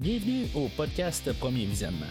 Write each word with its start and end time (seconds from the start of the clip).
Bienvenue 0.00 0.46
au 0.54 0.66
podcast 0.78 1.30
Premier 1.38 1.66
Visionnement. 1.66 2.06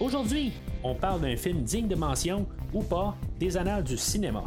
Aujourd'hui, 0.00 0.54
on 0.82 0.96
parle 0.96 1.20
d'un 1.20 1.36
film 1.36 1.62
digne 1.62 1.86
de 1.86 1.94
mention 1.94 2.48
ou 2.74 2.82
pas 2.82 3.16
des 3.38 3.56
annales 3.56 3.84
du 3.84 3.96
cinéma. 3.96 4.42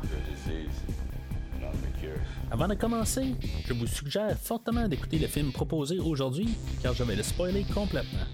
Avant 2.51 2.67
de 2.67 2.73
commencer, 2.73 3.33
je 3.65 3.71
vous 3.71 3.87
suggère 3.87 4.37
fortement 4.37 4.89
d'écouter 4.89 5.19
le 5.19 5.27
film 5.27 5.53
proposé 5.53 5.99
aujourd'hui 5.99 6.49
car 6.83 6.93
je 6.93 7.03
vais 7.05 7.15
le 7.15 7.23
spoiler 7.23 7.63
complètement. 7.73 8.27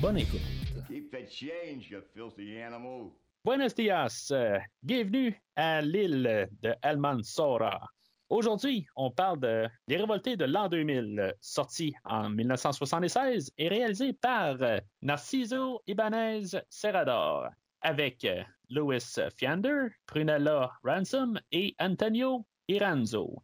Bonne 0.00 0.16
écoute. 0.16 0.40
Keep 0.88 1.10
the 1.10 1.30
change, 1.30 1.90
you 1.90 2.00
filthy 2.14 2.62
animal. 2.62 3.10
Buenos 3.42 3.74
dias, 3.74 4.28
euh, 4.32 4.58
bienvenue 4.82 5.34
à 5.56 5.80
l'île 5.80 6.46
de 6.60 6.74
Almansora. 6.82 7.88
Aujourd'hui, 8.28 8.86
on 8.96 9.10
parle 9.10 9.40
de 9.40 9.66
Révoltés 9.88 10.36
de 10.36 10.44
l'an 10.44 10.68
2000, 10.68 11.18
euh, 11.18 11.32
sorti 11.40 11.94
en 12.04 12.28
1976 12.28 13.50
et 13.56 13.68
réalisé 13.68 14.12
par 14.12 14.60
euh, 14.60 14.78
Narciso 15.00 15.80
Ibanez 15.86 16.48
Serrador, 16.68 17.48
avec 17.80 18.26
euh, 18.26 18.42
Louis 18.68 19.02
Fiander, 19.38 19.86
Prunella 20.04 20.70
Ransom 20.84 21.40
et 21.50 21.74
Antonio 21.78 22.44
Iranzo. 22.68 23.42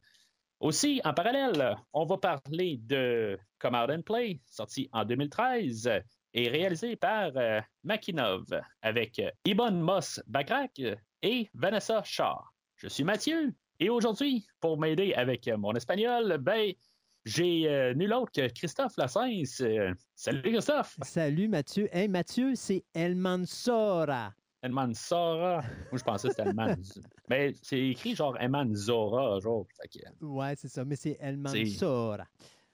Aussi, 0.60 1.01
en 1.04 1.15
parallèle, 1.15 1.74
on 1.95 2.04
va 2.04 2.18
parler 2.18 2.78
de 2.82 3.38
Come 3.59 3.74
Out 3.74 3.90
and 3.90 4.02
Play, 4.02 4.40
sorti 4.45 4.90
en 4.92 5.06
2013 5.06 5.90
et 6.36 6.48
réalisé 6.48 6.95
par 6.95 7.32
euh, 7.36 7.60
Makinov, 7.82 8.45
avec 8.82 9.18
euh, 9.18 9.30
Ibon 9.45 9.72
Moss 9.72 10.20
Bakrak 10.28 10.80
et 11.22 11.50
Vanessa 11.54 12.02
Shaw. 12.04 12.38
Je 12.76 12.88
suis 12.88 13.04
Mathieu, 13.04 13.54
et 13.80 13.90
aujourd'hui, 13.90 14.46
pour 14.60 14.79
m'aider 14.79 15.14
avec 15.14 15.48
euh, 15.48 15.57
mon 15.57 15.73
espagnol, 15.73 16.38
ben, 16.40 16.73
j'ai 17.24 17.68
euh, 17.68 17.95
nul 17.95 18.12
autre 18.12 18.32
que 18.32 18.48
Christophe 18.48 18.96
Lassens. 18.96 19.60
Euh, 19.62 19.92
salut 20.14 20.42
Christophe! 20.42 20.96
Salut 21.02 21.48
Mathieu. 21.48 21.88
Hey 21.90 22.09
Mathieu, 22.09 22.54
c'est 22.54 22.84
El 22.95 23.16
Mansora. 23.16 24.32
Elman 24.62 24.95
Sora. 24.95 25.62
Moi, 25.92 25.98
je 25.98 26.02
pensais 26.02 26.29
que 26.29 26.34
c'était 26.34 26.48
Elman. 26.48 26.76
Mais 27.29 27.52
c'est 27.62 27.80
écrit 27.80 28.14
genre 28.14 28.37
Elman 28.40 28.74
Zora, 28.74 29.38
genre. 29.40 29.66
Que, 29.92 30.24
Ouais, 30.24 30.54
c'est 30.57 30.68
ça, 30.68 30.84
mais 30.84 30.96
c'est 30.96 31.16
El 31.20 31.37
Mansora. 31.37 32.26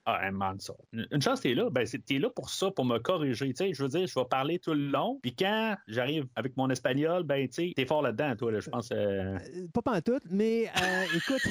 Ah, 0.04 0.20
Elman 0.26 0.58
Sora. 0.58 0.78
Une 0.92 1.06
une 1.12 1.22
chance 1.22 1.40
t'es 1.40 1.54
là, 1.54 1.70
ben, 1.70 1.86
t'es 1.86 2.18
là 2.18 2.28
pour 2.30 2.50
ça, 2.50 2.70
pour 2.72 2.84
me 2.84 2.98
corriger. 2.98 3.48
Tu 3.50 3.56
sais, 3.56 3.72
je 3.74 3.82
veux 3.82 3.88
dire, 3.88 4.06
je 4.06 4.18
vais 4.18 4.24
parler 4.24 4.58
tout 4.58 4.74
le 4.74 4.88
long. 4.88 5.20
Puis 5.22 5.34
quand 5.34 5.76
j'arrive 5.86 6.26
avec 6.34 6.56
mon 6.56 6.68
espagnol, 6.70 7.22
ben, 7.22 7.46
tu 7.48 7.68
sais, 7.68 7.72
t'es 7.76 7.86
fort 7.86 8.02
là-dedans, 8.02 8.34
toi, 8.36 8.50
là, 8.52 8.60
je 8.60 8.68
pense. 8.70 8.90
euh, 8.90 9.36
Euh, 9.38 9.66
Pas 9.72 9.82
pantoute, 9.82 10.24
mais 10.30 10.68
euh, 10.82 11.04
écoute, 11.16 11.46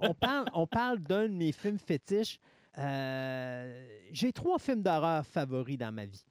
on 0.00 0.12
parle, 0.12 0.46
on 0.52 0.66
parle 0.66 0.98
d'un 0.98 1.28
de 1.28 1.34
mes 1.34 1.52
films 1.52 1.78
fétiches. 1.78 2.38
J'ai 4.12 4.32
trois 4.32 4.58
films 4.58 4.82
d'horreur 4.82 5.24
favoris 5.26 5.78
dans 5.78 5.92
ma 5.92 6.06
vie. 6.06 6.24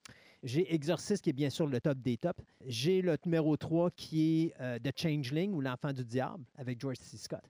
J'ai 0.44 0.74
Exorcist 0.76 1.24
qui 1.24 1.30
est 1.30 1.34
bien 1.34 1.50
sûr 1.50 1.66
le 1.68 1.80
top 1.80 1.98
des 2.00 2.18
tops. 2.18 2.38
J'ai 2.66 3.02
le 3.02 3.16
numéro 3.26 3.56
3 3.56 3.92
qui 3.92 4.52
est 4.60 4.80
The 4.82 4.92
Changeling 5.00 5.54
ou 5.54 5.62
L'Enfant 5.62 5.94
du 5.94 6.04
Diable 6.04 6.44
avec 6.58 6.82
George 6.82 6.98
C. 7.00 7.18
Scott. 7.18 7.42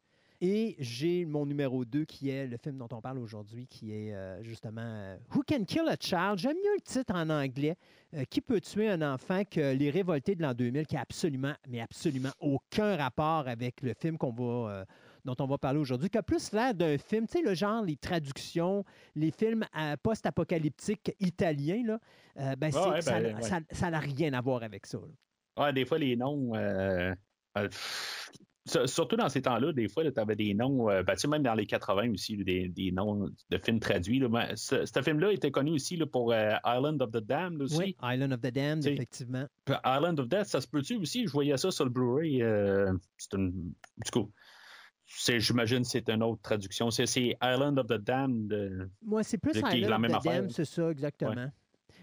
Et 0.46 0.76
j'ai 0.78 1.24
mon 1.24 1.46
numéro 1.46 1.86
2 1.86 2.04
qui 2.04 2.30
est 2.30 2.48
le 2.48 2.58
film 2.58 2.78
dont 2.78 2.90
on 2.92 3.00
parle 3.00 3.18
aujourd'hui, 3.18 3.66
qui 3.66 3.94
est 3.94 4.14
euh, 4.14 4.44
justement 4.44 4.82
euh, 4.84 5.16
Who 5.34 5.42
Can 5.48 5.64
Kill 5.64 5.88
a 5.88 5.96
Child? 5.98 6.38
J'aime 6.38 6.58
mieux 6.58 6.76
le 6.76 6.82
titre 6.82 7.16
en 7.16 7.30
anglais. 7.30 7.78
Euh, 8.14 8.26
qui 8.30 8.42
peut 8.42 8.60
tuer 8.60 8.90
un 8.90 9.02
enfant 9.14 9.44
que 9.50 9.74
Les 9.74 9.90
Révoltés 9.90 10.36
de 10.36 10.42
l'an 10.44 10.54
2000, 10.54 10.86
qui 10.86 10.98
a 10.98 11.02
absolument, 11.02 11.54
mais 11.70 11.80
absolument 11.80 12.30
aucun 12.42 12.96
rapport 12.98 13.48
avec 13.48 13.82
le 13.82 13.94
film 13.94 14.18
qu'on 14.18 14.32
va, 14.34 14.86
dont 15.26 15.36
on 15.40 15.48
va 15.48 15.58
parler 15.58 15.80
aujourd'hui, 15.80 16.10
qui 16.10 16.18
a 16.20 16.24
plus 16.24 16.52
l'air 16.52 16.76
d'un 16.76 16.98
film, 17.00 17.26
tu 17.26 17.40
sais, 17.40 17.42
le 17.42 17.56
genre, 17.56 17.82
les 17.84 17.96
traductions, 17.96 18.84
les 19.16 19.32
films 19.32 19.66
post-apocalyptiques 20.04 21.12
italiens, 21.22 21.82
là, 21.86 22.00
euh, 22.40 22.56
ben, 22.56 22.68
Ouais, 22.68 23.02
ça 23.02 23.20
ben, 23.20 23.34
n'a 23.34 23.40
ouais. 23.40 23.50
ça- 23.72 23.90
n'a 23.90 24.00
rien 24.00 24.34
à 24.34 24.42
voir 24.42 24.62
avec 24.62 24.86
ça. 24.86 25.00
là. 25.58 25.72
Des 25.72 25.86
fois, 25.86 25.98
les 25.98 26.16
noms. 26.16 26.54
euh, 26.54 27.16
euh, 27.58 27.70
surtout 28.66 29.16
dans 29.18 29.30
ces 29.30 29.42
temps-là, 29.42 29.74
des 29.74 29.88
fois, 29.90 30.10
tu 30.10 30.20
avais 30.20 30.36
des 30.36 30.54
noms, 30.54 30.90
euh, 30.90 31.04
ben, 31.04 31.14
tu 31.16 31.22
sais, 31.22 31.28
même 31.28 31.44
dans 31.44 31.54
les 31.54 31.66
80 31.66 32.12
aussi, 32.12 32.38
des, 32.38 32.70
des 32.70 32.92
noms 32.92 33.30
de 33.50 33.58
films 33.58 33.80
traduits. 33.80 34.20
là. 34.20 34.30
Ben, 34.30 34.56
ce, 34.56 34.86
ce 34.86 35.02
film-là 35.02 35.32
était 35.34 35.52
connu 35.52 35.72
aussi 35.72 35.98
là, 35.98 36.06
pour 36.06 36.32
euh, 36.32 36.52
Island 36.66 37.02
of 37.02 37.12
the 37.12 37.18
Damned 37.18 37.62
aussi. 37.62 37.78
Oui, 37.78 37.96
Island 38.02 38.32
of 38.34 38.42
the 38.42 38.52
Damned, 38.54 38.86
effectivement. 38.86 39.46
Island 39.86 40.20
of 40.20 40.30
Death, 40.30 40.46
ça 40.46 40.62
se 40.62 40.68
peut-tu 40.68 40.96
aussi? 40.96 41.28
Je 41.28 41.32
voyais 41.32 41.58
ça 41.58 41.72
sur 41.72 41.84
le 41.86 41.92
Blu-ray. 41.92 42.42
euh, 42.42 42.94
c'est 43.18 43.34
une. 43.34 43.74
Du 44.04 44.12
coup, 44.12 44.32
j'imagine 45.06 45.82
que 45.82 45.88
c'est 45.88 46.10
une 46.10 46.24
autre 46.24 46.42
traduction. 46.42 46.90
C'est, 46.90 47.38
Island 47.42 47.78
of 47.80 47.88
the 47.88 48.02
Damned. 48.02 48.90
Moi, 49.02 49.24
c'est 49.24 49.38
plus 49.38 49.52
Qui 49.54 49.82
la 49.82 49.96
of 49.96 50.02
même 50.02 50.12
the 50.12 50.16
affaire. 50.16 50.34
Damned, 50.42 50.52
c'est 50.52 50.66
ça, 50.66 50.90
exactement. 50.90 51.52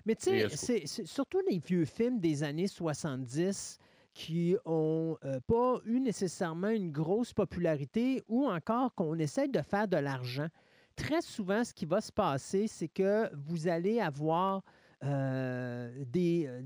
Mais 0.07 0.15
tu 0.15 0.31
sais, 0.51 0.87
c'est 0.87 1.07
surtout 1.07 1.41
les 1.51 1.59
vieux 1.59 1.85
films 1.85 2.21
des 2.21 2.43
années 2.43 2.67
70 2.69 3.79
qui 4.15 4.57
ont 4.65 5.17
euh, 5.25 5.41
pas 5.47 5.81
eu 5.85 6.01
nécessairement 6.01 6.71
une 6.71 6.91
grosse 6.91 7.33
popularité 7.33 8.23
ou 8.29 8.47
encore 8.47 8.95
qu'on 8.95 9.19
essaie 9.19 9.49
de 9.49 9.63
faire 9.63 9.89
de 9.89 9.97
l'argent. 9.97 10.49
Très 10.97 11.23
souvent, 11.23 11.65
ce 11.65 11.73
qui 11.73 11.87
va 11.87 12.01
se 12.01 12.13
passer, 12.13 12.67
c'est 12.67 12.89
que 12.89 13.31
vous 13.47 13.69
allez 13.69 14.01
avoir 14.01 14.63
euh, 15.05 16.05
des, 16.07 16.47
euh, 16.47 16.63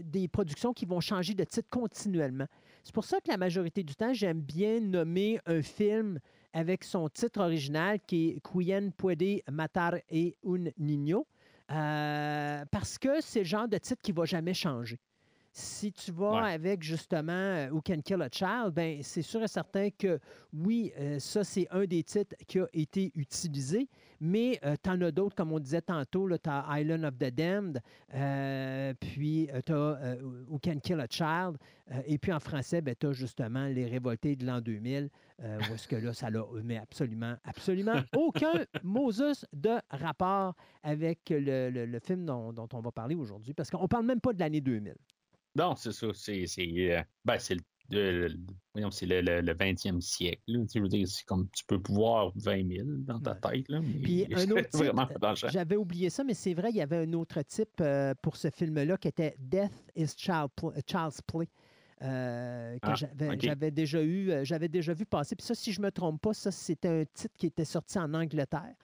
des 0.00 0.28
productions 0.28 0.72
qui 0.72 0.86
vont 0.86 1.00
changer 1.00 1.34
de 1.34 1.44
titre 1.44 1.68
continuellement. 1.68 2.46
C'est 2.84 2.94
pour 2.94 3.04
ça 3.04 3.20
que 3.20 3.28
la 3.28 3.36
majorité 3.36 3.82
du 3.82 3.94
temps, 3.94 4.14
j'aime 4.14 4.40
bien 4.40 4.80
nommer 4.80 5.40
un 5.44 5.60
film 5.60 6.20
avec 6.54 6.84
son 6.84 7.08
titre 7.08 7.40
original 7.40 7.98
qui 8.06 8.30
est 8.30 8.40
Quien 8.40 8.90
puede 8.90 9.42
matar 9.50 9.96
e 10.10 10.32
un 10.46 10.70
niño, 10.78 11.26
parce 11.68 12.96
que 12.98 13.20
c'est 13.20 13.40
le 13.40 13.44
genre 13.44 13.68
de 13.68 13.76
titre 13.76 14.00
qui 14.00 14.12
ne 14.12 14.16
va 14.16 14.24
jamais 14.24 14.54
changer. 14.54 14.98
Si 15.60 15.92
tu 15.92 16.12
vas 16.12 16.42
Ouais. 16.44 16.52
avec 16.52 16.84
justement 16.84 17.32
euh, 17.32 17.70
Who 17.70 17.80
Can 17.84 18.00
Kill 18.04 18.22
a 18.22 18.28
Child, 18.30 18.72
ben, 18.74 19.02
c'est 19.02 19.22
sûr 19.22 19.42
et 19.42 19.48
certain 19.48 19.90
que 19.90 20.20
oui, 20.52 20.92
euh, 20.96 21.18
ça 21.18 21.42
c'est 21.42 21.66
un 21.72 21.84
des 21.84 22.04
titres 22.04 22.36
qui 22.46 22.60
a 22.60 22.66
été 22.72 23.10
utilisé, 23.16 23.88
mais 24.20 24.60
tu 24.84 24.88
en 24.90 25.00
as 25.02 25.10
d'autres, 25.10 25.34
comme 25.34 25.50
on 25.52 25.58
disait 25.58 25.82
tantôt, 25.82 26.28
tu 26.28 26.48
as 26.48 26.64
Island 26.80 27.02
of 27.04 27.18
the 27.18 27.34
Damned, 27.34 27.82
euh, 28.14 28.94
puis 29.00 29.48
tu 29.66 29.72
as 29.72 30.16
Who 30.48 30.58
Can 30.62 30.78
Kill 30.78 31.00
a 31.00 31.06
Child, 31.10 31.56
euh, 31.90 32.00
et 32.06 32.18
puis 32.18 32.32
en 32.32 32.38
français, 32.40 32.80
tu 32.98 33.06
as 33.08 33.12
justement 33.12 33.66
Les 33.66 33.86
Révoltés 33.86 34.36
de 34.36 34.46
l'an 34.46 34.60
2000, 34.60 35.10
euh, 35.42 35.58
où 35.70 35.74
est-ce 35.74 35.88
que 35.88 35.96
là, 35.96 36.12
ça 36.12 36.30
n'a 36.30 36.40
absolument, 36.80 37.34
absolument 37.44 37.94
aucun 38.16 38.64
Moses 38.84 39.44
de 39.52 39.76
rapport 39.90 40.54
avec 40.84 41.30
le, 41.30 41.70
le- 41.70 41.86
le 41.86 41.98
film 41.98 42.24
dont, 42.26 42.52
dont 42.52 42.68
on 42.74 42.80
va 42.80 42.92
parler 42.92 43.16
aujourd'hui, 43.16 43.54
parce 43.54 43.70
qu'on 43.70 43.82
ne 43.82 43.86
parle 43.88 44.06
même 44.06 44.20
pas 44.20 44.32
de 44.32 44.38
l'année 44.38 44.60
2000. 44.60 44.94
Non, 45.58 45.74
c'est 45.76 45.92
ça. 45.92 46.06
C'est, 46.14 46.46
c'est, 46.46 46.68
euh, 46.96 47.02
ben, 47.24 47.38
c'est, 47.38 47.56
le, 47.90 48.28
le- 48.28 48.90
c'est 48.90 49.06
le, 49.06 49.20
le- 49.22 49.40
le 49.40 49.54
20e 49.54 50.00
siècle. 50.00 50.40
là. 50.46 50.64
Tu 50.70 50.80
veux 50.80 50.88
dire, 50.88 51.06
c'est 51.08 51.24
comme 51.24 51.48
tu 51.50 51.64
peux 51.66 51.80
pouvoir 51.80 52.32
20 52.36 52.68
000 52.76 52.86
dans 53.00 53.18
ta 53.18 53.32
Ouais. 53.32 53.40
tête. 53.62 53.68
Là, 53.68 53.80
mais 53.80 54.00
Puis 54.02 54.26
un 54.34 54.50
autre 54.50 54.68
type. 54.68 55.50
J'avais 55.50 55.76
oublié 55.76 56.10
ça, 56.10 56.22
mais 56.24 56.34
c'est 56.34 56.54
vrai, 56.54 56.70
il 56.70 56.76
y 56.76 56.82
avait 56.82 56.98
un 56.98 57.12
autre 57.14 57.42
type 57.42 57.80
euh, 57.80 58.14
pour 58.22 58.36
ce 58.36 58.50
film-là 58.50 58.96
qui 58.98 59.08
était 59.08 59.34
Death 59.38 59.72
is 59.96 60.08
Child 60.16 60.48
Pl- 60.54 60.72
euh, 60.76 60.80
Child's 60.86 61.20
Play. 61.22 61.48
euh, 62.02 62.74
que 62.74 62.78
Ah, 62.82 62.94
j'avais 62.94 63.36
j'avais 63.40 63.70
déjà 63.72 64.02
eu, 64.02 64.32
j'avais 64.44 64.68
déjà 64.68 64.92
vu 64.94 65.04
passer. 65.06 65.34
Puis 65.34 65.46
ça, 65.46 65.54
si 65.54 65.72
je 65.72 65.80
me 65.80 65.90
trompe 65.90 66.20
pas, 66.20 66.32
ça 66.34 66.50
c'était 66.52 66.88
un 66.88 67.04
titre 67.12 67.34
qui 67.36 67.46
était 67.46 67.64
sorti 67.64 67.98
en 67.98 68.12
Angleterre. 68.14 68.74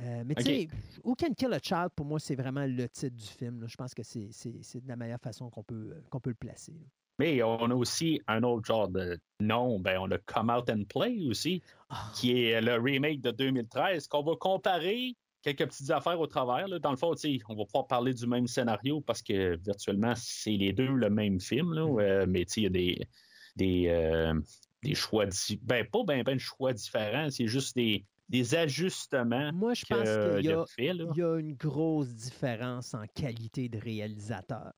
Euh, 0.00 0.22
mais 0.24 0.34
tu 0.36 0.44
sais, 0.44 0.68
Who 1.04 1.14
Can 1.16 1.34
Kill 1.34 1.52
a 1.52 1.58
Child, 1.60 1.88
pour 1.96 2.06
moi, 2.06 2.20
c'est 2.20 2.36
vraiment 2.36 2.64
le 2.66 2.88
titre 2.88 3.16
du 3.16 3.26
film. 3.26 3.60
là. 3.60 3.66
Je 3.68 3.76
pense 3.76 3.94
que 3.94 4.02
c'est 4.02 4.28
de 4.28 4.88
la 4.88 4.96
meilleure 4.96 5.20
façon 5.20 5.50
qu'on 5.50 5.62
peut, 5.64 5.90
euh, 5.92 6.00
qu'on 6.10 6.20
peut 6.20 6.30
le 6.30 6.36
placer. 6.36 6.72
là. 6.72 6.86
Mais 7.18 7.42
on 7.42 7.64
a 7.70 7.74
aussi 7.74 8.20
un 8.28 8.44
autre 8.44 8.64
genre 8.64 8.88
de 8.88 9.18
nom. 9.40 9.80
Ben, 9.80 9.98
on 9.98 10.08
a 10.12 10.18
Come 10.18 10.50
Out 10.50 10.70
and 10.70 10.84
Play 10.88 11.26
aussi, 11.28 11.62
Ah. 11.90 12.12
qui 12.14 12.44
est 12.44 12.60
le 12.60 12.76
remake 12.76 13.20
de 13.22 13.32
2013, 13.32 14.06
qu'on 14.06 14.22
va 14.22 14.36
comparer 14.36 15.16
quelques 15.42 15.66
petites 15.66 15.90
affaires 15.90 16.20
au 16.20 16.28
travers. 16.28 16.68
là. 16.68 16.78
Dans 16.78 16.92
le 16.92 16.96
fond, 16.96 17.12
tu 17.14 17.38
sais, 17.38 17.44
on 17.48 17.56
va 17.56 17.64
pouvoir 17.64 17.88
parler 17.88 18.14
du 18.14 18.26
même 18.28 18.46
scénario 18.46 19.00
parce 19.00 19.20
que 19.22 19.56
virtuellement, 19.56 20.12
c'est 20.16 20.52
les 20.52 20.72
deux 20.72 20.86
le 20.92 21.10
même 21.10 21.40
film. 21.40 21.72
là. 21.72 21.86
Mm. 21.86 21.98
Euh, 21.98 22.26
mais 22.28 22.44
tu 22.44 22.52
sais, 22.52 22.60
il 22.60 22.64
y 22.64 22.66
a 22.66 22.70
des, 22.70 23.08
des, 23.56 23.88
euh, 23.88 24.40
des 24.84 24.94
choix, 24.94 25.26
ben 25.62 25.84
pas 25.86 26.04
ben, 26.04 26.22
ben 26.22 26.34
de 26.36 26.40
choix 26.40 26.72
différents, 26.72 27.30
c'est 27.30 27.48
juste 27.48 27.74
des, 27.74 28.04
des 28.28 28.54
ajustements 28.54 29.52
Moi, 29.52 29.74
je 29.74 29.84
pense 29.86 30.00
qu'il 30.00 30.74
qu'il 30.74 30.84
y 30.84 30.90
a, 30.90 31.36
y 31.36 31.40
une 31.40 31.54
grosse 31.54 32.08
différence 32.08 32.94
en 32.94 33.04
qualité 33.14 33.68
de 33.68 33.78
réalisateur. 33.78 34.72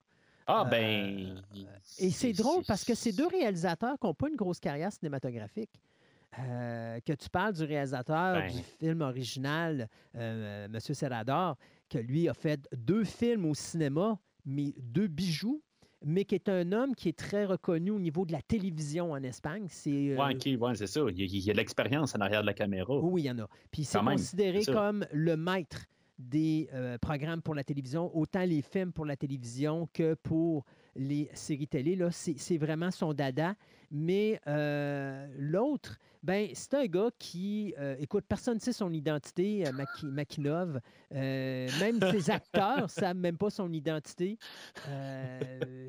Ah 0.47 0.64
ben. 0.64 1.43
Et 1.99 2.11
c'est 2.11 2.32
drôle 2.32 2.64
parce 2.67 2.85
que 2.85 2.94
ces 2.94 3.12
deux 3.12 3.26
réalisateurs 3.26 3.97
qui 4.00 4.06
n'ont 4.06 4.14
pas 4.14 4.29
une 4.29 4.37
grosse 4.37 4.61
carrière 4.61 4.93
cinématographique. 4.93 5.70
Euh, 6.38 7.00
que 7.00 7.12
tu 7.12 7.29
parles 7.29 7.55
du 7.55 7.64
réalisateur 7.64 8.35
Ben. 8.35 8.52
du 8.52 8.62
film 8.62 9.00
original, 9.00 9.88
euh, 10.14 10.67
M. 10.67 10.79
Serrador, 10.79 11.56
que 11.88 11.99
lui 11.99 12.29
a 12.29 12.35
fait 12.35 12.69
deux 12.73 13.02
films 13.02 13.47
au 13.47 13.55
cinéma, 13.55 14.17
mais 14.44 14.73
deux 14.79 15.08
bijoux. 15.08 15.61
Mais 16.05 16.25
qui 16.25 16.35
est 16.35 16.49
un 16.49 16.73
homme 16.73 16.94
qui 16.94 17.08
est 17.08 17.19
très 17.19 17.44
reconnu 17.44 17.91
au 17.91 17.99
niveau 17.99 18.25
de 18.25 18.32
la 18.32 18.43
télévision 18.43 19.12
en 19.12 19.23
Espagne. 19.23 19.67
C'est, 19.69 20.17
ouais, 20.17 20.35
ok, 20.35 20.61
ouais, 20.61 20.75
c'est 20.75 20.87
ça. 20.87 21.00
Il 21.11 21.20
y 21.20 21.50
a, 21.50 21.52
de 21.52 21.58
l'expérience 21.58 22.14
en 22.14 22.20
arrière 22.20 22.41
de 22.41 22.47
la 22.47 22.55
caméra. 22.55 22.99
Oui, 22.99 23.23
il 23.23 23.26
y 23.26 23.31
en 23.31 23.38
a. 23.41 23.49
Puis 23.70 23.85
c'est 23.85 23.99
considéré 23.99 24.62
c'est 24.62 24.73
comme 24.73 25.06
le 25.12 25.37
maître 25.37 25.87
des 26.19 26.69
euh, 26.75 26.99
programmes 26.99 27.43
pour 27.43 27.55
la 27.55 27.64
télévision, 27.64 28.14
autant 28.17 28.44
les 28.44 28.62
films 28.62 28.93
pour 28.93 29.06
la 29.06 29.17
télévision 29.17 29.88
que 29.93 30.14
pour 30.14 30.64
les 30.96 31.28
séries 31.34 31.69
télé. 31.69 31.96
Là, 31.96 32.10
c'est, 32.10 32.56
vraiment 32.58 32.90
son 32.90 33.12
dada. 33.12 33.54
Mais 33.92 34.40
euh, 34.46 35.26
l'autre, 35.37 35.98
ben, 36.22 36.48
c'est 36.54 36.75
un 36.75 36.87
gars 36.87 37.10
qui, 37.19 37.75
euh, 37.78 37.96
écoute, 37.98 38.25
personne 38.28 38.54
ne 38.54 38.60
sait 38.60 38.72
son 38.72 38.92
identité, 38.92 39.66
euh, 39.66 39.72
Maki- 39.72 40.06
Makinov. 40.06 40.81
Euh, 41.12 41.69
même 41.81 41.98
ses 42.12 42.31
acteurs 42.31 42.82
ne 42.82 42.88
savent 42.88 43.16
même 43.16 43.37
pas 43.37 43.50
son 43.50 43.72
identité. 43.72 44.38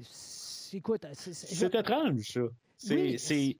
C'est- 0.03 0.77
écoute, 0.77 1.05
c'est- 1.13 1.63
étrange, 1.75 2.21
ça. 2.23 2.41
C'est, 2.77 2.95
Oui, 2.95 3.19
c'est- 3.19 3.57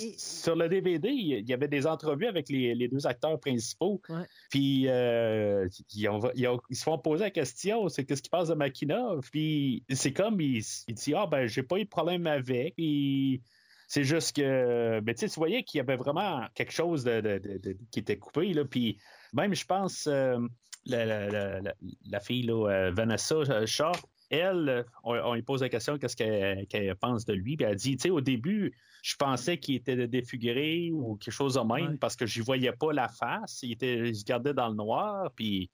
et- 0.00 0.14
Sur 0.18 0.56
le 0.56 0.68
DVD, 0.68 1.08
il 1.10 1.48
y 1.48 1.52
avait 1.52 1.68
des 1.68 1.86
entrevues 1.86 2.26
avec 2.26 2.48
les, 2.48 2.74
les 2.74 2.88
deux 2.88 3.06
acteurs 3.06 3.38
principaux. 3.40 4.00
Ouais. 4.08 4.24
Puis 4.50 4.84
euh, 4.88 5.68
ils, 5.94 6.08
ont- 6.08 6.30
ils 6.34 6.46
ont- 6.48 6.60
ils 6.70 6.76
se 6.76 6.82
font 6.84 6.98
poser 6.98 7.24
la 7.24 7.30
question, 7.30 7.88
c'est 7.88 8.04
qu'est-ce 8.04 8.22
qui 8.22 8.30
passe 8.30 8.48
de 8.48 8.54
Makinov? 8.54 9.28
Puis 9.30 9.84
c'est 9.90 10.12
comme, 10.12 10.40
il, 10.40 10.62
il 10.88 10.94
dit, 10.94 11.14
ah 11.14 11.26
ben 11.26 11.46
j'ai 11.46 11.62
pas 11.62 11.78
eu 11.78 11.84
de 11.84 11.88
problème 11.88 12.26
avec. 12.26 12.74
Puis 12.76 13.42
c'est 13.88 14.04
juste 14.04 14.36
que, 14.36 15.00
ben, 15.00 15.14
tu 15.14 15.20
sais, 15.26 15.28
tu 15.32 15.40
voyais 15.40 15.64
qu'il 15.64 15.78
y 15.78 15.80
avait 15.80 15.96
vraiment 15.96 16.42
quelque 16.54 16.72
chose 16.72 17.02
de, 17.04 17.20
de- 17.20 17.38
de- 17.38 17.58
de- 17.58 17.76
qui 17.90 17.98
était 17.98 18.18
coupé. 18.18 18.52
Là. 18.52 18.64
Puis 18.64 18.98
même, 19.32 19.52
je 19.54 19.64
pense, 19.66 20.06
euh, 20.06 20.38
la, 20.86 21.04
la- 21.04 21.28
la- 21.28 21.60
la- 21.60 21.74
la 22.08 22.20
fille, 22.20 22.42
là, 22.44 22.68
euh, 22.70 22.90
Vanessa 22.92 23.66
Shaw, 23.66 23.92
elle, 24.30 24.68
euh, 24.68 24.82
on, 25.04 25.14
on 25.16 25.34
lui 25.34 25.42
pose 25.42 25.60
la 25.62 25.68
question 25.68 25.98
qu'est-ce 25.98 26.16
qu'elle 26.16 26.96
pense 26.96 27.24
de 27.24 27.32
lui. 27.34 27.56
Puis 27.56 27.66
elle 27.66 27.76
dit, 27.76 27.96
tu 27.96 28.02
sais, 28.04 28.10
au 28.10 28.20
début, 28.20 28.72
je 29.02 29.16
pensais 29.16 29.58
qu'il 29.58 29.74
était 29.76 30.06
défiguré 30.08 30.90
ou 30.92 31.16
quelque 31.16 31.32
chose 31.34 31.54
de 31.54 31.60
même 31.60 31.92
Ouais. 31.92 31.98
parce 31.98 32.16
que 32.16 32.26
je 32.26 32.42
voyais 32.42 32.72
pas 32.72 32.92
la 32.92 33.08
face. 33.08 33.60
Il, 33.62 33.72
était, 33.72 34.08
il 34.08 34.16
se 34.16 34.24
gardait 34.24 34.54
dans 34.54 34.68
le 34.68 34.74
noir. 34.76 35.30
Puis 35.34 35.70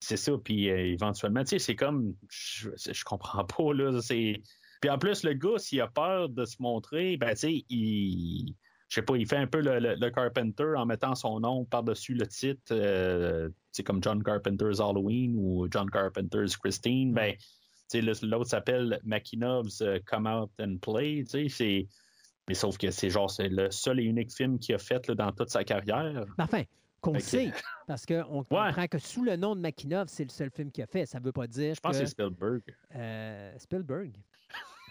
c'est 0.00 0.16
ça. 0.16 0.32
Puis 0.42 0.70
euh, 0.70 0.76
éventuellement, 0.78 1.42
tu 1.44 1.50
sais, 1.50 1.58
c'est 1.58 1.76
comme, 1.76 2.14
je, 2.30 2.70
je 2.76 3.04
comprends 3.04 3.44
pas, 3.44 3.72
là. 3.74 4.00
C'est... 4.02 4.42
Puis 4.80 4.88
en 4.90 4.98
plus, 4.98 5.24
le 5.24 5.34
gars, 5.34 5.58
s'il 5.58 5.80
a 5.82 5.88
peur 5.88 6.28
de 6.30 6.44
se 6.46 6.56
montrer, 6.60 7.16
ben, 7.16 7.30
tu 7.30 7.36
sais, 7.36 7.64
il. 7.68 8.54
Je 8.88 8.96
sais 8.96 9.02
pas, 9.02 9.16
il 9.16 9.24
fait 9.24 9.36
un 9.36 9.46
peu 9.46 9.60
le, 9.60 9.78
le- 9.78 9.94
le 9.94 10.10
Carpenter 10.10 10.72
en 10.76 10.84
mettant 10.84 11.14
son 11.14 11.38
nom 11.38 11.64
par-dessus 11.64 12.14
le 12.14 12.26
titre. 12.26 12.72
euh, 12.72 13.48
c'est 13.70 13.84
comme 13.84 14.02
John 14.02 14.20
Carpenter's 14.20 14.80
Halloween 14.80 15.36
ou 15.38 15.68
John 15.70 15.88
Carpenter's 15.88 16.56
Christine. 16.56 17.12
Ben, 17.12 17.36
l'autre 17.94 18.50
s'appelle 18.50 19.00
Makinov's 19.04 19.82
Come 20.06 20.26
Out 20.26 20.50
and 20.60 20.76
Play. 20.80 21.24
C'est. 21.26 21.86
Mais 22.48 22.54
sauf 22.54 22.78
que 22.78 22.90
c'est 22.90 23.10
genre, 23.10 23.30
c'est 23.30 23.48
le 23.48 23.70
seul 23.70 24.00
et 24.00 24.02
unique 24.02 24.32
film 24.32 24.58
qu'il 24.58 24.74
a 24.74 24.78
fait 24.78 25.06
là, 25.08 25.14
dans 25.14 25.32
toute 25.32 25.50
sa 25.50 25.62
carrière. 25.62 26.24
Enfin, 26.38 26.64
qu'on 27.00 27.12
que- 27.12 27.20
sait, 27.20 27.52
parce 27.86 28.04
qu'on 28.06 28.44
comprend 28.44 28.86
que 28.88 28.98
sous 28.98 29.22
le 29.24 29.36
nom 29.36 29.54
de 29.54 29.60
Makinov, 29.60 30.08
c'est 30.08 30.24
le 30.24 30.30
seul 30.30 30.50
film 30.50 30.70
qu'il 30.70 30.82
a 30.82 30.86
fait. 30.86 31.06
Ça 31.06 31.20
ne 31.20 31.24
veut 31.24 31.32
pas 31.32 31.46
dire 31.46 31.74
Je 31.74 31.80
pense 31.80 31.96
que... 31.96 32.02
que 32.02 32.06
c'est 32.06 32.12
Spielberg. 32.12 32.62
Euh, 32.94 33.52
Spielberg? 33.58 34.12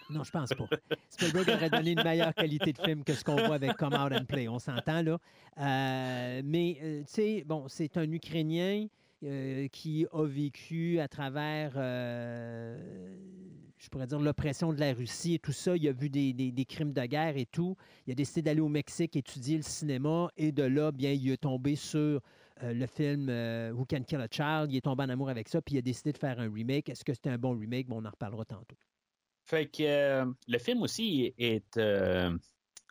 Non, 0.08 0.24
je 0.24 0.30
pense 0.30 0.48
pas. 0.50 0.66
Spielberg 1.08 1.48
aurait 1.50 1.70
donné 1.70 1.92
une 1.92 2.02
meilleure 2.02 2.34
qualité 2.34 2.72
de 2.72 2.78
film 2.78 3.04
que 3.04 3.12
ce 3.12 3.22
qu'on 3.22 3.36
voit 3.36 3.54
avec 3.54 3.76
Come 3.76 3.94
Out 3.94 4.12
and 4.12 4.24
Play. 4.24 4.48
On 4.48 4.58
s'entend, 4.58 5.02
là. 5.02 5.18
Euh, 5.58 6.42
mais, 6.44 6.78
euh, 6.82 7.00
tu 7.02 7.06
sais, 7.12 7.44
bon, 7.46 7.68
c'est 7.68 7.96
un 7.96 8.10
Ukrainien 8.10 8.86
euh, 9.22 9.68
qui 9.68 10.06
a 10.12 10.24
vécu 10.24 10.98
à 10.98 11.06
travers, 11.06 11.72
euh, 11.76 13.14
je 13.76 13.88
pourrais 13.90 14.06
dire, 14.06 14.18
l'oppression 14.18 14.72
de 14.72 14.80
la 14.80 14.94
Russie 14.94 15.34
et 15.34 15.38
tout 15.38 15.52
ça. 15.52 15.76
Il 15.76 15.86
a 15.88 15.92
vu 15.92 16.08
des, 16.08 16.64
crimes 16.66 16.94
de 16.94 17.04
guerre 17.04 17.36
et 17.36 17.44
tout. 17.44 17.76
Il 18.06 18.12
a 18.12 18.14
décidé 18.14 18.40
d'aller 18.40 18.62
au 18.62 18.68
Mexique 18.68 19.16
étudier 19.16 19.58
le 19.58 19.62
cinéma 19.62 20.30
et 20.38 20.52
de 20.52 20.62
là, 20.62 20.90
bien, 20.90 21.12
il 21.12 21.30
est 21.30 21.36
tombé 21.36 21.76
sur 21.76 22.22
euh, 22.62 22.72
le 22.72 22.86
film 22.86 23.28
Who 23.76 23.84
Can 23.84 24.04
Kill 24.04 24.20
a 24.22 24.28
Child? 24.30 24.72
Il 24.72 24.78
est 24.78 24.80
tombé 24.80 25.04
en 25.04 25.10
amour 25.10 25.28
avec 25.28 25.48
ça, 25.48 25.60
puis 25.60 25.74
il 25.74 25.78
a 25.78 25.82
décidé 25.82 26.12
de 26.12 26.18
faire 26.18 26.40
un 26.40 26.50
remake. 26.50 26.88
Est-ce 26.88 27.04
que 27.04 27.12
c'était 27.12 27.30
un 27.30 27.38
bon 27.38 27.58
remake? 27.58 27.88
Bon, 27.88 28.02
on 28.02 28.06
en 28.06 28.10
reparlera 28.10 28.46
tantôt. 28.46 28.76
Fait 29.44 29.66
que 29.66 30.24
le 30.48 30.58
film 30.58 30.80
aussi 30.80 31.34
est. 31.36 31.76
est 31.76 31.78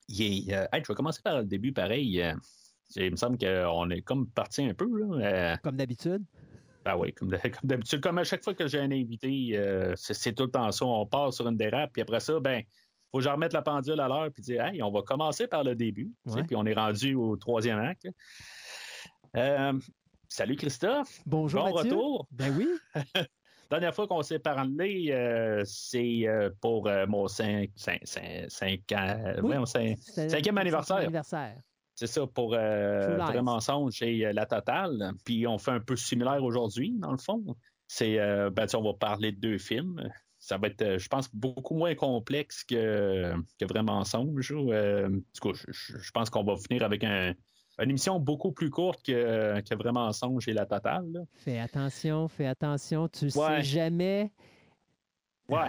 hey, 0.09 0.57
je 0.83 0.87
vais 0.87 0.95
commencer 0.95 1.21
par 1.23 1.39
le 1.39 1.45
début, 1.45 1.73
pareil. 1.73 2.23
Il 2.95 3.11
me 3.11 3.15
semble 3.15 3.37
qu'on 3.37 3.89
est 3.89 4.01
comme 4.01 4.27
parti 4.27 4.63
un 4.63 4.73
peu. 4.73 4.85
Là, 4.85 5.53
euh, 5.53 5.57
Comme 5.63 5.77
d'habitude. 5.77 6.23
Ben 6.85 6.95
oui, 6.97 7.13
comme, 7.13 7.29
de- 7.29 7.37
comme 7.43 7.67
d'habitude. 7.69 8.01
Comme 8.01 8.17
à 8.17 8.23
chaque 8.23 8.43
fois 8.43 8.53
que 8.53 8.67
j'ai 8.67 8.79
un 8.79 8.91
invité, 8.91 9.51
euh, 9.53 9.93
c'est, 9.95 10.33
tout 10.33 10.43
le 10.43 10.51
temps 10.51 10.71
ça. 10.71 10.85
On 10.85 11.05
part 11.05 11.33
sur 11.33 11.47
une 11.47 11.57
dérape, 11.57 11.91
puis 11.93 12.01
après 12.01 12.19
ça, 12.19 12.39
ben, 12.39 12.63
faut 13.11 13.17
que 13.19 13.23
je 13.23 13.29
remette 13.29 13.53
la 13.53 13.61
pendule 13.61 13.99
à 13.99 14.07
l'heure, 14.07 14.29
puis 14.33 14.41
dire, 14.43 14.63
hey, 14.65 14.81
on 14.81 14.91
va 14.91 15.01
commencer 15.01 15.47
par 15.47 15.63
le 15.63 15.75
début. 15.75 16.11
tu 16.25 16.31
sais, 16.31 16.37
Ouais. 16.39 16.43
Puis 16.45 16.55
on 16.55 16.65
est 16.65 16.73
rendu 16.73 17.15
au 17.15 17.35
troisième 17.37 17.79
acte. 17.79 18.07
Euh, 19.35 19.73
salut 20.27 20.55
Christophe. 20.55 21.19
Bonjour 21.25 21.63
bon 21.65 21.75
Mathieu. 21.75 21.91
retour. 21.91 22.27
Ben 22.31 22.55
oui. 22.57 22.67
Dernière 23.69 23.93
fois 23.93 24.07
qu'on 24.07 24.23
s'est 24.23 24.39
parlé, 24.39 25.09
euh, 25.11 25.61
c'est 25.65 26.25
pour 26.59 26.89
mon 27.07 27.27
5 27.27 27.69
cinq, 27.75 27.99
cinq- 28.03 28.45
cinq 28.49 28.79
ans. 28.93 29.33
Oui. 29.43 29.55
ouais, 29.57 29.65
cinq- 29.67 29.97
C'était- 30.01 30.29
Cinquième 30.29 30.57
anniversaire. 30.57 31.01
C'est 31.99 32.07
ça, 32.07 32.25
pour 32.27 32.53
euh. 32.53 33.17
Vrai 33.17 33.41
Mensonge 33.41 34.01
et 34.01 34.25
euh, 34.25 34.31
La 34.33 34.45
Totale. 34.45 35.11
Puis 35.25 35.45
on 35.45 35.57
fait 35.57 35.71
un 35.71 35.79
peu 35.81 35.95
similaire 35.97 36.41
aujourd'hui, 36.43 36.93
dans 36.97 37.11
le 37.11 37.17
fond. 37.17 37.43
C'est, 37.87 38.19
euh, 38.19 38.49
ben, 38.49 38.63
tu 38.63 38.69
sais, 38.71 38.77
on 38.77 38.83
va 38.83 38.93
parler 38.93 39.31
de 39.33 39.39
deux 39.39 39.57
films. 39.57 40.01
Ça 40.37 40.57
va 40.57 40.67
être, 40.67 40.81
euh, 40.81 40.97
je 40.97 41.09
pense, 41.09 41.29
beaucoup 41.35 41.75
moins 41.75 41.95
complexe 41.95 42.63
que, 42.63 43.33
que 43.59 43.65
Vrai 43.65 43.83
Mensonge. 43.83 44.53
Euh, 44.53 45.09
tout 45.39 45.51
cas, 45.51 45.59
je, 45.67 46.11
pense 46.13 46.29
qu'on 46.29 46.43
va 46.45 46.55
finir 46.55 46.83
avec 46.83 47.03
un- 47.03 47.33
une 47.81 47.89
émission 47.89 48.17
beaucoup 48.19 48.51
plus 48.53 48.69
courte 48.69 49.03
que, 49.05 49.59
que 49.61 49.75
Vrai 49.75 49.91
Mensonge 49.91 50.47
et 50.47 50.53
La 50.53 50.65
Totale. 50.65 51.11
là. 51.11 51.19
Fais 51.33 51.59
attention, 51.59 52.27
fais 52.29 52.47
attention. 52.47 53.09
Tu 53.09 53.25
Ouais. 53.25 53.31
sais 53.31 53.61
jamais. 53.63 54.31
Ouais. 55.49 55.67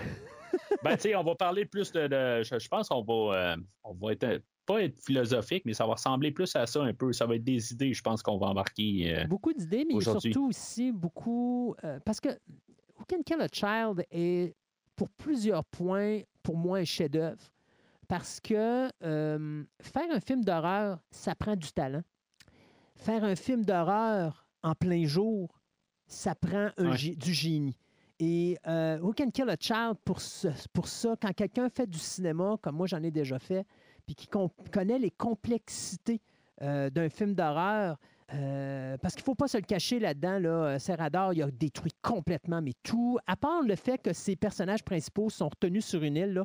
ben, 0.85 0.95
tu 0.97 1.03
sais, 1.03 1.17
on 1.17 1.25
va 1.25 1.35
parler 1.35 1.65
plus 1.65 1.91
de. 1.93 2.07
de- 2.07 2.43
je, 2.45 2.59
je 2.59 2.69
pense 2.69 2.89
qu'on 2.89 3.03
va, 3.03 3.37
euh, 3.53 3.57
on 3.83 3.95
va 3.95 4.13
être, 4.13 4.43
pas 4.67 4.83
être 4.83 5.01
philosophique, 5.01 5.65
mais 5.67 5.75
ça 5.75 5.87
va 5.87 5.95
ressembler 5.95 6.31
plus 6.33 6.55
à 6.57 6.67
ça 6.67 6.83
un 6.83 6.93
peu. 6.95 7.13
Ça 7.13 7.27
va 7.27 7.37
être 7.37 7.45
des 7.45 7.73
idées, 7.73 7.93
je 7.93 8.03
pense 8.03 8.23
qu'on 8.23 8.39
va 8.39 8.47
embarquer. 8.49 9.17
euh, 9.19 9.27
Beaucoup 9.27 9.53
d'idées, 9.53 9.85
mais 9.89 10.01
surtout 10.01 10.47
aussi 10.49 10.93
beaucoup. 10.93 11.75
euh, 11.85 11.99
parce 12.05 12.21
que 12.21 12.29
Who 12.29 13.05
Can 13.09 13.23
Kill 13.25 13.41
a 13.41 13.49
Child 13.53 14.05
est, 14.11 14.55
pour 14.97 15.09
plusieurs 15.11 15.65
points, 15.65 16.21
pour 16.43 16.57
moi, 16.57 16.79
un 16.79 16.85
chef-d'œuvre. 16.85 17.41
Parce 18.09 18.41
que 18.41 18.89
euh, 19.05 19.65
faire 19.81 20.11
un 20.11 20.21
film 20.21 20.45
d'horreur, 20.45 20.99
ça 21.11 21.35
prend 21.35 21.57
du 21.57 21.73
talent. 21.73 22.03
Faire 22.97 23.25
un 23.25 23.37
film 23.37 23.65
d'horreur 23.65 24.47
en 24.63 24.75
plein 24.75 25.05
jour, 25.07 25.49
ça 26.07 26.35
prend 26.35 26.69
un 26.77 26.91
Ouais. 26.91 26.97
gé- 26.97 27.17
du 27.17 27.33
génie. 27.33 27.79
Et 28.19 28.59
Who 28.67 29.15
Can 29.17 29.31
Kill 29.31 29.49
a 29.49 29.57
Child, 29.59 29.95
pour, 30.05 30.21
ce- 30.21 30.49
pour 30.75 30.89
ça, 30.89 31.15
quand 31.21 31.33
quelqu'un 31.33 31.71
fait 31.71 31.89
du 31.89 31.99
cinéma, 31.99 32.57
comme 32.61 32.77
moi 32.77 32.87
j'en 32.87 33.03
ai 33.03 33.11
déjà 33.11 33.39
fait, 33.39 33.65
puis 34.11 34.27
qui 34.27 34.29
connaît 34.73 34.99
les 34.99 35.11
complexités 35.11 36.21
euh, 36.63 36.91
d'un 36.91 37.09
film 37.09 37.35
d'horreur, 37.35 37.97
euh, 38.35 38.97
parce 38.99 39.15
qu'il 39.15 39.23
ne 39.23 39.27
faut 39.27 39.35
pas 39.35 39.49
se 39.49 39.57
le 39.57 39.63
cacher 39.63 40.01
là-dedans, 40.01 40.39
là, 40.39 40.49
euh, 40.49 40.79
Serrador, 40.79 41.33
il 41.33 41.43
a 41.43 41.51
détruit 41.51 41.93
complètement, 42.03 42.61
mais 42.61 42.73
tout, 42.83 43.19
à 43.27 43.37
part 43.37 43.63
le 43.63 43.77
fait 43.77 43.99
que 43.99 44.13
ses 44.13 44.35
personnages 44.35 44.83
principaux 44.83 45.31
sont 45.31 45.49
retenus 45.49 45.85
sur 45.85 46.03
une 46.03 46.17
île, 46.17 46.43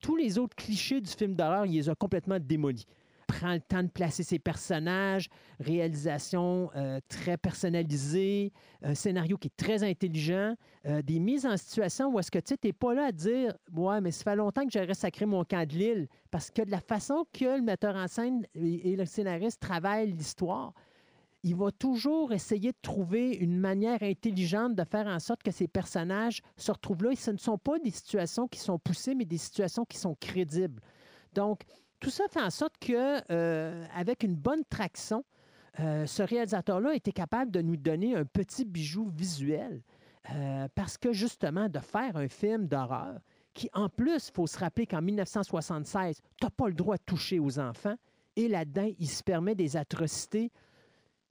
tous 0.00 0.16
les 0.16 0.38
autres 0.38 0.54
clichés 0.54 1.00
du 1.00 1.10
film 1.10 1.34
d'horreur, 1.34 1.66
il 1.66 1.72
les 1.72 1.88
a 1.88 1.94
complètement 1.94 2.38
démolis. 2.38 2.86
Prend 3.30 3.52
le 3.52 3.60
temps 3.60 3.84
de 3.84 3.88
placer 3.88 4.24
ses 4.24 4.40
personnages, 4.40 5.28
réalisation 5.60 6.68
euh, 6.74 6.98
très 7.08 7.36
personnalisée, 7.36 8.52
un 8.82 8.96
scénario 8.96 9.38
qui 9.38 9.46
est 9.46 9.56
très 9.56 9.84
intelligent, 9.84 10.56
euh, 10.86 11.00
des 11.00 11.20
mises 11.20 11.46
en 11.46 11.56
situation 11.56 12.12
où 12.12 12.18
est-ce 12.18 12.32
que 12.32 12.40
tu 12.40 12.54
n'es 12.64 12.72
pas 12.72 12.92
là 12.92 13.06
à 13.06 13.12
dire 13.12 13.54
Ouais, 13.72 14.00
mais 14.00 14.10
ça 14.10 14.24
fait 14.24 14.36
longtemps 14.36 14.64
que 14.64 14.72
j'aurais 14.72 14.94
sacré 14.94 15.26
mon 15.26 15.44
camp 15.44 15.64
de 15.64 15.74
l'île. 15.74 16.08
Parce 16.32 16.50
que 16.50 16.62
de 16.62 16.72
la 16.72 16.80
façon 16.80 17.24
que 17.32 17.44
le 17.44 17.62
metteur 17.62 17.94
en 17.94 18.08
scène 18.08 18.44
et, 18.54 18.90
et 18.90 18.96
le 18.96 19.04
scénariste 19.04 19.60
travaillent 19.60 20.10
l'histoire, 20.10 20.74
il 21.44 21.54
va 21.54 21.70
toujours 21.70 22.32
essayer 22.32 22.72
de 22.72 22.78
trouver 22.82 23.36
une 23.36 23.58
manière 23.58 24.02
intelligente 24.02 24.74
de 24.74 24.84
faire 24.84 25.06
en 25.06 25.20
sorte 25.20 25.44
que 25.44 25.52
ces 25.52 25.68
personnages 25.68 26.42
se 26.56 26.72
retrouvent 26.72 27.04
là. 27.04 27.12
Et 27.12 27.16
ce 27.16 27.30
ne 27.30 27.38
sont 27.38 27.58
pas 27.58 27.78
des 27.78 27.90
situations 27.90 28.48
qui 28.48 28.58
sont 28.58 28.80
poussées, 28.80 29.14
mais 29.14 29.24
des 29.24 29.38
situations 29.38 29.84
qui 29.84 29.98
sont 29.98 30.16
crédibles. 30.20 30.82
Donc, 31.32 31.60
tout 32.00 32.10
ça 32.10 32.24
fait 32.30 32.40
en 32.40 32.50
sorte 32.50 32.74
que, 32.78 33.20
euh, 33.32 33.84
avec 33.94 34.22
une 34.22 34.34
bonne 34.34 34.64
traction, 34.68 35.24
euh, 35.78 36.06
ce 36.06 36.22
réalisateur-là 36.22 36.94
était 36.94 37.12
capable 37.12 37.50
de 37.50 37.62
nous 37.62 37.76
donner 37.76 38.16
un 38.16 38.24
petit 38.24 38.64
bijou 38.64 39.08
visuel. 39.08 39.82
euh, 40.34 40.68
parce 40.74 40.98
que 40.98 41.12
justement, 41.12 41.68
de 41.70 41.78
faire 41.78 42.16
un 42.16 42.28
film 42.28 42.66
d'horreur, 42.66 43.18
qui 43.54 43.70
en 43.72 43.88
plus, 43.88 44.28
il 44.28 44.32
faut 44.34 44.46
se 44.46 44.58
rappeler 44.58 44.86
qu'en 44.86 45.00
1976, 45.00 46.20
tu 46.20 46.44
n'as 46.44 46.50
pas 46.50 46.68
le 46.68 46.74
droit 46.74 46.96
de 46.96 47.02
toucher 47.06 47.38
aux 47.38 47.58
enfants, 47.58 47.96
et 48.36 48.46
là-dedans, 48.46 48.88
il 48.98 49.08
se 49.08 49.22
permet 49.22 49.54
des 49.54 49.76
atrocités 49.78 50.52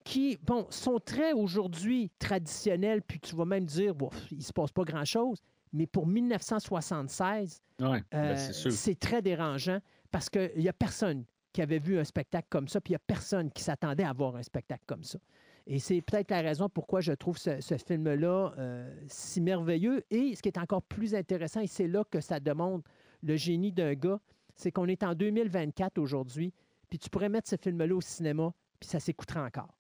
qui, 0.04 0.40
bon, 0.42 0.66
sont 0.72 1.00
très 1.00 1.34
aujourd'hui 1.34 2.10
traditionnelles, 2.18 3.04
puis 3.04 3.20
tu 3.20 3.36
vas 3.36 3.46
même 3.46 3.66
dire, 3.66 3.94
bon, 3.94 4.10
il 4.32 4.38
ne 4.40 4.44
se 4.44 4.52
passe 4.52 4.72
pas 4.72 4.84
grand-chose, 4.84 5.40
mais 5.72 5.86
pour 5.86 6.08
1976, 6.08 7.62
Ouais, 7.80 8.04
ben, 8.12 8.36
euh, 8.36 8.52
c'est 8.72 9.00
très 9.00 9.22
dérangeant 9.22 9.80
parce 10.12 10.30
qu'il 10.30 10.52
n'y 10.58 10.70
a 10.70 10.74
personne 10.74 11.26
qui 11.54 11.62
avait 11.62 11.80
vu 11.80 12.00
un 12.00 12.04
spectacle 12.04 12.48
comme 12.50 12.68
ça, 12.68 12.80
puis 12.80 12.92
il 12.92 12.94
n'y 12.94 12.98
a 12.98 13.06
personne 13.08 13.52
qui 13.52 13.64
s'attendait 13.64 14.04
à 14.04 14.14
voir 14.14 14.36
un 14.36 14.44
spectacle 14.44 14.84
comme 14.86 15.04
ça. 15.04 15.20
Et 15.68 15.80
c'est 15.80 16.02
peut-être 16.02 16.32
la 16.32 16.42
raison 16.42 16.70
pourquoi 16.70 17.02
je 17.02 17.12
trouve 17.12 17.38
ce, 17.38 17.60
film-là 17.86 18.54
euh, 18.58 18.92
si 19.08 19.42
merveilleux. 19.42 20.04
Et 20.10 20.36
ce 20.36 20.42
qui 20.42 20.50
est 20.50 20.58
encore 20.58 20.82
plus 20.82 21.14
intéressant, 21.16 21.62
et 21.62 21.68
c'est 21.68 21.88
là 21.88 22.04
que 22.10 22.22
ça 22.22 22.40
démontre 22.40 22.90
le 23.22 23.36
génie 23.36 23.72
d'un 23.72 23.94
gars, 23.94 24.20
c'est 24.56 24.72
qu'on 24.72 24.88
est 24.88 25.04
en 25.04 25.14
2024 25.14 25.98
aujourd'hui, 26.00 26.54
puis 26.90 27.00
tu 27.00 27.10
pourrais 27.10 27.30
mettre 27.30 27.50
ce 27.50 27.56
film-là 27.56 27.96
au 27.96 28.02
cinéma, 28.02 28.54
puis 28.80 28.90
ça 28.90 29.00
s'écouterait 29.00 29.42
encore. 29.42 29.76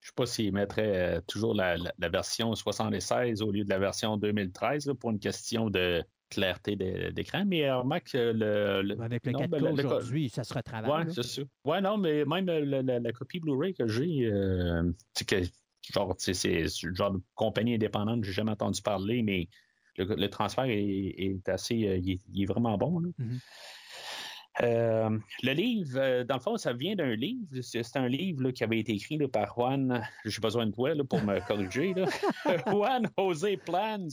Je 0.00 0.06
ne 0.06 0.08
sais 0.08 0.14
pas 0.14 0.26
s'ils 0.26 0.52
mettraient 0.52 1.16
euh, 1.16 1.20
toujours 1.26 1.54
la, 1.54 1.76
version 1.98 2.54
76 2.54 3.42
au 3.42 3.50
lieu 3.50 3.64
de 3.64 3.70
la 3.70 3.78
version 3.78 4.16
2013 4.16 4.86
là, 4.86 4.94
pour 4.94 5.10
une 5.10 5.18
question 5.18 5.68
de 5.68 6.04
clarté 6.28 6.76
d'écran, 6.76 7.44
mais 7.46 7.64
euh, 7.68 7.78
remarque 7.78 8.10
que 8.12 8.18
le, 8.32 8.82
le- 8.82 9.00
Avec 9.00 9.24
le 9.26 9.32
non, 9.32 9.38
4K 9.40 9.48
ben, 9.48 9.62
aujourd'hui, 9.72 10.28
ça 10.28 10.42
se 10.44 10.52
retravaille. 10.54 11.06
Là. 11.06 11.12
c'est 11.12 11.22
ça. 11.22 11.42
Ouais, 11.64 11.80
non, 11.80 11.96
mais 11.98 12.24
même 12.24 12.48
euh, 12.48 12.64
la, 12.64 12.82
la- 12.82 12.98
la 13.00 13.12
copie 13.12 13.38
Blu-ray 13.40 13.74
que 13.74 13.86
j'ai, 13.86 14.24
euh, 14.26 14.90
que 15.26 15.36
genre, 15.92 16.14
c'est 16.18 16.66
genre 16.94 17.12
de 17.12 17.20
compagnie 17.34 17.74
indépendante, 17.74 18.24
j'ai 18.24 18.32
jamais 18.32 18.50
entendu 18.52 18.82
parler, 18.82 19.22
mais 19.22 19.48
le, 19.98 20.04
le 20.16 20.28
transfert 20.28 20.64
est, 20.64 21.14
est 21.16 21.48
assez, 21.48 21.86
euh, 21.86 21.96
il, 21.98 22.10
est, 22.12 22.20
il 22.32 22.42
est 22.42 22.46
vraiment 22.46 22.76
bon. 22.76 22.98
là. 22.98 23.08
Mhm. 23.18 23.38
Euh, 24.62 25.10
le 25.42 25.52
livre, 25.52 25.98
euh, 26.00 26.24
dans 26.24 26.36
le 26.36 26.40
fond, 26.40 26.56
ça 26.56 26.72
vient 26.72 26.94
d'un 26.96 27.14
livre. 27.14 27.44
C'est 27.60 27.84
un 27.96 28.08
livre 28.08 28.42
là, 28.42 28.52
qui 28.52 28.64
avait 28.64 28.78
été 28.78 28.92
écrit 28.94 29.18
là, 29.18 29.28
par 29.28 29.52
Juan. 29.54 30.02
J'ai 30.24 30.40
besoin 30.40 30.64
de 30.66 30.72
toi 30.72 30.94
là, 30.94 31.04
pour 31.04 31.22
me 31.22 31.38
corriger. 31.46 31.92
là. 31.94 32.06
Juan 32.66 33.06
José 33.18 33.58
Plans. 33.58 34.08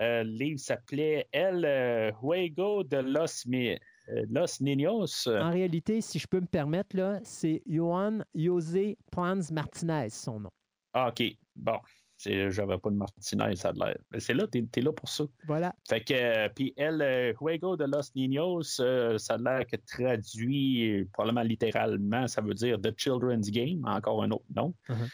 Euh, 0.00 0.24
le 0.24 0.30
livre 0.30 0.58
s'appelait 0.60 1.28
El 1.32 1.64
euh, 1.64 2.10
Juego 2.20 2.82
de 2.84 2.96
los, 2.96 3.46
Mi- 3.46 3.78
euh, 4.08 4.26
los 4.30 4.60
Niños. 4.60 5.28
En 5.28 5.50
réalité, 5.50 6.00
si 6.00 6.18
je 6.18 6.26
peux 6.26 6.40
me 6.40 6.46
permettre, 6.46 6.96
là, 6.96 7.20
c'est 7.22 7.62
Johan 7.66 8.18
José 8.34 8.98
Plans 9.12 9.40
Martinez, 9.52 10.08
son 10.10 10.40
nom. 10.40 10.50
Ah, 10.92 11.08
OK. 11.08 11.22
Bon. 11.54 11.78
J'avais 12.26 12.78
pas 12.78 12.90
de 12.90 12.94
Martinez, 12.96 13.54
ça 13.56 13.68
a 13.68 13.72
l'air. 13.72 13.98
Mais 14.10 14.18
c'est 14.20 14.32
là, 14.34 14.46
t'es 14.46 14.64
es 14.76 14.80
là 14.80 14.92
pour 14.92 15.08
ça. 15.08 15.24
Voilà. 15.46 15.74
Fait 15.86 16.00
que, 16.02 16.14
euh, 16.14 16.48
puis 16.54 16.72
El 16.76 17.02
euh, 17.02 17.34
Juego 17.38 17.76
de 17.76 17.84
los 17.84 18.10
Niños, 18.14 18.80
euh, 18.80 19.18
ça 19.18 19.34
a 19.34 19.36
l'air 19.38 19.66
que 19.66 19.76
traduit 19.76 21.04
probablement 21.12 21.42
littéralement, 21.42 22.26
ça 22.26 22.40
veut 22.40 22.54
dire 22.54 22.80
The 22.80 22.98
Children's 22.98 23.50
Game, 23.50 23.84
encore 23.84 24.22
un 24.22 24.30
autre 24.30 24.46
nom. 24.54 24.74
Mhm. 24.88 25.08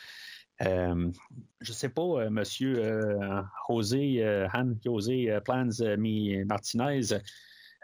Euh, 0.67 1.11
je 1.61 1.73
sais 1.73 1.89
pas, 1.89 2.03
euh, 2.03 2.31
monsieur 2.31 2.79
euh, 2.79 3.43
José, 3.69 4.23
euh, 4.25 4.47
Han 4.53 4.75
José 4.85 5.31
euh, 5.31 5.41
Plans 5.41 5.69
euh, 5.81 5.97
Mi- 5.97 6.45
Martinez, 6.45 7.15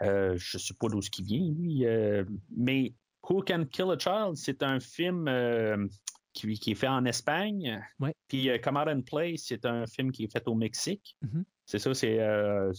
euh, 0.03 0.35
je 0.37 0.57
sais 0.57 0.75
pas 0.79 0.87
d'où 0.87 1.01
ce 1.01 1.09
qui 1.09 1.23
vient, 1.23 1.53
lui, 1.57 1.85
euh, 1.85 2.23
mais 2.55 2.93
Who 3.27 3.41
Can 3.41 3.65
Kill 3.71 3.91
a 3.91 3.97
Child, 3.97 4.35
c'est 4.35 4.61
un 4.61 4.79
film 4.79 5.27
euh, 5.27 5.87
qui, 6.33 6.53
qui 6.59 6.71
est 6.71 6.75
fait 6.75 6.87
en 6.87 7.03
Espagne. 7.05 7.83
Ouais. 7.99 8.13
Puis 8.27 8.49
euh, 8.49 8.59
Come 8.59 8.77
Out 8.77 8.87
and 8.89 9.01
Play, 9.01 9.35
c'est 9.37 9.65
un 9.65 9.87
film 9.87 10.11
qui 10.11 10.25
est 10.25 10.31
fait 10.31 10.47
au 10.47 10.53
Mexique. 10.55 11.17
Mhm. 11.23 11.43
C'est 11.65 11.79
ça, 11.79 11.93
c'est 11.93 12.19
euh, 12.21 12.71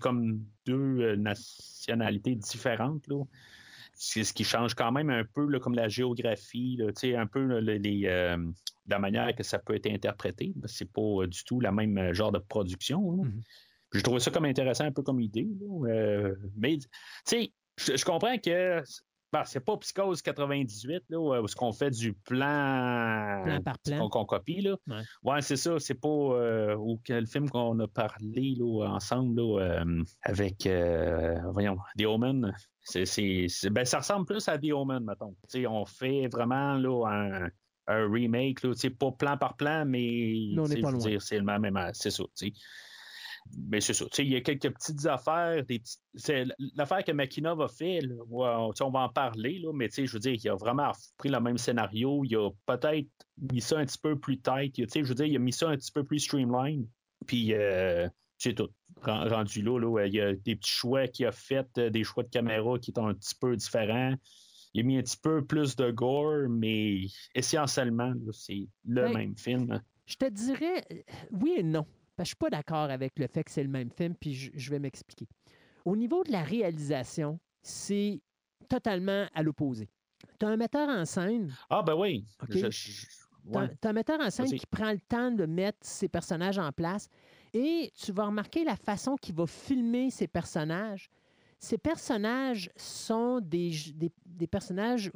comme 0.00 0.40
deux 0.64 1.16
nationalités 1.16 2.34
différentes. 2.34 3.06
Là. 3.08 3.24
C'est 4.04 4.24
ce 4.24 4.32
qui 4.32 4.42
change 4.42 4.74
quand 4.74 4.90
même 4.90 5.10
un 5.10 5.22
peu 5.24 5.46
là, 5.46 5.60
comme 5.60 5.76
la 5.76 5.88
géographie, 5.88 6.76
là, 6.76 6.90
un 7.20 7.26
peu 7.28 7.44
là, 7.44 7.60
les, 7.60 7.78
les, 7.78 8.06
euh, 8.06 8.36
la 8.88 8.98
manière 8.98 9.32
que 9.32 9.44
ça 9.44 9.60
peut 9.60 9.76
être 9.76 9.86
interprété. 9.86 10.52
C'est 10.66 10.90
pas 10.90 11.22
euh, 11.22 11.28
du 11.28 11.44
tout 11.44 11.60
la 11.60 11.70
même 11.70 11.96
euh, 11.96 12.12
genre 12.12 12.32
de 12.32 12.40
production. 12.40 13.12
là. 13.12 13.22
Mhm. 13.22 13.42
J'ai 13.94 14.02
trouvé 14.02 14.18
ça 14.18 14.32
comme 14.32 14.46
intéressant, 14.46 14.86
un 14.86 14.90
peu 14.90 15.02
comme 15.02 15.20
idée. 15.20 15.46
Euh, 15.86 16.34
mais, 16.56 16.78
tu 16.78 16.88
sais, 17.24 17.52
je, 17.78 17.96
je 17.96 18.04
comprends 18.04 18.36
que 18.38 18.82
ben, 19.32 19.44
c'est 19.44 19.60
pas 19.60 19.76
Psychose 19.78 20.20
98, 20.20 21.04
là, 21.08 21.18
où 21.18 21.48
ce 21.48 21.56
qu'on 21.56 21.72
fait 21.72 21.90
du 21.90 22.12
plan, 22.12 23.40
Plan 23.44 23.62
par 23.62 23.78
plan. 23.78 24.08
qu'on 24.10 24.26
copie. 24.26 24.60
Là. 24.60 24.76
Ouais. 25.22 25.40
c'est 25.40 25.56
ça. 25.56 25.78
C'est 25.78 25.94
pas 25.94 26.08
euh, 26.08 26.76
ou 26.76 27.00
le 27.08 27.24
film 27.24 27.48
qu'on 27.48 27.78
a 27.80 27.88
parlé 27.88 28.54
là, 28.58 28.88
ensemble 28.90 29.40
là, 29.40 29.60
euh, 29.60 30.02
avec, 30.22 30.66
euh, 30.66 31.38
voyons, 31.52 31.78
The 31.98 32.04
Omen. 32.04 32.54
C'est, 32.82 33.46
ben, 33.70 33.84
ça 33.86 33.98
ressemble 33.98 34.26
plus 34.26 34.46
à 34.48 34.58
The 34.58 34.72
Omen, 34.72 35.04
mettons. 35.04 35.34
On 35.68 35.84
fait 35.86 36.28
vraiment 36.28 36.74
là, 36.74 37.06
un, 37.06 37.48
un 37.86 38.12
remake, 38.12 38.62
là, 38.62 38.72
pas 38.98 39.12
plan 39.12 39.38
par 39.38 39.56
plan, 39.56 39.84
mais 39.86 40.52
c'est 41.20 41.38
le 41.38 41.44
même, 41.44 41.90
c'est 41.94 42.10
ça. 42.10 42.24
Mais 43.68 43.80
c'est 43.80 43.92
ça. 43.94 44.04
Il 44.18 44.28
y 44.28 44.36
a 44.36 44.40
quelques 44.40 44.72
petites 44.72 45.04
affaires. 45.06 45.64
Des 45.66 45.78
petits- 45.80 45.98
c'est 46.14 46.44
l'affaire 46.76 47.04
que 47.04 47.12
Makinov 47.12 47.60
a 47.60 47.68
fait, 47.68 48.00
là, 48.00 48.14
sais, 48.74 48.84
on 48.84 48.90
va 48.90 49.00
en 49.00 49.08
parler, 49.08 49.58
là, 49.58 49.72
mais 49.74 49.88
je 49.92 50.10
veux 50.12 50.18
dire, 50.18 50.32
il 50.34 50.48
a 50.48 50.54
vraiment 50.54 50.92
pris 51.18 51.28
le 51.28 51.40
même 51.40 51.58
scénario. 51.58 52.24
Il 52.24 52.36
a 52.36 52.50
peut-être 52.66 53.08
mis 53.50 53.60
ça 53.60 53.78
un 53.78 53.84
petit 53.84 53.98
peu 53.98 54.18
plus 54.18 54.38
tight. 54.40 54.74
Je 54.76 55.00
veux 55.02 55.14
dire, 55.14 55.26
il 55.26 55.36
a 55.36 55.40
mis 55.40 55.52
ça 55.52 55.68
un 55.68 55.76
petit 55.76 55.92
peu 55.92 56.04
plus 56.04 56.20
streamline. 56.20 56.86
Puis, 57.26 57.52
euh, 57.52 58.08
c'est 58.38 58.54
tout. 58.54 58.68
Ren- 59.02 59.28
Rendu 59.28 59.62
là, 59.62 59.78
là, 59.78 60.06
il 60.06 60.14
y 60.14 60.20
a 60.20 60.32
des 60.34 60.56
petits 60.56 60.70
choix 60.70 61.06
qu'il 61.08 61.26
a 61.26 61.32
fait, 61.32 61.66
euh, 61.78 61.90
des 61.90 62.04
choix 62.04 62.22
de 62.22 62.28
caméra 62.28 62.78
qui 62.78 62.92
sont 62.94 63.06
un 63.06 63.14
petit 63.14 63.34
peu 63.40 63.56
différents. 63.56 64.14
Il 64.74 64.80
a 64.80 64.84
mis 64.84 64.96
un 64.98 65.02
petit 65.02 65.18
peu 65.22 65.44
plus 65.44 65.76
de 65.76 65.90
gore, 65.90 66.48
mais 66.48 67.02
essentiellement, 67.34 68.14
c'est 68.32 68.66
le 68.86 69.02
Ben, 69.02 69.12
même 69.12 69.36
film. 69.36 69.82
Je 70.06 70.16
te 70.16 70.28
dirais 70.30 70.84
euh, 70.92 70.96
oui 71.32 71.54
et 71.58 71.62
non. 71.62 71.86
Parce 72.16 72.26
que 72.28 72.30
je 72.30 72.36
suis 72.36 72.36
pas 72.36 72.50
d'accord 72.50 72.90
avec 72.90 73.18
le 73.18 73.26
fait 73.26 73.44
que 73.44 73.50
c'est 73.50 73.62
le 73.62 73.68
même 73.68 73.90
film, 73.90 74.14
puis 74.14 74.34
je, 74.34 74.50
je 74.54 74.70
vais 74.70 74.78
m'expliquer. 74.78 75.26
Au 75.84 75.96
niveau 75.96 76.22
de 76.24 76.30
la 76.32 76.42
réalisation, 76.42 77.38
c'est 77.62 78.20
totalement 78.68 79.26
à 79.34 79.42
l'opposé. 79.42 79.88
Tu 80.38 80.46
as 80.46 80.48
un 80.50 80.56
metteur 80.56 80.88
en 80.88 81.04
scène, 81.04 81.52
Ah, 81.70 81.82
ben 81.82 81.94
oui. 81.94 82.24
OK? 82.42 82.48
Je- 82.52 82.70
je- 82.70 83.06
tu 83.06 83.58
ouais. 83.58 83.68
un 83.82 83.92
metteur 83.92 84.20
en 84.20 84.30
scène 84.30 84.46
qui 84.46 84.66
prend 84.66 84.92
le 84.92 85.00
temps 85.00 85.30
de 85.32 85.46
mettre 85.46 85.78
ses 85.82 86.08
personnages 86.08 86.58
en 86.58 86.70
place 86.70 87.08
et 87.54 87.90
tu 87.94 88.12
vas 88.12 88.26
remarquer 88.26 88.62
la 88.64 88.76
façon 88.76 89.16
qu'il 89.16 89.34
va 89.34 89.46
filmer 89.46 90.10
ses 90.10 90.28
personnages. 90.28 91.10
Ces 91.58 91.78
personnages 91.78 92.70
sont 92.76 93.40
des, 93.40 93.70
des- 93.94 94.12
des 94.26 94.46
personnages, 94.46 95.10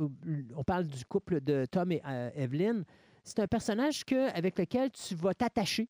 on 0.56 0.64
parle 0.64 0.86
du 0.86 1.04
couple 1.04 1.40
de 1.40 1.66
Tom 1.70 1.92
et 1.92 2.00
euh, 2.06 2.30
Evelyn, 2.34 2.82
c'est 3.24 3.40
un 3.40 3.46
personnage 3.48 4.04
que, 4.04 4.28
avec 4.36 4.58
lequel 4.58 4.90
tu 4.90 5.14
vas 5.14 5.34
t'attacher, 5.34 5.88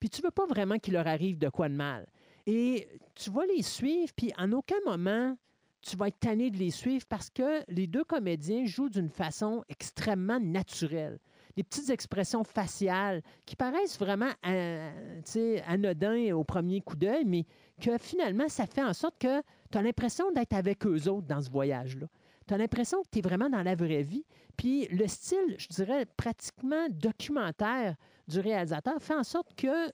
puis 0.00 0.10
tu 0.10 0.22
veux 0.22 0.30
pas 0.30 0.46
vraiment 0.46 0.78
qu'il 0.78 0.94
leur 0.94 1.06
arrive 1.06 1.38
de 1.38 1.48
quoi 1.48 1.68
de 1.68 1.74
mal. 1.74 2.06
Et 2.46 2.88
tu 3.14 3.30
vas 3.30 3.44
les 3.46 3.62
suivre, 3.62 4.12
puis 4.16 4.32
en 4.38 4.52
aucun 4.52 4.78
moment, 4.86 5.36
tu 5.82 5.96
vas 5.96 6.08
être 6.08 6.18
tanné 6.20 6.50
de 6.50 6.56
les 6.56 6.70
suivre 6.70 7.04
parce 7.08 7.30
que 7.30 7.62
les 7.68 7.86
deux 7.86 8.04
comédiens 8.04 8.64
jouent 8.66 8.88
d'une 8.88 9.10
façon 9.10 9.64
extrêmement 9.68 10.40
naturelle. 10.40 11.18
Des 11.56 11.62
petites 11.62 11.90
expressions 11.90 12.44
faciales 12.44 13.22
qui 13.44 13.56
paraissent 13.56 13.98
vraiment 13.98 14.30
euh, 14.46 15.20
anodins 15.66 16.32
au 16.34 16.44
premier 16.44 16.80
coup 16.80 16.96
d'œil, 16.96 17.24
mais 17.24 17.44
que 17.80 17.98
finalement, 17.98 18.48
ça 18.48 18.66
fait 18.66 18.82
en 18.82 18.94
sorte 18.94 19.18
que 19.18 19.42
tu 19.70 19.78
as 19.78 19.82
l'impression 19.82 20.30
d'être 20.32 20.54
avec 20.54 20.86
eux 20.86 21.08
autres 21.08 21.26
dans 21.26 21.42
ce 21.42 21.50
voyage-là. 21.50 22.06
Tu 22.46 22.54
as 22.54 22.58
l'impression 22.58 23.02
que 23.02 23.08
tu 23.12 23.18
es 23.18 23.22
vraiment 23.22 23.50
dans 23.50 23.62
la 23.62 23.74
vraie 23.74 24.02
vie. 24.02 24.24
Puis 24.56 24.86
le 24.88 25.06
style, 25.06 25.56
je 25.58 25.68
dirais, 25.68 26.06
pratiquement 26.16 26.86
documentaire 26.90 27.96
du 28.28 28.40
réalisateur 28.40 29.00
fait 29.00 29.14
en 29.14 29.24
sorte 29.24 29.54
que 29.54 29.88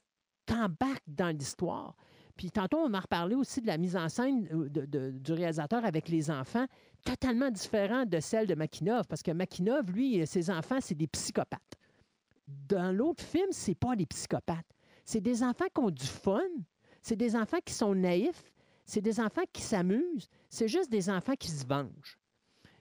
tu 0.45 0.53
embarques 0.53 1.03
dans 1.07 1.35
l'histoire. 1.35 1.95
Puis 2.35 2.51
tantôt, 2.51 2.77
on 2.77 2.93
a 2.93 2.99
reparlé 2.99 3.35
aussi 3.35 3.61
de 3.61 3.67
la 3.67 3.77
mise 3.77 3.95
en 3.95 4.09
scène 4.09 4.47
euh, 4.51 5.11
du 5.11 5.31
réalisateur 5.31 5.85
avec 5.85 6.09
les 6.09 6.29
enfants, 6.29 6.65
totalement 7.05 7.49
différent 7.49 8.05
de 8.05 8.19
celle 8.19 8.45
de 8.45 8.55
Makinov, 8.55 9.07
parce 9.07 9.23
que 9.23 9.31
Makinov, 9.31 9.89
lui, 9.91 10.25
ses 10.27 10.49
enfants, 10.49 10.79
c'est 10.81 10.95
des 10.95 11.07
psychopathes. 11.07 11.61
Dans 12.47 12.95
l'autre 12.95 13.23
film, 13.23 13.47
c'est 13.51 13.75
pas 13.75 13.95
des 13.95 14.05
psychopathes. 14.05 14.65
C'est 15.05 15.21
des 15.21 15.43
enfants 15.43 15.65
qui 15.73 15.81
ont 15.81 15.91
du 15.91 16.05
fun, 16.05 16.41
c'est 17.01 17.15
des 17.15 17.35
enfants 17.35 17.59
qui 17.63 17.73
sont 17.73 17.95
naïfs, 17.95 18.51
c'est 18.85 19.01
des 19.01 19.19
enfants 19.19 19.43
qui 19.53 19.61
s'amusent, 19.61 20.27
c'est 20.49 20.67
juste 20.67 20.91
des 20.91 21.09
enfants 21.09 21.35
qui 21.39 21.49
se 21.49 21.65
vengent. 21.65 22.19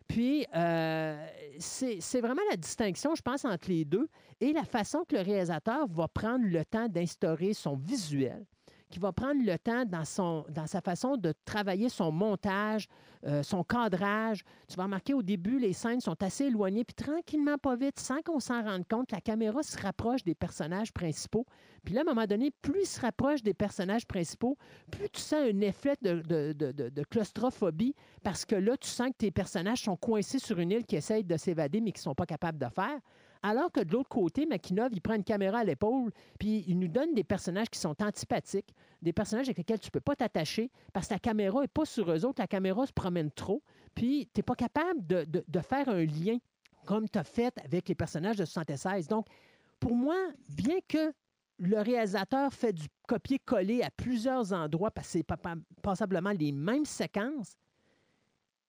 Puis, 0.09 0.47
euh, 0.55 1.27
c'est 1.59 2.21
vraiment 2.21 2.43
la 2.51 2.57
distinction, 2.57 3.15
je 3.15 3.23
pense, 3.23 3.45
entre 3.45 3.69
les 3.69 3.85
deux 3.85 4.09
et 4.41 4.53
la 4.53 4.65
façon 4.65 5.05
que 5.09 5.17
le 5.17 5.23
réalisateur 5.23 5.87
va 5.89 6.09
prendre 6.09 6.45
le 6.45 6.65
temps 6.65 6.89
d'instaurer 6.89 7.55
son 7.55 7.77
visuel, 7.77 8.45
qui 8.95 9.01
va 9.01 9.13
prendre 9.13 9.45
le 9.45 9.59
temps 9.59 9.85
dans, 9.85 10.05
son, 10.05 10.45
dans 10.51 10.69
sa 10.69 10.81
façon 10.81 11.17
de 11.17 11.35
travailler 11.45 11.89
son 11.89 12.13
montage, 12.13 12.87
euh, 13.27 13.43
son 13.43 13.65
cadrage. 13.65 14.45
Tu 14.69 14.77
vas 14.77 14.85
remarquer 14.85 15.15
au 15.15 15.23
début, 15.23 15.59
les 15.59 15.73
scènes 15.73 16.01
sont 16.01 16.23
assez 16.23 16.45
éloignées, 16.45 16.85
puis 16.85 16.95
tranquillement, 16.95 17.59
pas 17.59 17.75
vite, 17.75 17.99
sans 17.99 18.23
qu'on 18.23 18.39
s'en 18.39 18.63
rende 18.63 18.87
compte, 18.89 19.11
la 19.11 19.21
caméra 19.21 19.65
se 19.65 19.77
rapproche 19.83 20.23
des 20.23 20.37
personnages 20.37 20.93
principaux. 20.93 21.45
Puis 21.85 21.93
là, 21.93 22.03
à 22.03 22.05
un 22.09 22.15
moment 22.15 22.27
donné, 22.27 22.53
plus 22.63 22.83
il 22.83 22.87
se 22.87 23.01
rapproche 23.01 23.43
des 23.43 23.53
personnages 23.53 24.07
principaux, 24.07 24.57
plus 24.93 25.11
tu 25.11 25.21
sens 25.21 25.41
un 25.41 25.61
effet 25.61 25.97
de, 26.01 26.21
de- 26.21 26.53
de- 26.53 26.89
de- 26.89 27.03
claustrophobie, 27.03 27.97
parce 28.23 28.45
que 28.45 28.55
là, 28.55 28.77
tu 28.77 28.89
sens 28.89 29.09
que 29.09 29.17
tes 29.19 29.33
personnages 29.33 29.83
sont 29.83 29.97
coincés 29.97 30.39
sur 30.39 30.61
une 30.61 30.71
île 30.71 30.87
qui 30.87 30.95
essayent 30.95 31.25
de 31.25 31.37
s'évader, 31.37 31.81
mais 31.81 31.91
qui 31.91 31.99
ne 31.99 32.05
sont 32.05 32.15
pas 32.15 32.27
capables 32.27 32.59
de 32.59 32.69
faire. 32.69 33.01
Alors 33.45 33.71
que 33.71 33.81
de 33.81 33.93
l'autre 33.93 34.09
côté, 34.09 34.47
Makinov, 34.47 34.89
il 34.93 35.03
prend 35.03 35.15
une 35.15 35.23
caméra 35.23 35.59
à 35.59 35.65
l'épaule, 35.65 36.11
puis 36.39 36.65
il 36.67 36.79
nous 36.79 36.89
donne 36.89 37.13
des 37.13 37.25
personnages 37.25 37.69
qui 37.69 37.79
sont 37.79 37.95
antipathiques, 38.03 38.75
des 39.03 39.13
personnages 39.13 39.49
avec 39.49 39.59
lesquels 39.59 39.79
tu 39.79 39.89
ne 39.89 39.91
peux 39.91 40.01
pas 40.01 40.17
t'attacher 40.17 40.71
parce 40.95 41.09
que 41.09 41.13
la 41.13 41.19
caméra 41.19 41.61
n'est 41.61 41.69
pas 41.69 41.85
sur 41.85 42.11
eux 42.11 42.25
autres, 42.25 42.41
la 42.41 42.47
caméra 42.47 42.87
se 42.87 42.93
promène 42.95 43.31
trop, 43.31 43.63
puis 43.95 44.31
tu 44.33 44.39
n'es 44.39 44.43
pas 44.43 44.55
capable 44.55 45.07
de, 45.07 45.27
de, 45.47 45.61
faire 45.61 45.91
un 45.91 46.07
lien 46.07 46.39
comme 46.87 47.07
tu 47.07 47.19
as 47.19 47.25
fait 47.25 47.55
avec 47.63 47.87
les 47.87 47.95
personnages 47.95 48.37
de 48.37 48.47
76. 48.47 49.09
Donc, 49.09 49.27
pour 49.79 49.95
moi, 49.95 50.17
bien 50.49 50.79
que 50.89 51.13
le 51.59 51.81
réalisateur 51.81 52.51
fait 52.51 52.73
du 52.73 52.87
copier-coller 53.07 53.83
à 53.83 53.91
plusieurs 53.91 54.55
endroits 54.55 54.91
parce 54.91 55.09
que 55.09 55.19
c'est 55.19 55.27
passablement 55.83 56.33
les 56.33 56.51
mêmes 56.51 56.87
séquences, 56.87 57.59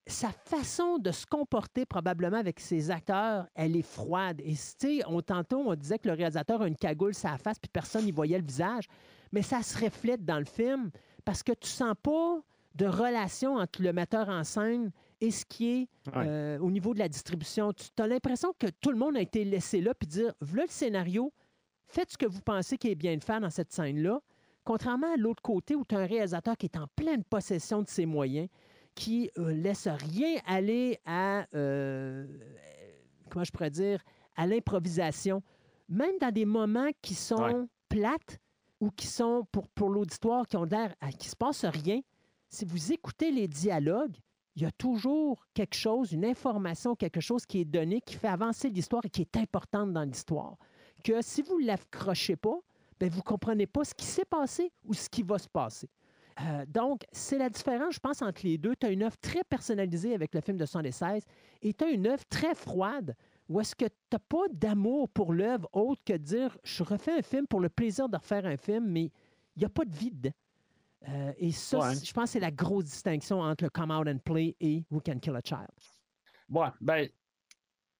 sa 0.07 0.29
façon 0.29 0.97
de 0.99 1.11
se 1.11 1.25
comporter 1.25 1.85
probablement 1.85 2.37
avec 2.37 2.59
ses 2.59 2.91
acteurs, 2.91 3.47
elle 3.55 3.75
est 3.75 3.81
froide. 3.81 4.39
Et 4.43 4.53
tu 4.79 5.01
on, 5.07 5.21
tantôt, 5.21 5.63
on 5.65 5.75
disait 5.75 5.97
que 5.97 6.07
le 6.07 6.13
réalisateur 6.13 6.61
a 6.61 6.67
une 6.67 6.75
cagoule 6.75 7.15
sur 7.15 7.29
la 7.29 7.37
face 7.37 7.57
puis 7.57 7.69
personne 7.71 8.05
n'y 8.05 8.11
voyait 8.11 8.37
le 8.37 8.45
visage. 8.45 8.85
Mais 9.31 9.41
ça 9.41 9.63
se 9.63 9.83
reflète 9.83 10.23
dans 10.23 10.37
le 10.37 10.45
film 10.45 10.91
parce 11.23 11.41
que 11.41 11.53
tu 11.53 11.67
sens 11.67 11.95
pas 12.01 12.39
de 12.75 12.85
relation 12.85 13.55
entre 13.55 13.81
le 13.81 13.93
metteur 13.93 14.29
en 14.29 14.43
scène 14.43 14.91
et 15.21 15.31
ce 15.31 15.45
qui 15.45 15.69
est 15.69 15.87
euh, 16.15 16.59
au 16.59 16.69
niveau 16.69 16.93
de 16.93 16.99
la 16.99 17.09
distribution. 17.09 17.73
Tu 17.73 17.89
as 18.01 18.07
l'impression 18.07 18.53
que 18.59 18.67
tout 18.67 18.91
le 18.91 18.97
monde 18.97 19.17
a 19.17 19.21
été 19.21 19.43
laissé 19.43 19.81
là 19.81 19.93
puis 19.95 20.07
dire 20.07 20.33
voilà 20.41 20.63
le 20.63 20.71
scénario, 20.71 21.33
faites 21.87 22.11
ce 22.11 22.17
que 22.17 22.25
vous 22.27 22.41
pensez 22.41 22.77
qui 22.77 22.89
est 22.89 22.95
bien 22.95 23.17
de 23.17 23.23
faire 23.23 23.39
dans 23.39 23.49
cette 23.49 23.71
scène-là. 23.71 24.19
Contrairement 24.65 25.13
à 25.13 25.17
l'autre 25.17 25.41
côté 25.41 25.75
où 25.75 25.83
tu 25.85 25.95
as 25.95 25.99
un 25.99 26.05
réalisateur 26.05 26.57
qui 26.57 26.65
est 26.65 26.77
en 26.77 26.87
pleine 26.95 27.23
possession 27.23 27.81
de 27.81 27.87
ses 27.87 28.05
moyens, 28.05 28.49
qui 28.95 29.29
ne 29.37 29.43
euh, 29.43 29.53
laisse 29.53 29.87
rien 29.87 30.39
aller 30.45 30.99
à, 31.05 31.45
euh, 31.53 32.25
comment 33.29 33.43
je 33.43 33.51
pourrais 33.51 33.69
dire, 33.69 34.01
à 34.35 34.47
l'improvisation. 34.47 35.43
Même 35.87 36.17
dans 36.19 36.31
des 36.31 36.45
moments 36.45 36.89
qui 37.01 37.13
sont 37.13 37.67
plates 37.89 38.39
ou 38.79 38.89
qui 38.89 39.07
sont 39.07 39.45
pour, 39.51 39.67
pour 39.69 39.89
l'auditoire, 39.89 40.47
qui 40.47 40.57
ont 40.57 40.63
l'air, 40.63 40.95
qui 41.19 41.29
se 41.29 41.35
passe 41.35 41.65
rien, 41.65 42.01
si 42.49 42.65
vous 42.65 42.91
écoutez 42.91 43.31
les 43.31 43.47
dialogues, 43.47 44.15
il 44.55 44.63
y 44.63 44.65
a 44.65 44.71
toujours 44.71 45.45
quelque 45.53 45.75
chose, 45.75 46.13
une 46.13 46.23
information, 46.23 46.95
quelque 46.95 47.19
chose 47.19 47.45
qui 47.45 47.59
est 47.59 47.65
donné, 47.65 47.99
qui 48.01 48.15
fait 48.15 48.29
avancer 48.29 48.69
l'histoire 48.69 49.03
et 49.05 49.09
qui 49.09 49.21
est 49.21 49.37
importante 49.37 49.91
dans 49.91 50.03
l'histoire. 50.03 50.57
Que 51.03 51.21
si 51.21 51.41
vous 51.41 51.59
ne 51.59 51.67
l'accrochez 51.67 52.37
pas, 52.37 52.57
ben 52.99 53.09
vous 53.09 53.17
ne 53.17 53.23
comprenez 53.23 53.67
pas 53.67 53.83
ce 53.83 53.93
qui 53.93 54.05
s'est 54.05 54.25
passé 54.25 54.71
ou 54.85 54.93
ce 54.93 55.09
qui 55.09 55.23
va 55.23 55.37
se 55.37 55.49
passer. 55.49 55.89
Euh, 56.41 56.65
donc, 56.67 57.03
c'est 57.11 57.37
la 57.37 57.49
différence, 57.49 57.95
je 57.95 57.99
pense, 57.99 58.21
entre 58.21 58.41
les 58.43 58.57
deux. 58.57 58.75
Tu 58.75 58.85
as 58.85 58.89
une 58.89 59.03
œuvre 59.03 59.17
très 59.17 59.43
personnalisée 59.43 60.13
avec 60.13 60.33
le 60.33 60.41
film 60.41 60.57
de 60.57 60.65
76 60.65 61.23
et 61.61 61.73
tu 61.73 61.83
as 61.83 61.89
une 61.89 62.07
œuvre 62.07 62.25
très 62.29 62.55
froide 62.55 63.15
où 63.47 63.61
est-ce 63.61 63.75
que 63.75 63.85
tu 63.85 63.91
n'as 64.11 64.19
pas 64.19 64.47
d'amour 64.51 65.07
pour 65.09 65.31
l'œuvre 65.31 65.69
autre 65.71 66.01
que 66.03 66.13
de 66.13 66.17
dire 66.17 66.57
je 66.63 66.83
refais 66.83 67.19
un 67.19 67.21
film 67.21 67.47
pour 67.47 67.59
le 67.59 67.69
plaisir 67.69 68.09
de 68.09 68.17
refaire 68.17 68.45
un 68.45 68.57
film, 68.57 68.85
mais 68.87 69.11
il 69.55 69.59
n'y 69.59 69.65
a 69.65 69.69
pas 69.69 69.85
de 69.85 69.95
vide. 69.95 70.33
Euh, 71.07 71.31
et 71.37 71.51
ça, 71.51 71.93
je 71.93 72.11
pense 72.11 72.23
que 72.25 72.29
c'est 72.31 72.39
la 72.39 72.51
grosse 72.51 72.85
distinction 72.85 73.39
entre 73.39 73.63
le 73.63 73.69
Come 73.69 73.91
Out 73.91 74.07
and 74.07 74.17
Play 74.25 74.55
et 74.59 74.83
We 74.89 75.01
Can 75.05 75.19
Kill 75.19 75.35
a 75.35 75.41
Child. 75.43 75.67
Ouais, 76.49 76.67
ben, 76.81 77.07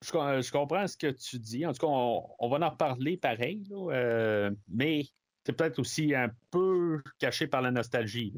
je, 0.01 0.51
comprends 0.51 0.87
ce 0.87 0.97
que 0.97 1.11
tu 1.11 1.39
dis. 1.39 1.65
En 1.65 1.73
tout 1.73 1.85
cas, 1.85 1.87
on, 1.87 2.49
va 2.49 2.65
en 2.65 2.69
reparler 2.69 3.17
pareil, 3.17 3.63
euh, 3.71 4.51
mais 4.67 5.05
c'est 5.45 5.53
peut-être 5.53 5.79
aussi 5.79 6.13
un 6.15 6.29
peu 6.51 7.01
caché 7.19 7.47
par 7.47 7.61
la 7.61 7.71
nostalgie. 7.71 8.33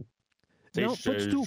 Non, 0.76 0.94
pas 0.96 1.16
du 1.16 1.30
tout. 1.30 1.46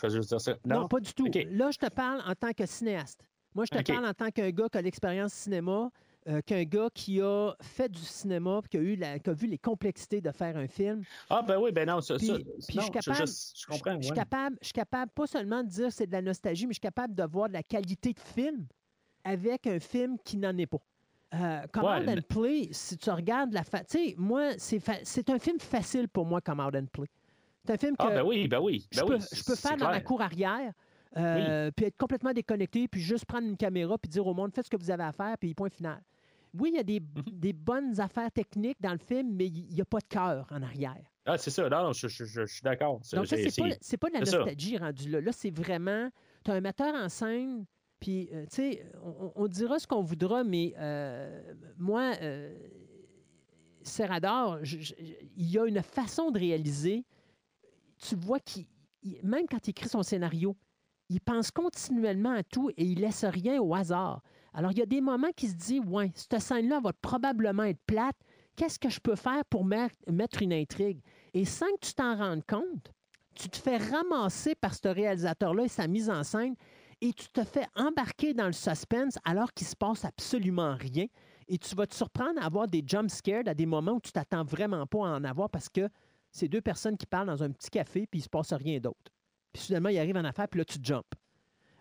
Non? 0.65 0.89
pas 0.89 1.01
du 1.01 1.13
tout. 1.13 1.27
Là, 1.27 1.71
je 1.71 1.79
te 1.79 1.89
parle 1.89 2.23
en 2.27 2.35
tant 2.35 2.53
que 2.53 2.67
cinéaste. 2.67 3.25
Moi, 3.55 3.65
je 3.65 3.79
te 3.79 3.93
parle 3.93 4.07
en 4.07 4.15
tant 4.15 4.31
qu'un 4.31 4.51
gars 4.51 4.69
qui 4.71 4.79
a 4.79 4.83
l'expérience 4.83 5.33
cinéma, 5.33 5.91
euh, 6.29 6.41
qu'un 6.43 6.65
gars 6.65 6.89
qui 6.95 7.21
a 7.21 7.55
fait 7.61 7.89
du 7.89 8.01
cinéma, 8.01 8.61
qui 8.71 8.79
a, 8.79 8.81
eu 8.81 8.97
la, 8.97 9.19
qui 9.19 9.31
a 9.31 9.33
vu 9.33 9.47
les 9.47 9.59
complexités 9.59 10.21
de 10.21 10.31
faire 10.31 10.57
un 10.57 10.69
film. 10.69 11.03
Ah, 11.29 11.43
ben 11.43 11.59
oui, 11.59 11.73
ben 11.73 11.89
non, 11.89 12.01
ça, 12.01 12.17
puis, 12.17 12.27
je, 12.27 12.81
suis 12.81 12.91
capable, 12.91 13.27
je, 13.27 13.67
comprends. 13.67 13.97
Je, 13.97 14.07
suis 14.07 14.15
capable, 14.15 14.57
je 14.61 14.67
suis 14.67 14.73
capable 14.73 15.13
pas 15.13 15.27
seulement 15.27 15.63
de 15.63 15.69
dire 15.69 15.89
que 15.89 15.95
c'est 15.95 16.07
de 16.07 16.13
la 16.13 16.23
nostalgie, 16.23 16.67
mais 16.67 16.73
je 16.73 16.77
suis 16.77 16.81
capable 16.81 17.15
de 17.15 17.25
voir 17.25 17.49
de 17.49 17.55
la 17.55 17.63
qualité 17.63 18.13
de 18.13 18.21
film 18.21 18.67
avec 19.25 19.67
un 19.67 19.81
film 19.81 20.17
qui 20.25 20.37
n'en 20.37 20.57
est 20.57 20.67
pas. 20.67 20.81
Euh, 21.33 21.63
Command 21.73 22.09
and 22.09 22.23
Play, 22.29 22.69
si 22.73 22.99
tu 22.99 23.11
regardes 23.11 23.53
la... 23.53 23.63
Tu 23.63 23.81
sais, 23.87 24.15
moi, 24.19 24.53
c'est 24.59 25.31
un 25.31 25.39
film 25.39 25.61
facile 25.61 26.09
pour 26.09 26.27
moi, 26.27 26.41
Command 26.41 26.75
and 26.75 26.87
Play. 26.93 27.07
C'est 27.65 27.75
un 27.75 27.77
film 27.77 27.95
ah, 27.99 28.05
que... 28.05 28.11
Ah, 28.11 28.15
ben 28.17 28.23
oui, 28.23 28.49
ben 28.49 28.61
oui. 28.61 28.87
je, 28.91 29.01
ben 29.01 29.07
peux, 29.07 29.19
je 29.33 29.45
peux 29.45 29.55
faire 29.55 29.77
dans 29.77 29.89
ma 29.89 30.01
cour 30.01 30.23
arrière, 30.23 30.73
euh, 31.17 31.71
puis 31.77 31.87
être 31.87 31.97
complètement 31.97 32.33
déconnecté, 32.33 32.89
puis 32.89 33.01
juste 33.01 33.27
prendre 33.27 33.47
une 33.47 33.57
caméra, 33.57 33.97
puis 33.99 34.09
dire 34.09 34.27
au 34.27 34.35
monde, 34.35 34.53
faites 34.55 34.65
ce 34.65 34.71
que 34.71 34.77
vous 34.77 34.91
avez 34.91 35.05
à 35.05 35.13
faire, 35.13 35.37
puis 35.39 35.55
point 35.55 35.71
final. 35.71 36.01
Oui, 36.59 36.71
il 36.73 36.77
y 36.77 36.81
a 36.81 36.83
des, 36.83 37.01
mhm. 37.01 37.23
des 37.27 37.53
bonnes 37.53 38.01
affaires 38.01 38.31
techniques 38.33 38.81
dans 38.81 38.93
le 38.93 38.99
film, 38.99 39.35
mais 39.35 39.47
il 39.47 39.73
n'y 39.73 39.81
a 39.81 39.85
pas 39.85 39.99
de 39.99 40.09
cœur 40.09 40.47
en 40.51 40.63
arrière. 40.63 41.05
Ah, 41.27 41.39
c'est 41.39 41.51
ça. 41.51 41.69
Non, 41.69 41.93
je, 41.93 42.09
je, 42.09 42.25
je, 42.25 42.47
suis 42.47 42.63
d'accord. 42.63 43.01
Donc, 43.13 43.27
ça, 43.27 43.37
c'est 43.37 43.57
pas, 43.57 44.09
pas 44.09 44.09
de 44.09 44.15
la 44.15 44.21
nostalgie 44.21 44.79
rendue 44.79 45.11
là. 45.11 45.21
Là, 45.21 45.33
c'est 45.33 45.51
vraiment. 45.51 46.09
Tu 46.45 46.51
as 46.51 46.55
un 46.55 46.61
metteur 46.61 46.93
en 46.95 47.09
scène 47.09 47.67
puis, 48.01 48.31
euh, 48.33 48.47
tu 48.47 48.57
sais, 48.57 48.87
on, 49.37 49.47
dira 49.47 49.79
ce 49.79 49.87
qu'on 49.87 50.01
voudra, 50.01 50.43
mais 50.43 50.75
euh, 50.79 51.55
moi, 51.77 52.13
euh, 52.23 52.57
Serrador, 53.83 54.59
il 54.65 55.51
y 55.51 55.59
a 55.59 55.67
une 55.67 55.83
façon 55.83 56.31
de 56.31 56.39
réaliser. 56.39 57.05
Tu 57.99 58.17
vois 58.17 58.41
qu'il, 58.41 58.67
même 59.23 59.47
quand 59.47 59.67
il 59.67 59.71
écrit 59.71 59.91
son 59.91 60.03
scénario, 60.03 60.57
il 61.11 61.21
pense 61.21 61.51
continuellement 61.51 62.33
à 62.33 62.43
tout 62.43 62.71
et 62.71 62.85
il 62.85 63.01
laisse 63.01 63.25
rien 63.25 63.61
au 63.61 63.75
hasard. 63.75 64.23
Alors, 64.55 64.73
il 64.73 64.79
y 64.79 64.83
a 64.83 64.87
des 64.87 65.03
moments 65.03 65.33
qui 65.37 65.49
se 65.49 65.55
dit, 65.55 65.81
ouais, 65.81 66.11
cette 66.15 66.41
scène-là 66.41 66.81
va 66.81 66.95
probablement 66.95 67.65
être 67.65 67.83
plate. 67.87 68.17
Qu'est-ce 68.57 68.79
que 68.79 68.89
je 68.89 69.01
peux 69.01 69.15
faire 69.17 69.45
pour 69.45 69.65
mettre 69.65 70.43
une 70.43 70.53
intrigue? 70.53 71.01
Et 71.35 71.45
sans 71.45 71.67
que 71.67 71.87
tu 71.87 71.95
t'en 71.95 72.17
rendes 72.17 72.47
compte, 72.47 72.93
tu 73.35 73.49
te 73.49 73.59
fais 73.59 73.77
ramasser 73.77 74.55
par 74.55 74.75
ce 74.75 74.89
réalisateur-là 74.89 75.65
et 75.65 75.69
sa 75.69 75.87
mise 75.87 76.09
en 76.09 76.25
scène 76.25 76.57
et 77.01 77.13
tu 77.13 77.29
te 77.29 77.45
fais 77.45 77.67
embarquer 77.77 78.35
dans 78.35 78.47
le 78.47 78.53
suspense 78.53 79.19
alors 79.25 79.53
qu'il 79.53 79.67
se 79.67 79.77
passe 79.77 80.05
absolument 80.05 80.77
rien. 80.79 81.07
Et 81.49 81.59
tu 81.59 81.75
vas 81.75 81.87
te 81.87 81.95
surprendre 81.95 82.41
à 82.41 82.47
avoir 82.47 82.69
des 82.69 82.83
jump 82.87 83.11
scares 83.11 83.47
à 83.47 83.55
des 83.55 83.67
moments 83.67 83.93
où 83.93 84.01
tu 84.01 84.13
t'attends 84.13 84.45
vraiment 84.45 84.87
pas 84.87 84.99
à 85.09 85.17
en 85.17 85.25
avoir 85.25 85.51
parce 85.51 85.69
que 85.69 85.89
c'est 86.31 86.49
deux 86.49 86.61
personnes 86.61 86.97
qui 86.97 87.07
parlent 87.07 87.27
dans 87.27 87.43
un 87.43 87.51
petit 87.51 87.71
café 87.71 88.07
puis 88.07 88.21
il 88.21 88.23
se 88.23 88.29
passe 88.29 88.53
rien 88.53 88.79
d'autre. 88.79 89.13
Puis 89.53 89.63
soudainement, 89.63 89.89
il 89.89 89.99
arrive 89.99 90.17
en 90.17 90.25
affaire 90.25 90.49
puis 90.49 90.59
là, 90.59 90.65
tu 90.65 90.79
jumps. 90.83 91.03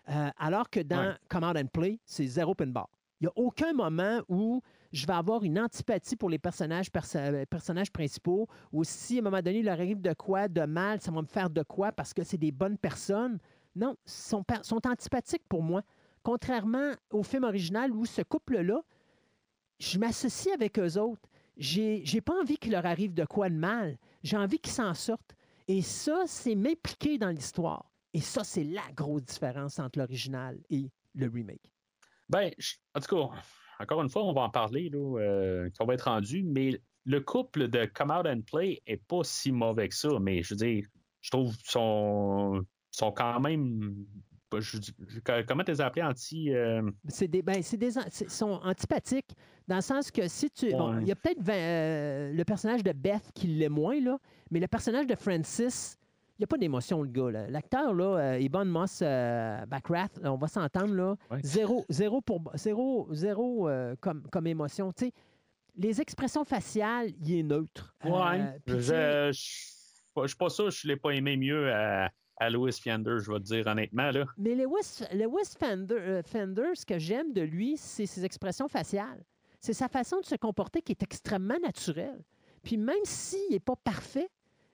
Euh, 0.08 0.30
alors 0.38 0.70
que 0.70 0.80
dans 0.80 1.14
Command 1.28 1.56
and 1.56 1.68
Play, 1.72 2.00
c'est 2.04 2.26
zéro 2.26 2.54
pin 2.54 2.66
bar. 2.66 2.88
Il 3.20 3.24
n'y 3.24 3.28
a 3.28 3.32
aucun 3.36 3.72
moment 3.74 4.20
où 4.28 4.62
je 4.92 5.06
vais 5.06 5.12
avoir 5.12 5.44
une 5.44 5.58
antipathie 5.58 6.16
pour 6.16 6.30
les 6.30 6.38
personnages, 6.38 6.90
personnages 6.90 7.92
principaux, 7.92 8.48
ou 8.72 8.82
si 8.82 9.16
à 9.16 9.20
un 9.20 9.24
moment 9.24 9.42
donné, 9.42 9.58
il 9.58 9.66
leur 9.66 9.74
arrive 9.74 10.00
de 10.00 10.14
quoi, 10.14 10.48
de 10.48 10.62
mal, 10.62 11.00
ça 11.00 11.12
va 11.12 11.20
me 11.20 11.26
faire 11.26 11.50
de 11.50 11.62
quoi 11.62 11.92
parce 11.92 12.14
que 12.14 12.24
c'est 12.24 12.38
des 12.38 12.50
bonnes 12.50 12.78
personnes. 12.78 13.38
Non, 13.76 13.96
sont, 14.04 14.44
sont 14.62 14.86
antipathiques 14.86 15.48
pour 15.48 15.62
moi. 15.62 15.82
Contrairement 16.22 16.92
au 17.10 17.22
film 17.22 17.44
original 17.44 17.92
où 17.92 18.04
ce 18.04 18.22
couple-là, 18.22 18.82
je 19.78 19.98
m'associe 19.98 20.54
avec 20.54 20.78
eux 20.78 20.98
autres. 20.98 21.28
J'ai, 21.56 22.02
j'ai 22.04 22.20
pas 22.20 22.38
envie 22.40 22.56
qu'il 22.56 22.72
leur 22.72 22.86
arrive 22.86 23.14
de 23.14 23.24
quoi 23.24 23.48
de 23.48 23.54
mal. 23.54 23.98
J'ai 24.22 24.36
envie 24.36 24.58
qu'ils 24.58 24.72
s'en 24.72 24.94
sortent. 24.94 25.34
Et 25.68 25.82
ça, 25.82 26.24
c'est 26.26 26.54
m'impliquer 26.54 27.18
dans 27.18 27.30
l'histoire. 27.30 27.90
Et 28.12 28.20
ça, 28.20 28.44
c'est 28.44 28.64
la 28.64 28.82
grosse 28.94 29.24
différence 29.24 29.78
entre 29.78 29.98
l'original 29.98 30.58
et 30.68 30.90
le 31.14 31.28
remake. 31.28 31.72
Ben, 32.28 32.50
en 32.94 33.00
tout 33.00 33.16
cas, 33.16 33.36
encore 33.78 34.02
une 34.02 34.10
fois, 34.10 34.24
on 34.24 34.32
va 34.32 34.42
en 34.42 34.50
parler, 34.50 34.88
là, 34.90 35.18
euh, 35.20 35.70
va 35.80 35.94
être 35.94 36.08
rendu, 36.08 36.42
mais 36.42 36.80
le 37.04 37.20
couple 37.20 37.68
de 37.68 37.86
Come 37.86 38.10
Out 38.10 38.26
and 38.26 38.42
Play 38.42 38.82
est 38.86 39.02
pas 39.06 39.22
si 39.24 39.52
mauvais 39.52 39.88
que 39.88 39.94
ça, 39.94 40.18
mais 40.20 40.42
je 40.42 40.54
veux 40.54 40.58
dire, 40.58 40.86
je 41.20 41.30
trouve 41.30 41.54
son 41.64 42.64
sont 42.90 43.12
quand 43.12 43.40
même. 43.40 44.06
comment 44.50 45.64
tu 45.64 45.70
les 45.70 45.80
as 45.80 45.86
appelés 45.86 46.02
anti. 46.02 46.52
Euh, 46.52 46.82
c'est 47.08 47.28
des, 47.28 47.42
ben, 47.42 47.62
c'est 47.62 47.76
des, 47.76 47.90
sont 47.90 48.60
antipathiques, 48.64 49.34
dans 49.68 49.76
le 49.76 49.82
sens 49.82 50.10
que 50.10 50.26
si 50.28 50.50
tu. 50.50 50.70
Bon, 50.72 50.98
il 51.00 51.08
y 51.08 51.12
a 51.12 51.16
peut-être 51.16 51.40
euh, 51.48 52.32
le 52.32 52.44
personnage 52.44 52.82
de 52.82 52.92
Beth 52.92 53.30
qui 53.34 53.46
l'est 53.46 53.68
moins, 53.68 54.00
là, 54.00 54.18
mais 54.50 54.60
le 54.60 54.68
personnage 54.68 55.06
de 55.06 55.14
Francis, 55.14 55.96
il 56.38 56.42
n'y 56.42 56.44
a 56.44 56.46
pas 56.46 56.56
d'émotion, 56.56 57.02
le 57.02 57.08
gars. 57.08 57.46
L'acteur, 57.48 57.94
là, 57.94 58.16
euh, 58.16 58.40
Ibon 58.40 58.64
Moss 58.64 59.00
Backrath, 59.00 60.18
on 60.24 60.36
va 60.36 60.48
s'entendre, 60.48 60.94
là. 60.94 61.16
Zéro, 61.42 61.84
zéro, 61.88 62.20
pour, 62.20 62.50
zéro, 62.54 63.08
zéro 63.12 63.68
comme, 64.00 64.22
comme 64.30 64.46
émotion. 64.46 64.92
Tu 64.92 65.06
sais, 65.06 65.12
les 65.76 66.00
expressions 66.00 66.44
faciales, 66.44 67.10
il 67.20 67.38
est 67.38 67.42
neutre. 67.42 67.94
Ouais. 68.04 68.58
je 68.66 69.28
ne 69.28 69.32
suis 69.32 70.36
pas 70.36 70.48
sûr, 70.48 70.70
je 70.70 70.86
ne 70.86 70.92
l'ai 70.92 70.96
pas 70.96 71.10
aimé 71.10 71.36
mieux 71.36 71.72
à 71.72 72.10
à 72.40 72.48
Louis 72.50 72.72
Fender, 72.72 73.16
je 73.20 73.30
vais 73.30 73.38
te 73.38 73.44
dire 73.44 73.66
honnêtement. 73.66 74.10
Là. 74.10 74.24
Mais 74.38 74.54
Louis, 74.54 74.80
Lewis 75.12 75.54
Fender, 75.58 75.94
euh, 75.94 76.22
Fender, 76.22 76.70
ce 76.74 76.86
que 76.86 76.98
j'aime 76.98 77.32
de 77.32 77.42
lui, 77.42 77.76
c'est 77.76 78.06
ses 78.06 78.24
expressions 78.24 78.66
faciales. 78.66 79.22
C'est 79.60 79.74
sa 79.74 79.88
façon 79.88 80.20
de 80.20 80.24
se 80.24 80.34
comporter 80.36 80.80
qui 80.80 80.92
est 80.92 81.02
extrêmement 81.02 81.58
naturelle. 81.62 82.24
Puis 82.62 82.78
même 82.78 83.04
s'il 83.04 83.50
n'est 83.50 83.60
pas 83.60 83.76
parfait, 83.76 84.30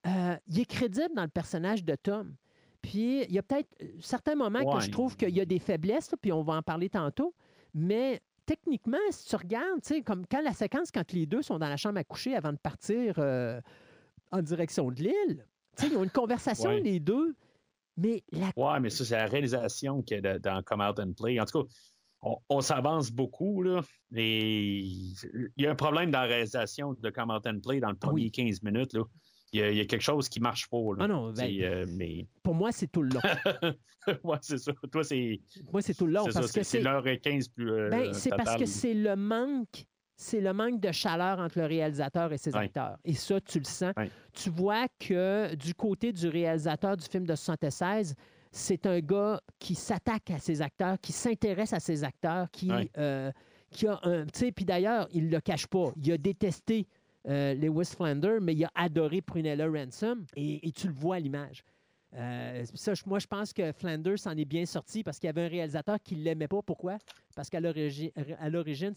euh, 0.06 0.36
il 0.46 0.60
est 0.60 0.64
crédible 0.64 1.12
dans 1.14 1.24
le 1.24 1.28
personnage 1.28 1.84
de 1.84 1.96
Tom. 1.96 2.34
Puis 2.82 3.24
il 3.24 3.32
y 3.32 3.38
a 3.38 3.42
peut-être 3.42 3.68
certains 4.00 4.36
moments 4.36 4.64
que 4.76 4.80
je 4.80 4.90
trouve 4.90 5.16
qu'il 5.16 5.30
y 5.36 5.40
a 5.40 5.44
des 5.44 5.58
faiblesses, 5.58 6.14
puis 6.22 6.30
on 6.32 6.42
va 6.42 6.54
en 6.54 6.62
parler 6.62 6.88
tantôt, 6.88 7.34
mais 7.74 8.20
techniquement, 8.44 8.98
si 9.10 9.26
tu 9.28 9.34
regardes, 9.34 9.80
comme 10.04 10.24
quand 10.30 10.40
la 10.40 10.52
séquence, 10.52 10.92
quand 10.92 11.12
les 11.12 11.26
deux 11.26 11.42
sont 11.42 11.58
dans 11.58 11.68
la 11.68 11.76
chambre 11.76 11.98
à 11.98 12.04
coucher 12.04 12.36
avant 12.36 12.52
de 12.52 12.58
partir 12.58 13.16
euh, 13.18 13.60
en 14.30 14.40
direction 14.40 14.92
de 14.92 15.02
l'île, 15.02 15.44
ils 15.82 15.96
ont 15.96 16.04
une 16.04 16.10
conversation, 16.10 16.70
Ouais. 16.70 16.80
les 16.80 17.00
deux, 17.00 17.34
mais 17.96 18.22
la 18.32 18.50
Ouais, 18.56 18.80
mais 18.80 18.90
ça, 18.90 19.04
c'est 19.04 19.16
la 19.16 19.26
réalisation 19.26 20.02
qui 20.02 20.14
est 20.14 20.20
de- 20.20 20.38
dans 20.38 20.62
Come 20.62 20.80
Out 20.80 20.98
and 21.00 21.12
Play. 21.12 21.38
En 21.40 21.44
tout 21.44 21.62
cas, 21.62 21.68
on, 22.22 22.36
on 22.48 22.60
s'avance 22.60 23.10
beaucoup, 23.10 23.62
là. 23.62 23.82
Et 24.14 24.78
il 24.80 25.14
y 25.58 25.66
a 25.66 25.70
un 25.70 25.74
problème 25.76 26.10
dans 26.10 26.20
la 26.20 26.26
réalisation 26.26 26.94
de 26.94 27.10
Come 27.10 27.30
Out 27.30 27.46
and 27.46 27.60
Play 27.62 27.80
dans 27.80 27.90
le 27.90 27.96
premier 27.96 28.24
Oui. 28.24 28.30
15 28.30 28.62
minutes, 28.62 28.92
là. 28.94 29.02
Il 29.52 29.60
y, 29.60 29.62
a, 29.62 29.70
il 29.70 29.76
y 29.76 29.80
a 29.80 29.84
quelque 29.86 30.02
chose 30.02 30.28
qui 30.28 30.40
marche 30.40 30.68
pas, 30.68 30.76
là. 30.76 31.04
Ah 31.04 31.08
non, 31.08 31.32
ben- 31.32 31.50
euh, 31.62 31.86
mais. 31.96 32.26
pour 32.42 32.54
moi, 32.54 32.72
c'est 32.72 32.88
tout 32.88 33.02
le 33.02 33.10
long. 33.14 33.20
ouais, 34.24 34.38
c'est 34.42 34.58
ça. 34.58 34.72
Toi, 34.90 35.04
c'est. 35.04 35.40
moi, 35.72 35.80
c'est 35.82 35.94
tout 35.94 36.06
le 36.06 36.12
long 36.14 36.28
ça, 36.30 36.40
que 36.42 36.62
c'est 36.64 36.80
l'heure 36.80 37.06
et 37.06 37.18
15 37.20 37.48
plus. 37.48 37.70
euh, 37.70 37.88
Ben, 37.90 38.12
c'est 38.12 38.30
parce 38.30 38.56
que 38.56 38.66
c'est 38.66 38.92
le 38.94 39.14
manque, 39.16 39.86
c'est 40.16 40.40
le 40.40 40.52
manque 40.52 40.80
de 40.80 40.90
chaleur 40.92 41.38
entre 41.38 41.58
le 41.58 41.66
réalisateur 41.66 42.32
et 42.32 42.38
ses 42.38 42.50
acteurs. 42.64 42.98
Et 43.04 43.14
ça, 43.14 43.40
tu 43.40 43.58
le 43.58 43.64
sens. 43.64 43.92
Tu 44.32 44.50
vois 44.50 44.86
que 44.98 45.54
du 45.54 45.74
côté 45.74 46.12
du 46.12 46.28
réalisateur 46.28 46.96
du 46.96 47.04
film 47.04 47.26
de 47.26 47.34
76, 47.34 48.14
c'est 48.50 48.86
un 48.86 49.00
gars 49.00 49.40
qui 49.58 49.74
s'attaque 49.74 50.30
à 50.30 50.38
ses 50.38 50.62
acteurs, 50.62 50.96
qui 51.02 51.12
s'intéresse 51.12 51.72
à 51.74 51.80
ses 51.80 52.02
acteurs, 52.04 52.50
qui, 52.50 52.70
euh, 52.96 53.30
qui 53.70 53.86
a 53.86 54.00
un. 54.04 54.24
Tu 54.24 54.38
sais, 54.38 54.52
puis 54.52 54.64
d'ailleurs, 54.64 55.06
il 55.12 55.26
ne 55.26 55.30
le 55.30 55.40
cache 55.40 55.66
pas. 55.66 55.92
Il 56.02 56.10
a 56.12 56.16
détesté 56.16 56.86
euh, 57.28 57.52
Lewis 57.54 57.92
Flanders, 57.94 58.40
mais 58.40 58.54
il 58.54 58.64
a 58.64 58.70
adoré 58.74 59.20
Prunella 59.20 59.66
Ransom 59.68 60.24
et, 60.36 60.66
et 60.66 60.72
tu 60.72 60.86
le 60.86 60.94
vois 60.94 61.16
à 61.16 61.20
l'image. 61.20 61.62
Euh, 62.14 62.64
ça, 62.74 62.92
moi, 63.04 63.18
je 63.18 63.26
pense 63.26 63.52
que 63.52 63.72
Flanders 63.72 64.18
s'en 64.18 64.30
est 64.36 64.44
bien 64.44 64.64
sorti 64.64 65.02
parce 65.02 65.18
qu'il 65.18 65.26
y 65.26 65.30
avait 65.30 65.44
un 65.44 65.48
réalisateur 65.48 65.98
qui 66.02 66.16
ne 66.16 66.22
l'aimait 66.22 66.48
pas. 66.48 66.62
Pourquoi? 66.62 66.98
Parce 67.34 67.50
qu'à 67.50 67.60
l'origine, 67.60 68.10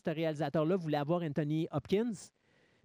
ce 0.06 0.10
réalisateur-là 0.10 0.76
voulait 0.76 0.98
avoir 0.98 1.22
Anthony 1.24 1.67
Hopkins. 1.72 2.13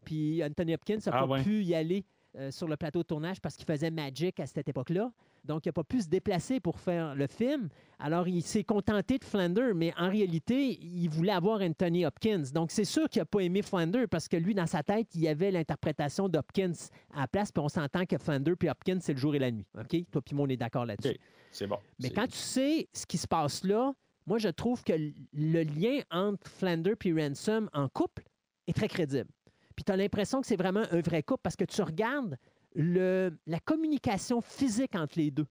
Puis 0.04 0.42
Anthony 0.44 0.74
Hopkins 0.74 0.96
n'a 1.06 1.12
Ah 1.12 1.20
pas 1.20 1.26
ouais. 1.26 1.42
pu 1.42 1.62
y 1.62 1.74
aller 1.74 2.04
euh, 2.36 2.50
sur 2.50 2.66
le 2.68 2.76
plateau 2.76 3.00
de 3.02 3.06
tournage 3.06 3.40
parce 3.40 3.56
qu'il 3.56 3.66
faisait 3.66 3.90
Magic 3.90 4.40
à 4.40 4.46
cette 4.46 4.68
époque-là. 4.68 5.12
Donc, 5.44 5.66
il 5.66 5.68
n'a 5.68 5.72
pas 5.72 5.84
pu 5.84 6.00
se 6.00 6.08
déplacer 6.08 6.58
pour 6.60 6.78
faire 6.80 7.14
le 7.14 7.26
film. 7.26 7.68
Alors, 7.98 8.26
il 8.28 8.42
s'est 8.42 8.64
contenté 8.64 9.18
de 9.18 9.24
Flanders, 9.24 9.74
mais 9.74 9.92
en 9.98 10.08
réalité, 10.08 10.78
il 10.80 11.08
voulait 11.08 11.32
avoir 11.32 11.60
Anthony 11.60 12.06
Hopkins. 12.06 12.44
Donc, 12.52 12.70
c'est 12.70 12.84
sûr 12.84 13.08
qu'il 13.08 13.20
n'a 13.20 13.26
pas 13.26 13.40
aimé 13.40 13.62
Flanders 13.62 14.08
parce 14.10 14.28
que 14.28 14.36
lui, 14.36 14.54
dans 14.54 14.66
sa 14.66 14.82
tête, 14.82 15.14
il 15.14 15.20
y 15.20 15.28
avait 15.28 15.50
l'interprétation 15.50 16.28
d'Hopkins 16.28 16.72
à 17.14 17.20
la 17.20 17.28
place. 17.28 17.52
Puis 17.52 17.62
on 17.62 17.68
s'entend 17.68 18.06
que 18.06 18.16
Flanders 18.18 18.56
puis 18.58 18.68
Hopkins, 18.68 18.98
c'est 19.00 19.12
le 19.12 19.18
jour 19.18 19.34
et 19.34 19.38
la 19.38 19.50
nuit. 19.50 19.66
OK? 19.78 20.10
Toi 20.10 20.22
puis 20.22 20.34
moi, 20.34 20.46
on 20.46 20.50
est 20.50 20.56
d'accord 20.56 20.86
là-dessus. 20.86 21.18
C'est 21.50 21.66
bon. 21.66 21.78
Mais 22.00 22.10
quand 22.10 22.26
tu 22.26 22.38
sais 22.38 22.88
ce 22.92 23.06
qui 23.06 23.18
se 23.18 23.26
passe 23.26 23.64
là, 23.64 23.92
moi, 24.26 24.38
je 24.38 24.48
trouve 24.48 24.82
que 24.82 24.94
le 24.94 25.62
lien 25.62 26.00
entre 26.10 26.50
Flanders 26.50 26.96
et 27.04 27.12
Ransom 27.12 27.68
en 27.74 27.88
couple 27.88 28.24
est 28.66 28.72
très 28.72 28.88
crédible. 28.88 29.28
Puis 29.76 29.84
tu 29.84 29.92
as 29.92 29.96
l'impression 29.96 30.40
que 30.40 30.46
c'est 30.46 30.56
vraiment 30.56 30.84
un 30.90 31.00
vrai 31.00 31.22
couple 31.22 31.42
parce 31.42 31.56
que 31.56 31.64
tu 31.64 31.82
regardes 31.82 32.38
le, 32.74 33.30
la 33.46 33.60
communication 33.60 34.40
physique 34.40 34.94
entre 34.94 35.18
les 35.18 35.30
deux. 35.30 35.46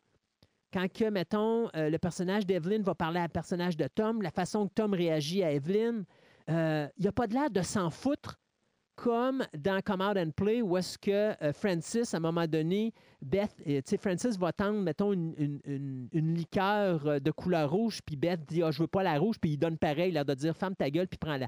Quand 0.71 0.91
que, 0.91 1.09
mettons, 1.09 1.69
euh, 1.75 1.89
le 1.89 1.97
personnage 1.99 2.45
d'Evelyn 2.45 2.81
va 2.81 2.95
parler 2.95 3.19
à 3.19 3.23
un 3.23 3.29
personnage 3.29 3.77
de 3.77 3.87
Tom, 3.87 4.21
la 4.21 4.31
façon 4.31 4.67
que 4.67 4.73
Tom 4.73 4.93
réagit 4.93 5.43
à 5.43 5.51
Evelyn, 5.51 6.03
euh, 6.49 6.87
il 6.97 7.01
n'y 7.03 7.07
a 7.07 7.11
pas 7.11 7.27
de 7.27 7.33
l'air 7.33 7.49
de 7.51 7.61
s'en 7.61 7.89
foutre 7.89 8.39
comme 8.95 9.43
dans 9.57 9.81
Come 9.81 10.01
Out 10.01 10.17
and 10.17 10.31
Play, 10.35 10.61
où 10.61 10.77
est-ce 10.77 10.97
que 10.99 11.33
euh, 11.43 11.51
Francis, 11.53 12.13
à 12.13 12.17
un 12.17 12.19
moment 12.19 12.45
donné, 12.47 12.93
Beth, 13.21 13.51
euh, 13.67 13.77
tu 13.77 13.81
sais, 13.85 13.97
Francis 13.97 14.37
va 14.37 14.51
tendre, 14.53 14.79
mettons, 14.81 15.13
une, 15.13 15.33
une- 15.37 15.59
une- 15.65 16.09
une 16.11 16.33
liqueur 16.35 17.05
euh, 17.07 17.19
de 17.19 17.31
couleur 17.31 17.71
rouge, 17.71 18.01
puis 18.05 18.15
Beth 18.15 18.45
dit, 18.47 18.61
ah, 18.61 18.69
je 18.71 18.81
veux 18.81 18.87
pas 18.87 19.01
la 19.01 19.17
rouge, 19.17 19.37
puis 19.39 19.51
il 19.51 19.57
donne 19.57 19.77
pareil, 19.79 20.11
l'air 20.11 20.25
de 20.25 20.33
dire, 20.35 20.55
ferme 20.55 20.75
ta 20.75 20.89
gueule, 20.91 21.07
puis 21.07 21.17
prends-la. 21.17 21.47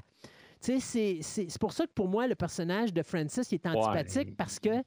Tu 0.60 0.80
sais, 0.80 1.18
c'est- 1.22 1.58
pour 1.60 1.72
ça 1.72 1.86
que 1.86 1.92
pour 1.92 2.08
moi, 2.08 2.26
le 2.26 2.34
personnage 2.34 2.92
de 2.92 3.02
Francis, 3.02 3.52
il 3.52 3.56
est 3.56 3.66
antipathique 3.66 4.28
Ouais. 4.30 4.34
parce 4.36 4.58
que 4.58 4.82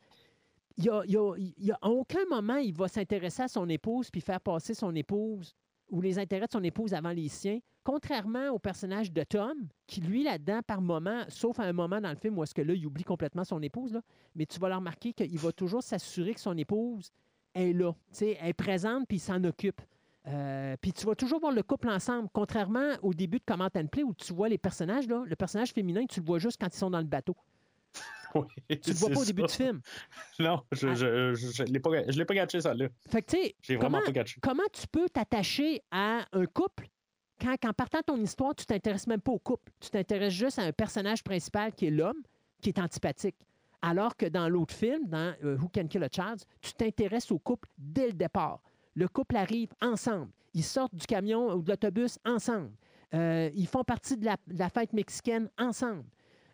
il 0.80 1.72
a, 1.72 1.78
a- 1.82 1.90
aucun 1.90 2.26
moment, 2.30 2.56
il 2.58 2.74
va 2.74 2.88
s'intéresser 2.88 3.44
à 3.44 3.48
son 3.48 3.68
épouse 3.70 4.10
puis 4.10 4.22
faire 4.22 4.40
passer 4.42 4.74
son 4.74 4.96
épouse 4.96 5.54
ou 5.90 6.02
les 6.02 6.20
intérêts 6.20 6.46
de 6.46 6.52
son 6.52 6.64
épouse 6.64 6.94
avant 6.94 7.12
les 7.12 7.28
siens, 7.30 7.60
contrairement 7.84 8.50
au 8.50 8.60
personnage 8.60 9.12
de 9.12 9.24
Tom, 9.24 9.68
qui 9.88 10.02
lui, 10.02 10.24
là-dedans, 10.24 10.62
par 10.66 10.82
moment, 10.82 11.24
sauf 11.30 11.60
à 11.60 11.64
un 11.64 11.74
moment 11.74 12.00
dans 12.00 12.10
le 12.12 12.16
film 12.16 12.38
où 12.38 12.44
est-ce 12.44 12.54
que 12.54 12.62
là, 12.62 12.74
il 12.74 12.86
oublie 12.86 13.04
complètement 13.04 13.44
son 13.44 13.62
épouse, 13.62 14.00
mais 14.36 14.46
tu 14.46 14.60
vas 14.60 14.70
le 14.70 14.76
remarquer 14.76 15.14
qu'il 15.14 15.40
va 15.40 15.52
toujours 15.52 15.82
s'assurer 15.82 16.34
que 16.36 16.40
son 16.40 16.56
épouse 16.58 17.12
est 17.56 17.74
là, 17.74 17.94
sais, 18.12 18.38
est 18.42 18.54
présente 18.54 19.08
puis 19.08 19.18
il 19.18 19.22
s'en 19.22 19.44
occupe. 19.44 19.82
Euh, 20.28 20.76
puis 20.80 20.94
tu 20.94 21.06
vas 21.08 21.16
toujours 21.16 21.40
voir 21.40 21.52
le 21.52 21.64
couple 21.64 21.90
ensemble, 21.90 22.30
contrairement 22.32 22.92
au 23.02 23.14
début 23.14 23.40
de 23.40 23.44
Comment 23.46 23.70
and 23.76 23.88
Play 23.88 24.04
où 24.04 24.14
tu 24.14 24.34
vois 24.34 24.50
les 24.50 24.58
personnages, 24.60 25.08
là, 25.08 25.24
le 25.26 25.36
personnage 25.36 25.72
féminin, 25.72 26.06
tu 26.06 26.20
le 26.20 26.26
vois 26.26 26.38
juste 26.40 26.60
quand 26.62 26.74
ils 26.74 26.78
sont 26.78 26.92
dans 26.92 27.00
le 27.00 27.06
bateau. 27.06 27.36
Oui, 28.36 28.80
Tu 28.80 28.90
le 28.92 28.96
vois 28.96 29.10
pas 29.10 29.20
au 29.22 29.26
début 29.26 29.44
du 29.44 29.54
film. 29.54 29.82
Non, 30.40 30.64
je 30.72 30.88
Ah. 30.88 30.94
je, 30.94 31.34
je, 31.34 31.52
je 31.52 31.64
l'ai 31.64 31.80
pas, 31.80 31.90
pas 32.26 32.34
gâché, 32.36 32.62
ça, 32.62 32.74
là. 32.74 32.88
Fait 33.10 33.22
que, 33.22 33.32
tu 33.32 33.38
sais, 33.44 33.56
J'ai 33.62 33.76
vraiment 33.76 33.98
comment, 33.98 34.06
pas 34.06 34.12
gâché. 34.12 34.40
comment 34.42 34.64
tu 34.74 34.88
peux 34.88 35.10
t'attacher 35.10 35.82
à 35.92 36.26
un 36.32 36.46
couple 36.46 36.88
quand, 37.42 37.56
qu'en 37.62 37.74
partant 37.74 38.00
de 38.00 38.04
ton 38.06 38.18
histoire, 38.22 38.54
tu 38.56 38.66
t'intéresses 38.66 39.08
même 39.08 39.22
pas 39.22 39.32
au 39.32 39.40
couple? 39.40 39.72
Tu 39.80 39.90
t'intéresses 39.90 40.34
juste 40.34 40.60
à 40.60 40.64
un 40.64 40.72
personnage 40.72 41.24
principal 41.24 41.74
qui 41.74 41.88
est 41.88 41.92
l'homme, 41.92 42.22
qui 42.62 42.70
est 42.70 42.80
antipathique. 42.80 43.38
Alors 43.82 44.18
que 44.18 44.26
dans 44.26 44.50
l'autre 44.50 44.76
film, 44.76 45.08
dans 45.08 45.34
euh, 45.46 45.58
Who 45.58 45.70
Can 45.74 45.88
Kill 45.88 46.04
a 46.04 46.10
Child, 46.12 46.44
tu 46.62 46.74
t'intéresses 46.74 47.32
au 47.32 47.40
couple 47.40 47.70
dès 47.78 48.08
le 48.08 48.14
départ. 48.14 48.62
Le 48.94 49.08
couple 49.08 49.38
arrive 49.38 49.70
ensemble. 49.82 50.30
Ils 50.54 50.64
sortent 50.66 50.94
du 50.94 51.06
camion 51.06 51.54
ou 51.54 51.62
de 51.64 51.70
l'autobus 51.70 52.20
ensemble. 52.26 52.72
Euh, 53.14 53.50
ils 53.56 53.68
font 53.68 53.84
partie 53.86 54.18
de 54.18 54.26
la, 54.26 54.36
de 54.48 54.60
la 54.60 54.68
fête 54.70 54.92
mexicaine 54.92 55.50
ensemble. 55.58 56.04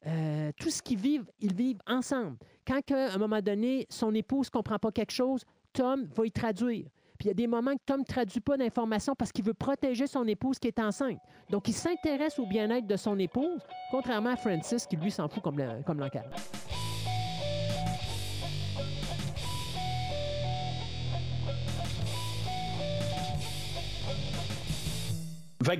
Euh, 0.07 0.51
tout 0.59 0.69
ce 0.69 0.81
qu'ils 0.81 0.99
vivent, 0.99 1.25
ils 1.39 1.53
vivent 1.53 1.79
ensemble. 1.87 2.37
Quand, 2.67 2.79
à 2.91 3.13
un 3.13 3.17
moment 3.17 3.41
donné, 3.41 3.87
son 3.89 4.13
épouse 4.13 4.47
ne 4.47 4.51
comprend 4.51 4.77
pas 4.77 4.91
quelque 4.91 5.11
chose, 5.11 5.43
Tom 5.73 6.07
va 6.15 6.25
y 6.25 6.31
traduire. 6.31 6.85
Puis 7.17 7.25
il 7.25 7.27
y 7.27 7.31
a 7.31 7.33
des 7.33 7.47
moments 7.47 7.73
que 7.73 7.81
Tom 7.85 8.01
ne 8.01 8.05
traduit 8.05 8.41
pas 8.41 8.57
d'informations 8.57 9.15
parce 9.15 9.31
qu'il 9.31 9.45
veut 9.45 9.53
protéger 9.53 10.05
son 10.05 10.27
épouse 10.27 10.59
qui 10.59 10.67
est 10.67 10.79
enceinte. 10.79 11.17
Donc, 11.49 11.67
il 11.67 11.73
s'intéresse 11.73 12.37
au 12.39 12.45
bien-être 12.45 12.87
de 12.87 12.97
son 12.97 13.17
épouse, 13.19 13.61
contrairement 13.89 14.31
à 14.31 14.35
Francis 14.35 14.85
qui, 14.85 14.97
lui, 14.97 15.11
s'en 15.11 15.27
fout 15.29 15.41
comme 15.41 15.57
le- 15.57 15.81
comme 15.85 15.99
l'encarne. 15.99 16.29
Fait 25.63 25.77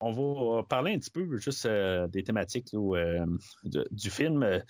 on 0.00 0.12
va 0.12 0.62
parler 0.64 0.92
un 0.94 0.98
petit 0.98 1.10
peu 1.10 1.36
juste 1.38 1.66
euh, 1.66 2.06
des 2.08 2.22
thématiques 2.24 2.74
euh, 2.74 3.24
du 3.64 4.10
film. 4.10 4.42
Euh, 4.42 4.60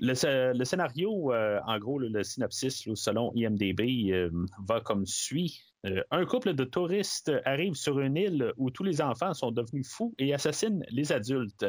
Le, 0.00 0.12
sc- 0.12 0.56
le 0.56 0.64
scénario, 0.64 1.32
euh, 1.32 1.58
en 1.66 1.78
gros, 1.78 1.98
le, 1.98 2.22
synopsis, 2.22 2.88
selon 2.94 3.32
IMDB, 3.34 4.10
euh, 4.12 4.30
va 4.66 4.80
comme 4.80 5.06
suit. 5.06 5.60
Euh, 5.86 6.02
un 6.10 6.24
couple 6.24 6.54
de 6.54 6.64
touristes 6.64 7.32
arrive 7.44 7.74
sur 7.74 7.98
une 8.00 8.16
île 8.16 8.52
où 8.56 8.70
tous 8.70 8.82
les 8.84 9.00
enfants 9.00 9.34
sont 9.34 9.50
devenus 9.50 9.88
fous 9.88 10.14
et 10.18 10.34
assassinent 10.34 10.84
les 10.90 11.12
adultes. 11.12 11.64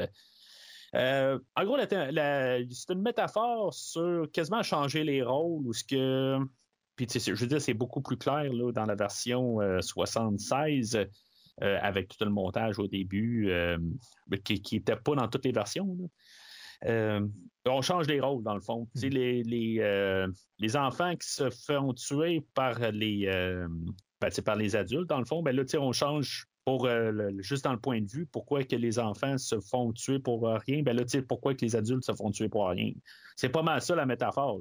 Euh, 0.96 1.38
en 1.56 1.66
gros, 1.66 1.78
c'est 1.80 2.94
une 2.94 3.02
métaphore 3.02 3.74
sur 3.74 4.28
quasiment 4.32 4.64
changer 4.64 5.04
les 5.04 5.22
rôles 5.22 5.68
ou 5.68 5.74
ce 5.74 5.84
que. 5.84 6.38
Puis, 6.96 7.08
je 7.14 7.34
veux 7.34 7.48
dire, 7.48 7.62
c'est 7.62 7.76
beaucoup 7.76 8.02
plus 8.02 8.18
clair 8.18 8.52
dans 8.74 8.86
la 8.86 8.96
version 8.96 9.62
euh, 9.62 9.82
76 9.82 10.98
euh, 11.64 11.80
avec 11.82 12.10
tout 12.10 12.24
le 12.24 12.30
montage 12.30 12.78
au 12.78 12.88
début, 12.88 13.50
euh, 13.50 13.80
qui 14.44 14.62
n'était 14.74 14.96
pas 14.96 15.16
dans 15.16 15.28
toutes 15.28 15.46
les 15.46 15.52
versions. 15.52 15.98
Euh, 16.86 17.28
on 17.66 17.82
change 17.82 18.08
les 18.08 18.20
rôles, 18.20 18.44
dans 18.44 18.54
le 18.54 18.62
fond. 18.62 18.88
Les, 18.94 20.76
enfants 20.76 21.16
qui 21.16 21.28
se 21.28 21.50
font 21.50 21.94
tuer 21.96 22.46
par 22.54 22.80
les, 22.92 23.26
ben, 24.22 24.76
adultes, 24.76 25.10
dans 25.10 25.18
le 25.18 25.26
fond, 25.26 25.42
ben 25.42 25.56
là, 25.56 25.64
on 25.80 25.92
change 25.92 26.46
pour 26.64 26.88
juste 27.40 27.64
dans 27.64 27.74
le 27.74 27.80
point 27.80 28.02
de 28.02 28.08
vue, 28.08 28.28
pourquoi 28.28 28.64
que 28.64 28.76
les 28.76 29.00
enfants 29.00 29.38
se 29.40 29.60
font 29.60 29.94
tuer 29.94 30.20
pour 30.20 30.48
rien, 30.68 30.84
ben 30.84 30.96
là, 30.96 31.04
pourquoi 31.28 31.56
que 31.56 31.66
les 31.66 31.76
adultes 31.76 32.04
se 32.04 32.14
font 32.14 32.30
tuer 32.30 32.50
pour 32.50 32.68
rien? 32.68 32.92
C'est 33.36 33.50
pas 33.50 33.64
mal 33.64 33.82
ça 33.82 33.96
la 33.96 34.06
métaphore. 34.06 34.60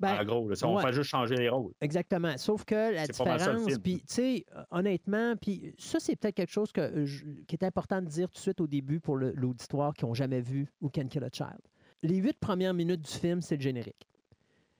Ben, 0.00 0.20
en 0.20 0.24
gros, 0.24 0.48
là. 0.48 0.54
on 0.64 0.76
ouais. 0.76 0.82
fait 0.82 0.92
juste 0.92 1.10
changer 1.10 1.36
les 1.36 1.48
rôles. 1.48 1.72
Exactement. 1.80 2.36
Sauf 2.36 2.64
que 2.64 2.94
la 2.94 3.06
différence, 3.06 3.78
puis 3.82 3.98
tu 4.00 4.04
sais, 4.08 4.44
euh, 4.56 4.62
honnêtement, 4.70 5.34
puis 5.36 5.74
ça, 5.78 6.00
c'est 6.00 6.16
peut-être 6.16 6.34
quelque 6.34 6.52
chose 6.52 6.72
que, 6.72 7.04
je- 7.04 7.24
qui 7.46 7.54
est 7.56 7.64
important 7.64 8.00
de 8.02 8.06
dire 8.06 8.28
tout 8.28 8.34
de 8.36 8.40
suite 8.40 8.60
au 8.60 8.66
début 8.66 9.00
pour 9.00 9.16
l'auditoire 9.16 9.94
qui 9.94 10.04
n'ont 10.04 10.14
jamais 10.14 10.40
vu 10.40 10.70
Who 10.80 10.90
Can 10.94 11.06
Kill 11.08 11.24
a 11.24 11.28
Child. 11.32 11.60
Les 12.02 12.16
huit 12.16 12.38
premières 12.38 12.74
minutes 12.74 13.02
du 13.02 13.10
film, 13.12 13.40
c'est 13.42 13.56
le 13.56 13.62
générique. 13.62 14.08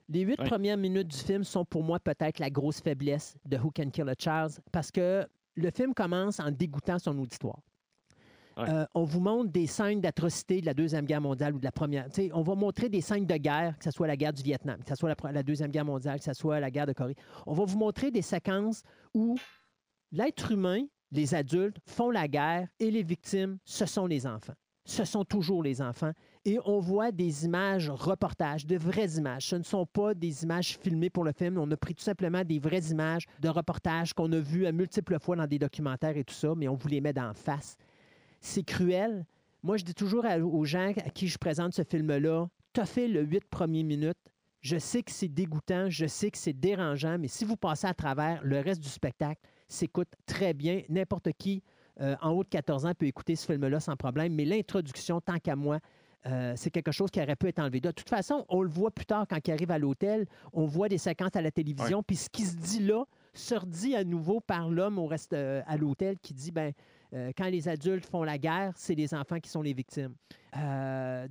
Les 0.09 0.21
huit 0.21 0.39
Oui. 0.39 0.45
premières 0.47 0.77
minutes 0.77 1.07
du 1.07 1.17
film 1.17 1.43
sont 1.45 1.63
pour 1.63 1.81
moi 1.83 1.99
peut-être 1.99 2.39
la 2.39 2.49
grosse 2.49 2.81
faiblesse 2.81 3.37
de 3.45 3.57
Who 3.57 3.71
Can 3.75 3.89
Kill 3.89 4.09
a 4.09 4.15
Child 4.19 4.59
parce 4.71 4.91
que 4.91 5.25
le 5.55 5.71
film 5.71 5.93
commence 5.93 6.39
en 6.41 6.51
dégoûtant 6.51 6.99
son 6.99 7.17
auditoire. 7.19 7.59
Euh, 8.57 8.85
on 8.93 9.03
vous 9.03 9.19
montre 9.19 9.51
des 9.51 9.67
scènes 9.67 10.01
d'atrocité 10.01 10.61
de 10.61 10.65
la 10.65 10.73
Deuxième 10.73 11.05
Guerre 11.05 11.21
mondiale 11.21 11.55
ou 11.55 11.59
de 11.59 11.63
la 11.63 11.71
Première. 11.71 12.07
On 12.33 12.41
va 12.41 12.55
montrer 12.55 12.89
des 12.89 13.01
scènes 13.01 13.25
de 13.25 13.35
guerre, 13.35 13.77
que 13.77 13.83
ce 13.83 13.91
soit 13.91 14.07
la 14.07 14.15
guerre 14.15 14.33
du 14.33 14.43
Vietnam, 14.43 14.79
que 14.83 14.89
ce 14.89 14.95
soit 14.95 15.13
la, 15.31 15.43
Deuxième 15.43 15.71
Guerre 15.71 15.85
mondiale, 15.85 16.19
que 16.19 16.25
ce 16.25 16.33
soit 16.33 16.59
la 16.59 16.69
guerre 16.69 16.85
de 16.85 16.93
Corée. 16.93 17.15
On 17.45 17.53
va 17.53 17.65
vous 17.65 17.77
montrer 17.77 18.11
des 18.11 18.21
séquences 18.21 18.83
où 19.13 19.37
l'être 20.11 20.51
humain 20.51 20.85
les 21.13 21.35
adultes 21.35 21.77
font 21.85 22.09
la 22.09 22.27
guerre 22.27 22.67
et 22.79 22.89
les 22.89 23.03
victimes, 23.03 23.59
ce 23.65 23.85
sont 23.85 24.07
les 24.07 24.25
enfants. 24.25 24.55
Ce 24.85 25.05
sont 25.05 25.23
toujours 25.23 25.63
les 25.63 25.81
enfants. 25.81 26.11
Et 26.43 26.59
on 26.65 26.79
voit 26.79 27.11
des 27.11 27.45
images 27.45 27.89
reportages, 27.89 28.65
de 28.65 28.75
vraies 28.75 29.11
images. 29.11 29.45
Ce 29.45 29.55
ne 29.55 29.63
sont 29.63 29.85
pas 29.85 30.13
des 30.13 30.43
images 30.43 30.77
filmées 30.77 31.09
pour 31.09 31.23
le 31.23 31.31
film. 31.31 31.57
On 31.57 31.71
a 31.71 31.77
pris 31.77 31.95
tout 31.95 32.03
simplement 32.03 32.43
des 32.43 32.59
vraies 32.59 32.89
images 32.89 33.25
de 33.39 33.47
reportages 33.47 34.13
qu'on 34.13 34.31
a 34.33 34.39
vues 34.39 34.65
à 34.65 34.73
multiples 34.73 35.19
fois 35.19 35.37
dans 35.37 35.47
des 35.47 35.59
documentaires 35.59 36.17
et 36.17 36.23
tout 36.25 36.33
ça, 36.33 36.53
mais 36.57 36.67
on 36.67 36.75
vous 36.75 36.89
les 36.89 36.99
met 36.99 37.13
d'en 37.13 37.33
face. 37.33 37.77
C'est 38.43 38.63
cruel. 38.63 39.25
Moi, 39.63 39.77
je 39.77 39.85
dis 39.85 39.93
toujours 39.93 40.25
aux 40.25 40.65
gens 40.65 40.91
à 40.97 41.09
qui 41.09 41.29
je 41.29 41.37
présente 41.37 41.73
ce 41.73 41.83
film-là, 41.83 42.47
t'as 42.73 42.85
fait 42.85 43.07
le 43.07 43.21
huit 43.21 43.45
premières 43.45 43.85
minutes. 43.85 44.17
Je 44.59 44.77
sais 44.77 45.01
que 45.01 45.11
c'est 45.11 45.29
dégoûtant, 45.29 45.89
je 45.89 46.05
sais 46.05 46.29
que 46.29 46.37
c'est 46.37 46.53
dérangeant, 46.53 47.17
mais 47.17 47.29
si 47.29 47.45
vous 47.45 47.55
passez 47.55 47.87
à 47.87 47.93
travers 47.93 48.41
le 48.43 48.59
reste 48.59 48.81
du 48.81 48.89
spectacle, 48.89 49.41
s'écoute 49.69 50.09
très 50.25 50.53
bien. 50.53 50.81
N'importe 50.89 51.29
qui 51.37 51.63
euh, 52.01 52.15
en 52.21 52.31
haut 52.31 52.43
de 52.43 52.49
14 52.49 52.85
ans 52.85 52.93
peut 52.93 53.05
écouter 53.05 53.37
ce 53.37 53.45
film-là 53.45 53.79
sans 53.79 53.95
problème, 53.95 54.33
mais 54.33 54.43
l'introduction, 54.43 55.21
tant 55.21 55.39
qu'à 55.39 55.55
moi, 55.55 55.79
euh, 56.25 56.53
c'est 56.57 56.69
quelque 56.69 56.91
chose 56.91 57.11
qui 57.11 57.21
aurait 57.21 57.35
pu 57.37 57.47
être 57.47 57.59
enlevé. 57.59 57.79
De 57.79 57.91
toute 57.91 58.09
façon, 58.09 58.45
on 58.49 58.61
le 58.61 58.69
voit 58.69 58.91
plus 58.91 59.05
tard 59.05 59.25
quand 59.29 59.39
il 59.47 59.51
arrive 59.51 59.71
à 59.71 59.77
l'hôtel, 59.77 60.25
on 60.51 60.65
voit 60.65 60.89
des 60.89 60.97
séquences 60.97 61.35
à 61.35 61.41
la 61.41 61.51
télévision, 61.51 62.03
puis 62.03 62.17
ce 62.17 62.29
qui 62.29 62.43
se 62.43 62.57
dit 62.57 62.79
là 62.79 63.05
se 63.33 63.55
redit 63.55 63.95
à 63.95 64.03
nouveau 64.03 64.39
par 64.39 64.69
l'homme 64.69 64.99
au 64.99 65.07
reste 65.07 65.33
euh, 65.33 65.61
à 65.65 65.75
l'hôtel 65.75 66.17
qui 66.19 66.33
dit 66.33 66.51
ben 66.51 66.71
quand 67.37 67.47
les 67.47 67.67
adultes 67.67 68.05
font 68.05 68.23
la 68.23 68.37
guerre, 68.37 68.73
c'est 68.75 68.95
les 68.95 69.13
enfants 69.13 69.39
qui 69.39 69.49
sont 69.49 69.61
les 69.61 69.73
victimes. 69.73 70.13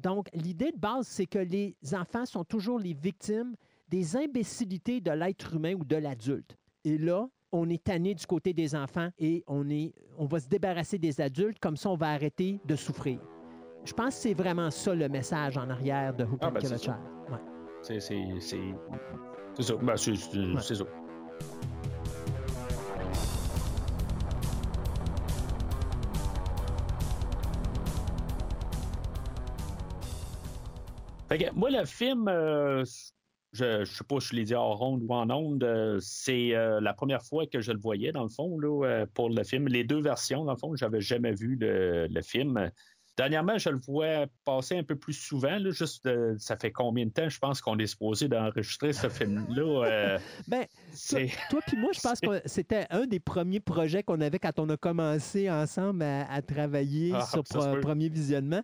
donc, 0.03 0.29
l'idée 0.33 0.73
de 0.73 0.79
base, 0.79 1.07
c'est 1.07 1.27
que 1.27 1.39
les 1.39 1.75
enfants 1.93 2.27
sont 2.27 2.45
toujours 2.45 2.79
les 2.79 2.95
victimes 2.95 3.55
des 3.89 4.17
imbécilités 4.17 5.01
de 5.01 5.11
l'être 5.11 5.55
humain 5.55 5.75
ou 5.75 5.85
de 5.85 5.97
l'adulte. 5.97 6.57
Et 6.85 6.97
là, 6.97 7.29
on 7.53 7.69
est 7.69 7.85
tanné 7.85 8.15
du 8.15 8.27
côté 8.27 8.55
des 8.55 8.75
enfants 8.75 9.11
et 9.19 9.45
on, 9.47 9.69
est, 9.69 9.93
on 10.19 10.25
va 10.25 10.41
se 10.41 10.49
débarrasser 10.49 10.99
des 10.99 11.21
adultes, 11.21 11.59
comme 11.61 11.77
ça 11.77 11.91
on 11.91 11.97
va 11.97 12.09
arrêter 12.09 12.59
de 12.65 12.75
souffrir. 12.75 13.21
Je 13.85 13.93
pense 13.93 14.15
que 14.15 14.23
c'est 14.23 14.35
vraiment 14.35 14.71
ça 14.71 14.95
le 14.95 15.09
message 15.09 15.59
en 15.59 15.69
arrière 15.69 16.15
de 16.15 16.25
Who 16.25 16.39
Ah, 16.41 16.51
ben, 16.51 16.61
c'est 16.61 16.69
ça. 16.69 16.79
Child. 16.79 16.97
Ouais. 17.31 17.39
C'est 17.83 19.63
ça. 19.63 19.75
Ben, 19.77 19.97
c'est 19.97 20.75
ça. 20.75 20.85
Fait 31.33 31.39
que, 31.39 31.55
moi, 31.55 31.71
le 31.71 31.87
film, 31.87 32.29
euh, 32.29 32.85
je 33.55 33.81
ne 33.81 33.85
sais 33.87 34.05
pas 34.05 34.21
si 34.21 34.29
je 34.29 34.37
l'ai 34.37 34.45
dit 34.45 34.55
en 34.55 34.75
ronde 34.75 35.03
ou 35.03 35.15
en 35.15 35.31
onde, 35.31 35.65
euh, 35.65 35.99
c'est 35.99 36.55
euh, 36.55 36.79
la 36.83 36.93
première 36.93 37.23
fois 37.23 37.47
que 37.47 37.63
je 37.63 37.73
le 37.73 37.79
voyais, 37.79 38.13
dans 38.13 38.25
le 38.25 38.29
fond, 38.29 38.59
là, 38.59 39.07
pour 39.15 39.31
le 39.31 39.43
film. 39.43 39.67
Les 39.67 39.83
deux 39.83 40.03
versions, 40.03 40.45
dans 40.45 40.53
le 40.53 40.59
fond, 40.59 40.77
j'avais 40.77 41.01
jamais 41.01 41.33
vu 41.33 41.57
le, 41.59 42.07
le 42.07 42.21
film. 42.23 42.71
Dernièrement, 43.17 43.57
je 43.57 43.71
le 43.71 43.79
vois 43.79 44.27
passer 44.45 44.77
un 44.77 44.83
peu 44.83 44.95
plus 44.95 45.15
souvent. 45.15 45.59
Là, 45.59 45.71
juste, 45.71 46.07
ça 46.37 46.59
fait 46.59 46.71
combien 46.71 47.07
de 47.07 47.13
temps, 47.13 47.31
je 47.31 47.39
pense, 47.39 47.63
qu'on 47.63 47.79
est 47.79 47.87
supposé 47.87 48.29
d'enregistrer 48.29 48.93
ce 48.93 49.09
film-là? 49.09 50.19
Ben, 50.49 50.67
toi 51.49 51.61
puis 51.67 51.79
moi, 51.79 51.93
je 51.95 52.01
pense 52.01 52.21
que 52.21 52.43
c'était 52.45 52.87
un 52.91 53.07
des 53.07 53.21
premiers 53.21 53.61
projets 53.61 54.03
qu'on 54.03 54.21
avait 54.21 54.39
quand 54.39 54.59
on 54.59 54.69
a 54.69 54.77
commencé 54.77 55.51
ensemble 55.51 56.03
à, 56.03 56.31
à 56.31 56.43
travailler 56.43 57.13
Ah, 57.15 57.25
sur 57.25 57.43
peut. 57.45 57.81
premier 57.81 58.11
visionnement. 58.11 58.63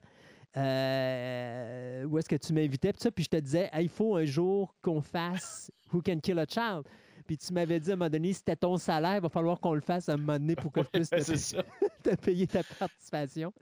Euh, 0.57 2.05
où 2.05 2.19
est-ce 2.19 2.29
que 2.29 2.37
tu 2.37 2.53
m'invitais? 2.53 2.93
Puis 2.93 3.03
ça, 3.03 3.11
puis 3.11 3.25
je 3.25 3.31
te 3.31 3.37
disais, 3.37 3.69
Hey, 3.73 3.85
il 3.85 3.89
faut 3.89 4.17
un 4.17 4.25
jour 4.25 4.75
qu'on 4.83 5.01
fasse 5.01 5.71
Who 5.93 6.03
Can 6.05 6.21
Kill 6.21 6.39
a 6.39 6.47
Child. 6.47 6.85
Puis 7.27 7.37
tu 7.37 7.53
m'avais 7.53 7.79
dit 7.79 7.91
à 7.91 7.93
un 7.93 7.97
moment 7.97 8.09
donné, 8.09 8.33
c'était 8.33 8.57
ton 8.57 8.79
salaire, 8.79 9.17
il 9.17 9.21
va 9.21 9.29
falloir 9.29 9.61
qu'on 9.61 9.75
le 9.75 9.83
fasse 9.83 10.09
à 10.09 10.15
un 10.15 10.17
moment 10.17 10.39
donné 10.39 10.57
pour 10.57 10.73
que 10.73 10.81
je 10.83 10.89
puisse 10.89 11.11
te, 12.03 12.15
payer 12.17 12.47
ta 12.47 12.63
participation? 12.63 13.53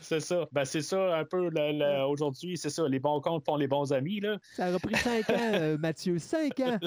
C'est 0.00 0.20
ça. 0.20 0.46
Ben, 0.52 0.64
c'est 0.64 0.82
ça 0.82 1.16
un 1.16 1.24
peu 1.24 1.50
aujourd'hui, 2.06 2.56
c'est 2.56 2.70
ça. 2.70 2.86
Les 2.86 3.00
bons 3.00 3.20
comptes 3.20 3.44
font 3.44 3.56
les 3.56 3.66
bons 3.66 3.92
amis. 3.92 4.20
Là. 4.20 4.38
Ça 4.54 4.66
a 4.66 4.72
repris 4.72 4.94
cinq 4.94 5.28
ans, 5.30 5.52
euh, 5.54 5.76
Mathieu, 5.80 6.18
cinq 6.20 6.60
ans. 6.60 6.78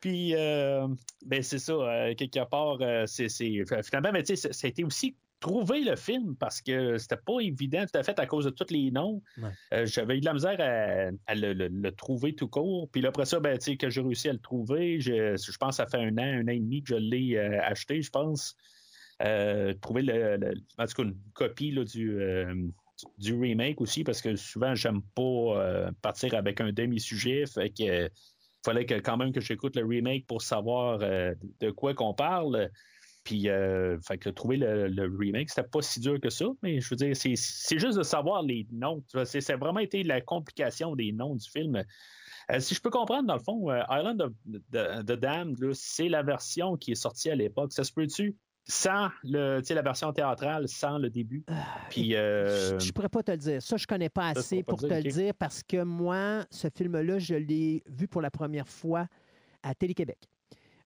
Puis, 0.00 0.34
euh, 0.34 0.86
ben, 1.24 1.42
c'est 1.42 1.58
ça. 1.58 1.72
euh, 1.72 2.14
quelque 2.14 2.44
part, 2.48 2.78
euh, 2.80 3.04
c'est, 3.06 3.28
finalement, 3.28 4.12
mais 4.12 4.22
tu 4.22 4.36
sais, 4.36 4.52
ça 4.52 4.66
a 4.66 4.70
été 4.70 4.84
aussi 4.84 5.16
trouver 5.38 5.80
le 5.82 5.96
film 5.96 6.34
parce 6.36 6.62
que 6.62 6.96
c'était 6.96 7.16
pas 7.18 7.40
évident 7.40 7.84
tout 7.84 7.98
à 7.98 8.02
fait 8.02 8.18
à 8.18 8.26
cause 8.26 8.46
de 8.46 8.50
tous 8.50 8.70
les 8.72 8.90
noms. 8.90 9.22
Ouais. 9.36 9.50
Euh, 9.74 9.86
j'avais 9.86 10.16
eu 10.16 10.20
de 10.20 10.24
la 10.24 10.32
misère 10.32 10.56
à, 10.58 11.10
à 11.30 11.34
le, 11.34 11.52
le- 11.52 11.68
le 11.68 11.92
trouver 11.92 12.34
tout 12.34 12.48
court. 12.48 12.88
Puis 12.90 13.02
là, 13.02 13.10
après 13.10 13.26
ça, 13.26 13.38
ben, 13.38 13.58
tu 13.58 13.64
sais, 13.72 13.76
que 13.76 13.90
j'ai 13.90 14.00
réussi 14.00 14.28
à 14.28 14.32
le 14.32 14.38
trouver, 14.38 14.98
je, 15.00 15.36
je 15.36 15.56
pense 15.58 15.76
que 15.76 15.76
ça 15.76 15.86
fait 15.86 15.98
un 15.98 16.16
an, 16.18 16.22
un 16.22 16.44
an 16.44 16.52
et 16.52 16.58
demi 16.58 16.82
que 16.82 16.88
je 16.88 16.94
l'ai 16.96 17.36
euh, 17.36 17.60
acheté, 17.62 18.00
je 18.00 18.10
pense. 18.10 18.56
Euh, 19.22 19.74
trouver 19.74 20.02
le, 20.02 20.36
le- 20.36 20.54
en 20.78 20.86
tout 20.86 20.94
cas 20.94 21.02
une 21.02 21.16
copie 21.34 21.70
là, 21.70 21.84
du, 21.84 22.18
du 23.18 23.34
remake 23.34 23.80
aussi, 23.80 24.04
parce 24.04 24.22
que 24.22 24.36
souvent, 24.36 24.74
j'aime 24.74 25.02
pas 25.14 25.90
partir 26.02 26.34
avec 26.34 26.60
un 26.62 26.72
demi-sujet. 26.72 27.44
Fait 27.46 27.70
que 27.70 28.08
fallait 28.64 28.86
que, 28.86 28.94
quand 28.94 29.16
même 29.18 29.32
que 29.32 29.40
j'écoute 29.40 29.76
le 29.76 29.84
remake 29.84 30.26
pour 30.26 30.40
savoir 30.40 30.98
de 30.98 31.70
quoi 31.70 31.94
qu'on 31.94 32.14
parle. 32.14 32.70
Puis, 33.26 33.48
euh, 33.48 33.98
fait 34.02 34.18
que 34.18 34.30
trouver 34.30 34.56
le, 34.56 34.86
le 34.86 35.12
remake, 35.18 35.50
c'était 35.50 35.66
pas 35.66 35.82
si 35.82 35.98
dur 35.98 36.20
que 36.20 36.30
ça, 36.30 36.44
mais 36.62 36.80
je 36.80 36.88
veux 36.88 36.94
dire, 36.94 37.16
c'est, 37.16 37.34
c'est 37.34 37.76
juste 37.76 37.98
de 37.98 38.04
savoir 38.04 38.44
les 38.44 38.68
noms. 38.70 39.02
C'est, 39.24 39.40
c'est 39.40 39.56
vraiment 39.56 39.80
été 39.80 40.04
la 40.04 40.20
complication 40.20 40.94
des 40.94 41.10
noms 41.10 41.34
du 41.34 41.50
film. 41.50 41.82
Euh, 42.52 42.60
si 42.60 42.76
je 42.76 42.80
peux 42.80 42.90
comprendre, 42.90 43.26
dans 43.26 43.34
le 43.34 43.42
fond, 43.42 43.68
euh, 43.68 43.82
Island 43.90 44.22
of 44.22 44.32
the, 44.70 45.04
the 45.04 45.18
Damned, 45.18 45.58
là, 45.58 45.72
c'est 45.74 46.08
la 46.08 46.22
version 46.22 46.76
qui 46.76 46.92
est 46.92 46.94
sortie 46.94 47.28
à 47.28 47.34
l'époque. 47.34 47.72
Ça 47.72 47.82
se 47.82 47.92
peut-tu? 47.92 48.36
Sans 48.68 49.08
le, 49.24 49.60
la 49.68 49.82
version 49.82 50.12
théâtrale, 50.12 50.68
sans 50.68 50.98
le 50.98 51.10
début? 51.10 51.44
Puis, 51.90 52.14
euh, 52.14 52.78
Je 52.78 52.86
ne 52.86 52.92
pourrais 52.92 53.08
pas 53.08 53.24
te 53.24 53.32
le 53.32 53.38
dire. 53.38 53.60
Ça, 53.60 53.76
je 53.76 53.88
connais 53.88 54.08
pas 54.08 54.34
Ça, 54.34 54.40
assez 54.40 54.62
pour 54.62 54.80
te 54.80 54.86
le 54.86 55.02
dire 55.02 55.34
parce 55.34 55.64
que 55.64 55.82
moi, 55.82 56.46
ce 56.52 56.68
film-là, 56.72 57.18
je 57.18 57.34
l'ai 57.34 57.82
vu 57.88 58.06
pour 58.06 58.22
la 58.22 58.30
première 58.30 58.68
fois 58.68 59.08
à 59.64 59.74
Télé-Québec. 59.74 60.28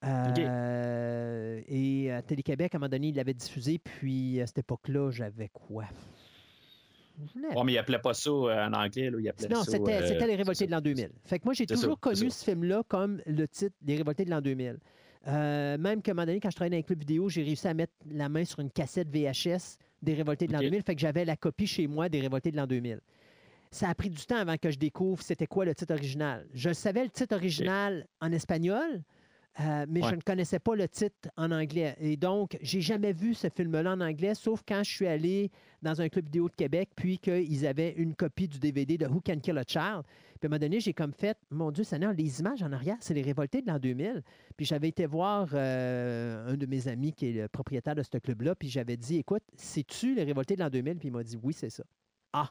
Euh, 0.03 1.61
Et 1.67 2.11
à 2.11 2.21
Télé-Québec, 2.21 2.73
à 2.73 2.77
un 2.77 2.79
moment 2.79 2.89
donné, 2.89 3.09
il 3.09 3.15
l'avait 3.15 3.33
diffusé, 3.33 3.79
puis 3.79 4.41
à 4.41 4.47
cette 4.47 4.59
époque-là, 4.59 5.11
j'avais 5.11 5.49
quoi? 5.49 5.85
Ouais, 7.35 7.63
mais 7.63 7.73
il 7.73 7.77
appelait 7.77 7.99
pas 7.99 8.13
ça 8.13 8.29
euh, 8.29 8.67
en 8.67 8.73
anglais. 8.73 9.09
Là, 9.09 9.17
il 9.19 9.29
appelait 9.29 9.47
Non, 9.49 9.63
c'était 9.63 10.01
euh, 10.01 10.25
Les 10.25 10.35
Révoltés 10.35 10.65
de 10.65 10.71
l'an 10.71 10.81
2000. 10.81 11.09
Fait 11.25 11.39
que 11.39 11.45
moi, 11.45 11.53
j'ai 11.53 11.67
ça, 11.67 11.75
toujours 11.75 11.99
connu 11.99 12.29
ce 12.29 12.43
film-là 12.43 12.83
comme 12.87 13.21
le 13.25 13.47
titre 13.47 13.75
Les 13.85 13.95
Révoltés 13.95 14.25
de 14.25 14.31
l'an 14.31 14.41
2000. 14.41 14.79
Euh, 15.27 15.77
même 15.77 16.01
qu'à 16.01 16.11
un 16.11 16.15
moment 16.15 16.25
donné, 16.25 16.39
quand 16.39 16.49
je 16.49 16.55
travaillais 16.55 16.77
dans 16.77 16.79
un 16.79 16.87
club 16.87 16.99
vidéo, 16.99 17.29
j'ai 17.29 17.43
réussi 17.43 17.67
à 17.67 17.73
mettre 17.75 17.93
la 18.09 18.27
main 18.27 18.43
sur 18.43 18.59
une 18.59 18.71
cassette 18.71 19.07
VHS 19.09 19.77
des 20.01 20.15
Révoltés 20.15 20.47
de 20.47 20.53
l'an 20.53 20.59
Ok. 20.59 20.65
2000. 20.65 20.81
Fait 20.81 20.95
que 20.95 21.01
j'avais 21.01 21.25
la 21.25 21.35
copie 21.35 21.67
chez 21.67 21.85
moi 21.85 22.09
des 22.09 22.21
Révoltés 22.21 22.51
de 22.51 22.57
l'an 22.57 22.65
2000. 22.65 23.01
Ça 23.69 23.87
a 23.89 23.95
pris 23.95 24.09
du 24.09 24.25
temps 24.25 24.37
avant 24.37 24.57
que 24.57 24.71
je 24.71 24.79
découvre 24.79 25.21
c'était 25.21 25.47
quoi 25.47 25.63
le 25.63 25.75
titre 25.75 25.93
original. 25.93 26.47
Je 26.53 26.73
savais 26.73 27.03
le 27.03 27.09
titre 27.09 27.35
original 27.35 28.07
en 28.19 28.31
espagnol, 28.31 29.03
euh, 29.59 29.85
mais 29.89 30.01
je 30.01 30.15
ne 30.15 30.21
connaissais 30.21 30.59
pas 30.59 30.75
le 30.75 30.87
titre 30.87 31.29
en 31.35 31.51
anglais. 31.51 31.95
Et 31.99 32.15
donc, 32.15 32.57
j'ai 32.61 32.79
jamais 32.79 33.11
vu 33.11 33.33
ce 33.33 33.49
film-là 33.49 33.93
en 33.93 34.01
anglais, 34.01 34.33
sauf 34.33 34.63
quand 34.65 34.83
je 34.83 34.91
suis 34.91 35.07
allé 35.07 35.51
dans 35.81 35.99
un 35.99 36.07
club 36.07 36.25
vidéo 36.25 36.47
de 36.47 36.55
Québec, 36.55 36.89
puis 36.95 37.17
qu'ils 37.17 37.67
avaient 37.67 37.93
une 37.97 38.15
copie 38.15 38.47
du 38.47 38.59
DVD 38.59 38.97
de 38.97 39.07
Who 39.07 39.21
Can 39.25 39.39
Kill 39.39 39.57
a 39.57 39.63
Child. 39.67 40.03
Puis 40.39 40.45
à 40.45 40.45
un 40.45 40.49
moment 40.49 40.59
donné, 40.59 40.79
j'ai 40.79 40.93
comme 40.93 41.11
fait, 41.11 41.37
mon 41.49 41.71
Dieu 41.71 41.83
Seigneur, 41.83 42.13
les 42.13 42.39
images 42.39 42.63
en 42.63 42.71
arrière, 42.71 42.97
c'est 43.01 43.13
les 43.13 43.21
révoltés 43.21 43.61
de 43.61 43.67
l'an 43.67 43.77
2000. 43.77 44.23
Puis 44.55 44.65
j'avais 44.65 44.87
été 44.87 45.05
voir 45.05 45.49
euh, 45.53 46.53
un 46.53 46.55
de 46.55 46.65
mes 46.65 46.87
amis 46.87 47.11
qui 47.11 47.29
est 47.29 47.33
le 47.33 47.47
propriétaire 47.49 47.95
de 47.95 48.03
ce 48.03 48.17
club-là, 48.17 48.55
puis 48.55 48.69
j'avais 48.69 48.95
dit, 48.95 49.17
écoute, 49.17 49.43
c'est-tu 49.55 50.15
les 50.15 50.23
révoltés 50.23 50.55
de 50.55 50.61
l'an 50.61 50.69
2000? 50.69 50.97
Puis 50.97 51.09
il 51.09 51.11
m'a 51.11 51.23
dit, 51.23 51.37
oui, 51.43 51.53
c'est 51.53 51.69
ça. 51.69 51.83
Ah! 52.31 52.49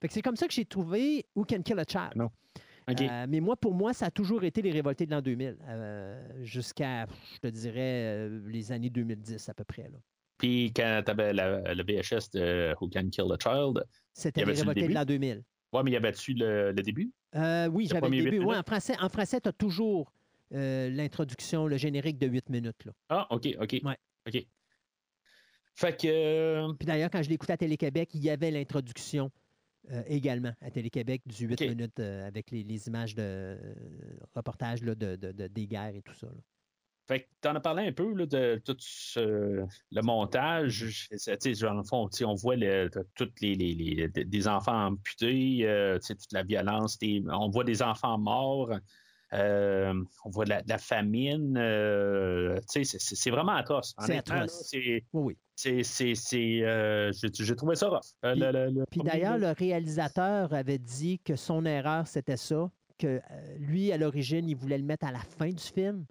Fait 0.00 0.08
que 0.08 0.14
c'est 0.14 0.22
comme 0.22 0.36
ça 0.36 0.48
que 0.48 0.54
j'ai 0.54 0.64
trouvé 0.64 1.26
Who 1.36 1.44
Can 1.44 1.62
Kill 1.62 1.78
a 1.78 1.84
Child. 1.84 2.16
Non. 2.16 2.30
Euh, 3.00 3.26
mais 3.28 3.40
moi, 3.40 3.56
pour 3.56 3.74
moi, 3.74 3.92
ça 3.92 4.06
a 4.06 4.10
toujours 4.10 4.44
été 4.44 4.62
les 4.62 4.70
révoltés 4.70 5.06
de 5.06 5.10
l'an 5.12 5.20
2000, 5.20 5.56
euh, 5.68 6.44
jusqu'à, 6.44 7.06
je 7.34 7.38
te 7.38 7.46
dirais, 7.48 8.28
euh, 8.28 8.40
les 8.48 8.72
années 8.72 8.90
2010 8.90 9.48
à 9.48 9.54
peu 9.54 9.64
près. 9.64 9.82
là. 9.90 9.98
Puis 10.38 10.72
quand 10.74 11.02
tu 11.04 11.10
avais 11.10 11.32
le 11.34 11.82
VHS 11.82 12.30
de 12.32 12.74
Who 12.80 12.88
Can 12.88 13.08
Kill 13.10 13.26
a 13.30 13.36
Child, 13.42 13.84
C'était 14.14 14.44
les 14.44 14.52
le 14.54 14.58
révoltés 14.58 14.88
de 14.88 14.94
l'an 14.94 15.04
2000. 15.04 15.42
ouais, 15.72 15.82
mais 15.82 15.90
y 15.90 15.96
avait-tu 15.96 16.34
le, 16.34 16.72
le 16.72 16.82
début? 16.82 17.12
Euh, 17.36 17.68
oui, 17.68 17.86
j'avais 17.90 18.08
le 18.08 18.24
début. 18.24 18.44
Ouais, 18.44 18.56
en 18.56 18.62
français, 18.62 18.94
en 19.00 19.08
français 19.08 19.40
tu 19.40 19.48
as 19.48 19.52
toujours 19.52 20.12
l'introduction, 20.50 21.66
le 21.66 21.76
générique 21.76 22.18
de 22.18 22.26
8 22.26 22.48
minutes. 22.48 22.84
Là. 22.84 22.92
Ah, 23.08 23.26
OK, 23.30 23.48
OK. 23.60 23.80
Ouais. 23.84 23.96
OK. 24.26 24.46
Fait 25.76 25.96
que. 25.96 26.72
Puis 26.76 26.86
d'ailleurs, 26.86 27.10
quand 27.10 27.22
je 27.22 27.28
l'écoutais 27.30 27.52
à 27.52 27.56
Télé-Québec, 27.56 28.10
il 28.14 28.22
y 28.22 28.30
avait 28.30 28.50
l'introduction 28.50 29.30
euh, 29.90 30.02
également 30.06 30.52
à 30.60 30.70
Télé-Québec 30.70 31.22
du 31.26 31.46
8 31.46 31.52
OK. 31.62 31.68
minutes 31.68 32.00
euh, 32.00 32.26
avec 32.26 32.50
les, 32.50 32.62
les 32.62 32.86
images 32.88 33.14
de 33.14 33.22
euh, 33.22 33.74
reportage 34.34 34.82
là, 34.82 34.94
de, 34.94 35.16
de- 35.16 35.32
de- 35.32 35.46
des 35.46 35.66
guerres 35.66 35.94
et 35.94 36.02
tout 36.02 36.14
ça. 36.14 36.26
là. 36.26 36.40
Fait 37.08 37.22
que 37.22 37.26
t'en 37.40 37.56
as 37.56 37.60
parlé 37.60 37.88
un 37.88 37.92
peu 37.92 38.14
là, 38.14 38.24
de 38.24 38.62
tout 38.64 38.76
ce- 38.78 39.66
le 39.90 40.02
montage. 40.02 40.84
Mm-hmm. 41.10 41.38
Sais, 41.40 41.52
dans 41.66 41.74
le 41.74 41.82
fond, 41.82 42.08
on 42.24 42.34
voit 42.34 42.54
le, 42.54 42.88
toutes 43.16 43.40
les, 43.40 43.56
les- 43.56 43.74
les- 43.74 44.08
des 44.08 44.48
enfants 44.48 44.86
amputés, 44.86 45.66
euh, 45.66 45.98
tu 45.98 46.06
sais, 46.06 46.14
toute 46.14 46.32
la 46.32 46.44
violence, 46.44 46.98
des- 46.98 47.24
on 47.28 47.48
voit 47.50 47.64
des 47.64 47.82
enfants 47.82 48.16
morts. 48.16 48.70
Euh, 49.32 49.94
on 50.24 50.30
voit 50.30 50.44
de 50.44 50.50
la, 50.50 50.62
de 50.62 50.68
la 50.68 50.78
famine. 50.78 51.56
euh, 51.56 52.58
c'est- 52.66 53.30
vraiment 53.30 53.52
atroce. 53.52 53.94
C'est 54.06 54.18
atroce. 54.18 54.66
c'est- 54.68 55.04
Oui, 55.12 55.22
oui. 55.24 55.36
c'est- 55.54 55.82
c'est- 55.84 56.14
c'est, 56.16 56.62
euh, 56.62 57.12
J'ai 57.12 57.54
trouvé 57.56 57.76
ça 57.76 57.88
rough. 57.88 58.00
Puis- 58.90 59.00
d'ailleurs, 59.04 59.38
le 59.38 59.50
réalisateur 59.52 60.52
avait 60.52 60.78
dit 60.78 61.20
que 61.20 61.36
son 61.36 61.64
erreur, 61.64 62.06
c'était 62.08 62.36
ça, 62.36 62.70
que 62.98 63.20
lui, 63.58 63.92
à 63.92 63.96
l'origine, 63.98 64.48
il 64.48 64.56
voulait 64.56 64.78
le 64.78 64.84
mettre 64.84 65.06
à 65.06 65.12
la 65.12 65.20
fin 65.20 65.48
du 65.48 65.62
film, 65.62 66.04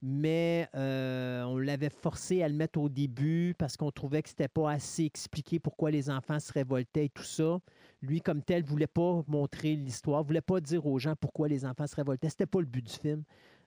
mais 0.00 0.68
euh, 0.74 1.42
on 1.44 1.58
l'avait 1.58 1.90
forcé 1.90 2.42
à 2.42 2.48
le 2.48 2.54
mettre 2.54 2.78
au 2.78 2.88
début 2.88 3.54
parce 3.58 3.76
qu'on 3.76 3.90
trouvait 3.90 4.22
que 4.22 4.28
c'était 4.28 4.48
pas 4.48 4.70
assez 4.70 5.04
expliqué 5.04 5.58
pourquoi 5.58 5.90
les 5.90 6.08
enfants 6.10 6.38
se 6.40 6.52
révoltaient 6.52 7.06
et 7.06 7.10
tout 7.10 7.22
ça. 7.24 7.58
Lui, 8.06 8.20
comme 8.20 8.42
tel, 8.42 8.62
voulait 8.64 8.86
pas 8.86 9.22
montrer 9.26 9.74
l'histoire, 9.74 10.22
voulait 10.22 10.40
pas 10.40 10.60
dire 10.60 10.86
aux 10.86 10.98
gens 10.98 11.14
pourquoi 11.16 11.48
les 11.48 11.64
enfants 11.64 11.86
se 11.86 11.96
révoltaient. 11.96 12.28
C'était 12.28 12.46
pas 12.46 12.60
le 12.60 12.66
but 12.66 12.84
du 12.86 12.92
film. 12.92 13.22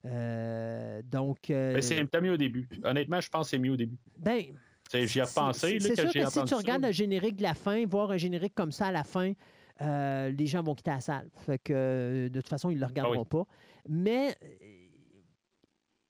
Euh, 0.05 1.01
donc, 1.03 1.49
euh, 1.49 1.73
Mais 1.73 1.81
c'est 1.81 2.21
mieux 2.21 2.33
au 2.33 2.37
début. 2.37 2.69
Honnêtement, 2.83 3.19
je 3.19 3.29
pense 3.29 3.47
que 3.47 3.49
c'est 3.51 3.59
mieux 3.59 3.71
au 3.71 3.77
début. 3.77 3.97
ben, 4.17 4.43
J'y 4.93 4.97
ai 4.99 5.07
c'est- 5.07 5.21
repensé. 5.23 5.79
C'est 5.81 5.95
sûr 5.95 6.05
que 6.13 6.25
si 6.29 6.41
tu 6.41 6.47
ça. 6.47 6.57
regardes 6.57 6.85
le 6.85 6.91
générique 6.91 7.35
de 7.35 7.43
la 7.43 7.53
fin, 7.55 7.85
voir 7.85 8.11
un 8.11 8.17
générique 8.17 8.53
comme 8.55 8.71
ça 8.71 8.87
à 8.87 8.91
la 8.91 9.03
fin, 9.03 9.33
euh, 9.81 10.29
les 10.29 10.45
gens 10.45 10.63
vont 10.63 10.75
quitter 10.75 10.91
la 10.91 11.01
salle. 11.01 11.29
Fait 11.45 11.57
que 11.59 11.73
euh, 11.73 12.29
de 12.29 12.39
toute 12.39 12.49
façon, 12.49 12.69
ils 12.69 12.75
ne 12.75 12.79
le 12.79 12.85
regarderont 12.85 13.25
pas. 13.25 13.43
Mais 13.89 14.35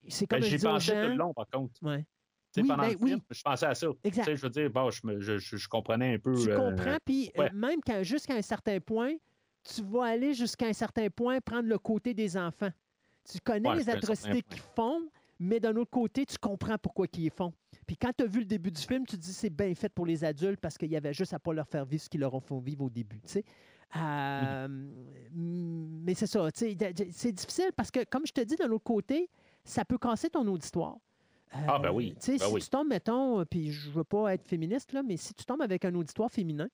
c'est 0.07 0.27
comme 0.27 0.39
Ben, 0.41 0.45
J'y 0.49 0.57
pensais 0.59 0.91
tout 0.93 0.97
gens. 1.01 1.07
le 1.07 1.15
long, 1.15 1.33
par 1.33 1.47
contre. 1.49 1.73
Ouais. 1.81 2.05
Oui, 2.61 2.67
pendant 2.67 2.83
ben 2.83 2.91
le 2.91 2.97
oui. 3.01 3.21
je 3.29 3.41
pensais 3.41 3.65
à 3.65 3.75
ça. 3.75 3.87
Exact. 4.03 4.23
Tu 4.23 4.29
sais, 4.31 4.35
je 4.37 4.41
veux 4.41 4.49
dire, 4.49 4.69
bon, 4.69 4.89
je, 4.89 4.99
je- 5.19 5.37
je- 5.37 5.57
je 5.57 5.67
comprenais 5.67 6.15
un 6.15 6.19
peu. 6.19 6.33
Tu 6.35 6.49
euh, 6.51 6.55
comprends, 6.57 6.97
puis 7.03 7.31
euh, 7.37 7.43
ouais. 7.43 7.51
même 7.53 7.79
quand- 7.85 8.03
jusqu'à 8.03 8.35
un 8.35 8.41
certain 8.41 8.79
point, 8.79 9.13
tu 9.63 9.83
vas 9.83 10.05
aller 10.05 10.33
jusqu'à 10.33 10.67
un 10.67 10.73
certain 10.73 11.09
point 11.09 11.39
prendre 11.41 11.67
le 11.67 11.77
côté 11.77 12.13
des 12.13 12.37
enfants. 12.37 12.71
Tu 13.29 13.39
connais 13.39 13.67
Ouais, 13.69 13.75
les 13.77 13.89
atrocités 13.89 14.41
qu'ils 14.41 14.61
font, 14.75 15.01
mais 15.39 15.59
d'un 15.59 15.75
autre 15.75 15.91
côté, 15.91 16.25
tu 16.25 16.37
comprends 16.37 16.77
pourquoi 16.77 17.07
ils 17.13 17.23
les 17.23 17.29
font. 17.29 17.53
Puis 17.85 17.97
quand 17.97 18.11
tu 18.17 18.23
as 18.23 18.27
vu 18.27 18.39
le 18.39 18.45
début 18.45 18.71
du 18.71 18.81
film, 18.81 19.05
tu 19.05 19.17
te 19.17 19.21
dis 19.21 19.33
c'est 19.33 19.49
bien 19.49 19.73
fait 19.75 19.89
pour 19.89 20.05
les 20.05 20.23
adultes 20.23 20.59
parce 20.61 20.77
qu'il 20.77 20.89
y 20.91 20.95
avait 20.95 21.13
juste 21.13 21.33
à 21.33 21.39
pas 21.39 21.53
leur 21.53 21.67
faire 21.67 21.85
vivre 21.85 22.01
ce 22.01 22.09
qu'ils 22.09 22.21
leur 22.21 22.33
ont 22.33 22.39
fait 22.39 22.57
vivre 22.61 22.85
au 22.85 22.89
début. 22.89 23.19
tu 23.21 23.27
sais. 23.33 23.43
Euh, 23.95 24.67
Mais 25.33 26.13
c'est 26.13 26.27
ça, 26.27 26.47
c'est 26.53 27.31
difficile 27.31 27.71
parce 27.75 27.91
que, 27.91 28.03
comme 28.05 28.25
je 28.25 28.33
te 28.33 28.41
dis, 28.41 28.55
d'un 28.55 28.69
autre 28.71 28.83
côté, 28.83 29.29
ça 29.63 29.85
peut 29.85 29.97
casser 29.97 30.29
ton 30.29 30.45
auditoire. 30.47 30.97
Ah, 31.51 31.79
ben 31.79 31.91
oui, 31.91 32.13
Tu 32.19 32.25
sais, 32.25 32.37
ben 32.37 32.45
si 32.47 32.53
oui. 32.53 32.61
tu 32.61 32.69
tombes, 32.69 32.87
mettons, 32.89 33.39
euh, 33.39 33.45
puis 33.45 33.71
je 33.71 33.89
veux 33.89 34.03
pas 34.03 34.33
être 34.33 34.45
féministe, 34.47 34.93
là, 34.93 35.01
mais 35.03 35.17
si 35.17 35.33
tu 35.33 35.45
tombes 35.45 35.61
avec 35.61 35.85
un 35.85 35.95
auditoire 35.95 36.29
féminin, 36.31 36.67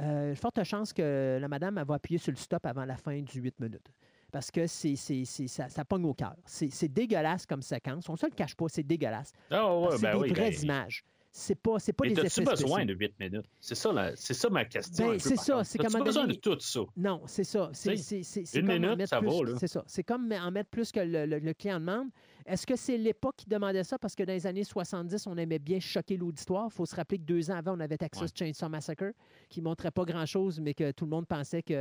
euh, 0.00 0.34
forte 0.34 0.58
chance 0.64 0.92
que 0.92 1.38
la 1.40 1.48
madame 1.48 1.76
elle 1.78 1.86
va 1.86 1.94
appuyer 1.96 2.18
sur 2.18 2.30
le 2.32 2.36
stop 2.38 2.64
avant 2.64 2.84
la 2.84 2.96
fin 2.96 3.20
du 3.20 3.40
8 3.40 3.58
minutes. 3.60 3.90
Parce 4.30 4.50
que 4.50 4.66
c'est, 4.66 4.96
c'est, 4.96 5.24
c'est- 5.26 5.46
ça, 5.48 5.68
ça 5.68 5.84
pogne 5.84 6.06
au 6.06 6.14
cœur. 6.14 6.34
C'est, 6.46 6.70
dégueulasse 6.88 7.44
comme 7.44 7.60
séquence. 7.60 8.08
On 8.08 8.12
ne 8.12 8.16
se 8.18 8.24
le 8.26 8.32
cache 8.32 8.54
pas, 8.56 8.64
c'est 8.68 8.82
dégueulasse. 8.82 9.32
Ah, 9.50 9.76
ouais, 9.78 9.88
c'est 9.96 10.02
ben 10.02 10.12
des 10.14 10.22
oui. 10.22 10.28
vraies 10.30 10.50
ben, 10.50 10.62
images. 10.62 11.04
C'est 11.34 11.54
pas, 11.54 11.78
c'est 11.78 11.92
pas 11.94 12.04
Mais 12.04 12.10
des 12.14 12.20
effets 12.20 12.42
t'as-tu 12.44 12.62
besoin 12.62 12.80
spéciaux. 12.80 12.94
de 12.94 12.98
8 12.98 13.20
minutes? 13.20 13.46
C'est 13.60 13.74
ça, 13.74 13.90
la- 13.92 14.16
c'est 14.16 14.34
ça 14.34 14.48
ma 14.50 14.64
question. 14.66 15.08
Ben, 15.12 15.18
c'est 15.18 15.36
ça, 15.36 15.64
c'est 15.64 15.82
moment 15.82 16.04
besoin 16.04 16.22
donné- 16.24 16.34
de 16.34 16.40
tout 16.40 16.58
ça? 16.60 16.80
Non, 16.96 17.22
c'est 17.26 17.44
ça. 17.44 17.70
C'est, 17.72 17.94
Tu 17.96 18.58
une 18.58 18.66
comme 18.66 18.78
minute, 18.78 19.06
ça 19.06 19.20
va, 19.20 19.30
là. 19.44 19.54
C'est 19.58 19.66
ça. 19.66 19.82
C'est 19.86 20.02
comme 20.04 20.30
en 20.32 20.50
mettre 20.50 20.68
plus 20.70 20.92
que 20.92 21.00
le, 21.00 21.24
le- 21.26 21.38
le 21.38 21.54
client 21.54 21.80
demande. 21.80 22.08
Est-ce 22.46 22.66
que 22.66 22.76
c'est 22.76 22.96
l'époque 22.98 23.36
qui 23.36 23.48
demandait 23.48 23.84
ça? 23.84 23.98
Parce 23.98 24.14
que 24.14 24.22
dans 24.22 24.32
les 24.32 24.46
années 24.46 24.64
70, 24.64 25.26
on 25.26 25.36
aimait 25.36 25.58
bien 25.58 25.80
choquer 25.80 26.16
l'auditoire. 26.16 26.68
Il 26.70 26.74
faut 26.74 26.86
se 26.86 26.94
rappeler 26.96 27.18
que 27.18 27.24
deux 27.24 27.50
ans 27.50 27.56
avant, 27.56 27.76
on 27.76 27.80
avait 27.80 27.96
Texas 27.98 28.30
Ouais. 28.30 28.46
Chainsaw 28.46 28.68
Massacre, 28.68 29.12
qui 29.48 29.60
ne 29.60 29.64
montrait 29.64 29.90
pas 29.90 30.04
grand-chose, 30.04 30.60
mais 30.60 30.74
que 30.74 30.90
tout 30.92 31.04
le 31.04 31.10
monde 31.10 31.26
pensait 31.26 31.62
qu'il 31.62 31.74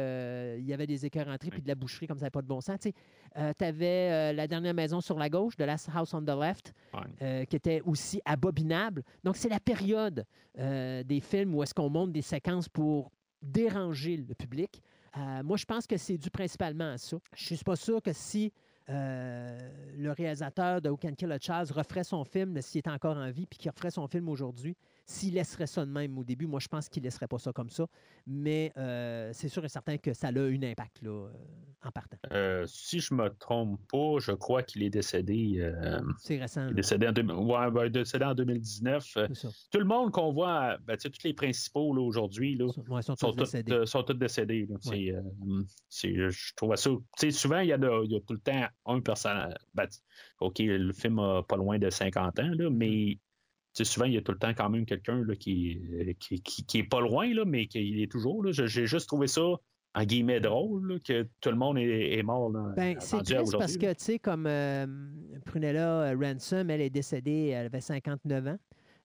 y 0.65 0.73
avait 0.73 0.87
des 0.87 1.05
écœurs 1.05 1.27
entrés 1.27 1.49
puis 1.49 1.61
de 1.61 1.67
la 1.67 1.75
boucherie 1.75 2.07
comme 2.07 2.17
ça 2.17 2.23
n'avait 2.25 2.31
pas 2.31 2.41
de 2.41 2.47
bon 2.47 2.61
sens. 2.61 2.79
tu 2.79 2.93
avais 3.63 4.33
La 4.33 4.47
dernière 4.47 4.73
maison 4.73 5.01
sur 5.01 5.17
la 5.17 5.29
gauche, 5.29 5.55
The 5.55 5.61
Last 5.61 5.89
House 5.93 6.13
on 6.13 6.21
the 6.23 6.29
Left, 6.39 6.73
Ouais. 6.93 6.99
euh, 7.21 7.45
qui 7.45 7.55
était 7.55 7.81
aussi 7.85 8.21
abominable. 8.25 9.03
Donc, 9.23 9.37
c'est 9.37 9.49
la 9.49 9.59
période 9.59 10.25
euh, 10.59 11.03
des 11.03 11.19
films 11.21 11.55
où 11.55 11.63
est-ce 11.63 11.73
qu'on 11.73 11.89
monte 11.89 12.11
des 12.11 12.21
séquences 12.21 12.67
pour 12.69 13.11
déranger 13.41 14.17
le 14.17 14.33
public. 14.35 14.81
Euh, 15.17 15.43
moi, 15.43 15.57
je 15.57 15.65
pense 15.65 15.87
que 15.87 15.97
c'est 15.97 16.17
dû 16.17 16.29
principalement 16.29 16.91
à 16.93 16.97
ça. 16.97 17.17
Je 17.35 17.55
suis 17.55 17.63
pas 17.63 17.75
sûr 17.75 18.01
que 18.01 18.13
si 18.13 18.45
euh, 18.45 18.70
le 18.91 20.11
réalisateur 20.11 20.81
de 20.81 20.89
Who 20.89 20.97
Can 20.97 21.13
Kill 21.15 21.31
a 21.31 21.39
Child 21.39 21.71
referait 21.71 22.03
son 22.03 22.23
film, 22.23 22.61
s'il 22.61 22.79
est 22.79 22.87
encore 22.87 23.17
en 23.17 23.29
vie, 23.31 23.45
puis 23.45 23.57
qu'il 23.57 23.71
referait 23.71 23.91
son 23.91 24.07
film 24.07 24.29
aujourd'hui, 24.29 24.75
s'il 25.05 25.33
laisserait 25.33 25.67
ça 25.67 25.85
de 25.85 25.91
même 25.91 26.17
au 26.17 26.23
début, 26.23 26.47
moi, 26.47 26.59
je 26.59 26.67
pense 26.67 26.87
qu'il 26.87 27.03
laisserait 27.03 27.27
pas 27.27 27.37
ça 27.39 27.51
comme 27.51 27.69
ça. 27.69 27.85
Mais 28.27 28.71
euh, 28.77 29.31
c'est 29.33 29.49
sûr 29.49 29.65
et 29.65 29.69
certain 29.69 29.97
que 29.97 30.13
ça 30.13 30.27
a 30.27 30.31
un 30.31 30.63
impact 30.63 31.01
là, 31.01 31.09
euh, 31.09 31.31
en 31.83 31.91
partant. 31.91 32.17
Euh, 32.31 32.65
si 32.67 32.99
je 32.99 33.13
me 33.13 33.29
trompe 33.29 33.79
pas, 33.91 34.19
je 34.19 34.31
crois 34.31 34.63
qu'il 34.63 34.83
est 34.83 34.89
décédé. 34.89 35.55
euh, 35.59 35.99
C'est 36.19 36.37
récent. 36.37 36.65
il 36.67 36.71
est 36.71 36.75
décédé 36.75 37.07
en, 37.07 37.11
deux- 37.11 37.23
ouais, 37.33 37.71
ben, 37.71 37.89
décédé 37.89 38.25
en 38.25 38.35
2019. 38.35 39.05
Euh, 39.17 39.25
C'est 39.29 39.35
ça. 39.35 39.49
tout 39.71 39.79
le 39.79 39.85
monde 39.85 40.11
qu'on 40.11 40.31
voit, 40.31 40.77
ben, 40.85 40.95
tu 40.95 41.01
sais, 41.03 41.09
tous 41.09 41.23
les 41.25 41.33
principaux 41.33 41.89
aujourd'hui, 41.93 42.57
Ouais, 42.87 43.01
sont 43.01 43.15
sont, 43.15 43.31
tous 43.31 43.37
décédés. 43.37 43.85
sont 43.85 44.03
tous 44.03 44.13
décédés. 44.13 44.67
là. 44.69 44.77
C'est, 44.79 45.13
c'est- 45.89 46.29
je 46.29 46.53
trouve 46.55 46.75
ça. 46.75 46.89
Tu 46.89 47.01
sais, 47.17 47.31
souvent, 47.31 47.59
il 47.59 47.67
y, 47.67 47.73
a 47.73 47.77
de- 47.77 48.05
il 48.05 48.11
y 48.11 48.15
a 48.15 48.19
tout 48.21 48.33
le 48.33 48.39
temps 48.39 48.65
un 48.85 49.01
personnage. 49.01 49.55
Ben, 49.73 49.87
OK, 50.39 50.59
le 50.59 50.93
film 50.93 51.19
a 51.19 51.43
pas 51.43 51.57
loin 51.57 51.77
de 51.79 51.89
50 51.89 52.39
ans, 52.39 52.51
là, 52.53 52.69
mais 52.69 53.17
souvent, 53.73 54.05
il 54.05 54.13
y 54.13 54.17
a 54.17 54.21
tout 54.21 54.31
le 54.31 54.37
temps 54.37 54.53
quand 54.53 54.69
même 54.69 54.85
quelqu'un 54.85 55.23
qui, 55.39 55.79
euh, 55.93 56.13
qui, 56.19 56.41
qui, 56.41 56.65
qui 56.65 56.77
est 56.79 56.83
pas 56.83 56.99
loin, 57.01 57.33
là, 57.33 57.45
mais 57.45 57.67
qui 57.67 58.01
est 58.01 58.11
toujours. 58.11 58.45
J'ai 58.51 58.85
juste 58.85 59.07
trouvé 59.07 59.27
ça, 59.27 59.41
en 59.93 60.03
guillemets, 60.03 60.39
drôle, 60.39 60.93
là, 60.93 60.99
que 60.99 61.27
tout 61.41 61.49
le 61.49 61.57
monde 61.57 61.77
est, 61.77 62.17
est 62.17 62.23
mort. 62.23 62.51
Ben, 62.75 62.97
c'est 62.99 63.17
rendu 63.17 63.33
à 63.33 63.37
triste 63.37 63.57
parce 63.57 63.77
que, 63.77 63.93
tu 63.93 64.03
sais, 64.03 64.19
comme 64.19 64.45
euh, 64.47 64.85
Prunella 65.45 66.11
euh, 66.13 66.17
Ransom, 66.19 66.69
elle 66.69 66.81
est 66.81 66.89
décédée, 66.89 67.47
elle 67.47 67.65
avait 67.67 67.81
59 67.81 68.47
ans, 68.47 68.57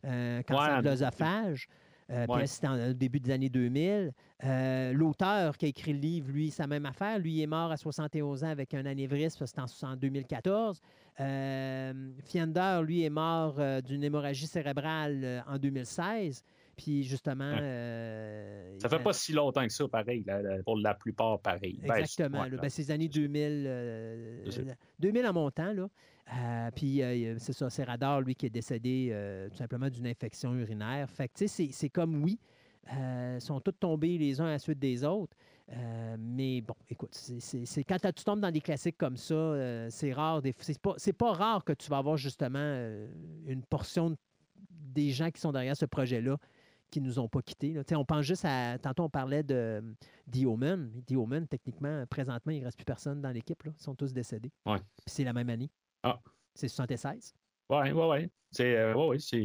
euh, 0.05 0.43
cancer 0.43 0.77
Ouais. 0.77 0.83
de 0.83 0.89
l'œsophage. 0.89 1.69
Euh, 2.09 2.25
Ouais. 2.29 2.47
c'était 2.47 2.69
au 2.69 2.93
début 2.93 3.19
des 3.19 3.33
années 3.33 3.49
2000. 3.49 4.13
Euh, 4.45 4.93
L'auteur 4.93 5.57
qui 5.59 5.67
a 5.67 5.69
écrit 5.69 5.93
le 5.93 5.99
livre, 5.99 6.31
lui, 6.31 6.53
c'est 6.53 6.63
la 6.63 6.69
même 6.69 6.87
affaire. 6.87 7.19
Lui, 7.19 7.33
il 7.33 7.43
est 7.43 7.49
mort 7.49 7.73
à 7.73 7.77
71 7.77 8.45
ans 8.45 8.49
avec 8.49 8.75
un 8.75 8.87
anévrisme, 8.87 9.45
c'était 9.45 9.61
en, 9.61 9.89
en 9.91 9.97
2014. 9.97 10.81
Euh, 11.21 11.93
Fiender, 12.25 12.81
lui, 12.85 13.03
est 13.05 13.11
mort 13.11 13.57
euh, 13.59 13.81
d'une 13.81 14.05
hémorragie 14.05 14.47
cérébrale 14.47 15.21
euh, 15.25 15.41
en 15.47 15.59
2016. 15.59 16.45
Puis 16.77 17.05
justement... 17.05 17.53
Ouais. 17.53 17.59
euh, 17.63 18.79
Ça 18.79 18.91
fait 18.91 18.99
pas 19.03 19.15
si 19.15 19.33
longtemps 19.33 19.65
que 19.67 19.73
ça, 19.73 19.89
pareil, 19.89 20.25
là, 20.27 20.43
là, 20.43 20.63
pour 20.63 20.77
la 20.77 20.95
plupart, 20.95 21.41
pareil. 21.41 21.81
Ben, 21.83 21.95
Exactement. 21.97 22.47
Ben, 22.61 22.69
c'est 22.69 22.83
les 22.83 22.91
années 22.91 23.09
2000, 23.09 23.65
euh, 23.67 24.45
C'est 24.51 24.67
ça. 24.67 24.75
2000 25.01 25.27
en 25.27 25.33
montant. 25.33 25.73
Là. 25.73 25.89
Puis, 26.75 27.01
c'est 27.39 27.53
ça, 27.55 27.71
c'est 27.71 27.85
Radar, 27.85 28.21
lui, 28.21 28.35
qui 28.35 28.45
est 28.47 28.51
décédé 28.51 29.47
tout 29.51 29.57
simplement 29.57 29.89
d'une 29.89 30.07
infection 30.07 30.55
urinaire. 30.55 31.09
Fait 31.09 31.29
que, 31.29 31.35
tu 31.39 31.49
sais, 31.49 31.69
c'est- 31.73 31.89
comme 31.89 32.23
oui, 32.23 32.39
sont 33.39 33.61
tous 33.61 33.73
tombés 33.73 34.19
les 34.19 34.39
uns 34.41 34.47
à 34.47 34.51
la 34.51 34.59
suite 34.59 34.79
des 34.79 35.03
autres. 35.05 35.35
Euh, 35.73 36.17
mais 36.19 36.61
bon, 36.61 36.77
écoute, 36.89 37.15
c'est- 37.15 37.85
quand 37.85 37.99
tu 38.13 38.25
tombes 38.25 38.41
dans 38.41 38.53
des 38.53 38.61
classiques 38.61 38.97
comme 38.97 39.17
ça, 39.17 39.35
euh, 39.35 39.89
c'est 39.91 40.13
rare. 40.13 40.41
C'est 40.97 41.13
pas, 41.13 41.33
rare 41.33 41.65
que 41.65 41.73
tu 41.73 41.89
vas 41.91 41.99
avoir 41.99 42.17
justement 42.17 42.59
euh, 42.61 43.09
une 43.47 43.63
portion 43.65 44.11
de- 44.11 44.17
des 44.71 45.11
gens 45.11 45.31
qui 45.31 45.41
sont 45.41 45.51
derrière 45.53 45.77
ce 45.77 45.85
projet-là 45.87 46.37
qui 46.89 47.01
nous 47.01 47.19
ont 47.19 47.29
pas 47.29 47.43
quittés. 47.43 47.73
là. 47.73 47.83
On 47.99 48.05
pense 48.05 48.23
juste 48.25 48.45
à. 48.45 48.79
Tantôt, 48.79 49.03
on 49.05 49.11
parlait 49.11 49.43
de 49.43 49.83
The 50.31 50.45
Omen. 50.47 51.03
The 51.05 51.15
Omen, 51.17 51.49
techniquement, 51.49 52.07
présentement, 52.07 52.53
il 52.53 52.61
ne 52.61 52.65
reste 52.67 52.77
plus 52.79 52.85
personne 52.85 53.21
dans 53.21 53.31
l'équipe. 53.31 53.61
Ils 53.67 53.83
sont 53.83 53.97
tous 53.97 54.13
décédés. 54.13 54.53
Ouais. 54.65 54.79
Puis 54.79 55.07
c'est 55.09 55.25
la 55.25 55.33
même 55.33 55.51
année. 55.51 55.69
Ah. 56.05 56.21
C'est 56.55 56.69
76. 56.69 57.35
Oui, 57.69 57.91
oui, 57.91 58.03
oui. 58.09 58.31
C'est, 58.53 58.77
euh, 58.77 58.95
ouais, 58.95 59.09
ouais, 59.09 59.19
c'est. 59.19 59.37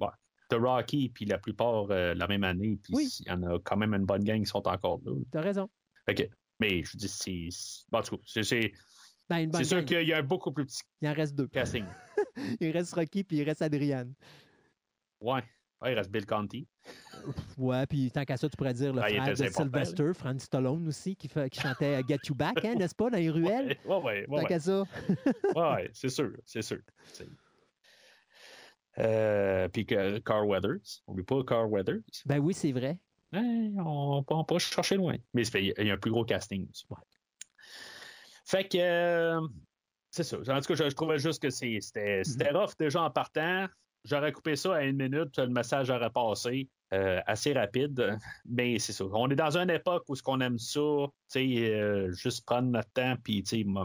ouais. 0.00 0.08
The 0.48 0.54
Rocky, 0.54 1.08
puis 1.10 1.24
la 1.26 1.38
plupart 1.38 1.90
euh, 1.90 2.14
la 2.14 2.26
même 2.26 2.44
année, 2.44 2.78
puis 2.82 2.94
Oui. 2.94 3.08
il 3.20 3.26
y 3.28 3.30
en 3.30 3.42
a 3.42 3.58
quand 3.58 3.76
même 3.76 3.94
une 3.94 4.04
bonne 4.06 4.24
gang 4.24 4.40
qui 4.40 4.46
sont 4.46 4.66
encore 4.66 5.00
là. 5.04 5.12
Tu 5.30 5.38
as 5.38 5.40
raison. 5.42 5.68
Que- 6.06 6.22
mais 6.60 6.82
je 6.82 6.96
dis, 6.96 7.08
c'est. 7.08 7.48
c'est- 7.50 7.84
bon, 7.90 7.98
en 7.98 8.02
tout 8.02 8.16
cas, 8.16 8.22
c'est, 8.26 8.42
c'est, 8.42 8.72
Ben, 9.28 9.52
sûr 9.64 9.84
qu'il 9.84 10.06
y 10.08 10.12
a 10.12 10.18
un 10.18 10.22
beaucoup 10.22 10.50
plus 10.52 10.64
petit 10.64 10.82
Il 11.02 11.08
en 11.08 11.12
reste 11.12 11.34
deux. 11.34 11.48
casting. 11.48 11.84
Il 12.60 12.70
reste 12.70 12.94
Rocky 12.94 13.24
puis 13.24 13.36
il 13.38 13.42
reste 13.42 13.62
Adrian. 13.62 14.06
Ouais. 15.20 15.42
Ouais, 15.80 15.92
il 15.92 15.94
reste 15.94 16.10
Bill 16.10 16.26
Conti. 16.26 16.66
Ouais, 17.56 17.86
puis 17.86 18.10
tant 18.10 18.24
qu'à 18.24 18.36
ça, 18.36 18.48
tu 18.48 18.56
pourrais 18.56 18.74
dire 18.74 18.92
le 18.92 19.00
il 19.08 19.20
frère 19.20 19.34
de 19.36 19.46
Sylvester, 19.48 20.12
Franz 20.14 20.44
Stallone 20.44 20.88
aussi, 20.88 21.14
qui, 21.14 21.28
fait, 21.28 21.48
qui 21.50 21.60
chantait 21.60 21.96
euh, 21.96 22.02
Get 22.08 22.18
You 22.28 22.34
Back, 22.34 22.64
hein, 22.64 22.74
n'est-ce 22.74 22.94
pas, 22.96 23.10
dans 23.10 23.18
les 23.18 23.30
ruelles? 23.30 23.76
Ouais, 23.84 23.96
ouais, 23.96 24.02
ouais, 24.02 24.26
Tant 24.26 24.34
ouais, 24.36 24.44
qu'à 24.46 24.58
ça. 24.60 24.82
ouais, 25.54 25.90
c'est 25.92 26.08
sûr, 26.08 26.32
c'est 26.44 26.62
sûr. 26.62 26.78
Euh, 28.98 29.68
puis 29.68 29.86
que 29.86 30.18
Carl 30.18 30.46
Weathers. 30.46 31.02
Oublie 31.06 31.24
pas 31.24 31.42
Carl 31.44 31.66
Weathers. 31.70 32.00
Ben 32.26 32.38
oui, 32.38 32.54
c'est 32.54 32.72
vrai. 32.72 32.98
On 33.32 34.24
peut 34.26 34.34
pas 34.46 34.58
chercher 34.58 34.96
loin. 34.96 35.16
Mais 35.34 35.42
il 35.42 35.86
y 35.86 35.90
a 35.90 35.94
un 35.94 35.98
plus 35.98 36.10
gros 36.10 36.24
casting. 36.24 36.66
Fait 38.44 38.64
que 38.66 38.78
euh, 38.78 39.40
c'est 40.10 40.24
ça. 40.24 40.38
En 40.38 40.60
tout 40.60 40.68
cas, 40.68 40.74
je, 40.74 40.88
je 40.90 40.94
trouvais 40.94 41.18
juste 41.18 41.42
que 41.42 41.50
c'était 41.50 41.80
c'était 42.24 42.50
rough 42.50 42.72
déjà 42.78 43.02
en 43.02 43.10
partant. 43.10 43.66
J'aurais 44.04 44.32
coupé 44.32 44.56
ça 44.56 44.76
à 44.76 44.82
une 44.84 44.96
minute, 44.96 45.36
le 45.38 45.48
message 45.48 45.90
aurait 45.90 46.10
passé. 46.10 46.68
euh, 46.94 47.20
assez 47.26 47.52
rapide. 47.52 48.16
Mais 48.46 48.78
c'est 48.78 48.92
ça. 48.92 49.04
On 49.12 49.28
est 49.28 49.36
dans 49.36 49.56
une 49.58 49.70
époque 49.70 50.04
où 50.08 50.16
ce 50.16 50.22
qu'on 50.22 50.40
aime 50.40 50.58
ça, 50.58 50.80
euh, 51.36 52.10
juste 52.12 52.46
prendre 52.46 52.68
notre 52.68 52.90
temps 52.92 53.14
puis 53.22 53.44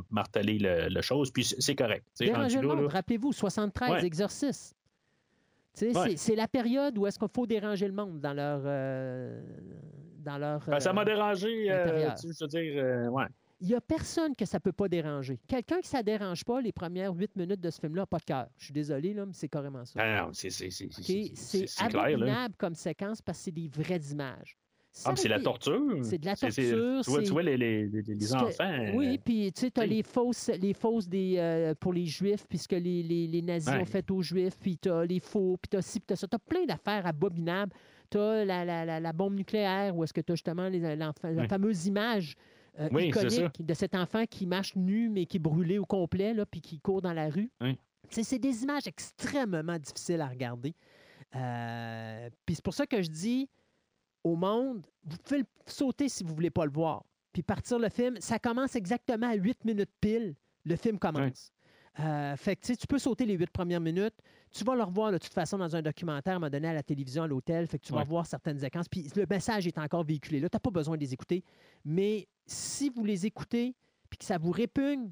marteler 0.10 0.58
le, 0.60 0.88
le 0.90 1.02
chose, 1.02 1.32
puis 1.32 1.44
c'est 1.44 1.76
correct. 1.76 2.08
Rappelez-vous, 2.88 3.34
73 3.34 4.04
exercices. 4.06 4.74
C'est 5.74 6.36
la 6.36 6.48
période 6.48 6.98
où 6.98 7.08
est-ce 7.08 7.20
qu'il 7.20 7.28
faut 7.34 7.48
déranger 7.48 7.88
le 7.88 7.94
monde 7.94 8.20
dans 8.20 8.34
leur. 8.34 8.62
Euh, 8.66 9.42
dans 10.20 10.38
leur 10.38 10.62
ben, 10.66 10.80
ça 10.80 10.94
m'a 10.94 11.04
dérangé, 11.04 11.66
je 11.68 12.40
veux 12.40 12.48
dire, 12.48 13.12
ouais 13.12 13.26
il 13.64 13.68
n'y 13.68 13.76
a 13.76 13.82
personne 13.82 14.36
que 14.36 14.46
ça 14.46 14.58
ne 14.58 14.60
peut 14.60 14.74
pas 14.74 14.90
déranger. 14.90 15.40
Quelqu'un 15.48 15.80
qui 15.80 15.88
ça 15.88 16.00
ne 16.00 16.04
dérange 16.04 16.44
pas 16.44 16.60
les 16.60 16.74
premières 16.74 17.14
huit 17.14 17.34
minutes 17.38 17.62
de 17.62 17.70
ce 17.70 17.80
film-là 17.80 18.02
n'a 18.02 18.06
pas 18.06 18.18
de 18.18 18.26
cœur. 18.26 18.48
Je 18.58 18.66
suis 18.66 18.74
désolé, 18.74 19.14
là, 19.14 19.26
mais 19.26 19.32
c'est 19.34 19.48
carrément 19.48 19.86
ça. 19.86 20.02
Ah 20.04 20.30
c'est 20.34 20.50
C'est 20.50 21.66
abominable 21.80 22.56
comme 22.58 22.76
séquence 22.76 23.22
parce 23.22 23.38
que 23.38 23.44
c'est 23.46 23.52
des 23.52 23.70
vraies 23.70 24.02
images. 24.12 24.58
Ah, 25.06 25.16
c'est 25.16 25.28
la 25.28 25.40
torture. 25.40 25.98
C'est 26.04 26.20
de 26.20 26.26
la 26.26 26.36
torture. 26.36 27.02
Tu 27.04 27.10
vois, 27.10 27.24
tu 27.24 27.32
vois 27.32 27.44
les, 27.44 27.58
les, 27.58 27.88
les, 27.88 28.36
enfants. 28.36 28.86
Oui, 28.94 29.18
puis 29.18 29.52
tu 29.52 29.62
sais, 29.62 29.72
tu 29.72 29.82
as 29.82 29.86
les 29.86 30.04
fausses, 30.04 30.50
les 30.50 30.74
fausses 30.74 31.08
des, 31.08 31.36
euh, 31.38 31.74
pour 31.76 31.94
les 31.94 32.06
Juifs, 32.06 32.46
puisque 32.48 32.74
les, 32.74 33.04
les, 33.04 33.42
nazis 33.42 33.74
ont 33.74 33.86
fait 33.86 34.10
aux 34.12 34.22
Juifs, 34.22 34.58
puis 34.60 34.78
tu 34.78 34.90
as 34.90 35.06
les 35.06 35.20
faux, 35.20 35.58
puis 35.62 35.70
tu 35.70 35.78
as 35.78 35.82
ci, 35.82 36.00
puis 36.00 36.08
tu 36.08 36.14
as 36.14 36.16
ça. 36.18 36.28
Tu 36.28 36.36
as 36.36 36.40
plein 36.40 36.66
d'affaires 36.66 37.08
abominables. 37.08 37.74
Tu 38.12 38.18
as 38.20 38.46
la, 38.46 38.64
la, 38.64 39.00
la, 39.00 39.14
bombe 39.14 39.34
nucléaire, 39.34 39.96
où 39.96 40.04
est-ce 40.04 40.14
que 40.14 40.22
tu 40.22 40.32
as 40.32 40.36
justement 40.36 40.70
la 40.70 41.48
fameuse 41.48 41.88
image 41.88 42.36
euh, 42.80 42.90
iconique 43.00 43.66
de 43.66 43.74
cet 43.74 43.96
enfant 43.96 44.26
qui 44.30 44.46
marche 44.46 44.76
nu, 44.76 45.10
mais 45.10 45.26
qui 45.26 45.38
est 45.38 45.40
brûlé 45.40 45.80
au 45.80 45.86
complet, 45.86 46.34
là, 46.34 46.46
puis 46.46 46.62
qui 46.62 46.80
court 46.80 47.02
dans 47.02 47.14
la 47.14 47.30
rue. 47.30 47.52
C'est 48.10 48.40
des 48.40 48.64
images 48.64 48.86
extrêmement 48.86 49.80
difficiles 49.80 50.22
à 50.22 50.28
regarder. 50.28 50.76
Euh, 51.36 52.30
puis 52.46 52.56
c'est 52.56 52.64
pour 52.64 52.76
ça 52.76 52.86
que 52.86 53.02
je 53.02 53.10
dis 53.10 53.50
au 54.24 54.36
monde, 54.36 54.86
vous 55.06 55.18
pouvez 55.18 55.40
le 55.40 55.46
sauter 55.66 56.10
si 56.10 56.24
vous 56.24 56.32
ne 56.32 56.36
voulez 56.36 56.50
pas 56.50 56.66
le 56.66 56.72
voir. 56.72 57.06
Puis 57.34 57.44
partir 57.44 57.80
le 57.80 57.90
film, 57.90 58.18
ça 58.20 58.40
commence 58.40 58.76
exactement 58.76 59.28
à 59.28 59.34
8 59.36 59.66
minutes 59.66 59.90
pile. 60.00 60.36
Le 60.66 60.76
film 60.76 61.00
commence. 61.00 61.52
Euh, 62.00 62.36
fait 62.38 62.56
que 62.56 62.74
tu 62.74 62.88
peux 62.88 62.98
sauter 62.98 63.26
les 63.26 63.36
huit 63.36 63.52
premières 63.52 63.82
minutes. 63.82 64.16
Tu 64.52 64.64
vas 64.64 64.76
le 64.76 64.84
revoir 64.84 65.12
de 65.12 65.18
toute 65.18 65.34
façon 65.34 65.58
dans 65.58 65.76
un 65.76 65.82
documentaire, 65.82 66.40
m'a 66.40 66.50
donné 66.50 66.68
à 66.68 66.74
la 66.74 66.84
télévision, 66.84 67.24
à 67.24 67.28
l'hôtel. 67.28 67.68
Fait 67.68 67.78
que 67.78 67.86
tu 67.86 67.94
vas 67.94 68.04
voir 68.04 68.26
certaines 68.26 68.60
séquences. 68.60 68.88
Puis 68.88 69.10
le 69.16 69.26
message 69.30 69.68
est 69.68 69.78
encore 69.78 70.04
véhiculé. 70.04 70.40
Là, 70.40 70.50
tu 70.50 70.56
n'as 70.56 70.60
pas 70.60 70.72
besoin 70.72 70.96
de 70.96 71.02
les 71.02 71.14
écouter. 71.14 71.44
Mais 71.86 72.28
si 72.48 72.90
vous 72.90 73.04
les 73.04 73.26
écoutez 73.26 73.76
puis 74.10 74.18
que 74.18 74.26
ça 74.26 74.38
vous 74.38 74.52
répugne, 74.52 75.12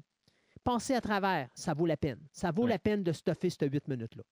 pensez 0.64 0.94
à 0.94 1.00
travers. 1.00 1.48
Ça 1.54 1.74
vaut 1.74 1.86
la 1.86 1.96
peine. 1.96 2.20
Ça 2.32 2.50
vaut 2.50 2.66
la 2.66 2.78
peine 2.78 3.02
de 3.02 3.12
stuffer 3.12 3.50
ces 3.50 3.68
huit 3.68 3.86
minutes-là. 3.88 4.22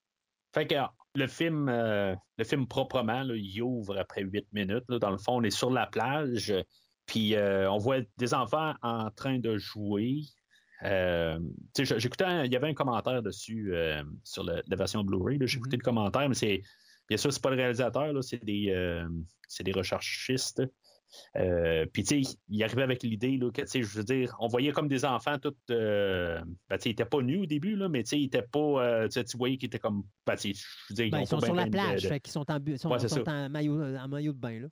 Fait 0.52 0.66
que 0.66 0.74
le 1.14 1.26
film, 1.26 1.68
euh, 1.68 2.14
le 2.38 2.44
film 2.44 2.66
proprement, 2.66 3.22
il 3.22 3.62
ouvre 3.62 3.98
après 3.98 4.22
huit 4.22 4.46
minutes. 4.52 4.84
Dans 4.88 5.10
le 5.10 5.18
fond, 5.18 5.36
on 5.36 5.42
est 5.42 5.50
sur 5.50 5.70
la 5.70 5.86
plage, 5.86 6.54
puis 7.06 7.34
euh, 7.34 7.70
on 7.70 7.78
voit 7.78 7.98
des 8.18 8.34
enfants 8.34 8.74
en 8.82 9.10
train 9.10 9.38
de 9.38 9.58
jouer. 9.58 10.22
Euh, 10.82 11.38
j'écoutais, 11.76 12.46
il 12.46 12.52
y 12.52 12.56
avait 12.56 12.68
un 12.68 12.74
commentaire 12.74 13.22
dessus 13.22 13.72
sur 14.24 14.44
la, 14.44 14.62
version 14.76 15.04
Blu-ray. 15.04 15.38
J'écoutais 15.42 15.76
mm-hmm. 15.76 15.80
le 15.80 15.84
commentaire, 15.84 16.28
mais 16.28 16.34
c'est 16.34 16.62
bien 17.08 17.18
sûr, 17.18 17.32
c'est 17.32 17.42
pas 17.42 17.50
le 17.50 17.56
réalisateur, 17.56 18.12
c'est 18.22 18.42
des, 18.44 19.04
des 19.60 19.72
recherchistes. 19.72 20.62
Puis, 21.92 22.02
tu 22.04 22.24
sais, 22.24 22.36
il 22.48 22.62
arrivait 22.62 22.82
avec 22.82 23.02
l'idée, 23.02 23.38
que, 23.38 23.62
tu 23.62 23.66
sais, 23.66 23.82
je 23.82 23.98
veux 23.98 24.04
dire, 24.04 24.34
on 24.40 24.48
voyait 24.48 24.72
comme 24.72 24.88
des 24.88 25.04
enfants 25.04 25.38
tout. 25.38 25.54
ben, 25.68 26.42
tu 26.70 26.76
sais, 26.78 26.78
ils 26.86 26.88
n'étaient 26.90 27.04
pas 27.04 27.22
nus 27.22 27.42
au 27.42 27.46
début, 27.46 27.76
là, 27.76 27.88
mais 27.88 28.02
tu 28.02 28.10
sais, 28.10 28.20
ils 28.20 28.26
étaient 28.26 28.42
pas. 28.42 29.08
tu 29.08 29.36
voyais 29.36 29.56
qu'ils 29.56 29.68
étaient 29.68 29.78
comme. 29.78 30.02
Ben, 30.26 30.36
je 30.36 30.48
veux 30.88 30.94
dire, 30.94 31.06
ils, 31.06 31.10
ben, 31.10 31.24
sont 31.24 31.40
sur 31.40 31.54
la 31.54 31.66
plage, 31.66 32.04
ils 32.04 32.30
sont, 32.30 32.44
en, 32.50 32.98
sont, 32.98 33.28
en, 33.28 33.48
maillot, 33.48 33.96
en 33.96 34.08
maillot 34.08 34.32
de 34.32 34.38
bain, 34.38 34.60
là. 34.60 34.68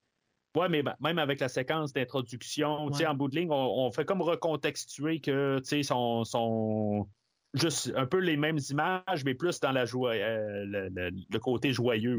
Oui, 0.56 0.66
mais 0.70 0.82
même 1.00 1.18
avec 1.18 1.40
la 1.40 1.48
séquence 1.48 1.92
d'introduction, 1.92 2.90
sais, 2.92 3.06
en 3.06 3.14
bout 3.14 3.28
de 3.28 3.36
ligne, 3.36 3.50
on, 3.50 3.90
fait 3.92 4.04
comme 4.04 4.22
recontextuer 4.22 5.20
que 5.20 5.60
sont, 5.82 6.24
sont 6.24 7.08
juste 7.54 7.92
un 7.94 8.06
peu 8.06 8.18
les 8.18 8.36
mêmes 8.36 8.58
images, 8.70 9.24
mais 9.24 9.34
plus 9.34 9.60
dans 9.60 9.72
la 9.72 9.84
joie, 9.84 10.14
euh, 10.14 10.64
le, 10.66 11.38
côté 11.38 11.72
joyeux. 11.72 12.18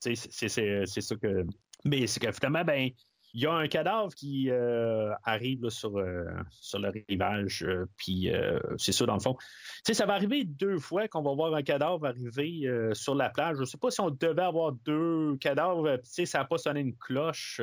C'est 0.00 0.14
ça 0.14 1.16
que. 1.16 1.44
Mais 1.84 2.06
c'est 2.06 2.20
que 2.20 2.30
finalement, 2.30 2.64
ben, 2.64 2.90
il 3.34 3.40
y 3.40 3.46
a 3.46 3.52
un 3.52 3.66
cadavre 3.66 4.14
qui 4.14 4.50
euh, 4.50 5.12
arrive 5.24 5.70
sur, 5.70 5.98
euh, 5.98 6.24
sur 6.50 6.78
le 6.78 6.92
rivage, 7.08 7.64
euh, 7.64 7.86
puis 7.96 8.30
c'est 8.76 8.92
ça 8.92 9.06
dans 9.06 9.14
le 9.14 9.20
fond. 9.20 9.36
Ça 9.84 10.06
va 10.06 10.14
arriver 10.14 10.44
deux 10.44 10.78
fois 10.78 11.08
qu'on 11.08 11.22
va 11.22 11.34
voir 11.34 11.54
un 11.54 11.62
cadavre 11.62 12.06
arriver 12.06 12.68
sur 12.92 13.14
la 13.14 13.30
plage. 13.30 13.56
Je 13.56 13.60
ne 13.62 13.66
sais 13.66 13.78
pas 13.78 13.90
si 13.90 14.00
on 14.00 14.10
devait 14.10 14.42
avoir 14.42 14.72
deux 14.72 15.36
cadavres, 15.36 15.96
tu 15.96 16.10
sais, 16.10 16.26
ça 16.26 16.38
n'a 16.38 16.44
pas 16.44 16.58
sonné 16.58 16.80
une 16.80 16.96
cloche. 16.96 17.60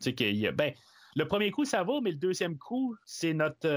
sais, 0.00 0.52
ben, 0.52 0.72
le 1.14 1.24
premier 1.26 1.50
coup, 1.50 1.64
ça 1.64 1.84
va, 1.84 2.00
mais 2.02 2.10
le 2.10 2.16
deuxième 2.16 2.58
coup, 2.58 2.96
c'est 3.04 3.34
notre, 3.34 3.68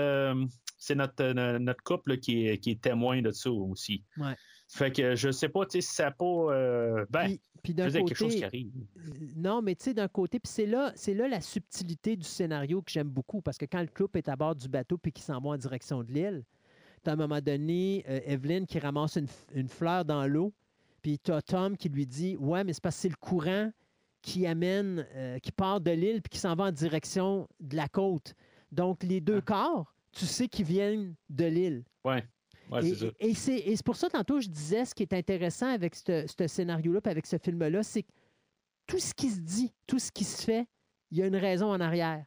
notre, 0.94 1.58
notre 1.60 1.84
couple 1.84 2.18
qui 2.18 2.48
est, 2.48 2.58
qui 2.60 2.72
est 2.72 2.82
témoin 2.82 3.22
de 3.22 3.32
ça 3.32 3.52
aussi. 3.52 4.04
Ouais. 4.18 4.36
Fait 4.68 4.92
que 4.92 5.16
je 5.16 5.32
sais 5.32 5.50
pas, 5.50 5.66
tu 5.66 5.74
sais, 5.74 5.82
si 5.82 5.94
ça 5.96 6.12
pas. 6.12 6.26
Euh, 6.26 7.06
ben, 7.10 7.38
puis, 7.62 7.74
d'un 7.74 7.86
côté, 7.86 8.04
quelque 8.04 8.18
chose 8.18 8.36
qui 8.36 8.44
arrive. 8.44 8.72
Euh, 8.98 9.02
non, 9.36 9.62
mais 9.62 9.76
tu 9.76 9.86
sais, 9.86 9.94
d'un 9.94 10.08
côté, 10.08 10.40
puis 10.40 10.52
c'est 10.52 10.66
là, 10.66 10.92
c'est 10.96 11.14
là 11.14 11.28
la 11.28 11.42
subtilité 11.42 12.16
du 12.16 12.26
scénario 12.26 12.82
que 12.82 12.92
j'aime 12.92 13.10
beaucoup, 13.10 13.42
parce 13.42 13.58
que 13.58 13.66
quand 13.66 13.82
le 13.82 13.88
couple 13.88 14.18
est 14.18 14.30
à 14.30 14.36
bord 14.36 14.56
du 14.56 14.68
bateau 14.68 14.98
puis 14.98 15.12
qu'il 15.12 15.24
s'en 15.24 15.40
va 15.40 15.52
en 15.52 15.58
direction 15.58 16.04
de 16.04 16.12
l'île, 16.12 16.44
tu 17.04 17.10
à 17.10 17.14
un 17.14 17.16
moment 17.16 17.42
donné 17.42 18.04
euh, 18.10 18.20
Evelyn 18.26 18.66
qui 18.66 18.80
ramasse 18.80 19.18
une, 19.54 19.70
fleur 19.70 20.04
dans 20.04 20.26
l'eau, 20.28 20.52
puis 21.02 21.20
tu 21.20 21.32
as 21.32 21.42
Tom 21.42 21.78
qui 21.78 21.90
lui 21.90 22.08
dit 22.08 22.36
Ouais, 22.38 22.64
mais 22.64 22.74
c'est 22.74 22.82
parce 22.82 22.96
que 22.96 23.02
c'est 23.04 23.10
le 23.10 23.16
courant 23.16 23.72
qui 24.24 24.48
amène, 24.48 25.06
qui 25.44 25.52
part 25.52 25.80
de 25.80 25.92
l'île 25.92 26.20
puis 26.24 26.32
qui 26.32 26.40
s'en 26.40 26.56
va 26.56 26.66
en 26.66 26.72
direction 26.72 27.48
de 27.60 27.76
la 27.76 27.88
côte. 27.88 28.34
Donc, 28.72 29.04
les 29.04 29.22
deux 29.22 29.38
ah. 29.38 29.42
corps, 29.42 29.94
tu 30.12 30.26
sais 30.26 30.48
qu'ils 30.48 30.66
viennent 30.66 31.14
de 31.30 31.46
l'île. 31.46 31.84
Ouais 32.04 32.24
et, 33.20 33.34
c'est 33.34 33.84
pour 33.84 33.96
ça, 33.96 34.10
tantôt, 34.10 34.40
je 34.40 34.48
disais, 34.48 34.86
ce 34.86 34.96
qui 34.96 35.04
est 35.04 35.14
intéressant 35.14 35.68
avec 35.68 35.96
ce, 35.96 36.26
scénario-là, 36.48 37.00
avec 37.06 37.26
ce 37.26 37.38
film-là, 37.38 37.84
c'est 37.84 38.04
que 38.04 38.12
tout 38.88 39.00
ce 39.00 39.14
qui 39.14 39.30
se 39.30 39.40
dit, 39.40 39.74
tout 39.88 40.00
ce 40.00 40.12
qui 40.12 40.24
se 40.24 40.44
fait, 40.44 40.68
il 41.12 41.18
y 41.18 41.22
a 41.22 41.28
une 41.28 41.36
raison 41.36 41.68
en 41.72 41.80
arrière. 41.80 42.26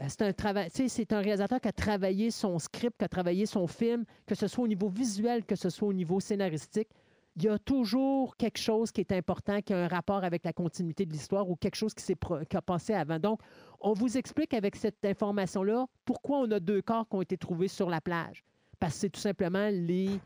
Euh, 0.00 0.04
c'est 0.08 0.22
un, 0.22 0.32
travail, 0.32 0.68
c'est 0.72 1.12
un 1.12 1.20
réalisateur 1.20 1.60
qui 1.60 1.68
a 1.68 1.72
travaillé 1.72 2.30
son 2.30 2.58
script, 2.58 2.98
qui 2.98 3.04
a 3.04 3.08
travaillé 3.08 3.46
son 3.46 3.66
film, 3.66 4.04
que 4.26 4.34
ce 4.34 4.46
soit 4.46 4.64
au 4.64 4.68
niveau 4.68 4.88
visuel, 4.88 5.44
que 5.44 5.56
ce 5.56 5.70
soit 5.70 5.88
au 5.88 5.92
niveau 5.92 6.20
scénaristique. 6.20 6.88
Il 7.36 7.44
y 7.44 7.48
a 7.48 7.58
toujours 7.58 8.36
quelque 8.36 8.58
chose 8.58 8.90
qui 8.92 9.02
est 9.02 9.12
important, 9.12 9.60
qui 9.60 9.74
a 9.74 9.84
un 9.84 9.88
rapport 9.88 10.24
avec 10.24 10.44
la 10.44 10.54
continuité 10.54 11.04
de 11.04 11.12
l'histoire 11.12 11.48
ou 11.48 11.56
quelque 11.56 11.74
chose 11.74 11.92
qui, 11.92 12.02
s'est 12.02 12.16
qui 12.48 12.56
a 12.56 12.62
passé 12.62 12.94
avant. 12.94 13.18
Donc, 13.18 13.40
on 13.80 13.92
vous 13.92 14.16
explique 14.16 14.54
avec 14.54 14.74
cette 14.74 15.04
information-là 15.04 15.86
pourquoi 16.06 16.38
on 16.38 16.50
a 16.50 16.60
deux 16.60 16.80
corps 16.80 17.06
qui 17.06 17.16
ont 17.16 17.22
été 17.22 17.36
trouvés 17.36 17.68
sur 17.68 17.90
la 17.90 18.00
plage 18.00 18.42
parce 18.78 18.94
que 18.94 19.00
c'est 19.00 19.10
tout 19.10 19.20
simplement 19.20 19.68
les 19.70 20.20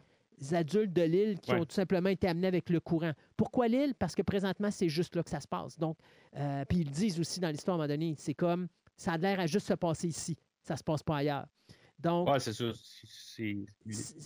adultes 0.52 0.92
de 0.92 1.02
l'île 1.02 1.38
qui 1.40 1.52
ont 1.52 1.64
tout 1.64 1.74
simplement 1.74 2.08
été 2.08 2.26
amenés 2.28 2.46
avec 2.46 2.70
le 2.70 2.80
courant. 2.80 3.12
Pourquoi 3.36 3.68
l'île? 3.68 3.94
Parce 3.94 4.14
que 4.14 4.22
présentement, 4.22 4.70
c'est 4.70 4.88
juste 4.88 5.14
là 5.16 5.22
que 5.22 5.30
ça 5.30 5.40
se 5.40 5.48
passe. 5.48 5.78
Donc, 5.78 5.96
euh, 6.36 6.64
puis 6.66 6.78
ils 6.78 6.90
disent 6.90 7.20
aussi 7.20 7.40
dans 7.40 7.50
l'histoire 7.50 7.74
à 7.74 7.84
un 7.84 7.86
moment 7.86 7.94
donné, 7.94 8.14
c'est 8.16 8.34
comme 8.34 8.68
ça 8.96 9.12
a 9.12 9.18
l'air 9.18 9.40
à 9.40 9.46
juste 9.46 9.68
se 9.68 9.74
passer 9.74 10.08
ici. 10.08 10.36
Ça 10.62 10.74
ne 10.74 10.78
se 10.78 10.84
passe 10.84 11.02
pas 11.02 11.18
ailleurs. 11.18 11.46
Donc, 11.98 12.28
c'est 12.40 13.56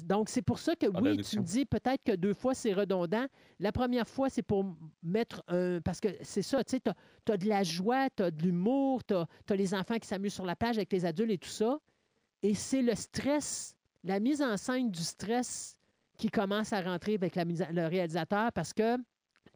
donc, 0.05 0.29
c'est 0.29 0.43
pour 0.43 0.61
ça 0.61 0.77
que 0.77 0.87
oui, 0.87 1.17
tu 1.25 1.41
me 1.41 1.45
dis 1.45 1.65
peut-être 1.65 2.05
que 2.05 2.13
deux 2.13 2.35
fois, 2.35 2.55
c'est 2.55 2.73
redondant. 2.73 3.27
La 3.59 3.73
première 3.73 4.09
fois, 4.09 4.31
c'est 4.31 4.43
pour 4.43 4.65
mettre 5.03 5.43
un. 5.49 5.81
Parce 5.81 6.01
que 6.01 6.09
c'est 6.23 6.43
ça, 6.43 6.63
tu 6.63 6.77
sais, 6.77 6.81
tu 6.81 7.33
as, 7.33 7.37
de 7.37 7.49
la 7.49 7.65
joie, 7.65 8.09
tu 8.11 8.23
as 8.23 8.31
de 8.31 8.43
l'humour, 8.43 9.03
tu 9.05 9.15
as, 9.15 9.27
as, 9.51 9.57
les 9.57 9.75
enfants 9.75 9.99
qui 9.99 10.07
s'amusent 10.07 10.35
sur 10.35 10.47
la 10.47 10.55
plage 10.55 10.77
avec 10.77 10.93
les 10.93 11.05
adultes 11.05 11.33
et 11.33 11.39
tout 11.39 11.49
ça. 11.49 11.81
Et 12.43 12.55
c'est 12.55 12.83
le 12.83 12.95
stress 12.95 13.75
la 14.05 14.21
mise 14.21 14.43
en 14.43 14.57
scène 14.57 14.91
du 14.91 15.03
stress 15.03 15.77
qui 16.17 16.31
commence 16.31 16.73
à 16.73 16.81
rentrer 16.81 17.15
avec 17.15 17.35
le 17.37 17.87
réalisateur 17.87 18.53
parce 18.53 18.73
que 18.73 18.97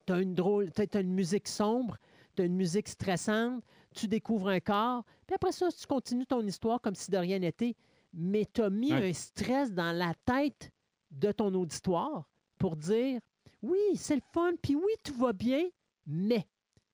tu 0.07 0.13
as 0.13 0.21
une 0.21 0.35
drôle, 0.35 0.71
as 0.77 1.01
une 1.01 1.13
musique 1.13 1.47
sombre, 1.47 1.97
tu 2.35 2.43
as 2.43 2.47
une 2.47 2.57
musique 2.57 2.89
stressante, 2.89 3.63
tu 3.95 4.09
découvres 4.09 4.49
un 4.49 4.61
corps, 4.61 5.05
puis 5.27 5.35
après 5.35 5.53
ça, 5.53 5.69
tu 5.71 5.87
continues 5.87 6.27
ton 6.27 6.45
histoire 6.47 6.81
comme 6.81 6.95
si 6.95 7.11
de 7.11 7.19
rien 7.19 7.39
n'était. 7.39 7.77
Mais 8.15 8.47
tu 8.53 8.63
as 8.63 8.71
mis 8.71 8.93
un 8.93 9.13
stress 9.13 9.73
dans 9.73 9.93
la 9.93 10.15
tête 10.25 10.73
de 11.11 11.31
ton 11.31 11.53
auditoire 11.55 12.27
pour 12.59 12.75
dire 12.75 13.21
oui, 13.63 13.79
c'est 13.97 14.15
le 14.15 14.23
fun, 14.33 14.53
puis 14.63 14.75
oui, 14.75 14.93
tout 15.05 15.15
va 15.15 15.33
bien, 15.33 15.65
mais. 16.07 16.47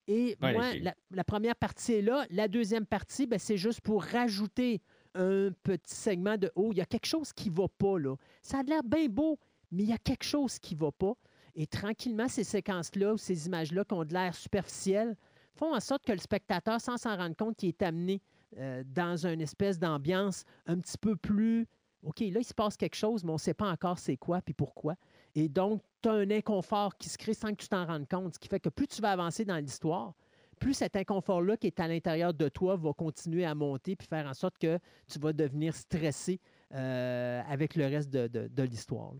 Et 0.07 0.37
moi, 0.39 0.73
la, 1.09 1.23
première 1.23 1.55
partie 1.55 1.93
est 1.93 2.01
là. 2.01 2.27
La 2.29 2.47
deuxième 2.47 2.85
partie, 2.85 3.25
ben, 3.25 3.39
c'est 3.39 3.57
juste 3.57 3.81
pour 3.81 4.03
rajouter 4.03 4.81
un 5.15 5.51
petit 5.63 5.95
segment 5.95 6.37
de 6.37 6.51
oh, 6.55 6.69
il 6.71 6.77
y 6.77 6.81
a 6.81 6.85
quelque 6.85 7.05
chose 7.05 7.33
qui 7.33 7.49
ne 7.49 7.55
va 7.55 7.67
pas 7.67 7.97
là. 7.97 8.15
Ça 8.41 8.59
a 8.59 8.63
l'air 8.63 8.83
bien 8.83 9.07
beau, 9.07 9.39
mais 9.71 9.83
il 9.83 9.89
y 9.89 9.93
a 9.93 9.97
quelque 9.97 10.23
chose 10.23 10.59
qui 10.59 10.75
ne 10.75 10.81
va 10.81 10.91
pas. 10.91 11.13
Et 11.55 11.67
tranquillement, 11.67 12.27
ces 12.27 12.43
séquences-là 12.43 13.13
ou 13.13 13.17
ces 13.17 13.47
images-là 13.47 13.85
qui 13.85 13.93
ont 13.93 14.03
de 14.03 14.13
l'air 14.13 14.35
superficiel 14.35 15.15
font 15.53 15.73
en 15.73 15.79
sorte 15.79 16.05
que 16.05 16.11
le 16.11 16.19
spectateur, 16.19 16.81
sans 16.81 16.97
s'en 16.97 17.15
rendre 17.15 17.35
compte, 17.35 17.55
qui 17.55 17.69
est 17.69 17.81
amené 17.81 18.21
euh, 18.57 18.83
dans 18.85 19.25
une 19.25 19.41
espèce 19.41 19.79
d'ambiance 19.79 20.43
un 20.67 20.77
petit 20.79 20.97
peu 20.97 21.15
plus 21.15 21.67
OK, 22.05 22.19
là, 22.19 22.39
il 22.39 22.45
se 22.45 22.53
passe 22.53 22.77
quelque 22.77 22.95
chose, 22.95 23.23
mais 23.23 23.31
on 23.31 23.35
ne 23.35 23.39
sait 23.39 23.55
pas 23.55 23.69
encore 23.69 23.97
c'est 23.97 24.17
quoi 24.17 24.39
puis 24.41 24.53
pourquoi. 24.53 24.95
Et 25.33 25.49
donc, 25.49 25.81
tu 26.03 26.09
as 26.09 26.13
un 26.13 26.29
inconfort 26.29 26.97
qui 26.97 27.09
se 27.09 27.17
crée 27.17 27.33
sans 27.33 27.49
que 27.49 27.55
tu 27.55 27.67
t'en 27.67 27.85
rendes 27.85 28.07
compte, 28.07 28.35
ce 28.35 28.39
qui 28.39 28.47
fait 28.47 28.59
que 28.59 28.69
plus 28.69 28.87
tu 28.87 29.01
vas 29.01 29.11
avancer 29.11 29.43
dans 29.43 29.57
l'histoire, 29.57 30.13
plus 30.55 30.73
cet 30.73 30.95
inconfort-là 30.95 31.57
qui 31.57 31.67
est 31.67 31.79
à 31.79 31.87
l'intérieur 31.87 32.33
de 32.33 32.49
toi 32.49 32.75
va 32.75 32.93
continuer 32.93 33.45
à 33.45 33.53
monter 33.55 33.95
puis 33.95 34.07
faire 34.07 34.25
en 34.27 34.33
sorte 34.33 34.57
que 34.57 34.79
tu 35.11 35.19
vas 35.19 35.33
devenir 35.33 35.75
stressé 35.75 36.39
euh, 36.73 37.41
avec 37.47 37.75
le 37.75 37.85
reste 37.85 38.09
de, 38.09 38.27
de, 38.27 38.47
de 38.47 38.63
l'histoire. 38.63 39.13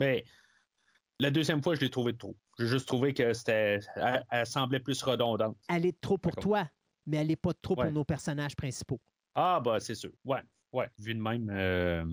Mais 0.00 0.24
la 1.20 1.30
deuxième 1.30 1.62
fois, 1.62 1.74
je 1.74 1.80
l'ai 1.80 1.90
trouvé 1.90 2.16
trop. 2.16 2.36
J'ai 2.58 2.66
juste 2.66 2.86
trouvé 2.88 3.14
que 3.14 3.32
c'était. 3.32 3.78
Elle, 3.96 4.24
elle, 4.30 4.46
semblait 4.46 4.80
plus 4.80 5.00
redondante. 5.02 5.56
Elle 5.68 5.86
est 5.86 6.00
trop 6.00 6.18
pour 6.18 6.34
toi, 6.36 6.68
mais 7.06 7.18
elle 7.18 7.28
n'est 7.28 7.36
pas 7.36 7.54
trop 7.54 7.76
Ouais. 7.76 7.84
pour 7.86 7.92
nos 7.92 8.04
personnages 8.04 8.56
principaux. 8.56 9.00
Ah, 9.34 9.60
bah, 9.64 9.80
c'est 9.80 9.94
sûr. 9.94 10.10
Ouais, 10.24 10.40
ouais. 10.72 10.88
Vu 10.98 11.14
de 11.14 11.20
même, 11.20 11.48
euh, 11.50 12.04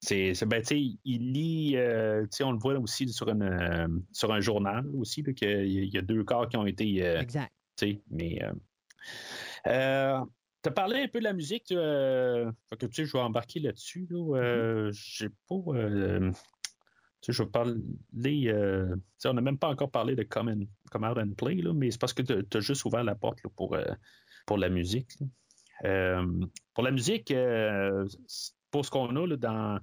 c'est. 0.00 0.32
Ben, 0.46 0.60
tu 0.62 0.66
sais, 0.66 0.98
il 1.04 1.32
lit. 1.32 1.76
euh, 1.76 2.22
tu 2.22 2.28
sais, 2.38 2.44
on 2.44 2.52
le 2.52 2.58
voit 2.58 2.78
aussi 2.78 3.08
sur, 3.08 3.28
une, 3.28 3.42
euh, 3.42 3.88
sur 4.12 4.32
un 4.32 4.40
journal 4.40 4.86
aussi, 4.96 5.22
qu'il 5.22 5.66
y 5.66 5.88
y 5.88 5.98
a 5.98 6.02
deux 6.02 6.24
corps 6.24 6.48
qui 6.48 6.56
ont 6.56 6.66
été. 6.66 7.04
euh, 7.04 7.20
Exact. 7.20 7.52
Tu 7.86 8.00
mais. 8.10 8.42
Euh, 8.42 8.52
euh, 9.66 10.24
T'as 10.62 10.70
parlé 10.72 11.00
un 11.00 11.08
peu 11.08 11.20
de 11.20 11.24
la 11.24 11.32
musique, 11.32 11.64
tu, 11.64 11.74
euh, 11.74 12.52
que 12.78 12.84
tu 12.84 12.92
sais, 12.96 13.04
je 13.06 13.12
vais 13.14 13.22
embarquer 13.22 13.60
là-dessus. 13.60 14.06
Là, 14.10 14.36
euh, 14.36 14.90
J'ai 14.92 15.30
pas. 15.48 15.54
euh, 15.68 16.30
tu 16.30 16.36
sais, 17.22 17.32
je 17.32 17.42
vais 17.42 17.48
parler. 17.48 17.74
tu 18.12 18.50
sais, 19.16 19.28
on 19.28 19.32
n'a 19.32 19.40
même 19.40 19.56
pas 19.56 19.68
encore 19.68 19.90
parlé 19.90 20.14
de 20.14 20.22
Come, 20.22 20.48
and- 20.48 20.66
Come 20.90 21.04
Out 21.04 21.16
and 21.16 21.32
Play, 21.36 21.54
là, 21.56 21.72
mais 21.72 21.90
c'est 21.90 21.98
parce 22.00 22.12
que 22.12 22.20
tu 22.22 22.56
as 22.56 22.60
juste 22.60 22.84
ouvert 22.84 23.04
la 23.04 23.14
porte 23.14 23.42
là, 23.42 23.48
pour, 23.56 23.74
pour 24.46 24.58
la 24.58 24.68
musique. 24.68 25.16
pour 25.82 26.84
la 26.84 26.90
musique, 26.90 27.32
pour 28.70 28.84
ce 28.84 28.90
qu'on 28.90 29.16
a 29.16 29.26
là, 29.26 29.36
dans, 29.36 29.80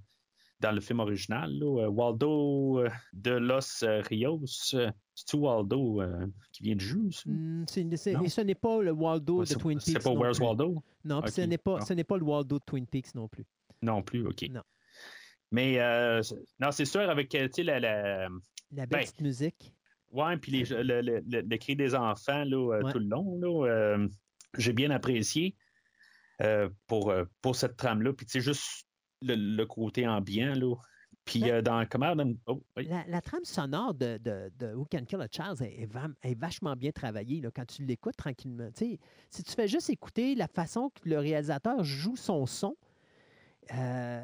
dans 0.60 0.72
le 0.72 0.80
film 0.82 1.00
original, 1.00 1.52
là, 1.58 1.89
Waldo 1.89 2.84
de 3.14 3.32
Los 3.32 3.84
Rios, 3.84 4.76
c'est-tu 5.18 5.38
Waldo 5.38 5.99
euh, 5.99 6.28
qui 6.51 6.61
vient 6.61 6.76
de 6.76 6.80
jeu, 6.82 7.09
Non? 7.26 7.65
et 7.65 8.30
ce 8.30 8.41
n'est 8.41 8.53
pas 8.53 8.84
le 8.84 8.91
Waldo 8.91 9.43
de 9.43 9.53
Twin 9.55 9.80
Peaks. 9.80 9.88
C'est 9.88 10.03
pas 10.03 10.11
non 10.13 10.20
Where's. 10.22 10.39
Waldo? 10.39 10.84
Non, 11.03 11.24
puis 11.24 11.32
ce 11.32 11.41
n'est 11.41 11.57
pas, 11.57 11.80
pas 11.80 12.18
le 12.18 12.24
Waldo 12.24 12.59
de 12.59 12.63
Twin 12.63 12.86
Peaks 12.86 13.15
non 13.15 13.28
plus. 13.28 13.43
Non 13.82 14.03
plus, 14.03 14.28
OK. 14.28 14.43
Non. 14.51 14.61
Mais 15.51 15.80
euh, 15.80 16.22
c'est- 16.22 16.36
non, 16.59 16.70
c'est 16.72 16.86
sûr, 16.86 17.09
avec 17.09 17.34
euh, 17.34 17.47
la, 17.57 17.80
la- 17.80 18.28
La 18.72 18.86
belle 18.86 18.88
Ben, 18.89 18.99
petite 18.99 19.22
musique. 19.22 19.74
Ouais, 20.11 20.38
puis 20.38 20.51
les, 20.51 20.63
le, 20.65 20.84
le- 20.84 21.01
le- 21.28 21.41
le 21.41 21.57
cri 21.57 21.76
des 21.76 21.95
enfants 21.95 22.43
là, 22.45 22.80
Ouais. 22.84 22.91
tout 22.91 22.99
le 22.99 23.05
long, 23.07 23.65
euh, 23.65 24.07
j'ai 24.57 24.74
bien 24.74 24.91
apprécié 24.91 25.55
pour, 26.86 27.11
pour 27.41 27.55
cette 27.55 27.76
trame-là. 27.76 28.13
Puis 28.13 28.28
tu 28.28 28.34
sais, 28.34 28.41
juste 28.41 28.86
le, 29.24 29.34
le 29.36 29.65
côté 29.65 30.07
ambiant. 30.07 30.53
Là. 30.53 30.76
Puis 31.28 31.42
Ben- 31.42 31.52
euh, 31.52 31.62
dans 31.62 31.86
comment 31.90 32.16
oh, 32.48 32.62
oui. 32.78 32.88
La, 32.88 33.06
la 33.08 33.22
trame 33.22 33.44
sonore 33.44 33.94
de, 33.94 34.18
de, 34.18 34.52
de 34.58 34.74
Who 34.74 34.86
Can 34.92 35.06
Kill 35.06 35.22
a 35.22 35.28
Child 35.30 35.62
est, 35.62 35.84
est 35.84 35.86
vam- 35.94 36.16
est 36.24 36.34
vachement 36.40 36.76
bien 36.76 36.92
travaillée 36.92 37.42
là, 37.42 37.50
quand 37.54 37.66
tu 37.66 37.84
l'écoutes 37.84 38.16
tranquillement. 38.16 38.70
Si 38.74 38.98
tu 39.44 39.52
fais 39.52 39.68
juste 39.68 39.90
écouter 39.90 40.34
la 40.36 40.48
façon 40.48 40.90
que 40.90 41.08
le 41.08 41.20
réalisateur 41.20 41.84
joue 41.84 42.16
son 42.16 42.46
son, 42.46 42.76
euh, 43.74 44.22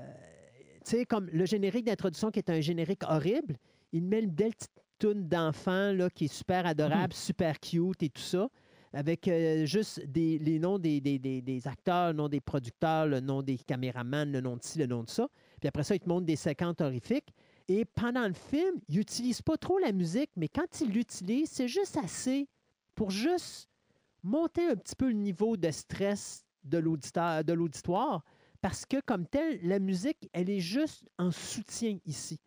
comme 1.09 1.27
le 1.31 1.45
générique 1.45 1.85
d'introduction 1.85 2.31
qui 2.31 2.39
est 2.39 2.49
un 2.49 2.61
générique 2.61 3.03
horrible, 3.07 3.57
il 3.91 4.03
met 4.03 4.21
une 4.21 4.31
belle 4.31 4.53
petite 4.53 4.71
toune 4.99 5.27
d'enfant 5.27 5.95
qui 6.15 6.25
est 6.25 6.33
super 6.33 6.65
adorable, 6.65 7.13
super 7.13 7.59
cute 7.59 8.01
et 8.03 8.09
tout 8.09 8.21
ça, 8.21 8.47
avec 8.93 9.27
euh, 9.27 9.65
juste 9.65 10.05
des, 10.05 10.37
les 10.39 10.59
noms 10.59 10.79
des, 10.79 11.01
des, 11.01 11.19
des- 11.19 11.41
des 11.41 11.67
acteurs, 11.67 12.07
le 12.09 12.13
nom 12.13 12.29
des 12.29 12.39
producteurs, 12.39 13.07
le 13.07 13.19
nom 13.19 13.41
des 13.41 13.57
caméramans, 13.57 14.31
le 14.31 14.39
nom 14.39 14.55
de 14.55 14.63
ci, 14.63 14.79
le 14.79 14.85
nom 14.85 15.03
de 15.03 15.09
ça. 15.09 15.27
Puis 15.63 15.69
après 15.69 15.83
ça, 15.83 15.95
il 15.95 16.01
te 16.01 16.09
montre 16.09 16.25
des 16.25 16.35
séquences 16.35 16.81
horrifiques. 16.81 17.33
Et 17.69 17.85
pendant 17.85 18.27
le 18.27 18.33
film, 18.33 18.81
il 18.89 18.97
n'utilise 18.97 19.41
pas 19.41 19.55
trop 19.55 19.79
la 19.79 19.93
musique, 19.93 20.29
mais 20.35 20.49
quand 20.49 20.81
il 20.81 20.89
l'utilise, 20.89 21.49
c'est 21.49 21.69
juste 21.69 21.95
assez 21.95 22.49
pour 22.95 23.11
juste 23.11 23.69
monter 24.23 24.67
un 24.67 24.75
petit 24.75 24.97
peu 24.97 25.07
le 25.07 25.13
niveau 25.13 25.55
de 25.55 25.71
stress 25.71 26.43
de 26.65 26.79
l'auditoire, 26.79 28.25
parce 28.59 28.85
que 28.85 28.99
comme 29.05 29.25
tel, 29.25 29.57
la 29.65 29.79
musique, 29.79 30.29
elle 30.33 30.49
est 30.49 30.59
juste 30.59 31.09
en 31.17 31.31
soutien 31.31 31.97
ici. 32.05 32.41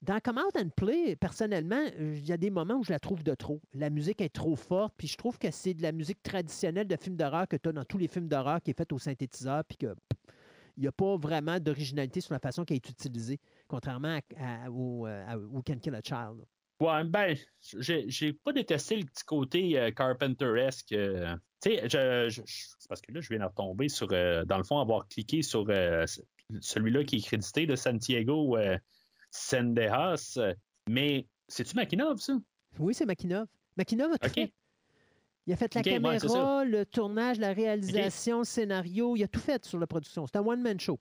Dans 0.00 0.18
Come 0.18 0.38
Out 0.38 0.56
and 0.56 0.70
Play, 0.74 1.16
personnellement, 1.16 1.84
il 1.98 2.24
y 2.24 2.32
a 2.32 2.38
des 2.38 2.48
moments 2.48 2.76
où 2.76 2.82
je 2.82 2.92
la 2.92 2.98
trouve 2.98 3.22
de 3.22 3.34
trop. 3.34 3.60
La 3.74 3.90
musique 3.90 4.22
est 4.22 4.34
trop 4.34 4.56
forte, 4.56 4.94
puis 4.96 5.06
je 5.06 5.18
trouve 5.18 5.38
que 5.38 5.50
c'est 5.50 5.74
de 5.74 5.82
la 5.82 5.92
musique 5.92 6.22
traditionnelle 6.22 6.88
de 6.88 6.96
film 6.96 7.14
d'horreur 7.14 7.46
que 7.46 7.56
tu 7.56 7.68
as 7.68 7.72
dans 7.72 7.84
tous 7.84 7.98
les 7.98 8.08
films 8.08 8.28
d'horreur 8.28 8.62
qui 8.62 8.70
est 8.70 8.78
faite 8.78 8.94
au 8.94 8.98
synthétiseur, 8.98 9.64
puis 9.64 9.76
que 9.76 9.94
il 10.78 10.82
n'y 10.82 10.86
a 10.88 10.92
pas 10.92 11.16
vraiment 11.16 11.58
d'originalité 11.58 12.20
sur 12.20 12.32
la 12.32 12.38
façon 12.38 12.64
qu'elle 12.64 12.76
est 12.76 12.88
utilisée, 12.88 13.40
contrairement 13.66 14.18
à, 14.38 14.64
à- 14.64 14.70
au, 14.70 15.06
euh, 15.06 15.26
à 15.26 15.34
Can 15.66 15.78
Kill 15.82 15.94
a 15.94 16.00
Child. 16.02 16.44
Ouais, 16.80 17.02
ben, 17.04 17.36
j'ai 17.60 18.32
pas 18.32 18.52
détesté 18.52 18.96
le 18.96 19.04
petit 19.04 19.24
côté 19.24 19.76
euh, 19.78 19.90
Carpenter-esque. 19.90 20.92
euh, 20.92 21.34
tu 21.60 21.70
sais, 21.70 21.88
je, 21.88 22.28
je- 22.30 22.42
parce 22.88 23.00
que 23.00 23.10
là, 23.10 23.20
je 23.20 23.28
viens 23.30 23.40
de 23.40 23.44
retomber 23.44 23.88
sur, 23.88 24.06
euh, 24.12 24.44
dans 24.44 24.58
le 24.58 24.62
fond, 24.62 24.78
avoir 24.78 25.08
cliqué 25.08 25.42
sur 25.42 25.66
euh, 25.68 26.06
celui-là 26.60 27.02
qui 27.02 27.16
est 27.16 27.20
crédité 27.26 27.66
de 27.66 27.74
Santiago 27.74 28.56
euh, 28.56 28.78
Sendejas. 29.32 30.34
euh, 30.38 30.54
Mais 30.88 31.26
c'est-tu 31.48 31.74
Makinov, 31.76 32.18
ça? 32.18 32.34
Oui, 32.78 32.94
c'est 32.94 33.06
Makinov. 33.06 33.46
Makinov 33.76 34.12
a 34.12 34.18
tout 34.18 34.26
OK. 34.28 34.34
fait. 34.34 34.52
Il 35.48 35.52
a 35.54 35.56
fait 35.56 35.74
la 35.74 35.80
ouais, 35.80 35.90
caméra, 36.18 36.64
le 36.64 36.84
tournage, 36.84 37.38
la 37.40 37.52
réalisation, 37.54 38.38
le 38.40 38.44
scénario. 38.44 39.16
Il 39.16 39.24
a 39.24 39.28
tout 39.28 39.40
fait 39.40 39.64
sur 39.64 39.78
la 39.78 39.86
production. 39.86 40.26
C'est 40.26 40.36
un 40.36 40.46
one-man 40.46 40.78
show. 40.78 41.00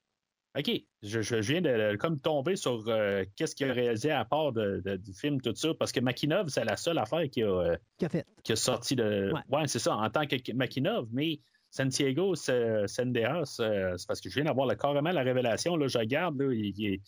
OK. 0.58 0.72
Je, 1.04 1.22
je 1.22 1.36
viens 1.36 1.62
de 1.62 1.96
comme 1.98 2.20
tomber 2.20 2.56
sur 2.56 2.84
euh, 2.88 3.26
qu'est-ce 3.36 3.54
qu'il 3.56 3.70
a 3.70 3.74
réalisé 3.74 4.10
à 4.10 4.26
part 4.26 4.54
de- 4.54 4.82
de- 4.84 4.96
du 4.96 5.14
film, 5.14 5.40
tout 5.42 5.54
ça, 5.54 5.74
parce 5.78 5.92
que 5.92 6.00
Makinov, 6.00 6.48
c'est 6.48 6.64
la 6.66 6.78
seule 6.78 6.98
affaire 6.98 7.30
qui 7.30 7.44
a, 7.44 7.48
euh, 7.48 7.76
Qu'il 7.98 8.06
a 8.08 8.10
fait. 8.10 8.26
qui 8.44 8.54
a 8.54 8.56
sorti 8.56 8.96
de. 8.96 9.32
Ouais. 9.34 9.58
Ouais, 9.60 9.68
c'est 9.68 9.80
ça, 9.80 9.96
en 9.98 10.10
tant 10.10 10.26
que 10.26 10.54
Makinov, 10.54 11.08
mais 11.12 11.42
Santiago 11.70 12.34
Sendejas, 12.34 13.58
euh, 13.60 13.96
c'est 13.98 14.08
parce 14.08 14.22
que 14.22 14.30
je 14.30 14.36
viens 14.36 14.46
d'avoir 14.46 14.76
carrément 14.78 15.12
la 15.12 15.22
révélation. 15.24 15.76
Là, 15.76 15.88
je 15.88 15.98
regarde, 15.98 16.40
là, 16.42 16.52
il 16.54 17.00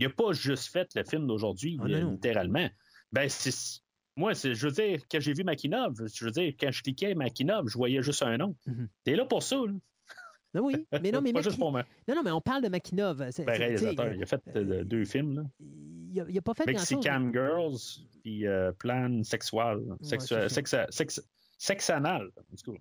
n'a 0.00 0.08
pas 0.10 0.32
juste 0.32 0.72
fait 0.72 0.88
le 0.94 1.04
film 1.04 1.26
d'aujourd'hui, 1.26 1.78
Ah, 1.82 1.88
littéralement. 1.88 2.68
Ben, 3.12 3.28
c'est. 3.28 3.82
Moi, 4.16 4.34
c'est, 4.34 4.54
je 4.54 4.66
veux 4.66 4.72
dire, 4.72 5.00
quand 5.10 5.18
j'ai 5.20 5.32
vu 5.32 5.42
Makinov, 5.44 6.06
je 6.06 6.24
veux 6.24 6.30
dire, 6.30 6.54
quand 6.58 6.70
je 6.70 6.82
cliquais 6.82 7.14
Makinov, 7.14 7.68
je 7.68 7.76
voyais 7.76 8.00
juste 8.02 8.22
un 8.22 8.36
nom. 8.36 8.54
Mhm. 8.66 8.88
T'es 9.04 9.16
là 9.16 9.24
pour 9.24 9.42
ça, 9.42 9.56
là. 9.56 9.72
Ben 10.52 10.60
oui, 10.60 10.86
mais 11.02 11.10
non, 11.10 11.20
mais 11.20 11.32
pas 11.32 11.40
Maki- 11.40 11.44
juste 11.44 11.58
pour 11.58 11.72
moi. 11.72 11.82
non, 12.06 12.14
non, 12.14 12.22
mais 12.22 12.30
on 12.30 12.40
parle 12.40 12.62
de 12.62 12.68
Makinov. 12.68 13.28
C'est- 13.32 13.44
Ben, 13.44 13.58
réalisateur, 13.58 14.14
il 14.14 14.22
a 14.22 14.26
fait 14.26 14.40
euh, 14.54 14.84
deux 14.84 15.04
films, 15.04 15.34
là. 15.34 15.42
Il 15.58 16.32
n'a 16.32 16.40
pas 16.42 16.54
fait. 16.54 16.64
Mexican 16.66 17.32
Girls, 17.32 17.76
puis 18.22 18.46
euh, 18.46 18.70
Plan 18.72 19.24
Sexual, 19.24 19.80
sexe, 20.00 20.26
c'est 20.28 20.34
ça. 20.34 20.48
sexe, 20.48 20.76
sexe, 20.90 21.28
sexe 21.58 21.90
anal. 21.90 22.30
en 22.36 22.56
tout 22.56 22.72
cas. 22.72 22.78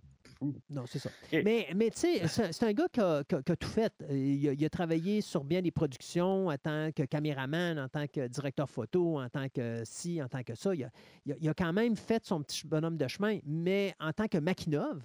Non, 0.69 0.85
c'est 0.85 0.99
ça. 0.99 1.09
Et- 1.31 1.43
Mais, 1.43 1.67
mais 1.75 1.89
tu 1.91 1.99
sais, 1.99 2.27
c'est 2.27 2.63
un 2.63 2.73
gars 2.73 2.87
qui 2.91 2.99
a, 2.99 3.23
qui 3.23 3.35
a- 3.35 3.41
qui 3.43 3.51
a 3.51 3.55
tout 3.55 3.67
fait. 3.67 3.93
Il 4.09 4.49
a, 4.49 4.53
il 4.53 4.65
a 4.65 4.69
travaillé 4.69 5.21
sur 5.21 5.43
bien 5.43 5.61
des 5.61 5.71
productions 5.71 6.47
en 6.47 6.57
tant 6.57 6.91
que 6.91 7.03
caméraman, 7.03 7.79
en 7.79 7.89
tant 7.89 8.07
que 8.07 8.27
directeur 8.27 8.69
photo, 8.69 9.19
en 9.19 9.29
tant 9.29 9.47
que 9.49 9.81
ci, 9.85 10.21
en 10.21 10.27
tant 10.27 10.43
que 10.43 10.55
ça. 10.55 10.73
Il 10.75 10.83
a, 10.83 10.89
il 11.25 11.49
a- 11.49 11.53
quand 11.53 11.73
même 11.73 11.95
fait 11.95 12.25
son 12.25 12.41
petit 12.41 12.67
bonhomme 12.67 12.97
de 12.97 13.07
chemin, 13.07 13.39
mais 13.45 13.95
en 13.99 14.11
tant 14.13 14.27
que 14.27 14.37
Makinov, 14.37 15.01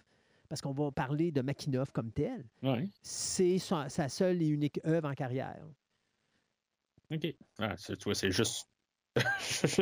parce 0.49 0.61
qu'on 0.63 0.73
va 0.73 0.91
parler 0.91 1.31
de 1.31 1.43
Makinov 1.43 1.93
comme 1.93 2.11
tel, 2.11 2.45
Ouais. 2.63 2.89
c'est 3.03 3.59
sa, 3.59 3.89
sa 3.89 4.09
seule 4.09 4.41
et 4.43 4.49
unique 4.49 4.81
œuvre 4.87 5.09
en 5.09 5.15
carrière. 5.15 5.63
OK. 7.11 7.27
Ah, 7.59 7.75
c'est, 7.77 7.97
tu 7.97 8.05
vois, 8.05 8.15
c'est 8.15 8.31
juste. 8.31 8.69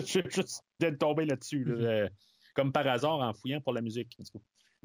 J'ai 0.04 0.22
juste 0.30 0.62
d'être 0.80 0.98
tombé 0.98 1.24
là-dessus, 1.26 1.64
là, 1.64 1.74
Mhm. 1.74 1.84
euh, 1.84 2.09
comme 2.54 2.72
par 2.72 2.86
hasard 2.86 3.18
en 3.20 3.32
fouillant 3.34 3.61
pour 3.61 3.72
la 3.74 3.82
musique. 3.82 4.16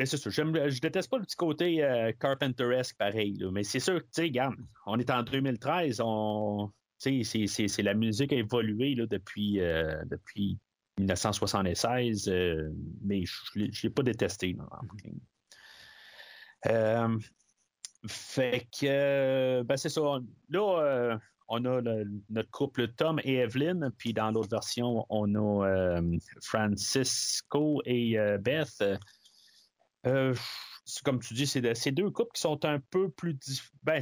Mais 0.01 0.07
c'est 0.07 0.17
sûr, 0.17 0.31
je 0.31 0.81
déteste 0.81 1.11
pas 1.11 1.19
le 1.19 1.25
petit 1.25 1.35
côté 1.35 1.83
euh, 1.83 2.11
Carpenteresque 2.19 2.97
pareil, 2.97 3.35
là, 3.35 3.51
mais 3.51 3.61
c'est 3.63 3.79
sûr, 3.79 4.01
tu 4.01 4.07
sais, 4.13 4.23
regarde, 4.23 4.55
on 4.87 4.97
est 4.97 5.11
en 5.11 5.21
2013, 5.21 6.01
on. 6.03 6.71
c'est, 6.97 7.21
c'est, 7.23 7.45
c'est 7.45 7.83
la 7.83 7.93
musique 7.93 8.33
a 8.33 8.35
évolué 8.35 8.95
là, 8.95 9.05
depuis, 9.05 9.59
euh, 9.59 10.03
depuis 10.05 10.57
1976, 10.97 12.27
euh, 12.29 12.71
mais 13.03 13.25
je 13.25 13.59
ne 13.59 13.67
l'ai 13.83 13.89
pas 13.91 14.01
détesté. 14.01 14.47
ligne. 14.47 15.19
Euh, 16.65 17.19
fait 18.07 18.67
que, 18.75 19.61
ben 19.61 19.77
c'est 19.77 19.89
ça. 19.89 20.01
Là, 20.49 21.19
on 21.47 21.63
a 21.65 21.79
le- 21.79 22.09
notre 22.31 22.49
couple 22.49 22.87
Tom 22.87 23.19
et 23.23 23.35
Evelyn, 23.35 23.91
puis 23.99 24.13
dans 24.13 24.31
l'autre 24.31 24.49
version, 24.49 25.05
on 25.09 25.35
a 25.35 26.01
Francisco 26.41 27.83
et 27.85 28.17
Beth. 28.39 28.83
Euh, 30.07 30.33
c'est 30.85 31.03
comme 31.03 31.19
tu 31.19 31.33
dis, 31.33 31.45
c'est 31.47 31.61
de- 31.61 31.73
c'est 31.73 31.91
deux 31.91 32.09
couples 32.09 32.31
qui 32.33 32.41
sont 32.41 32.63
un 32.65 32.79
peu 32.79 33.09
plus. 33.09 33.37
Ben, 33.83 34.01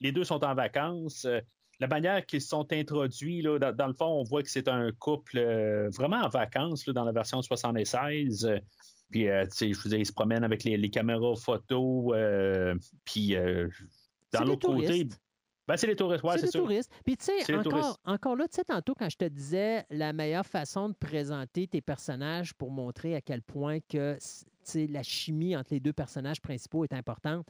les 0.00 0.12
deux 0.12 0.24
sont 0.24 0.44
en 0.44 0.54
vacances. 0.54 1.24
Euh, 1.24 1.40
la 1.80 1.86
manière 1.86 2.26
qu'ils 2.26 2.40
sont 2.42 2.66
introduits, 2.72 3.40
là, 3.40 3.58
dans, 3.58 3.74
dans 3.74 3.86
le 3.86 3.94
fond, 3.94 4.06
on 4.06 4.24
voit 4.24 4.42
que 4.42 4.50
c'est 4.50 4.68
un 4.68 4.90
couple 4.92 5.38
euh, 5.38 5.88
vraiment 5.90 6.18
en 6.22 6.28
vacances 6.28 6.86
là, 6.86 6.92
dans 6.92 7.04
la 7.04 7.12
version 7.12 7.40
76. 7.40 8.44
Euh, 8.46 8.58
puis, 9.10 9.28
euh, 9.28 9.44
tu 9.46 9.56
sais, 9.56 9.72
je 9.72 9.80
veux 9.82 9.90
dire, 9.90 9.98
ils 10.00 10.06
se 10.06 10.12
promènent 10.12 10.44
avec 10.44 10.64
les, 10.64 10.76
les 10.76 10.90
caméras 10.90 11.34
photo. 11.36 12.14
euh, 12.14 12.74
puis, 13.04 13.34
dans 14.32 14.44
l'autre 14.44 14.66
côté. 14.68 15.08
Ben, 15.66 15.76
c'est 15.76 15.86
les 15.86 15.96
touristes, 15.96 16.24
ouais, 16.24 16.38
c'est 16.38 16.50
sûr. 16.50 16.62
touristes. 16.62 16.90
Puis, 17.04 17.16
tu 17.18 17.26
sais, 17.26 17.54
encore, 17.54 17.98
encore 18.06 18.36
là, 18.36 18.48
tu 18.48 18.56
sais, 18.56 18.64
tantôt, 18.64 18.94
quand 18.94 19.10
je 19.10 19.18
te 19.18 19.26
disais 19.26 19.84
la 19.90 20.14
meilleure 20.14 20.46
façon 20.46 20.88
de 20.88 20.94
présenter 20.94 21.68
tes 21.68 21.82
personnages 21.82 22.54
pour 22.54 22.70
montrer 22.70 23.14
à 23.14 23.20
quel 23.20 23.42
point 23.42 23.78
que, 23.80 24.16
la 24.76 25.02
chimie 25.02 25.56
entre 25.56 25.72
les 25.74 25.80
deux 25.80 25.92
personnages 25.92 26.40
principaux 26.40 26.84
est 26.84 26.92
importante, 26.92 27.46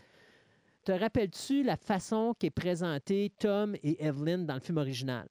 te 0.85 0.93
rappelles-tu 0.93 1.63
la 1.63 1.77
façon 1.77 2.35
qu'est 2.39 2.51
présenté 2.51 3.33
Tom 3.39 3.75
et 3.83 4.03
Evelyn 4.05 4.39
dans 4.39 4.55
le 4.55 4.61
film 4.61 4.79
original? 4.79 5.29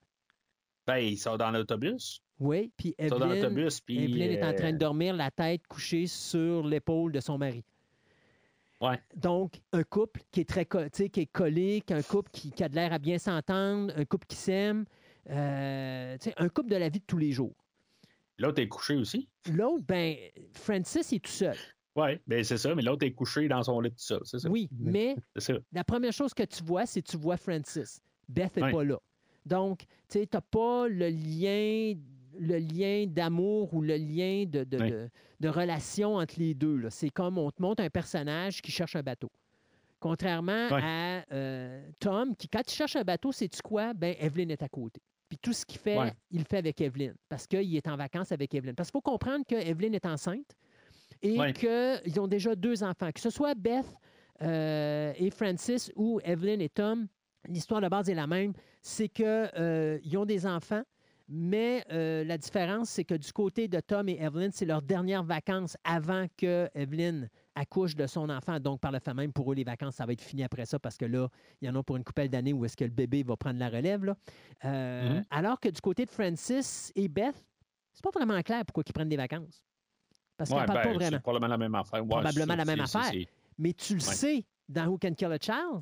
Ben, 0.86 0.98
ils 0.98 1.18
sont 1.18 1.38
dans 1.38 1.52
l'autobus. 1.52 2.22
Oui, 2.40 2.72
puis 2.78 2.94
Evelyn, 2.98 3.32
Evelyn 3.90 4.32
est 4.32 4.44
en 4.44 4.54
train 4.54 4.70
de 4.72 4.76
euh, 4.76 4.78
dormir, 4.78 5.16
la 5.16 5.32
tête 5.32 5.66
couchée 5.68 6.06
sur 6.08 6.66
l'épaule 6.68 7.12
de 7.12 7.20
son 7.20 7.38
mari. 7.38 7.64
Ouais. 8.80 9.02
Donc, 9.16 9.60
un 9.74 9.84
couple 9.84 10.22
qui 10.32 10.42
est 10.42 10.46
très 10.48 10.66
qui 10.66 11.20
est 11.22 11.26
collé, 11.26 11.82
qui- 11.86 11.94
un 11.96 12.04
couple 12.04 12.30
qui, 12.32 12.52
qui 12.52 12.64
a 12.64 12.70
de 12.70 12.76
l'air 12.76 12.94
à 12.94 13.00
bien 13.00 13.18
s'entendre, 13.18 13.92
un 13.98 14.06
couple 14.06 14.28
qui 14.28 14.36
s'aime, 14.36 14.86
euh, 15.32 16.16
un 16.38 16.50
couple 16.50 16.70
de 16.70 16.76
la 16.76 16.90
vie 16.90 17.00
de 17.00 17.06
tous 17.06 17.18
les 17.18 17.32
jours. 17.32 17.56
L'autre 18.38 18.62
est 18.62 18.68
couché 18.68 18.96
aussi. 18.96 19.28
L'autre, 19.52 19.84
ben, 19.88 20.16
Francis 20.54 21.12
est 21.12 21.20
tout 21.20 21.32
seul. 21.32 21.58
Oui, 21.98 22.20
ben 22.28 22.44
c'est 22.44 22.58
ça, 22.58 22.74
mais 22.76 22.84
l'autre 22.84 23.06
est 23.06 23.12
couché 23.12 23.48
dans 23.48 23.64
son 23.64 23.82
lit 23.82 23.90
tout 23.90 23.96
seul, 23.98 24.22
ça. 24.24 24.38
Oui, 24.50 24.70
mais 24.80 25.16
ça. 25.36 25.54
la 25.74 25.84
première 25.84 26.14
chose 26.14 26.34
que 26.34 26.44
tu 26.44 26.64
vois, 26.64 26.86
c'est 26.86 27.02
que 27.02 27.10
tu 27.10 27.18
vois 27.18 27.38
Francis. 27.38 28.00
Beth 28.30 28.56
n'est 28.56 28.72
pas 28.72 28.84
là. 28.84 29.00
Donc, 29.46 29.80
tu 29.80 29.88
sais, 30.20 30.28
tu 30.28 30.38
n'as 30.38 30.42
pas 30.42 30.88
le 30.88 31.10
lien, 31.10 31.94
le 32.40 32.58
lien 32.60 33.06
d'amour 33.08 33.74
ou 33.74 33.82
le 33.82 33.96
lien 33.96 34.44
de, 34.48 34.64
de, 34.64 34.78
Ouais. 34.78 34.92
de- 34.92 35.10
de 35.40 35.50
relation 35.50 36.16
entre 36.16 36.36
les 36.40 36.54
deux. 36.54 36.82
C'est 36.90 37.10
comme 37.10 37.38
on 37.38 37.50
te 37.52 37.62
montre 37.62 37.82
un 37.84 37.90
personnage 37.90 38.62
qui 38.62 38.72
cherche 38.72 38.96
un 38.96 39.04
bateau. 39.04 39.32
Contrairement 40.00 40.68
à 40.72 41.24
euh, 41.34 41.82
Tom, 42.00 42.36
qui, 42.36 42.48
quand 42.48 42.62
il 42.68 42.74
cherche 42.76 42.96
un 42.96 43.04
bateau, 43.04 43.32
sais-tu 43.32 43.62
quoi? 43.64 43.94
Ben, 43.94 44.16
Evelyn 44.20 44.50
est 44.50 44.62
à 44.62 44.70
côté. 44.70 45.02
Puis 45.30 45.38
tout 45.42 45.54
ce 45.54 45.66
qu'il 45.66 45.80
fait, 45.80 45.98
il 46.32 46.40
le 46.40 46.46
fait 46.46 46.58
avec 46.58 46.80
Evelyn, 46.80 47.14
parce 47.28 47.48
qu'il 47.48 47.76
est 47.76 47.88
en 47.88 47.98
vacances 47.98 48.32
avec 48.32 48.54
Evelyn. 48.54 48.74
Parce 48.76 48.90
qu'il 48.90 48.94
faut 48.98 49.02
comprendre 49.02 49.44
que 49.48 49.56
Evelyn 49.56 49.94
est 49.94 50.06
enceinte 50.06 50.56
et 51.22 51.38
Ouais. 51.40 51.54
qu'ils 51.54 52.20
ont 52.20 52.28
déjà 52.28 52.56
deux 52.56 52.84
enfants. 52.84 53.12
Que 53.12 53.20
ce 53.20 53.30
soit 53.30 53.56
Beth 53.56 53.86
euh, 54.42 55.14
et 55.18 55.30
Francis 55.32 55.92
ou 55.96 56.20
Evelyn 56.24 56.60
et 56.60 56.70
Tom, 56.70 57.08
l'histoire 57.48 57.82
de 57.82 57.88
base 57.88 58.10
est 58.10 58.14
la 58.16 58.28
même. 58.28 58.54
C'est 58.82 59.10
qu'ils 59.10 60.18
ont 60.18 60.26
des 60.26 60.46
enfants, 60.46 60.84
mais 61.28 61.84
euh, 61.92 62.24
la 62.24 62.38
différence, 62.38 62.90
c'est 62.90 63.04
que 63.04 63.16
du 63.16 63.32
côté 63.34 63.68
de 63.68 63.80
Tom 63.80 64.08
et 64.10 64.18
Evelyn, 64.22 64.50
c'est 64.52 64.66
leurs 64.66 64.82
dernières 64.82 65.24
vacances 65.24 65.76
avant 65.84 66.28
que 66.38 66.70
Evelyn 66.74 67.28
accouche 67.56 67.96
de 67.96 68.06
son 68.06 68.30
enfant. 68.30 68.60
Donc, 68.60 68.80
par 68.80 68.92
le 68.92 69.00
fait 69.00 69.14
même, 69.16 69.34
pour 69.34 69.52
eux, 69.52 69.56
les 69.56 69.64
vacances, 69.64 69.96
ça 69.96 70.06
va 70.06 70.14
être 70.14 70.22
fini 70.22 70.44
après 70.44 70.66
ça 70.68 70.78
parce 70.78 70.96
que 70.96 71.06
là, 71.06 71.28
il 71.60 71.68
y 71.68 71.72
en 71.72 71.76
a 71.76 71.82
pour 71.84 71.98
une 71.98 72.04
coupelle 72.04 72.30
d'années 72.30 72.54
où 72.54 72.64
est-ce 72.66 72.78
que 72.78 72.84
le 72.86 72.92
bébé 72.92 73.24
va 73.24 73.36
prendre 73.36 73.60
la 73.60 73.70
relève. 73.70 74.06
Là. 74.06 74.16
Euh, 74.66 75.16
Mhm. 75.16 75.24
Alors 75.32 75.60
que 75.60 75.68
du 75.70 75.82
côté 75.82 76.06
de 76.06 76.12
Francis 76.12 76.92
et 76.96 77.08
Beth, 77.08 77.44
c'est 77.94 78.04
pas 78.04 78.12
vraiment 78.12 78.40
clair 78.44 78.64
pourquoi 78.64 78.84
ils 78.88 78.94
prennent 78.94 79.10
des 79.10 79.18
vacances. 79.18 79.64
Parce 80.38 80.52
Ouais, 80.52 80.58
n'en 80.58 80.66
parlent 80.66 80.78
ben, 80.78 80.84
pas 80.84 80.94
vraiment. 80.94 81.10
C'est 81.18 81.20
probablement 81.22 81.48
la 81.48 81.58
même 81.58 81.76
affaire. 81.76 82.02
Ouais, 82.04 82.08
Probablement 82.10 82.56
la 82.56 82.66
même 82.66 82.80
affaire. 82.80 83.12
Mais 83.58 83.74
tu 83.74 83.96
le 83.96 84.00
Ouais. 84.08 84.14
sais 84.14 84.46
dans 84.70 84.86
Who 84.88 84.98
Can 85.00 85.14
Kill 85.16 85.32
a 85.32 85.38
Child, 85.42 85.82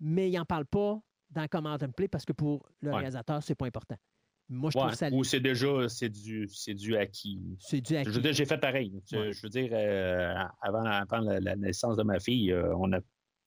mais 0.00 0.30
il 0.30 0.36
n'en 0.36 0.44
parle 0.46 0.64
pas 0.64 0.98
dans 1.30 1.46
Command 1.48 1.82
and 1.82 1.90
Play 1.92 2.08
parce 2.08 2.24
que 2.24 2.32
pour 2.32 2.66
le 2.80 2.92
réalisateur, 2.92 3.42
c'est 3.42 3.54
pas 3.54 3.66
important. 3.66 3.96
Moi, 4.48 4.70
je 4.72 4.78
trouve 4.78 4.94
ça. 4.94 5.08
Ou 5.10 5.24
c'est 5.24 5.40
déjà 5.40 5.88
c'est 5.88 6.08
du, 6.10 6.48
c'est 6.48 6.74
du 6.74 6.96
acquis. 6.96 7.40
C'est 7.58 7.80
dû 7.80 7.96
à 7.96 8.02
Je 8.02 8.08
qui? 8.10 8.16
veux 8.16 8.22
dire, 8.22 8.32
j'ai 8.32 8.44
fait 8.44 8.58
pareil. 8.58 9.00
Je, 9.10 9.42
veux 9.42 9.48
dire, 9.48 9.70
euh, 9.72 10.34
avant, 10.60 10.84
avant 10.84 11.18
la, 11.20 11.40
la 11.40 11.56
naissance 11.56 11.96
de 11.96 12.02
ma 12.02 12.18
fille, 12.20 12.52
euh, 12.52 12.74
on 12.76 12.92
a 12.92 12.98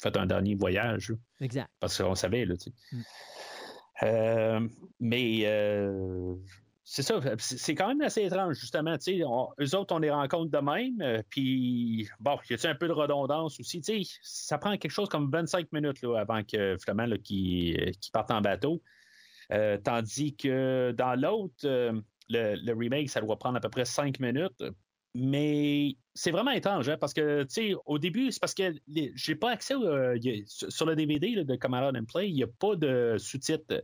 fait 0.02 0.16
un 0.18 0.26
dernier 0.26 0.56
voyage 0.56 1.14
Exact. 1.40 1.70
parce 1.80 1.98
qu'on 2.02 2.16
savait, 2.16 2.46
là, 2.46 2.56
tu 2.58 2.72
sais. 2.72 2.96
Mm. 2.96 3.02
Euh, 4.04 4.68
mais 5.00 5.42
euh, 5.46 6.36
c'est 6.88 7.02
ça, 7.02 7.20
c'est 7.40 7.74
quand 7.74 7.88
même 7.88 8.02
assez 8.02 8.24
étrange, 8.24 8.60
justement. 8.60 8.96
On- 9.26 9.50
eux 9.60 9.76
autres, 9.76 9.96
on 9.96 9.98
les 9.98 10.12
rencontre 10.12 10.52
de 10.52 10.60
même, 10.60 11.02
euh, 11.02 11.24
puis 11.32 12.08
bon, 12.20 12.38
il 12.48 12.56
y 12.56 12.66
a 12.66 12.70
un 12.70 12.76
peu 12.76 12.88
de 12.88 12.94
redondance 12.94 13.60
aussi? 13.60 13.82
Tu 13.82 14.04
sais, 14.04 14.20
ça 14.22 14.60
prend 14.60 14.78
quelque 14.78 14.92
chose 14.92 15.10
comme 15.10 15.32
25 15.32 15.72
minutes 15.74 16.04
là, 16.04 16.20
avant 16.20 16.44
que, 16.44 16.78
finalement, 16.78 17.16
qu'ils 17.24 17.82
euh, 17.82 17.92
qu'ils 18.00 18.12
partent 18.14 18.30
en 18.30 18.42
bateau. 18.42 18.84
Euh, 19.52 19.80
tandis 19.84 20.36
que 20.36 20.94
dans 20.96 21.20
l'autre, 21.20 21.56
le, 22.30 22.74
remake, 22.74 23.10
ça 23.10 23.20
doit 23.20 23.38
prendre 23.40 23.58
à 23.58 23.60
peu 23.60 23.70
près 23.70 23.86
5 23.86 24.20
minutes. 24.20 24.64
Mais 25.16 25.96
c'est 26.14 26.32
vraiment 26.32 26.52
étrange, 26.52 26.88
hein, 26.88 26.98
parce 27.00 27.14
que, 27.14 27.44
tu 27.44 27.50
sais, 27.50 27.74
au 27.86 27.98
début, 27.98 28.32
c'est 28.32 28.40
parce 28.40 28.54
que 28.54 28.76
j'ai 29.16 29.36
pas 29.36 29.50
accès 29.50 29.74
sur 29.74 30.86
le 30.86 30.96
DVD 30.96 31.44
de 31.44 31.56
Camarade 31.56 31.98
and 31.98 32.06
Play, 32.06 32.30
il 32.30 32.36
n'y 32.36 32.44
a 32.44 32.48
pas 32.48 32.76
de 32.76 33.16
sous-titres. 33.18 33.82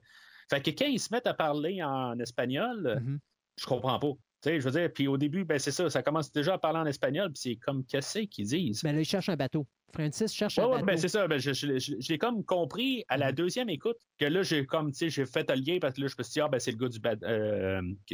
Fait 0.52 0.62
que 0.62 0.70
quand 0.72 0.86
ils 0.86 1.00
se 1.00 1.14
mettent 1.14 1.28
à 1.28 1.34
parler 1.34 1.82
en 1.82 2.20
espagnol, 2.20 3.02
Mhm. 3.06 3.20
je 3.58 3.66
comprends 3.66 3.98
pas. 4.00 4.12
Tu 4.44 4.50
sais, 4.50 4.60
je 4.60 4.66
veux 4.68 4.72
dire, 4.72 4.92
puis 4.92 5.08
au 5.08 5.18
début, 5.18 5.46
ben 5.46 5.60
c'est 5.60 5.72
ça, 5.72 5.88
ça 5.90 6.02
commence 6.04 6.32
déjà 6.34 6.56
à 6.56 6.58
parler 6.58 6.80
en 6.80 6.86
espagnol, 6.88 7.28
puis 7.32 7.40
c'est 7.42 7.56
comme 7.56 7.86
qu'est-ce 7.86 8.20
qu'ils 8.22 8.48
disent? 8.48 8.82
Ben 8.84 8.94
là, 8.94 9.02
il 9.02 9.06
cherche 9.06 9.30
un 9.30 9.36
bateau. 9.36 9.66
Francis 9.94 10.34
cherche 10.34 10.58
Ouais, 10.58 10.64
un 10.64 10.68
ouais, 10.68 10.74
bateau. 10.76 10.86
ben 10.88 10.98
c'est 10.98 11.08
ça. 11.10 11.28
Ben, 11.28 11.38
je, 11.38 11.54
je- 11.54 11.78
je- 11.78 11.94
je 12.00 12.10
l'ai 12.10 12.18
comme 12.18 12.44
compris 12.44 13.04
à 13.08 13.18
la 13.18 13.30
Mhm. 13.30 13.36
deuxième 13.36 13.70
écoute 13.70 13.98
que 14.20 14.26
là, 14.26 14.42
j'ai 14.42 14.66
comme, 14.66 14.92
tu 14.92 14.98
sais, 14.98 15.10
j'ai 15.10 15.26
fait 15.26 15.48
le 15.50 15.56
lien 15.62 15.78
parce 15.80 15.96
que 15.96 16.02
là, 16.02 16.08
je 16.08 16.16
me 16.18 16.24
suis 16.24 16.34
dit, 16.34 16.42
ah, 16.42 16.48
ben 16.50 16.60
c'est 16.60 16.72
le 16.72 16.78
gars 16.78 16.90
du 16.90 17.00
bateau. 17.00 17.26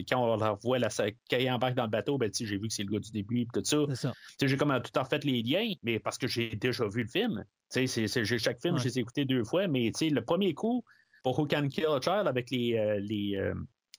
quand 0.09 0.21
on 0.21 0.35
la 0.35 0.49
revoit, 0.51 0.79
la, 0.79 0.89
quand 0.89 1.37
il 1.37 1.49
embarque 1.49 1.75
dans 1.75 1.83
le 1.85 1.89
bateau, 1.89 2.17
ben, 2.17 2.29
tu 2.29 2.39
sais, 2.39 2.45
j'ai 2.45 2.57
vu 2.57 2.67
que 2.67 2.73
c'est 2.73 2.83
le 2.83 2.91
gars 2.91 2.99
du 2.99 3.11
début, 3.11 3.45
puis 3.45 3.47
tout 3.53 3.61
ça. 3.63 3.77
C'est 3.89 3.95
ça. 3.95 4.11
Tu 4.11 4.35
sais, 4.41 4.47
j'ai 4.49 4.57
comme 4.57 4.79
tout 4.83 4.99
en 4.99 5.05
fait 5.05 5.23
les 5.23 5.41
liens, 5.41 5.71
mais 5.81 5.97
parce 5.99 6.17
que 6.17 6.27
j'ai 6.27 6.49
déjà 6.49 6.85
vu 6.87 7.03
le 7.03 7.09
film. 7.09 7.43
Tu 7.71 7.79
sais, 7.81 7.87
c'est- 7.87 8.07
c'est- 8.07 8.25
j'ai- 8.25 8.37
chaque 8.39 8.61
film, 8.61 8.75
Ouais. 8.75 8.79
je 8.81 8.85
les 8.85 8.97
ai 8.99 9.01
écoutés 9.01 9.25
deux 9.25 9.43
fois, 9.43 9.67
mais 9.67 9.91
tu 9.93 10.07
sais, 10.07 10.09
le 10.09 10.21
premier 10.23 10.53
coup, 10.53 10.83
pour 11.27 11.39
Who 11.39 11.45
Can 11.47 11.67
Kill 11.67 11.87
a 11.87 11.99
Child 11.99 12.27
avec 12.27 12.49
les, 12.51 12.77
euh, 12.77 12.99
les, 13.01 13.35
euh, 13.35 13.53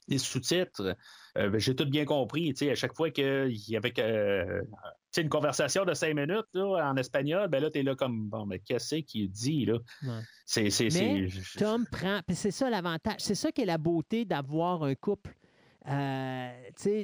les 0.09 0.17
sous-titres, 0.17 0.97
euh, 1.37 1.51
ben, 1.51 1.59
j'ai 1.59 1.77
tout 1.77 1.85
bien 1.85 2.07
compris. 2.07 2.55
À 2.71 2.75
chaque 2.75 2.95
fois 2.97 3.11
qu'il 3.11 3.53
y 3.69 3.77
avait 3.77 3.93
une 5.19 5.29
conversation 5.29 5.85
de 5.85 5.93
cinq 5.93 6.15
minutes 6.15 6.47
là, 6.55 6.91
en 6.91 6.97
espagnol, 6.97 7.49
ben 7.49 7.61
là, 7.63 7.71
t'es 7.71 7.83
là 7.83 7.95
comme, 7.95 8.29
bon, 8.31 8.47
mais 8.47 8.61
qu'est-ce 8.61 8.97
qu'il 8.97 9.31
dit, 9.31 9.67
là? 9.67 9.75
Ouais. 10.03 10.21
C'est, 10.47 10.71
c'est, 10.71 10.85
Mais 10.85 11.29
c'est- 11.29 11.59
Tom 11.59 11.85
prend. 11.91 12.21
c'est 12.31 12.51
ça 12.51 12.71
l'avantage. 12.71 13.17
C'est 13.19 13.35
ça 13.35 13.53
qui 13.53 13.61
est 13.61 13.67
la 13.67 13.79
beauté 13.79 14.25
d'avoir 14.25 14.83
un 14.85 14.95
couple. 14.95 15.37
Euh, 15.87 16.51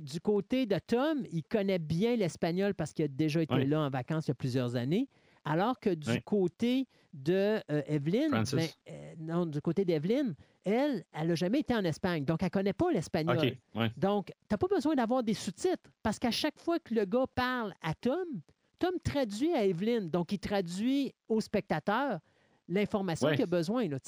du 0.01 0.21
côté 0.21 0.65
de 0.65 0.79
Tom, 0.79 1.25
il 1.33 1.43
connaît 1.43 1.79
bien 1.79 2.17
l'espagnol 2.17 2.75
parce 2.75 2.95
qu'il 2.95 3.05
a 3.05 3.09
déjà 3.09 3.43
été 3.43 3.65
là 3.67 3.81
en 3.81 3.91
vacances 3.91 4.27
il 4.27 4.31
y 4.31 4.33
a 4.33 4.37
plusieurs 4.37 4.77
années. 4.77 5.07
Alors 5.45 5.79
que 5.79 5.91
du 5.91 6.11
Oui. 6.11 6.23
côté 6.23 6.87
de 7.13 7.61
euh, 7.71 7.83
Evelyn, 7.87 8.31
ben, 8.31 8.45
euh, 8.91 9.15
non, 9.19 9.47
du 9.47 9.61
côté 9.61 9.85
d'Evelyn, 9.85 10.35
elle, 10.65 11.05
elle 11.13 11.29
n'a 11.29 11.35
jamais 11.35 11.61
été 11.61 11.75
en 11.75 11.85
Espagne, 11.85 12.25
donc 12.25 12.43
elle 12.43 12.47
ne 12.47 12.51
connaît 12.51 12.73
pas 12.73 12.91
l'espagnol. 12.91 13.39
Ouais. 13.75 13.91
Donc, 13.97 14.27
tu 14.29 14.33
n'as 14.51 14.57
pas 14.57 14.67
besoin 14.69 14.95
d'avoir 14.95 15.23
des 15.23 15.35
sous-titres 15.35 15.91
parce 16.03 16.19
qu'à 16.19 16.31
chaque 16.31 16.59
fois 16.59 16.79
que 16.79 16.95
le 16.95 17.05
gars 17.05 17.27
parle 17.35 17.75
à 17.83 17.95
Tom, 17.95 18.25
Tom 18.79 18.95
traduit 19.05 19.53
à 19.53 19.65
Evelyn. 19.65 20.07
Donc, 20.07 20.33
il 20.33 20.39
traduit 20.39 21.13
au 21.29 21.41
spectateur 21.41 22.19
l'information 22.69 23.29
Ouais. 23.29 23.35
qu'il 23.35 23.45
a 23.45 23.47
besoin. 23.47 23.87
Là. 23.89 23.99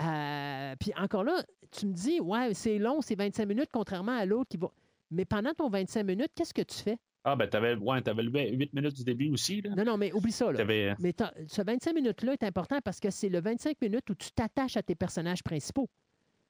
Euh, 0.00 0.76
puis 0.80 0.92
encore 0.96 1.24
là, 1.24 1.42
tu 1.70 1.86
me 1.86 1.92
dis, 1.92 2.20
ouais, 2.20 2.52
c'est 2.54 2.78
long, 2.78 3.00
c'est 3.00 3.14
25 3.14 3.46
minutes, 3.46 3.70
contrairement 3.72 4.16
à 4.16 4.24
l'autre 4.26 4.48
qui 4.50 4.56
va. 4.56 4.68
Mais 5.10 5.24
pendant 5.24 5.52
ton 5.54 5.68
25 5.68 6.02
minutes, 6.04 6.30
qu'est-ce 6.34 6.54
que 6.54 6.62
tu 6.62 6.76
fais? 6.76 6.98
Ah, 7.26 7.36
ben, 7.36 7.48
t'avais, 7.48 7.74
ouais, 7.74 8.02
t'avais 8.02 8.22
le 8.22 8.30
8 8.30 8.74
minutes 8.74 8.96
du 8.96 9.04
début 9.04 9.30
aussi, 9.30 9.62
là. 9.62 9.70
Non, 9.74 9.84
non, 9.84 9.96
mais 9.96 10.12
oublie 10.12 10.30
ça. 10.30 10.52
Là. 10.52 10.58
T'avais, 10.58 10.94
Mais 11.00 11.14
ce 11.46 11.62
25 11.62 11.94
minutes-là 11.94 12.34
est 12.34 12.42
important 12.44 12.78
parce 12.84 13.00
que 13.00 13.10
c'est 13.10 13.30
le 13.30 13.40
25 13.40 13.80
minutes 13.80 14.08
où 14.10 14.14
tu 14.14 14.30
t'attaches 14.30 14.76
à 14.76 14.82
tes 14.82 14.94
personnages 14.94 15.42
principaux. 15.42 15.88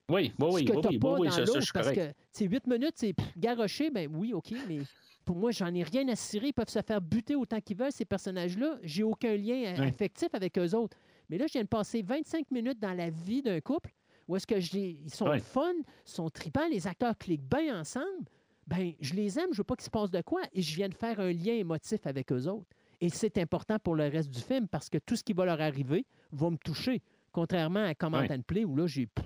oui, 0.08 0.32
oui, 0.38 0.48
oui, 0.50 0.68
oui, 0.68 0.98
oui, 1.00 1.30
ça, 1.30 1.44
je 1.44 1.60
suis 1.60 1.72
parce 1.72 1.92
que 1.92 2.12
c'est 2.32 2.46
8 2.46 2.66
minutes, 2.66 2.94
c'est 2.96 3.14
garoché, 3.36 3.90
ben 3.90 4.10
oui, 4.12 4.32
OK, 4.34 4.52
mais 4.68 4.80
pour 5.24 5.36
moi, 5.36 5.52
j'en 5.52 5.72
ai 5.72 5.84
rien 5.84 6.08
à 6.08 6.16
cirer. 6.16 6.48
Ils 6.48 6.52
peuvent 6.52 6.68
se 6.68 6.82
faire 6.82 7.00
buter 7.00 7.36
autant 7.36 7.60
qu'ils 7.60 7.76
veulent, 7.76 7.92
ces 7.92 8.04
personnages-là. 8.04 8.78
J'ai 8.82 9.04
aucun 9.04 9.36
lien 9.36 9.74
affectif 9.78 10.28
avec 10.34 10.58
eux 10.58 10.74
autres. 10.74 10.96
Mais 11.30 11.38
là, 11.38 11.46
je 11.46 11.52
viens 11.52 11.62
de 11.62 11.68
passer 11.68 12.02
25 12.02 12.50
minutes 12.50 12.80
dans 12.80 12.92
la 12.92 13.10
vie 13.10 13.42
d'un 13.42 13.60
couple 13.60 13.90
où 14.28 14.36
est-ce 14.36 14.46
que 14.46 14.54
ils 14.76 15.10
sont 15.10 15.38
fun, 15.38 15.72
sont 16.04 16.30
tripants, 16.30 16.68
les 16.70 16.86
acteurs 16.86 17.16
cliquent 17.16 17.48
bien 17.48 17.80
ensemble. 17.80 18.28
Ben, 18.66 18.92
je 19.00 19.14
les 19.14 19.38
aime, 19.38 19.48
je 19.52 19.58
veux 19.58 19.64
pas 19.64 19.76
qu'il 19.76 19.84
se 19.84 19.90
passe 19.90 20.10
de 20.10 20.22
quoi, 20.22 20.40
et 20.52 20.62
je 20.62 20.74
viens 20.74 20.88
de 20.88 20.94
faire 20.94 21.20
un 21.20 21.32
lien 21.32 21.52
émotif 21.54 22.06
avec 22.06 22.32
eux 22.32 22.46
autres. 22.46 22.66
Et 23.00 23.08
c'est 23.10 23.36
important 23.38 23.78
pour 23.78 23.94
le 23.94 24.04
reste 24.08 24.30
du 24.30 24.40
film 24.40 24.68
parce 24.68 24.88
que 24.88 24.98
tout 24.98 25.16
ce 25.16 25.24
qui 25.24 25.32
va 25.34 25.44
leur 25.44 25.60
arriver 25.60 26.06
va 26.32 26.48
me 26.50 26.56
toucher. 26.56 27.02
Contrairement 27.32 27.84
à 27.84 27.94
Command 27.94 28.26
Oui. 28.28 28.36
and 28.36 28.42
Play 28.42 28.64
où 28.64 28.74
là, 28.76 28.86
j'ai 28.86 29.06
pff, 29.06 29.24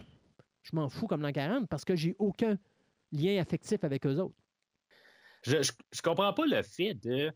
je 0.62 0.70
m'en 0.74 0.89
fous 0.89 1.07
comme 1.07 1.22
l'an 1.22 1.30
40 1.32 1.68
parce 1.68 1.84
que 1.84 1.95
j'ai 1.95 2.16
aucun 2.18 2.59
lien 3.12 3.39
affectif 3.41 3.84
avec 3.84 4.07
eux 4.07 4.16
autres. 4.18 4.34
Je, 5.45 5.62
je, 5.62 5.72
je 5.93 6.03
comprends 6.03 6.32
pas 6.32 6.47
le 6.47 6.62
fait 6.62 6.95
de. 6.95 7.30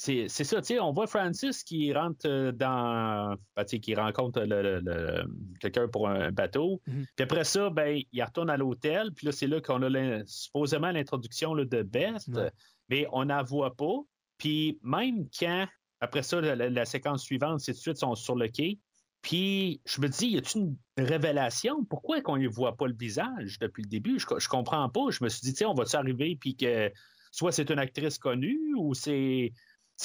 C'est 0.00 0.28
c'est 0.28 0.44
ça, 0.44 0.60
tu 0.60 0.68
sais, 0.68 0.78
on 0.80 0.92
voit 0.92 1.08
Francis 1.08 1.64
qui 1.64 1.92
rentre 1.92 2.26
euh, 2.28 2.52
dans. 2.52 3.34
ben, 3.56 3.64
tu 3.64 3.70
sais, 3.70 3.80
qui 3.80 3.94
rencontre 3.96 4.40
le, 4.42 4.62
le- 4.62 4.80
le- 4.80 5.24
quelqu'un 5.60 5.88
pour 5.88 6.08
un 6.08 6.30
bateau. 6.30 6.80
Mhm. 6.86 7.04
Puis 7.16 7.22
après 7.24 7.42
ça, 7.42 7.68
ben, 7.68 8.00
il 8.12 8.22
retourne 8.22 8.48
à 8.48 8.56
l'hôtel. 8.56 9.10
Puis 9.12 9.26
là, 9.26 9.32
c'est 9.32 9.48
là 9.48 9.60
qu'on 9.60 9.82
a 9.82 9.88
l'in- 9.88 10.22
supposément 10.24 10.92
l'introduction 10.92 11.52
là, 11.52 11.64
de 11.64 11.82
Beth. 11.82 12.28
Ouais. 12.28 12.50
Mais 12.88 13.06
on 13.12 13.24
n'en 13.24 13.42
voit 13.42 13.74
pas. 13.74 13.96
Puis 14.38 14.78
même 14.82 15.26
quand, 15.36 15.66
après 16.00 16.22
ça, 16.22 16.40
la, 16.40 16.54
la- 16.54 16.70
la 16.70 16.84
séquence 16.84 17.24
suivante, 17.24 17.58
c'est 17.58 17.72
tout 17.72 17.78
de 17.78 17.82
suite, 17.82 17.96
ils 17.96 18.00
sont 18.00 18.14
sur 18.14 18.36
le 18.36 18.46
quai. 18.46 18.78
Puis 19.20 19.80
je 19.84 20.00
me 20.00 20.06
dis, 20.08 20.28
y 20.28 20.38
a-t-il 20.38 20.62
une 20.62 20.76
révélation? 21.04 21.84
Pourquoi 21.84 22.20
qu'on 22.20 22.36
ne 22.36 22.46
voit 22.46 22.76
pas 22.76 22.86
le 22.86 22.94
visage 22.94 23.58
depuis 23.58 23.82
le 23.82 23.88
début? 23.88 24.20
Je, 24.20 24.26
je 24.38 24.48
comprends 24.48 24.88
pas. 24.88 25.10
Je 25.10 25.24
me 25.24 25.28
suis 25.28 25.40
dit, 25.42 25.54
tiens, 25.54 25.70
on 25.70 25.74
va-tu 25.74 25.96
arriver 25.96 26.36
puis 26.40 26.54
que 26.54 26.92
soit 27.32 27.50
c'est 27.50 27.68
une 27.70 27.80
actrice 27.80 28.16
connue 28.18 28.74
ou 28.76 28.94
c'est. 28.94 29.52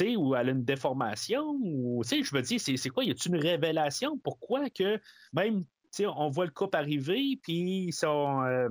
Ou 0.01 0.35
elle 0.35 0.49
a 0.49 0.51
une 0.51 0.63
déformation, 0.63 1.57
ou 1.61 2.03
je 2.03 2.35
me 2.35 2.41
dis, 2.41 2.59
c'est 2.59 2.89
quoi, 2.89 3.03
y 3.03 3.11
a-t-il 3.11 3.35
une 3.35 3.41
révélation? 3.41 4.17
Pourquoi 4.17 4.69
que 4.69 4.99
même 5.33 5.63
on 5.99 6.29
voit 6.29 6.45
le 6.45 6.51
couple 6.51 6.77
arriver, 6.77 7.39
puis 7.41 7.85
ils 7.87 7.93
sont, 7.93 8.41
euh, 8.43 8.69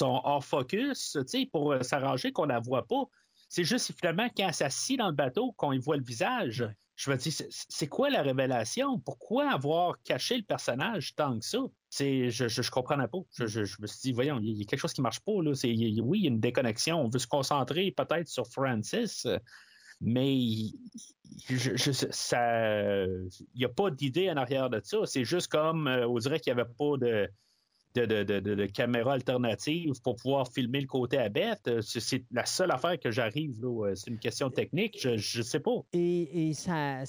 hors 0.00 0.44
focus 0.44 1.18
pour 1.52 1.74
s'arranger 1.82 2.32
qu'on 2.32 2.46
la 2.46 2.60
voit 2.60 2.86
pas? 2.86 3.04
C'est 3.48 3.64
juste 3.64 3.92
finalement 3.98 4.28
quand 4.34 4.46
elle 4.48 4.54
s'assit 4.54 4.98
dans 4.98 5.08
le 5.08 5.14
bateau 5.14 5.52
qu'on 5.52 5.72
y 5.72 5.78
voit 5.78 5.98
le 5.98 6.02
visage. 6.02 6.66
Je 6.96 7.10
me 7.10 7.16
dis, 7.16 7.36
c'est 7.50 7.86
quoi 7.86 8.08
la 8.08 8.22
révélation? 8.22 8.98
Pourquoi 9.00 9.50
avoir 9.50 10.00
caché 10.04 10.36
le 10.36 10.42
personnage 10.42 11.14
tant 11.16 11.38
que 11.38 11.44
ça? 11.44 11.58
C'est, 11.90 12.30
je, 12.30 12.48
je, 12.48 12.70
comprenais 12.70 13.08
pas. 13.08 13.18
Je, 13.36 13.60
me 13.80 13.86
suis 13.86 14.00
dit, 14.00 14.12
voyons, 14.12 14.38
il 14.40 14.56
y, 14.56 14.62
a 14.62 14.64
quelque 14.64 14.80
chose 14.80 14.94
qui 14.94 15.02
marche 15.02 15.20
pas. 15.20 15.32
Là. 15.42 15.50
oui, 15.50 15.58
il 15.64 16.22
y 16.22 16.26
a 16.26 16.28
une 16.28 16.40
déconnexion. 16.40 17.02
On 17.02 17.08
veut 17.08 17.18
se 17.18 17.26
concentrer 17.26 17.92
peut-être 17.94 18.28
sur 18.28 18.46
Francis, 18.46 19.26
mais 20.02 20.36
ça, 22.10 23.04
il 23.06 23.28
n'y 23.56 23.64
a 23.64 23.68
pas 23.68 23.90
d'idée 23.90 24.30
en 24.30 24.36
arrière 24.36 24.68
de 24.68 24.80
ça. 24.82 24.98
C'est 25.04 25.24
juste 25.24 25.48
comme, 25.48 25.86
euh, 25.86 26.06
on 26.06 26.18
dirait 26.18 26.40
qu'il 26.40 26.52
n'y 26.54 26.60
avait 26.60 26.70
pas 26.70 26.96
de, 26.98 27.28
de, 27.94 28.66
caméra 28.66 29.12
alternative 29.14 30.00
pour 30.02 30.16
pouvoir 30.16 30.48
filmer 30.48 30.80
le 30.80 30.86
côté 30.86 31.18
à 31.18 31.28
bête. 31.28 31.68
Euh, 31.68 31.80
c'est 31.82 32.24
la 32.32 32.46
seule 32.46 32.70
affaire 32.70 32.98
que 32.98 33.10
j'arrive. 33.10 33.64
Euh, 33.64 33.94
c'est 33.94 34.10
une 34.10 34.18
question 34.18 34.50
technique. 34.50 34.98
Je 35.00 35.38
ne 35.38 35.42
sais 35.42 35.60
pas. 35.60 35.76
Et, 35.92 36.48
et 36.48 36.54
ça, 36.54 37.02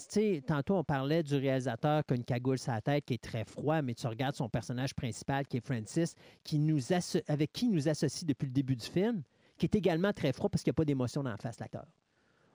tantôt, 0.46 0.76
on 0.76 0.84
parlait 0.84 1.24
du 1.24 1.36
réalisateur 1.36 2.06
qui 2.06 2.14
a 2.14 2.16
une 2.18 2.26
cagoule 2.26 2.60
sur 2.60 2.74
la 2.74 2.82
tête 2.82 3.06
qui 3.06 3.16
est 3.16 3.24
très 3.24 3.46
froid, 3.46 3.82
mais 3.82 3.96
tu 3.96 4.08
regardes 4.08 4.36
son 4.36 4.50
personnage 4.50 4.94
principal 4.94 5.48
qui 5.48 5.58
est 5.58 5.66
Francis, 5.66 6.16
qui 6.44 6.60
nous 6.60 6.80
avec 7.28 7.52
qui 7.54 7.66
il 7.66 7.72
nous 7.72 7.88
associe 7.90 8.26
depuis 8.26 8.46
le 8.46 8.54
début 8.54 8.76
du 8.76 8.86
film, 8.86 9.24
qui 9.58 9.66
est 9.66 9.76
également 9.76 10.14
très 10.14 10.34
froid 10.34 10.50
parce 10.50 10.64
qu'il 10.64 10.72
n'y 10.72 10.76
a 10.76 10.78
pas 10.78 10.86
d'émotion 10.86 11.24
dans 11.24 11.32
la 11.32 11.38
face, 11.38 11.60
l'acteur. 11.60 11.86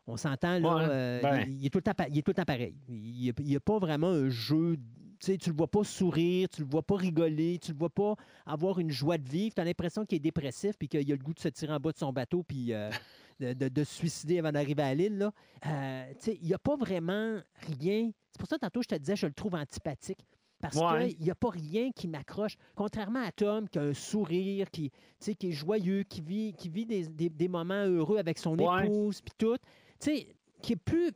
On 0.08 0.16
s'entend, 0.16 0.58
là, 0.58 0.88
euh, 0.88 1.20
ben. 1.20 1.44
il, 1.46 1.66
est 1.66 1.70
tout 1.70 1.78
le 1.78 1.82
temps, 1.82 1.92
il 2.08 2.18
est 2.18 2.22
tout 2.22 2.30
le 2.30 2.34
temps 2.34 2.44
pareil. 2.44 2.74
Il 2.88 3.34
n'y 3.38 3.56
a, 3.56 3.60
pas 3.60 3.78
vraiment 3.78 4.08
un 4.08 4.30
jeu 4.30 4.78
tu 5.20 5.32
ne 5.32 5.36
le 5.46 5.56
vois 5.56 5.66
pas 5.66 5.84
sourire, 5.84 6.48
tu 6.48 6.62
le 6.62 6.68
vois 6.68 6.82
pas 6.82 6.96
rigoler, 6.96 7.58
tu 7.58 7.72
le 7.72 7.78
vois 7.78 7.90
pas 7.90 8.14
avoir 8.46 8.78
une 8.78 8.90
joie 8.90 9.18
de 9.18 9.28
vivre. 9.28 9.54
Tu 9.54 9.60
as 9.60 9.64
l'impression 9.64 10.04
qu'il 10.04 10.16
est 10.16 10.20
dépressif 10.20 10.76
puis 10.78 10.88
qu'il 10.88 11.00
a 11.12 11.16
le 11.16 11.22
goût 11.22 11.34
de 11.34 11.40
se 11.40 11.48
tirer 11.48 11.72
en 11.72 11.80
bas 11.80 11.92
de 11.92 11.98
son 11.98 12.12
bateau 12.12 12.42
puis 12.42 12.72
euh, 12.72 12.90
de, 13.40 13.84
se 13.84 13.94
suicider 13.94 14.38
avant 14.38 14.52
d'arriver 14.52 14.82
à 14.82 14.94
l'île. 14.94 15.30
Euh, 15.66 16.04
il 16.26 16.46
n'y 16.46 16.54
a 16.54 16.58
pas 16.58 16.76
vraiment 16.76 17.38
rien. 17.66 18.10
C'est 18.30 18.38
pour 18.38 18.48
ça, 18.48 18.58
tantôt, 18.58 18.82
je 18.82 18.88
te 18.88 18.94
disais, 18.94 19.16
je 19.16 19.26
le 19.26 19.32
trouve 19.32 19.54
antipathique. 19.54 20.24
Parce 20.60 20.74
qu'il 20.74 21.20
n'y 21.20 21.30
a 21.30 21.36
pas 21.36 21.50
rien 21.50 21.92
qui 21.92 22.08
m'accroche. 22.08 22.56
Contrairement 22.74 23.22
à 23.22 23.30
Tom, 23.30 23.68
qui 23.68 23.78
a 23.78 23.82
un 23.82 23.94
sourire, 23.94 24.68
qui, 24.72 24.90
qui 25.20 25.48
est 25.48 25.52
joyeux, 25.52 26.02
qui 26.02 26.20
vit, 26.20 26.52
qui 26.52 26.68
vit 26.68 26.84
des, 26.84 27.48
moments 27.48 27.84
heureux 27.84 28.18
avec 28.18 28.38
son 28.38 28.56
épouse, 28.56 29.20
puis 29.20 29.34
tout. 29.38 29.56
Qui 30.00 30.72
est 30.72 30.76
plus 30.76 31.12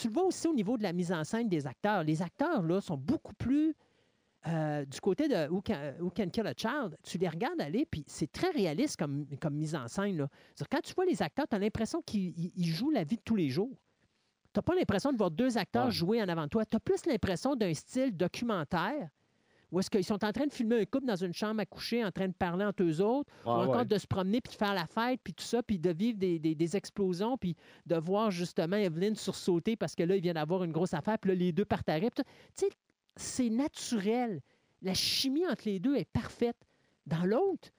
tu 0.00 0.08
le 0.08 0.14
vois 0.14 0.24
aussi 0.24 0.48
au 0.48 0.54
niveau 0.54 0.78
de 0.78 0.82
la 0.82 0.94
mise 0.94 1.12
en 1.12 1.24
scène 1.24 1.48
des 1.48 1.66
acteurs. 1.66 2.04
Les 2.04 2.22
acteurs, 2.22 2.62
là, 2.62 2.80
sont 2.80 2.96
beaucoup 2.96 3.34
plus 3.34 3.74
euh, 4.46 4.86
du 4.86 4.98
côté 4.98 5.28
de 5.28 5.48
Who 5.48 5.60
Can, 5.60 6.30
Kill 6.30 6.46
a 6.46 6.54
Child. 6.56 6.96
Tu 7.02 7.18
les 7.18 7.28
regardes 7.28 7.60
aller, 7.60 7.84
puis 7.84 8.02
c'est 8.06 8.32
très 8.32 8.50
réaliste 8.50 8.96
comme, 8.96 9.26
comme 9.38 9.54
mise 9.54 9.74
en 9.74 9.88
scène. 9.88 10.16
Là. 10.16 10.28
Quand 10.70 10.80
tu 10.80 10.94
vois 10.94 11.04
les 11.04 11.20
acteurs, 11.20 11.46
tu 11.46 11.54
as 11.54 11.58
l'impression 11.58 12.00
qu'ils 12.00 12.50
jouent 12.64 12.90
la 12.90 13.04
vie 13.04 13.16
de 13.16 13.22
tous 13.22 13.36
les 13.36 13.50
jours. 13.50 13.76
Tu 14.54 14.58
n'as 14.58 14.62
pas 14.62 14.74
l'impression 14.74 15.12
de 15.12 15.18
voir 15.18 15.30
deux 15.30 15.58
acteurs 15.58 15.90
jouer 15.90 16.22
en 16.22 16.28
avant 16.28 16.44
de 16.44 16.48
toi. 16.48 16.64
Tu 16.64 16.76
as 16.76 16.80
plus 16.80 17.04
l'impression 17.04 17.54
d'un 17.54 17.74
style 17.74 18.16
documentaire 18.16 19.10
ou 19.72 19.80
est-ce 19.80 19.90
qu'ils 19.90 20.04
sont 20.04 20.24
en 20.24 20.32
train 20.32 20.46
de 20.46 20.52
filmer 20.52 20.80
un 20.80 20.84
couple 20.84 21.06
dans 21.06 21.16
une 21.16 21.32
chambre 21.32 21.60
à 21.60 21.66
coucher, 21.66 22.04
en 22.04 22.10
train 22.10 22.28
de 22.28 22.32
parler 22.32 22.64
entre 22.64 22.82
eux 22.82 23.00
autres, 23.00 23.30
ou 23.44 23.50
encore 23.50 23.86
de 23.86 23.98
se 23.98 24.06
promener, 24.06 24.40
puis 24.40 24.52
de 24.52 24.58
faire 24.58 24.74
la 24.74 24.86
fête, 24.86 25.20
puis 25.22 25.32
tout 25.32 25.44
ça, 25.44 25.62
puis 25.62 25.78
de 25.78 25.90
vivre 25.90 26.18
des, 26.18 26.76
explosions, 26.76 27.36
puis 27.36 27.56
de 27.86 27.96
voir 27.96 28.30
justement 28.30 28.76
Evelyn 28.76 29.14
sursauter 29.14 29.76
parce 29.76 29.94
que 29.94 30.02
là, 30.02 30.16
il 30.16 30.22
vient 30.22 30.34
d'avoir 30.34 30.64
une 30.64 30.72
grosse 30.72 30.94
affaire, 30.94 31.18
puis 31.18 31.30
là, 31.30 31.34
les 31.34 31.52
deux 31.52 31.64
partiraient. 31.64 32.10
Tu 32.14 32.22
sais, 32.54 32.68
c'est 33.16 33.50
naturel. 33.50 34.40
La 34.82 34.94
chimie 34.94 35.46
entre 35.46 35.62
les 35.66 35.78
deux 35.78 35.96
est 35.96 36.08
parfaite. 36.10 36.56
Dans 37.06 37.24
l'autre, 37.24 37.70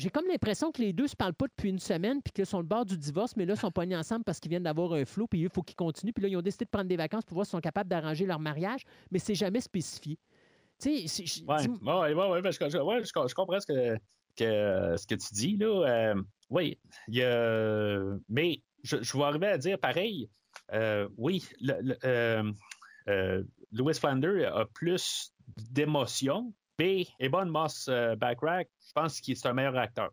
j'ai 0.00 0.08
comme 0.08 0.26
l'impression 0.26 0.72
que 0.72 0.80
les 0.80 0.94
deux 0.94 1.02
ne 1.02 1.08
se 1.08 1.16
parlent 1.16 1.34
pas 1.34 1.46
depuis 1.46 1.68
une 1.68 1.78
semaine, 1.78 2.22
puis 2.22 2.32
qu'ils 2.32 2.46
sont 2.46 2.60
au 2.60 2.62
bord 2.62 2.86
du 2.86 2.96
divorce, 2.96 3.36
mais 3.36 3.44
là, 3.44 3.52
ils 3.52 3.60
sont 3.60 3.70
pognés 3.70 3.96
ensemble 3.96 4.24
parce 4.24 4.40
qu'ils 4.40 4.48
viennent 4.48 4.62
d'avoir 4.62 4.94
un 4.94 5.04
flot, 5.04 5.26
puis 5.26 5.40
il 5.40 5.50
faut 5.50 5.62
qu'ils 5.62 5.76
continuent. 5.76 6.12
Puis 6.12 6.22
là, 6.22 6.28
ils 6.28 6.36
ont 6.38 6.42
décidé 6.42 6.64
de 6.64 6.70
prendre 6.70 6.88
des 6.88 6.96
vacances 6.96 7.24
pour 7.24 7.34
voir 7.34 7.46
s'ils 7.46 7.52
sont 7.52 7.60
capables 7.60 7.90
d'arranger 7.90 8.24
leur 8.24 8.40
mariage, 8.40 8.84
mais 9.10 9.18
c'est 9.18 9.34
jamais 9.34 9.60
spécifié. 9.60 10.18
Oui, 10.86 11.06
ouais, 11.82 12.14
ouais, 12.14 12.40
ouais, 12.40 12.52
je, 12.52 13.34
comprends 13.34 13.60
ce 13.60 13.66
que, 13.66 13.96
ce 14.36 15.06
que 15.06 15.14
tu 15.14 15.34
dis. 15.34 15.56
Là. 15.56 15.66
Euh, 15.66 16.22
oui, 16.48 16.78
y 17.08 17.22
a, 17.22 18.16
mais 18.28 18.62
je, 18.82 18.96
vais 18.96 19.24
arriver 19.24 19.48
à 19.48 19.58
dire 19.58 19.78
pareil. 19.78 20.28
Euh, 20.72 21.08
oui, 21.16 21.44
le, 21.60 21.96
euh, 23.08 23.42
Louis 23.72 23.94
Flander 23.94 24.44
a 24.44 24.64
plus 24.66 25.32
d'émotion, 25.70 26.52
mais 26.78 27.06
Ebon 27.18 27.46
Moss 27.46 27.88
Backrack, 28.18 28.68
je 28.86 28.92
pense 28.92 29.20
qu'il 29.20 29.36
est 29.36 29.46
un 29.46 29.52
meilleur 29.52 29.76
acteur. 29.76 30.10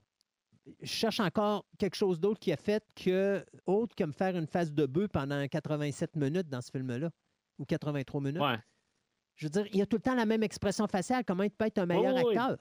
Je 0.81 0.87
cherche 0.87 1.21
encore 1.21 1.65
quelque 1.77 1.95
chose 1.95 2.19
d'autre 2.19 2.39
qui 2.39 2.51
a 2.51 2.57
fait 2.57 2.83
que, 2.93 3.45
autre 3.65 3.95
que 3.95 4.03
me 4.03 4.11
faire 4.11 4.35
une 4.35 4.47
phase 4.47 4.73
de 4.73 4.85
bœuf 4.85 5.09
pendant 5.09 5.47
87 5.47 6.15
minutes 6.17 6.49
dans 6.49 6.61
ce 6.61 6.71
film-là, 6.71 7.09
ou 7.57 7.65
83 7.65 8.21
minutes. 8.21 8.41
Ouais. 8.41 8.57
Je 9.37 9.45
veux 9.45 9.49
dire, 9.49 9.65
il 9.71 9.77
y 9.77 9.81
a 9.81 9.85
tout 9.85 9.97
le 9.97 10.01
temps 10.01 10.15
la 10.15 10.25
même 10.25 10.43
expression 10.43 10.87
faciale. 10.87 11.23
Comment 11.25 11.43
il 11.43 11.51
peut 11.51 11.65
être 11.65 11.77
un 11.77 11.85
meilleur 11.85 12.17
acteur? 12.17 12.57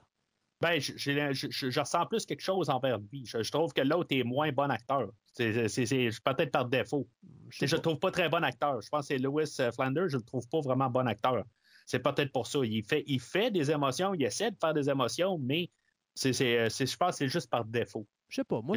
Ben, 0.59 0.79
je, 0.79 0.93
je, 0.97 1.79
ressens 1.79 2.05
plus 2.07 2.25
quelque 2.25 2.41
chose 2.41 2.69
envers 2.69 2.97
lui. 2.97 3.25
Je, 3.25 3.51
trouve 3.51 3.73
que 3.73 3.81
l'autre 3.81 4.15
est 4.15 4.23
moins 4.23 4.51
bon 4.51 4.71
acteur. 4.71 5.09
C'est 5.33 5.51
peut-être 5.53 6.51
par 6.51 6.65
défaut. 6.65 7.07
Je 7.49 7.65
ne 7.65 7.71
le 7.71 7.77
trouve 7.79 7.99
pas 7.99 8.09
très 8.09 8.27
bon 8.27 8.43
acteur. 8.43 8.81
Je 8.81 8.89
pense 8.89 9.01
que 9.01 9.07
c'est 9.07 9.19
Lewis 9.19 9.55
euh, 9.59 9.71
Flanders, 9.71 10.09
je 10.09 10.15
ne 10.15 10.21
le 10.21 10.25
trouve 10.25 10.47
pas 10.47 10.61
vraiment 10.61 10.89
bon 10.89 11.07
acteur. 11.07 11.43
C'est 11.85 11.99
peut-être 11.99 12.31
pour 12.31 12.47
ça. 12.47 12.59
Il 12.63 12.83
fait, 12.83 13.03
il 13.05 13.19
fait 13.19 13.51
des 13.51 13.69
émotions, 13.69 14.15
il 14.15 14.23
essaie 14.23 14.49
de 14.49 14.57
faire 14.59 14.73
des 14.73 14.89
émotions, 14.89 15.37
mais 15.37 15.69
c'est, 16.15 16.33
je 16.33 16.97
pense 16.97 17.11
que 17.11 17.15
c'est 17.17 17.29
juste 17.29 17.49
par 17.49 17.63
défaut. 17.63 18.07
Je 18.27 18.37
sais 18.37 18.43
pas. 18.43 18.61
Moi, 18.61 18.75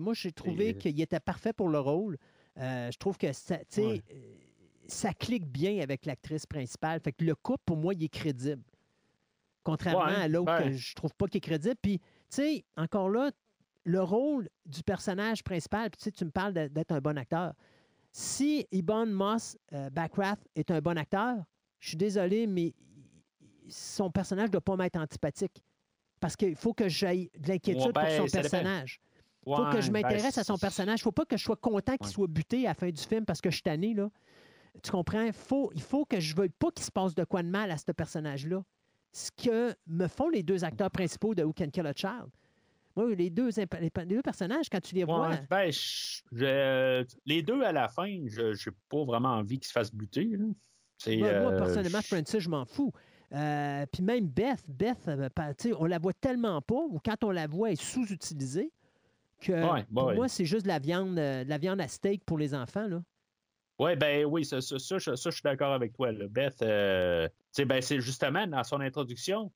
moi 0.00 0.14
j'ai 0.14 0.32
trouvé 0.32 0.74
qu'il 0.74 1.00
était 1.00 1.20
parfait 1.20 1.52
pour 1.52 1.68
le 1.68 1.78
rôle. 1.78 2.16
Euh, 2.58 2.90
je 2.90 2.98
trouve 2.98 3.16
que 3.16 3.32
ça, 3.32 3.58
euh, 3.78 3.98
ça 4.90 5.12
clique 5.12 5.46
bien 5.46 5.80
avec 5.80 6.06
l'actrice 6.06 6.46
principale. 6.46 7.00
Fait 7.00 7.12
que 7.12 7.24
le 7.24 7.34
couple, 7.34 7.62
pour 7.64 7.76
moi, 7.76 7.94
il 7.94 8.04
est 8.04 8.08
crédible. 8.08 8.62
Contrairement 9.62 10.04
à 10.04 10.28
l'autre 10.28 10.64
que 10.64 10.72
je 10.72 10.94
trouve 10.94 11.14
pas 11.14 11.26
qu'il 11.26 11.38
est 11.38 11.40
crédible. 11.40 11.76
Puis, 11.80 11.98
tu 11.98 12.04
sais, 12.30 12.64
encore 12.76 13.10
là, 13.10 13.30
le 13.84 14.02
rôle 14.02 14.48
du 14.66 14.82
personnage 14.82 15.42
principal, 15.42 15.90
puis 15.90 16.12
tu 16.12 16.24
me 16.24 16.30
parles 16.30 16.52
d'être 16.52 16.92
un 16.92 17.00
bon 17.00 17.16
acteur. 17.18 17.54
Si 18.12 18.66
Ibon 18.72 19.06
Moss 19.06 19.56
euh, 19.72 19.88
Backraft 19.90 20.42
est 20.56 20.70
un 20.70 20.80
bon 20.80 20.98
acteur, 20.98 21.36
je 21.78 21.88
suis 21.88 21.96
désolé, 21.96 22.46
mais 22.46 22.74
son 23.68 24.10
personnage 24.10 24.48
ne 24.48 24.52
doit 24.52 24.60
pas 24.60 24.76
m'être 24.76 24.96
antipathique. 24.96 25.62
Parce 26.18 26.36
qu'il 26.36 26.56
faut 26.56 26.74
que 26.74 26.88
j'aille 26.88 27.30
de 27.38 27.48
l'inquiétude 27.48 27.92
pour 27.92 28.10
son 28.10 28.26
personnage. 28.26 29.00
Il 29.46 29.54
faut 29.54 29.70
que 29.70 29.80
je 29.80 29.90
ben, 29.90 30.02
m'intéresse 30.02 30.36
à 30.36 30.44
son 30.44 30.58
personnage. 30.58 31.00
Il 31.00 31.02
ne 31.02 31.04
faut 31.04 31.12
pas 31.12 31.24
que 31.24 31.36
je 31.36 31.42
sois 31.42 31.56
content 31.56 31.96
qu'il 31.96 32.08
soit 32.10 32.26
buté 32.26 32.66
à 32.66 32.70
la 32.70 32.74
fin 32.74 32.90
du 32.90 33.02
film 33.02 33.24
parce 33.24 33.40
que 33.40 33.48
je 33.50 33.56
suis 33.56 33.62
tanné. 33.62 33.94
Là. 33.94 34.10
Tu 34.82 34.90
comprends? 34.90 35.24
il 35.24 35.32
faut 35.32 36.04
que 36.04 36.20
je 36.20 36.32
ne 36.32 36.38
veuille 36.38 36.50
pas 36.50 36.70
qu'il 36.70 36.84
se 36.84 36.90
passe 36.90 37.14
de 37.14 37.24
quoi 37.24 37.42
de 37.42 37.48
mal 37.48 37.70
à 37.70 37.76
ce 37.76 37.92
personnage-là. 37.92 38.62
Ce 39.12 39.30
que 39.30 39.74
me 39.86 40.06
font 40.06 40.28
les 40.28 40.42
deux 40.42 40.64
acteurs 40.64 40.90
principaux 40.90 41.34
de 41.34 41.42
Who 41.42 41.52
Can 41.52 41.70
Kill 41.70 41.86
a 41.86 41.92
Child. 41.92 42.30
Moi, 42.96 43.14
les 43.14 43.30
deux, 43.30 43.50
les 43.80 43.90
deux 44.06 44.22
personnages, 44.22 44.68
quand 44.68 44.80
tu 44.80 44.94
les 44.94 45.04
vois. 45.04 45.30
Ben, 45.48 45.70
les 47.26 47.42
deux 47.42 47.62
à 47.62 47.72
la 47.72 47.88
fin, 47.88 48.20
je 48.26 48.50
n'ai 48.50 48.76
pas 48.88 49.04
vraiment 49.04 49.30
envie 49.30 49.58
qu'ils 49.58 49.68
se 49.68 49.72
fassent 49.72 49.94
buter. 49.94 50.36
moi, 50.36 50.54
euh, 51.08 51.58
personnellement, 51.58 52.02
Francis, 52.02 52.38
je 52.40 52.48
m'en 52.48 52.64
fous. 52.64 52.92
Euh, 53.32 53.86
puis 53.92 54.02
même 54.02 54.26
Beth, 54.26 54.64
Beth, 54.68 55.06
euh, 55.06 55.28
on 55.78 55.86
la 55.86 55.98
voit 55.98 56.12
tellement 56.12 56.60
pas, 56.62 56.82
ou 56.90 56.98
quand 57.04 57.22
on 57.22 57.30
la 57.30 57.46
voit, 57.46 57.68
elle 57.68 57.74
est 57.74 57.82
sous-utilisée, 57.82 58.72
que 59.40 59.84
pour 59.92 60.12
moi, 60.14 60.28
c'est 60.28 60.44
juste 60.44 60.64
de 60.64 60.68
la 60.68 60.80
viande, 60.80 61.14
de 61.14 61.48
la 61.48 61.58
viande 61.58 61.80
à 61.80 61.86
steak 61.86 62.24
pour 62.24 62.38
les 62.38 62.54
enfants. 62.54 62.88
Là. 62.88 63.02
Ouais, 63.80 63.96
ben 63.96 64.26
oui, 64.26 64.44
ça, 64.44 64.60
ça, 64.60 64.78
ça, 64.78 64.98
je 64.98 65.14
suis 65.14 65.42
d'accord 65.42 65.72
avec 65.72 65.94
toi. 65.94 66.12
Beth, 66.12 66.60
euh, 66.60 67.26
ben, 67.64 67.80
c'est 67.80 67.98
justement 67.98 68.46
dans 68.46 68.62
son 68.62 68.78
introduction, 68.82 69.50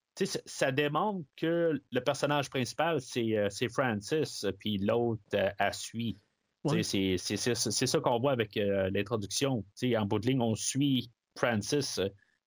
ça 0.47 0.73
démontre 0.73 1.29
que 1.37 1.79
le 1.93 2.01
personnage 2.01 2.49
principal, 2.49 3.03
c'est 3.03 3.37
euh, 3.37 3.51
Francis, 3.71 4.47
puis 4.59 4.79
l'autre 4.79 5.21
euh, 5.35 5.51
a 5.59 5.73
suit. 5.73 6.19
C'est 6.65 7.19
ça 7.19 8.01
qu'on 8.01 8.19
voit 8.19 8.33
avec 8.33 8.55
l'introduction. 8.55 9.63
En 9.95 10.07
bout 10.07 10.19
de 10.21 10.29
ligne, 10.29 10.41
on 10.41 10.55
suit 10.55 11.11
Francis, 11.37 12.01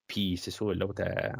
puis 0.08 0.36
c'est 0.36 0.50
ça, 0.50 0.64
l'autre 0.64 1.00
n'a 1.00 1.32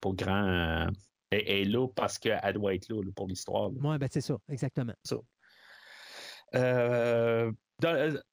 pas 0.00 0.10
grand. 0.12 0.86
est, 1.32 1.64
là 1.64 1.88
parce 1.96 2.16
qu'elle 2.20 2.54
doit 2.54 2.76
être 2.76 2.88
là, 2.90 3.02
pour 3.16 3.26
l'histoire. 3.26 3.72
Oui, 3.72 3.98
ben 3.98 4.06
c'est 4.08 4.20
ça, 4.20 4.36
exactement. 4.48 4.94
Ça. 5.02 5.16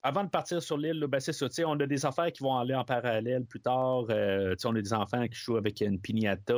Avant 0.03 0.23
de 0.23 0.29
partir 0.29 0.61
sur 0.61 0.77
l'île, 0.77 1.05
ben 1.07 1.19
c'est 1.19 1.33
ça. 1.33 1.47
On 1.65 1.79
a 1.79 1.85
des 1.85 2.05
affaires 2.05 2.31
qui 2.31 2.43
vont 2.43 2.57
aller 2.57 2.75
en 2.75 2.83
parallèle 2.83 3.45
plus 3.45 3.61
tard. 3.61 4.05
on 4.09 4.75
a 4.75 4.81
des 4.81 4.93
enfants 4.93 5.27
qui 5.27 5.37
jouent 5.39 5.57
avec 5.57 5.81
une 5.81 5.99
piñata, 5.99 6.53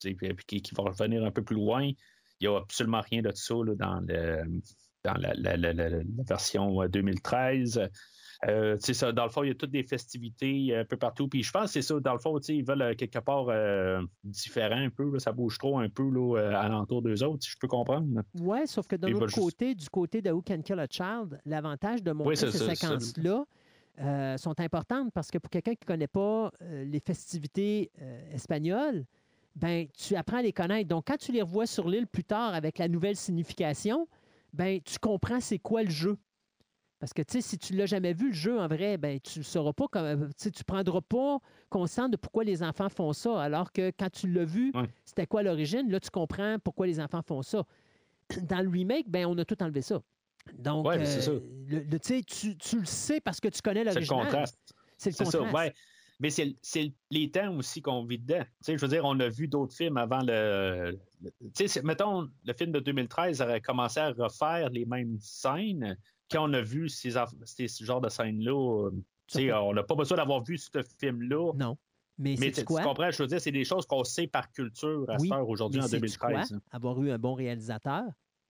puis, 0.00 0.62
qui, 0.62 0.74
vont 0.74 0.84
revenir 0.84 1.24
un 1.24 1.30
peu 1.30 1.42
plus 1.42 1.56
loin. 1.56 1.90
Il 2.40 2.48
n'y 2.48 2.54
a 2.54 2.58
absolument 2.58 3.00
rien 3.00 3.22
de 3.22 3.32
ça 3.34 3.54
le, 3.54 3.74
dans 3.74 4.04
la, 5.04 6.02
version 6.24 6.86
2013. 6.86 7.88
Euh, 8.46 8.76
ça, 8.78 9.12
dans 9.12 9.24
le 9.24 9.30
fond, 9.30 9.42
il 9.42 9.48
y 9.48 9.50
a 9.50 9.54
toutes 9.54 9.70
des 9.70 9.82
festivités 9.82 10.76
un 10.76 10.84
peu 10.84 10.96
partout. 10.96 11.26
Puis 11.28 11.42
je 11.42 11.50
pense 11.50 11.64
que 11.64 11.70
c'est 11.70 11.82
ça, 11.82 11.98
dans 11.98 12.12
le 12.12 12.18
fond, 12.18 12.38
ils 12.38 12.64
veulent 12.64 12.94
quelque 12.96 13.18
part 13.18 13.46
différent 14.22 14.78
un 14.78 14.90
peu. 14.90 15.18
ça 15.18 15.32
bouge 15.32 15.58
trop 15.58 15.78
un 15.78 15.88
peu 15.88 16.08
là, 16.08 16.58
alentour 16.60 17.02
d'eux 17.02 17.22
autres, 17.24 17.42
si 17.42 17.50
je 17.50 17.56
peux 17.58 17.68
comprendre. 17.68 18.22
Oui, 18.40 18.58
sauf 18.66 18.86
que 18.86 18.96
d'un 18.96 19.12
autre 19.12 19.34
côté, 19.34 19.74
du 19.74 19.88
côté 19.88 20.22
de 20.22 20.30
Who 20.30 20.42
Can 20.42 20.62
Kill 20.62 20.78
a 20.78 20.86
Child, 20.88 21.40
l'avantage 21.46 22.02
de 22.02 22.12
montrer 22.12 22.36
ces 22.36 22.52
séquences-là 22.52 23.44
sont 24.36 24.60
importantes 24.60 25.12
parce 25.12 25.30
que 25.30 25.38
pour 25.38 25.50
quelqu'un 25.50 25.74
qui 25.74 25.84
ne 25.84 25.94
connaît 25.94 26.06
pas 26.06 26.52
les 26.60 27.00
festivités 27.00 27.90
espagnoles, 28.32 29.04
ben, 29.58 29.88
tu 29.96 30.14
apprends 30.14 30.36
à 30.36 30.42
les 30.42 30.52
connaître. 30.52 30.88
Donc, 30.88 31.04
quand 31.08 31.16
tu 31.16 31.32
les 31.32 31.42
revois 31.42 31.66
sur 31.66 31.88
l'île 31.88 32.06
plus 32.06 32.24
tard 32.24 32.54
avec 32.54 32.78
la 32.78 32.86
nouvelle 32.86 33.16
signification, 33.16 34.06
ben, 34.52 34.80
tu 34.84 34.98
comprends 34.98 35.40
c'est 35.40 35.58
quoi 35.58 35.82
le 35.82 35.90
jeu. 35.90 36.16
Parce 37.00 37.12
que, 37.12 37.22
tu 37.22 37.34
sais, 37.34 37.40
si 37.40 37.58
tu 37.58 37.74
ne 37.74 37.78
l'as 37.78 37.86
jamais 37.86 38.12
vu, 38.12 38.28
le 38.28 38.34
jeu, 38.34 38.58
en 38.58 38.66
vrai, 38.66 38.96
ben, 38.96 39.20
tu 39.20 39.38
ne 39.38 39.44
sauras 39.44 39.72
pas, 39.72 39.86
comme, 39.86 40.30
tu 40.34 40.48
ne 40.48 40.64
prendras 40.66 41.00
pas 41.00 41.38
conscience 41.70 42.10
de 42.10 42.16
pourquoi 42.16 42.42
les 42.42 42.62
enfants 42.62 42.88
font 42.88 43.12
ça. 43.12 43.40
Alors 43.40 43.72
que 43.72 43.92
quand 43.96 44.10
tu 44.10 44.28
l'as 44.28 44.44
vu, 44.44 44.72
c'était 45.04 45.26
quoi 45.26 45.42
l'origine, 45.42 45.90
là, 45.90 46.00
tu 46.00 46.10
comprends 46.10 46.58
pourquoi 46.58 46.86
les 46.86 46.98
enfants 46.98 47.22
font 47.22 47.42
ça. 47.42 47.64
Dans 48.42 48.60
le 48.60 48.68
remake, 48.68 49.08
ben, 49.08 49.26
on 49.26 49.38
a 49.38 49.44
tout 49.44 49.62
enlevé 49.62 49.80
ça. 49.80 50.02
Donc, 50.54 50.86
ouais, 50.86 50.98
euh, 50.98 51.40
le, 51.68 51.98
tu, 51.98 52.56
tu, 52.56 52.78
le 52.78 52.86
sais 52.86 53.20
parce 53.20 53.38
que 53.40 53.48
tu 53.48 53.60
connais 53.60 53.84
l'original. 53.84 54.06
C'est 54.06 54.14
le 54.14 54.30
contraste. 54.30 54.74
C'est 54.96 55.10
le 55.10 55.24
contraste. 55.24 55.52
Ça, 55.52 55.52
ouais. 55.52 55.74
Mais 56.20 56.30
c'est 56.30 56.92
les 57.10 57.30
temps 57.30 57.56
aussi 57.56 57.80
qu'on 57.80 58.04
vit 58.04 58.18
dedans. 58.18 58.44
je 58.66 58.72
veux 58.74 58.88
dire, 58.88 59.04
on 59.04 59.18
a 59.20 59.28
vu 59.28 59.46
d'autres 59.46 59.74
films 59.74 59.98
avant 59.98 60.20
le. 60.22 60.98
mettons, 61.84 62.28
le 62.44 62.52
film 62.54 62.72
de 62.72 62.80
2013 62.80 63.40
aurait 63.40 63.60
commencé 63.60 64.00
à 64.00 64.10
refaire 64.10 64.68
les 64.70 64.84
mêmes 64.84 65.16
scènes. 65.20 65.96
Quand 66.30 66.48
on 66.48 66.52
a 66.52 66.60
vu 66.60 66.88
ces, 66.88 67.14
ces 67.44 67.68
genres 67.84 68.00
de 68.00 68.08
scènes-là, 68.08 68.54
on 68.54 69.72
n'a 69.72 69.82
pas 69.82 69.94
besoin 69.94 70.16
d'avoir 70.16 70.42
vu 70.42 70.58
ce 70.58 70.82
film-là. 70.98 71.52
Non. 71.54 71.76
Mais, 72.20 72.34
mais 72.38 72.50
tu 72.50 72.64
comprends, 72.64 73.10
je 73.12 73.22
veux 73.22 73.28
dire, 73.28 73.40
c'est 73.40 73.52
des 73.52 73.64
choses 73.64 73.86
qu'on 73.86 74.02
sait 74.02 74.26
par 74.26 74.50
culture 74.50 75.04
à 75.08 75.16
oui, 75.20 75.30
aujourd'hui 75.46 75.80
en 75.80 75.86
2013. 75.86 76.18
Quoi? 76.18 76.58
Avoir 76.72 77.00
eu 77.00 77.12
un 77.12 77.18
bon 77.18 77.34
réalisateur, 77.34 78.02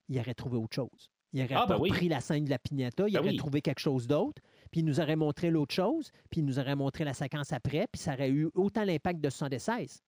il 0.08 0.18
aurait 0.18 0.32
trouvé 0.32 0.56
autre 0.56 0.74
chose. 0.74 1.10
Il 1.34 1.42
aurait 1.42 1.54
ah, 1.54 1.66
ben 1.68 1.78
pris 1.78 2.08
la 2.08 2.20
scène 2.20 2.46
de 2.46 2.50
la 2.50 2.58
pignata, 2.58 3.06
il 3.06 3.12
ben 3.12 3.20
aurait 3.20 3.36
trouvé 3.36 3.60
quelque 3.60 3.80
chose 3.80 4.06
d'autre 4.06 4.40
puis 4.70 4.80
il 4.80 4.84
nous 4.84 5.00
aurait 5.00 5.16
montré 5.16 5.50
l'autre 5.50 5.74
chose, 5.74 6.10
puis 6.30 6.40
il 6.40 6.44
nous 6.44 6.58
aurait 6.58 6.76
montré 6.76 7.04
la 7.04 7.14
séquence 7.14 7.52
après, 7.52 7.86
puis 7.90 8.00
ça 8.00 8.14
aurait 8.14 8.30
eu 8.30 8.50
autant 8.54 8.84
l'impact 8.84 9.20
de 9.20 9.30
76. 9.30 10.02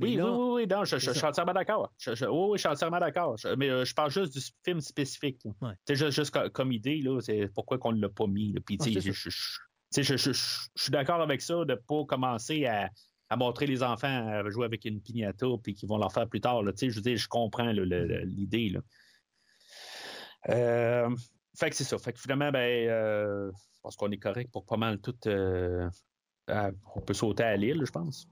Oui, 0.00 0.20
oui, 0.20 0.22
oui, 0.22 0.66
oui, 0.68 0.84
je, 0.84 0.98
suis 0.98 1.24
entièrement 1.24 1.52
d'accord. 1.52 1.92
oui, 2.06 2.14
je 2.54 2.58
suis 2.58 2.68
entièrement 2.68 3.00
d'accord. 3.00 3.36
Mais 3.56 3.70
euh, 3.70 3.84
je 3.84 3.94
parle 3.94 4.10
juste 4.10 4.32
du 4.32 4.40
film 4.64 4.80
spécifique. 4.80 5.42
C'est 5.86 5.96
juste, 5.96 6.30
comme 6.50 6.72
idée, 6.72 7.02
c'est 7.20 7.48
pourquoi 7.54 7.78
qu'on 7.78 7.92
ne 7.92 8.00
l'a 8.00 8.08
pas 8.08 8.26
mis. 8.26 8.54
Puis, 8.64 8.78
je, 8.80 10.32
suis 10.74 10.90
d'accord 10.90 11.20
avec 11.20 11.42
ça 11.42 11.64
de 11.64 11.72
ne 11.72 11.74
pas 11.74 12.04
commencer 12.06 12.66
à, 12.66 12.90
montrer 13.36 13.66
les 13.66 13.82
enfants 13.82 14.28
à 14.28 14.48
jouer 14.50 14.64
avec 14.64 14.84
une 14.84 15.00
pignata 15.00 15.46
puis 15.62 15.74
qu'ils 15.74 15.88
vont 15.88 15.98
leur 15.98 16.12
faire 16.12 16.28
plus 16.28 16.40
tard. 16.40 16.62
Je 16.64 16.86
veux 16.86 17.00
dire, 17.00 17.16
je 17.16 17.28
comprends 17.28 17.70
l'idée. 17.70 18.74
Euh, 20.48 21.14
fait 21.56 21.70
que 21.70 21.76
c'est 21.76 21.84
ça. 21.84 21.98
Fait 21.98 22.12
que 22.12 22.20
finalement, 22.20 22.50
ben, 22.50 22.88
euh, 22.88 23.50
je 23.52 23.80
pense 23.82 23.96
qu'on 23.96 24.10
est 24.10 24.18
correct 24.18 24.50
pour 24.50 24.64
pas 24.64 24.76
mal 24.76 24.98
tout. 24.98 25.14
Euh, 25.26 25.88
on 26.94 27.00
peut 27.00 27.14
sauter 27.14 27.44
à 27.44 27.56
l'île, 27.56 27.82
je 27.84 27.90
pense. 27.90 28.26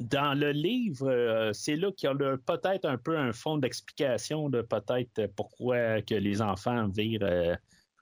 Dans 0.00 0.38
le 0.38 0.50
livre, 0.52 1.08
euh, 1.08 1.52
c'est 1.52 1.76
là 1.76 1.92
qu'il 1.92 2.08
y 2.08 2.12
a 2.12 2.36
peut-être 2.38 2.86
un 2.86 2.96
peu 2.96 3.18
un 3.18 3.32
fond 3.32 3.58
d'explication 3.58 4.48
de 4.48 4.62
peut-être 4.62 5.26
pourquoi 5.36 6.00
que 6.02 6.14
les 6.14 6.40
enfants 6.40 6.88
virent 6.88 7.22
euh, 7.22 7.54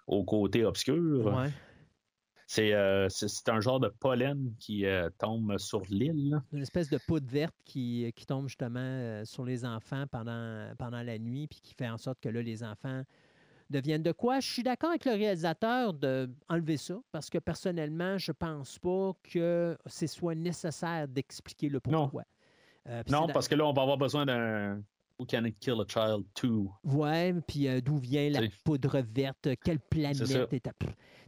au 0.06 0.24
côté 0.24 0.64
obscur. 0.64 1.44
C'est, 2.46 2.72
un 2.72 3.60
genre 3.60 3.80
de 3.80 3.88
pollen 3.88 4.54
qui 4.58 4.86
tombe 5.18 5.58
sur 5.58 5.82
l'île. 5.90 6.40
Une 6.52 6.62
espèce 6.62 6.88
de 6.88 6.98
poudre 7.06 7.26
verte 7.26 7.54
qui, 7.66 8.10
qui 8.16 8.24
tombe 8.24 8.48
justement 8.48 9.22
sur 9.26 9.44
les 9.44 9.66
enfants 9.66 10.06
pendant, 10.10 10.72
pendant 10.78 11.02
la 11.02 11.18
nuit, 11.18 11.46
puis 11.46 11.60
qui 11.60 11.74
fait 11.74 11.90
en 11.90 11.98
sorte 11.98 12.20
que 12.20 12.30
là, 12.30 12.40
les 12.40 12.64
enfants 12.64 13.02
deviennent 13.70 14.02
de 14.02 14.12
quoi? 14.12 14.40
Je 14.40 14.50
suis 14.50 14.62
d'accord 14.62 14.90
avec 14.90 15.04
le 15.04 15.12
réalisateur 15.12 15.92
d'enlever 15.94 16.76
ça 16.76 16.98
parce 17.12 17.30
que 17.30 17.38
personnellement, 17.38 18.18
je 18.18 18.32
pense 18.32 18.78
pas 18.78 19.12
que 19.22 19.76
ce 19.86 20.06
soit 20.06 20.34
nécessaire 20.34 21.08
d'expliquer 21.08 21.68
le 21.68 21.80
pourquoi. 21.80 22.24
Euh, 22.88 23.02
non, 23.10 23.26
parce 23.28 23.48
que 23.48 23.54
là, 23.54 23.66
on 23.66 23.72
va 23.72 23.82
avoir 23.82 23.98
besoin 23.98 24.24
d'un 24.24 24.82
Who 25.18 25.26
Can 25.26 25.44
It 25.44 25.58
Kill 25.58 25.80
a 25.80 25.84
Child 25.86 26.24
2? 26.42 26.48
Ouais, 26.84 27.34
puis 27.46 27.68
euh, 27.68 27.80
d'où 27.80 27.98
vient 27.98 28.30
la 28.30 28.42
poudre 28.64 29.00
verte, 29.00 29.48
quelle 29.62 29.80
planète 29.80 30.52
est 30.52 30.66
à... 30.66 30.72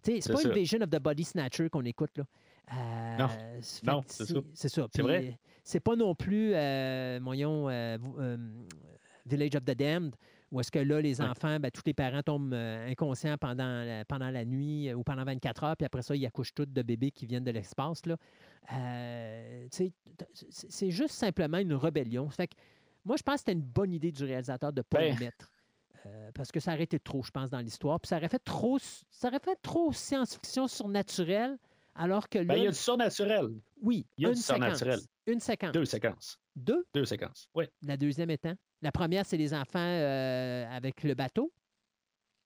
C'est 0.02 0.32
pas 0.32 0.42
une 0.42 0.52
Vision 0.52 0.80
of 0.80 0.88
the 0.88 1.00
Body 1.00 1.24
Snatcher 1.24 1.68
qu'on 1.68 1.84
écoute, 1.84 2.16
là. 2.16 2.24
Euh, 2.72 3.18
non, 3.18 4.02
c'est 4.06 4.26
ça. 4.26 4.40
C'est 4.54 4.68
ça. 4.68 4.86
C'est 4.94 5.02
vrai. 5.02 5.38
C'est 5.62 5.80
pas 5.80 5.96
non 5.96 6.14
plus, 6.14 6.52
voyons, 7.20 7.66
Village 9.26 9.56
of 9.56 9.64
the 9.64 9.76
Damned, 9.76 10.16
ou 10.50 10.60
est-ce 10.60 10.70
que 10.72 10.80
là, 10.80 11.00
les 11.00 11.20
enfants, 11.20 11.60
ben, 11.60 11.70
tous 11.70 11.82
les 11.86 11.94
parents 11.94 12.22
tombent 12.22 12.52
euh, 12.54 12.90
inconscients 12.90 13.36
pendant 13.38 13.84
la, 13.84 14.04
pendant 14.04 14.30
la 14.30 14.44
nuit 14.44 14.88
euh, 14.88 14.94
ou 14.94 15.04
pendant 15.04 15.24
24 15.24 15.64
heures, 15.64 15.76
puis 15.76 15.86
après 15.86 16.02
ça, 16.02 16.16
ils 16.16 16.26
accouchent 16.26 16.54
tous 16.54 16.66
de 16.66 16.82
bébés 16.82 17.12
qui 17.12 17.26
viennent 17.26 17.44
de 17.44 17.52
l'espace. 17.52 18.02
Euh, 18.72 19.68
c'est 19.70 20.90
juste 20.90 21.14
simplement 21.14 21.58
une 21.58 21.74
rébellion. 21.74 22.28
Fait 22.30 22.48
que, 22.48 22.54
moi, 23.04 23.16
je 23.16 23.22
pense 23.22 23.34
que 23.36 23.40
c'était 23.40 23.52
une 23.52 23.62
bonne 23.62 23.92
idée 23.92 24.10
du 24.10 24.24
réalisateur 24.24 24.72
de 24.72 24.80
ne 24.80 24.82
pas 24.82 24.98
ben. 24.98 25.14
le 25.14 25.24
mettre. 25.24 25.52
parce 26.34 26.50
que 26.50 26.58
ça 26.58 26.74
aurait 26.74 26.82
été 26.82 26.98
trop, 26.98 27.22
je 27.22 27.30
pense, 27.30 27.50
dans 27.50 27.60
l'histoire. 27.60 28.00
Puis 28.00 28.08
ça 28.08 28.16
aurait 28.16 28.28
fait 28.28 28.42
trop, 28.42 28.78
ça 28.78 29.28
aurait 29.28 29.38
fait 29.38 29.58
trop 29.62 29.92
science-fiction 29.92 30.66
surnaturelle, 30.66 31.58
alors 31.94 32.28
que 32.28 32.38
ben, 32.40 32.48
là. 32.48 32.56
il 32.56 32.64
y 32.64 32.66
a 32.66 32.70
du 32.70 32.76
surnaturel. 32.76 33.50
Oui, 33.82 34.04
il 34.18 34.24
y 34.24 34.26
a 34.26 34.32
du 34.32 34.40
surnaturel. 34.40 34.98
Une 35.26 35.40
séquence. 35.40 35.72
Deux 35.72 35.84
séquences. 35.84 36.40
Deux? 36.56 36.84
Deux 36.92 37.04
séquences, 37.04 37.48
oui. 37.54 37.66
La 37.82 37.96
deuxième 37.96 38.30
étant? 38.30 38.54
La 38.82 38.92
première, 38.92 39.26
c'est 39.26 39.36
les 39.36 39.52
enfants 39.52 39.78
euh, 39.78 40.64
avec 40.70 41.02
le 41.02 41.14
bateau. 41.14 41.52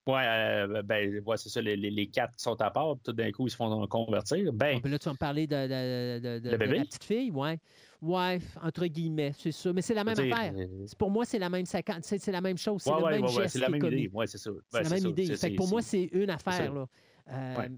Oui, 0.07 0.21
euh, 0.21 0.83
ben, 0.83 1.23
ouais, 1.25 1.37
c'est 1.39 1.49
ça. 1.49 1.63
Les, 1.63 2.07
quatre 2.09 2.37
qui 2.37 2.43
sont 2.43 2.61
à 2.61 2.71
part, 2.71 2.97
tout 3.03 3.13
d'un 3.13 3.31
coup, 3.33 3.47
ils 3.47 3.51
se 3.51 3.57
font 3.57 3.87
convertir. 3.87 4.53
Ben, 4.53 4.79
là, 4.85 4.99
tu 4.99 5.05
vas 5.07 5.13
me 5.13 5.17
parler 5.17 5.47
de, 5.47 6.39
de, 6.39 6.51
la 6.51 6.59
petite 6.59 7.05
fille, 7.05 7.31
ouais. 7.31 7.59
Ouais, 8.03 8.39
entre 8.63 8.87
guillemets, 8.87 9.33
c'est 9.39 9.53
ça. 9.53 9.73
Mais 9.73 9.81
c'est 9.81 9.95
la 9.95 10.05
même 10.05 10.19
affaire. 10.19 10.53
Euh, 10.55 10.87
pour 10.99 11.11
moi, 11.11 11.25
c'est 11.25 11.39
la 11.39 11.49
même 11.49 11.65
c'est 11.65 12.27
la 12.29 12.41
même 12.43 12.59
chose. 12.59 12.83
C'est 12.83 12.91
le 12.91 13.11
même 13.11 13.29
geste. 13.29 13.49
C'est 13.55 13.61
la 13.61 13.71
même 13.71 13.83
idée. 13.83 14.11
Ouais, 14.13 14.27
c'est 14.27 14.37
ça. 14.37 14.51
c'est 14.71 14.83
la 14.83 14.91
même 14.91 15.07
idée. 15.07 15.37
Fait 15.37 15.51
pour 15.53 15.69
moi, 15.69 15.81
c'est 15.81 16.11
une 16.13 16.29
affaire. 16.29 16.75
Là. 16.75 16.87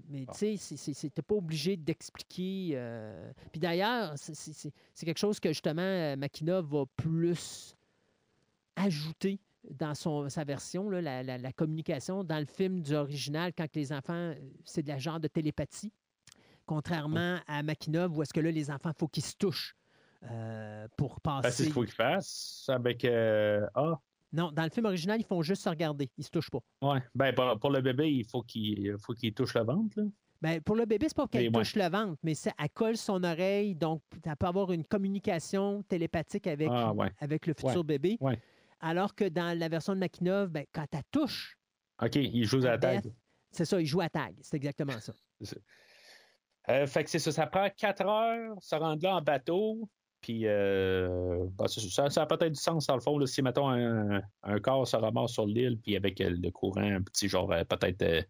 Mais 0.09 0.25
tu 0.37 0.57
sais, 0.57 1.09
t'es 1.09 1.21
pas 1.21 1.35
obligé 1.35 1.77
d'expliquer. 1.77 2.77
Puis 3.53 3.61
d'ailleurs, 3.61 4.15
c'est 4.17 5.05
quelque 5.05 5.19
chose 5.19 5.39
que 5.39 5.49
justement 5.49 6.17
Makina 6.17 6.59
va 6.59 6.83
plus 6.97 7.76
ajouter 8.77 9.39
dans 9.69 9.95
son, 9.95 10.29
sa 10.29 10.43
version, 10.43 10.89
la, 10.89 11.23
la, 11.23 11.51
communication. 11.51 12.23
Dans 12.23 12.39
le 12.39 12.45
film 12.45 12.81
du 12.81 12.95
original, 12.95 13.51
quand 13.57 13.67
les 13.75 13.91
enfants, 13.91 14.33
c'est 14.63 14.83
de 14.83 14.87
la 14.87 14.97
genre 14.97 15.19
de 15.19 15.27
télépathie, 15.27 15.91
contrairement 16.65 17.39
à 17.47 17.63
Makinov, 17.63 18.17
où 18.17 18.21
est-ce 18.21 18.33
que 18.33 18.39
là, 18.39 18.51
les 18.51 18.71
enfants, 18.71 18.91
il 18.95 18.99
faut 18.99 19.07
qu'ils 19.07 19.25
se 19.25 19.35
touchent 19.35 19.75
euh, 20.23 20.87
pour 20.97 21.19
passer. 21.21 21.49
c'est 21.49 21.57
ce 21.57 21.63
qu'il 21.63 21.73
faut 21.73 21.83
qu'ils 21.83 21.91
fassent 21.91 22.65
avec 22.69 23.03
euh, 23.03 23.67
A. 23.75 23.99
Non, 24.33 24.51
dans 24.51 24.63
le 24.63 24.69
film 24.69 24.85
original, 24.85 25.19
ils 25.19 25.25
font 25.25 25.41
juste 25.41 25.63
se 25.63 25.69
regarder. 25.69 26.09
Ils 26.17 26.23
se 26.23 26.29
touchent 26.29 26.49
pas. 26.49 26.59
Oui. 26.81 26.99
Ben, 27.15 27.33
pour, 27.59 27.69
le 27.69 27.81
bébé, 27.81 28.11
il 28.11 28.25
faut 28.25 28.41
qu'il 28.41 28.95
faut 28.99 29.13
qu'il 29.13 29.33
touche 29.33 29.53
le 29.53 29.63
ventre. 29.63 29.99
Là. 29.99 30.03
Ben, 30.41 30.61
pour 30.61 30.75
le 30.75 30.85
bébé, 30.85 31.07
c'est 31.07 31.15
pas 31.15 31.27
qu'elle 31.27 31.51
touche 31.51 31.75
le 31.75 31.89
ventre, 31.89 32.17
mais 32.23 32.33
elle 32.59 32.69
colle 32.69 32.97
son 32.97 33.23
oreille, 33.23 33.73
donc 33.75 34.01
elle 34.23 34.35
peut 34.35 34.45
avoir 34.45 34.71
une 34.71 34.83
communication 34.83 35.81
télépathique 35.83 36.45
avec, 36.45 36.69
ah, 36.71 36.93
avec 37.19 37.47
le 37.47 37.53
futur 37.53 37.83
bébé. 37.83 38.19
Alors 38.79 39.15
que 39.15 39.27
dans 39.27 39.57
la 39.57 39.69
version 39.69 39.93
de 39.93 39.99
Makinov, 39.99 40.49
ben, 40.49 40.65
quand 40.71 40.85
elle 40.91 41.03
touche. 41.11 41.57
OK, 42.01 42.15
il 42.15 42.45
joue 42.45 42.59
à 42.59 42.71
la 42.71 42.77
tag. 42.77 43.11
C'est 43.51 43.65
ça, 43.65 43.79
il 43.79 43.85
joue 43.85 44.01
à 44.01 44.09
tag. 44.09 44.35
C'est 44.41 44.57
exactement 44.57 44.99
ça. 44.99 45.13
Euh, 46.69 46.85
fait 46.85 47.03
que 47.03 47.09
c'est 47.09 47.19
ça. 47.19 47.31
Ça 47.31 47.47
prend 47.47 47.69
quatre 47.75 48.05
heures, 48.05 48.55
se 48.61 48.75
rendre 48.75 49.01
là 49.03 49.15
en 49.15 49.21
bateau. 49.21 49.89
Puis, 50.21 50.41
euh, 50.45 51.45
ben, 51.53 51.67
ça, 51.67 52.05
a 52.05 52.25
peut-être 52.25 52.51
du 52.51 52.59
sens, 52.59 52.87
dans 52.87 52.95
le 52.95 53.01
fond, 53.01 53.23
si, 53.25 53.41
mettons, 53.41 53.69
un, 53.69 54.59
corps 54.59 54.87
se 54.87 54.97
ramasse 54.97 55.31
sur 55.31 55.45
l'île, 55.45 55.79
puis 55.79 55.95
avec 55.95 56.19
euh, 56.19 56.29
le 56.29 56.49
courant, 56.49 56.81
un 56.81 57.01
petit 57.01 57.29
genre, 57.29 57.53
peut-être. 57.69 58.25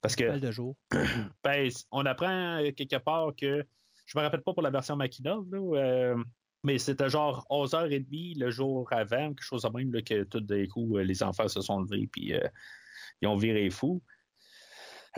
parce 0.00 0.16
que. 0.16 0.38
De 0.38 0.50
jour. 0.50 0.76
ben, 1.44 1.68
on 1.90 2.06
apprend 2.06 2.62
quelque 2.76 2.98
part 2.98 3.34
que. 3.36 3.64
Je 4.06 4.18
me 4.18 4.22
rappelle 4.22 4.42
pas 4.42 4.52
pour 4.52 4.62
la 4.62 4.70
version 4.70 4.96
Makinov, 4.96 5.46
là, 5.52 6.16
mais 6.62 6.78
c'était 6.78 7.08
genre 7.10 7.46
11h30 7.50 8.38
le 8.38 8.50
jour 8.50 8.86
avant, 8.92 9.28
quelque 9.28 9.42
chose 9.42 9.62
de 9.62 9.68
même, 9.68 9.90
que 10.02 10.22
tout 10.24 10.40
d'un 10.40 10.66
coup, 10.66 10.96
euh, 10.98 11.02
les 11.02 11.22
enfants 11.22 11.48
se 11.48 11.60
sont 11.60 11.80
levés 11.80 12.06
puis 12.06 12.34
euh, 12.34 12.40
ils 13.20 13.28
ont 13.28 13.36
viré 13.36 13.68
fou. 13.70 14.02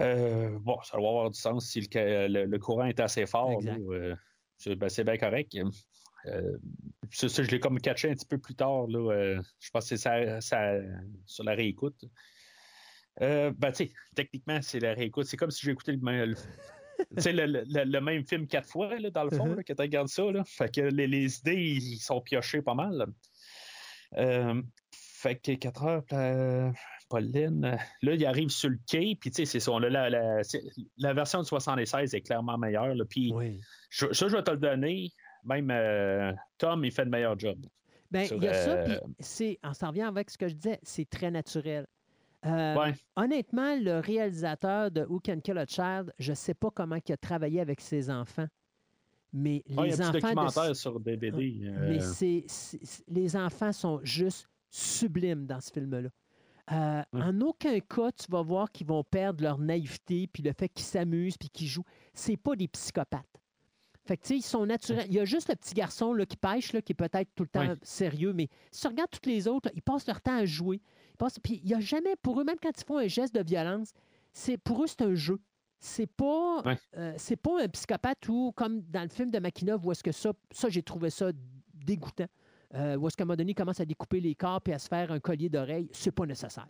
Euh, 0.00 0.58
bon, 0.60 0.76
ça 0.82 0.96
doit 0.98 1.08
avoir 1.08 1.30
du 1.30 1.38
sens 1.38 1.66
si 1.68 1.80
le, 1.80 2.26
le, 2.28 2.44
le 2.46 2.58
courant 2.58 2.86
est 2.86 2.98
assez 3.00 3.26
fort. 3.26 3.60
Euh, 3.92 4.14
c'est 4.56 4.74
ben, 4.74 4.88
c'est 4.88 5.04
bien 5.04 5.16
correct. 5.18 5.56
Ça, 7.10 7.28
ça, 7.28 7.42
je 7.42 7.50
l'ai 7.50 7.60
comme 7.60 7.78
catché 7.80 8.10
un 8.10 8.14
petit 8.14 8.26
peu 8.26 8.38
plus 8.38 8.54
tard. 8.54 8.86
Là, 8.88 9.40
je 9.60 9.70
pense 9.70 9.84
que 9.84 9.96
c'est 9.96 10.02
ça, 10.02 10.40
ça- 10.40 10.80
sur 11.26 11.44
la 11.44 11.54
réécoute. 11.54 12.04
Euh, 13.20 13.52
ben, 13.56 13.70
tu 13.70 13.86
sais, 13.86 13.92
techniquement, 14.16 14.60
c'est 14.62 14.80
la 14.80 14.94
réécoute. 14.94 15.26
C'est 15.26 15.36
comme 15.36 15.50
si 15.50 15.70
écouté 15.70 15.92
le, 15.92 16.26
le- 16.26 16.34
sais, 17.18 17.32
le, 17.32 17.46
le- 17.46 17.64
le 17.84 18.00
même 18.00 18.26
film 18.26 18.46
quatre 18.46 18.68
fois, 18.68 18.98
là, 18.98 19.10
dans 19.10 19.24
le 19.24 19.30
fond, 19.30 19.46
Mhm. 19.46 19.56
là, 19.56 19.62
quand 19.66 19.74
tu 19.74 19.82
regardes 19.82 20.08
ça. 20.08 20.22
Là. 20.30 20.42
Fait 20.46 20.72
que 20.74 20.80
les, 20.80 21.06
les 21.06 21.38
idées, 21.38 21.54
ils 21.62 21.98
sont 21.98 22.20
piochés 22.20 22.62
pas 22.62 22.74
mal. 22.74 23.06
Euh, 24.16 24.62
fait 24.92 25.36
que 25.36 25.52
4 25.54 25.84
heures, 25.84 26.02
euh, 26.12 26.70
Pauline, 27.08 27.64
euh, 27.64 27.76
là, 28.02 28.14
il 28.14 28.26
arrive 28.26 28.48
sur 28.48 28.70
le 28.70 28.78
quai, 28.88 29.16
puis 29.20 29.30
tu 29.30 29.36
sais, 29.36 29.44
c'est 29.44 29.60
ça. 29.60 29.78
là, 29.78 29.88
la, 29.90 30.10
la- 30.10 30.42
c'est- 30.44 30.62
la 30.98 31.12
version 31.14 31.40
de 31.40 31.44
76 31.46 32.14
est 32.14 32.20
clairement 32.20 32.56
meilleure. 32.58 32.94
là, 32.94 33.04
Puis 33.08 33.32
Oui. 33.34 33.60
je- 33.90 34.12
ça, 34.12 34.28
je 34.28 34.36
vais 34.36 34.42
te 34.42 34.50
le 34.50 34.58
donner. 34.58 35.10
Même 35.44 35.70
euh, 35.70 36.32
Tom, 36.58 36.84
il 36.84 36.92
fait 36.92 37.04
le 37.04 37.10
meilleur 37.10 37.38
job. 37.38 37.58
Ben, 38.10 38.26
Sur, 38.26 38.36
il 38.36 38.44
y 38.44 38.48
a 38.48 38.54
ça, 38.54 38.70
euh, 38.70 38.84
puis 38.84 38.96
c'est, 39.20 39.58
on 39.64 39.74
s'en 39.74 39.88
revient 39.88 40.02
avec 40.02 40.30
ce 40.30 40.38
que 40.38 40.48
je 40.48 40.54
disais, 40.54 40.78
c'est 40.82 41.08
très 41.08 41.30
naturel. 41.30 41.86
Euh, 42.46 42.76
Ouais. 42.76 42.94
Honnêtement, 43.16 43.74
le 43.76 44.00
réalisateur 44.00 44.90
de 44.90 45.02
Who 45.04 45.20
Can 45.24 45.40
Kill 45.40 45.56
a 45.58 45.66
Child, 45.66 46.12
je 46.18 46.32
ne 46.32 46.34
sais 46.36 46.54
pas 46.54 46.70
comment 46.70 46.96
il 47.06 47.12
a 47.12 47.16
travaillé 47.16 47.60
avec 47.60 47.80
ses 47.80 48.10
enfants, 48.10 48.46
mais 49.32 49.56
Ouais, 49.56 49.62
il 49.68 49.74
y 49.76 49.78
a 49.80 49.84
les 49.84 50.00
un 50.02 50.12
petit 50.12 50.18
enfants 50.24 50.28
de- 50.30 50.34
documentaire 50.34 50.76
sur 50.76 51.00
DVD. 51.00 51.60
euh, 51.64 51.88
mais 51.88 52.44
les 53.08 53.36
enfants 53.36 53.72
sont 53.72 54.00
juste 54.02 54.46
sublimes 54.70 55.46
dans 55.46 55.60
ce 55.60 55.70
film-là. 55.72 56.08
Euh, 56.72 57.02
Ouais. 57.12 57.22
En 57.22 57.40
aucun 57.42 57.78
cas, 57.80 58.10
tu 58.12 58.30
vas 58.30 58.42
voir 58.42 58.70
qu'ils 58.72 58.86
vont 58.86 59.04
perdre 59.04 59.42
leur 59.42 59.58
naïveté, 59.58 60.26
puis 60.26 60.42
le 60.42 60.52
fait 60.58 60.68
qu'ils 60.68 60.84
s'amusent, 60.86 61.36
puis 61.36 61.48
qu'ils 61.50 61.66
jouent. 61.68 61.84
C'est 62.14 62.36
pas 62.38 62.56
des 62.56 62.68
psychopathes. 62.68 63.26
Fait 64.06 64.16
que, 64.18 64.22
tu 64.22 64.28
sais, 64.28 64.36
ils 64.36 64.42
sont 64.42 64.66
naturels. 64.66 65.06
Il 65.08 65.14
y 65.14 65.20
a 65.20 65.24
juste 65.24 65.48
le 65.48 65.56
petit 65.56 65.72
garçon 65.74 66.12
là, 66.12 66.26
qui 66.26 66.36
pêche, 66.36 66.72
là, 66.74 66.82
qui 66.82 66.92
est 66.92 66.94
peut-être 66.94 67.30
tout 67.34 67.44
le 67.44 67.48
temps 67.48 67.66
Ouais. 67.68 67.76
sérieux, 67.82 68.32
mais 68.34 68.48
si 68.70 68.82
tu 68.82 68.86
regardes 68.88 69.10
tous 69.10 69.28
les 69.28 69.48
autres, 69.48 69.68
là, 69.68 69.72
ils 69.74 69.82
passent 69.82 70.06
leur 70.06 70.20
temps 70.20 70.36
à 70.36 70.44
jouer. 70.44 70.80
Puis 71.42 71.60
il 71.62 71.66
n'y 71.66 71.74
a 71.74 71.80
jamais, 71.80 72.14
pour 72.22 72.40
eux, 72.40 72.44
même 72.44 72.56
quand 72.62 72.70
ils 72.76 72.84
font 72.84 72.98
un 72.98 73.06
geste 73.08 73.34
de 73.34 73.42
violence, 73.42 73.92
c'est 74.32 74.56
pour 74.58 74.82
eux, 74.82 74.86
c'est 74.86 75.02
un 75.02 75.14
jeu. 75.14 75.38
C'est 75.80 76.06
pas, 76.06 76.62
Ouais. 76.62 76.78
euh, 76.96 77.12
c'est 77.18 77.36
pas 77.36 77.62
un 77.62 77.68
psychopathe 77.68 78.28
ou 78.28 78.52
comme 78.56 78.80
dans 78.82 79.02
le 79.02 79.08
film 79.08 79.30
de 79.30 79.38
Makinov 79.38 79.84
où 79.86 79.92
est-ce 79.92 80.02
que 80.02 80.12
ça, 80.12 80.32
ça 80.50 80.68
j'ai 80.70 80.82
trouvé 80.82 81.10
ça 81.10 81.30
dégoûtant. 81.74 82.26
Euh, 82.74 82.96
où 82.96 83.06
est-ce 83.06 83.16
qu'à 83.16 83.22
un 83.22 83.26
moment 83.26 83.36
donné, 83.36 83.52
il 83.52 83.54
commence 83.54 83.78
à 83.80 83.84
découper 83.84 84.18
les 84.20 84.34
corps 84.34 84.60
et 84.66 84.72
à 84.72 84.78
se 84.78 84.88
faire 84.88 85.12
un 85.12 85.20
collier 85.20 85.48
d'oreille. 85.48 85.88
C'est 85.92 86.10
pas 86.10 86.26
nécessaire. 86.26 86.66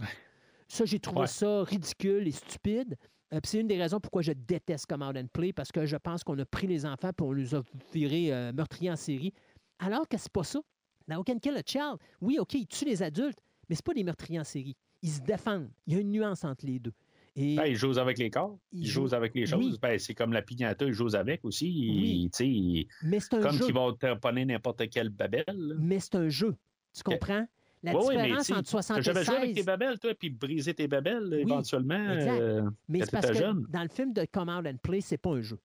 Ça, 0.68 0.84
j'ai 0.84 0.98
trouvé 0.98 1.20
Ouais. 1.20 1.26
ça 1.26 1.62
ridicule 1.62 2.26
et 2.26 2.32
stupide. 2.32 2.96
Euh, 3.32 3.40
puis 3.40 3.50
c'est 3.50 3.60
une 3.60 3.68
des 3.68 3.78
raisons 3.80 4.00
pourquoi 4.00 4.20
je 4.22 4.32
déteste 4.32 4.90
Out 4.92 5.16
and 5.16 5.26
Play, 5.32 5.52
parce 5.52 5.72
que 5.72 5.86
je 5.86 5.96
pense 5.96 6.22
qu'on 6.24 6.38
a 6.38 6.44
pris 6.44 6.66
les 6.66 6.84
enfants 6.84 7.08
et 7.10 7.22
on 7.22 7.32
les 7.32 7.54
a 7.54 7.62
virés 7.92 8.32
euh, 8.34 8.52
meurtriers 8.52 8.90
en 8.90 8.96
série. 8.96 9.32
Alors 9.78 10.06
que 10.08 10.18
c'est 10.18 10.32
pas 10.32 10.44
ça. 10.44 10.60
Dans 11.08 11.22
Can 11.22 11.38
Kill 11.38 11.56
a 11.56 11.62
Child, 11.64 11.96
oui, 12.20 12.38
OK, 12.38 12.54
ils 12.54 12.66
tuent 12.66 12.84
les 12.86 13.02
adultes, 13.02 13.38
mais 13.68 13.76
c'est 13.76 13.84
pas 13.84 13.94
des 13.94 14.04
meurtriers 14.04 14.40
en 14.40 14.44
série. 14.44 14.76
Ils 15.02 15.10
se 15.10 15.20
défendent. 15.20 15.70
Il 15.86 15.94
y 15.94 15.96
a 15.96 16.00
une 16.00 16.10
nuance 16.10 16.44
entre 16.44 16.66
les 16.66 16.78
deux. 16.78 16.92
Et 17.36 17.56
ben, 17.56 17.64
il 17.66 17.74
joue 17.74 17.98
avec 17.98 18.18
les 18.18 18.30
corps, 18.30 18.56
Il 18.72 18.86
joue- 18.86 19.12
avec 19.12 19.34
les 19.34 19.44
choses. 19.46 19.64
oui. 19.72 19.78
Ben, 19.82 19.98
c'est 19.98 20.14
comme 20.14 20.32
la 20.32 20.40
pignata, 20.42 20.84
il 20.86 20.92
joue 20.92 21.14
avec 21.16 21.44
aussi. 21.44 21.66
Oui. 21.66 22.30
il- 22.40 22.86
mais 23.02 23.18
c'est 23.18 23.34
un 23.34 23.40
comme 23.40 23.56
jeu. 23.56 23.64
qu'ils 23.66 23.74
vont 23.74 23.92
tamponner 23.92 24.44
n'importe 24.44 24.88
quelle 24.88 25.08
babelle. 25.08 25.44
là. 25.48 25.74
Mais 25.78 25.98
c'est 25.98 26.14
un 26.14 26.28
jeu. 26.28 26.54
Tu 26.94 27.02
comprends? 27.02 27.44
La 27.82 27.92
mais 27.92 27.98
différence 27.98 28.38
tu 28.38 28.44
sais, 28.44 28.52
entre 28.54 28.62
T'as 28.62 28.70
76 28.82 29.04
jamais 29.04 29.24
joué 29.24 29.36
avec 29.36 29.54
tes 29.56 29.62
babelles, 29.64 29.98
toi, 29.98 30.14
puis 30.14 30.30
briser 30.30 30.72
tes 30.74 30.86
babelles, 30.88 31.28
Oui, 31.32 31.40
éventuellement. 31.40 32.12
exact. 32.12 32.40
euh, 32.40 32.70
Mais 32.88 33.00
quand 33.00 33.04
c'est 33.04 33.10
parce 33.10 33.26
t'étais 33.26 33.38
que 33.40 33.44
jeune. 33.44 33.66
dans 33.68 33.82
le 33.82 33.88
film 33.88 34.12
de 34.14 34.24
Come 34.32 34.48
Out 34.48 34.66
and 34.66 34.76
Play, 34.82 35.00
c'est 35.02 35.18
pas 35.18 35.30
un 35.32 35.42
jeu. 35.42 35.58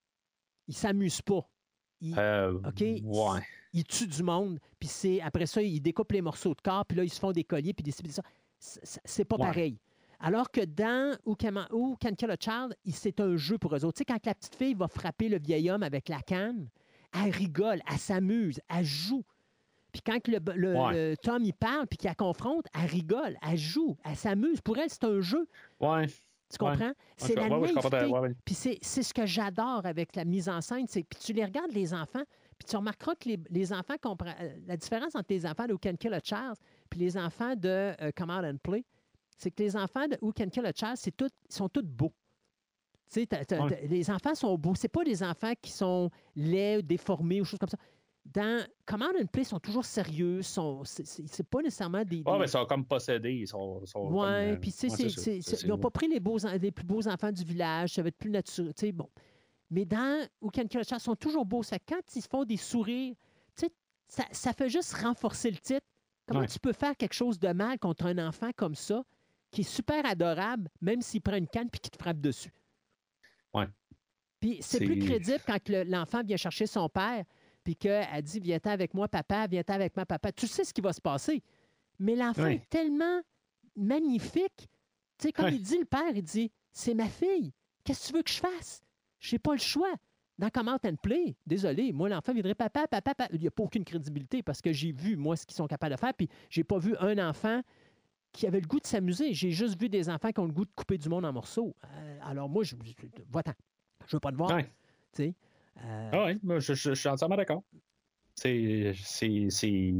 Ils 0.68 0.74
s'amusent 0.76 1.22
pas. 1.22 1.48
Ils, 2.02 2.16
euh, 2.18 2.54
OK? 2.54 2.82
Ouais. 3.04 3.42
Ils 3.74 3.84
tuent 3.84 4.08
du 4.08 4.24
monde, 4.24 4.60
puis 4.80 4.90
c'est 4.90 5.22
après 5.22 5.46
ça, 5.46 5.62
ils 5.62 5.80
découpent 5.80 6.12
les 6.12 6.22
morceaux 6.22 6.54
de 6.56 6.62
corps, 6.62 6.86
puis 6.86 6.98
là, 6.98 7.04
ils 7.04 7.10
se 7.14 7.20
font 7.20 7.32
des 7.32 7.44
colliers, 7.44 7.74
puis 7.74 7.84
des 7.84 7.92
ci, 7.92 8.02
puis 8.02 8.10
des 8.10 8.16
ça. 8.16 8.24
C'est- 9.06 9.26
pas 9.26 9.36
Ouais. 9.38 9.46
pareil. 9.46 9.78
Alors 10.20 10.52
que 10.52 10.62
dans 10.66 11.18
Who 11.26 11.36
Can, 11.36 11.66
Who 11.72 11.96
Can 12.02 12.14
Kill 12.16 12.30
a 12.32 12.36
Child, 12.40 12.76
il- 12.84 12.94
c'est 12.94 13.22
un 13.22 13.38
jeu 13.38 13.58
pour 13.58 13.74
eux 13.76 13.86
autres. 13.86 13.94
Tu 13.94 14.00
sais, 14.00 14.06
quand 14.06 14.26
la 14.26 14.34
petite 14.36 14.56
fille 14.56 14.74
va 14.74 14.88
frapper 14.90 15.30
le 15.30 15.40
vieil 15.40 15.70
homme 15.72 15.84
avec 15.84 16.10
la 16.10 16.20
canne, 16.22 16.68
elle 17.14 17.32
rigole, 17.32 17.80
elle 17.90 17.98
s'amuse, 17.98 18.60
elle 18.70 18.84
joue. 18.84 19.24
Puis 19.94 20.02
quand 20.06 20.28
le, 20.28 20.40
le- 20.56 20.76
Ouais. 20.76 21.12
le 21.12 21.18
Tom, 21.18 21.44
il 21.44 21.54
parle, 21.54 21.88
puis 21.88 21.98
qu'il 21.98 22.10
la 22.10 22.16
confronte, 22.16 22.66
elle 22.76 22.90
rigole, 22.90 23.38
elle 23.50 23.58
joue, 23.58 23.96
elle 24.04 24.16
s'amuse. 24.18 24.60
Pour 24.62 24.78
elle, 24.78 24.90
c'est 24.90 25.06
un 25.06 25.22
jeu. 25.22 25.48
Ouais. 25.80 26.08
Tu 26.08 26.58
comprends? 26.58 26.92
C'est 27.16 27.36
la 27.36 27.48
naïveté. 27.48 28.36
Puis 28.44 28.56
c'est 28.56 29.04
ce 29.04 29.14
que 29.14 29.26
j'adore 29.26 29.86
avec 29.86 30.16
la 30.16 30.26
mise 30.26 30.50
en 30.50 30.62
scène. 30.62 30.86
c'est 30.88 31.04
Puis 31.04 31.20
tu 31.20 31.34
les 31.34 31.46
regardes, 31.46 31.72
les 31.72 31.94
enfants, 31.94 32.24
puis 32.60 32.68
tu 32.68 32.76
remarqueras 32.76 33.16
que 33.16 33.28
les, 33.30 33.40
les 33.50 33.74
enfants 33.74 33.96
comprennent. 34.02 34.36
euh, 34.42 34.56
La 34.68 34.78
différence 34.78 35.16
entre 35.16 35.28
les 35.30 35.46
enfants 35.48 35.66
de 35.66 35.74
Who 35.74 35.80
Can 35.82 35.96
Kill 35.96 36.14
a 36.14 36.20
Child 36.24 36.56
puis 36.90 37.00
les 37.00 37.18
enfants 37.18 37.56
de 37.56 37.94
euh, 38.02 38.12
Come 38.16 38.30
Out 38.30 38.46
and 38.46 38.58
Play, 38.62 38.86
c'est 39.38 39.50
que 39.52 39.64
les 39.64 39.76
enfants 39.76 40.08
de 40.08 40.18
Who 40.22 40.32
Can 40.34 40.50
Kill 40.50 40.66
a 40.66 40.74
Child, 40.74 40.96
c'est 40.98 41.16
tout, 41.16 41.30
ils 41.50 41.54
sont 41.56 41.70
tous 41.70 41.82
beaux. 41.84 42.14
Tu 43.12 43.22
sais, 43.22 43.26
t'as- 43.26 43.44
t'as- 43.46 43.64
Ouais. 43.64 43.70
t'as- 43.82 43.88
les 43.88 44.12
enfants 44.12 44.36
sont 44.36 44.56
beaux. 44.58 44.76
C'est 44.76 44.88
pas 44.90 45.04
des 45.04 45.24
enfants 45.24 45.54
qui 45.60 45.72
sont 45.72 46.12
laids, 46.36 46.84
déformés 46.84 47.42
ou 47.42 47.46
choses 47.46 47.58
comme 47.60 47.70
ça. 47.70 47.78
Dans 48.26 48.60
Out 48.92 49.16
and 49.20 49.26
Play, 49.32 49.42
ils 49.42 49.46
sont 49.46 49.60
toujours 49.60 49.86
sérieux. 49.86 50.44
Sont, 50.44 50.84
c'est- 50.84 51.06
c'est 51.08 51.28
c'est 51.28 51.48
pas 51.48 51.62
nécessairement 51.64 52.04
des. 52.04 52.18
Ouais, 52.18 52.24
des- 52.34 52.38
mais 52.40 52.46
ils 52.46 52.50
sont 52.50 52.66
comme 52.66 52.86
possédés. 52.86 53.34
Ils 53.34 53.48
sont, 53.48 53.84
sont 53.88 54.02
oui, 54.02 54.10
comme, 54.10 54.24
euh, 54.26 54.56
puis 54.58 54.72
tu 54.72 54.90
sais, 54.90 55.04
ouais, 55.06 55.40
ils 55.64 55.68
n'ont 55.68 55.80
pas 55.80 55.90
pris 55.90 56.08
les, 56.08 56.20
beaux, 56.20 56.38
les 56.62 56.72
plus 56.72 56.86
beaux 56.86 57.08
enfants 57.08 57.32
du 57.32 57.44
village, 57.44 57.94
ça 57.94 58.04
va 58.04 58.10
être 58.10 58.18
plus 58.18 58.30
naturel. 58.30 58.74
Tu 58.76 58.86
sais, 58.88 58.92
bon. 58.92 59.10
Mais 59.72 59.86
dans 59.86 60.28
Child, 60.54 60.70
ils 60.74 61.00
sont 61.00 61.16
toujours 61.16 61.46
beaux. 61.46 61.64
Ça, 61.64 61.78
quand 61.80 62.02
ils 62.16 62.22
font 62.24 62.44
des 62.44 62.58
sourires, 62.58 63.16
ça, 64.08 64.24
ça 64.32 64.54
fait 64.54 64.70
juste 64.70 64.94
renforcer 64.96 65.52
le 65.52 65.58
titre. 65.58 65.86
Comment 66.28 66.40
Ouais. 66.42 66.48
tu 66.48 66.60
peux 66.60 66.74
faire 66.74 66.98
quelque 66.98 67.14
chose 67.14 67.38
de 67.38 67.50
mal 67.50 67.78
contre 67.78 68.08
un 68.08 68.18
enfant 68.28 68.50
comme 68.56 68.74
ça, 68.74 69.04
qui 69.52 69.62
est 69.62 69.64
super 69.64 70.04
adorable, 70.06 70.68
même 70.82 71.02
s'il 71.02 71.22
prend 71.22 71.36
une 71.36 71.48
canne 71.48 71.70
puis 71.70 71.80
qu'il 71.80 71.92
te 71.92 71.98
frappe 72.02 72.20
dessus? 72.20 72.52
Ouais. 73.54 73.68
Puis 74.40 74.58
c'est 74.62 74.80
plus 74.84 74.98
crédible 74.98 75.42
quand 75.46 75.70
le- 75.70 75.84
l'enfant 75.84 76.24
vient 76.24 76.38
chercher 76.38 76.66
son 76.66 76.90
père, 76.90 77.24
puis 77.64 77.76
qu'elle 77.76 78.22
dit 78.24 78.40
Viens-t'en 78.40 78.72
avec 78.72 78.96
moi, 78.96 79.08
papa, 79.08 79.46
viens-t'en 79.46 79.74
avec 79.74 79.96
moi, 79.96 80.06
papa. 80.08 80.32
Tu 80.32 80.48
sais 80.48 80.64
ce 80.64 80.74
qui 80.74 80.82
va 80.82 80.92
se 80.94 81.02
passer. 81.02 81.44
Mais 82.00 82.16
l'enfant 82.16 82.44
Ouais. 82.44 82.56
est 82.56 82.70
tellement 82.70 83.22
magnifique. 83.76 84.70
Tu 85.20 85.28
sais, 85.28 85.32
comme 85.34 85.46
Ouais. 85.46 85.56
il 85.56 85.62
dit, 85.62 85.78
le 85.78 85.86
père, 85.86 86.10
il 86.16 86.24
dit 86.24 86.52
C'est 86.72 86.94
ma 86.94 87.08
fille. 87.10 87.52
Qu'est-ce 87.84 88.08
que 88.08 88.08
tu 88.12 88.14
veux 88.18 88.24
que 88.24 88.30
je 88.32 88.40
fasse? 88.40 88.82
J'ai 89.20 89.40
pas 89.40 89.54
le 89.54 89.60
choix. 89.60 89.94
Dans 90.38 90.50
Comment 90.50 90.78
and 90.86 90.96
Play, 91.04 91.36
désolé, 91.46 91.92
moi, 91.92 92.08
l'enfant 92.08 92.32
viendrait 92.32 92.56
papa, 92.56 92.88
papa, 92.88 93.14
papa. 93.14 93.28
Il 93.34 93.42
n'y 93.42 93.48
a 93.48 93.52
pas 93.52 93.64
aucune 93.64 93.84
crédibilité 93.84 94.42
parce 94.42 94.62
que 94.62 94.72
j'ai 94.72 94.94
vu, 94.94 95.18
moi, 95.18 95.36
ce 95.36 95.46
qu'ils 95.46 95.58
sont 95.58 95.68
capables 95.68 95.96
de 95.96 96.00
faire, 96.00 96.14
puis 96.14 96.30
j'ai 96.50 96.64
pas 96.64 96.78
vu 96.78 96.96
un 97.02 97.18
enfant 97.30 97.62
qui 98.32 98.48
avait 98.48 98.62
le 98.62 98.68
goût 98.68 98.80
de 98.80 98.88
s'amuser. 98.88 99.34
J'ai 99.34 99.52
juste 99.52 99.78
vu 99.78 99.90
des 99.90 100.10
enfants 100.10 100.32
qui 100.32 100.40
ont 100.40 100.46
le 100.46 100.54
goût 100.54 100.64
de 100.64 100.72
couper 100.74 100.98
du 100.98 101.10
monde 101.10 101.26
en 101.26 101.34
morceaux. 101.34 101.76
Euh, 101.84 102.20
alors, 102.24 102.48
moi, 102.48 102.64
je, 102.64 102.78
je, 102.86 102.94
va-t'en. 103.30 103.52
Je 104.08 104.16
veux 104.16 104.20
pas 104.22 104.32
te 104.32 104.38
voir. 104.38 104.52
Ouais. 104.56 104.64
Tu 105.14 105.24
sais. 105.24 105.36
Euh, 105.84 106.10
Ah 106.14 106.34
moi, 106.42 106.60
je, 106.60 106.74
je- 106.74 106.90
je 106.92 106.94
suis 106.94 107.10
entièrement 107.10 107.36
d'accord. 107.36 107.64
C'est, 108.36 108.94
c'est, 108.96 109.48
c'est, 109.50 109.94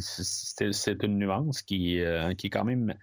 c'est, 0.00 0.72
c'est 0.72 1.02
une 1.02 1.18
nuance 1.18 1.60
qui, 1.60 2.00
euh, 2.00 2.32
qui 2.34 2.46
est 2.46 2.50
quand 2.50 2.64
même 2.64 2.94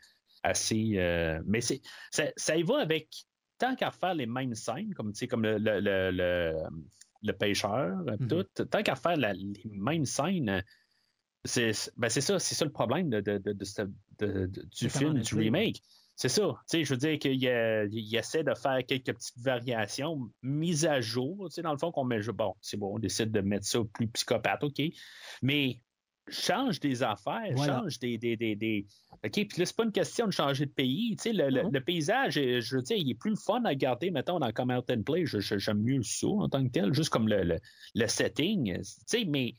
assez. 0.41 0.93
euh, 0.95 1.39
mais 1.45 1.61
c'est, 1.61 1.81
ça, 2.09 2.23
ça 2.35 2.57
y 2.57 2.63
va 2.63 2.79
avec. 2.79 3.25
Tant 3.59 3.75
qu'à 3.75 3.91
faire 3.91 4.15
les 4.15 4.25
mêmes 4.25 4.55
scènes, 4.55 4.93
comme, 4.95 5.13
comme 5.29 5.43
le, 5.43 5.57
le, 5.59 5.79
le, 5.79 6.11
le, 6.11 6.53
le 7.21 7.33
pêcheur, 7.33 7.97
Mhm. 8.19 8.27
tout, 8.27 8.43
tant 8.65 8.81
qu'à 8.81 8.95
faire 8.95 9.17
la- 9.17 9.33
les 9.33 9.61
mêmes 9.65 10.05
scènes, 10.05 10.63
c'est, 11.45 11.71
ben 11.97 12.09
c'est 12.09 12.21
ça, 12.21 12.39
c'est 12.39 12.55
ça 12.55 12.65
le 12.65 12.71
problème 12.71 13.09
de, 13.09 13.21
de, 13.21 13.37
de, 13.37 14.45
du 14.47 14.89
film, 14.89 15.19
du 15.19 15.35
remake. 15.35 15.81
C'est 16.15 16.27
ça. 16.27 16.53
Je 16.73 16.89
veux 16.89 16.97
dire 16.97 17.17
qu'il 17.17 17.35
il 17.41 18.15
essaie 18.17 18.43
de 18.43 18.53
faire 18.53 18.79
quelques 18.85 19.13
petites 19.13 19.39
variations, 19.39 20.29
mises 20.43 20.85
à 20.85 20.99
jour. 20.99 21.47
Dans 21.63 21.71
le 21.71 21.77
fond, 21.77 21.93
qu'on 21.93 22.03
met. 22.03 22.19
Bon, 22.33 22.55
c'est 22.59 22.75
bon, 22.75 22.95
on 22.95 22.99
décide 22.99 23.31
de 23.31 23.39
mettre 23.39 23.65
ça 23.65 23.79
plus 23.93 24.07
psychopathe, 24.09 24.61
OK. 24.65 24.81
Mais 25.41 25.79
change 26.29 26.79
des 26.79 27.03
affaires, 27.03 27.51
Voilà. 27.55 27.79
change 27.79 27.99
des. 27.99 28.17
des, 28.17 28.35
des, 28.37 28.55
des- 28.55 28.85
OK, 29.11 29.31
puis 29.31 29.47
là, 29.57 29.65
c'est 29.65 29.75
pas 29.75 29.83
une 29.83 29.91
question 29.91 30.25
de 30.27 30.31
changer 30.31 30.65
de 30.65 30.71
pays. 30.71 31.15
Tu 31.17 31.23
sais, 31.23 31.33
le, 31.33 31.49
le- 31.49 31.69
le 31.71 31.81
paysage, 31.81 32.37
euh, 32.37 32.61
je 32.61 32.75
veux 32.77 32.81
dire, 32.81 32.97
il 32.97 33.09
est 33.09 33.15
plus 33.15 33.31
le 33.31 33.35
fun 33.35 33.63
à 33.65 33.69
regarder, 33.69 34.11
mettons, 34.11 34.39
dans 34.39 34.51
Come 34.51 34.71
Out 34.71 34.89
and 34.91 35.03
Play. 35.03 35.25
J'aime 35.25 35.81
mieux 35.81 36.01
ça 36.03 36.27
en 36.27 36.47
tant 36.49 36.63
que 36.65 36.71
tel, 36.71 36.93
juste 36.93 37.09
comme 37.09 37.27
le, 37.27 37.43
le, 37.43 37.57
le 37.95 38.07
setting. 38.07 38.77
Tu 38.77 38.83
sais, 39.05 39.25
mais. 39.25 39.55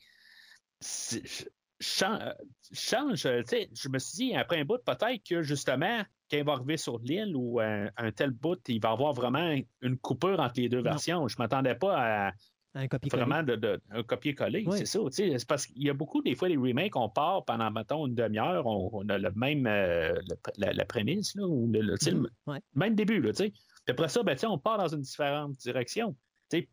change, 1.79 3.21
tu 3.23 3.43
sais, 3.45 3.69
je 3.73 3.89
me 3.89 3.99
suis 3.99 4.15
dit, 4.29 4.35
après 4.35 4.59
un 4.59 4.65
bout, 4.65 4.77
peut-être 4.85 5.21
que 5.27 5.41
justement, 5.41 6.03
quand 6.29 6.37
il 6.37 6.43
va 6.43 6.53
arriver 6.53 6.77
sur 6.77 6.99
l'île 6.99 7.35
ou 7.35 7.59
un, 7.59 7.89
un 7.97 8.11
tel 8.11 8.31
bout, 8.31 8.59
il 8.67 8.79
va 8.81 8.91
avoir 8.91 9.13
vraiment 9.13 9.55
une 9.81 9.97
coupure 9.97 10.39
entre 10.39 10.53
les 10.61 10.69
deux 10.69 10.77
Non. 10.77 10.83
versions. 10.83 11.27
Je 11.27 11.35
ne 11.37 11.43
m'attendais 11.43 11.75
pas 11.75 12.27
à 12.27 12.31
un 12.73 12.87
copier 12.87 13.09
vraiment 13.11 13.43
de, 13.43 13.55
de- 13.55 13.81
un 13.89 14.03
copier-coller, 14.03 14.63
Oui. 14.65 14.77
c'est 14.77 14.85
ça. 14.85 14.99
C'est 15.11 15.45
parce 15.47 15.65
qu'il 15.65 15.83
y 15.83 15.89
a 15.89 15.93
beaucoup, 15.93 16.21
des 16.21 16.35
fois, 16.35 16.47
les 16.47 16.57
remakes, 16.57 16.95
on 16.95 17.09
part 17.09 17.43
pendant, 17.45 17.69
mettons, 17.71 18.07
une 18.07 18.15
demi-heure, 18.15 18.65
on, 18.65 18.89
on 18.93 19.09
a 19.09 19.17
le 19.17 19.31
même, 19.35 19.67
euh, 19.67 20.13
le- 20.29 20.35
la, 20.57 20.73
la 20.73 20.85
prémisse, 20.85 21.35
là, 21.35 21.45
ou 21.45 21.69
le, 21.71 21.81
le- 21.81 22.29
Ouais. 22.47 22.59
même 22.75 22.95
début, 22.95 23.19
là, 23.21 23.31
tu 23.31 23.37
sais. 23.43 23.49
Puis 23.51 23.91
après 23.91 24.07
ça, 24.07 24.23
ben, 24.23 24.37
on 24.45 24.57
part 24.57 24.77
dans 24.77 24.87
une 24.87 25.01
différente 25.01 25.53
direction. 25.57 26.15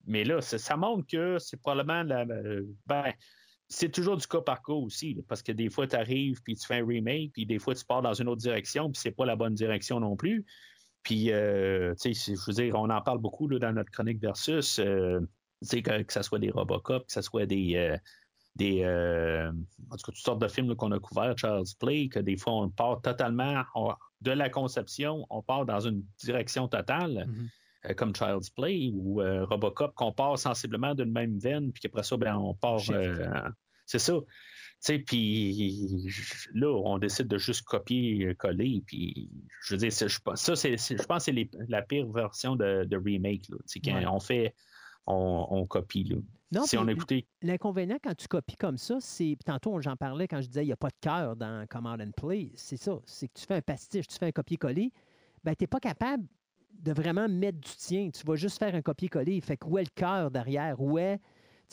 mais 0.06 0.24
là, 0.24 0.40
ça 0.40 0.76
montre 0.76 1.06
que 1.10 1.38
c'est 1.38 1.56
probablement 1.56 2.02
la, 2.02 2.24
ben, 2.86 3.12
c'est 3.68 3.90
toujours 3.90 4.16
du 4.16 4.26
cas 4.26 4.40
par 4.40 4.62
cas 4.62 4.72
aussi, 4.72 5.16
parce 5.28 5.42
que 5.42 5.52
des 5.52 5.68
fois, 5.68 5.86
tu 5.86 5.96
arrives, 5.96 6.40
puis 6.42 6.54
tu 6.56 6.66
fais 6.66 6.80
un 6.80 6.86
remake, 6.86 7.32
puis 7.32 7.44
des 7.44 7.58
fois, 7.58 7.74
tu 7.74 7.84
pars 7.84 8.02
dans 8.02 8.14
une 8.14 8.28
autre 8.28 8.40
direction, 8.40 8.90
puis 8.90 9.00
c'est 9.00 9.10
pas 9.10 9.26
la 9.26 9.36
bonne 9.36 9.54
direction 9.54 10.00
non 10.00 10.16
plus. 10.16 10.46
Puis, 11.02 11.32
euh, 11.32 11.94
tu 12.00 12.12
sais, 12.14 12.34
je 12.34 12.40
veux 12.46 12.52
dire, 12.54 12.74
on 12.76 12.88
en 12.90 13.00
parle 13.02 13.18
beaucoup 13.18 13.48
là, 13.48 13.58
dans 13.58 13.72
notre 13.72 13.90
chronique 13.90 14.20
versus, 14.20 14.78
euh, 14.78 15.20
que, 15.60 16.02
que 16.02 16.12
ce 16.12 16.22
soit 16.22 16.38
des 16.38 16.50
Robocop, 16.50 17.06
que 17.06 17.12
ce 17.12 17.22
soit 17.22 17.46
des, 17.46 17.76
euh, 17.76 17.96
des 18.56 18.82
euh, 18.82 19.50
en 19.50 19.96
tout 19.96 20.04
cas, 20.04 20.12
toutes 20.12 20.16
sortes 20.16 20.42
de 20.42 20.48
films 20.48 20.74
qu'on 20.76 20.92
a 20.92 20.98
couverts, 20.98 21.36
Charles 21.36 21.64
Play, 21.78 22.08
que 22.08 22.18
des 22.18 22.36
fois, 22.36 22.54
on 22.54 22.70
part 22.70 23.00
totalement 23.00 23.64
de 24.20 24.30
la 24.30 24.50
conception, 24.50 25.26
on 25.30 25.42
part 25.42 25.66
dans 25.66 25.80
une 25.80 26.02
direction 26.22 26.68
totale. 26.68 27.26
Mm-hmm. 27.28 27.48
Euh, 27.86 27.94
comme 27.94 28.14
Child's 28.14 28.50
Play 28.50 28.90
ou 28.92 29.20
euh, 29.20 29.44
Robocop, 29.44 29.94
qu'on 29.94 30.12
part 30.12 30.36
sensiblement 30.38 30.94
d'une 30.94 31.12
même 31.12 31.38
veine, 31.38 31.72
puis 31.72 31.80
qu'après 31.80 32.02
ça, 32.02 32.16
ben, 32.16 32.36
on 32.36 32.54
part. 32.54 32.80
Euh, 32.90 33.48
c'est 33.86 34.00
ça. 34.00 34.14
Puis 35.06 36.44
là, 36.54 36.68
on 36.68 36.98
décide 36.98 37.28
de 37.28 37.38
juste 37.38 37.62
copier-coller. 37.62 38.82
Puis 38.86 39.30
je 39.62 39.74
veux 39.74 39.78
dire, 39.78 39.92
ça, 39.92 40.06
c'est, 40.56 40.76
je 40.76 41.04
pense 41.04 41.26
que 41.26 41.32
c'est 41.32 41.50
la 41.68 41.82
pire 41.82 42.10
version 42.10 42.56
de, 42.56 42.96
remake. 42.96 43.48
Là, 43.48 43.56
quand 43.84 44.14
on 44.14 44.20
fait, 44.20 44.54
on, 45.08 45.66
copie. 45.66 46.04
Là. 46.04 46.16
Non, 46.52 46.64
si 46.64 46.78
on 46.78 46.86
L'inconvénient 47.42 47.98
quand 48.02 48.16
tu 48.16 48.28
copies 48.28 48.56
comme 48.56 48.78
ça, 48.78 48.96
c'est. 49.00 49.36
Tantôt, 49.44 49.80
j'en 49.80 49.96
parlais 49.96 50.28
quand 50.28 50.40
je 50.40 50.48
disais 50.48 50.64
il 50.64 50.68
n'y 50.68 50.72
a 50.72 50.76
pas 50.76 50.88
de 50.88 50.96
cœur 51.00 51.36
dans 51.36 51.66
Command 51.68 52.00
and 52.00 52.12
Play. 52.16 52.52
C'est 52.54 52.76
ça. 52.76 52.98
C'est 53.04 53.28
que 53.28 53.38
tu 53.38 53.46
fais 53.46 53.56
un 53.56 53.62
pastiche, 53.62 54.06
tu 54.06 54.16
fais 54.16 54.26
un 54.26 54.32
copier-coller. 54.32 54.92
Ben, 55.44 55.54
tu 55.54 55.64
n'es 55.64 55.68
pas 55.68 55.80
capable 55.80 56.24
de 56.72 56.92
vraiment 56.92 57.28
mettre 57.28 57.58
du 57.58 57.70
tien. 57.76 58.10
Tu 58.10 58.24
vas 58.26 58.36
juste 58.36 58.58
faire 58.58 58.74
un 58.74 58.82
copier-coller. 58.82 59.40
Fait 59.40 59.56
que 59.56 59.66
où 59.66 59.78
est 59.78 59.84
le 59.84 59.90
cœur 59.94 60.30
derrière? 60.30 60.80
Où 60.80 60.98
est, 60.98 61.20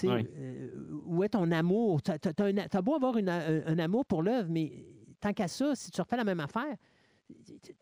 euh, 0.03 1.01
où 1.05 1.23
est 1.23 1.29
ton 1.29 1.51
amour? 1.51 2.01
Tu 2.01 2.11
as, 2.11 2.81
beau 2.81 2.95
avoir 2.95 3.15
un, 3.15 3.79
amour 3.79 4.05
pour 4.05 4.23
l'œuvre, 4.23 4.49
mais 4.49 4.85
tant 5.21 5.33
qu'à 5.33 5.47
ça, 5.47 5.75
si 5.75 5.91
tu 5.91 6.01
refais 6.01 6.17
la 6.17 6.23
même 6.23 6.39
affaire, 6.39 6.75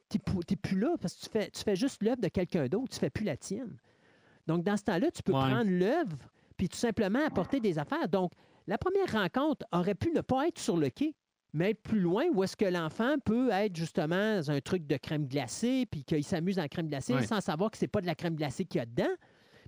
tu 0.10 0.18
n'es 0.18 0.56
plus 0.56 0.80
là 0.80 0.96
parce 1.02 1.16
que 1.16 1.22
tu 1.22 1.30
fais, 1.30 1.50
tu 1.50 1.64
fais 1.64 1.76
juste 1.76 2.04
l'œuvre 2.04 2.22
de 2.22 2.28
quelqu'un 2.28 2.68
d'autre, 2.68 2.90
tu 2.90 2.98
ne 2.98 3.00
fais 3.00 3.10
plus 3.10 3.26
la 3.26 3.36
tienne. 3.36 3.78
Donc, 4.48 4.64
dans 4.64 4.78
ce 4.78 4.84
temps-là, 4.84 5.12
tu 5.12 5.24
peux 5.24 5.32
prendre 5.32 5.70
l'œuvre 5.70 6.18
puis 6.58 6.70
tout 6.70 6.78
simplement 6.78 7.26
apporter 7.26 7.60
des 7.60 7.80
affaires. 7.80 8.08
Donc, 8.08 8.32
la 8.68 8.78
première 8.78 9.12
rencontre 9.12 9.66
aurait 9.72 9.96
pu 9.96 10.12
ne 10.12 10.22
pas 10.22 10.48
être 10.48 10.60
sur 10.60 10.78
le 10.78 10.90
quai 10.90 11.16
mais 11.54 11.72
être 11.72 11.84
plus 11.84 12.00
loin 12.00 12.26
où 12.34 12.44
est-ce 12.44 12.58
que 12.58 12.66
l'enfant 12.66 13.16
peut 13.24 13.50
être 13.52 13.76
justement 13.76 14.38
dans 14.38 14.52
un 14.52 14.60
truc 14.60 14.88
de 14.88 14.98
crème 14.98 15.28
glacée, 15.28 15.86
puis 15.90 16.04
qu'il 16.04 16.24
s'amuse 16.24 16.60
en 16.60 16.68
crème 16.68 16.90
glacée 16.90 17.22
sans 17.22 17.42
savoir 17.42 17.72
que 17.72 17.78
c'est 17.78 17.88
pas 17.88 18.02
de 18.02 18.08
la 18.08 18.16
crème 18.16 18.36
glacée 18.36 18.66
qu'il 18.66 18.80
y 18.80 18.82
a 18.82 18.86
dedans. 18.86 19.14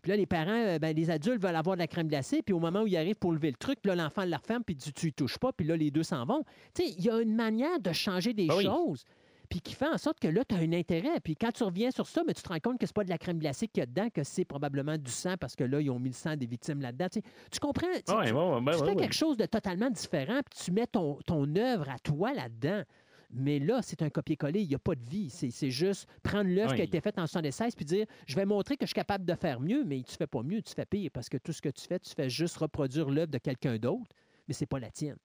Puis 0.02 0.10
là, 0.12 0.18
les 0.18 0.26
parents, 0.26 0.52
euh, 0.52 0.78
ben, 0.78 0.96
les 0.96 1.10
adultes 1.10 1.42
veulent 1.42 1.56
avoir 1.56 1.76
de 1.76 1.82
la 1.82 1.88
crème 1.88 2.08
glacée, 2.08 2.42
puis 2.42 2.54
au 2.54 2.60
moment 2.60 2.82
où 2.82 2.88
ils 2.88 2.98
arrivent 2.98 3.18
pour 3.18 3.34
lever 3.34 3.50
le 3.50 3.58
truc, 3.58 3.80
là, 3.86 3.96
l'enfant 3.96 4.24
la 4.26 4.38
referme, 4.38 4.64
puis 4.64 4.76
tu, 4.76 4.94
tu 4.94 5.08
y 5.08 5.14
touches 5.14 5.38
pas, 5.38 5.52
puis 5.52 5.66
là, 5.66 5.76
les 5.76 5.90
deux 5.90 6.04
s'en 6.04 6.26
vont. 6.26 6.44
Tu 6.74 6.84
sais, 6.84 6.94
il 6.98 7.04
y 7.04 7.10
a 7.10 7.22
une 7.22 7.36
manière 7.36 7.80
de 7.80 7.92
changer 7.92 8.34
des 8.34 8.48
ah 8.50 8.62
choses 8.62 9.04
puis 9.50 9.62
qui 9.62 9.74
fait 9.74 9.88
en 9.88 9.98
sorte 9.98 10.20
que 10.20 10.28
là, 10.28 10.44
tu 10.46 10.56
as 10.56 10.60
un 10.60 10.74
intérêt. 10.74 11.20
Puis 11.24 11.36
quand 11.36 11.52
tu 11.52 11.64
reviens 11.64 11.92
sur 11.92 12.08
ça, 12.08 12.24
mais 12.26 12.34
tu 12.34 12.42
te 12.42 12.50
rends 12.50 12.60
compte 12.60 12.80
que 12.80 12.86
c'est 12.86 12.96
pas 12.96 13.04
de 13.04 13.10
la 13.10 13.18
crème 13.18 13.40
glacée 13.40 13.68
qu'il 13.68 13.82
y 13.82 13.84
a 13.84 13.86
dedans, 13.86 14.10
que 14.10 14.24
c'est 14.24 14.46
probablement 14.46 14.98
du 14.98 15.12
sang 15.12 15.36
parce 15.40 15.56
que 15.56 15.64
là, 15.64 15.82
ils 15.82 15.90
ont 15.90 16.00
mis 16.00 16.10
le 16.10 16.16
sang 16.16 16.36
des 16.36 16.46
victimes 16.46 16.82
là-dedans. 16.82 17.08
Tu, 17.10 17.60
comprends? 17.60 17.88
Tu, 18.06 18.14
ben 18.14 18.74
fais 18.86 18.96
quelque 18.96 19.16
chose 19.16 19.38
de 19.38 19.46
totalement 19.46 19.90
différent, 19.90 20.42
puis 20.50 20.64
tu 20.66 20.72
mets 20.72 20.88
ton, 20.88 21.20
ton 21.26 21.56
œuvre 21.56 21.90
à 21.90 22.00
toi 22.00 22.34
là-dedans. 22.34 22.84
Mais 23.32 23.60
là, 23.60 23.82
c'est 23.82 24.02
un 24.02 24.10
copier-coller, 24.10 24.62
il 24.62 24.70
n'y 24.70 24.76
a 24.76 24.80
pas 24.80 24.96
de 24.96 25.04
vie. 25.04 25.30
C'est 25.30 25.70
juste 25.70 26.08
prendre 26.24 26.50
l'œuvre 26.50 26.74
qui 26.76 26.82
a 26.82 26.86
été 26.86 27.02
faite 27.02 27.20
en 27.20 27.28
76 27.28 27.76
puis 27.76 27.86
dire 27.86 28.06
je 28.28 28.36
vais 28.36 28.46
montrer 28.46 28.78
que 28.78 28.86
je 28.86 28.90
suis 28.90 28.96
capable 28.96 29.26
de 29.26 29.34
faire 29.36 29.60
mieux, 29.60 29.84
mais 29.84 30.02
tu 30.04 30.16
fais 30.16 30.28
pas 30.28 30.44
mieux, 30.44 30.62
tu 30.62 30.74
fais 30.74 30.86
pire 30.86 31.10
parce 31.14 31.28
que 31.28 31.38
tout 31.38 31.52
ce 31.52 31.62
que 31.62 31.70
tu 31.70 31.86
fais, 31.86 32.00
tu 32.00 32.14
fais 32.14 32.30
juste 32.30 32.58
reproduire 32.58 33.10
l'œuvre 33.10 33.32
de 33.32 33.38
quelqu'un 33.38 33.78
d'autre, 33.78 34.16
mais 34.48 34.54
c'est 34.54 34.66
pas 34.66 34.80
la 34.80 34.92
tienne. 34.92 35.18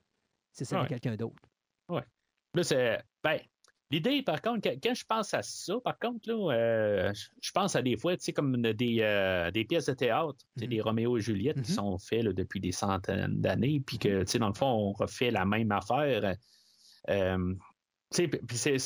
C'est 0.52 0.64
celle 0.64 0.82
de 0.82 0.88
quelqu'un 0.88 1.16
d'autre. 1.16 1.42
Oui. 1.88 2.00
Là, 2.54 2.64
c'est. 2.64 3.00
Ben, 3.22 3.38
L'idée, 3.90 4.22
par 4.22 4.40
contre, 4.40 4.68
quand 4.80 4.94
je 4.94 5.04
pense 5.04 5.34
à 5.34 5.42
ça, 5.42 5.74
par 5.82 5.98
contre, 5.98 6.28
là, 6.28 6.52
euh, 6.52 7.12
je 7.40 7.50
pense 7.50 7.74
à 7.74 7.82
des 7.82 7.96
fois, 7.96 8.16
tu 8.16 8.22
sais, 8.24 8.32
comme 8.32 8.56
des, 8.62 8.98
euh, 9.00 9.50
des 9.50 9.64
pièces 9.64 9.86
de 9.86 9.94
théâtre, 9.94 10.38
mm 10.56 10.66
des 10.66 10.80
Roméo 10.80 11.16
et 11.16 11.20
Juliette 11.20 11.60
qui 11.60 11.72
mm-hmm. 11.72 11.74
sont 11.74 11.98
faits 11.98 12.24
depuis 12.26 12.60
des 12.60 12.70
centaines 12.70 13.40
d'années, 13.40 13.82
puis 13.84 13.98
que, 13.98 14.20
tu 14.20 14.26
sais, 14.26 14.38
dans 14.38 14.48
le 14.48 14.54
fond, 14.54 14.66
on 14.66 14.92
refait 14.92 15.32
la 15.32 15.44
même 15.44 15.72
affaire. 15.72 16.36
Euh, 17.08 17.54
c'est 18.10 18.28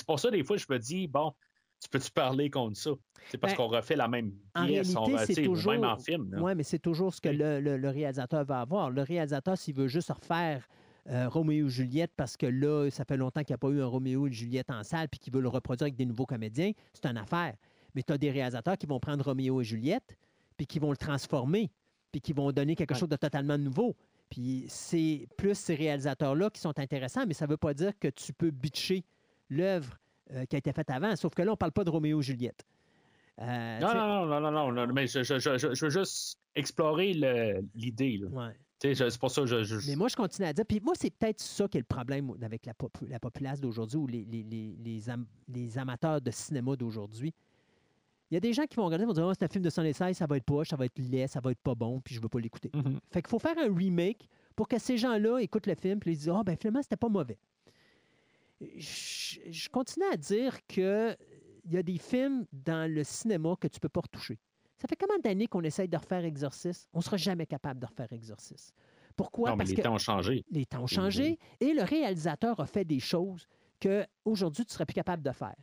pour 0.07 0.19
ça, 0.19 0.31
des 0.31 0.43
fois, 0.43 0.57
je 0.57 0.67
me 0.71 0.79
dis, 0.79 1.07
bon, 1.07 1.35
tu 1.83 1.91
peux-tu 1.91 2.11
parler 2.11 2.49
contre 2.49 2.79
ça? 2.79 2.91
C'est 3.29 3.39
parce 3.39 3.55
ben, 3.55 3.57
qu'on 3.59 3.69
refait 3.69 3.97
la 3.97 4.09
même 4.09 4.33
pièce, 4.55 4.97
en 4.97 5.05
réalité, 5.05 5.43
on, 5.49 5.53
toujours, 5.53 5.73
même 5.73 5.85
en 5.85 5.99
film. 5.99 6.35
Oui, 6.41 6.55
mais 6.55 6.63
c'est 6.63 6.79
toujours 6.79 7.13
ce 7.13 7.21
que 7.21 7.29
le, 7.29 7.61
le, 7.61 7.89
réalisateur 7.89 8.45
va 8.45 8.61
avoir. 8.61 8.91
Le 8.91 9.03
réalisateur, 9.03 9.57
s'il 9.59 9.75
veut 9.75 9.89
juste 9.89 10.11
refaire 10.11 10.67
euh, 11.11 11.29
Roméo 11.29 11.67
et 11.67 11.71
Juliette 11.71 12.13
parce 12.17 12.37
que 12.37 12.47
là, 12.47 12.89
ça 12.91 13.05
fait 13.05 13.17
longtemps 13.17 13.43
qu'il 13.43 13.53
n'y 13.53 13.57
a 13.57 13.59
pas 13.59 13.69
eu 13.69 13.81
un 13.83 13.87
Roméo 13.87 14.27
et 14.27 14.33
Juliette 14.33 14.71
en 14.71 14.83
salle 14.83 15.09
puis 15.09 15.21
qu'il 15.21 15.33
veut 15.33 15.41
le 15.41 15.49
reproduire 15.49 15.85
avec 15.85 15.97
des 15.97 16.07
nouveaux 16.07 16.27
comédiens, 16.27 16.73
c'est 16.93 17.07
une 17.07 17.19
affaire. 17.19 17.55
Mais 17.95 18.03
tu 18.03 18.13
as 18.13 18.19
des 18.19 18.31
réalisateurs 18.31 18.79
qui 18.79 18.87
vont 18.87 19.01
prendre 19.01 19.25
Roméo 19.25 19.61
et 19.61 19.65
Juliette 19.65 20.17
puis 20.57 20.67
qui 20.67 20.79
vont 20.79 20.91
le 20.91 20.97
transformer 20.97 21.71
puis 22.11 22.21
qui 22.21 22.33
vont 22.33 22.53
donner 22.53 22.77
quelque 22.77 22.95
chose 22.95 23.09
de 23.09 23.17
totalement 23.17 23.59
nouveau. 23.59 23.97
Puis 24.31 24.65
c'est 24.69 25.27
plus 25.37 25.55
ces 25.55 25.75
réalisateurs-là 25.75 26.49
qui 26.51 26.61
sont 26.61 26.79
intéressants, 26.79 27.27
mais 27.27 27.35
ça 27.35 27.47
ne 27.47 27.51
veut 27.51 27.57
pas 27.57 27.75
dire 27.75 27.93
que 27.99 28.09
tu 28.09 28.33
peux 28.33 28.51
bitcher 28.51 29.05
l'œuvre 29.51 29.99
euh, 30.33 30.45
qui 30.47 30.57
a 30.57 30.59
été 30.59 30.73
faite 30.73 30.91
avant. 30.91 31.15
Sauf 31.17 31.35
que 31.35 31.43
là, 31.43 31.51
on 31.51 31.55
ne 31.55 31.57
parle 31.57 31.73
pas 31.73 31.85
de 31.85 31.91
Roméo 31.91 32.21
et 32.21 32.23
Juliette. 32.23 32.65
Euh, 33.41 33.79
non, 33.81 33.95
non, 33.95 34.27
non, 34.27 34.41
non, 34.41 34.51
non, 34.51 34.73
non, 34.73 34.93
mais 34.93 35.07
je, 35.09 35.23
je, 35.23 35.39
je, 35.39 35.75
je 35.75 35.85
veux 35.85 35.91
juste 35.91 36.39
explorer 36.55 37.13
l'idée. 37.75 38.23
Ouais. 38.31 38.53
C'est 38.93 39.19
pour 39.19 39.31
ça 39.31 39.47
je, 39.47 39.89
Mais 39.89 39.97
moi, 39.97 40.09
je 40.09 40.17
continue 40.17 40.47
à 40.47 40.53
dire. 40.53 40.67
Puis 40.67 40.81
moi, 40.81 40.93
c'est 40.99 41.11
peut-être 41.11 41.41
ça 41.41 41.67
qui 41.69 41.79
est 41.79 41.81
le 41.81 41.87
problème 41.87 42.35
avec 42.43 42.67
la, 42.67 42.75
la 43.09 43.19
populace 43.19 43.61
d'aujourd'hui 43.61 43.97
ou 43.97 44.07
les, 44.07 44.25
les, 44.25 45.09
les, 45.49 45.79
amateurs 45.79 46.21
de 46.21 46.31
cinéma 46.31 46.77
d'aujourd'hui. 46.77 47.33
Il 48.31 48.35
y 48.35 48.37
a 48.37 48.41
des 48.41 48.53
gens 48.53 48.65
qui 48.67 48.77
vont 48.77 48.85
regarder 48.85 49.05
et 49.05 49.07
vont 49.07 49.13
dire 49.13 49.27
oh, 49.27 49.33
c'est 49.33 49.45
un 49.45 49.49
film 49.49 49.65
de 49.65 49.71
116, 49.71 50.17
ça 50.17 50.27
va 50.27 50.37
être 50.37 50.45
poche, 50.45 50.69
ça 50.69 50.77
va 50.77 50.87
être 50.87 50.99
laid, 50.99 51.29
ça 51.29 51.41
va 51.41 51.53
être 51.53 51.61
pas 51.61 51.75
bon, 51.75 52.01
puis 52.01 52.15
je 52.15 52.21
ne 52.21 52.25
veux 52.25 52.29
pas 52.29 52.41
l'écouter. 52.41 52.69
Mm-hmm. 52.71 52.99
Fait 53.11 53.23
qu'il 53.23 53.31
faut 53.31 53.39
faire 53.39 53.57
un 53.59 53.75
remake 53.75 54.29
pour 54.57 54.69
que 54.69 54.79
ces 54.79 54.99
gens-là 54.99 55.39
écoutent 55.39 55.67
le 55.67 55.75
film 55.75 56.01
et 56.05 56.11
ils 56.11 56.17
disent 56.17 56.29
Ah, 56.29 56.39
oh, 56.41 56.45
ben 56.45 56.57
finalement, 56.57 56.83
c'était 56.83 56.97
pas 56.97 57.09
mauvais. 57.09 57.39
Je, 58.61 59.39
je, 59.51 59.69
continue 59.69 60.07
à 60.13 60.17
dire 60.17 60.59
qu'il 60.67 61.17
y 61.71 61.77
a 61.77 61.83
des 61.83 61.99
films 61.99 62.47
dans 62.53 62.91
le 62.91 63.05
cinéma 63.05 63.57
que 63.61 63.69
tu 63.69 63.77
ne 63.77 63.81
peux 63.81 63.89
pas 63.89 64.01
retoucher. 64.01 64.39
Ça 64.85 64.89
fait 64.89 64.97
combien 64.97 65.19
d'années 65.19 65.47
qu'on 65.47 65.63
essaye 65.63 65.89
de 65.89 65.97
refaire 65.97 66.27
Exorciste? 66.27 66.91
On 66.93 66.99
ne 66.99 67.03
sera 67.03 67.17
jamais 67.17 67.47
capable 67.47 67.81
de 67.81 67.87
refaire 67.87 68.13
Exorciste. 68.13 68.75
Pourquoi? 69.17 69.49
Non, 69.49 69.57
mais 69.57 69.65
les 69.65 69.77
temps 69.77 69.95
ont 69.95 69.99
changé. 69.99 70.45
Les 70.51 70.67
temps 70.67 70.83
ont 70.83 70.87
changé 70.87 71.39
et 71.59 71.73
le 71.73 71.83
réalisateur 71.83 72.61
a 72.61 72.67
fait 72.67 72.85
des 72.85 73.01
choses 73.01 73.49
qu'aujourd'hui, 73.81 74.67
tu 74.67 74.69
ne 74.69 74.75
serais 74.75 74.85
plus 74.85 74.93
capable 74.93 75.23
de 75.23 75.33
faire. 75.33 75.55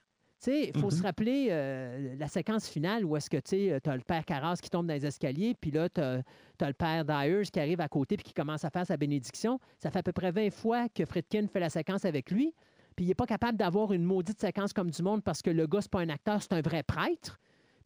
Il 0.48 0.76
faut 0.76 0.90
se 0.90 0.96
mm-hmm. 0.96 1.04
rappeler 1.04 1.48
euh, 1.52 2.16
la 2.18 2.28
séquence 2.28 2.68
finale 2.68 3.06
où 3.06 3.16
est-ce 3.16 3.30
que 3.30 3.38
tu 3.38 3.72
as 3.72 3.96
le 3.96 4.02
père 4.02 4.26
Carras 4.26 4.58
qui 4.60 4.72
tombe 4.72 4.88
dans 4.88 4.94
les 4.96 5.06
escaliers, 5.06 5.54
puis 5.54 5.70
là, 5.70 5.88
tu 5.88 6.02
as, 6.02 6.24
le 6.60 6.74
père 6.74 7.06
Dyers 7.06 7.44
qui 7.54 7.60
arrive 7.60 7.80
à 7.80 7.88
côté 7.88 8.18
puis 8.18 8.24
qui 8.24 8.34
commence 8.34 8.66
à 8.66 8.72
faire 8.72 8.88
sa 8.88 8.98
bénédiction. 8.98 9.60
Ça 9.78 9.92
fait 9.92 10.00
à 10.00 10.04
peu 10.04 10.14
près 10.14 10.32
20 10.32 10.50
fois 10.50 10.90
que 10.90 11.06
Friedkin 11.06 11.46
fait 11.46 11.60
la 11.60 11.70
séquence 11.70 12.06
avec 12.06 12.32
lui, 12.32 12.56
puis 12.96 13.06
il 13.06 13.10
n'est 13.10 13.14
pas 13.14 13.28
capable 13.28 13.56
d'avoir 13.56 13.94
une 13.94 14.04
maudite 14.04 14.42
séquence 14.42 14.74
comme 14.74 14.90
du 14.90 15.04
monde 15.04 15.24
parce 15.24 15.44
que 15.44 15.52
le 15.52 15.68
gars, 15.68 15.78
n'est 15.78 15.90
pas 15.92 16.00
un 16.00 16.10
acteur, 16.10 16.42
c'est 16.42 16.54
un 16.54 16.62
vrai 16.62 16.82
prêtre. 16.82 17.40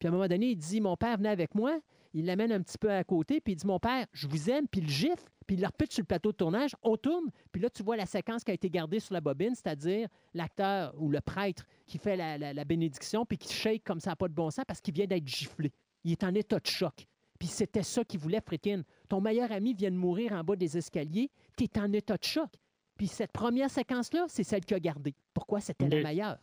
Puis 0.05 0.11
à 0.11 0.13
un 0.13 0.17
moment 0.17 0.27
donné, 0.27 0.51
il 0.51 0.55
dit 0.55 0.81
Mon 0.81 0.95
père 0.95 1.17
venait 1.17 1.29
avec 1.29 1.55
moi. 1.55 1.79
Il 2.13 2.27
l'amène 2.27 2.51
un 2.51 2.61
petit 2.61 2.77
peu 2.77 2.91
à 2.91 3.03
côté, 3.03 3.41
puis 3.41 3.53
il 3.53 3.55
dit 3.55 3.65
Mon 3.65 3.79
père, 3.79 4.05
je 4.13 4.27
vous 4.27 4.51
aime, 4.51 4.67
puis 4.67 4.81
il 4.81 4.87
gifle, 4.87 5.25
puis 5.47 5.55
il 5.55 5.61
le 5.61 5.65
repute 5.65 5.91
sur 5.91 6.03
le 6.03 6.05
plateau 6.05 6.31
de 6.31 6.37
tournage. 6.37 6.75
On 6.83 6.95
tourne, 6.95 7.31
puis 7.51 7.59
là, 7.59 7.71
tu 7.71 7.81
vois 7.81 7.97
la 7.97 8.05
séquence 8.05 8.43
qui 8.43 8.51
a 8.51 8.53
été 8.53 8.69
gardée 8.69 8.99
sur 8.99 9.15
la 9.15 9.21
bobine, 9.21 9.55
c'est-à-dire 9.55 10.07
l'acteur 10.35 10.93
ou 10.99 11.09
le 11.09 11.21
prêtre 11.21 11.65
qui 11.87 11.97
fait 11.97 12.15
la, 12.15 12.65
bénédiction, 12.65 13.25
puis 13.25 13.39
qui 13.39 13.51
shake 13.51 13.83
comme 13.83 13.99
ça, 13.99 14.15
pas 14.15 14.27
de 14.27 14.35
bon 14.35 14.51
sens, 14.51 14.63
parce 14.67 14.79
qu'il 14.79 14.93
vient 14.93 15.07
d'être 15.07 15.27
giflé. 15.27 15.71
Il 16.03 16.11
est 16.11 16.23
en 16.23 16.35
état 16.35 16.59
de 16.59 16.67
choc. 16.67 17.07
Puis 17.39 17.47
c'était 17.47 17.81
ça 17.81 18.05
qu'il 18.05 18.19
voulait, 18.19 18.41
Fritin. 18.45 18.83
Ton 19.09 19.21
meilleur 19.21 19.51
ami 19.51 19.73
vient 19.73 19.89
de 19.89 19.97
mourir 19.97 20.33
en 20.33 20.43
bas 20.43 20.55
des 20.55 20.77
escaliers, 20.77 21.31
tu 21.57 21.63
es 21.63 21.79
en 21.79 21.91
état 21.93 22.15
de 22.15 22.23
choc. 22.23 22.51
Puis 22.95 23.07
cette 23.07 23.31
première 23.31 23.71
séquence-là, 23.71 24.25
c'est 24.27 24.43
celle 24.43 24.63
qu'il 24.65 24.77
a 24.77 24.79
gardée. 24.79 25.15
Pourquoi 25.33 25.61
c'était 25.61 25.89
la 25.89 26.03
meilleure? 26.03 26.37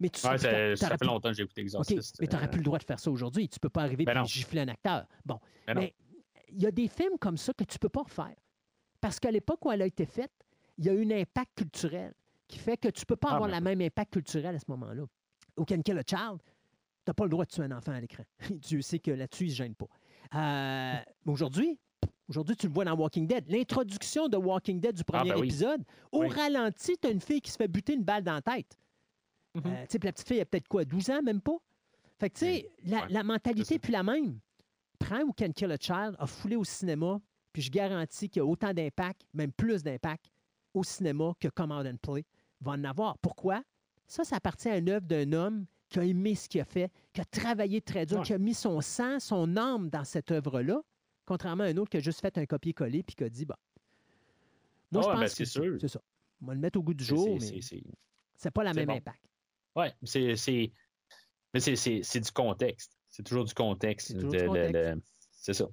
Mais 0.00 0.08
tu 0.10 0.20
ça 0.20 0.36
fait 0.38 1.04
longtemps 1.04 1.30
que 1.30 1.36
j'ai 1.36 1.42
écouté 1.42 1.62
Exorcist. 1.62 2.16
mais 2.20 2.26
tu 2.26 2.34
n'aurais 2.34 2.50
plus 2.50 2.58
le 2.58 2.64
droit 2.64 2.78
de 2.78 2.84
faire 2.84 3.00
ça 3.00 3.10
aujourd'hui. 3.10 3.48
Tu 3.48 3.56
ne 3.56 3.60
peux 3.60 3.68
pas 3.68 3.82
arriver 3.82 4.04
ben 4.04 4.22
et 4.22 4.26
gifler 4.26 4.62
un 4.62 4.68
acteur. 4.68 5.06
Bon. 5.24 5.40
Ben 5.66 5.74
mais 5.74 5.94
il 6.48 6.62
y 6.62 6.66
a 6.66 6.70
des 6.70 6.88
films 6.88 7.18
comme 7.18 7.36
ça 7.36 7.52
que 7.52 7.64
tu 7.64 7.76
ne 7.76 7.78
peux 7.78 7.88
pas 7.88 8.02
refaire. 8.02 8.34
Parce 9.00 9.20
qu'à 9.20 9.30
l'époque 9.30 9.64
où 9.64 9.72
elle 9.72 9.82
a 9.82 9.86
été 9.86 10.06
faite, 10.06 10.32
il 10.78 10.86
y 10.86 10.88
a 10.88 10.92
eu 10.92 11.04
un 11.04 11.20
impact 11.20 11.50
culturel 11.56 12.14
qui 12.48 12.58
fait 12.58 12.76
que 12.76 12.88
tu 12.88 13.02
ne 13.02 13.06
peux 13.06 13.16
pas 13.16 13.30
ah, 13.30 13.34
avoir 13.34 13.50
le 13.50 13.60
même 13.60 13.80
impact 13.80 14.12
culturel 14.12 14.54
à 14.54 14.58
ce 14.58 14.64
moment-là. 14.68 15.02
Au 15.56 15.64
Can 15.64 15.82
Kill 15.82 15.98
a 15.98 16.02
Child, 16.06 16.38
tu 16.38 17.08
n'as 17.08 17.14
pas 17.14 17.24
le 17.24 17.30
droit 17.30 17.44
de 17.44 17.50
tuer 17.50 17.64
un 17.64 17.72
enfant 17.72 17.92
à 17.92 18.00
l'écran. 18.00 18.24
Dieu 18.50 18.82
sait 18.82 18.98
que 18.98 19.10
là-dessus, 19.10 19.44
il 19.44 19.48
ne 19.48 19.52
se 19.52 19.56
gêne 19.56 19.74
pas. 19.74 19.88
Euh, 20.34 21.00
aujourd'hui, 21.26 21.78
Aujourd'hui, 22.28 22.56
tu 22.56 22.66
le 22.66 22.72
vois 22.72 22.84
dans 22.84 22.96
Walking 22.96 23.26
Dead. 23.26 23.48
L'introduction 23.48 24.28
de 24.28 24.36
Walking 24.36 24.80
Dead 24.80 24.96
du 24.96 25.02
ah, 25.08 25.18
premier 25.18 25.30
ben 25.30 25.44
épisode, 25.44 25.84
au 26.10 26.26
ralenti, 26.26 26.96
tu 27.00 27.06
as 27.06 27.10
une 27.10 27.20
fille 27.20 27.40
qui 27.40 27.50
se 27.50 27.56
fait 27.56 27.68
buter 27.68 27.94
une 27.94 28.02
balle 28.02 28.24
dans 28.24 28.34
la 28.34 28.42
tête. 28.42 28.76
Mm-hmm. 29.60 29.66
Euh, 29.66 29.98
la 30.04 30.12
petite 30.12 30.28
fille, 30.28 30.40
a 30.40 30.44
peut-être 30.44 30.68
quoi, 30.68 30.84
12 30.84 31.10
ans, 31.10 31.22
même 31.22 31.40
pas? 31.40 31.56
Fait 32.18 32.30
que, 32.30 32.38
tu 32.38 32.44
sais, 32.44 32.70
la, 32.84 33.22
mentalité 33.22 33.74
est 33.74 33.78
plus 33.78 33.92
la 33.92 34.02
même. 34.02 34.38
Prends 34.98 35.20
Who 35.22 35.32
Can 35.36 35.52
Kill 35.52 35.70
a 35.70 35.76
Child, 35.78 36.16
a 36.18 36.26
foulé 36.26 36.56
au 36.56 36.64
cinéma, 36.64 37.20
puis 37.52 37.62
je 37.62 37.70
garantis 37.70 38.28
qu'il 38.30 38.40
y 38.40 38.42
a 38.42 38.46
autant 38.46 38.72
d'impact, 38.72 39.22
même 39.34 39.52
plus 39.52 39.82
d'impact, 39.82 40.26
au 40.72 40.82
cinéma 40.82 41.32
que 41.40 41.48
Command 41.48 41.86
and 41.86 41.96
Play 42.02 42.24
va 42.60 42.72
en 42.72 42.84
avoir. 42.84 43.18
Pourquoi? 43.18 43.62
Ça, 44.06 44.24
ça 44.24 44.36
appartient 44.36 44.68
à 44.68 44.78
une 44.78 44.88
œuvre 44.88 45.06
d'un 45.06 45.32
homme 45.32 45.66
qui 45.88 45.98
a 45.98 46.04
aimé 46.04 46.34
ce 46.34 46.48
qu'il 46.48 46.60
a 46.60 46.64
fait, 46.64 46.90
qui 47.12 47.20
a 47.20 47.24
travaillé 47.24 47.80
très 47.80 48.06
dur, 48.06 48.18
Ouais. 48.18 48.24
qui 48.24 48.32
a 48.32 48.38
mis 48.38 48.54
son 48.54 48.80
sang, 48.80 49.20
son 49.20 49.56
âme 49.56 49.88
dans 49.90 50.04
cette 50.04 50.30
œuvre-là, 50.30 50.80
contrairement 51.24 51.64
à 51.64 51.68
un 51.68 51.76
autre 51.76 51.90
qui 51.90 51.96
a 51.98 52.00
juste 52.00 52.20
fait 52.20 52.36
un 52.38 52.46
copier-coller 52.46 53.02
puis 53.02 53.14
qui 53.14 53.24
a 53.24 53.28
dit, 53.28 53.44
bah, 53.44 53.58
moi, 54.92 55.02
je 55.02 55.06
pense 55.08 55.18
ben, 55.20 55.26
que 55.26 55.32
c'est 55.32 55.44
sûr. 55.44 55.76
C'est 55.80 55.88
ça. 55.88 56.00
On 56.40 56.46
va 56.46 56.54
le 56.54 56.60
mettre 56.60 56.78
au 56.78 56.82
goût 56.82 56.94
du 56.94 57.04
jour, 57.04 57.36
c'est- 57.40 57.54
mais 57.54 57.60
c'est- 58.36 58.50
pas 58.50 58.64
la 58.64 58.72
même 58.72 58.86
bon. 58.86 58.94
impact. 58.94 59.20
Ouais, 59.76 59.92
c'est. 60.02 60.34
c'est- 60.36 60.72
Mais 61.54 61.60
c'est- 61.60 61.76
c'est 61.76 62.00
c'est 62.02 62.20
du 62.20 62.30
contexte. 62.32 62.92
C'est 63.08 63.22
toujours 63.22 63.44
du 63.44 63.54
contexte. 63.54 64.08
C'est 64.08 64.46
le- 64.46 64.72
le- 64.94 65.02
ça. 65.54 65.66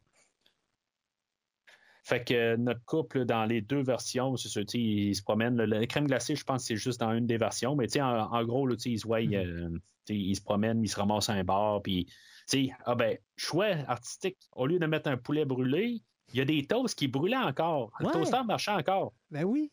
Fait 2.05 2.23
que 2.23 2.33
euh, 2.33 2.57
notre 2.57 2.83
couple, 2.85 3.23
dans 3.25 3.45
les 3.45 3.61
deux 3.61 3.81
versions, 3.81 4.35
c'est 4.35 4.49
ça, 4.49 4.59
tu 4.61 4.67
sais, 4.71 4.79
il 4.79 5.15
se 5.15 5.23
promène. 5.23 5.55
Le, 5.55 5.85
crème 5.85 6.05
glacée, 6.07 6.35
je 6.35 6.43
pense 6.43 6.63
que 6.63 6.67
c'est 6.67 6.75
juste 6.75 6.99
dans 6.99 7.13
une 7.13 7.25
des 7.25 7.37
versions, 7.37 7.75
mais 7.77 7.87
tu 7.87 7.93
sais, 7.93 8.01
en, 8.01 8.29
en 8.31 8.43
gros, 8.43 8.67
là, 8.67 8.75
tu 8.75 8.81
sais, 8.83 8.89
il 8.91 8.99
se 8.99 9.07
voit, 9.07 9.21
Mhm. 9.21 9.33
euh, 9.33 9.69
tu 10.05 10.13
sais, 10.13 10.15
il 10.19 10.35
se 10.35 10.41
promène, 10.41 10.83
il 10.83 10.89
se 10.89 10.97
ramasse 10.97 11.29
à 11.29 11.33
un 11.33 11.45
bar, 11.45 11.81
puis, 11.81 12.05
tu 12.05 12.13
sais, 12.45 12.69
ah 12.85 12.95
ben, 12.95 13.17
choix 13.37 13.67
artistique. 13.87 14.37
Au 14.51 14.67
lieu 14.67 14.79
de 14.79 14.85
mettre 14.85 15.09
un 15.09 15.15
poulet 15.15 15.45
brûlé, 15.45 16.01
il 16.33 16.37
y 16.37 16.41
a 16.41 16.45
des 16.45 16.65
toasts 16.67 16.97
qui 16.97 17.07
brûlaient 17.07 17.37
encore. 17.37 17.91
Le 17.99 18.07
Ouais. 18.07 18.11
toaster 18.11 18.43
marchait 18.45 18.71
encore. 18.71 19.13
Ben 19.31 19.45
oui. 19.45 19.71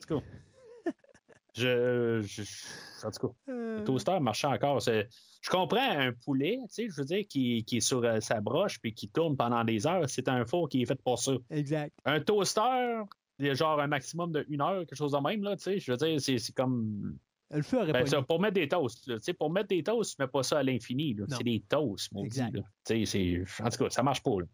Je, 1.54 2.20
je- 2.22 3.06
en 3.06 3.10
tout 3.10 3.28
cas, 3.28 3.34
Euh, 3.52 3.78
le 3.78 3.84
toaster 3.84 4.18
marchait 4.20 4.46
encore. 4.46 4.80
Je 4.80 5.48
comprends 5.50 5.80
un 5.98 6.12
poulet, 6.12 6.58
tu 6.64 6.68
sais, 6.68 6.88
je 6.90 6.96
veux 7.00 7.04
dire, 7.06 7.24
qui, 7.28 7.64
qui 7.64 7.78
est 7.78 7.80
sur 7.80 8.04
euh, 8.04 8.20
sa 8.20 8.40
broche 8.40 8.78
puis 8.80 8.92
qui 8.92 9.08
tourne 9.08 9.36
pendant 9.36 9.64
des 9.64 9.86
heures. 9.86 10.08
C'est 10.08 10.28
un 10.28 10.44
four 10.44 10.68
qui 10.68 10.82
est 10.82 10.86
fait 10.86 11.00
pour 11.02 11.18
ça. 11.18 11.32
Exact. 11.50 11.92
Un 12.04 12.20
toaster, 12.20 13.00
il 13.38 13.46
y 13.46 13.50
a 13.50 13.54
genre 13.54 13.80
un 13.80 13.86
maximum 13.86 14.32
de 14.32 14.44
une 14.48 14.60
heure, 14.60 14.80
quelque 14.80 14.96
chose 14.96 15.12
de 15.12 15.18
même, 15.18 15.42
là, 15.42 15.56
tu 15.56 15.62
sais. 15.62 15.78
Je 15.80 15.90
veux 15.92 15.96
dire, 15.96 16.20
c'est 16.20 16.38
c'est 16.38 16.52
comme. 16.52 17.16
Le 17.52 17.62
feu 17.62 17.84
Ben, 17.90 18.06
ça, 18.06 18.22
pour 18.22 18.38
mettre 18.40 18.54
des 18.54 18.68
toasts, 18.68 19.06
là, 19.08 19.16
tu 19.16 19.24
sais, 19.24 19.32
pour 19.32 19.50
mettre 19.50 19.68
des 19.68 19.82
toasts, 19.82 20.14
tu 20.16 20.22
mets 20.22 20.28
pas 20.28 20.42
ça 20.44 20.58
à 20.58 20.62
l'infini. 20.62 21.14
là. 21.14 21.24
C'est 21.30 21.42
des 21.42 21.64
toasts, 21.68 22.12
mon 22.12 22.22
Exact. 22.24 22.54
là. 22.54 22.62
Tu 22.86 23.06
sais, 23.06 23.44
c'est- 23.46 23.62
En 23.64 23.70
tout 23.70 23.84
cas, 23.84 23.90
ça 23.90 24.02
marche 24.04 24.22
pas. 24.22 24.36
là. 24.40 24.46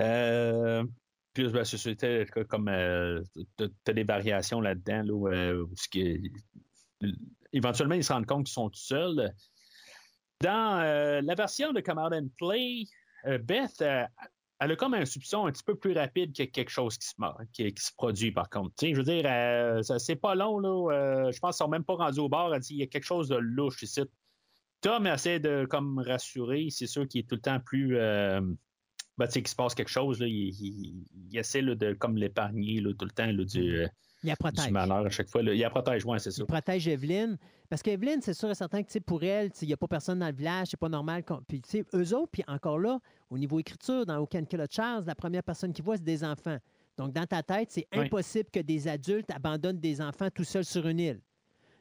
Euh, 0.00 0.84
Puis, 1.36 1.48
ben, 1.50 1.64
c'était 1.66 2.24
comme. 2.48 2.66
euh, 2.68 3.22
t'as- 3.84 3.92
des 3.92 4.04
variations 4.04 4.58
là-dedans, 4.62 5.02
là, 5.02 5.12
où, 5.12 5.28
euh, 5.28 5.66
ce 5.74 5.86
qui- 5.86 6.32
éventuellement, 7.52 7.94
ils 7.94 8.02
se 8.02 8.10
rendent 8.10 8.24
compte 8.24 8.46
qu'ils 8.46 8.54
sont 8.54 8.70
tout 8.70 8.80
seuls. 8.80 9.34
Dans 10.40 10.80
euh, 10.80 11.20
la 11.20 11.34
version 11.34 11.74
de 11.74 11.80
Command 11.82 12.10
and 12.14 12.28
Play, 12.38 12.84
euh, 13.26 13.36
Beth, 13.36 13.82
elle 13.82 14.70
a 14.70 14.76
comme 14.76 14.94
un 14.94 15.04
soupçon 15.04 15.44
un 15.44 15.52
petit 15.52 15.62
peu 15.62 15.74
plus 15.74 15.92
rapide 15.92 16.34
que 16.34 16.44
quelque 16.44 16.70
chose 16.70 16.96
qui 16.96 17.06
se, 17.06 17.14
qui, 17.52 17.70
se 17.76 17.92
produit, 17.94 18.32
par 18.32 18.48
contre. 18.48 18.72
Je 18.80 18.96
veux 18.96 19.02
dire, 19.02 19.24
euh, 19.26 19.82
c'est 19.98 20.16
pas 20.16 20.34
long, 20.34 20.58
là. 20.58 21.30
je 21.30 21.38
pense 21.38 21.58
qu'ils 21.58 21.64
sont 21.64 21.68
même 21.70 21.84
pas 21.84 21.96
rendus 21.96 22.20
au 22.20 22.30
bord. 22.30 22.54
Elle 22.54 22.62
dit 22.62 22.76
il 22.76 22.80
y 22.80 22.82
a 22.82 22.86
quelque 22.86 23.04
chose 23.04 23.28
de 23.28 23.36
louche 23.36 23.82
ici. 23.82 24.00
Tom 24.80 25.06
essaie 25.06 25.38
de 25.38 25.66
comme 25.68 25.98
rassurer. 25.98 26.68
C'est 26.70 26.86
sûr 26.86 27.06
qu'il 27.06 27.20
est 27.20 27.28
tout 27.28 27.34
le 27.34 27.42
temps 27.42 27.60
plus. 27.60 27.98
Ben, 29.18 29.26
tu 29.26 29.32
sais, 29.32 29.40
qu'il 29.40 29.48
se 29.48 29.54
passe 29.56 29.74
quelque 29.74 29.88
chose. 29.90 30.20
Là, 30.20 30.26
il, 30.26 30.48
il- 30.48 31.04
il 31.30 31.38
essaie 31.38 31.62
là, 31.62 31.74
de 31.74 31.92
comme 31.94 32.16
l'épargner 32.16 32.80
là, 32.80 32.92
tout 32.98 33.04
le 33.06 33.10
temps 33.10 33.26
là, 33.30 33.44
du, 33.44 33.76
euh, 33.78 33.88
Il 34.22 34.28
la 34.42 34.50
du 34.50 34.70
malheur 34.72 35.06
à 35.06 35.10
chaque 35.10 35.28
fois. 35.28 35.42
là. 35.42 35.54
Il 35.54 35.60
la 35.60 35.70
protège, 35.70 36.04
ouais, 36.04 36.18
c'est 36.18 36.30
ça. 36.30 36.42
Il 36.42 36.46
protège 36.46 36.86
Evelyne. 36.88 37.38
Parce 37.68 37.82
qu'Evelyne, 37.82 38.20
c'est 38.22 38.34
sûr 38.34 38.48
et 38.50 38.54
certain 38.54 38.82
que 38.84 38.98
pour 39.00 39.24
elle, 39.24 39.50
il 39.60 39.66
n'y 39.66 39.72
a 39.74 39.76
pas 39.76 39.88
personne 39.88 40.20
dans 40.20 40.28
le 40.28 40.34
village, 40.34 40.68
c'est 40.70 40.76
pas 40.78 40.88
normal. 40.88 41.24
Puis, 41.48 41.60
tu 41.62 41.68
sais, 41.70 41.84
eux 41.94 42.14
autres, 42.14 42.30
puis 42.30 42.44
encore 42.46 42.78
là, 42.78 43.00
au 43.28 43.36
niveau 43.38 43.58
écriture, 43.58 44.06
dans 44.06 44.18
Aucun 44.18 44.44
Kill 44.44 44.60
a 44.60 44.66
Charles, 44.70 45.04
la 45.04 45.16
première 45.16 45.42
personne 45.42 45.72
qui 45.72 45.82
voit, 45.82 45.96
c'est 45.96 46.04
des 46.04 46.22
enfants. 46.22 46.58
Donc, 46.96 47.12
dans 47.12 47.26
ta 47.26 47.42
tête, 47.42 47.70
c'est 47.72 47.86
Oui. 47.92 48.04
impossible 48.06 48.48
que 48.52 48.60
des 48.60 48.86
adultes 48.86 49.30
abandonnent 49.32 49.80
des 49.80 50.00
enfants 50.00 50.28
tout 50.32 50.44
seuls 50.44 50.64
sur 50.64 50.86
une 50.86 51.00
île. 51.00 51.20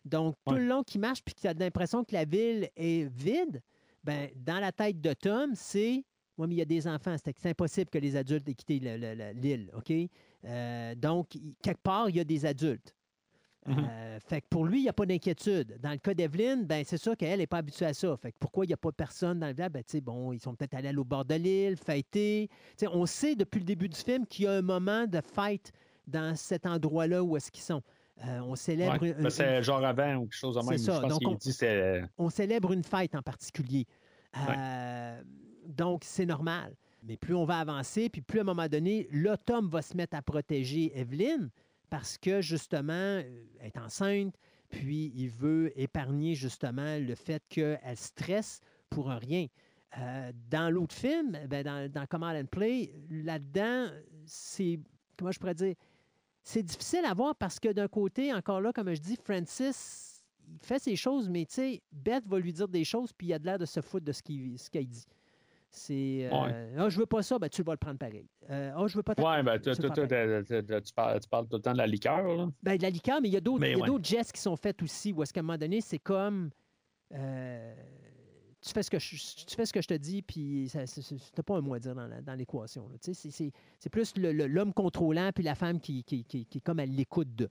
Donc, 0.06 0.36
tout 0.48 0.56
le 0.56 0.66
long 0.68 0.82
qu'ils 0.84 1.02
marchent, 1.02 1.24
puis 1.24 1.36
que 1.36 1.42
tu 1.42 1.48
as 1.48 1.54
l'impression 1.54 2.04
que 2.04 2.14
la 2.14 2.26
ville 2.26 2.68
est 2.76 3.08
vide, 3.12 3.62
ben, 4.04 4.30
dans 4.36 4.60
la 4.60 4.72
tête 4.72 5.00
de 5.02 5.14
Tom, 5.14 5.52
c'est 5.56 6.04
Oui, 6.38 6.48
mais 6.48 6.56
il 6.56 6.58
y 6.58 6.62
a 6.62 6.66
des 6.66 6.88
enfants. 6.88 7.16
C'est 7.24 7.46
impossible 7.50 7.90
que 7.90 7.98
les 7.98 8.16
adultes 8.16 8.48
aient 8.50 8.54
quitté 8.54 8.80
le- 8.80 8.98
le- 8.98 9.16
le- 9.16 9.32
l'île. 9.40 9.70
OK? 9.76 9.92
Euh, 10.46 10.96
donc, 10.96 11.30
quelque 11.62 11.82
part, 11.82 12.10
il 12.10 12.18
y 12.18 12.20
a 12.20 12.24
des 12.24 12.46
adultes. 12.46 12.96
Euh, 13.68 14.20
fait 14.20 14.42
que 14.42 14.46
pour 14.48 14.66
lui, 14.66 14.80
il 14.80 14.84
n'y 14.84 14.90
a 14.90 14.94
pas 14.94 15.08
d'inquiétude. 15.08 15.80
Dans 15.82 15.90
le 15.90 15.98
cas 15.98 16.14
d'Evelyne, 16.14 16.66
ben, 16.66 16.84
c'est 16.86 16.98
sûr 16.98 17.18
qu'elle 17.18 17.40
n'est 17.40 17.48
pas 17.48 17.58
habituée 17.58 17.88
à 17.88 17.96
ça. 17.96 18.16
Fait 18.16 18.32
que 18.32 18.38
pourquoi 18.40 18.64
il 18.64 18.68
n'y 18.68 18.74
a 18.76 18.78
pas 18.78 18.92
personne 18.92 19.40
dans 19.40 19.48
le 19.48 19.54
village? 19.54 19.72
Ben, 19.72 19.84
bon, 20.04 20.34
ils 20.34 20.40
sont 20.40 20.54
peut-être 20.54 20.76
allés 20.76 20.92
l'autre 20.92 21.10
bord 21.10 21.26
de 21.26 21.34
l'île, 21.34 21.76
fêter. 21.76 22.48
On 22.92 23.08
sait 23.08 23.36
depuis 23.36 23.58
le 23.60 23.66
début 23.66 23.90
du 23.90 23.98
film 23.98 24.28
qu'il 24.28 24.46
y 24.46 24.48
a 24.48 24.52
un 24.52 24.62
moment 24.62 25.08
de 25.08 25.20
fête 25.20 25.72
dans 26.06 26.36
cet 26.36 26.68
endroit-là 26.68 27.24
où 27.24 27.36
est-ce 27.38 27.50
qu'ils 27.52 27.64
sont. 27.64 27.82
Euh, 28.24 28.40
on 28.42 28.56
célèbre 28.56 29.02
Ouais, 29.02 29.10
une- 29.18 29.24
ben, 29.24 29.30
c'est 29.32 29.64
genre 29.64 29.84
avant 29.84 30.16
ou 30.18 30.22
quelque 30.26 30.34
chose 30.36 30.56
de 30.58 30.62
même. 30.70 30.78
ça, 30.78 30.96
Je 30.98 31.02
pense 31.02 31.10
donc 31.14 31.22
on- 31.26 31.34
dit 31.34 31.52
c'est. 31.52 32.04
on 32.20 32.30
célèbre 32.30 32.72
une 32.72 32.84
fête 32.84 33.16
en 33.16 33.24
particulier. 33.24 33.88
Euh, 34.38 35.22
Donc, 35.68 36.04
c'est 36.04 36.26
normal. 36.26 36.76
Mais 37.04 37.18
plus 37.18 37.36
on 37.36 37.46
va 37.46 37.60
avancer, 37.60 38.10
puis 38.10 38.22
plus 38.22 38.40
à 38.40 38.42
un 38.42 38.46
moment 38.46 38.68
donné, 38.68 39.08
là, 39.12 39.38
Tom 39.38 39.70
va 39.70 39.82
se 39.82 39.96
mettre 39.96 40.16
à 40.18 40.22
protéger 40.22 40.98
Evelyne 40.98 41.50
parce 41.90 42.18
que, 42.18 42.42
justement, 42.42 43.22
elle 43.22 43.46
est 43.62 43.78
enceinte, 43.78 44.36
puis 44.70 45.12
il 45.16 45.30
veut 45.30 45.72
épargner, 45.80 46.34
justement, 46.36 46.98
le 46.98 47.16
fait 47.16 47.44
qu'elle 47.48 47.80
stresse 47.96 48.60
pour 48.90 49.12
un 49.12 49.18
rien. 49.18 49.48
Euh, 49.98 50.32
dans 50.50 50.70
l'autre 50.70 50.96
film, 50.96 51.38
ben, 51.48 51.64
dans, 51.64 51.90
dans 51.92 52.06
Command 52.08 52.36
and 52.36 52.48
Play, 52.48 52.92
là-dedans, 53.10 53.88
c'est, 54.26 54.80
comment 55.18 55.32
je 55.32 55.40
pourrais 55.40 55.54
dire, 55.54 55.76
c'est 56.44 56.64
difficile 56.64 57.06
à 57.06 57.14
voir 57.14 57.36
parce 57.36 57.60
que 57.60 57.70
d'un 57.70 57.88
côté, 57.88 58.34
encore 58.34 58.62
là, 58.62 58.74
comme 58.74 58.94
je 58.94 59.00
dis, 59.00 59.16
Francis, 59.16 60.24
il 60.48 60.60
fait 60.66 60.80
ses 60.80 60.96
choses, 60.96 61.30
mais 61.30 61.46
tu 61.46 61.56
sais, 61.56 61.82
Beth 61.92 62.28
va 62.28 62.40
lui 62.40 62.54
dire 62.54 62.68
des 62.68 62.84
choses, 62.84 63.14
puis 63.14 63.28
il 63.28 63.34
a 63.34 63.40
de 63.40 63.46
l'air 63.46 63.58
de 63.58 63.66
se 63.66 63.82
foutre 63.82 64.06
de 64.06 64.12
ce 64.12 64.22
qu'il 64.22 64.60
ce 64.60 64.70
qu'elle 64.70 64.88
dit. 64.88 65.06
C'est. 65.78 66.30
euh, 66.32 66.76
Ah, 66.78 66.88
je 66.90 66.98
veux 67.00 67.06
pas 67.06 67.22
ça, 67.22 67.38
ben 67.38 67.50
tu 67.50 67.62
vas 67.62 67.74
le 67.74 67.78
prendre 67.78 67.98
pareil. 68.00 68.28
Euh, 68.50 68.72
Ah, 68.76 68.88
je 68.88 68.96
veux 68.96 69.04
pas 69.04 69.14
Ouais, 69.18 69.44
ben, 69.44 69.58
tu 69.60 69.64
t'as- 69.72 70.82
tu, 70.82 70.94
parles, 70.94 71.20
tu 71.20 71.28
parles 71.30 71.48
tout 71.48 71.58
le 71.58 71.62
temps 71.62 71.74
de 71.74 71.78
la 71.78 71.86
liqueur, 71.88 72.24
là. 72.36 72.48
Ben, 72.64 72.78
de 72.78 72.82
la 72.84 72.90
liqueur, 72.90 73.20
mais 73.22 73.28
il 73.28 73.34
y 73.34 73.38
a 73.38 73.42
d'autres 73.42 73.62
ouais. 73.92 74.04
gestes 74.04 74.32
qui 74.32 74.42
sont 74.42 74.56
faits 74.56 74.82
aussi, 74.82 75.12
où 75.12 75.22
est-ce 75.22 75.34
qu'à 75.34 75.42
un 75.42 75.44
moment 75.44 75.58
donné, 75.58 75.82
c'est 75.82 76.00
comme. 76.00 76.50
euh, 77.14 77.76
tu, 78.62 78.72
fais 78.74 78.84
ce 78.84 78.90
que 78.90 79.00
je, 79.00 79.16
tu 79.46 79.56
fais 79.56 79.66
ce 79.66 79.74
que 79.74 79.82
je 79.82 79.88
te 79.88 79.94
dis, 79.94 80.22
puis 80.22 80.72
t'as 81.34 81.44
pas 81.44 81.58
un 81.58 81.62
mot 81.62 81.74
à 81.76 81.80
dire 81.80 81.94
dans 81.94 82.34
l'équation. 82.36 82.90
Tu 83.04 83.14
c'est- 83.14 83.30
C'est 83.32 83.52
c'est 83.80 83.90
plus 83.90 84.14
l'homme 84.18 84.74
contrôlant, 84.74 85.30
puis 85.36 85.44
la 85.44 85.56
femme 85.56 85.80
qui, 85.80 86.04
qui, 86.04 86.24
qui- 86.24 86.46
qui 86.46 86.58
est 86.58 86.62
comme 86.62 86.80
à 86.80 86.86
l'écoute 86.86 87.36
de. 87.36 87.50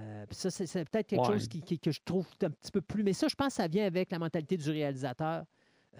Euh, 0.00 0.24
ça, 0.30 0.50
c'est 0.50 0.66
c'est 0.66 0.88
peut-être 0.88 1.08
quelque 1.08 1.20
Ouais. 1.26 1.32
chose 1.34 1.48
qui, 1.48 1.62
qui- 1.62 1.80
que 1.80 1.90
je 1.90 2.00
trouve 2.04 2.26
un 2.42 2.50
petit 2.50 2.70
peu 2.70 2.80
plus. 2.80 3.02
Mais 3.02 3.12
ça, 3.12 3.26
je 3.28 3.34
pense 3.34 3.48
que 3.48 3.54
ça 3.54 3.66
vient 3.68 3.84
avec 3.86 4.12
la 4.12 4.18
mentalité 4.20 4.56
du 4.56 4.70
réalisateur 4.70 5.44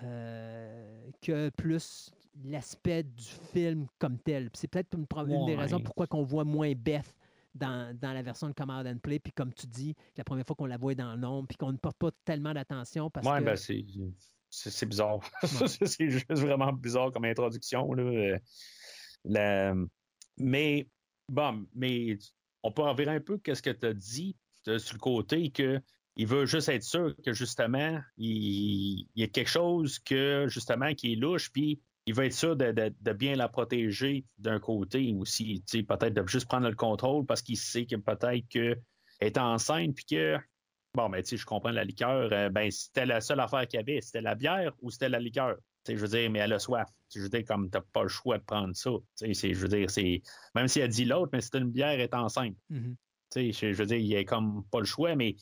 euh, 0.03 1.11
que 1.23 1.51
plus 1.51 2.11
l'aspect 2.45 3.03
du 3.03 3.25
film 3.53 3.87
comme 3.99 4.19
tel. 4.19 4.51
C'est 4.55 4.69
peut-être 4.69 4.97
une, 4.97 5.07
des 5.47 5.57
raisons 5.57 5.81
pourquoi 5.81 6.07
qu'on 6.07 6.23
voit 6.23 6.45
moins 6.45 6.73
Beth 6.75 7.15
dans, 7.55 7.97
dans 7.99 8.13
la 8.13 8.23
version 8.23 8.49
de 8.49 8.55
Command 8.55 8.87
and 8.87 8.99
Play. 8.99 9.19
Puis 9.19 9.33
comme 9.33 9.53
tu 9.53 9.67
dis, 9.67 9.95
la 10.17 10.25
première 10.25 10.47
fois 10.47 10.57
qu'on 10.57 10.67
la 10.67 10.77
voit 10.79 10.95
dans 10.95 11.17
l'ombre, 11.17 11.49
puis 11.49 11.57
qu'on 11.57 11.73
ne 11.73 11.79
porte 11.79 11.99
pas 11.99 12.11
tellement 12.25 12.55
d'attention 12.55 13.11
parce 13.11 13.27
Ouais, 13.27 13.41
que. 13.41 13.45
ben, 13.45 13.57
c'est. 13.57 14.87
Bizarre. 14.87 15.21
c'est 15.67 16.11
juste 16.11 16.33
vraiment 16.33 16.73
bizarre 16.73 17.13
comme 17.13 17.25
introduction. 17.25 17.93
Là. 17.93 18.03
Euh, 18.03 18.39
la- 19.25 19.75
Mais, 20.39 20.89
bon, 21.29 21.67
mais 21.75 22.19
on 22.63 22.73
peut 22.73 22.83
en 22.83 22.97
un 22.97 23.21
peu 23.21 23.39
qu'est-ce 23.39 23.63
que 23.63 23.71
tu 23.71 23.87
as 23.87 23.95
dit 23.95 24.37
euh, 24.69 24.79
sur 24.79 24.95
le 24.95 25.01
côté 25.01 25.51
que 25.51 25.81
il 26.17 26.27
veut 26.27 26.47
juste 26.47 26.69
être 26.69 26.83
sûr 26.83 27.15
que 27.25 27.33
justement, 27.33 28.01
il, 28.17 29.07
il 29.15 29.21
y 29.21 29.23
a 29.23 29.29
quelque 29.29 29.49
chose 29.51 29.99
que 29.99 30.47
justement 30.49 30.95
qui 30.95 31.13
est 31.13 31.17
louche, 31.17 31.51
puis 31.53 31.81
il 32.07 32.15
veut 32.15 32.25
être 32.25 32.33
sûr 32.35 32.57
de, 32.57 32.73
de- 32.73 32.93
de 33.01 33.13
bien 33.13 33.35
la 33.37 33.49
protéger 33.49 34.25
d'un 34.39 34.59
côté 34.59 35.15
aussi, 35.17 35.63
peut-être 35.71 36.15
de 36.15 36.27
juste 36.27 36.47
prendre 36.49 36.69
le 36.69 36.75
contrôle 36.75 37.25
parce 37.27 37.43
qu'il 37.43 37.57
sait 37.57 37.87
que 37.87 37.97
peut-être 37.97 38.49
qu'elle 38.49 38.83
est 39.21 39.39
enceinte, 39.39 39.95
puis 39.95 40.05
que 40.05 40.37
Bon, 40.93 41.09
ben, 41.09 41.23
tu 41.23 41.29
sais, 41.29 41.37
je 41.37 41.47
comprends 41.47 41.71
la 41.71 41.85
liqueur. 41.85 42.33
euh, 42.33 42.49
ben, 42.49 42.69
c'était 42.69 43.07
la 43.07 43.21
seule 43.21 43.39
affaire 43.39 43.65
qu'il 43.69 43.79
y 43.79 43.81
avait. 43.81 44.01
C'était 44.01 44.23
la 44.23 44.35
bière 44.35 44.73
ou 44.83 44.91
c'était 44.91 45.09
la 45.09 45.21
liqueur? 45.21 45.55
Tu 45.85 45.93
sais, 45.93 45.97
je 45.97 46.03
veux 46.03 46.09
dire, 46.09 46.29
mais 46.33 46.41
elle 46.41 46.53
a 46.53 46.59
soif. 46.59 46.89
Tu 46.89 46.95
sais, 47.11 47.19
Je 47.21 47.23
veux 47.23 47.29
dire, 47.29 47.45
comme 47.47 47.71
t'as 47.71 47.81
pas 47.81 48.03
le 48.03 48.09
choix 48.09 48.39
de 48.39 48.43
prendre 48.43 48.75
ça. 48.75 48.91
Tu 49.17 49.27
sais, 49.27 49.35
c'est- 49.35 49.55
je 49.55 49.61
veux 49.61 49.69
dire, 49.69 49.89
c'est. 49.89 50.21
Même 50.57 50.67
si 50.67 50.81
elle 50.81 50.91
dit 50.91 51.05
l'autre, 51.05 51.31
mais 51.33 51.41
c'est 51.43 51.55
une 51.59 51.71
bière, 51.71 51.91
elle 51.91 52.01
est 52.01 52.13
enceinte. 52.13 52.57
Tu 53.31 53.53
sais, 53.53 53.73
je, 53.73 53.77
veux 53.79 53.87
dire, 53.87 53.99
il 53.99 54.07
y 54.07 54.17
a 54.17 54.25
comme 54.25 54.65
pas 54.69 54.81
le 54.81 54.85
choix, 54.85 55.15
mais 55.15 55.37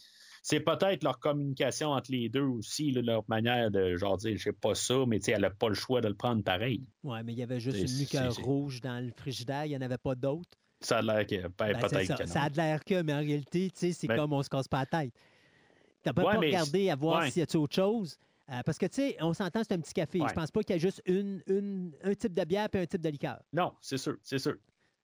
c'est 0.51 0.61
peut-être 0.61 1.05
leur 1.05 1.19
communication 1.19 1.91
entre 1.91 2.11
les 2.11 2.31
deux 2.31 2.41
aussi, 2.41 2.91
là, 2.91 3.03
leur 3.03 3.23
manière 3.29 3.71
de 3.71 3.97
genre 3.97 4.17
dire, 4.17 4.35
je 4.39 4.45
sais 4.45 4.53
pas 4.53 4.75
ça, 4.75 5.05
mais 5.07 5.19
tu 5.19 5.27
sais, 5.27 5.33
elle 5.33 5.45
a 5.45 5.51
pas 5.51 5.69
le 5.69 5.75
choix 5.75 6.01
de 6.01 6.09
le 6.09 6.15
prendre 6.15 6.43
pareil. 6.43 6.87
Ouais, 7.03 7.23
mais 7.23 7.33
il 7.35 7.39
y 7.39 7.43
avait 7.43 7.61
juste 7.61 7.77
une 7.79 7.85
liqueur 7.99 8.35
rouge 8.37 8.81
dans 8.81 9.05
le 9.05 9.13
frigidaire, 9.15 9.67
il 9.67 9.71
n'y 9.71 9.77
en 9.77 9.83
avait 9.83 9.99
pas 9.99 10.15
d'autres. 10.15 10.49
Ça 10.81 10.99
a 10.99 11.03
l'air 11.03 11.27
que. 11.27 11.37
Ben, 11.49 11.51
Ben, 11.59 11.79
peut-être 11.81 12.17
ça, 12.19 12.27
ça 12.27 12.43
a 12.45 12.49
l'air 12.49 12.83
que, 12.83 13.03
mais 13.03 13.13
en 13.13 13.19
réalité, 13.19 13.71
tu 13.71 13.79
sais, 13.79 13.93
c'est 13.93 14.07
Ben- 14.07 14.17
comme 14.17 14.33
on 14.33 14.43
se 14.43 14.49
casse 14.49 14.69
pas 14.69 14.79
la 14.81 14.87
tête. 14.87 15.13
Tu 15.13 16.09
n'as 16.09 16.13
pas, 16.15 16.23
Ouais, 16.25 16.35
pas 16.35 16.41
mais- 16.41 16.47
regardé 16.47 16.89
à 16.91 16.97
voir 16.97 17.21
ouais. 17.21 17.31
s'il 17.31 17.43
y 17.43 17.47
a 17.57 17.61
autre 17.61 17.75
chose. 17.75 18.17
Euh, 18.51 18.63
parce 18.65 18.79
que, 18.79 18.87
tu 18.87 18.95
sais, 18.95 19.17
on 19.21 19.35
s'entend, 19.35 19.61
c'est 19.63 19.75
un 19.75 19.81
petit 19.81 19.93
café. 19.93 20.21
Ouais. 20.23 20.29
Je 20.31 20.33
pense 20.35 20.51
pas 20.51 20.63
qu'il 20.63 20.75
y 20.75 20.79
a 20.79 20.81
juste 20.81 21.03
une, 21.05 21.43
une- 21.49 21.93
un 22.03 22.15
type 22.15 22.33
de 22.33 22.45
bière 22.45 22.69
et 22.73 22.79
un 22.79 22.87
type 22.87 23.03
de 23.03 23.11
liqueur. 23.11 23.39
Non, 23.53 23.73
c'est 23.83 23.99
sûr, 23.99 24.17
c'est 24.23 24.39
sûr. 24.39 24.55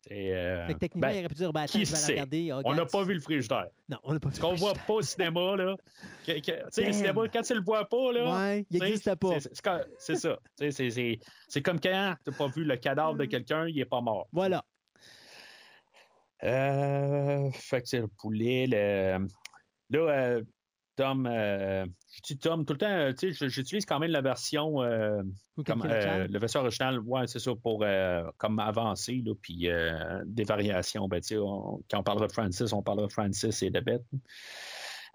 C'est, 0.06 0.34
euh, 0.34 0.66
Fait 0.66 0.74
que 0.74 0.78
techniquement, 0.80 1.08
ben, 1.08 1.14
il 1.14 1.18
aurait 1.20 1.28
pu 1.28 1.34
dire, 1.34 1.52
ben, 1.52 1.60
attends, 1.62 1.72
qui 1.78 1.84
je 1.86 1.90
vais 1.90 1.96
sait? 1.96 2.12
regarder. 2.12 2.50
Ah, 2.50 2.60
on 2.66 2.74
n'a 2.74 2.84
pas 2.84 3.04
vu 3.04 3.14
le 3.14 3.20
frigidaire. 3.20 3.68
Non, 3.88 3.96
on 4.02 4.12
n'a 4.12 4.20
pas 4.20 4.28
vu. 4.28 4.38
Qu'on 4.38 4.54
voit 4.54 4.74
pas 4.74 4.92
au 4.92 5.00
cinéma, 5.02 5.56
là. 5.56 5.76
tu 6.26 6.32
sais, 6.42 6.84
le 6.84 6.92
cinéma, 6.92 7.22
quand 7.32 7.40
tu 7.40 7.54
le 7.54 7.62
vois 7.62 7.88
pas, 7.88 8.12
là. 8.12 8.34
Ouais, 8.38 8.66
il 8.70 8.80
n'existe 8.82 9.14
pas. 9.14 9.40
c'est- 9.40 9.54
ça. 10.16 10.38
C'est 10.56 10.72
c'est- 10.90 11.18
c'est 11.48 11.62
comme 11.62 11.80
quand 11.80 12.16
tu 12.22 12.30
n'as 12.30 12.36
pas 12.36 12.46
vu 12.48 12.64
le 12.64 12.76
cadavre 12.76 13.14
Mm. 13.14 13.18
de 13.18 13.24
quelqu'un, 13.24 13.66
il 13.66 13.76
n'est 13.76 13.84
pas 13.86 14.02
mort. 14.02 14.28
Voilà. 14.30 14.62
Euh, 16.42 17.50
fait 17.52 17.80
que 17.80 17.88
c'est 17.88 18.00
le 18.00 18.08
poulet. 18.08 18.66
Le... 18.68 19.26
Là, 19.90 19.98
euh, 20.10 20.42
Tom, 20.96 21.26
euh, 21.26 21.84
je 22.14 22.20
dis 22.22 22.38
Tom 22.38 22.64
tout 22.64 22.72
le 22.74 22.78
temps, 22.78 22.86
euh, 22.90 23.12
tu 23.12 23.32
sais, 23.34 23.48
j'utilise 23.48 23.84
quand 23.84 23.98
même 23.98 24.10
la 24.10 24.20
version, 24.20 24.82
euh, 24.82 25.22
comme, 25.66 25.82
euh, 25.90 26.26
la 26.28 26.38
version 26.38 26.60
originale, 26.60 27.00
ouais, 27.00 27.26
c'est 27.26 27.38
ça, 27.40 27.52
pour 27.54 27.84
comme 28.38 28.58
avancer, 28.58 29.22
là, 29.24 29.32
puis 29.40 29.68
des 30.26 30.44
variations. 30.44 31.08
Ben, 31.08 31.20
tu 31.20 31.28
sais, 31.28 31.38
on- 31.38 31.82
quand 31.90 31.98
on 31.98 32.02
parlera 32.02 32.26
de 32.28 32.32
Francis, 32.32 32.72
on 32.72 32.82
parlera 32.82 33.06
de 33.08 33.12
Francis 33.12 33.62
et 33.62 33.70
de 33.70 33.80
Beth. 33.80 34.02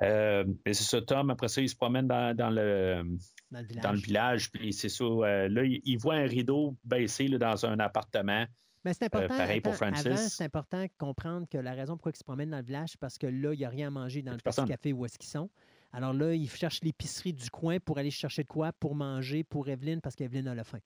Mais 0.01 0.73
c'est 0.73 0.84
ça, 0.84 1.01
Tom, 1.01 1.30
après 1.30 1.47
ça, 1.47 1.61
il 1.61 1.69
se 1.69 1.76
promène 1.76 2.07
dans, 2.07 2.35
dans 2.35 2.49
le, 2.49 3.03
dans 3.51 3.60
le 3.60 3.65
village. 3.65 3.84
dans 3.84 3.91
le 3.91 3.97
village, 3.99 4.51
puis 4.51 4.73
c'est 4.73 4.89
ça, 4.89 5.03
là, 5.06 5.64
il, 5.64 5.81
il 5.84 5.97
voit 5.97 6.15
un 6.15 6.26
rideau 6.27 6.76
baissé 6.84 7.27
là, 7.27 7.38
dans 7.38 7.65
un 7.65 7.80
appartement. 7.80 8.45
Mais 8.85 8.93
c'est 8.93 9.06
important. 9.06 9.34
Euh, 9.34 9.38
pareil 9.38 9.60
pour 9.60 9.76
Francis. 9.76 10.06
Avant, 10.07 10.15
c'est 10.15 10.43
important 10.45 10.81
de 10.84 10.89
comprendre 10.97 11.47
que 11.51 11.57
la 11.57 11.73
raison 11.73 11.95
pourquoi 11.97 12.14
ils 12.15 12.18
se 12.18 12.23
promènent 12.23 12.51
dans 12.51 12.60
le 12.60 12.64
village, 12.64 12.91
c'est 12.91 12.99
parce 12.99 13.18
que 13.18 13.27
là, 13.27 13.53
il 13.53 13.57
n'y 13.60 13.65
a 13.65 13.69
rien 13.69 13.88
à 13.88 13.91
manger 13.91 14.22
dans 14.22 14.31
le 14.31 14.38
petit 14.38 14.61
café 14.68 14.93
où 14.93 15.03
est-ce 15.06 15.19
qu'ils 15.19 15.30
sont. 15.30 15.49
Alors 15.91 16.13
là, 16.13 16.33
ils 16.33 16.49
cherchent 16.49 16.81
l'épicerie 16.83 17.33
du 17.33 17.49
coin 17.49 17.79
pour 17.79 17.97
aller 17.97 18.11
chercher 18.11 18.43
de 18.43 18.47
quoi? 18.47 18.71
Pour 18.73 18.95
manger 18.95 19.43
pour 19.43 19.67
Evelyne 19.69 20.01
parce 20.01 20.15
qu'Evelyne 20.15 20.47
a 20.47 20.55
la 20.55 20.63
faim. 20.63 20.79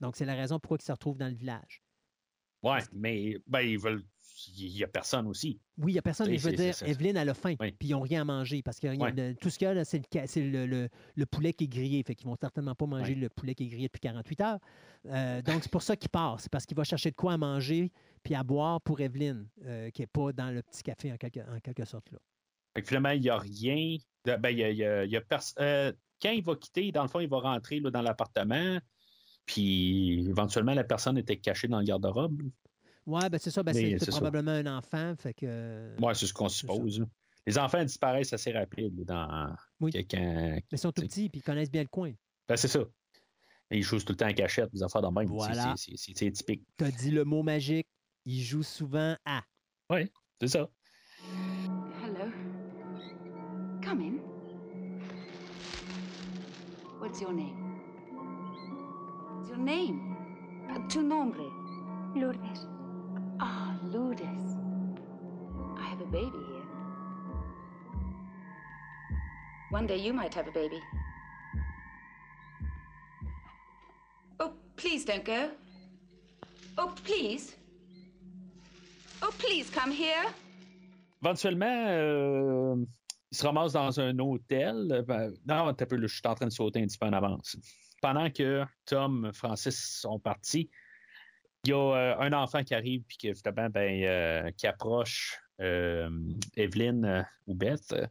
Donc, 0.00 0.16
c'est 0.16 0.24
la 0.24 0.34
raison 0.34 0.58
pourquoi 0.58 0.78
ils 0.80 0.84
se 0.84 0.92
retrouvent 0.92 1.18
dans 1.18 1.28
le 1.28 1.34
village. 1.34 1.82
Ouais, 2.62 2.80
mais 2.92 3.38
ben, 3.46 3.60
ils 3.60 3.78
veulent. 3.78 4.02
Il 4.56 4.72
n'y 4.72 4.84
a 4.84 4.88
personne 4.88 5.26
aussi. 5.26 5.60
Oui, 5.76 5.92
il 5.92 5.94
n'y 5.94 5.98
a 5.98 6.02
personne, 6.02 6.28
mais 6.28 6.38
je 6.38 6.48
veux 6.48 6.56
dire, 6.56 6.74
Evelyne, 6.82 7.16
a 7.16 7.34
faim, 7.34 7.54
Oui. 7.60 7.72
puis 7.72 7.88
ils 7.88 7.92
n'ont 7.92 8.00
rien 8.00 8.22
à 8.22 8.24
manger 8.24 8.62
parce 8.62 8.80
que 8.80 8.86
le- 8.86 9.34
tout 9.34 9.50
ce 9.50 9.58
qu'il 9.58 9.66
y 9.66 9.68
a, 9.68 9.74
là, 9.74 9.84
c'est 9.84 10.00
le, 10.36 10.88
poulet 11.26 11.52
qui 11.52 11.64
est 11.64 11.68
grillé. 11.68 12.02
Fait 12.02 12.14
qu'ils 12.14 12.26
vont 12.26 12.36
certainement 12.40 12.74
pas 12.74 12.86
manger 12.86 13.14
le 13.14 13.28
poulet 13.28 13.54
qui 13.54 13.64
est 13.64 13.68
grillé 13.68 13.86
depuis 13.88 14.00
48 14.00 14.40
heures. 14.40 14.58
Euh, 15.06 15.42
donc, 15.42 15.62
c'est 15.62 15.70
pour 15.72 15.82
ça 15.82 15.96
qu'il 15.96 16.10
part. 16.10 16.40
C'est 16.40 16.50
parce 16.50 16.64
qu'il 16.64 16.76
va 16.76 16.84
chercher 16.84 17.10
de 17.10 17.16
quoi 17.16 17.34
à 17.34 17.38
manger 17.38 17.92
puis 18.22 18.34
à 18.34 18.42
boire 18.42 18.80
pour 18.80 19.00
Evelyne, 19.00 19.48
euh, 19.64 19.90
qui 19.90 20.02
n'est 20.02 20.06
pas 20.06 20.32
dans 20.32 20.50
le 20.50 20.62
petit 20.62 20.82
café 20.82 21.12
en 21.12 21.16
quelque, 21.16 21.40
en 21.40 21.60
quelque 21.60 21.84
sorte. 21.84 22.10
Là. 22.12 22.18
Fait 22.74 22.82
que 22.82 22.88
finalement, 22.88 23.10
il 23.10 23.22
n'y 23.22 23.30
a 23.30 23.38
rien. 23.38 23.96
De- 24.24 24.36
ben, 24.36 24.50
y 24.50 24.62
a, 24.64 24.70
il 24.70 24.76
y 24.76 24.84
a- 24.84 25.04
il 25.04 25.10
y 25.10 25.16
a 25.16 25.20
pers- 25.20 25.54
euh, 25.58 25.92
quand 26.22 26.30
il 26.30 26.42
va 26.42 26.54
quitter, 26.56 26.92
dans 26.92 27.02
le 27.02 27.08
fond, 27.08 27.20
il 27.20 27.28
va 27.28 27.38
rentrer 27.40 27.80
là, 27.80 27.90
dans 27.90 28.02
l'appartement. 28.02 28.78
Puis 29.46 30.26
éventuellement, 30.28 30.74
la 30.74 30.84
personne 30.84 31.18
était 31.18 31.38
cachée 31.38 31.68
dans 31.68 31.78
le 31.78 31.84
garde-robe. 31.84 32.42
Ouais, 33.06 33.28
ben 33.30 33.38
c'est 33.38 33.50
ça. 33.50 33.62
Ben, 33.62 33.74
c'est 33.74 33.98
ça. 33.98 34.12
probablement 34.12 34.52
un 34.52 34.66
enfant. 34.78 35.14
Fait 35.18 35.34
que. 35.34 35.96
Ouais, 36.00 36.14
c'est 36.14 36.26
ce 36.26 36.34
qu'on 36.34 36.48
suppose. 36.48 37.04
Les 37.46 37.58
enfants 37.58 37.82
disparaissent 37.82 38.32
assez 38.32 38.52
rapide 38.52 39.04
dans 39.04 39.52
Oui. 39.80 39.90
quelqu'un. 39.90 40.52
Mais 40.54 40.62
ils 40.72 40.78
sont 40.78 40.92
tout 40.92 41.02
petits 41.02 41.28
puis 41.30 41.40
ils 41.40 41.42
connaissent 41.42 41.70
bien 41.70 41.82
le 41.82 41.88
coin. 41.88 42.12
Ben, 42.46 42.56
c'est 42.56 42.68
ça. 42.68 42.80
Ils 43.72 43.82
jouent 43.82 43.98
tout 44.00 44.12
le 44.12 44.16
temps 44.16 44.28
en 44.28 44.32
cachette, 44.34 44.70
des 44.72 44.82
affaires 44.82 45.10
même. 45.10 45.26
C'est- 45.28 45.32
Voilà. 45.34 45.74
c'est- 45.76 46.30
typique. 46.32 46.64
Tu 46.76 46.84
as 46.84 46.90
dit 46.90 47.10
le 47.10 47.24
mot 47.24 47.42
magique. 47.42 47.86
Ils 48.26 48.42
jouent 48.42 48.62
souvent 48.62 49.16
à. 49.24 49.42
C'est 50.40 50.48
ça. 50.48 50.68
Come 53.82 54.00
in. 54.00 54.20
What's 56.98 57.20
your 57.20 57.32
name? 57.32 57.80
What's 59.36 59.48
your 59.48 59.58
name? 59.58 60.16
Tu 60.88 61.02
nombre? 61.02 61.44
Lourdes. 62.14 62.66
Ah, 63.40 63.76
Lourdes. 63.84 64.56
I 65.78 65.84
have 65.84 66.00
a 66.00 66.06
baby 66.06 66.38
here. 66.48 66.66
One 69.70 69.86
day 69.86 69.96
you 69.96 70.12
might 70.12 70.34
have 70.34 70.48
a 70.48 70.50
baby. 70.50 70.80
Oh, 74.40 74.52
please 74.76 75.04
don't 75.04 75.24
go. 75.24 75.50
Oh, 76.76 76.92
please. 77.04 77.54
Oh, 79.22 79.32
please 79.38 79.70
come 79.70 79.92
here. 79.92 80.26
Éventuellement, 81.22 81.86
euh, 81.86 82.76
il 83.32 83.36
se 83.38 83.46
ramasse 83.46 83.72
dans 83.72 84.00
un 84.00 84.18
hôtel. 84.18 85.04
Ben, 85.06 85.32
non, 85.46 85.72
t'as 85.74 85.86
peu, 85.86 86.00
je 86.00 86.06
suis 86.06 86.22
en 86.26 86.34
train 86.34 86.46
de 86.46 86.52
sauter 86.52 86.80
un 86.82 86.86
petit 86.86 86.98
peu 86.98 87.06
en 87.06 87.12
avance. 87.12 87.56
Pendant 88.02 88.30
que 88.30 88.64
Tom, 88.86 89.30
Francis 89.32 90.00
sont 90.00 90.18
partis, 90.18 90.70
il 91.64 91.70
y 91.70 91.72
a 91.74 91.76
euh, 91.76 92.16
un 92.18 92.32
enfant 92.32 92.62
qui 92.64 92.74
arrive 92.74 93.02
puis 93.06 93.18
évidemment, 93.24 93.68
ben, 93.70 94.02
euh, 94.02 94.50
qui 94.56 94.66
approche 94.66 95.38
euh, 95.60 96.08
Evelyn 96.56 97.04
euh, 97.04 97.22
ou 97.46 97.54
Beth. 97.54 97.92
euh, 97.92 98.06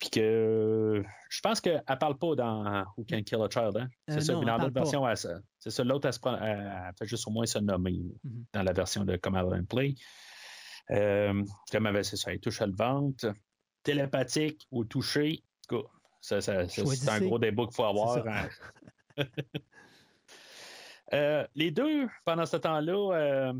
puis 0.00 0.10
que 0.10 0.20
euh, 0.20 1.02
je 1.28 1.40
pense 1.40 1.60
qu'elle 1.60 1.82
ne 1.88 1.94
parle 1.96 2.16
pas 2.16 2.34
dans 2.36 2.84
Who 2.96 3.04
Can 3.08 3.22
Kill 3.24 3.42
a 3.42 3.48
Child. 3.50 3.76
Hein? 3.76 3.88
C'est 4.08 4.16
Euh, 4.18 4.20
ça. 4.20 4.32
non, 4.32 4.40
elle 4.42 4.46
dans 4.46 4.56
l'autre 4.58 4.72
version, 4.72 5.04
c'est 5.58 5.70
ça. 5.70 5.84
L'autre, 5.84 6.06
elle, 6.06 6.12
se 6.14 6.20
prend- 6.20 6.38
elle- 6.40 6.72
elle 6.86 6.92
fait 6.98 7.06
juste 7.06 7.26
au 7.26 7.30
moins 7.32 7.46
se 7.46 7.58
nommer 7.58 7.98
Mhm. 8.24 8.44
dans 8.54 8.62
la 8.62 8.72
version 8.72 9.04
de 9.04 9.16
Command 9.16 9.52
and 9.52 9.64
Play. 9.64 9.94
Euh, 10.90 11.42
comme 11.70 11.86
elle, 11.86 12.04
c'est 12.04 12.16
ça, 12.16 12.32
elle 12.32 12.40
touche 12.40 12.60
le 12.60 12.72
ventre. 12.74 13.34
Télépathique 13.92 14.66
tout 15.68 15.82
cas, 15.82 15.88
ça, 16.20 16.40
ça- 16.40 16.68
ça, 16.68 16.82
c'est 16.94 17.08
un 17.10 17.20
gros 17.26 17.38
débat 17.38 17.64
qu'il 17.64 17.74
faut 17.74 17.84
avoir. 17.84 18.26
hein. 18.26 18.48
Euh, 21.14 21.46
les 21.54 21.70
deux, 21.70 22.06
pendant 22.26 22.44
ce 22.44 22.58
temps-là, 22.58 23.16
euh, 23.16 23.52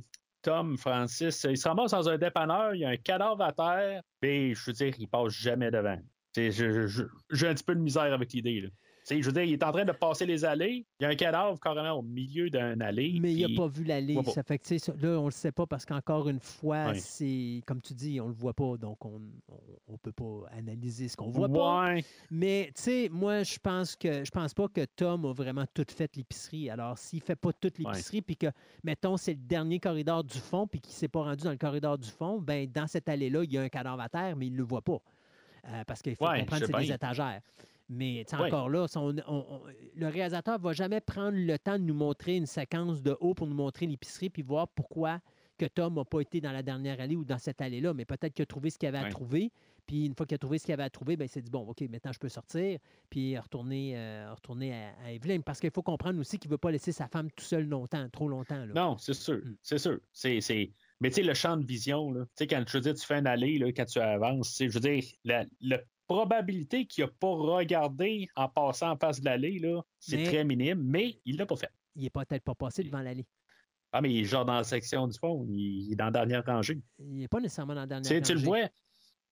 Tom, 0.43 0.77
Francis, 0.77 1.45
ils 1.49 1.57
se 1.57 1.67
ramassent 1.67 1.93
dans 1.93 2.07
un 2.09 2.19
dépanneur, 2.19 2.75
il 2.75 2.81
y 2.81 2.85
a 2.85 2.91
un 2.91 2.97
cadavre 2.99 3.41
à 3.43 3.53
terre, 3.53 4.03
et 4.23 4.53
je 4.55 4.65
veux 4.67 4.73
dire, 4.75 4.95
ils 4.99 5.09
passent 5.09 5.33
jamais 5.33 5.71
devant. 5.71 5.97
Tu 6.35 6.43
sais, 6.43 6.51
je- 6.53 6.73
je- 6.73 6.87
je- 6.87 7.03
J'ai 7.31 7.49
un 7.49 7.55
petit 7.55 7.65
peu 7.65 7.75
de 7.75 7.81
misère 7.81 8.13
avec 8.13 8.33
l'idée. 8.35 8.61
là. 8.61 8.69
Je 9.11 9.25
veux 9.25 9.33
dire, 9.33 9.43
il 9.43 9.53
est 9.55 9.63
en 9.63 9.73
train 9.73 9.85
de 9.85 9.93
passer 9.93 10.27
les 10.27 10.45
allées, 10.45 10.85
il 11.01 11.03
y 11.03 11.07
a 11.07 11.09
un 11.09 11.15
cadavre 11.15 11.59
carrément 11.59 11.93
au 11.93 12.03
milieu 12.03 12.51
d'un 12.51 12.81
allée. 12.81 13.19
Mais 13.21 13.33
il 13.33 13.51
n'a 13.51 13.57
pas 13.57 13.69
vu 13.69 13.85
l'allée. 13.85 14.19
Ça 14.35 14.43
fait 14.43 14.59
que, 14.59 15.07
là, 15.07 15.19
on 15.21 15.27
le 15.27 15.31
sait 15.31 15.53
pas 15.53 15.67
parce 15.67 15.85
qu'encore 15.85 16.29
une 16.29 16.41
fois, 16.41 16.89
Ouais. 16.89 16.99
c'est 16.99 17.63
comme 17.67 17.81
tu 17.81 17.95
dis, 17.95 18.21
on 18.21 18.29
le 18.29 18.35
voit 18.35 18.55
pas, 18.55 18.77
donc 18.77 19.05
on 19.05 19.19
ne 19.19 19.97
peut 20.03 20.13
pas 20.13 20.49
analyser 20.57 21.09
ce 21.09 21.17
qu'on 21.17 21.31
voit 21.31 21.49
pas. 21.49 21.95
Mais 22.31 22.71
tu 22.75 22.83
sais, 22.83 23.09
moi, 23.11 23.43
je 23.43 23.59
pense 23.59 23.97
que 23.97 24.25
je 24.25 24.31
pense 24.31 24.55
pas 24.55 24.69
que 24.69 24.85
Tom 24.85 25.25
a 25.25 25.33
vraiment 25.33 25.65
tout 25.73 25.87
fait 25.89 26.15
l'épicerie. 26.17 26.71
Alors, 26.71 26.99
s'il 26.99 27.21
fait 27.21 27.37
pas 27.37 27.53
toute 27.53 27.79
l'épicerie, 27.79 28.23
puis 28.23 28.37
que, 28.37 28.47
mettons, 28.85 29.17
c'est 29.17 29.33
le 29.33 29.41
dernier 29.41 29.81
corridor 29.81 30.25
du 30.25 30.39
fond, 30.39 30.67
puis 30.67 30.81
qu'il 30.81 30.93
s'est 30.93 31.09
pas 31.09 31.23
rendu 31.23 31.45
dans 31.45 31.51
le 31.51 31.57
corridor 31.57 31.99
du 31.99 32.09
fond, 32.11 32.39
ben 32.41 32.71
dans 32.71 32.87
cette 32.87 33.09
allée-là, 33.09 33.45
il 33.45 33.53
y 33.53 33.59
a 33.59 33.63
un 33.63 33.69
cadavre 33.69 34.01
à 34.01 34.09
terre, 34.09 34.37
mais 34.37 34.47
il 34.47 34.57
le 34.57 34.63
voit 34.63 34.83
pas. 34.83 34.99
Euh, 35.67 35.85
parce 35.87 36.01
qu'il 36.03 36.15
faut 36.17 36.25
comprendre 36.27 36.61
que 36.61 36.67
c'est 36.67 36.79
des 36.87 36.93
étagères. 36.93 37.41
Mais 37.89 38.25
Ouais. 38.33 38.47
encore 38.47 38.69
là, 38.69 38.87
si 38.87 38.99
on- 38.99 39.09
on- 39.09 39.47
on- 39.49 39.61
le 39.97 40.07
réalisateur 40.09 40.59
va 40.59 40.73
jamais 40.73 41.01
prendre 41.01 41.37
le 41.39 41.59
temps 41.59 41.79
de 41.79 41.85
nous 41.85 41.95
montrer 41.95 42.37
une 42.37 42.47
séquence 42.47 43.03
de 43.03 43.17
haut 43.21 43.35
pour 43.35 43.47
nous 43.47 43.55
montrer 43.55 43.87
l'épicerie, 43.87 44.29
puis 44.31 44.43
voir 44.43 44.69
pourquoi 44.69 45.21
que 45.57 45.67
Tom 45.67 45.95
n'a 45.95 46.05
pas 46.05 46.21
été 46.21 46.41
dans 46.41 46.53
la 46.53 46.63
dernière 46.63 47.01
allée 47.01 47.17
ou 47.17 47.25
dans 47.25 47.39
cette 47.39 47.61
allée-là. 47.61 47.93
Mais 47.95 48.05
peut-être 48.05 48.33
qu'il 48.35 48.45
a 48.45 48.47
trouvé 48.47 48.71
ce 48.71 48.79
qu'il 48.79 48.89
avait 48.89 48.99
à 48.99 49.09
trouver. 49.09 49.51
Puis 49.87 50.05
une 50.05 50.15
fois 50.15 50.27
qu'il 50.27 50.35
a 50.35 50.39
trouvé 50.39 50.59
ce 50.59 50.67
qu'il 50.67 50.75
avait 50.75 50.83
à 50.85 50.91
trouver, 50.91 51.17
ben, 51.17 51.25
il 51.25 51.29
s'est 51.29 51.41
dit, 51.41 51.51
bon, 51.51 51.67
OK, 51.67 51.81
maintenant 51.91 52.13
je 52.13 52.19
peux 52.19 52.29
sortir, 52.29 52.79
puis 53.09 53.37
retourner, 53.39 53.97
euh, 53.97 54.33
retourner 54.35 54.73
à, 54.75 54.91
à 55.07 55.13
Evelyn. 55.13 55.41
Parce 55.41 55.59
qu'il 55.61 55.71
faut 55.71 55.83
comprendre 55.83 56.21
aussi 56.21 56.39
qu'il 56.39 56.49
ne 56.51 56.55
veut 56.55 56.59
pas 56.59 56.71
laisser 56.71 56.93
sa 56.93 57.09
femme 57.09 57.31
tout 57.33 57.45
seul 57.45 57.67
longtemps, 57.67 58.07
trop 58.11 58.29
longtemps. 58.29 58.67
Là. 58.67 58.73
non, 58.75 58.99
c'est 58.99 59.15
sûr, 59.15 59.39
Mm. 59.39 59.57
c'est 59.63 59.79
sûr. 59.79 59.99
C'est, 60.13 60.41
c'est... 60.43 60.71
Mais 61.01 61.09
tu 61.09 61.17
sais, 61.17 61.23
le 61.23 61.33
champ 61.35 61.57
de 61.57 61.65
vision, 61.65 62.13
là, 62.13 62.25
tu 62.27 62.31
sais, 62.37 62.47
quand 62.47 62.63
je 62.69 62.73
veux 62.77 62.83
dire, 62.83 62.95
tu 62.95 63.05
fais 63.07 63.19
une 63.19 63.27
allée, 63.27 63.59
là, 63.59 63.73
quand 63.73 63.87
tu 63.87 63.99
avances, 63.99 64.59
je 64.61 64.67
veux 64.69 64.81
dire, 64.81 65.03
la, 65.25 65.45
la 65.61 65.81
probabilité 66.09 66.87
qu'il 66.87 67.05
n'a 67.05 67.11
pas 67.11 67.29
regardé 67.29 68.29
en 68.35 68.49
passant 68.49 68.91
en 68.91 68.97
face 68.97 69.21
de 69.21 69.27
l'allée, 69.27 69.61
c'est 70.01 70.23
très 70.25 70.45
minime, 70.45 70.83
mais 70.83 71.21
il 71.25 71.37
l'a 71.37 71.47
pas 71.47 71.57
fait. 71.57 71.71
Il 71.95 72.03
n'est 72.05 72.11
peut-être 72.11 72.43
pas 72.43 72.55
passé 72.55 72.83
devant 72.83 73.03
l'allée. 73.03 73.27
Ah, 73.93 74.01
mais 74.01 74.13
il 74.13 74.21
est 74.21 74.25
genre 74.25 74.45
dans 74.45 74.55
la 74.55 74.65
section 74.65 75.07
du 75.07 75.19
fond, 75.19 75.47
il, 75.49 75.93
est 75.93 75.97
dans 75.97 76.07
la 76.07 76.11
dernière 76.11 76.45
rangée. 76.45 76.81
Il 76.99 77.15
n'est 77.15 77.29
pas 77.29 77.41
nécessairement 77.41 77.75
dans 77.75 77.81
la 77.83 77.87
dernière 77.87 78.07
sais, 78.09 78.21
tu 78.21 78.33
le 78.35 78.39
rangée. 78.39 78.47
vois, 78.47 78.69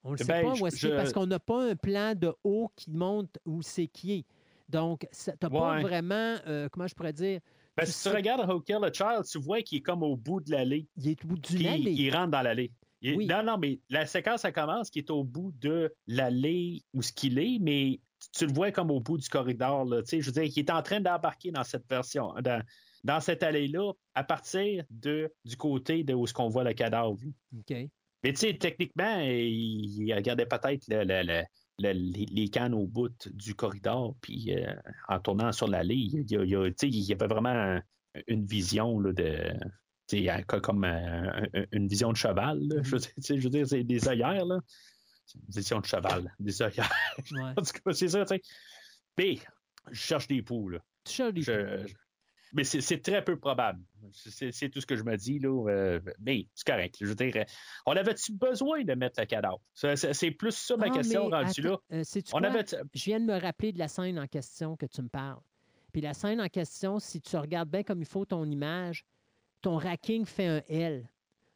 On 0.02 0.10
ne 0.12 0.14
le 0.16 0.20
Eh 0.20 0.24
sait 0.24 0.32
ben, 0.42 0.48
pas 0.48 0.54
je- 0.70 0.76
je- 0.76 0.88
parce 0.88 1.12
qu'on 1.12 1.26
n'a 1.26 1.38
pas 1.40 1.70
un 1.70 1.76
plan 1.76 2.14
de 2.14 2.32
haut 2.44 2.70
qui 2.76 2.90
montre 2.90 3.40
où 3.44 3.60
c'est 3.62 3.86
qui 3.88 4.12
est. 4.12 4.24
Donc, 4.68 5.00
tu 5.12 5.30
n'as 5.30 5.36
pas 5.50 5.80
vraiment, 5.82 6.36
euh, 6.46 6.68
comment 6.70 6.86
je 6.86 6.94
pourrais 6.94 7.12
dire, 7.12 7.40
ben, 7.76 7.84
si 7.86 8.08
tu 8.08 8.14
regardes 8.14 8.48
How 8.50 8.60
Kill 8.60 8.78
a 8.82 8.92
Child, 8.92 9.24
tu 9.30 9.38
vois 9.38 9.60
qu'il 9.62 9.78
est 9.78 9.82
comme 9.82 10.02
au 10.02 10.16
bout 10.16 10.40
de 10.40 10.50
l'allée, 10.50 10.88
il 10.96 11.08
est 11.08 11.24
au 11.24 11.28
bout 11.28 11.38
d'une 11.38 11.66
allée. 11.66 11.92
il 11.92 12.10
rentre 12.14 12.30
dans 12.30 12.42
l'allée. 12.42 12.72
Il- 13.02 13.16
Oui. 13.16 13.26
Non, 13.26 13.42
non, 13.42 13.58
mais 13.58 13.80
la 13.90 14.06
séquence, 14.06 14.40
ça 14.42 14.52
commence 14.52 14.90
qui 14.90 14.98
est 15.00 15.10
au 15.10 15.22
bout 15.24 15.52
de 15.58 15.92
l'allée 16.06 16.82
où 16.92 17.02
ce 17.02 17.12
qu'il 17.12 17.38
est, 17.38 17.58
mais 17.60 18.00
tu 18.36 18.46
le 18.46 18.52
vois 18.52 18.72
comme 18.72 18.90
au 18.90 19.00
bout 19.00 19.18
du 19.18 19.28
corridor. 19.28 19.84
Là, 19.84 20.02
tu 20.02 20.08
sais, 20.08 20.20
je 20.20 20.26
veux 20.26 20.32
dire, 20.32 20.44
il 20.44 20.58
est 20.58 20.70
en 20.70 20.82
train 20.82 21.00
d'embarquer 21.00 21.50
dans 21.50 21.64
cette 21.64 21.88
version, 21.88 22.32
dans, 22.42 22.62
dans 23.04 23.20
cette 23.20 23.42
allée-là, 23.42 23.92
à 24.14 24.24
partir 24.24 24.84
de, 24.90 25.32
du 25.44 25.56
côté 25.56 26.02
de 26.04 26.14
où 26.14 26.26
ce 26.26 26.32
qu'on 26.32 26.48
voit 26.48 26.64
le 26.64 26.72
cadavre. 26.72 27.18
OK. 27.56 27.76
Mais 28.24 28.32
tu 28.32 28.36
sais, 28.38 28.54
techniquement, 28.58 29.20
il, 29.20 30.02
il 30.06 30.14
regardait 30.14 30.46
peut-être 30.46 30.88
le, 30.88 31.04
le- 31.04 31.22
le- 31.22 31.44
le- 31.78 31.92
les, 31.92 32.24
les 32.24 32.48
cannes 32.48 32.72
au 32.74 32.86
bout 32.86 33.12
du 33.32 33.54
corridor, 33.54 34.16
puis 34.22 34.54
euh, 34.56 34.74
en 35.08 35.20
tournant 35.20 35.52
sur 35.52 35.68
l'allée, 35.68 35.94
il 35.94 36.20
y, 36.22 36.88
il 36.88 37.12
avait 37.12 37.26
vraiment 37.26 37.50
un- 37.50 37.82
une 38.26 38.46
vision 38.46 38.98
là, 38.98 39.12
de. 39.12 39.52
Un- 40.12 40.42
comme 40.42 40.84
euh, 40.84 41.46
un- 41.54 41.64
une 41.72 41.86
vision 41.88 42.12
de 42.12 42.16
cheval. 42.16 42.60
là. 42.68 42.76
Je, 42.82 42.90
veux 42.90 42.98
dire, 42.98 43.10
tu 43.14 43.22
sais, 43.22 43.38
je 43.38 43.42
veux 43.44 43.50
dire, 43.50 43.66
c'est 43.66 43.84
des 43.84 44.08
œillères. 44.08 44.44
Là. 44.46 44.60
C'est 45.26 45.38
une 45.38 45.44
vision 45.48 45.80
de 45.80 45.86
cheval, 45.86 46.34
des 46.38 46.62
œillères. 46.62 46.92
Ouais. 47.32 47.40
en 47.56 47.62
tout 47.62 47.72
cas, 47.84 47.92
c'est 47.92 48.08
ça, 48.08 48.24
tu 48.24 48.36
sais. 48.36 48.42
Mais 49.18 49.38
je 49.90 49.98
cherche 50.00 50.28
des 50.28 50.42
poux, 50.42 50.68
là. 50.68 50.78
Tu 51.04 51.12
cherches 51.14 51.32
des 51.34 51.42
je- 51.42 51.92
Mais 52.52 52.62
c'est 52.64 52.80
c'est 52.80 53.00
très 53.00 53.22
peu 53.24 53.36
probable. 53.38 53.80
C'est 54.12 54.52
c'est 54.52 54.68
tout 54.70 54.80
ce 54.80 54.86
que 54.86 54.94
je 54.96 55.02
me 55.02 55.16
dis, 55.16 55.38
là. 55.40 55.48
euh, 55.68 56.00
mais 56.20 56.46
c'est 56.54 56.66
correct. 56.66 56.96
Je 57.00 57.06
veux 57.06 57.14
dire, 57.16 57.32
euh, 57.36 57.44
on 57.86 57.92
avait-tu 57.96 58.32
besoin 58.32 58.84
de 58.84 58.94
mettre 58.94 59.20
le 59.20 59.26
cadavre? 59.26 59.60
C'est- 59.74 59.96
C'est 59.96 60.14
c'est 60.14 60.30
plus 60.30 60.52
ça 60.56 60.76
ma 60.76 60.86
Ah, 60.86 60.90
question 60.90 61.28
rendue 61.28 61.60
là. 61.62 61.76
euh, 61.92 62.04
On 62.32 62.42
avait. 62.44 62.64
Je 62.94 63.04
viens 63.04 63.18
de 63.20 63.24
me 63.26 63.38
rappeler 63.38 63.72
de 63.72 63.78
la 63.80 63.88
scène 63.88 64.18
en 64.20 64.26
question 64.28 64.76
que 64.76 64.86
tu 64.86 65.02
me 65.02 65.08
parles. 65.08 65.40
Puis 65.92 66.00
la 66.02 66.14
scène 66.14 66.40
en 66.40 66.48
question, 66.48 66.98
si 67.00 67.20
tu 67.20 67.36
regardes 67.36 67.68
bien 67.70 67.82
comme 67.82 68.00
il 68.00 68.06
faut 68.06 68.24
ton 68.24 68.44
image, 68.44 69.04
ton 69.62 69.76
racking 69.76 70.24
fait 70.24 70.46
un 70.46 70.62
L. 70.68 71.08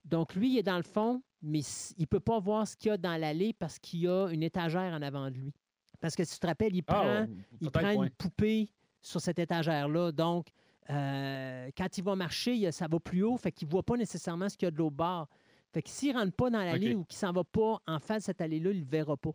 Donc 0.05 0.35
lui, 0.35 0.53
il 0.55 0.59
est 0.59 0.63
dans 0.63 0.77
le 0.77 0.83
fond, 0.83 1.23
mais 1.43 1.61
il 1.97 2.01
ne 2.03 2.07
peut 2.07 2.21
pas 2.21 2.39
voir 2.41 2.67
ce 2.67 2.77
qu'il 2.77 2.89
y 2.91 2.93
a 2.93 2.97
dans 2.97 3.17
l'allée 3.21 3.53
parce 3.53 3.79
qu'il 3.79 4.01
y 4.01 4.09
a 4.09 4.29
une 4.29 4.43
étagère 4.43 4.93
en 4.93 5.03
avant 5.03 5.31
de 5.31 5.37
lui. 5.37 5.53
Parce 6.01 6.17
que 6.17 6.25
si 6.25 6.35
tu 6.35 6.41
te 6.41 6.47
rappelles, 6.47 6.75
il 6.75 6.83
prend, 6.83 7.03
Ah, 7.05 7.27
il 7.61 7.71
peut-être, 7.71 7.73
prend 7.73 7.95
ouais. 8.01 8.07
une 8.07 8.11
poupée 8.11 8.69
sur 9.03 9.21
cette 9.21 9.39
étagère-là. 9.39 10.13
Donc, 10.13 10.49
euh, 10.89 11.71
quand 11.77 11.99
il 11.99 12.05
va 12.05 12.17
marcher, 12.17 12.73
ça 12.73 12.89
va 12.89 12.99
plus 12.99 13.23
haut, 13.23 13.37
fait 13.37 13.53
qu'il 13.53 13.69
ne 13.69 13.73
voit 13.73 13.83
pas 13.83 13.97
nécessairement 13.97 14.49
ce 14.49 14.57
qu'il 14.57 14.67
y 14.67 14.69
a 14.69 14.71
de 14.71 14.79
l'autre 14.79 14.97
bord. 14.97 15.29
Fait 15.73 15.83
que 15.83 15.89
s'il 15.91 16.15
ne 16.15 16.19
rentre 16.21 16.33
pas 16.35 16.51
dans 16.51 16.59
l'allée 16.65 16.95
ou 16.97 17.05
qu'il 17.05 17.19
s'en 17.19 17.33
va 17.33 17.45
pas 17.45 17.81
en 17.87 17.99
face 18.01 18.23
de 18.23 18.27
cette 18.27 18.41
allée-là, 18.41 18.71
il 18.71 18.79
ne 18.79 18.85
le 18.85 18.91
verra 18.91 19.17
pas. 19.17 19.31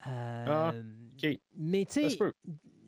Ah, 0.00 0.72
Euh, 0.74 0.82
OK. 1.22 1.38
Mais 1.56 1.84
tu 1.86 1.92
sais. 2.10 2.18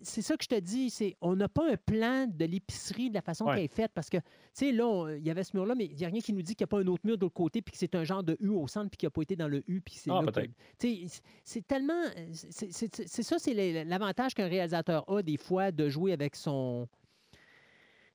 C'est 0.03 0.23
ça 0.23 0.37
que 0.37 0.45
je 0.45 0.49
te 0.49 0.59
dis, 0.61 0.91
c'est 0.91 1.17
on 1.21 1.37
n'a 1.37 1.49
pas 1.49 1.71
un 1.71 1.77
plan 1.77 2.27
de 2.27 2.45
l'épicerie 2.45 3.09
de 3.11 3.15
la 3.15 3.23
façon 3.23 3.45
Ouais. 3.47 3.55
qu'elle 3.55 3.65
est 3.65 3.75
faite 3.75 3.93
parce 3.95 4.11
que, 4.11 4.19
tu 4.19 4.25
sais, 4.55 4.73
là, 4.73 5.15
il 5.17 5.25
y 5.27 5.31
avait 5.31 5.45
ce 5.45 5.57
mur-là, 5.57 5.75
mais 5.75 5.87
il 5.87 5.97
n'y 5.97 6.05
a 6.05 6.09
rien 6.09 6.21
qui 6.21 6.33
nous 6.33 6.43
dit 6.43 6.55
qu'il 6.55 6.65
n'y 6.65 6.69
a 6.69 6.73
pas 6.77 6.81
un 6.81 6.87
autre 6.87 7.03
mur 7.05 7.17
de 7.17 7.23
l'autre 7.23 7.35
côté 7.35 7.63
puis 7.63 7.73
que 7.73 7.79
c'est 7.79 7.95
un 7.95 8.05
genre 8.05 8.23
de 8.23 8.37
U 8.41 8.49
au 8.49 8.67
centre 8.69 8.91
puis 8.91 8.99
qu'il 8.99 9.07
n'a 9.07 9.11
pas 9.11 9.23
été 9.23 9.37
dans 9.37 9.49
le 9.49 9.63
U 9.69 9.81
puis 9.81 9.95
c'est 9.97 10.11
Ah, 10.11 10.21
là 10.21 10.27
que- 10.27 10.31
peut-être. 10.33 10.53
Tu 10.79 11.09
sais, 11.09 11.21
c'est- 11.45 11.67
tellement. 11.67 12.03
C'est 12.33 13.23
ça, 13.23 13.39
c'est 13.39 13.85
l'avantage 13.85 14.35
qu'un 14.35 14.49
réalisateur 14.49 15.09
a 15.11 15.23
des 15.23 15.37
fois 15.37 15.71
de 15.73 15.89
jouer 15.89 16.13
avec 16.13 16.37
son 16.37 16.89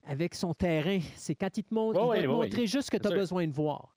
avec 0.06 0.36
son 0.36 0.54
terrain. 0.54 1.00
C'est 1.16 1.36
quand 1.36 1.58
il 1.58 1.64
te 1.64 1.74
montre, 1.74 2.00
il 2.02 2.08
va 2.08 2.22
te 2.22 2.28
montrer 2.28 2.66
juste 2.68 2.88
ce 2.88 2.92
que 2.92 3.02
tu 3.02 3.08
as 3.08 3.12
besoin 3.16 3.46
de 3.48 3.52
voir. 3.54 3.96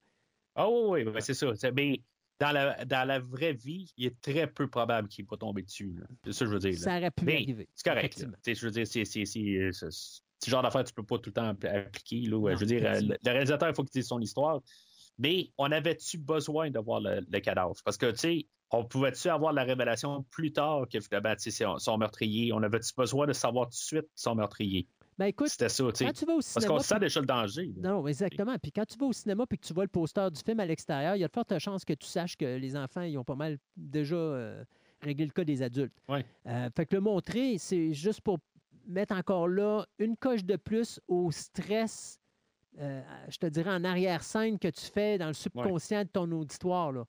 Ah 0.57 0.69
oui, 0.69 1.05
oui, 1.05 1.13
ben, 1.13 1.21
c'est 1.21 1.35
ça. 1.35 1.55
C'est- 1.55 1.71
Mais 1.73 2.01
dans 2.41 2.53
la, 2.53 2.85
dans 2.87 3.07
la 3.07 3.19
vraie 3.21 3.53
vie, 3.53 3.93
il 3.97 4.07
est 4.07 4.21
très 4.21 4.47
peu 4.47 4.69
probable 4.69 5.09
qu'il 5.09 5.27
va 5.27 5.37
tomber 5.37 5.63
dessus. 5.63 5.95
C'est 6.25 6.33
ça 6.33 6.45
que 6.45 6.49
je 6.51 6.55
veux 6.55 6.61
dire. 6.61 6.73
là. 6.73 6.77
Ça 6.79 6.97
aurait 6.97 7.11
pu 7.11 7.25
Mais 7.25 7.35
arriver. 7.35 7.69
C'est 7.75 7.89
correct. 7.89 8.27
Je 8.47 8.65
veux 8.67 8.71
dire, 8.73 8.87
c'est 8.87 9.05
c'est- 9.05 9.25
c'est- 9.25 9.71
c'est- 9.73 9.73
c'est- 9.73 10.23
ce 10.43 10.51
genre 10.51 10.63
d'affaires, 10.63 10.85
tu 10.85 10.93
ne 10.93 10.95
peux 10.97 11.05
pas 11.05 11.19
tout 11.19 11.29
le 11.29 11.35
temps 11.35 11.49
app- 11.49 11.65
appliquer. 11.65 12.23
Là, 12.23 12.39
Non, 12.39 12.49
je 12.57 12.61
veux 12.61 12.67
dire, 12.67 12.83
euh, 12.87 13.01
le, 13.01 13.17
le 13.23 13.31
réalisateur, 13.31 13.69
il 13.69 13.75
faut 13.75 13.85
qu'il 13.85 14.01
dise 14.01 14.09
son 14.09 14.21
histoire. 14.21 14.61
Mais 15.19 15.53
on 15.59 15.71
avait-tu 15.71 16.17
besoin 16.17 16.71
de 16.71 16.79
voir 16.79 17.01
le, 17.01 17.21
le 17.29 17.41
cadavre? 17.41 17.75
Parce 17.85 17.99
que, 17.99 18.11
tu 18.11 18.17
sais, 18.17 18.49
on 18.71 18.87
pouvait-tu 18.87 19.29
avoir 19.29 19.53
la 19.53 19.65
révélation 19.65 20.23
plus 20.31 20.53
tard 20.53 20.89
que 20.91 20.99
finalement, 20.99 21.35
tu 21.35 21.43
sais, 21.43 21.51
c'est 21.51 21.65
son 21.77 21.99
meurtrier? 21.99 22.55
On 22.55 22.63
avait-tu 22.63 22.93
besoin 22.97 23.27
de 23.27 23.35
savoir 23.35 23.67
tout 23.67 23.71
de 23.73 23.75
suite 23.75 24.07
son 24.15 24.35
meurtrier? 24.35 24.89
Ben 25.21 25.27
écoute, 25.27 25.49
C'était 25.49 25.69
ça, 25.69 25.85
quand 25.85 26.13
tu 26.15 26.25
vas 26.25 26.33
au 26.33 26.37
Parce 26.37 26.47
cinéma. 26.47 26.69
qu'on 26.69 26.77
puis- 26.79 26.85
sent 26.87 26.99
déjà 26.99 27.21
le 27.21 27.27
danger. 27.27 27.73
là. 27.77 27.91
Non, 27.91 28.07
exactement. 28.07 28.57
Puis 28.59 28.73
quand 28.73 28.87
tu 28.87 28.97
vas 28.97 29.05
au 29.05 29.13
cinéma 29.13 29.45
et 29.51 29.57
que 29.59 29.67
tu 29.67 29.75
vois 29.75 29.85
le 29.85 29.89
poster 29.91 30.31
du 30.31 30.41
film 30.41 30.61
à 30.61 30.65
l'extérieur, 30.65 31.15
il 31.15 31.19
y 31.19 31.25
a 31.25 31.29
de 31.29 31.33
fortes 31.33 31.59
chances 31.59 31.85
que 31.85 31.93
tu 31.93 32.07
saches 32.07 32.39
que 32.39 32.57
les 32.57 32.75
enfants, 32.75 33.03
ils 33.03 33.19
ont 33.19 33.23
pas 33.25 33.35
mal 33.35 33.59
déjà 33.77 34.17
euh, 34.17 34.65
réglé 35.03 35.27
le 35.27 35.31
cas 35.33 35.45
des 35.45 35.61
adultes. 35.61 35.93
Ouais. 36.09 36.25
Euh, 36.47 36.71
fait 36.75 36.87
que 36.87 36.95
le 36.95 37.03
montrer, 37.03 37.59
c'est 37.59 37.93
juste 37.93 38.23
pour 38.23 38.39
mettre 38.87 39.15
encore 39.15 39.47
là 39.47 39.85
une 39.99 40.17
coche 40.17 40.43
de 40.43 40.57
plus 40.57 40.99
au 41.07 41.31
stress, 41.31 42.19
euh, 42.79 43.03
je 43.29 43.37
te 43.37 43.45
dirais, 43.47 43.75
en 43.75 43.85
arrière-scène 43.85 44.59
que 44.59 44.69
tu 44.69 44.87
fais 44.87 45.19
dans 45.19 45.29
le 45.29 45.35
subconscient 45.35 46.05
de 46.05 46.09
ton 46.09 46.33
auditoire. 46.33 46.93
Là. 46.93 47.05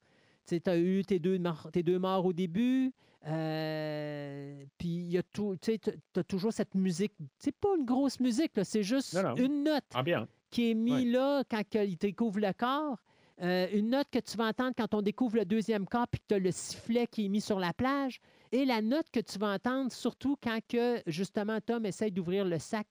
Tu 0.46 0.60
as 0.66 0.76
eu 0.76 1.02
tes 1.02 1.18
deux, 1.18 1.40
tes 1.72 1.82
deux 1.82 1.98
morts 1.98 2.26
au 2.26 2.34
début, 2.34 2.92
euh, 3.26 4.64
puis 4.78 4.88
il 4.88 5.12
y 5.12 5.18
a 5.18 5.22
tout, 5.22 5.56
tu 5.60 5.78
as 6.16 6.24
toujours 6.24 6.52
cette 6.52 6.74
musique. 6.74 7.12
C'est 7.38 7.54
pas 7.54 7.68
une 7.78 7.84
grosse 7.84 8.20
musique, 8.20 8.52
c'est 8.64 8.82
juste 8.82 9.14
Non, 9.14 9.22
non. 9.30 9.34
une 9.36 9.64
note 9.64 9.84
Ambiance. 9.94 10.28
qui 10.50 10.70
est 10.70 10.74
mis 10.74 10.92
Ouais. 10.92 11.04
là 11.04 11.42
quand 11.50 11.62
il 11.74 11.96
découvre 11.96 12.40
le 12.40 12.52
corps. 12.52 12.98
Euh, 13.40 13.66
une 13.72 13.90
note 13.90 14.08
que 14.12 14.18
tu 14.20 14.36
vas 14.36 14.44
entendre 14.46 14.72
quand 14.76 14.94
on 14.94 15.02
découvre 15.02 15.36
le 15.36 15.44
deuxième 15.44 15.86
corps 15.86 16.06
puis 16.06 16.20
que 16.20 16.26
tu 16.28 16.34
as 16.34 16.38
le 16.38 16.52
sifflet 16.52 17.06
qui 17.06 17.24
est 17.24 17.28
mis 17.28 17.40
sur 17.40 17.58
la 17.58 17.72
plage. 17.72 18.20
Et 18.52 18.64
la 18.64 18.82
note 18.82 19.06
que 19.10 19.20
tu 19.20 19.38
vas 19.38 19.54
entendre 19.54 19.90
surtout 19.90 20.36
quand 20.42 20.58
que, 20.68 21.02
justement, 21.06 21.58
Tom 21.60 21.84
essaye 21.86 22.12
d'ouvrir 22.12 22.44
le 22.44 22.58
sac 22.58 22.86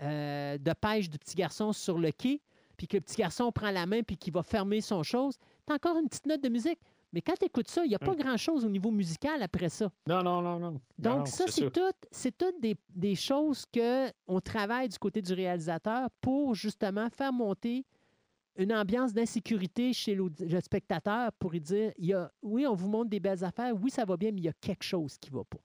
euh, 0.00 0.56
de 0.56 0.72
pêche 0.72 1.10
du 1.10 1.18
petit 1.18 1.34
garçon 1.36 1.72
sur 1.72 1.98
le 1.98 2.12
quai, 2.12 2.40
puis 2.78 2.86
que 2.86 2.96
le 2.96 3.00
petit 3.02 3.16
garçon 3.16 3.50
prend 3.52 3.70
la 3.72 3.84
main 3.84 4.02
puis 4.02 4.16
qu'il 4.16 4.32
va 4.32 4.42
fermer 4.42 4.80
son 4.80 5.02
chose. 5.02 5.36
Tu 5.66 5.74
encore 5.74 5.98
une 5.98 6.08
petite 6.08 6.26
note 6.26 6.40
de 6.42 6.48
musique. 6.48 6.78
Mais 7.12 7.20
quand 7.22 7.34
tu 7.38 7.46
écoutes 7.46 7.68
ça, 7.68 7.84
il 7.84 7.88
n'y 7.88 7.94
a 7.94 7.98
pas 7.98 8.12
Mm. 8.14 8.18
grand-chose 8.22 8.64
au 8.64 8.68
niveau 8.68 8.90
musical 8.90 9.42
après 9.42 9.68
ça. 9.68 9.90
Non, 10.06 10.22
non, 10.22 10.40
non, 10.42 10.58
non. 10.60 10.80
Donc, 10.98 11.18
Non, 11.18 11.26
ça, 11.26 11.44
c'est 11.48 11.70
tout, 11.72 11.80
c'est 12.10 12.36
toutes 12.36 12.60
des, 12.60 12.76
des 12.88 13.14
choses 13.16 13.64
qu'on 13.66 14.40
travaille 14.40 14.88
du 14.88 14.98
côté 14.98 15.20
du 15.20 15.32
réalisateur 15.32 16.08
pour 16.20 16.54
justement 16.54 17.08
faire 17.10 17.32
monter 17.32 17.84
une 18.56 18.72
ambiance 18.72 19.12
d'insécurité 19.12 19.92
chez 19.92 20.14
l'audi- 20.14 20.44
le 20.46 20.60
spectateur 20.60 21.32
pour 21.32 21.50
lui 21.52 21.60
dire 21.60 21.92
il 21.98 22.06
y 22.06 22.14
a, 22.14 22.30
oui, 22.42 22.66
on 22.66 22.74
vous 22.74 22.88
montre 22.88 23.10
des 23.10 23.20
belles 23.20 23.42
affaires, 23.44 23.74
oui, 23.80 23.90
ça 23.90 24.04
va 24.04 24.16
bien, 24.16 24.30
mais 24.32 24.40
il 24.40 24.44
y 24.44 24.48
a 24.48 24.52
quelque 24.52 24.84
chose 24.84 25.16
qui 25.18 25.30
ne 25.32 25.36
va 25.38 25.44
pas. 25.44 25.58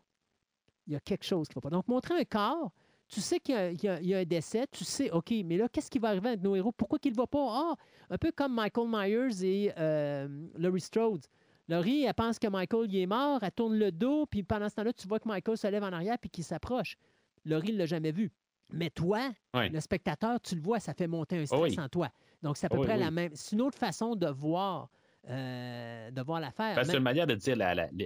Il 0.88 0.94
y 0.94 0.96
a 0.96 1.00
quelque 1.00 1.26
chose 1.26 1.48
qui 1.48 1.54
ne 1.58 1.62
va 1.62 1.70
pas. 1.70 1.76
Donc, 1.76 1.88
montrer 1.88 2.20
un 2.20 2.24
corps, 2.26 2.72
tu 3.08 3.22
sais 3.22 3.40
qu'il 3.40 3.56
y 3.56 3.88
a, 3.88 4.02
y 4.02 4.08
y 4.08 4.14
un 4.16 4.24
décès, 4.26 4.66
tu 4.72 4.84
sais, 4.84 5.12
OK, 5.12 5.32
mais 5.46 5.58
là, 5.58 5.70
qu'est-ce 5.70 5.90
qui 5.90 6.00
va 6.00 6.10
arriver 6.10 6.30
avec 6.30 6.42
nos 6.42 6.56
héros? 6.56 6.72
Pourquoi 6.72 7.00
qu'il 7.00 7.12
ne 7.12 7.18
va 7.18 7.28
pas? 7.28 7.46
Ah, 7.50 7.76
un 8.10 8.18
peu 8.18 8.32
comme 8.32 8.54
Michael 8.56 8.88
Myers 8.90 9.44
et 9.44 9.74
euh, 9.78 10.28
Laurie 10.58 10.82
Strode. 10.82 11.26
Laurie, 11.68 12.04
elle 12.04 12.14
pense 12.14 12.38
que 12.40 12.48
Michael 12.48 12.86
il 12.94 13.00
est 13.00 13.06
mort, 13.08 13.42
elle 13.42 13.52
tourne 13.52 13.78
le 13.78 13.92
dos, 13.92 14.26
puis 14.28 14.44
pendant 14.44 14.70
ce 14.70 14.76
temps-là, 14.76 14.94
tu 14.94 15.08
vois 15.08 15.20
que 15.20 15.28
Michael 15.28 15.58
se 15.58 15.68
lève 15.68 15.84
en 15.84 15.94
arrière 15.94 16.18
puis 16.20 16.30
qu'il 16.30 16.44
s'approche. 16.44 16.98
Laurie 17.44 17.74
ne 17.74 17.78
l'a 17.80 17.86
jamais 17.86 18.12
vu. 18.12 18.32
Mais 18.72 18.90
toi, 18.90 19.32
Ouais. 19.54 19.70
le 19.70 19.80
spectateur, 19.80 20.40
tu 20.42 20.56
le 20.56 20.62
vois, 20.62 20.80
ça 20.80 20.94
fait 20.94 21.08
monter 21.08 21.38
un 21.38 21.46
stress 21.46 21.60
Oh 21.62 21.64
oui. 21.66 21.80
en 21.80 21.88
toi. 21.88 22.10
Donc, 22.42 22.58
c'est 22.58 22.66
à 22.66 22.70
peu 22.70 22.78
oui, 22.78 22.86
près 22.86 22.96
oui. 22.96 23.00
la 23.00 23.12
même. 23.12 23.32
C'est 23.36 23.56
une 23.56 23.62
autre 23.62 23.78
façon 23.78 24.16
de 24.16 24.28
voir, 24.28 24.90
euh, 25.30 26.10
de 26.12 26.22
voir 26.22 26.40
l'affaire. 26.40 26.84
C'est 26.84 26.98
une 26.98 27.04
manière 27.04 27.28
de 27.28 27.36
dire 27.36 27.56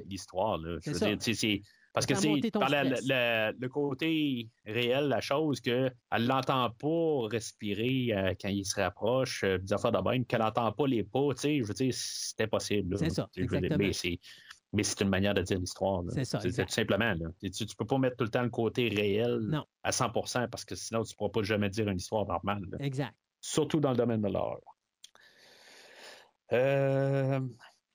l'histoire. 0.09 0.59
C'est 1.97 2.01
c'est- 2.01 2.05
Parce 2.05 2.05
que 2.05 2.15
c'est 2.15 2.51
par 2.51 2.69
le 2.69 3.67
côté 3.67 4.47
réel, 4.65 5.07
la 5.07 5.21
chose, 5.21 5.59
qu'elle 5.59 5.91
l'entend 6.11 6.69
pas 6.71 7.27
respirer 7.29 8.13
euh, 8.13 8.33
quand 8.39 8.49
il 8.49 8.63
se 8.65 8.79
rapproche, 8.79 9.43
euh, 9.43 9.57
des 9.57 9.73
affaires 9.73 9.91
de 9.91 9.97
même, 10.09 10.23
qu'elle 10.25 10.41
n'entend 10.41 10.71
pas 10.71 10.85
les 10.87 11.03
pas, 11.03 11.33
tu 11.33 11.41
sais, 11.41 11.57
je 11.59 11.63
veux 11.63 11.73
dire, 11.73 11.91
c'est 11.95 12.41
impossible. 12.41 12.97
C'est 12.97 13.09
ça. 13.09 13.27
Mais 13.77 13.91
c'est, 13.93 14.19
mais 14.71 14.83
c'est 14.83 15.01
une 15.01 15.09
manière 15.09 15.33
de 15.33 15.41
dire 15.41 15.57
l'histoire. 15.57 16.03
C'est 16.09 16.25
ça, 16.25 16.39
exact. 16.43 16.67
tout 16.67 16.73
simplement. 16.73 17.13
Là. 17.15 17.29
Tu, 17.41 17.49
tu 17.49 17.75
peux 17.75 17.85
pas 17.85 17.97
mettre 17.97 18.17
tout 18.17 18.23
le 18.25 18.29
temps 18.29 18.43
le 18.43 18.49
côté 18.51 18.87
réel 18.89 19.39
Non. 19.49 19.65
à 19.81 19.89
100% 19.91 20.47
parce 20.47 20.63
que 20.65 20.75
sinon, 20.75 21.03
tu 21.03 21.13
ne 21.13 21.17
pourras 21.17 21.31
pas 21.31 21.41
jamais 21.41 21.69
dire 21.71 21.87
une 21.89 21.97
histoire 21.97 22.27
normale. 22.27 22.61
là. 22.71 22.77
Exact. 22.85 23.15
Surtout 23.41 23.79
dans 23.79 23.91
le 23.91 23.97
domaine 23.97 24.21
de 24.21 24.27
l'art. 24.27 24.59
Euh, 26.51 27.39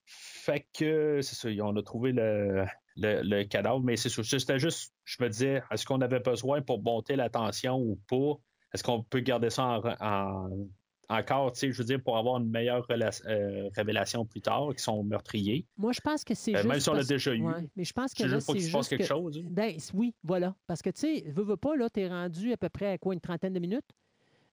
fait 0.04 0.66
que 0.72 1.20
c'est 1.22 1.34
ça, 1.36 1.48
on 1.64 1.76
a 1.76 1.82
trouvé 1.82 2.12
le, 2.12 2.64
le, 2.96 3.22
le 3.22 3.44
cadavre, 3.44 3.80
mais 3.80 3.96
c'est 3.96 4.08
sûr, 4.08 4.24
c'était 4.24 4.58
juste, 4.58 4.94
je 5.04 5.22
me 5.22 5.28
disais, 5.28 5.62
est-ce 5.70 5.84
qu'on 5.86 6.00
avait 6.00 6.20
besoin 6.20 6.62
pour 6.62 6.82
monter 6.82 7.16
la 7.16 7.28
tension 7.30 7.76
ou 7.78 7.96
pas? 8.08 8.38
Est-ce 8.72 8.82
qu'on 8.84 9.02
peut 9.02 9.20
garder 9.20 9.50
ça 9.50 9.64
en, 9.80 9.82
en- 10.00 10.68
encore, 11.08 11.52
tu 11.52 11.60
sais, 11.60 11.72
je 11.72 11.78
veux 11.78 11.84
dire, 11.84 12.02
pour 12.02 12.16
avoir 12.16 12.40
une 12.40 12.48
meilleure 12.50 12.86
euh, 12.90 13.68
révélation 13.76 14.24
plus 14.24 14.40
tard, 14.40 14.68
qui 14.76 14.82
sont 14.82 15.02
meurtriers? 15.04 15.66
Moi, 15.76 15.92
je 15.92 16.00
pense 16.00 16.24
que 16.24 16.34
c'est 16.34 16.54
Euh, 16.54 16.58
juste. 16.58 16.68
même 16.68 16.80
si 16.80 16.88
on 16.88 16.94
l'a 16.94 17.04
déjà 17.04 17.34
eu. 17.34 17.42
Ouais, 17.42 17.68
mais 17.76 17.84
je 17.84 17.92
pense 17.92 18.14
que 18.14 18.22
C'est 18.22 18.28
là, 18.28 18.36
juste 18.36 18.46
pour 18.46 18.54
c'est 18.54 18.60
qu'il 18.60 18.68
se 18.68 18.72
passe 18.72 18.88
quelque 18.88 19.02
que- 19.02 19.08
chose. 19.08 19.38
hein? 19.38 19.48
Ben, 19.50 19.76
oui, 19.92 20.14
voilà. 20.22 20.54
Parce 20.66 20.80
que, 20.82 20.90
tu 20.90 21.00
sais, 21.00 21.24
veux, 21.30 21.42
veux 21.44 21.56
pas, 21.56 21.76
là, 21.76 21.90
t'es 21.90 22.08
rendu 22.08 22.52
à 22.52 22.56
peu 22.56 22.68
près 22.68 22.86
à 22.92 22.98
quoi, 22.98 23.12
une 23.12 23.20
trentaine 23.20 23.52
de 23.52 23.60
minutes? 23.60 23.90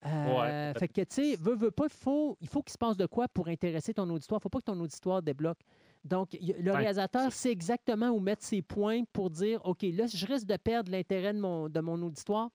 Euh, 0.05 0.71
Ouais, 0.71 0.79
fait 0.79 0.87
que, 0.87 1.01
tu 1.01 1.05
sais, 1.09 1.35
veux, 1.39 1.55
veux 1.55 1.71
pas, 1.71 1.85
il 1.85 1.93
faut, 1.93 2.37
il 2.41 2.47
faut 2.47 2.63
qu'il 2.63 2.73
se 2.73 2.77
passe 2.77 2.97
de 2.97 3.05
quoi 3.05 3.27
pour 3.27 3.47
intéresser 3.47 3.93
ton 3.93 4.09
auditoire. 4.09 4.39
Il 4.41 4.43
faut 4.43 4.49
pas 4.49 4.59
que 4.59 4.65
ton 4.65 4.79
auditoire 4.79 5.21
débloque. 5.21 5.59
Donc, 6.03 6.35
le 6.41 6.71
réalisateur 6.71 7.31
sait 7.31 7.51
exactement 7.51 8.09
où 8.09 8.19
mettre 8.19 8.43
ses 8.43 8.61
points 8.61 9.03
pour 9.13 9.29
dire, 9.29 9.61
OK, 9.65 9.83
là, 9.83 10.07
je 10.07 10.25
risque 10.25 10.47
de 10.47 10.57
perdre 10.57 10.91
l'intérêt 10.91 11.33
de 11.33 11.39
mon, 11.39 11.69
de 11.69 11.79
mon 11.79 12.01
auditoire. 12.01 12.49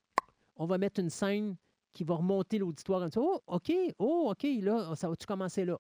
On 0.56 0.66
va 0.66 0.78
mettre 0.78 1.00
une 1.00 1.10
scène 1.10 1.56
qui 1.92 2.02
va 2.04 2.16
remonter 2.16 2.58
l'auditoire. 2.58 3.08
Oh, 3.16 3.40
OK, 3.46 3.72
oh, 3.98 4.28
OK, 4.32 4.46
là, 4.60 4.94
ça 4.96 5.08
va-tu 5.08 5.26
commencer 5.26 5.64
là? 5.64 5.78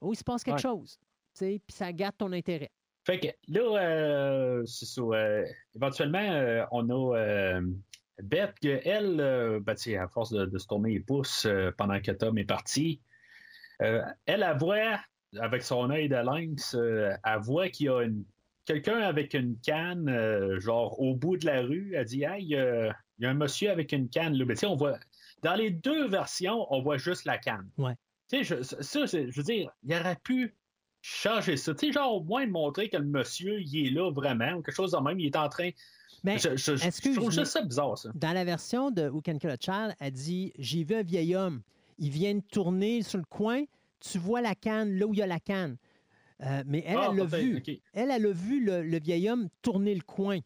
Oh, 0.00 0.12
il 0.12 0.16
se 0.16 0.24
passe 0.24 0.42
quelque 0.44 0.56
Ouais. 0.56 0.62
chose. 0.62 0.96
Tu 0.98 1.04
sais, 1.34 1.60
Puis 1.66 1.76
ça 1.76 1.92
garde 1.92 2.16
ton 2.16 2.32
intérêt. 2.32 2.70
Fait 3.06 3.20
que 3.20 3.28
là, 3.52 3.82
euh, 3.82 4.64
c'est 4.64 4.86
ça. 4.86 5.02
euh, 5.02 5.44
éventuellement, 5.74 6.18
euh, 6.18 6.64
on 6.70 6.88
a 6.88 7.18
euh, 7.18 7.60
Beth, 8.22 8.54
que 8.62 8.80
elle, 8.84 9.60
ben, 9.60 9.76
à 10.00 10.08
force 10.08 10.32
de, 10.32 10.46
de 10.46 10.58
se 10.58 10.66
tourner 10.66 10.94
les 10.94 11.00
pouces 11.00 11.46
pendant 11.76 12.00
que 12.00 12.12
Tom 12.12 12.38
est 12.38 12.44
parti, 12.44 13.02
elle, 13.78 14.14
elle 14.26 14.56
voit, 14.58 15.00
avec 15.40 15.62
son 15.62 15.90
œil 15.90 16.08
de 16.08 16.16
lynx, 16.16 16.74
euh, 16.74 17.10
elle 17.24 17.40
voit 17.40 17.68
qu'il 17.68 17.86
y 17.86 17.88
a 17.88 18.02
une, 18.02 18.24
quelqu'un 18.64 18.98
avec 19.00 19.34
une 19.34 19.56
canne, 19.58 20.08
euh, 20.08 20.58
genre 20.60 21.00
au 21.00 21.14
bout 21.14 21.36
de 21.36 21.46
la 21.46 21.60
rue, 21.62 21.96
a 21.96 22.04
dit 22.04 22.24
Hey, 22.24 22.54
euh, 22.56 22.90
il 23.18 23.24
y 23.24 23.26
a 23.26 23.30
un 23.30 23.34
monsieur 23.34 23.70
avec 23.70 23.92
une 23.92 24.08
canne. 24.08 24.34
Là. 24.34 24.44
Mais 24.44 24.54
tu 24.54 24.60
sais, 24.60 24.66
on 24.66 24.76
voit. 24.76 24.98
Dans 25.42 25.54
les 25.54 25.70
deux 25.70 26.08
versions, 26.08 26.66
on 26.72 26.80
voit 26.82 26.96
juste 26.96 27.24
la 27.26 27.38
canne. 27.38 27.68
Ouais. 27.78 27.94
Tu 28.30 28.44
sais, 28.44 28.56
je, 28.56 28.62
ça, 28.82 29.04
je 29.06 29.30
veux 29.36 29.42
dire, 29.42 29.70
il 29.84 29.94
aurait 29.94 30.16
pu 30.22 30.54
changer 31.02 31.56
ça. 31.56 31.74
Tu 31.74 31.86
sais, 31.88 31.92
genre, 31.92 32.14
au 32.14 32.22
moins 32.22 32.46
de 32.46 32.50
montrer 32.50 32.88
que 32.88 32.96
le 32.96 33.04
monsieur, 33.04 33.60
il 33.60 33.86
est 33.86 33.90
là 33.90 34.10
vraiment, 34.10 34.52
ou 34.54 34.62
quelque 34.62 34.74
chose 34.74 34.92
de 34.92 34.98
même, 34.98 35.20
il 35.20 35.26
est 35.26 35.36
en 35.36 35.48
train. 35.48 35.70
Mais 36.22 36.38
je, 36.38 36.56
je- 36.56 36.76
je 36.76 36.86
excuse, 36.86 37.16
trouve 37.16 37.30
juste 37.30 37.52
ça 37.52 37.60
bizarre, 37.62 37.98
ça. 37.98 38.08
dans 38.14 38.32
la 38.32 38.44
version 38.44 38.90
de 38.90 39.08
Who 39.10 39.20
Can 39.20 39.36
Kill 39.38 39.50
a 39.50 39.56
Child, 39.60 39.94
elle 40.00 40.12
dit 40.12 40.52
J'ai 40.58 40.82
vu 40.84 40.94
un 40.94 41.02
vieil 41.02 41.36
homme. 41.36 41.60
Il 41.98 42.08
vient 42.10 42.34
de 42.34 42.40
tourner 42.50 43.02
sur 43.02 43.18
le 43.18 43.24
coin. 43.28 43.64
Tu 44.10 44.18
vois 44.18 44.40
la 44.40 44.54
canne, 44.54 44.96
là 44.98 45.06
où 45.06 45.14
il 45.14 45.18
y 45.18 45.22
a 45.22 45.26
la 45.26 45.40
canne. 45.40 45.76
Euh, 46.42 46.62
mais 46.66 46.82
elle, 46.86 46.96
Ah, 46.98 47.08
elle 47.10 47.16
l'a 47.18 47.24
vu. 47.24 47.62
Elle, 47.92 48.10
elle 48.10 48.26
a 48.26 48.32
vu 48.32 48.64
le, 48.64 48.82
le 48.82 48.98
vieil 49.00 49.30
homme 49.30 49.48
tourner 49.62 49.94
le 49.94 50.02
coin. 50.02 50.40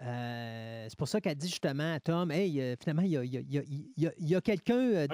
Euh, 0.00 0.86
c'est 0.88 0.98
pour 0.98 1.08
ça 1.08 1.20
qu'elle 1.20 1.36
dit 1.36 1.48
justement 1.48 1.94
à 1.94 2.00
Tom 2.00 2.30
Hey, 2.30 2.60
euh, 2.60 2.74
finalement, 2.80 3.02
il 3.02 3.10
y 3.10 3.16
a, 3.16 3.24
y 3.24 3.46
y 3.96 4.08
y 4.18 4.42
quelqu'un 4.42 5.06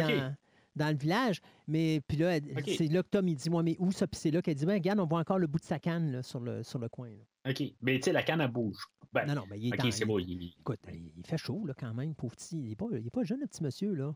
dans, 0.76 0.88
le 0.90 0.96
village. 0.96 1.40
Mais 1.68 2.00
puis 2.06 2.16
là, 2.16 2.38
c'est 2.66 2.86
là 2.88 3.02
que 3.02 3.08
Tom 3.08 3.28
il 3.28 3.36
dit 3.36 3.50
Moi, 3.50 3.62
mais 3.62 3.76
où 3.78 3.92
ça? 3.92 4.06
Puis 4.06 4.18
c'est 4.18 4.30
là 4.30 4.40
qu'elle 4.42 4.54
dit 4.54 4.66
ben, 4.66 4.74
Regarde, 4.74 5.00
on 5.00 5.06
voit 5.06 5.20
encore 5.20 5.38
le 5.38 5.46
bout 5.46 5.58
de 5.58 5.64
sa 5.64 5.78
canne 5.78 6.10
là, 6.12 6.22
sur, 6.22 6.40
le, 6.40 6.62
sur 6.62 6.78
le 6.78 6.88
coin. 6.88 7.08
là. 7.10 7.50
OK. 7.50 7.62
Mais 7.82 7.96
tu 7.98 8.04
sais, 8.04 8.12
la 8.12 8.22
canne, 8.22 8.40
elle 8.40 8.50
bouge. 8.50 8.84
Ben, 9.12 9.26
Non, 9.26 9.34
non, 9.34 9.44
mais 9.50 9.58
il 9.58 9.74
est 9.74 9.98
il- 10.00 10.06
beau. 10.06 10.18
il- 10.18 10.54
Écoute, 10.60 10.78
il, 10.92 11.12
il 11.16 11.26
fait 11.26 11.36
chaud 11.38 11.64
là, 11.66 11.74
quand 11.76 11.92
même, 11.94 12.14
pauvre 12.14 12.34
petit. 12.36 12.58
Il 12.58 12.68
n'est 12.68 12.76
pas, 13.10 13.24
jeune, 13.24 13.40
le 13.40 13.46
petit 13.46 13.62
monsieur. 13.62 13.92
là. 13.94 14.14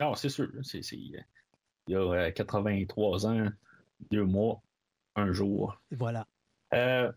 Non, 0.00 0.14
c'est 0.14 0.28
sûr. 0.28 0.48
C'est- 0.62 0.82
il 1.86 1.92
y 1.92 1.96
a 1.96 2.00
euh, 2.00 2.30
83 2.30 3.26
ans, 3.26 3.48
deux 4.10 4.24
mois, 4.24 4.62
un 5.16 5.32
jour. 5.32 5.80
Voilà. 5.90 6.26
Euh, 6.72 7.10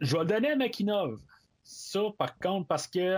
je 0.00 0.12
vais 0.16 0.20
le 0.24 0.26
donner 0.26 0.50
à 0.52 0.56
Makinov. 0.56 1.20
Ça, 1.64 2.00
par 2.18 2.38
contre, 2.38 2.66
parce 2.66 2.86
que 2.86 3.16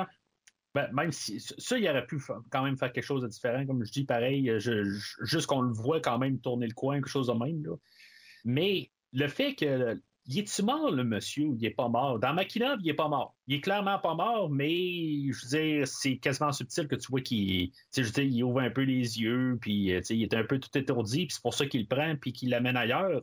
ben, 0.75 0.89
même 0.93 1.13
si 1.13 1.41
ça, 1.41 1.79
il 1.79 1.89
aurait 1.89 2.07
pu 2.07 2.21
quand 2.51 2.63
même 2.63 2.77
faire 2.77 2.93
quelque 2.93 3.05
chose 3.05 3.23
de 3.23 3.29
différent. 3.29 3.65
Comme 3.67 3.85
je 3.85 3.93
dis, 3.93 4.05
pareil, 4.05 4.47
je- 4.59 4.85
je- 4.85 5.25
juste 5.25 5.47
qu'on 5.47 5.63
le 5.63 5.73
voit 5.73 6.01
quand 6.01 6.19
même 6.19 6.39
tourner 6.41 6.67
le 6.67 6.75
coin, 6.75 6.97
quelque 6.97 7.09
chose 7.09 7.29
de 7.29 7.33
même. 7.33 7.65
là. 7.65 7.75
Mais 8.45 8.91
le 9.13 9.29
fait 9.29 9.55
que. 9.55 10.01
Il 10.31 10.39
est-tu 10.41 10.63
mort, 10.63 10.91
le 10.91 11.05
monsieur, 11.05 11.47
ou 11.47 11.57
il 11.59 11.65
est 11.65 11.71
pas 11.71 11.89
mort? 11.89 12.19
Dans 12.19 12.35
Makinov, 12.35 12.79
il 12.83 12.89
est 12.91 12.95
pas 12.95 13.09
mort. 13.09 13.35
Il 13.47 13.57
est 13.57 13.61
clairement 13.63 13.99
pas 13.99 14.15
mort, 14.15 14.51
mais 14.51 14.77
je 15.33 15.43
veux 15.43 15.59
dire, 15.59 15.89
c'est 15.89 16.19
quasiment 16.19 16.53
subtil 16.53 16.87
que 16.87 16.97
tu 16.97 17.09
vois 17.11 17.23
qu'il 17.23 17.71
je 17.97 18.03
veux 18.03 18.11
dire, 18.11 18.25
il 18.25 18.45
ouvre 18.45 18.61
un 18.61 18.69
peu 18.71 18.83
les 18.83 19.21
yeux, 19.21 19.57
puis 19.61 19.93
euh, 19.95 20.01
il 20.11 20.23
est 20.23 20.35
un 20.35 20.45
peu 20.45 20.59
tout 20.61 20.77
étourdi, 20.77 21.27
puis 21.27 21.35
c'est 21.35 21.41
pour 21.43 21.55
ça 21.55 21.65
qu'il 21.67 21.81
le 21.81 21.87
prend, 21.87 22.15
puis 22.17 22.33
qu'il 22.35 22.51
l'amène 22.51 22.77
ailleurs. 22.77 23.23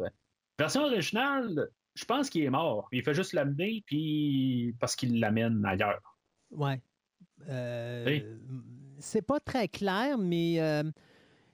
Version 0.57 0.81
originale, 0.85 1.69
je 1.93 2.05
pense 2.05 2.29
qu'il 2.29 2.43
est 2.43 2.49
mort. 2.49 2.87
Il 2.91 3.03
fait 3.03 3.13
juste 3.13 3.33
l'amener, 3.33 3.83
puis 3.85 4.75
parce 4.79 4.95
qu'il 4.95 5.19
l'amène 5.19 5.63
ailleurs. 5.63 6.17
Ouais. 6.51 6.81
Euh, 7.49 8.03
Oui. 8.07 8.23
C'est 8.97 9.21
pas 9.21 9.39
très 9.39 9.67
clair, 9.67 10.17
mais 10.17 10.55
euh, 10.59 10.81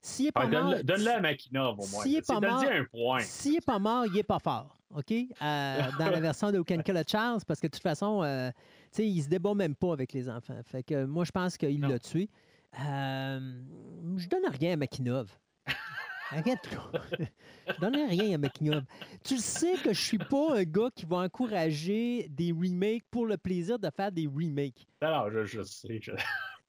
s'il 0.01 0.27
est 0.27 0.31
pas 0.31 0.43
Ah, 0.45 0.47
mort. 0.47 0.75
donne-le 0.83 1.09
à 1.11 1.19
Makinov, 1.19 1.73
au 1.79 1.87
moins. 1.87 2.03
S'il 2.03 2.15
est 2.17 2.21
C'est 2.25 2.33
pas 2.33 2.39
mort- 2.39 2.63
un 2.63 2.85
point. 2.85 3.19
S'il 3.19 3.55
est 3.57 3.65
pas 3.65 3.79
mort, 3.79 4.05
il 4.05 4.17
est 4.17 4.23
pas 4.23 4.39
fort. 4.39 4.77
OK? 4.95 5.11
Euh, 5.11 5.81
dans 5.99 6.09
la 6.09 6.19
version 6.19 6.51
de 6.51 6.59
a 6.59 7.03
Child, 7.03 7.45
parce 7.45 7.59
que 7.59 7.67
de 7.67 7.71
toute 7.71 7.81
façon, 7.81 8.23
euh, 8.23 8.49
tu 8.91 8.97
sais, 8.97 9.07
il 9.07 9.21
se 9.21 9.29
débat 9.29 9.53
même 9.53 9.75
pas 9.75 9.93
avec 9.93 10.13
les 10.13 10.29
enfants. 10.29 10.59
Fait 10.63 10.83
que 10.83 11.05
moi, 11.05 11.25
je 11.25 11.31
pense 11.31 11.57
qu'il 11.57 11.81
l'a 11.81 11.99
tué. 11.99 12.29
Euh, 12.79 13.61
je 14.17 14.27
donne 14.27 14.45
rien 14.47 14.73
à 14.73 14.75
Makinov. 14.77 15.37
Arrête-toi. 16.31 16.91
je 17.67 17.79
donne 17.81 17.95
rien 17.95 18.35
à 18.35 18.37
Makinov. 18.37 18.83
Tu 19.23 19.37
sais 19.37 19.75
que 19.75 19.93
je 19.93 20.01
suis 20.01 20.17
pas 20.17 20.57
un 20.57 20.63
gars 20.63 20.89
qui 20.95 21.05
va 21.05 21.17
encourager 21.17 22.27
des 22.29 22.51
remakes 22.51 23.03
pour 23.11 23.25
le 23.25 23.37
plaisir 23.37 23.77
de 23.77 23.89
faire 23.89 24.11
des 24.11 24.27
remakes. 24.27 24.87
Non, 25.01 25.29
je, 25.29 25.45
je 25.45 25.61
sais. 25.63 25.99
je- 26.01 26.11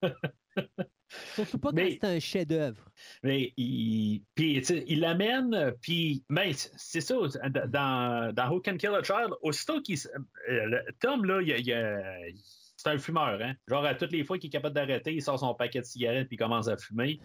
Surtout 1.35 1.59
pas 1.59 1.71
quand 1.71 1.77
Mais- 1.77 1.99
c'est 2.01 2.07
un 2.07 2.21
chef-d'œuvre. 2.21 2.85
Mais 3.23 3.53
il, 3.57 4.23
puis, 4.35 4.63
l'amène, 4.97 5.75
puis, 5.81 6.25
mais 6.29 6.53
c'est- 6.53 6.73
c'est 6.77 7.01
ça, 7.01 7.15
dans, 7.69 8.33
dans 8.35 8.51
Who 8.51 8.61
Can 8.61 8.77
Kill 8.77 8.91
a 8.91 9.03
Child, 9.03 9.31
aussitôt 9.43 9.81
qu'il. 9.81 9.99
euh, 10.49 10.81
Tom, 11.01 11.25
là, 11.25 11.41
il, 11.43 11.49
il- 11.51 12.41
c'est 12.77 12.89
un 12.91 12.99
fumeur, 12.99 13.39
hein. 13.41 13.55
Genre, 13.69 13.85
à 13.85 13.95
toutes 13.95 14.13
les 14.13 14.25
fois 14.25 14.39
qu'il 14.39 14.49
est 14.49 14.53
capable 14.53 14.75
d'arrêter, 14.75 15.13
il 15.15 15.23
sort 15.23 15.39
son 15.39 15.55
paquet 15.55 15.81
de 15.81 15.85
cigarettes, 15.85 16.27
puis 16.29 16.35
il 16.37 16.39
commence 16.39 16.69
à 16.69 16.77
fumer. 16.77 17.21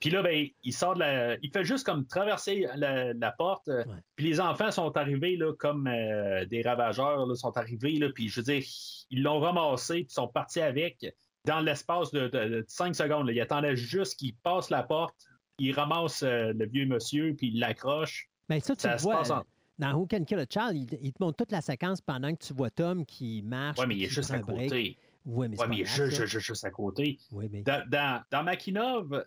Puis 0.00 0.10
là, 0.10 0.22
ben, 0.22 0.46
il 0.62 0.72
sort 0.74 0.94
de 0.94 1.00
la. 1.00 1.36
Il 1.42 1.50
fait 1.50 1.64
juste 1.64 1.84
comme 1.86 2.06
traverser 2.06 2.66
la, 2.76 3.12
la 3.14 3.32
porte. 3.32 3.68
euh, 3.68 3.82
Ouais. 3.84 3.94
Puis 4.14 4.26
les 4.26 4.40
enfants 4.40 4.70
sont 4.70 4.94
arrivés 4.96 5.36
là, 5.36 5.52
comme 5.58 5.86
euh, 5.86 6.44
des 6.46 6.60
ravageurs, 6.62 7.26
là, 7.26 7.34
sont 7.34 7.56
arrivés, 7.56 7.92
là, 7.98 8.10
puis 8.14 8.28
je 8.28 8.40
veux 8.40 8.44
dire, 8.44 8.62
ils 9.10 9.22
l'ont 9.22 9.40
ramassé, 9.40 10.04
puis 10.04 10.12
sont 10.12 10.28
partis 10.28 10.60
avec 10.60 11.06
dans 11.46 11.60
l'espace 11.60 12.10
de, 12.10 12.64
5 12.68 12.94
secondes. 12.94 13.26
là. 13.26 13.32
Ils 13.32 13.40
attendaient 13.40 13.76
juste 13.76 14.16
qu'il 14.18 14.34
passe 14.36 14.68
la 14.68 14.82
porte, 14.82 15.16
il 15.58 15.72
ramasse 15.72 16.22
euh, 16.22 16.52
le 16.52 16.66
vieux 16.66 16.84
monsieur, 16.86 17.34
puis 17.34 17.48
il 17.48 17.60
l'accroche. 17.60 18.28
Mais 18.50 18.60
ça, 18.60 18.76
tu 18.76 18.82
Ça 18.82 18.96
vois. 18.96 19.30
en- 19.32 19.38
euh, 19.38 19.42
Dans 19.78 19.92
Who 19.94 20.06
Can 20.06 20.24
Kill 20.24 20.38
a 20.38 20.46
Child, 20.48 20.92
il, 20.92 20.98
il 21.06 21.12
te 21.12 21.22
montre 21.22 21.36
toute 21.36 21.52
la 21.52 21.60
séquence 21.60 22.00
pendant 22.00 22.32
que 22.34 22.44
tu 22.44 22.52
vois 22.54 22.70
Tom 22.70 23.04
qui 23.06 23.42
marche. 23.42 23.78
Ouais, 23.78 23.86
mais 23.86 23.96
il 23.96 24.04
est 24.04 24.08
juste 24.08 24.30
à 24.30 24.40
côté. 24.40 24.96
Ouais, 25.24 25.48
mais 25.48 25.56
c'est 25.56 25.62
Ouais, 25.62 25.68
mais 25.68 25.76
il 25.76 25.80
est 25.82 25.84
juste, 25.84 26.16
ça. 26.16 26.26
juste, 26.26 26.46
juste 26.46 26.64
à 26.64 26.70
côté. 26.70 27.18
Oui, 27.32 27.48
mais... 27.50 27.62
Dans, 27.62 27.84
dans, 27.88 28.22
dans 28.30 28.42
Makinov, 28.42 29.24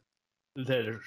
le- 0.55 0.99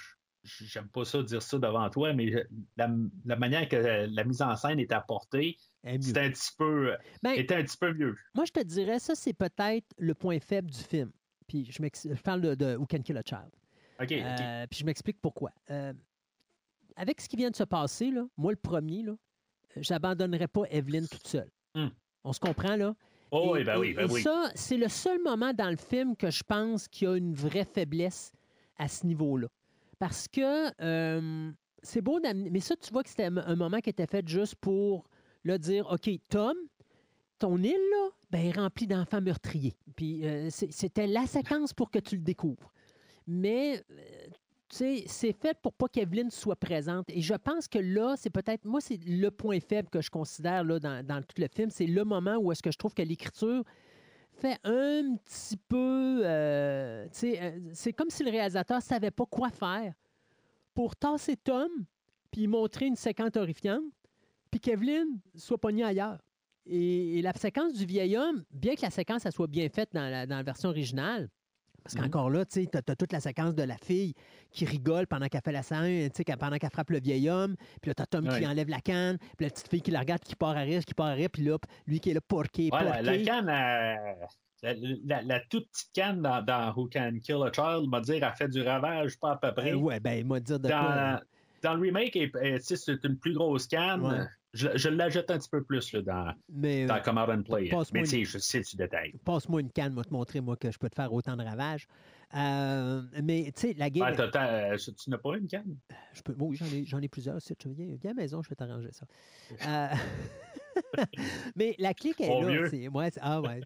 j'aime 0.45 0.89
pas 0.89 1.05
ça 1.05 1.23
dire 1.23 1.43
ça 1.43 1.59
devant 1.59 1.89
toi, 1.91 2.13
mais 2.13 2.31
la, 2.77 2.91
la 3.25 3.37
manière 3.37 3.69
que 3.69 3.77
la 3.77 4.25
mise 4.25 4.43
en 4.43 4.57
scène 4.57 4.79
est 4.79 4.93
apportée, 4.93 5.57
c'est 5.85 6.19
un 6.19 6.31
petit 6.31 6.53
peu, 6.57 6.97
Ben, 7.23 7.33
était 7.33 7.57
un 7.57 7.63
petit 7.65 7.77
peu 7.77 7.93
mieux. 7.93 8.17
Moi, 8.35 8.45
je 8.45 8.53
te 8.53 8.63
dirais, 8.63 8.99
ça, 8.99 9.15
c'est 9.15 9.33
peut-être 9.33 9.87
le 9.99 10.15
point 10.15 10.39
faible 10.41 10.71
du 10.71 10.79
film. 10.79 11.11
Puis 11.47 11.71
je, 11.71 12.23
parle 12.23 12.41
de, 12.41 12.55
de 12.55 12.77
Who 12.77 12.87
Can 12.87 13.03
Kill 13.03 13.17
a 13.19 13.23
Child. 13.25 13.51
Euh, 14.01 14.67
puis 14.69 14.81
je 14.81 14.85
m'explique 14.85 15.21
pourquoi. 15.21 15.53
Euh, 15.71 15.93
avec 16.97 17.21
ce 17.21 17.29
qui 17.29 17.37
vient 17.37 17.51
de 17.51 17.57
se 17.57 17.65
passer, 17.65 18.11
là, 18.11 18.27
moi, 18.37 18.53
le 18.53 18.57
premier, 18.57 19.03
là, 19.03 19.15
j'abandonnerais 19.77 20.49
pas 20.49 20.63
Evelyn 20.71 21.07
toute 21.07 21.27
seule. 21.27 21.51
Hmm. 21.75 21.89
On 22.25 22.33
se 22.33 22.41
comprend, 22.41 22.77
là? 22.77 22.95
Oh, 23.31 23.57
Et- 23.57 23.61
oui, 23.61 23.65
ben 23.65 23.79
oui, 23.79 23.95
ben 23.95 24.09
et 24.09 24.13
oui. 24.13 24.23
ça, 24.23 24.51
c'est 24.55 24.77
le 24.77 24.89
seul 24.89 25.21
moment 25.23 25.53
dans 25.53 25.71
le 25.71 25.77
film 25.77 26.17
que 26.17 26.31
je 26.31 26.43
pense 26.43 26.87
qu'il 26.89 27.09
y 27.09 27.11
a 27.11 27.17
une 27.17 27.35
vraie 27.35 27.65
faiblesse 27.65 28.33
à 28.79 28.89
ce 28.89 29.07
niveau-là. 29.07 29.49
Parce 30.03 30.27
que 30.27 31.53
c'est 31.85 32.01
beau 32.01 32.19
d'amener. 32.19 32.51
Mais 32.51 32.59
ça, 32.59 32.75
tu 32.75 32.93
vois 32.93 33.05
que 33.05 33.09
c'était 33.09 33.27
un, 33.27 33.55
moment 33.55 33.79
qui 33.79 33.91
était 33.91 34.09
fait 34.09 34.27
juste 34.27 34.57
pour 34.57 35.09
dire 35.45 35.87
OK, 35.93 36.11
Tom, 36.29 36.57
ton 37.39 37.57
île, 37.59 37.71
là, 37.71 38.09
ben, 38.33 38.45
est 38.45 38.59
remplie 38.59 38.89
d'enfants 38.89 39.21
meurtriers. 39.21 39.77
Puis 39.95 40.27
euh, 40.27 40.49
c'était 40.51 41.07
la 41.07 41.27
séquence 41.27 41.73
pour 41.73 41.89
que 41.93 42.01
tu 42.01 42.17
le 42.17 42.23
découvres. 42.23 42.73
Mais. 43.29 43.81
euh, 43.93 44.27
c'est 44.75 45.35
fait 45.39 45.55
pour 45.61 45.75
pas 45.75 45.87
qu'Evelyne 45.87 46.31
soit 46.31 46.57
présente. 46.57 47.05
Et 47.11 47.21
je 47.21 47.35
pense 47.35 47.69
que 47.69 47.79
là, 47.79 48.15
c'est 48.17 48.31
peut-être, 48.31 48.65
moi, 48.65 48.81
c'est 48.81 48.99
le 49.05 49.31
point 49.31 49.61
faible 49.61 49.91
que 49.91 50.01
je 50.01 50.09
considère 50.09 50.65
là, 50.65 50.81
dans 50.81 51.21
tout 51.21 51.37
le 51.37 51.47
film. 51.55 51.69
C'est 51.69 51.87
le 51.87 52.05
moment 52.05 52.39
où 52.39 52.51
est-ce 52.51 52.63
que 52.63 52.71
je 52.71 52.79
trouve 52.79 52.95
que 52.95 53.03
l'écriture 53.03 53.65
fait 54.33 54.59
un 54.65 55.17
petit 55.17 55.57
peu... 55.57 56.23
euh, 56.25 57.07
euh, 57.25 57.61
c'est 57.73 57.93
comme 57.93 58.11
si 58.11 58.25
le 58.25 58.31
réalisateur 58.31 58.83
savait 58.83 59.11
pas 59.11 59.27
quoi 59.27 59.51
faire 59.51 59.95
pour 60.75 60.97
tasser 60.97 61.37
Tom, 61.37 61.69
puis 62.31 62.47
montrer 62.47 62.87
une 62.87 62.97
séquence 62.97 63.37
horrifiante, 63.37 63.85
puis 64.51 64.61
qu'Evelyne 64.61 65.21
soit 65.37 65.59
pognée 65.59 65.85
ailleurs. 65.85 66.19
Et, 66.65 67.21
la 67.23 67.33
séquence 67.33 67.73
du 67.75 67.85
vieil 67.85 68.17
homme, 68.17 68.45
bien 68.51 68.75
que 68.75 68.83
la 68.83 68.91
séquence 68.91 69.29
soit 69.31 69.49
bien 69.49 69.69
faite 69.69 69.91
dans 69.93 70.09
la 70.29 70.43
version 70.43 70.69
originale, 70.69 71.29
parce 71.83 71.95
Mhm. 71.97 72.03
qu'encore 72.03 72.31
là, 72.31 72.45
tu 72.45 72.67
as 72.73 72.97
toute 72.97 73.13
la 73.13 73.21
séquence 73.21 73.55
de 73.55 73.63
la 73.63 73.77
fille 73.77 74.15
qui 74.51 74.65
rigole 74.65 75.07
pendant 75.07 75.27
qu'elle 75.27 75.41
fait 75.45 75.53
la 75.53 75.63
scène, 75.63 76.11
pendant 76.39 76.57
qu'elle 76.59 76.71
frappe 76.71 76.91
le 76.91 77.01
vieil 77.01 77.29
homme, 77.29 77.57
puis 77.81 77.89
là, 77.91 77.95
t'as 77.95 78.07
Tom 78.07 78.29
qui 78.29 78.47
enlève 78.47 78.69
la 78.69 78.81
canne, 78.81 79.19
puis 79.37 79.47
la 79.47 79.51
petite 79.51 79.69
fille 79.69 79.83
qui 79.83 79.91
la 79.91 80.01
regarde, 80.01 80.23
qui 80.23 80.35
part 80.37 80.57
à 80.57 80.61
rire, 80.61 80.85
qui 80.85 80.95
part 80.95 81.07
à 81.09 81.13
rire, 81.15 81.29
puis 81.33 81.43
là, 81.45 81.57
lui 81.87 82.01
qui 82.01 82.11
est 82.11 82.15
là, 82.15 82.21
porqué, 82.21 82.69
Ouais, 82.73 82.85
la, 82.85 83.03
la 83.03 83.11
porqué. 83.13 83.23
canne, 83.25 83.49
euh, 83.49 84.27
la, 84.63 84.75
la- 85.05 85.23
la 85.23 85.41
toute 85.41 85.69
petite 85.71 85.91
canne 85.93 86.23
dans, 86.23 86.41
dans 86.43 86.73
Who 86.75 86.89
Can 86.93 87.19
Kill 87.23 87.43
a 87.43 87.51
Child, 87.53 87.89
m'a 87.89 88.01
dire, 88.01 88.23
a 88.25 88.33
fait 88.33 88.49
du 88.49 88.63
ravage, 88.63 89.19
pas 89.19 89.33
à 89.33 89.37
peu 89.37 89.53
près. 89.53 89.73
Euh, 89.73 89.77
ouais, 89.77 89.99
ben, 90.01 90.13
il 90.21 90.27
m'a 90.27 90.39
dit 90.41 90.53
de 90.53 90.59
quoi? 90.59 90.69
dans, 90.71 91.21
dans 91.63 91.75
le 91.75 91.81
remake, 91.81 92.17
c'est 92.61 93.05
une 93.05 93.19
plus 93.19 93.35
grosse 93.35 93.67
canne. 93.67 94.03
Ouais. 94.03 94.19
Je, 94.55 94.69
je 94.75 94.89
l'ajoute 94.91 95.31
un 95.31 95.39
petit 95.39 95.49
peu 95.49 95.63
plus 95.65 95.93
là, 95.95 96.03
dans, 96.03 96.35
Mais 96.53 96.85
dans 96.87 97.01
Out 97.17 97.31
and 97.31 97.43
Play. 97.43 97.71
Mais 97.95 98.03
tu 98.03 98.05
une- 98.05 98.07
sais, 98.07 98.25
je 98.25 98.39
sais 98.39 98.61
du 98.61 98.77
détail. 98.77 99.15
passe-moi 99.25 99.63
une 99.63 99.71
canne, 99.71 99.95
moi 99.95 100.05
te 100.05 100.13
montrer, 100.13 100.41
moi, 100.43 100.57
que 100.57 100.71
je 100.71 100.79
peux 100.79 100.91
te 100.91 100.95
faire 100.95 101.13
autant 101.13 101.37
de 101.37 101.43
ravages. 101.43 101.89
Euh, 102.35 103.03
mais, 103.23 103.53
tu 103.55 103.61
sais, 103.69 103.75
la 103.75 103.91
game. 103.91 104.15
T'as- 104.17 104.77
tu 104.77 105.11
n'as 105.11 105.19
pas 105.19 105.37
une 105.37 105.47
canne? 105.47 105.77
Je 106.15 106.23
peux, 106.23 106.35
oui, 106.39 106.57
j'en 106.57 106.67
ai, 106.67 106.85
j'en 106.85 107.01
ai 107.01 107.09
plusieurs. 107.09 107.37
aussi. 107.37 107.55
Tu 107.57 107.69
viens, 107.71 107.87
viens 108.01 108.11
à 108.13 108.15
la 108.15 108.23
maison, 108.23 108.43
je 108.43 108.49
vais 108.49 108.55
t'arranger 108.57 108.91
ça. 108.93 109.07
Euh, 109.69 109.95
mais 111.57 111.75
la 111.79 111.93
clique 111.95 112.21
est 112.21 112.29
là. 112.43 112.71
c'est- 112.71 112.89
ouais, 112.89 113.11
ah 113.21 113.41
ouais. 113.43 113.61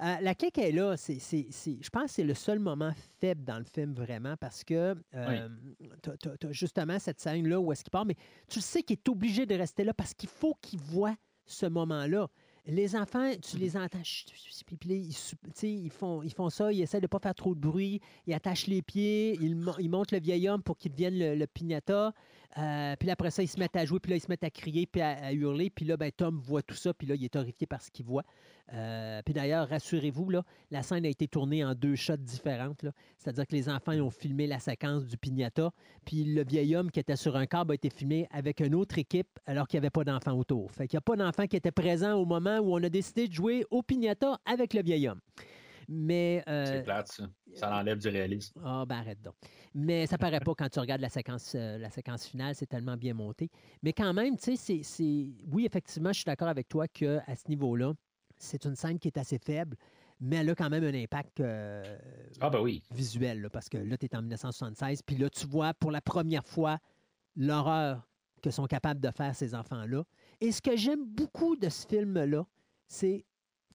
Euh, 0.00 0.14
la 0.22 0.34
clique 0.34 0.56
est 0.58 0.72
là. 0.72 0.96
C'est, 0.96 1.18
c'est- 1.18 1.48
c'est- 1.50 1.78
je 1.82 1.90
pense 1.90 2.04
que 2.04 2.10
c'est 2.12 2.24
le 2.24 2.34
seul 2.34 2.58
moment 2.58 2.92
faible 3.20 3.44
dans 3.44 3.58
le 3.58 3.64
film, 3.64 3.92
vraiment, 3.92 4.36
parce 4.36 4.64
que 4.64 4.74
euh, 5.14 5.48
t'as, 6.02 6.16
t'as- 6.16 6.36
t'as 6.38 6.52
justement 6.52 6.98
cette 6.98 7.20
scène-là 7.20 7.60
où 7.60 7.72
est-ce 7.72 7.82
qu'il 7.84 7.90
part, 7.90 8.06
mais 8.06 8.16
tu 8.48 8.60
sais 8.60 8.82
qu'il 8.82 8.94
est 8.96 9.08
obligé 9.08 9.44
de 9.44 9.54
rester 9.54 9.84
là 9.84 9.92
parce 9.92 10.14
qu'il 10.14 10.28
faut 10.28 10.54
qu'il 10.62 10.80
voit 10.80 11.16
ce 11.44 11.66
moment-là. 11.66 12.28
Les 12.68 12.96
enfants, 12.96 13.32
tu 13.40 13.56
les 13.56 13.76
entends, 13.76 14.02
puis 14.66 14.78
ils, 14.90 15.14
ils 15.62 15.90
font, 15.90 16.22
ils 16.22 16.32
font 16.32 16.50
ça, 16.50 16.70
ils 16.70 16.82
essaient 16.82 17.00
de 17.00 17.04
ne 17.04 17.08
pas 17.08 17.18
faire 17.18 17.34
trop 17.34 17.54
de 17.54 17.60
bruit, 17.60 18.00
ils 18.26 18.34
attachent 18.34 18.66
les 18.66 18.82
pieds, 18.82 19.38
ils, 19.40 19.56
ils 19.78 19.88
montent 19.88 20.12
le 20.12 20.20
vieil 20.20 20.48
homme 20.48 20.62
pour 20.62 20.76
qu'il 20.76 20.92
devienne 20.92 21.18
le, 21.18 21.34
le 21.34 21.46
piñata, 21.46 22.12
euh, 22.56 22.96
puis 22.98 23.10
après 23.10 23.30
ça, 23.30 23.42
ils 23.42 23.48
se 23.48 23.58
mettent 23.58 23.76
à 23.76 23.84
jouer, 23.84 24.00
puis 24.00 24.10
là, 24.10 24.16
ils 24.16 24.20
se 24.20 24.28
mettent 24.28 24.44
à 24.44 24.50
crier, 24.50 24.86
puis 24.86 25.02
à, 25.02 25.32
hurler, 25.32 25.70
puis 25.70 25.84
là, 25.84 25.96
ben, 25.96 26.10
Tom 26.10 26.38
voit 26.38 26.62
tout 26.62 26.74
ça, 26.74 26.94
puis 26.94 27.06
là, 27.06 27.14
il 27.14 27.24
est 27.24 27.36
horrifié 27.36 27.66
par 27.66 27.82
ce 27.82 27.90
qu'il 27.90 28.06
voit. 28.06 28.24
Euh, 28.72 29.20
puis 29.24 29.34
d'ailleurs, 29.34 29.68
rassurez-vous, 29.68 30.30
la 30.70 30.82
scène 30.82 31.04
a 31.04 31.08
été 31.08 31.28
tournée 31.28 31.64
en 31.64 31.74
deux 31.74 31.94
shots 31.94 32.16
différentes, 32.16 32.84
c'est-à-dire 33.18 33.46
que 33.46 33.54
les 33.54 33.68
enfants 33.68 33.92
ont 33.92 34.10
filmé 34.10 34.46
la 34.46 34.58
séquence 34.58 35.06
du 35.06 35.16
piñata, 35.16 35.70
puis 36.04 36.24
le 36.24 36.42
vieil 36.42 36.74
homme 36.74 36.90
qui 36.90 37.00
était 37.00 37.16
sur 37.16 37.36
un 37.36 37.46
câble 37.46 37.72
a 37.72 37.74
été 37.74 37.90
filmé 37.90 38.26
avec 38.30 38.60
une 38.60 38.74
autre 38.74 38.98
équipe 38.98 39.38
alors 39.46 39.68
qu'il 39.68 39.78
n'y 39.78 39.84
avait 39.84 39.90
pas 39.90 40.04
d'enfants 40.04 40.36
autour. 40.36 40.70
Fait 40.72 40.88
qu'il 40.88 40.96
n'y 40.96 40.98
a 40.98 41.02
pas 41.02 41.16
d'enfants 41.16 41.46
qui 41.46 41.56
étaient 41.56 41.70
présents 41.70 42.14
au 42.14 42.24
moment 42.24 42.58
où 42.58 42.74
on 42.74 42.82
a 42.82 42.88
décidé 42.88 43.28
de 43.28 43.32
jouer 43.32 43.64
au 43.70 43.82
piñata 43.82 44.38
avec 44.44 44.74
le 44.74 44.82
vieil 44.82 45.08
homme. 45.08 45.20
Mais. 45.88 46.42
euh, 46.48 46.64
C'est 46.66 46.82
plate, 46.84 47.08
ça. 47.08 47.30
Ça 47.54 47.76
enlève 47.76 47.98
du 47.98 48.08
réalisme. 48.08 48.60
ah, 48.64 48.84
ben 48.86 48.96
arrête 48.96 49.22
donc. 49.22 49.34
Mais 49.74 50.06
ça 50.06 50.18
paraît 50.18 50.40
pas 50.40 50.54
quand 50.54 50.68
tu 50.68 50.78
regardes 50.80 51.00
la 51.00 51.08
séquence, 51.08 51.54
euh, 51.54 51.78
la 51.78 51.90
séquence 51.90 52.26
finale, 52.26 52.54
c'est 52.54 52.66
tellement 52.66 52.96
bien 52.96 53.14
monté. 53.14 53.50
Mais 53.82 53.92
quand 53.92 54.12
même, 54.12 54.36
tu 54.36 54.44
sais, 54.44 54.56
c'est- 54.56 54.82
c'est. 54.82 55.32
Oui, 55.50 55.64
effectivement, 55.66 56.10
je 56.12 56.18
suis 56.18 56.24
d'accord 56.24 56.48
avec 56.48 56.68
toi 56.68 56.86
qu'à 56.88 57.34
ce 57.34 57.48
niveau-là, 57.48 57.94
c'est 58.36 58.64
une 58.66 58.76
scène 58.76 58.98
qui 58.98 59.08
est 59.08 59.18
assez 59.18 59.38
faible, 59.38 59.76
mais 60.20 60.36
elle 60.36 60.50
a 60.50 60.54
quand 60.54 60.68
même 60.70 60.84
un 60.84 60.94
impact 60.94 61.40
euh, 61.40 61.82
Ah, 62.40 62.50
ben 62.50 62.60
oui. 62.60 62.82
visuel, 62.90 63.40
là, 63.40 63.50
parce 63.50 63.68
que 63.68 63.78
là, 63.78 63.96
tu 63.96 64.06
es 64.06 64.14
en 64.16 64.20
1976, 64.20 65.02
puis 65.02 65.16
là, 65.16 65.30
tu 65.30 65.46
vois 65.46 65.72
pour 65.74 65.90
la 65.90 66.00
première 66.00 66.44
fois 66.46 66.78
l'horreur 67.36 68.06
que 68.42 68.50
sont 68.50 68.66
capables 68.66 69.00
de 69.00 69.10
faire 69.10 69.34
ces 69.34 69.54
enfants-là. 69.54 70.04
Et 70.40 70.52
ce 70.52 70.60
que 70.62 70.76
j'aime 70.76 71.04
beaucoup 71.04 71.56
de 71.56 71.68
ce 71.68 71.86
film-là, 71.86 72.46
c'est, 72.86 73.24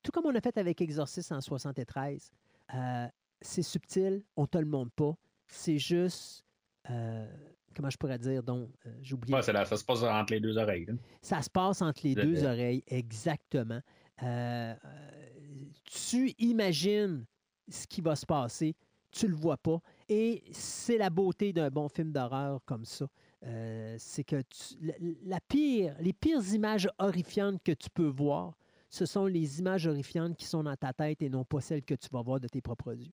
tout 0.03 0.11
comme 0.11 0.25
on 0.25 0.35
a 0.35 0.41
fait 0.41 0.57
avec 0.57 0.81
Exorcist 0.81 1.31
en 1.31 1.41
73, 1.41 2.31
euh, 2.73 3.07
c'est 3.41 3.61
subtil, 3.63 4.23
on 4.35 4.45
te 4.45 4.57
le 4.57 4.65
montre 4.65 4.91
pas, 4.91 5.15
c'est 5.47 5.77
juste, 5.77 6.45
euh, 6.89 7.27
comment 7.75 7.89
je 7.89 7.97
pourrais 7.97 8.19
dire, 8.19 8.43
donc, 8.43 8.69
euh, 8.85 8.91
j'ai 9.01 9.15
oublié. 9.15 9.33
Ouais, 9.35 9.53
là, 9.53 9.65
ça 9.65 9.77
se 9.77 9.83
passe 9.83 10.03
entre 10.03 10.33
les 10.33 10.39
deux 10.39 10.57
oreilles. 10.57 10.87
Ça 11.21 11.41
se 11.41 11.49
passe 11.49 11.81
entre 11.81 12.01
les 12.03 12.15
Le- 12.15 12.23
deux 12.23 12.33
le- 12.41 12.45
oreilles, 12.47 12.83
exactement. 12.87 13.81
Euh, 14.21 14.73
tu 15.85 16.33
imagines 16.39 17.25
ce 17.69 17.87
qui 17.87 18.01
va 18.01 18.15
se 18.15 18.25
passer, 18.25 18.75
tu 19.11 19.27
le 19.27 19.35
vois 19.35 19.57
pas. 19.57 19.79
Et 20.09 20.43
c'est 20.51 20.97
la 20.97 21.09
beauté 21.09 21.53
d'un 21.53 21.69
bon 21.69 21.87
film 21.89 22.11
d'horreur 22.11 22.59
comme 22.65 22.85
ça. 22.85 23.05
Euh, 23.45 23.95
c'est 23.99 24.23
que 24.23 24.41
tu- 24.41 24.75
la, 24.81 24.93
la 25.25 25.39
pire, 25.41 25.95
les 25.99 26.13
pires 26.13 26.41
images 26.53 26.87
horrifiantes 26.97 27.61
que 27.63 27.73
tu 27.73 27.89
peux 27.89 28.07
voir, 28.07 28.53
ce 28.93 29.07
sont 29.07 29.25
les 29.25 29.57
images 29.59 29.87
horrifiantes 29.87 30.37
qui 30.37 30.45
sont 30.45 30.61
dans 30.61 30.75
ta 30.75 30.93
tête 30.93 31.23
et 31.23 31.29
non 31.29 31.43
pas 31.43 31.61
celles 31.61 31.81
que 31.81 31.95
tu 31.95 32.07
vas 32.11 32.21
voir 32.21 32.39
de 32.39 32.47
tes 32.47 32.61
propres 32.61 32.93
yeux. 32.93 33.11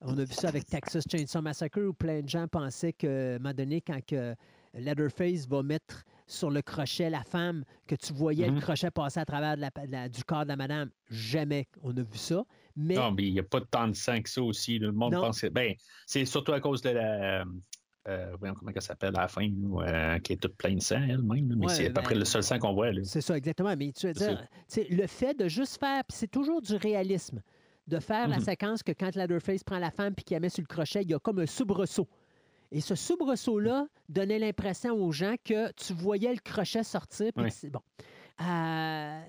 On 0.00 0.18
a 0.18 0.24
vu 0.24 0.34
ça 0.34 0.48
avec 0.48 0.64
Texas 0.66 1.04
Chainsaw 1.08 1.40
Massacre 1.40 1.80
où 1.80 1.92
plein 1.94 2.20
de 2.20 2.28
gens 2.28 2.48
pensaient 2.48 2.92
que, 2.92 3.34
à 3.34 3.36
un 3.36 3.38
moment 3.38 3.54
donné, 3.54 3.80
quand 3.80 4.04
que 4.04 4.34
Leatherface 4.74 5.46
va 5.46 5.62
mettre 5.62 6.02
sur 6.26 6.50
le 6.50 6.62
crochet 6.62 7.08
la 7.10 7.22
femme, 7.22 7.64
que 7.86 7.94
tu 7.94 8.12
voyais 8.12 8.50
le 8.50 8.60
crochet 8.60 8.90
passer 8.90 9.20
à 9.20 9.24
travers 9.24 9.54
de 9.56 9.60
la- 9.60 9.70
de 9.86 9.92
la- 9.92 10.08
du 10.08 10.24
corps 10.24 10.42
de 10.42 10.48
la 10.48 10.56
madame. 10.56 10.90
Jamais 11.10 11.68
on 11.82 11.96
a 11.96 12.02
vu 12.02 12.18
ça. 12.18 12.44
Mais 12.74 12.96
Non, 12.96 13.12
mais 13.12 13.22
il 13.28 13.34
n'y 13.34 13.38
a 13.38 13.44
pas 13.44 13.60
tant 13.60 13.86
de 13.86 13.94
sang 13.94 14.20
que 14.20 14.28
ça 14.28 14.42
aussi. 14.42 14.80
Le 14.80 14.90
monde 14.90 15.12
Non. 15.12 15.20
pense 15.20 15.42
que. 15.42 15.46
Ben, 15.46 15.74
c'est 16.06 16.24
surtout 16.24 16.52
à 16.52 16.60
cause 16.60 16.82
de 16.82 16.90
la. 16.90 17.44
Euh, 18.08 18.34
voyons 18.38 18.54
comment 18.54 18.70
elle 18.74 18.82
s'appelle 18.82 19.16
à 19.16 19.22
la 19.22 19.28
fin, 19.28 19.48
euh, 19.48 20.18
qui 20.18 20.34
est 20.34 20.36
toute 20.36 20.56
pleine 20.56 20.76
de 20.76 20.82
sang 20.82 20.96
elle-même. 21.02 21.54
Mais 21.56 21.66
Ouais, 21.66 21.72
c'est 21.74 21.84
à 21.86 21.88
peu 21.88 21.94
ben, 21.94 22.02
près 22.02 22.14
le 22.14 22.24
seul 22.24 22.42
sang 22.42 22.58
qu'on 22.58 22.74
voit. 22.74 22.90
C'est 23.04 23.20
ça, 23.20 23.36
exactement. 23.36 23.74
Mais 23.76 23.92
tu 23.92 24.06
veux 24.06 24.12
dire, 24.12 24.46
le 24.90 25.06
fait 25.06 25.34
de 25.38 25.48
juste 25.48 25.78
faire, 25.78 26.02
c'est 26.08 26.30
toujours 26.30 26.60
du 26.62 26.76
réalisme, 26.76 27.40
de 27.86 27.98
faire 27.98 28.28
la 28.28 28.36
Mhm. 28.38 28.44
séquence 28.44 28.82
que 28.82 28.92
quand 28.92 29.14
Leatherface 29.16 29.64
prend 29.64 29.78
la 29.78 29.90
femme 29.90 30.14
puis 30.14 30.24
qu'il 30.24 30.34
la 30.36 30.40
met 30.40 30.48
sur 30.48 30.62
le 30.62 30.66
crochet, 30.66 31.02
il 31.02 31.10
y 31.10 31.14
a 31.14 31.18
comme 31.18 31.38
un 31.38 31.46
soubresaut. 31.46 32.08
Et 32.72 32.80
ce 32.80 32.94
soubresaut-là 32.94 33.86
donnait 34.08 34.38
l'impression 34.38 34.94
aux 34.94 35.12
gens 35.12 35.36
que 35.44 35.70
tu 35.72 35.92
voyais 35.92 36.32
le 36.32 36.40
crochet 36.40 36.82
sortir. 36.82 37.30
puis 37.34 37.44
Ouais. 37.44 37.70
bon. 37.70 37.80
Euh, 38.40 39.20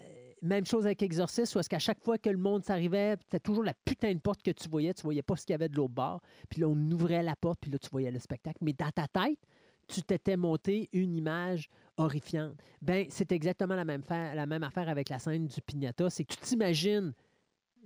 même 0.45 0.65
chose 0.65 0.85
avec 0.85 1.01
Exorcist, 1.01 1.55
où 1.55 1.59
est-ce 1.59 1.69
qu'à 1.69 1.79
chaque 1.79 2.01
fois 2.03 2.17
que 2.17 2.29
le 2.29 2.37
monde 2.37 2.63
s'arrivait, 2.63 3.15
c'était 3.21 3.39
toujours 3.39 3.63
la 3.63 3.73
putain 3.73 4.13
de 4.13 4.19
porte 4.19 4.41
que 4.41 4.51
tu 4.51 4.67
voyais. 4.69 4.93
Tu 4.93 5.03
voyais 5.03 5.21
pas 5.23 5.35
ce 5.35 5.45
qu'il 5.45 5.53
y 5.53 5.55
avait 5.55 5.69
de 5.69 5.75
l'autre 5.75 5.93
bord. 5.93 6.21
Puis 6.49 6.61
là, 6.61 6.67
on 6.67 6.91
ouvrait 6.91 7.23
la 7.23 7.35
porte, 7.35 7.59
puis 7.61 7.71
là, 7.71 7.77
tu 7.79 7.89
voyais 7.89 8.11
le 8.11 8.19
spectacle. 8.19 8.57
Mais 8.61 8.73
dans 8.73 8.89
ta 8.91 9.07
tête, 9.07 9.39
tu 9.87 10.01
t'étais 10.01 10.35
monté 10.37 10.89
une 10.93 11.13
image 11.15 11.69
horrifiante. 11.97 12.55
Ben, 12.81 13.05
c'est 13.09 13.31
exactement 13.31 13.75
la 13.75 13.85
même, 13.85 14.01
fa- 14.01 14.33
la 14.33 14.45
même 14.45 14.63
affaire 14.63 14.89
avec 14.89 15.09
la 15.09 15.19
scène 15.19 15.45
du 15.47 15.61
piñata. 15.61 16.09
C'est 16.09 16.23
que 16.25 16.33
tu 16.33 16.39
t'imagines 16.39 17.13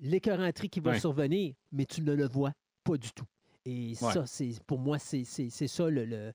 l'écœuranterie 0.01 0.69
qui 0.69 0.79
va 0.79 0.91
Ouais. 0.91 0.99
survenir, 0.99 1.53
mais 1.71 1.85
tu 1.85 2.01
ne 2.01 2.13
le 2.13 2.27
vois 2.27 2.53
pas 2.83 2.97
du 2.97 3.11
tout. 3.11 3.25
Et 3.65 3.89
Ouais. 3.89 4.13
ça, 4.13 4.25
c'est 4.25 4.51
pour 4.65 4.79
moi, 4.79 4.97
c'est 4.97 5.25
ça 5.25 5.89
le, 5.89 6.05
le, 6.05 6.31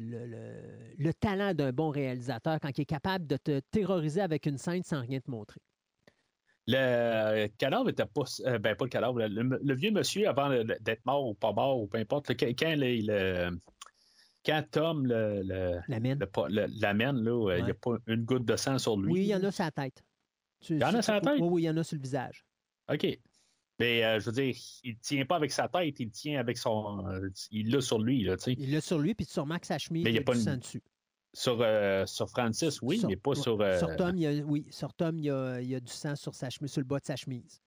le- 0.00 0.26
le- 0.26 0.94
le 0.98 1.14
talent 1.14 1.52
d'un 1.54 1.72
bon 1.72 1.90
réalisateur 1.90 2.58
quand 2.60 2.76
il 2.76 2.80
est 2.82 2.86
capable 2.86 3.26
de 3.26 3.36
te 3.36 3.60
terroriser 3.70 4.20
avec 4.22 4.46
une 4.46 4.58
scène 4.58 4.82
sans 4.82 5.00
rien 5.02 5.20
te 5.20 5.30
montrer. 5.30 5.60
Le 6.66 7.46
cadavre 7.58 7.88
était 7.90 8.04
pas. 8.06 8.22
euh, 8.46 8.58
ben, 8.58 8.74
pas 8.76 8.84
le 8.84 8.90
cadavre. 8.90 9.18
Le, 9.20 9.74
vieux 9.74 9.90
monsieur, 9.90 10.28
avant 10.28 10.48
d'être 10.50 11.04
mort 11.04 11.26
ou 11.28 11.34
pas 11.34 11.52
mort, 11.52 11.80
ou 11.80 11.86
peu 11.86 11.98
importe, 11.98 12.28
quand, 12.38 12.46
quand 12.58 12.76
le- 12.76 13.00
le- 13.50 13.58
quand 14.44 14.64
Tom 14.70 15.06
le, 15.06 15.42
le- 15.42 15.80
l'amène, 15.88 17.26
euh, 17.28 17.58
il 17.58 17.64
n'y 17.64 17.70
a 17.70 17.74
pas 17.74 17.96
une 18.06 18.24
goutte 18.24 18.44
de 18.44 18.56
sang 18.56 18.78
sur 18.78 18.96
lui. 18.98 19.12
Oui, 19.12 19.20
il 19.22 19.26
y 19.28 19.34
en 19.34 19.42
a 19.42 19.50
sur 19.50 19.64
la 19.64 19.70
tête. 19.72 20.02
Tu- 20.60 20.74
Il 20.74 20.80
y 20.80 20.84
en 20.84 20.94
a 20.94 21.02
sur 21.02 21.12
la 21.14 21.20
tête? 21.20 21.40
Oui, 21.40 21.48
oui, 21.50 21.62
il 21.62 21.64
y 21.66 21.70
en 21.70 21.76
a 21.76 21.82
sur 21.84 21.96
le 21.96 22.02
visage. 22.02 22.44
OK. 22.92 23.06
Mais 23.80 24.04
euh, 24.04 24.20
je 24.20 24.26
veux 24.26 24.32
dire, 24.32 24.54
il 24.84 24.92
ne 24.94 24.98
tient 25.00 25.24
pas 25.24 25.36
avec 25.36 25.50
sa 25.50 25.66
tête, 25.66 25.98
il 25.98 26.10
tient 26.10 26.38
avec 26.38 26.58
son. 26.58 27.06
euh, 27.08 27.28
il 27.50 27.70
l'a 27.72 27.80
sur 27.80 27.98
lui, 27.98 28.22
là, 28.24 28.36
tu 28.36 28.42
sais. 28.44 28.54
Il 28.58 28.70
l'a 28.72 28.80
sur 28.80 28.98
lui, 28.98 29.14
puis 29.14 29.26
tu 29.26 29.40
remarques 29.40 29.64
sa 29.64 29.78
chemise, 29.78 30.04
Mais 30.04 30.10
il 30.10 30.16
y 30.16 30.18
a 30.18 30.22
pas 30.22 30.32
du 30.34 30.38
une- 30.38 30.44
sang 30.44 30.56
dessus. 30.58 30.82
Sur, 31.32 31.58
euh, 31.60 32.04
sur 32.06 32.28
Francis, 32.28 32.82
oui, 32.82 32.98
Sur- 32.98 33.08
mais 33.08 33.16
pas 33.16 33.30
ouais, 33.30 33.36
sur. 33.36 33.78
Sur 33.78 33.96
Tom, 33.96 34.16
il 34.16 34.20
y 34.22 34.26
a, 34.26 34.44
oui, 34.44 34.66
sur 34.70 34.92
Tom, 34.92 35.16
il 35.18 35.24
y 35.24 35.30
a, 35.30 35.60
il 35.60 35.68
y 35.68 35.74
a 35.74 35.80
du 35.80 35.90
sang 35.92 36.14
sur, 36.16 36.34
sa 36.34 36.50
chemise, 36.50 36.72
sur 36.72 36.80
le 36.80 36.86
bas 36.86 36.98
de 37.00 37.06
sa 37.06 37.16
chemise. 37.16 37.60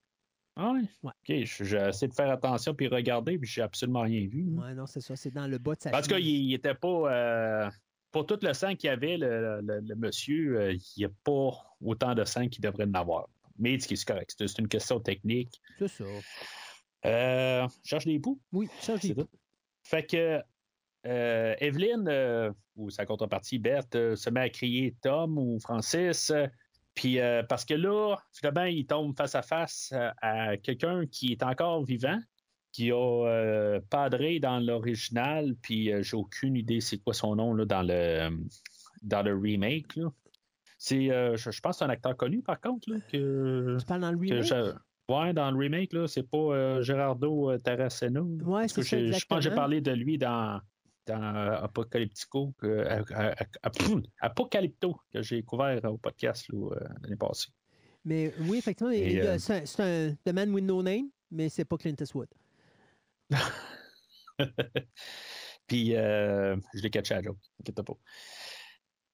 Ah 0.55 0.71
oui? 0.75 0.87
Ouais. 1.01 1.11
OK, 1.39 1.45
je- 1.45 1.63
j'ai 1.63 1.77
essayé 1.77 2.07
de 2.09 2.13
faire 2.13 2.29
attention 2.29 2.75
puis 2.75 2.87
regarder, 2.87 3.39
puis 3.39 3.49
j'ai 3.49 3.61
absolument 3.63 4.01
rien 4.01 4.27
vu. 4.27 4.45
Oui, 4.55 4.73
non, 4.75 4.85
c'est 4.85 5.01
ça, 5.01 5.15
c'est 5.15 5.31
dans 5.31 5.47
le 5.47 5.57
bas 5.57 5.73
de 5.75 5.81
sa 5.81 5.89
En 5.97 6.01
tout 6.01 6.09
cas, 6.09 6.17
chemise. 6.17 6.27
il 6.27 6.47
n'était 6.49 6.75
pas. 6.75 6.87
euh, 7.11 7.69
pour 8.11 8.27
tout 8.27 8.37
le 8.43 8.53
sang 8.53 8.75
qu'il 8.75 8.87
y 8.89 8.91
avait, 8.91 9.17
le, 9.17 9.61
le- 9.61 9.79
le 9.79 9.95
monsieur, 9.95 10.73
il 10.73 10.79
n'y 10.97 11.05
a 11.05 11.09
pas 11.23 11.49
autant 11.81 12.13
de 12.13 12.23
sang 12.25 12.47
qu'il 12.49 12.61
devrait 12.61 12.85
en 12.85 12.93
avoir. 12.93 13.27
Mais 13.57 13.79
ce 13.79 13.87
qui 13.87 13.93
est 13.93 14.05
correct, 14.05 14.33
c'est 14.37 14.47
c'est 14.47 14.59
une 14.59 14.67
question 14.67 14.99
technique. 14.99 15.61
C'est 15.79 15.87
ça. 15.87 16.03
Euh, 17.05 17.67
cherche 17.83 18.05
des 18.05 18.19
poux. 18.19 18.39
Oui, 18.51 18.67
j'ai 18.81 18.97
C'est 18.97 19.15
ça. 19.15 19.23
Fait 19.83 20.05
que 20.05 20.41
euh, 21.05 21.55
Evelyne, 21.59 22.07
euh, 22.07 22.51
ou 22.75 22.89
sa 22.89 23.05
contrepartie 23.05 23.59
Beth, 23.59 23.95
euh, 23.95 24.15
se 24.15 24.29
met 24.29 24.39
à 24.39 24.49
crier 24.49 24.95
Tom 25.01 25.37
ou 25.37 25.59
Francis. 25.59 26.31
puis 26.95 27.19
parce 27.49 27.65
que 27.65 27.73
là, 27.73 28.15
finalement, 28.31 28.65
il 28.65 28.85
tombe 28.85 29.15
face 29.17 29.35
à 29.35 29.41
face 29.41 29.93
à 30.21 30.57
quelqu'un 30.57 31.05
qui 31.07 31.31
est 31.33 31.43
encore 31.43 31.83
vivant, 31.83 32.19
qui 32.71 32.91
a 32.91 33.79
padré 33.89 34.39
dans 34.39 34.59
l'original, 34.59 35.55
puis 35.61 35.91
j'ai 36.03 36.15
aucune 36.15 36.55
idée 36.55 36.81
c'est 36.81 36.97
quoi 36.99 37.13
son 37.13 37.35
nom 37.35 37.53
là, 37.53 37.65
dans 37.65 37.81
le 37.83 38.29
dans 39.01 39.21
le 39.21 39.35
remake. 39.35 39.95
là. 39.95 40.09
C'est, 40.85 41.09
euh, 41.11 41.37
je, 41.37 41.49
je 41.49 41.61
pense, 41.61 41.77
que 41.77 41.79
c'est 41.79 41.85
un 41.85 41.89
acteur 41.89 42.17
connu 42.17 42.41
par 42.41 42.59
contre 42.59 42.91
là, 42.91 42.97
que, 43.09 43.77
Tu 43.79 43.85
parles 43.85 44.01
dans 44.01 44.11
le 44.11 44.17
remake? 44.17 44.43
je- 44.43 44.73
Ouais, 45.07 45.33
dans 45.33 45.49
le 45.49 45.57
remake, 45.57 45.93
là, 45.93 46.09
c'est 46.09 46.23
pas 46.23 46.37
euh, 46.37 46.81
Gerardo 46.81 47.51
euh, 47.51 47.57
Taracena. 47.57 48.19
Ouais, 48.21 48.67
c'est 48.67 48.83
ça, 48.83 48.97
je 48.97 49.25
pense 49.25 49.37
que 49.37 49.43
j'ai 49.43 49.55
parlé 49.55 49.79
de 49.79 49.91
lui 49.91 50.17
dans, 50.17 50.59
dans 51.05 51.61
Apocalyptico, 51.63 52.53
que, 52.57 52.85
Apocalypto, 54.19 54.99
que 55.13 55.21
j'ai 55.21 55.41
couvert 55.43 55.79
au 55.85 55.97
podcast 55.97 56.49
là, 56.49 56.75
l'année 57.01 57.15
passée. 57.15 57.47
Mais 58.03 58.33
oui, 58.41 58.57
effectivement, 58.57 58.91
Et, 58.91 59.13
il 59.13 59.39
c'est 59.39 59.61
un, 59.61 59.65
c'est 59.65 59.81
un 59.83 60.15
The 60.25 60.33
Man 60.33 60.53
with 60.53 60.65
No 60.65 60.83
Name, 60.83 61.07
mais 61.31 61.47
c'est 61.47 61.63
pas 61.63 61.77
Clint 61.77 61.95
Eastwood. 61.97 62.27
Puis 65.67 65.95
euh, 65.95 66.57
je 66.73 66.81
l'ai 66.81 66.89
catché 66.89 67.13
à 67.13 67.21
joke, 67.21 67.37
inquiète 67.61 67.81
pas. 67.81 67.97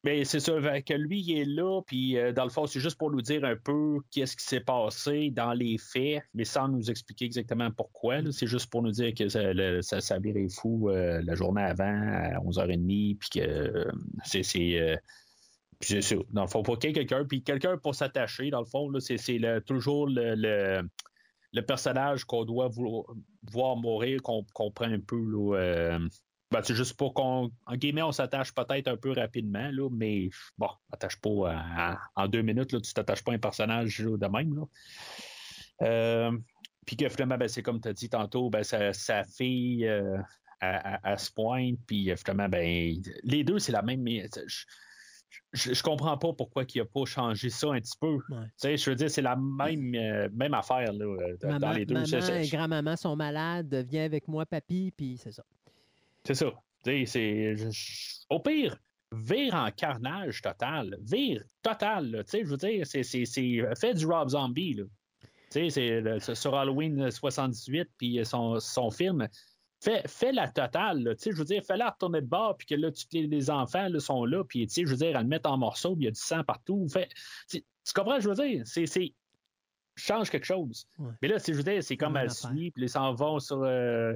Mais 0.05 0.23
c'est 0.23 0.39
ça, 0.39 0.53
que 0.81 0.93
lui, 0.93 1.19
il 1.19 1.37
est 1.39 1.45
là, 1.45 1.81
puis 1.85 2.17
euh, 2.17 2.31
dans 2.31 2.45
le 2.45 2.49
fond, 2.49 2.65
c'est 2.67 2.79
juste 2.79 2.97
pour 2.97 3.11
nous 3.11 3.21
dire 3.21 3.43
un 3.43 3.57
peu 3.57 3.97
qu'est-ce 4.11 4.37
qui 4.37 4.45
s'est 4.45 4.61
passé 4.61 5.29
dans 5.29 5.51
les 5.51 5.77
faits, 5.77 6.23
mais 6.33 6.45
sans 6.45 6.69
nous 6.69 6.89
expliquer 6.89 7.25
exactement 7.25 7.69
pourquoi. 7.69 8.19
C'est 8.31 8.47
juste 8.47 8.69
pour 8.71 8.81
nous 8.81 8.91
dire 8.91 9.13
que 9.13 9.27
ça, 9.27 9.51
le- 9.51 9.81
ça, 9.81 9.99
fou 10.49 10.89
euh, 10.89 11.21
la 11.21 11.35
journée 11.35 11.63
avant, 11.63 11.83
à 11.83 12.39
11h30, 12.39 13.17
puis 13.17 13.29
que 13.29 13.39
euh, 13.41 13.91
c'est. 14.23 14.43
c'est, 14.43 14.79
euh, 14.79 14.95
ça. 15.81 16.15
Dans 16.31 16.43
le 16.43 16.47
fond, 16.47 16.63
pour 16.63 16.79
quelqu'un, 16.79 17.25
puis 17.25 17.43
quelqu'un 17.43 17.77
pour 17.77 17.93
s'attacher, 17.93 18.49
dans 18.51 18.59
le 18.59 18.65
fond, 18.65 18.89
c'est, 18.99 19.17
toujours 19.61 20.07
le, 20.07 20.35
le, 20.35 20.81
le 21.51 21.61
personnage 21.61 22.23
qu'on 22.23 22.45
doit 22.45 22.69
vouloir- 22.69 23.05
voir 23.51 23.75
mourir, 23.75 24.21
qu'on 24.21 24.45
qu'on 24.53 24.71
prend 24.71 24.85
un 24.91 24.99
peu 24.99 25.17
là, 25.19 25.99
Ben, 26.51 26.61
c'est 26.63 26.73
juste 26.73 26.97
pour 26.97 27.13
qu'on, 27.13 27.51
en 27.67 27.75
guillemets, 27.75 28.01
on 28.01 28.11
s'attache 28.11 28.53
peut-être 28.53 28.87
un 28.87 28.97
peu 28.97 29.11
rapidement, 29.11 29.69
là, 29.71 29.87
mais 29.91 30.29
bon, 30.57 30.69
attache 30.91 31.17
pas 31.21 31.51
à- 31.51 31.99
en 32.15 32.27
deux 32.27 32.41
minutes, 32.41 32.71
là, 32.71 32.81
tu 32.81 32.91
t'attaches 32.93 33.23
pas 33.23 33.31
à 33.31 33.35
un 33.35 33.39
personnage 33.39 33.99
là, 33.99 34.17
de 34.17 34.27
même. 34.27 34.55
Là. 34.55 34.63
Euh, 35.83 36.37
puis 36.87 36.97
que 36.97 37.07
finalement, 37.07 37.37
ben, 37.37 37.47
c'est 37.47 37.61
comme 37.61 37.79
tu 37.79 37.87
as 37.87 37.93
dit 37.93 38.09
tantôt, 38.09 38.49
ben, 38.49 38.63
sa, 38.63 38.93
sa 38.93 39.23
fille 39.23 39.85
euh, 39.87 40.17
à, 40.59 41.17
ce 41.17 41.31
point, 41.31 41.73
puis 41.85 42.09
euh, 42.11 42.15
finalement, 42.15 42.49
ben, 42.49 42.95
les 43.23 43.43
deux, 43.43 43.59
c'est 43.59 43.71
la 43.71 43.83
même. 43.83 44.01
mais, 44.01 44.27
Je, 44.47 44.65
je, 45.53 45.73
je 45.75 45.83
comprends 45.83 46.17
pas 46.17 46.33
pourquoi 46.33 46.63
il 46.73 46.81
a 46.81 46.85
pas 46.85 47.05
changé 47.05 47.51
ça 47.51 47.67
un 47.71 47.79
petit 47.79 47.97
peu. 48.01 48.17
Tu 48.27 48.35
sais, 48.57 48.75
Je 48.75 48.89
veux 48.89 48.95
dire, 48.95 49.11
c'est 49.11 49.21
la 49.21 49.35
même, 49.35 49.93
euh, 49.93 50.27
même 50.33 50.55
affaire 50.55 50.91
là, 50.91 51.05
dans 51.59 51.71
les 51.73 51.85
deux. 51.85 51.93
maman 51.93 52.07
et 52.41 52.47
grand-maman 52.49 52.95
sont 52.95 53.15
malades, 53.15 53.85
viens 53.87 54.03
avec 54.05 54.27
moi, 54.27 54.47
papy, 54.47 54.91
puis 54.97 55.17
c'est 55.17 55.31
ça. 55.31 55.43
C'est 56.29 56.35
ça. 56.35 56.51
C'est. 56.85 57.55
Au 58.29 58.39
pire, 58.39 58.77
vire 59.11 59.55
en 59.55 59.71
carnage 59.71 60.43
total. 60.43 60.95
Vire 61.01 61.43
total. 61.63 62.11
là. 62.11 62.23
Tu 62.23 62.29
sais, 62.29 62.43
je 62.43 62.49
veux 62.49 62.57
dire, 62.57 62.85
c'est, 62.85 63.01
c'est, 63.01 63.25
c'est- 63.25 63.63
Fais 63.79 63.95
du 63.95 64.05
Rob 64.05 64.29
Zombie. 64.29 64.75
Là. 64.75 64.83
C'est 65.49 65.69
le- 66.01 66.19
sur 66.19 66.53
Halloween 66.55 67.09
78, 67.09 67.89
puis 67.97 68.23
son, 68.23 68.59
son 68.59 68.91
film. 68.91 69.27
Fais, 69.81 70.03
fais 70.07 70.31
la 70.31 70.49
totale. 70.49 71.15
je 71.19 71.31
veux 71.31 71.45
dire, 71.45 71.63
fais-la 71.65 71.89
retourner 71.89 72.21
de 72.21 72.27
bord, 72.27 72.55
puis 72.57 72.67
que 72.67 72.75
là, 72.75 72.91
tous 72.91 73.07
les, 73.13 73.25
les 73.25 73.49
enfants 73.49 73.87
là, 73.87 73.99
sont 73.99 74.25
là, 74.25 74.43
puis 74.43 74.67
je 74.69 74.85
veux 74.85 74.97
dire, 74.97 75.15
elles 75.17 75.23
le 75.23 75.27
mettent 75.29 75.47
en 75.47 75.57
morceaux, 75.57 75.95
il 75.97 76.03
y 76.03 76.07
a 76.07 76.11
du 76.11 76.19
sang 76.19 76.43
partout. 76.43 76.85
Tu, 77.49 77.63
comprends, 77.95 78.19
je 78.19 78.29
veux 78.29 78.35
dire? 78.35 78.61
C'est. 78.67 78.85
c'est 78.85 79.15
change 79.95 80.29
quelque 80.29 80.45
chose. 80.45 80.85
Ouais. 80.99 81.11
Mais 81.23 81.27
là, 81.29 81.39
c'est, 81.39 81.53
je 81.53 81.57
veux 81.57 81.63
dire, 81.63 81.81
c'est 81.83 81.97
comme 81.97 82.15
elle 82.17 82.29
suit, 82.29 82.69
puis 82.71 82.83
ils 82.83 82.89
s'en 82.89 83.13
vont 83.15 83.39
sur. 83.39 83.63
euh, 83.63 84.13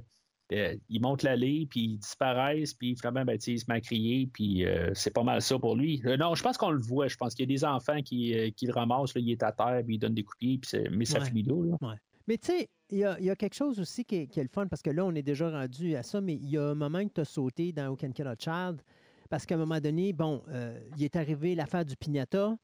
euh, 0.51 0.75
ils 0.89 1.01
montent 1.01 1.23
l'allée, 1.23 1.65
puis 1.69 1.81
ils 1.81 1.97
disparaissent, 1.97 2.73
puis 2.73 2.95
finalement, 2.95 3.23
ben, 3.25 3.37
il 3.47 3.59
se 3.59 3.65
met 3.67 3.75
à 3.75 3.81
crier, 3.81 4.27
puis 4.31 4.65
euh, 4.65 4.91
c'est 4.93 5.13
pas 5.13 5.23
mal 5.23 5.41
ça 5.41 5.57
pour 5.57 5.75
lui. 5.75 6.01
Euh, 6.05 6.17
non, 6.17 6.35
je 6.35 6.43
pense 6.43 6.57
qu'on 6.57 6.71
le 6.71 6.81
voit. 6.81 7.07
Je 7.07 7.15
pense 7.15 7.33
qu'il 7.33 7.49
y 7.49 7.51
a 7.51 7.55
des 7.55 7.65
enfants 7.65 8.01
qui, 8.01 8.53
qui 8.55 8.65
le 8.67 8.73
ramassent, 8.73 9.15
là, 9.15 9.21
il 9.21 9.31
est 9.31 9.41
à 9.43 9.51
terre, 9.51 9.81
puis 9.85 9.95
il 9.95 9.99
donne 9.99 10.13
des 10.13 10.23
coups 10.23 10.37
de 10.41 10.45
pied, 10.45 10.57
puis 10.59 10.89
mais 10.97 11.05
ça 11.05 11.19
Ouais. 11.19 11.25
finit 11.25 11.43
là. 11.43 11.77
là. 11.81 11.95
Mais 12.27 12.37
tu 12.37 12.51
sais, 12.51 12.69
il 12.89 12.99
y 12.99 13.03
a, 13.05 13.17
il 13.19 13.25
y 13.25 13.29
a 13.29 13.35
quelque 13.35 13.55
chose 13.55 13.79
aussi 13.79 14.05
qui 14.05 14.15
est, 14.15 14.27
qui 14.27 14.39
est 14.39 14.43
le 14.43 14.49
fun, 14.49 14.67
parce 14.67 14.81
que 14.81 14.89
là, 14.91 15.05
on 15.05 15.13
est 15.15 15.23
déjà 15.23 15.49
rendu 15.49 15.95
à 15.95 16.03
ça, 16.03 16.21
mais 16.21 16.35
il 16.35 16.49
y 16.49 16.57
a 16.57 16.69
un 16.69 16.75
moment 16.75 17.03
que 17.05 17.13
tu 17.13 17.21
as 17.21 17.25
sauté 17.25 17.71
dans 17.73 17.89
Who 17.89 17.97
Can 17.97 18.11
Kill 18.11 18.27
a 18.27 18.35
Child, 18.37 18.81
parce 19.29 19.45
qu'à 19.45 19.55
un 19.55 19.59
moment 19.59 19.79
donné, 19.79 20.13
bon, 20.13 20.41
il 20.97 21.03
est 21.03 21.15
arrivé 21.15 21.55
l'affaire 21.55 21.83
du 21.85 21.95
pignata. 21.97 22.55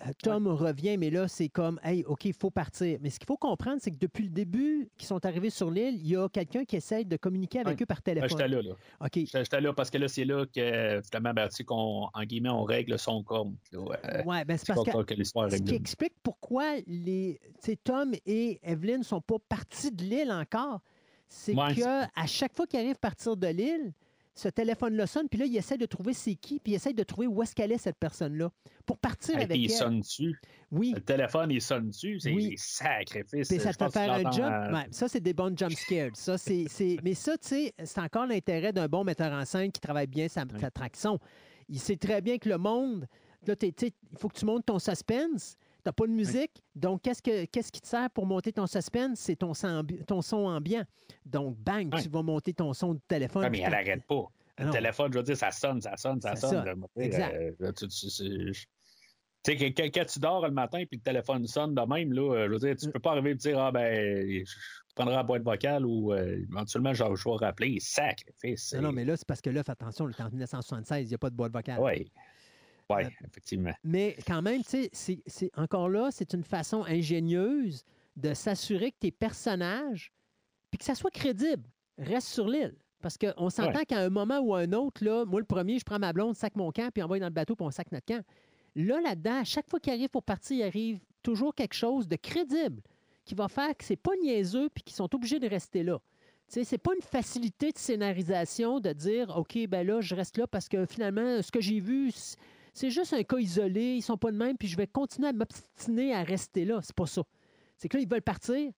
Euh, 0.00 0.10
Tom 0.22 0.48
revient, 0.48 0.96
mais 0.98 1.08
là, 1.08 1.28
c'est 1.28 1.48
comme, 1.48 1.78
hey, 1.84 2.04
OK, 2.06 2.24
il 2.24 2.32
faut 2.34 2.50
partir. 2.50 2.98
Mais 3.00 3.10
ce 3.10 3.18
qu'il 3.20 3.26
faut 3.28 3.36
comprendre, 3.36 3.78
c'est 3.80 3.92
que 3.92 3.98
depuis 3.98 4.24
le 4.24 4.30
début 4.30 4.88
qu'ils 4.98 5.06
sont 5.06 5.24
arrivés 5.24 5.50
sur 5.50 5.70
l'île, 5.70 5.94
il 5.94 6.08
y 6.08 6.16
a 6.16 6.28
quelqu'un 6.28 6.64
qui 6.64 6.74
essaye 6.76 7.04
de 7.04 7.16
communiquer 7.16 7.60
avec 7.60 7.78
Ouais. 7.78 7.82
eux 7.84 7.86
par 7.86 7.98
Ben, 7.98 8.14
téléphone. 8.16 8.30
J'étais 8.30 8.48
là, 8.48 8.62
là. 8.62 8.74
OK. 9.00 9.12
J'étais 9.14 9.60
là 9.60 9.72
parce 9.72 9.90
que 9.90 9.98
là, 9.98 10.08
c'est 10.08 10.24
là 10.24 10.46
que, 10.46 11.00
finalement, 11.08 11.32
ben, 11.32 11.48
tu 11.48 11.56
sais, 11.56 11.64
qu'on, 11.64 12.08
en 12.12 12.22
guillemets, 12.24 12.48
on 12.48 12.64
règle 12.64 12.98
son 12.98 13.22
compte. 13.22 13.54
Euh, 13.72 13.84
Ouais, 14.24 14.44
ben 14.44 14.56
c'est 14.56 14.66
parce 14.74 14.84
que 14.84 15.02
que 15.04 15.14
l'histoire 15.14 15.50
ce 15.50 15.56
qui 15.58 15.74
explique 15.74 16.14
pourquoi 16.22 16.76
les, 16.88 17.40
Tom 17.84 18.12
et 18.26 18.58
Evelyn 18.64 18.98
ne 18.98 19.02
sont 19.04 19.20
pas 19.20 19.36
partis 19.48 19.92
de 19.92 20.02
l'île 20.02 20.32
encore, 20.32 20.80
c'est 21.28 21.54
Ouais. 21.54 21.74
que 21.74 22.02
à 22.20 22.26
chaque 22.26 22.52
fois 22.54 22.66
qu'ils 22.66 22.80
arrivent 22.80 22.92
à 22.96 22.98
partir 22.98 23.36
de 23.36 23.46
l'île, 23.46 23.92
ce 24.36 24.48
téléphone-là 24.48 25.06
sonne, 25.06 25.28
puis 25.28 25.38
là, 25.38 25.46
il 25.46 25.56
essaie 25.56 25.78
de 25.78 25.86
trouver 25.86 26.12
c'est 26.12 26.34
qui, 26.34 26.58
puis 26.58 26.72
il 26.72 26.74
essaie 26.74 26.92
de 26.92 27.02
trouver 27.04 27.26
où 27.28 27.42
est-ce 27.42 27.54
qu'elle 27.54 27.70
est, 27.70 27.78
cette 27.78 27.98
personne-là, 27.98 28.50
pour 28.84 28.98
partir 28.98 29.36
avec 29.36 29.48
puis 29.50 29.60
il 29.60 29.70
elle. 29.70 29.76
sonne 29.76 30.00
dessus. 30.00 30.40
Oui, 30.72 30.92
Le 30.94 31.00
téléphone, 31.00 31.50
il 31.52 31.62
sonne 31.62 31.88
dessus. 31.90 32.18
C'est 32.18 32.32
Oui. 32.32 32.50
des 32.50 32.56
sacrifices. 32.56 33.48
puis 33.48 33.60
ça 33.60 33.72
te 33.72 33.84
fait 33.84 33.90
faire 33.92 34.12
un 34.12 34.30
jump. 34.32 34.52
euh, 34.52 34.72
Ouais, 34.72 34.86
ça, 34.90 35.06
c'est 35.08 35.20
des 35.20 35.34
bonnes 35.34 35.56
jump 35.56 35.72
scares. 35.72 36.10
Ça, 36.14 36.36
c'est, 36.36 36.66
Mais 37.04 37.14
ça, 37.14 37.38
tu 37.38 37.48
sais, 37.48 37.74
c'est 37.84 38.00
encore 38.00 38.26
l'intérêt 38.26 38.72
d'un 38.72 38.88
bon 38.88 39.04
metteur 39.04 39.32
en 39.32 39.44
scène 39.44 39.70
qui 39.70 39.80
travaille 39.80 40.08
bien 40.08 40.26
sa, 40.28 40.42
Oui. 40.42 40.60
sa 40.60 40.70
traction. 40.70 41.20
Il 41.68 41.78
sait 41.78 41.96
très 41.96 42.20
bien 42.20 42.38
que 42.38 42.48
le 42.48 42.58
monde, 42.58 43.06
là, 43.46 43.54
t'es- 43.54 43.70
tu 43.72 43.86
sais, 43.86 43.92
il 44.12 44.18
faut 44.18 44.28
que 44.28 44.38
tu 44.38 44.44
montes 44.46 44.66
ton 44.66 44.78
suspense. 44.78 45.56
Tu 45.84 45.88
n'as 45.88 45.92
pas 45.92 46.06
de 46.06 46.12
musique. 46.12 46.62
Donc, 46.74 47.02
qu'est-ce, 47.02 47.20
que, 47.20 47.44
qu'est-ce 47.44 47.70
qui 47.70 47.82
te 47.82 47.86
sert 47.86 48.08
pour 48.10 48.24
monter 48.24 48.52
ton 48.54 48.66
suspense? 48.66 49.20
C'est 49.20 49.36
ton 49.36 49.52
son, 49.52 49.68
ambi- 49.82 50.02
ton 50.06 50.22
son 50.22 50.38
ambiant. 50.46 50.84
Donc, 51.26 51.58
bang, 51.58 51.90
Oui. 51.94 52.02
tu 52.02 52.08
vas 52.08 52.22
monter 52.22 52.54
ton 52.54 52.72
son 52.72 52.94
de 52.94 53.00
téléphone. 53.06 53.42
Ouais, 53.44 53.50
mais 53.50 53.60
elle 53.60 53.70
n'arrête 53.70 54.02
pas. 54.06 54.24
Ah 54.56 54.62
Le 54.62 54.66
non. 54.68 54.72
téléphone, 54.72 55.12
je 55.12 55.18
veux 55.18 55.24
dire, 55.24 55.36
ça 55.36 55.50
sonne, 55.50 55.82
ça 55.82 55.94
sonne, 55.98 56.20
ça 56.22 56.36
Ça 56.36 56.48
sonne. 56.48 56.86
Exact. 56.96 57.34
euh, 57.60 57.72
tu 57.72 57.90
sais, 57.90 59.56
que- 59.56 59.68
que- 59.74 59.90
quand 59.92 60.06
tu 60.06 60.18
dors 60.20 60.46
le 60.46 60.52
matin 60.52 60.84
puis 60.88 60.96
le 60.96 61.02
téléphone 61.02 61.46
sonne 61.46 61.74
de 61.74 61.80
même, 61.82 62.12
là, 62.14 62.32
euh, 62.34 62.46
je 62.46 62.52
veux 62.52 62.58
dire, 62.60 62.76
tu 62.76 62.88
Mm. 62.88 62.92
peux 62.92 63.00
pas 63.00 63.10
arriver 63.12 63.30
et 63.32 63.34
dire 63.34 63.58
Ah 63.58 63.70
ben 63.70 64.42
je 64.46 64.54
prendrai 64.94 65.16
la 65.16 65.22
boîte 65.22 65.42
vocale 65.42 65.84
ou 65.84 66.14
euh, 66.14 66.38
éventuellement 66.50 66.94
je, 66.94 67.04
je 67.14 67.28
vais 67.28 67.36
rappeler. 67.36 67.78
Sacrifice. 67.80 68.72
Non, 68.74 68.82
non, 68.82 68.92
mais 68.92 69.04
là, 69.04 69.16
c'est 69.18 69.26
parce 69.26 69.42
que 69.42 69.50
là, 69.50 69.62
fais 69.62 69.72
attention, 69.72 70.06
le 70.06 70.14
temps 70.14 70.30
1976, 70.30 71.04
il 71.04 71.08
n'y 71.08 71.14
a 71.14 71.18
pas 71.18 71.28
de 71.28 71.36
boîte 71.36 71.52
vocale. 71.52 71.78
Oui. 71.80 72.10
Oui, 72.90 73.04
Euh, 73.04 73.08
effectivement. 73.26 73.72
Mais 73.82 74.16
quand 74.26 74.42
même, 74.42 74.62
tu 74.62 74.88
sais, 74.92 75.22
c'est- 75.26 75.50
encore 75.56 75.88
là, 75.88 76.10
c'est 76.10 76.34
une 76.34 76.44
façon 76.44 76.84
ingénieuse 76.84 77.84
de 78.16 78.34
s'assurer 78.34 78.92
que 78.92 78.98
tes 79.00 79.10
personnages, 79.10 80.12
puis 80.70 80.78
que 80.78 80.84
ça 80.84 80.94
soit 80.94 81.10
crédible, 81.10 81.62
restent 81.98 82.28
sur 82.28 82.48
l'île. 82.48 82.74
Parce 83.00 83.18
qu'on 83.18 83.50
s'entend 83.50 83.84
qu'à 83.84 83.98
un 84.00 84.08
moment 84.10 84.38
ou 84.38 84.54
à 84.54 84.60
un 84.60 84.72
autre, 84.72 85.04
là, 85.04 85.24
moi, 85.26 85.40
le 85.40 85.46
premier, 85.46 85.78
je 85.78 85.84
prends 85.84 85.98
ma 85.98 86.12
blonde, 86.12 86.34
sac 86.36 86.56
mon 86.56 86.70
camp, 86.72 86.90
puis 86.92 87.02
on 87.02 87.06
va 87.06 87.18
dans 87.18 87.26
le 87.26 87.32
bateau, 87.32 87.54
puis 87.54 87.64
on 87.66 87.70
sac 87.70 87.90
notre 87.92 88.06
camp. 88.06 88.24
Là, 88.76 89.00
là-dedans, 89.00 89.40
à 89.40 89.44
chaque 89.44 89.68
fois 89.68 89.78
qu'il 89.78 89.92
arrive 89.92 90.08
pour 90.08 90.22
partir, 90.22 90.56
il 90.56 90.62
arrive 90.62 91.00
toujours 91.22 91.54
quelque 91.54 91.74
chose 91.74 92.08
de 92.08 92.16
crédible 92.16 92.82
qui 93.24 93.34
va 93.34 93.48
faire 93.48 93.76
que 93.76 93.84
c'est 93.84 93.96
pas 93.96 94.12
niaiseux, 94.22 94.68
puis 94.68 94.82
qu'ils 94.82 94.96
sont 94.96 95.14
obligés 95.14 95.38
de 95.38 95.48
rester 95.48 95.82
là. 95.82 95.98
Tu 96.48 96.54
sais, 96.54 96.64
c'est 96.64 96.78
pas 96.78 96.94
une 96.94 97.02
facilité 97.02 97.72
de 97.72 97.78
scénarisation 97.78 98.80
de 98.80 98.92
dire, 98.92 99.34
OK, 99.36 99.58
ben 99.68 99.86
là, 99.86 100.00
je 100.00 100.14
reste 100.14 100.36
là 100.38 100.46
parce 100.46 100.68
que 100.68 100.84
finalement, 100.86 101.40
ce 101.42 101.50
que 101.50 101.60
j'ai 101.60 101.80
vu, 101.80 102.10
c'est 102.74 102.90
juste 102.90 103.14
un 103.14 103.22
cas 103.22 103.38
isolé, 103.38 103.94
ils 103.96 104.02
sont 104.02 104.18
pas 104.18 104.30
de 104.30 104.36
même, 104.36 104.58
puis 104.58 104.68
je 104.68 104.76
vais 104.76 104.86
continuer 104.86 105.28
à 105.28 105.32
m'obstiner 105.32 106.12
à 106.14 106.22
rester 106.22 106.64
là. 106.66 106.80
C'est 106.82 106.94
pas 106.94 107.06
ça. 107.06 107.22
C'est 107.78 107.88
que 107.88 107.96
là, 107.96 108.02
ils 108.02 108.08
veulent 108.08 108.20
partir. 108.20 108.70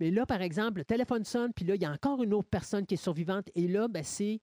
Mais 0.00 0.10
là, 0.10 0.26
par 0.26 0.42
exemple, 0.42 0.78
le 0.80 0.84
téléphone 0.84 1.24
sonne, 1.24 1.52
puis 1.54 1.64
là, 1.64 1.74
il 1.74 1.80
y 1.80 1.86
a 1.86 1.90
encore 1.90 2.22
une 2.22 2.34
autre 2.34 2.48
personne 2.50 2.84
qui 2.84 2.94
est 2.94 2.98
survivante. 2.98 3.48
Et 3.54 3.66
là, 3.66 3.88
ben, 3.88 4.02
c'est, 4.04 4.40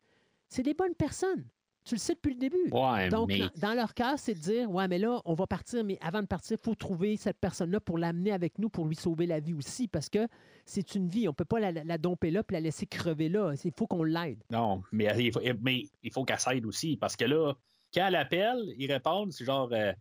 c'est 0.49 0.63
des 0.63 0.73
bonnes 0.73 0.95
personnes. 0.95 1.45
Tu 1.85 1.95
le 1.95 1.99
sais 1.99 2.15
depuis 2.15 2.33
le 2.33 2.39
début. 2.39 2.69
Ouais, 2.71 3.09
Donc, 3.09 3.27
mais 3.27 3.39
dans- 3.39 3.49
dans 3.69 3.73
leur 3.73 3.93
cas, 3.93 4.15
c'est 4.15 4.33
de 4.33 4.39
dire 4.39 4.71
Ouais, 4.71 4.87
mais 4.87 4.97
là, 4.97 5.21
on 5.25 5.33
va 5.33 5.45
partir, 5.47 5.83
mais 5.83 5.97
avant 6.01 6.21
de 6.21 6.27
partir, 6.27 6.57
il 6.57 6.63
faut 6.63 6.75
trouver 6.75 7.17
cette 7.17 7.37
personne-là 7.39 7.81
pour 7.81 7.97
l'amener 7.97 8.31
avec 8.31 8.57
nous, 8.57 8.69
pour 8.69 8.85
lui 8.87 8.95
sauver 8.95 9.25
la 9.27 9.41
vie 9.41 9.53
aussi, 9.53 9.89
parce 9.89 10.07
que 10.09 10.25
c'est 10.65 10.95
une 10.95 11.09
vie. 11.09 11.27
On 11.27 11.31
ne 11.31 11.35
peut 11.35 11.43
pas 11.43 11.59
la, 11.59 11.71
la 11.73 11.97
domper 11.97 12.31
là 12.31 12.41
puis 12.41 12.53
la 12.55 12.61
laisser 12.61 12.85
crever 12.85 13.27
là. 13.27 13.53
Il 13.65 13.71
faut 13.77 13.85
qu'on 13.85 14.03
l'aide. 14.03 14.41
non, 14.49 14.81
mais 14.93 15.13
mais 15.61 15.83
il 16.03 16.11
faut 16.11 16.23
qu'elle 16.23 16.39
s'aide 16.39 16.65
aussi 16.65 16.95
parce 16.95 17.17
que 17.17 17.25
là, 17.25 17.53
quand 17.93 18.07
elle 18.07 18.15
appelle, 18.15 18.73
ils 18.77 18.91
répondent, 18.91 19.31
c'est 19.31 19.45
genre 19.45 19.69
euh, 19.71 19.93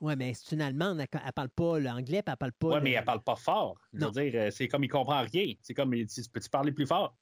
Oui, 0.00 0.14
mais 0.16 0.32
c'est 0.34 0.54
une 0.54 0.62
Allemande, 0.62 1.00
elle 1.00 1.20
ne 1.26 1.30
parle 1.30 1.48
pas 1.50 1.78
l'anglais, 1.78 2.22
puis 2.22 2.32
elle 2.32 2.36
parle 2.36 2.52
pas. 2.52 2.76
Le- 2.76 2.80
mais 2.82 2.92
elle 2.92 3.04
parle 3.04 3.22
pas 3.22 3.36
fort. 3.36 3.76
Je 3.92 3.98
Non. 4.00 4.10
veux 4.10 4.22
dire, 4.30 4.40
euh, 4.40 4.50
c'est 4.50 4.66
comme 4.68 4.84
il 4.84 4.88
comprend 4.88 5.22
rien. 5.22 5.52
C'est 5.62 5.74
comme 5.74 5.92
il 5.94 6.06
dit, 6.06 6.28
peux-tu 6.32 6.48
parler 6.48 6.72
plus 6.72 6.86
fort? 6.86 7.14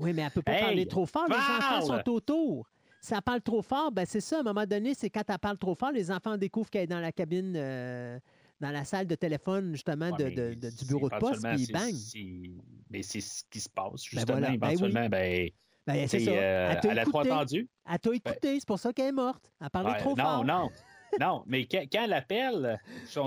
Oui, 0.00 0.12
mais 0.12 0.22
elle 0.22 0.26
ne 0.26 0.30
peut 0.30 0.42
pas 0.42 0.52
Hey, 0.52 0.60
parler 0.62 0.86
trop 0.86 1.06
fort. 1.06 1.26
Les 1.28 1.34
enfants 1.34 1.80
sont 1.82 2.08
autour. 2.10 2.68
Si 3.00 3.14
elle 3.14 3.22
parle 3.22 3.42
trop 3.42 3.62
fort, 3.62 3.90
ben 3.90 4.04
c'est 4.06 4.20
ça. 4.20 4.36
À 4.36 4.40
un 4.40 4.42
moment 4.44 4.64
donné, 4.66 4.94
c'est 4.94 5.10
quand 5.10 5.24
elle 5.28 5.38
parle 5.38 5.58
trop 5.58 5.74
fort, 5.74 5.90
les 5.90 6.10
enfants 6.10 6.36
découvrent 6.36 6.70
qu'elle 6.70 6.82
est 6.84 6.86
dans 6.86 7.00
la 7.00 7.10
cabine, 7.10 7.54
euh, 7.56 8.18
dans 8.60 8.70
la 8.70 8.84
salle 8.84 9.08
de 9.08 9.14
téléphone, 9.16 9.72
justement, 9.72 10.10
Ouais, 10.10 10.18
de- 10.18 10.24
mais 10.24 10.56
de- 10.56 10.70
de- 10.70 10.76
du 10.76 10.84
bureau 10.84 11.08
de 11.10 11.16
poste, 11.16 11.44
puis 11.54 11.66
bang. 11.72 11.92
c'est- 11.92 12.50
Mais 12.90 13.02
c'est 13.02 13.20
ce 13.20 13.42
qui 13.50 13.60
se 13.60 13.68
passe, 13.68 13.90
Ben 14.12 14.18
justement. 14.20 14.40
ben 14.40 14.50
oui. 14.50 14.54
éventuellement, 14.54 15.08
ben, 15.08 15.50
Ben, 15.86 16.06
c'est 16.06 16.20
ça. 16.20 16.30
euh, 16.30 16.74
elle 16.84 16.98
a 16.98 17.04
trop 17.04 17.20
entendu. 17.20 17.68
Elle 17.90 17.98
t'a 17.98 18.14
écouté, 18.14 18.60
c'est 18.60 18.66
pour 18.68 18.78
ça 18.78 18.92
qu'elle 18.92 19.08
est 19.08 19.12
morte. 19.12 19.42
Elle 19.60 19.70
parlait 19.70 19.90
Ouais, 19.90 19.98
trop 19.98 20.14
non, 20.16 20.22
fort. 20.24 20.44
non, 20.44 20.68
non. 21.20 21.42
Mais 21.46 21.66
quand, 21.66 21.82
quand 21.90 22.04
elle 22.04 22.12
appelle, 22.12 22.78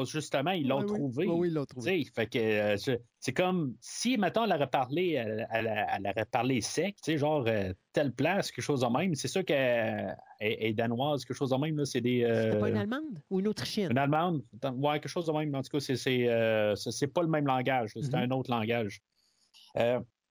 justement, 0.06 0.52
ils 0.52 0.66
l'ont 0.66 0.80
Oui, 0.80 0.86
oui. 0.88 0.96
trouvé. 0.96 1.28
Oui, 1.28 1.34
oui, 1.38 1.48
ils 1.50 1.54
l'ont 1.54 1.66
trouvé. 1.66 2.06
Fait 2.16 2.28
que 2.28 2.40
euh, 2.40 2.96
c'est 3.20 3.34
comme 3.34 3.76
si, 3.82 4.18
mettons, 4.18 4.46
elle 4.46 4.54
aurait 4.54 4.70
parlé, 4.70 5.12
elle, 5.12 5.46
elle- 5.52 5.86
elle 5.98 6.08
aurait 6.08 6.26
parlé 6.26 6.62
sec, 6.62 6.96
tu 7.04 7.12
sais, 7.12 7.18
genre 7.18 7.44
euh, 7.48 7.74
telle 7.92 8.14
place, 8.14 8.52
quelque 8.52 8.64
chose 8.64 8.80
de 8.82 8.88
même. 8.88 9.16
C'est 9.16 9.28
sûr 9.28 9.44
qu'elle 9.44 10.16
est, 10.40 10.74
danoise, 10.74 11.26
quelque 11.26 11.36
chose 11.38 11.50
de 11.50 11.58
même. 11.58 11.84
C'est 11.84 12.00
des. 12.02 12.22
C'était 12.22 12.58
pas 12.58 12.68
euh, 12.68 12.70
une 12.70 12.78
Allemande 12.78 13.20
ou 13.30 13.42
une 13.42 13.50
Autrichienne? 13.50 13.92
Une 13.92 13.98
allemande, 13.98 14.44
ouais, 14.64 15.00
quelque 15.02 15.10
chose 15.10 15.26
de 15.26 15.34
même. 15.34 15.54
En 15.54 15.62
tout 15.62 15.78
cas, 15.78 15.80
c'est, 15.82 16.30
euh, 16.30 16.74
pas 17.14 17.22
le 17.22 17.28
même 17.28 17.48
langage. 17.48 17.92
C'est 17.96 18.14
Mhm. 18.14 18.32
un 18.32 18.32
autre 18.32 18.50
langage. 18.50 19.02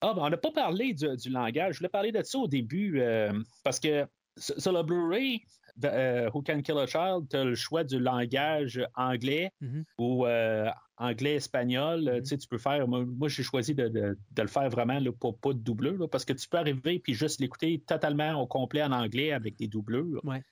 Ah, 0.01 0.13
ben, 0.15 0.23
on 0.23 0.31
n'a 0.31 0.37
pas 0.37 0.51
parlé 0.53 0.93
du, 0.93 1.07
du 1.17 1.31
langage. 1.31 1.75
Je 1.75 1.79
voulais 1.79 1.89
parler 1.89 2.13
de 2.13 2.23
ça 2.23 2.39
au 2.39 2.49
début 2.49 3.01
euh, 3.01 3.33
parce 3.63 3.81
que 3.81 4.07
sur 4.37 4.73
le 4.73 4.83
Blu-ray, 4.83 5.43
euh, 5.85 6.29
Who 6.35 6.43
Can 6.43 6.63
Kill 6.63 6.77
a 6.79 6.87
Child, 6.87 7.29
tu 7.31 7.37
as 7.37 7.45
le 7.45 7.55
choix 7.55 7.85
du 7.85 7.99
langage 7.99 8.81
anglais 8.97 9.51
Mhm. 9.61 9.85
ou 9.99 10.27
euh, 10.27 10.69
anglais-espagnol. 10.99 12.03
Mhm. 12.03 12.23
Tu 12.23 12.27
sais, 12.29 12.39
tu 12.39 12.49
peux 12.49 12.59
faire. 12.59 12.87
Moi, 12.87 13.05
moi, 13.07 13.29
j'ai 13.29 13.43
choisi 13.43 13.75
de, 13.75 13.89
de- 13.89 14.19
de 14.31 14.43
le 14.43 14.49
faire 14.49 14.69
vraiment 14.69 14.99
là, 14.99 15.11
pas, 15.13 15.33
pas 15.33 15.53
de 15.53 15.59
doubleur 15.59 15.95
là, 15.95 16.09
parce 16.09 16.25
que 16.25 16.33
tu 16.33 16.49
peux 16.49 16.59
arriver 16.59 16.99
puis 16.99 17.15
juste 17.15 17.41
l'écouter 17.41 17.83
totalement 17.87 18.35
au 18.41 18.47
complet 18.47 18.83
en 18.83 18.93
anglais 18.93 19.33
avec 19.33 19.57
des 19.57 19.69
doubleurs 19.69 20.25
Ouais. 20.25 20.43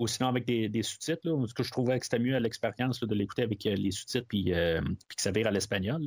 ou 0.00 0.06
sinon 0.06 0.28
avec 0.28 0.44
des, 0.46 0.68
des 0.68 0.82
sous-titres. 0.82 1.22
Parce 1.38 1.52
que 1.52 1.62
je 1.62 1.70
trouvais 1.70 1.98
que 1.98 2.04
c'était 2.06 2.18
mieux 2.18 2.34
à 2.34 2.40
l'expérience 2.40 3.00
de 3.00 3.14
l'écouter 3.14 3.42
avec 3.42 3.62
les 3.64 3.90
sous-titres 3.90 4.26
puis, 4.28 4.52
euh, 4.52 4.80
puis 4.82 5.16
que 5.16 5.22
ça 5.22 5.30
vire 5.30 5.46
à 5.46 5.50
l'espagnol. 5.50 6.02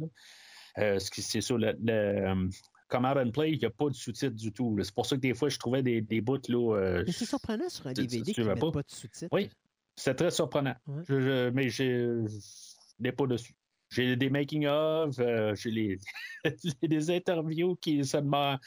Euh, 0.78 1.00
c'est 1.00 1.42
sûr, 1.42 1.58
le, 1.58 1.74
le, 1.82 2.50
Command 2.88 3.18
and 3.18 3.32
Play, 3.32 3.52
il 3.52 3.60
n'y 3.60 3.66
a 3.66 3.70
pas 3.70 3.90
de 3.90 3.94
sous-titres 3.94 4.36
du 4.36 4.52
tout. 4.52 4.76
C'est 4.82 4.94
pour 4.94 5.06
ça 5.06 5.16
que 5.16 5.22
des 5.22 5.34
fois, 5.34 5.50
je 5.50 5.58
trouvais 5.60 5.84
des, 5.84 6.02
des 6.02 6.22
bouts. 6.22 6.40
Là, 6.48 6.76
euh, 6.76 7.04
Mais 7.06 7.12
c'est 7.12 7.26
surprenant 7.26 7.70
sur 7.70 7.86
un 7.88 7.94
DVD 7.94 8.32
qui 8.34 8.42
met 8.42 8.56
pas? 8.56 8.72
pas 8.72 8.82
de 8.82 8.90
sous-titres. 8.90 9.30
Oui, 9.32 9.50
c'est 9.96 10.16
très 10.16 10.32
surprenant. 10.32 10.76
Ouais. 10.88 11.04
Je- 11.08 11.20
je- 11.22 11.50
mais 11.52 11.70
je 11.70 12.26
n'ai 13.00 13.12
pas 13.12 13.28
dessus. 13.28 13.54
J'ai 13.92 14.16
des 14.16 14.30
making-of, 14.30 15.18
euh, 15.20 15.56
j'ai 15.56 15.72
les, 15.72 15.98
des 16.84 17.12
interviews 17.12 17.76
qui 17.76 18.04
se 18.06 18.18
demandent. 18.18 18.60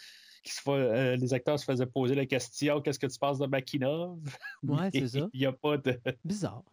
Qui 0.43 0.51
se 0.51 0.61
euh, 0.69 1.15
les 1.15 1.33
acteurs 1.33 1.57
se 1.57 1.63
faisaient 1.63 1.85
poser 1.85 2.15
la 2.15 2.25
question 2.25 2.81
qu'est-ce 2.81 2.99
que 2.99 3.07
tu 3.07 3.17
penses 3.17 3.39
de 3.39 3.45
Makinov 3.47 4.19
Ouais, 4.63 4.89
c'est 4.93 5.07
ça. 5.07 5.29
Il 5.33 5.39
n'y 5.39 5.45
a 5.45 5.53
pas 5.53 5.77
de. 5.77 5.97
Bizarre. 6.25 6.63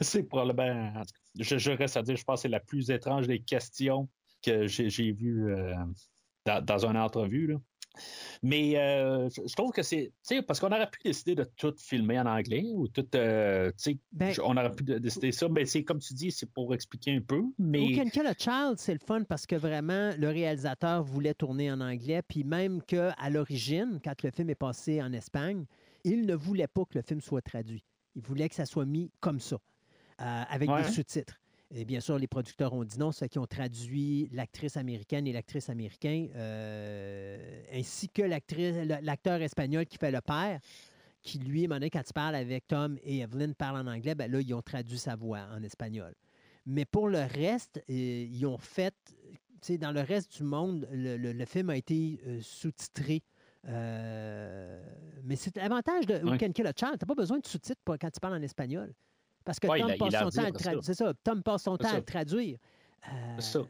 C'est 0.00 0.24
probablement. 0.24 1.02
Je, 1.38 1.56
je 1.56 1.70
reste 1.70 1.96
à 1.96 2.02
dire, 2.02 2.16
je 2.16 2.24
pense 2.24 2.38
que 2.40 2.42
c'est 2.42 2.48
la 2.48 2.58
plus 2.58 2.90
étrange 2.90 3.28
des 3.28 3.38
questions 3.40 4.08
que 4.42 4.66
j'ai 4.66 5.12
vues 5.12 5.52
euh, 5.54 5.74
dans, 6.44 6.64
dans 6.64 6.86
une 6.86 6.96
entrevue. 6.96 7.46
là. 7.48 7.56
Mais 8.42 8.78
euh, 8.78 9.28
je 9.28 9.54
trouve 9.54 9.70
que 9.70 9.82
c'est. 9.82 10.12
Parce 10.46 10.58
qu'on 10.60 10.68
aurait 10.72 10.88
pu 10.90 10.98
décider 11.04 11.34
de 11.34 11.44
tout 11.56 11.74
filmer 11.78 12.18
en 12.20 12.24
anglais 12.26 12.64
ou 12.72 12.88
tout. 12.88 13.06
euh, 13.14 13.70
Ben, 14.12 14.34
on 14.42 14.56
aurait 14.56 14.72
pu 14.72 14.82
de- 14.82 14.96
décider 14.98 15.30
ça. 15.30 15.46
Mais 15.50 15.66
c'est 15.66 15.84
comme 15.84 15.98
tu 15.98 16.14
dis, 16.14 16.30
c'est 16.30 16.50
pour 16.50 16.74
expliquer 16.74 17.14
un 17.16 17.20
peu. 17.20 17.42
Mais. 17.58 17.94
Can 17.94 18.08
Kill 18.08 18.26
a 18.26 18.34
Child, 18.36 18.78
c'est 18.78 18.94
le 18.94 18.98
fun 18.98 19.24
parce 19.24 19.44
que 19.46 19.56
vraiment, 19.56 20.12
le 20.16 20.28
réalisateur 20.28 21.04
voulait 21.04 21.34
tourner 21.34 21.70
en 21.70 21.80
anglais, 21.82 22.22
puis 22.26 22.44
même 22.44 22.82
qu'à 22.82 23.14
l'origine, 23.30 24.00
quand 24.02 24.22
le 24.22 24.30
film 24.30 24.48
est 24.48 24.54
passé 24.54 25.02
en 25.02 25.12
Espagne, 25.12 25.66
il 26.04 26.24
ne 26.24 26.34
voulait 26.34 26.68
pas 26.68 26.84
que 26.86 26.94
le 26.98 27.02
film 27.02 27.20
soit 27.20 27.42
traduit. 27.42 27.84
Il 28.16 28.22
voulait 28.22 28.48
que 28.48 28.54
ça 28.54 28.64
soit 28.64 28.86
mis 28.86 29.10
comme 29.20 29.38
ça, 29.38 29.56
euh, 30.20 30.42
avec 30.48 30.70
Ouais. 30.70 30.82
des 30.82 30.88
sous-titres. 30.88 31.38
Et 31.74 31.84
bien 31.86 32.00
sûr, 32.00 32.18
les 32.18 32.26
producteurs 32.26 32.72
ont 32.74 32.84
dit 32.84 32.98
non, 32.98 33.12
ceux 33.12 33.28
qui 33.28 33.38
ont 33.38 33.46
traduit 33.46 34.28
l'actrice 34.32 34.76
américaine 34.76 35.26
et 35.26 35.32
l'actrice 35.32 35.70
américaine, 35.70 36.28
euh, 36.34 37.62
ainsi 37.72 38.08
que 38.10 38.20
l'actrice, 38.22 38.74
l'acteur 39.02 39.40
espagnol 39.40 39.86
qui 39.86 39.96
fait 39.96 40.10
le 40.10 40.20
père, 40.20 40.60
qui 41.22 41.38
lui, 41.38 41.66
quand 41.68 41.78
il 41.80 42.12
parle 42.12 42.34
avec 42.34 42.66
Tom 42.68 42.98
et 43.02 43.20
Evelyn, 43.20 43.52
parle 43.52 43.76
en 43.78 43.90
anglais, 43.90 44.14
ben 44.14 44.30
là, 44.30 44.40
ils 44.40 44.52
ont 44.54 44.60
traduit 44.60 44.98
sa 44.98 45.16
voix 45.16 45.46
en 45.54 45.62
espagnol. 45.62 46.12
Mais 46.66 46.84
pour 46.84 47.08
le 47.08 47.20
reste, 47.20 47.78
euh, 47.88 47.92
ils 48.30 48.44
ont 48.44 48.58
fait, 48.58 48.94
tu 49.06 49.38
sais, 49.62 49.78
dans 49.78 49.92
le 49.92 50.00
reste 50.02 50.36
du 50.36 50.42
monde, 50.44 50.86
le, 50.92 51.16
le- 51.16 51.32
le 51.32 51.44
film 51.46 51.70
a 51.70 51.76
été 51.76 52.20
euh, 52.26 52.40
sous-titré. 52.42 53.22
Euh, 53.68 54.82
mais 55.24 55.36
c'est 55.36 55.56
l'avantage 55.56 56.06
de 56.06 56.14
Ouais. 56.28 56.38
Can 56.38 56.52
Kill 56.52 56.66
a 56.66 56.72
Child? 56.76 56.98
Tu 56.98 57.04
n'as 57.04 57.06
pas 57.06 57.14
besoin 57.14 57.38
de 57.38 57.46
sous-titres 57.46 57.80
quand 57.84 58.10
tu 58.10 58.20
parles 58.20 58.34
en 58.34 58.42
espagnol. 58.42 58.92
Parce 59.44 59.58
que 59.58 59.66
Ouais, 59.66 59.80
Tom 59.80 59.90
a- 59.90 59.96
passe 59.96 60.12
son 60.14 60.30
temps 60.30 60.38
à 60.38 60.42
le 60.42 60.48
après 60.48 60.62
traduire. 60.62 60.82
ça. 60.84 60.94
C'est 60.94 60.94
ça. 61.04 61.12
Tom 61.24 61.42
passe 61.42 61.62
son 61.62 61.76
temps 61.76 61.88
à 61.88 61.92
ça. 61.92 62.02
traduire. 62.02 62.58
Euh, 63.08 63.10
C'est 63.38 63.58
ça. 63.58 63.60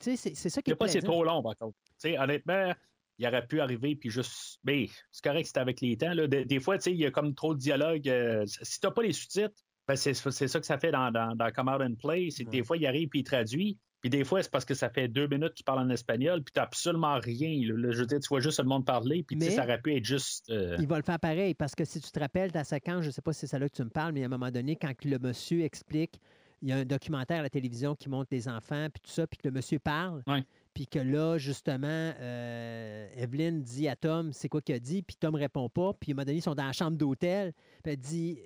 tu 0.00 0.16
sais, 0.16 0.34
c'est 0.34 0.48
ça 0.50 0.62
qui 0.62 0.70
est 0.70 0.76
pas 0.76 0.88
c'est 0.88 1.00
trop 1.02 1.24
long, 1.24 1.42
par 1.42 1.56
contre. 1.56 1.76
Tu 1.86 1.92
sais, 2.10 2.18
honnêtement, 2.18 2.72
il 3.18 3.26
aurait 3.26 3.46
pu 3.46 3.60
arriver 3.60 3.96
puis 3.96 4.10
juste. 4.10 4.58
Mais 4.64 4.88
c'est 5.10 5.22
correct, 5.24 5.46
c'est 5.46 5.58
avec 5.58 5.80
les 5.80 5.96
temps. 5.96 6.12
là. 6.14 6.26
Des, 6.26 6.44
des 6.44 6.60
fois, 6.60 6.76
tu 6.78 6.84
sais, 6.84 6.92
il 6.92 6.98
y 6.98 7.06
a 7.06 7.10
comme 7.10 7.34
trop 7.34 7.54
de 7.54 7.58
dialogue. 7.60 8.08
euh, 8.08 8.44
si 8.46 8.80
t'as 8.80 8.90
pas 8.90 9.02
les 9.02 9.12
sous-titres, 9.12 9.54
ben 9.86 9.96
c'est 9.96 10.14
ça 10.14 10.60
que 10.60 10.66
ça 10.66 10.78
fait 10.78 10.90
dans, 10.90 11.10
dans, 11.10 11.34
dans 11.36 11.50
Come 11.52 11.68
Out 11.68 11.80
and 11.82 11.94
Play. 11.96 12.28
Ouais. 12.38 12.44
des 12.46 12.62
fois, 12.64 12.76
il 12.76 12.86
arrive 12.86 13.08
puis 13.08 13.20
il 13.20 13.24
traduit. 13.24 13.78
Puis 14.04 14.10
des 14.10 14.22
fois, 14.22 14.42
c'est 14.42 14.50
parce 14.52 14.66
que 14.66 14.74
ça 14.74 14.90
fait 14.90 15.08
deux 15.08 15.26
minutes 15.28 15.54
qu'il 15.54 15.64
parle 15.64 15.78
en 15.78 15.88
espagnol, 15.88 16.42
puis 16.42 16.52
t'as 16.52 16.64
absolument 16.64 17.18
rien. 17.18 17.58
là. 17.72 17.74
Là, 17.74 17.90
je 17.90 18.00
veux 18.00 18.06
dire, 18.06 18.20
tu 18.20 18.28
vois 18.28 18.40
juste 18.40 18.58
le 18.60 18.66
monde 18.66 18.84
parler, 18.84 19.22
puis 19.22 19.34
tu 19.38 19.46
Mais- 19.46 19.50
ça 19.52 19.64
aurait 19.64 19.80
pu 19.80 19.96
être 19.96 20.04
juste. 20.04 20.50
euh, 20.50 20.76
Il 20.78 20.86
va 20.86 20.98
le 20.98 21.02
faire 21.02 21.18
pareil 21.18 21.54
parce 21.54 21.74
que 21.74 21.86
si 21.86 22.02
tu 22.02 22.10
te 22.10 22.20
rappelles 22.20 22.52
ta 22.52 22.64
séquence, 22.64 23.00
je 23.00 23.06
ne 23.06 23.12
sais 23.12 23.22
pas 23.22 23.32
si 23.32 23.40
c'est 23.40 23.46
celle-là 23.46 23.70
que 23.70 23.74
tu 23.76 23.82
me 23.82 23.88
parles, 23.88 24.12
mais 24.12 24.22
à 24.22 24.26
un 24.26 24.28
moment 24.28 24.50
donné, 24.50 24.76
quand 24.76 24.92
le 25.06 25.18
monsieur 25.18 25.62
explique, 25.62 26.20
il 26.60 26.68
y 26.68 26.72
a 26.72 26.76
un 26.76 26.84
documentaire 26.84 27.38
à 27.40 27.42
la 27.44 27.48
télévision 27.48 27.94
qui 27.94 28.10
montre 28.10 28.28
les 28.30 28.46
enfants, 28.46 28.88
puis 28.92 29.00
tout 29.02 29.10
ça, 29.10 29.26
puis 29.26 29.38
que 29.38 29.48
le 29.48 29.54
monsieur 29.54 29.78
parle, 29.78 30.22
Ouais. 30.26 30.44
puis 30.74 30.86
que 30.86 30.98
là, 30.98 31.38
justement, 31.38 31.86
euh, 31.88 33.06
Evelyne 33.16 33.62
dit 33.62 33.88
à 33.88 33.96
Tom, 33.96 34.32
c'est 34.34 34.48
quoi 34.50 34.60
qu'il 34.60 34.74
a 34.74 34.78
dit, 34.78 35.00
puis 35.02 35.16
Tom 35.18 35.34
répond 35.34 35.68
pas, 35.68 35.92
puis 35.94 36.10
à 36.10 36.12
un 36.12 36.14
moment 36.16 36.26
donné, 36.26 36.38
ils 36.38 36.42
sont 36.42 36.54
dans 36.54 36.66
la 36.66 36.72
chambre 36.72 36.96
d'hôtel, 36.98 37.52
puis 37.82 37.92
elle 37.92 37.98
dit, 37.98 38.38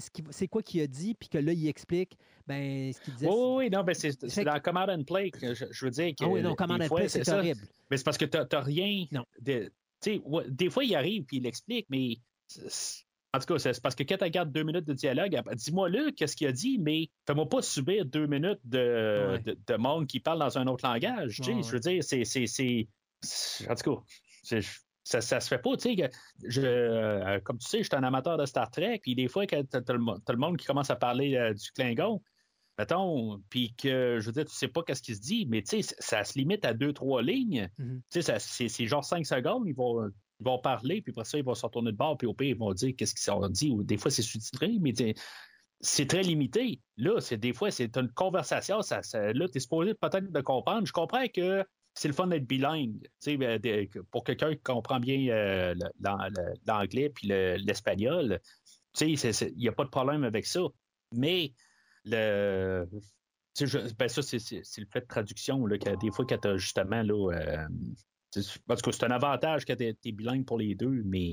qu'est-ce 0.00 0.10
c'est 0.30 0.48
quoi 0.48 0.62
qu'il 0.62 0.80
a 0.80 0.86
dit, 0.86 1.14
puis 1.14 1.28
que 1.28 1.38
là, 1.38 1.52
il 1.52 1.68
explique, 1.68 2.16
ben, 2.46 2.92
ce 2.92 3.00
qu'il 3.00 3.14
disait. 3.14 3.26
Oui, 3.28 3.32
c'est- 3.34 3.56
oui, 3.56 3.70
non, 3.70 3.84
ben 3.84 3.94
c'est 3.94 4.28
c'est 4.28 4.44
dans 4.44 4.58
Command 4.60 4.88
and 4.90 5.04
Play 5.04 5.30
que 5.30 5.54
je, 5.54 5.64
je 5.70 5.84
veux 5.84 5.90
dire 5.90 6.10
que. 6.18 6.24
Ah 6.24 6.28
oui, 6.28 6.40
non, 6.42 6.54
des 6.54 6.84
on 6.84 6.88
fois, 6.88 7.08
c'est 7.08 7.24
ça. 7.24 7.38
horrible. 7.38 7.60
Mais 7.90 7.96
c'est 7.96 8.04
parce 8.04 8.18
que 8.18 8.24
t'as 8.24 8.44
t'as 8.44 8.60
rien. 8.60 9.04
Non. 9.12 9.24
de- 9.40 9.70
tu 10.00 10.14
sais, 10.16 10.22
ouais, 10.24 10.44
des 10.48 10.68
fois, 10.70 10.84
il 10.84 10.94
arrive 10.96 11.24
puis 11.24 11.36
il 11.36 11.46
explique, 11.46 11.86
mais. 11.90 12.16
c'est- 12.48 12.68
c'est- 12.68 13.04
En 13.34 13.38
tout 13.38 13.46
cas, 13.46 13.58
c'est 13.58 13.72
c'est 13.72 13.80
parce 13.82 13.94
que 13.94 14.02
quand 14.02 14.18
tu 14.18 14.24
regardes 14.24 14.52
deux 14.52 14.62
minutes 14.62 14.84
de 14.84 14.92
dialogue, 14.92 15.40
dis-moi 15.54 15.88
là 15.88 16.10
qu'est-ce 16.14 16.36
qu'il 16.36 16.46
a 16.48 16.52
dit, 16.52 16.76
mais 16.78 17.08
fais-moi 17.26 17.48
pas 17.48 17.62
subir 17.62 18.04
deux 18.04 18.26
minutes 18.26 18.60
de, 18.64 19.30
Ouais. 19.32 19.38
de, 19.38 19.56
de 19.66 19.76
monde 19.78 20.06
qui 20.06 20.20
parle 20.20 20.38
dans 20.40 20.58
un 20.58 20.66
autre 20.66 20.86
langage. 20.86 21.40
tu 21.42 21.50
Ouais, 21.50 21.62
Je 21.62 21.70
veux 21.70 21.80
dire, 21.80 22.04
c'est. 22.04 22.24
c'est- 22.24 22.46
c'est- 22.46 22.88
c'est- 23.22 23.70
En 23.70 23.74
tout 23.74 23.94
cas, 23.96 24.02
c'est- 24.42 24.60
ça, 25.04 25.20
ça 25.20 25.40
se 25.40 25.48
fait 25.48 25.58
pas. 25.58 25.76
Tu 25.76 25.96
sais, 25.96 26.10
je, 26.44 26.62
euh, 26.62 27.40
comme 27.40 27.58
tu 27.58 27.68
sais, 27.68 27.78
je 27.78 27.84
suis 27.84 27.96
un 27.96 28.04
amateur 28.04 28.36
de 28.36 28.46
Star 28.46 28.70
Trek, 28.70 29.00
puis 29.02 29.14
des 29.14 29.28
fois, 29.28 29.46
quand 29.46 29.62
t'as 29.68 29.80
t'as 29.80 29.94
le, 29.94 30.36
monde 30.36 30.56
qui 30.56 30.66
commence 30.66 30.90
à 30.90 30.96
parler 30.96 31.36
euh, 31.36 31.54
du 31.54 31.70
Klingon, 31.72 32.22
mettons, 32.78 33.42
puis 33.50 33.74
que, 33.74 34.18
je 34.20 34.26
veux 34.26 34.32
dire, 34.32 34.44
tu 34.44 34.54
sais 34.54 34.68
pas 34.68 34.82
qu'est-ce 34.82 35.02
qui 35.02 35.14
se 35.14 35.20
dit, 35.20 35.46
mais 35.46 35.62
tu 35.62 35.82
sais, 35.82 35.94
ça 35.98 36.24
se 36.24 36.38
limite 36.38 36.64
à 36.64 36.74
deux, 36.74 36.92
trois 36.92 37.22
lignes. 37.22 37.68
Mhm. 37.78 38.02
Tu 38.10 38.22
sais, 38.22 38.38
c'est 38.38 38.86
genre 38.86 39.04
cinq 39.04 39.26
secondes, 39.26 39.64
ils 39.66 39.74
vont, 39.74 40.06
ils 40.06 40.44
vont 40.44 40.58
parler, 40.58 41.02
puis 41.02 41.12
après 41.12 41.24
ça, 41.24 41.38
ils 41.38 41.44
vont 41.44 41.54
se 41.54 41.66
retourner 41.66 41.92
de 41.92 41.96
bord, 41.96 42.16
puis 42.16 42.26
au 42.26 42.34
pire, 42.34 42.48
ils 42.48 42.58
vont 42.58 42.72
dire 42.72 42.94
qu'est-ce 42.96 43.14
qu'ils 43.14 43.32
ont 43.32 43.48
dit, 43.48 43.70
ou 43.70 43.82
des 43.82 43.98
fois, 43.98 44.10
c'est 44.10 44.22
sous-titré, 44.22 44.78
mais 44.80 44.92
c'est 45.80 46.06
très 46.06 46.22
limité. 46.22 46.80
Là, 46.96 47.20
c'est 47.20 47.36
des 47.36 47.52
fois, 47.52 47.70
c'est 47.70 47.96
une 47.96 48.10
conversation, 48.10 48.82
ça, 48.82 49.02
ça- 49.02 49.32
là, 49.32 49.48
tu 49.48 49.58
es 49.58 49.60
supposé 49.60 49.94
peut-être 49.94 50.30
de 50.30 50.40
comprendre. 50.40 50.86
Je 50.86 50.92
comprends 50.92 51.26
que 51.26 51.64
c'est 51.94 52.08
le 52.08 52.14
fun 52.14 52.26
d'être 52.26 52.46
bilingue, 52.46 53.06
ben, 53.26 53.60
pour 54.10 54.24
quelqu'un 54.24 54.54
qui 54.54 54.62
comprend 54.62 55.00
bien 55.00 55.28
euh, 55.28 55.74
l'anglais 56.66 57.10
puis 57.10 57.28
le- 57.28 57.56
l'espagnol, 57.56 58.40
il 59.00 59.16
n'y 59.56 59.68
a 59.68 59.72
pas 59.72 59.84
de 59.84 59.90
problème 59.90 60.24
avec 60.24 60.46
ça. 60.46 60.60
Mais 61.14 61.52
le. 62.04 62.88
je- 63.58 63.94
ben 63.94 64.08
ça, 64.08 64.22
c'est 64.22 64.38
le 64.38 64.86
fait 64.90 65.00
de 65.00 65.06
traduction, 65.06 65.66
là, 65.66 65.78
que 65.78 65.96
des 66.00 66.10
fois, 66.10 66.24
quand 66.26 66.38
tu 66.38 66.58
justement, 66.58 67.02
là. 67.02 67.32
euh, 67.32 67.68
parce 68.66 68.80
que 68.80 68.90
c'est 68.92 69.04
un 69.04 69.10
avantage 69.10 69.66
quand 69.66 69.76
tu 69.76 69.84
es, 69.84 70.12
bilingue 70.12 70.46
pour 70.46 70.58
les 70.58 70.74
deux, 70.74 71.02
mais 71.04 71.32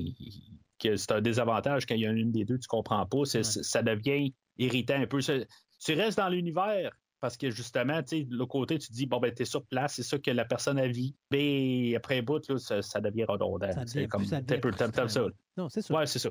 que 0.79 0.95
c'est 0.97 1.11
un 1.11 1.21
désavantage 1.21 1.85
quand 1.85 1.95
il 1.95 2.01
y 2.01 2.05
a 2.05 2.11
une 2.11 2.31
des 2.31 2.45
deux, 2.45 2.57
tu 2.59 2.67
comprends 2.67 3.05
pas. 3.05 3.19
Ouais. 3.19 3.43
Ça 3.43 3.81
devient 3.83 4.33
irritant 4.57 4.95
un 4.95 5.07
peu. 5.07 5.19
Tu 5.21 5.93
restes 5.93 6.17
dans 6.17 6.29
l'univers. 6.29 6.91
Parce 7.21 7.35
que 7.35 7.49
justement, 7.49 8.01
tu 8.01 8.19
sais, 8.19 8.23
de 8.23 8.35
l'autre 8.35 8.51
côté, 8.51 8.77
tu 8.79 8.87
te 8.87 8.93
dis, 8.93 9.05
bon, 9.05 9.19
ben, 9.19 9.33
t'es 9.33 9.43
sur 9.45 9.65
place, 9.65 9.95
c'est 9.95 10.03
ça 10.03 10.17
que 10.17 10.31
la 10.31 10.45
personne 10.45 10.79
a 10.79 10.87
vie. 10.87 11.15
Mais 11.31 11.93
après 11.95 12.19
un 12.19 12.23
bout, 12.23 12.47
là, 12.47 12.57
ça, 12.57 12.81
ça 12.81 13.01
devient 13.01 13.25
redondant. 13.25 13.69
C'est 13.85 14.07
comme, 14.07 14.23
ça 14.25 14.41
peu- 14.41 15.09
ça. 15.09 15.25
Non, 15.57 15.67
c'est 15.69 15.81
ça. 15.81 15.93
Ouais, 15.93 16.05
c'est 16.05 16.19
ça. 16.19 16.29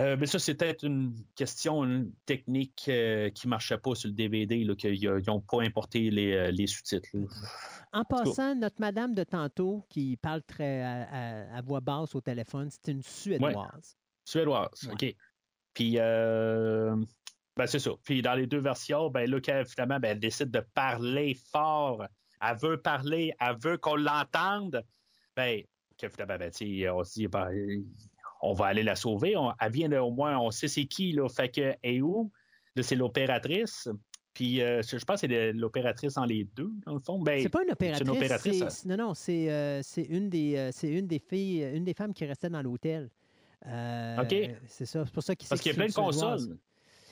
Euh, 0.00 0.16
mais 0.18 0.26
ça, 0.26 0.38
c'est 0.38 0.54
peut-être 0.54 0.84
une 0.84 1.14
question 1.34 1.82
une 1.82 2.12
technique 2.26 2.84
euh, 2.88 3.30
qui 3.30 3.46
ne 3.46 3.50
marchait 3.50 3.78
pas 3.78 3.94
sur 3.94 4.08
le 4.08 4.14
DVD, 4.14 4.64
qu'ils 4.76 5.10
n'ont 5.26 5.40
pas 5.40 5.62
importé 5.62 6.10
les, 6.10 6.32
euh, 6.34 6.50
les 6.50 6.66
sous-titres. 6.66 7.08
En 7.92 8.04
passant, 8.04 8.54
notre 8.54 8.80
madame 8.80 9.14
de 9.14 9.24
tantôt 9.24 9.84
qui 9.88 10.16
parle 10.18 10.42
très 10.42 10.82
à, 10.82 11.02
à- 11.10 11.56
à 11.56 11.62
voix 11.62 11.80
basse 11.80 12.14
au 12.14 12.20
téléphone, 12.20 12.68
c'est 12.70 12.92
une 12.92 13.02
Suédoise. 13.02 13.96
Suédoise, 14.24 14.68
Ouais. 14.84 14.92
OK. 14.92 15.16
Puis, 15.74 15.94
euh, 15.98 16.94
ben, 17.58 17.66
c'est 17.66 17.78
ça. 17.80 17.90
Puis, 18.04 18.22
dans 18.22 18.34
les 18.34 18.46
deux 18.46 18.60
versions, 18.60 19.10
ben, 19.10 19.28
là, 19.28 19.40
quand, 19.44 19.62
finalement, 19.68 19.98
ben, 20.00 20.12
elle 20.12 20.20
décide 20.20 20.50
de 20.50 20.60
parler 20.74 21.36
fort. 21.52 22.04
Elle 22.40 22.56
veut 22.56 22.80
parler, 22.80 23.32
elle 23.40 23.56
veut 23.60 23.76
qu'on 23.76 23.96
l'entende. 23.96 24.82
Ben, 25.36 25.62
que 25.98 26.08
finalement, 26.08 26.36
ben, 26.38 26.50
on 26.94 27.04
se 27.04 27.12
dit, 27.14 27.26
ben, 27.28 27.50
on 28.40 28.52
va 28.54 28.66
aller 28.66 28.84
la 28.84 28.94
sauver. 28.94 29.36
On- 29.36 29.52
elle 29.60 29.72
vient 29.72 29.88
de- 29.88 29.96
au 29.96 30.10
moins, 30.12 30.38
on 30.38 30.50
sait 30.52 30.68
c'est 30.68 30.84
qui, 30.86 31.12
là. 31.12 31.28
Fait 31.28 31.48
que, 31.48 31.74
et 31.82 32.00
où? 32.00 32.30
C'est 32.80 32.94
l'opératrice. 32.94 33.88
Puis, 34.34 34.62
euh, 34.62 34.82
je 34.82 35.04
pense 35.04 35.20
que 35.20 35.26
c'est 35.26 35.52
l'opératrice 35.52 36.14
dans 36.14 36.24
les 36.24 36.44
deux, 36.44 36.70
dans 36.86 36.92
le 36.94 37.00
fond. 37.00 37.18
Ben, 37.20 37.42
C'est 37.42 37.48
pas 37.48 37.64
une 37.64 37.72
opératrice. 37.72 38.08
opératrice, 38.08 38.58
c'est- 38.60 38.70
ça. 38.70 38.88
Non, 38.88 38.96
non, 39.08 39.14
c'est 39.14 39.50
euh, 39.50 39.82
une 40.08 40.28
des 40.28 40.54
euh, 40.56 40.70
c'est 40.70 40.86
une 40.88 41.08
des 41.08 41.18
filles, 41.18 41.62
une 41.74 41.82
des 41.82 41.94
femmes 41.94 42.14
qui 42.14 42.24
restait 42.24 42.48
dans 42.50 42.62
l'hôtel. 42.62 43.10
Euh, 43.66 44.22
OK. 44.22 44.34
C'est 44.68 44.86
ça. 44.86 45.04
C'est 45.04 45.12
pour 45.12 45.24
ça 45.24 45.34
qu'il 45.34 45.48
parce 45.48 45.60
qu'il 45.60 45.72
y 45.72 45.74
a 45.74 45.76
plein 45.76 45.88
de 45.88 45.92
consoles. 45.92 46.56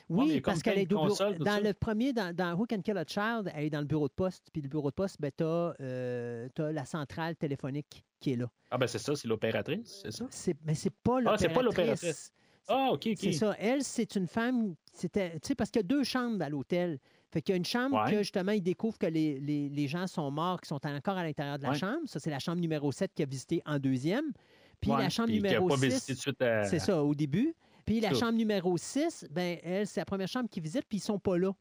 Oui, 0.09 0.31
a 0.31 0.35
comme 0.35 0.43
parce 0.43 0.63
qu'elle 0.63 0.79
est 0.79 0.87
dans 0.87 1.05
le 1.07 1.73
premier, 1.73 2.13
dans, 2.13 2.35
dans 2.35 2.55
Who 2.55 2.67
Can 2.69 2.81
Kill 2.83 2.97
a 2.97 3.05
Child, 3.07 3.51
elle 3.55 3.65
est 3.65 3.71
dans 3.71 3.81
le 3.81 3.87
bureau 3.87 4.07
de 4.09 4.13
poste. 4.13 4.49
Puis 4.53 4.63
le 4.63 4.69
bureau 4.69 4.91
de 4.91 4.95
poste, 4.95 5.17
ben, 5.21 5.31
tu 5.37 5.43
as, 5.45 6.73
la 6.73 6.85
centrale 6.85 7.35
téléphonique 7.37 8.05
qui 8.21 8.33
est 8.33 8.37
là. 8.37 8.47
Ah, 8.71 8.79
ben, 8.79 8.87
c'est 8.87 8.99
ça, 8.99 9.17
c'est 9.17 9.27
l'opératrice, 9.29 10.01
c'est 10.03 10.13
ça? 10.13 10.27
Mais 10.65 10.75
c'est 10.75 10.91
pas 10.95 11.19
Ah, 11.27 11.37
c'est 11.39 11.49
pas 11.49 11.63
l'opératrice. 11.63 12.03
l'opératrice. 12.03 12.33
Ah, 12.69 12.89
OK, 12.93 13.07
OK. 13.13 13.17
C'est 13.19 13.33
ça. 13.33 13.55
Elle, 13.59 13.83
c'est 13.85 14.17
une 14.17 14.27
femme. 14.27 14.75
C'était, 14.93 15.33
tu 15.35 15.49
sais, 15.49 15.55
parce 15.55 15.71
qu'il 15.71 15.81
y 15.81 15.85
a 15.85 15.89
deux 15.89 16.03
chambres 16.03 16.43
à 16.45 16.49
l'hôtel. 16.49 16.99
Fait 17.33 17.41
qu'il 17.43 17.53
y 17.53 17.55
a 17.55 17.57
une 17.59 17.65
chambre 17.65 17.97
Ouais. 18.05 18.11
que 18.11 18.19
justement, 18.19 18.53
ils 18.53 18.63
découvrent 18.63 18.99
que 18.99 19.07
les, 19.07 19.39
les- 19.41 19.69
les 19.69 19.89
gens 19.89 20.07
sont 20.09 20.31
morts, 20.31 20.61
qui 20.61 20.69
sont 20.69 20.81
encore 20.85 21.17
à 21.17 21.23
l'intérieur 21.25 21.59
de 21.59 21.63
la 21.65 21.71
Ouais. 21.71 21.79
chambre. 21.79 22.01
Ça, 22.07 22.19
c'est 22.19 22.31
la 22.31 22.39
chambre 22.41 22.61
numéro 22.61 22.91
7 22.91 23.13
qui 23.15 23.23
a 23.23 23.27
visité 23.27 23.63
en 23.67 23.79
deuxième. 23.79 24.33
Puis 24.81 24.91
Ouais, 24.91 24.99
la 25.03 25.11
chambre 25.11 25.31
numéro 25.31 25.69
pas 25.69 25.77
6. 25.77 25.85
visité 25.85 26.13
tout 26.13 26.17
de 26.17 26.21
suite 26.23 26.43
à- 26.43 26.65
C'est 26.65 26.79
ça, 26.81 27.03
au 27.05 27.15
début. 27.15 27.55
Puis 27.87 28.01
la 28.01 28.13
chambre 28.15 28.33
numéro 28.37 28.77
6, 28.77 29.27
ben, 29.31 29.59
elle, 29.63 29.87
c'est 29.87 30.01
la 30.01 30.05
première 30.05 30.29
chambre 30.29 30.49
qu'ils 30.51 30.63
visitent, 30.63 30.87
puis 30.89 30.99
ils 30.99 31.01
sont 31.01 31.19
pas 31.21 31.39
là. 31.39 31.53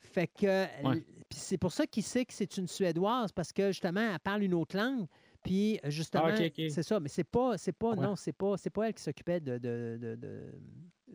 Fait 0.00 0.26
que 0.26 0.46
Ouais. 0.46 0.96
l- 0.96 1.04
puis 1.28 1.38
c'est 1.38 1.58
pour 1.58 1.72
ça 1.72 1.86
qu'il 1.86 2.02
sait 2.02 2.24
que 2.24 2.32
c'est 2.32 2.56
une 2.56 2.66
Suédoise, 2.66 3.30
parce 3.32 3.52
que 3.52 3.68
justement, 3.68 4.12
elle 4.12 4.18
parle 4.20 4.42
une 4.42 4.54
autre 4.54 4.76
langue. 4.76 5.06
Puis 5.42 5.78
euh, 5.84 5.90
justement, 5.90 6.24
Ah, 6.28 6.36
c'est 6.36 6.82
ça, 6.82 6.98
mais 7.00 7.08
c'est 7.08 7.24
pas, 7.24 7.58
c'est 7.58 7.72
pas, 7.72 7.90
Ouais. 7.90 7.96
non, 8.06 8.16
c'est 8.16 8.32
pas, 8.32 8.56
c'est 8.56 8.70
pas 8.70 8.88
elle 8.88 8.94
qui 8.94 9.02
s'occupait 9.02 9.40
de, 9.40 9.58
de- 9.58 9.98
de- 10.00 10.14
de- 10.16 10.52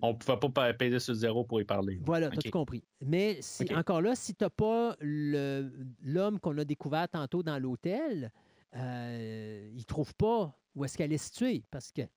On 0.01 0.09
ne 0.13 0.17
pouvait 0.17 0.37
pas 0.37 0.49
pa- 0.49 0.73
peser 0.73 0.99
sur 0.99 1.13
zéro 1.15 1.43
pour 1.43 1.59
y 1.59 1.65
parler. 1.65 1.99
Voilà, 2.05 2.27
tu 2.29 2.35
as 2.35 2.37
Ok. 2.37 2.43
tout 2.45 2.51
compris. 2.51 2.83
Mais 3.01 3.37
si, 3.41 3.65
encore 3.73 4.01
là, 4.01 4.15
si 4.15 4.35
tu 4.35 4.43
n'as 4.43 4.49
pas 4.51 4.95
l'homme 5.01 6.39
qu'on 6.39 6.57
a 6.57 6.63
découvert 6.65 7.09
tantôt 7.09 7.41
dans 7.43 7.57
l'hôtel, 7.59 8.31
euh, 8.75 9.69
il 9.73 9.77
ne 9.79 9.83
trouve 9.83 10.13
pas 10.15 10.55
où 10.75 10.85
est-ce 10.85 10.97
qu'elle 10.97 11.11
est 11.13 11.17
située, 11.17 11.63
parce 11.71 11.91
qu'il 11.91 12.07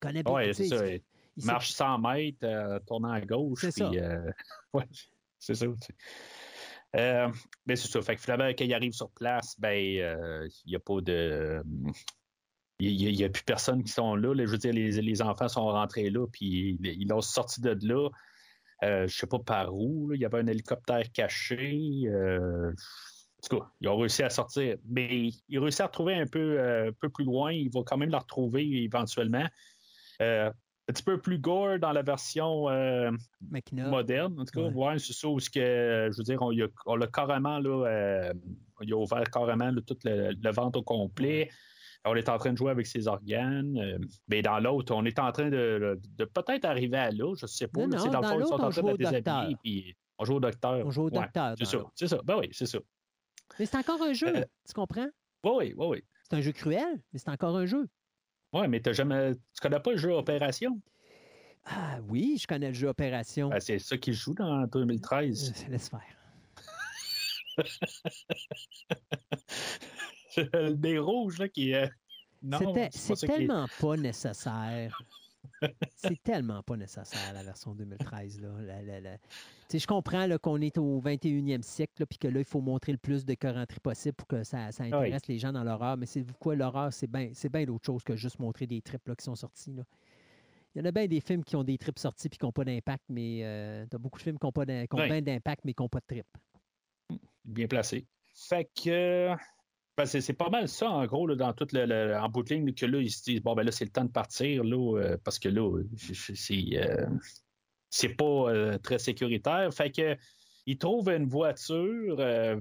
connaît 0.00 0.22
bien. 0.22 0.34
Oui, 0.34 0.54
c'est 0.54 0.66
ça. 0.68 0.84
Il- 1.40 1.46
marche 1.46 1.72
100 1.72 1.98
mètres, 1.98 2.38
euh, 2.44 2.78
tournant 2.86 3.12
à 3.12 3.20
gauche. 3.20 3.60
C'est 3.60 3.70
ça. 3.70 3.90
euh, 3.90 4.30
ouais, 4.74 4.84
c'est 5.38 5.54
ça. 5.54 5.66
Euh, 6.96 7.28
mais 7.66 7.76
c'est 7.76 7.88
ça. 7.88 8.02
Fait 8.02 8.16
que 8.16 8.22
finalement, 8.22 8.48
quand 8.48 8.64
il 8.64 8.74
arrive 8.74 8.92
sur 8.92 9.10
place, 9.10 9.54
ben, 9.58 9.98
euh, 9.98 10.48
il 10.64 10.70
n'y 10.70 10.76
a 10.76 10.80
pas 10.80 11.00
de. 11.00 11.62
Il 12.82 13.14
n'y 13.14 13.24
a, 13.24 13.28
plus 13.28 13.42
personne 13.42 13.84
qui 13.84 13.92
sont 13.92 14.14
là, 14.16 14.34
là. 14.34 14.46
Je 14.46 14.50
veux 14.50 14.56
dire, 14.56 14.72
les, 14.72 14.90
les 15.02 15.22
enfants 15.22 15.48
sont 15.48 15.66
rentrés 15.66 16.08
là, 16.08 16.26
puis 16.32 16.78
ils 16.80 17.06
l'ont 17.08 17.20
sorti 17.20 17.60
de 17.60 17.76
là. 17.82 18.08
Euh, 18.82 19.06
je 19.06 19.14
sais 19.14 19.26
pas 19.26 19.38
par 19.38 19.74
où. 19.74 20.08
là. 20.08 20.16
Il 20.16 20.22
y 20.22 20.24
avait 20.24 20.38
un 20.38 20.46
hélicoptère 20.46 21.04
caché. 21.12 22.04
en 22.08 22.72
tout 23.46 23.58
cas, 23.58 23.66
ils 23.82 23.88
ont 23.88 23.98
réussi 23.98 24.22
à 24.22 24.30
sortir. 24.30 24.78
Mais 24.88 25.28
ils 25.48 25.58
ont 25.58 25.62
réussi 25.62 25.82
à 25.82 25.86
retrouver 25.88 26.14
un 26.14 26.26
peu, 26.26 26.58
euh, 26.58 26.88
un 26.88 26.92
peu 26.92 27.10
plus 27.10 27.26
loin. 27.26 27.52
Ils 27.52 27.70
vont 27.70 27.84
quand 27.84 27.98
même 27.98 28.08
la 28.10 28.20
retrouver 28.20 28.66
éventuellement. 28.82 29.46
Euh, 30.22 30.50
un 30.90 30.92
petit 30.92 31.02
peu 31.04 31.18
plus 31.18 31.38
gore 31.38 31.78
dans 31.78 31.92
la 31.92 32.02
version 32.02 32.68
euh, 32.68 33.10
moderne, 33.70 34.38
en 34.40 34.44
tout 34.44 34.60
cas. 34.60 34.68
Ouais. 34.68 34.86
Ouais, 34.88 34.98
c'est 34.98 35.12
ça 35.12 35.28
où 35.28 35.38
ce 35.38 35.48
que, 35.48 36.08
je 36.12 36.16
veux 36.16 36.24
dire, 36.24 36.38
on, 36.42 36.96
l'a 36.96 37.06
carrément, 37.06 37.58
là, 37.60 37.86
euh, 37.86 38.32
a 38.80 38.94
ouvert 38.94 39.24
carrément 39.30 39.70
là, 39.70 39.80
tout 39.86 39.96
le, 40.04 40.32
le 40.32 40.50
ventre 40.52 40.80
au 40.80 40.82
complet. 40.82 41.48
On 42.04 42.14
est 42.16 42.28
en 42.28 42.38
train 42.38 42.52
de 42.52 42.56
jouer 42.58 42.70
avec 42.72 42.86
ses 42.86 43.06
organes. 43.08 43.78
euh, 43.78 43.98
mais 44.28 44.42
dans 44.42 44.58
l'autre, 44.58 44.92
on 44.94 45.04
est 45.04 45.18
en 45.18 45.30
train 45.32 45.48
de, 45.50 46.00
de 46.16 46.24
peut-être 46.24 46.64
arriver 46.64 46.96
à 46.96 47.10
là, 47.10 47.34
je 47.36 47.44
ne 47.44 47.48
sais 47.48 47.68
pas. 47.68 47.86
Non, 47.86 47.96
non, 47.98 48.06
dans 48.06 48.22
fond, 48.22 48.40
ils 48.40 48.46
sont 48.46 48.56
l'autre, 48.56 48.64
en 48.64 48.66
on 48.66 48.70
train 48.70 48.80
joue 48.82 48.92
de 48.92 48.96
déshabiller, 48.96 49.56
puis 49.62 49.96
on 50.18 50.24
joue 50.24 50.34
au 50.34 50.40
docteur. 50.40 50.86
On 50.86 50.90
joue 50.90 51.02
au 51.02 51.10
Ouais, 51.10 51.20
docteur. 51.20 51.54
c'est 51.56 51.64
dans 51.64 51.70
ça, 51.70 51.76
l'autre. 51.76 51.92
c'est 51.94 52.08
ça. 52.08 52.20
Ben 52.24 52.36
oui, 52.38 52.48
c'est 52.52 52.66
ça. 52.66 52.78
Mais 53.58 53.66
c'est 53.66 53.76
encore 53.76 54.02
un 54.02 54.12
jeu, 54.12 54.34
Euh, 54.34 54.44
tu 54.66 54.72
comprends? 54.74 55.08
Oui, 55.44 55.72
oui, 55.76 55.86
oui. 55.86 56.04
C'est 56.28 56.36
un 56.36 56.40
jeu 56.40 56.52
cruel, 56.52 57.00
mais 57.12 57.18
c'est 57.18 57.30
encore 57.30 57.56
un 57.56 57.66
jeu. 57.66 57.86
Ouais, 58.52 58.68
mais 58.68 58.80
t'as 58.80 58.92
jamais, 58.92 59.34
tu 59.34 59.60
connais 59.62 59.80
pas 59.80 59.92
le 59.92 59.96
jeu 59.96 60.10
Opération? 60.12 60.80
Ah 61.66 61.98
oui, 62.08 62.38
je 62.40 62.46
connais 62.46 62.68
le 62.68 62.74
jeu 62.74 62.88
Opération. 62.88 63.48
Ben, 63.50 63.60
c'est 63.60 63.78
ça 63.78 63.96
qui 63.96 64.12
joue 64.12 64.34
dans 64.34 64.66
2013. 64.66 65.52
Euh, 65.66 65.70
Laisse 65.70 65.88
faire. 65.88 66.00
le 70.36 70.70
nez 70.74 70.98
rouge, 70.98 71.38
là, 71.38 71.48
qui 71.48 71.70
est. 71.72 71.90
Non, 72.42 72.58
C'était- 72.58 72.88
c'est 72.92 73.22
est- 73.22 73.26
tellement 73.26 73.66
pas 73.80 73.96
nécessaire. 73.96 75.00
C'est 75.96 76.22
tellement 76.22 76.62
pas 76.62 76.76
nécessaire, 76.76 77.32
la 77.34 77.42
version 77.42 77.74
2013. 77.74 78.40
Là. 78.40 78.48
La- 78.82 79.00
la- 79.00 79.16
Je 79.72 79.86
comprends 79.86 80.26
qu'on 80.42 80.60
est 80.60 80.78
au 80.78 81.00
21e 81.00 81.62
siècle, 81.62 82.06
puis 82.06 82.18
que 82.18 82.28
là, 82.28 82.38
il 82.40 82.44
faut 82.44 82.60
montrer 82.60 82.92
le 82.92 82.98
plus 82.98 83.24
de 83.24 83.34
corenterie 83.34 83.80
possible 83.80 84.14
pour 84.14 84.26
que 84.26 84.42
ça, 84.42 84.72
ça 84.72 84.84
intéresse 84.84 85.26
les 85.28 85.38
gens 85.38 85.52
dans 85.52 85.62
l'horreur. 85.64 85.96
Mais 85.96 86.06
c'est 86.06 86.24
quoi, 86.38 86.56
l'horreur, 86.56 86.92
c'est 86.92 87.06
bien 87.06 87.30
c'est 87.34 87.50
bien 87.52 87.64
d'autre 87.64 87.84
chose 87.86 88.02
que 88.02 88.16
juste 88.16 88.38
montrer 88.38 88.66
des 88.66 88.80
trips 88.82 89.06
là, 89.08 89.14
qui 89.14 89.24
sont 89.24 89.36
sortis. 89.36 89.72
là. 89.72 89.82
Il 90.74 90.78
y 90.78 90.82
en 90.82 90.84
a 90.84 90.92
bien 90.92 91.06
des 91.08 91.20
films 91.20 91.42
qui 91.44 91.56
ont 91.56 91.64
des 91.64 91.76
trips 91.78 91.98
sortis 91.98 92.28
puis 92.28 92.38
qui 92.38 92.44
n'ont 92.44 92.52
pas 92.52 92.64
d'impact, 92.64 93.02
mais 93.08 93.40
euh, 93.42 93.84
t'as 93.90 93.98
beaucoup 93.98 94.18
de 94.18 94.22
films 94.22 94.38
qui 94.38 94.46
ont, 94.46 94.52
pas 94.52 94.64
d'impact, 94.64 95.64
mais 95.64 95.74
qui 95.74 95.82
n'ont 95.82 95.88
pas 95.88 95.98
de 96.00 96.06
trip. 96.06 96.26
bien 97.44 97.66
placé. 97.66 98.06
Fait 98.34 98.68
que. 98.80 99.34
Ben, 99.96 100.06
c'est 100.06 100.32
pas 100.32 100.48
mal 100.48 100.68
ça, 100.68 100.88
en 100.90 101.04
gros, 101.06 101.26
là, 101.26 101.34
dans 101.36 101.52
toute 101.52 101.72
le, 101.72 101.84
le- 101.86 102.16
en 102.16 102.28
bout 102.28 102.42
de 102.42 102.54
ligne, 102.54 102.72
que 102.72 102.86
là, 102.86 102.98
ils 103.00 103.10
se 103.10 103.22
disent 103.22 103.42
bon, 103.42 103.54
ben 103.54 103.62
là, 103.64 103.70
c'est 103.72 103.84
le 103.84 103.90
temps 103.90 104.04
de 104.04 104.10
partir, 104.10 104.64
là, 104.64 104.98
euh, 104.98 105.16
parce 105.22 105.38
que 105.38 105.48
là, 105.48 105.82
c'est- 105.96 106.76
euh, 106.76 107.06
c'est 107.90 108.10
pas 108.16 108.24
euh, 108.24 108.78
très 108.78 108.98
sécuritaire. 108.98 109.72
Fait 109.74 109.90
que. 109.90 110.16
Ils 110.66 110.76
trouvent 110.76 111.08
une 111.08 111.26
voiture, 111.26 112.16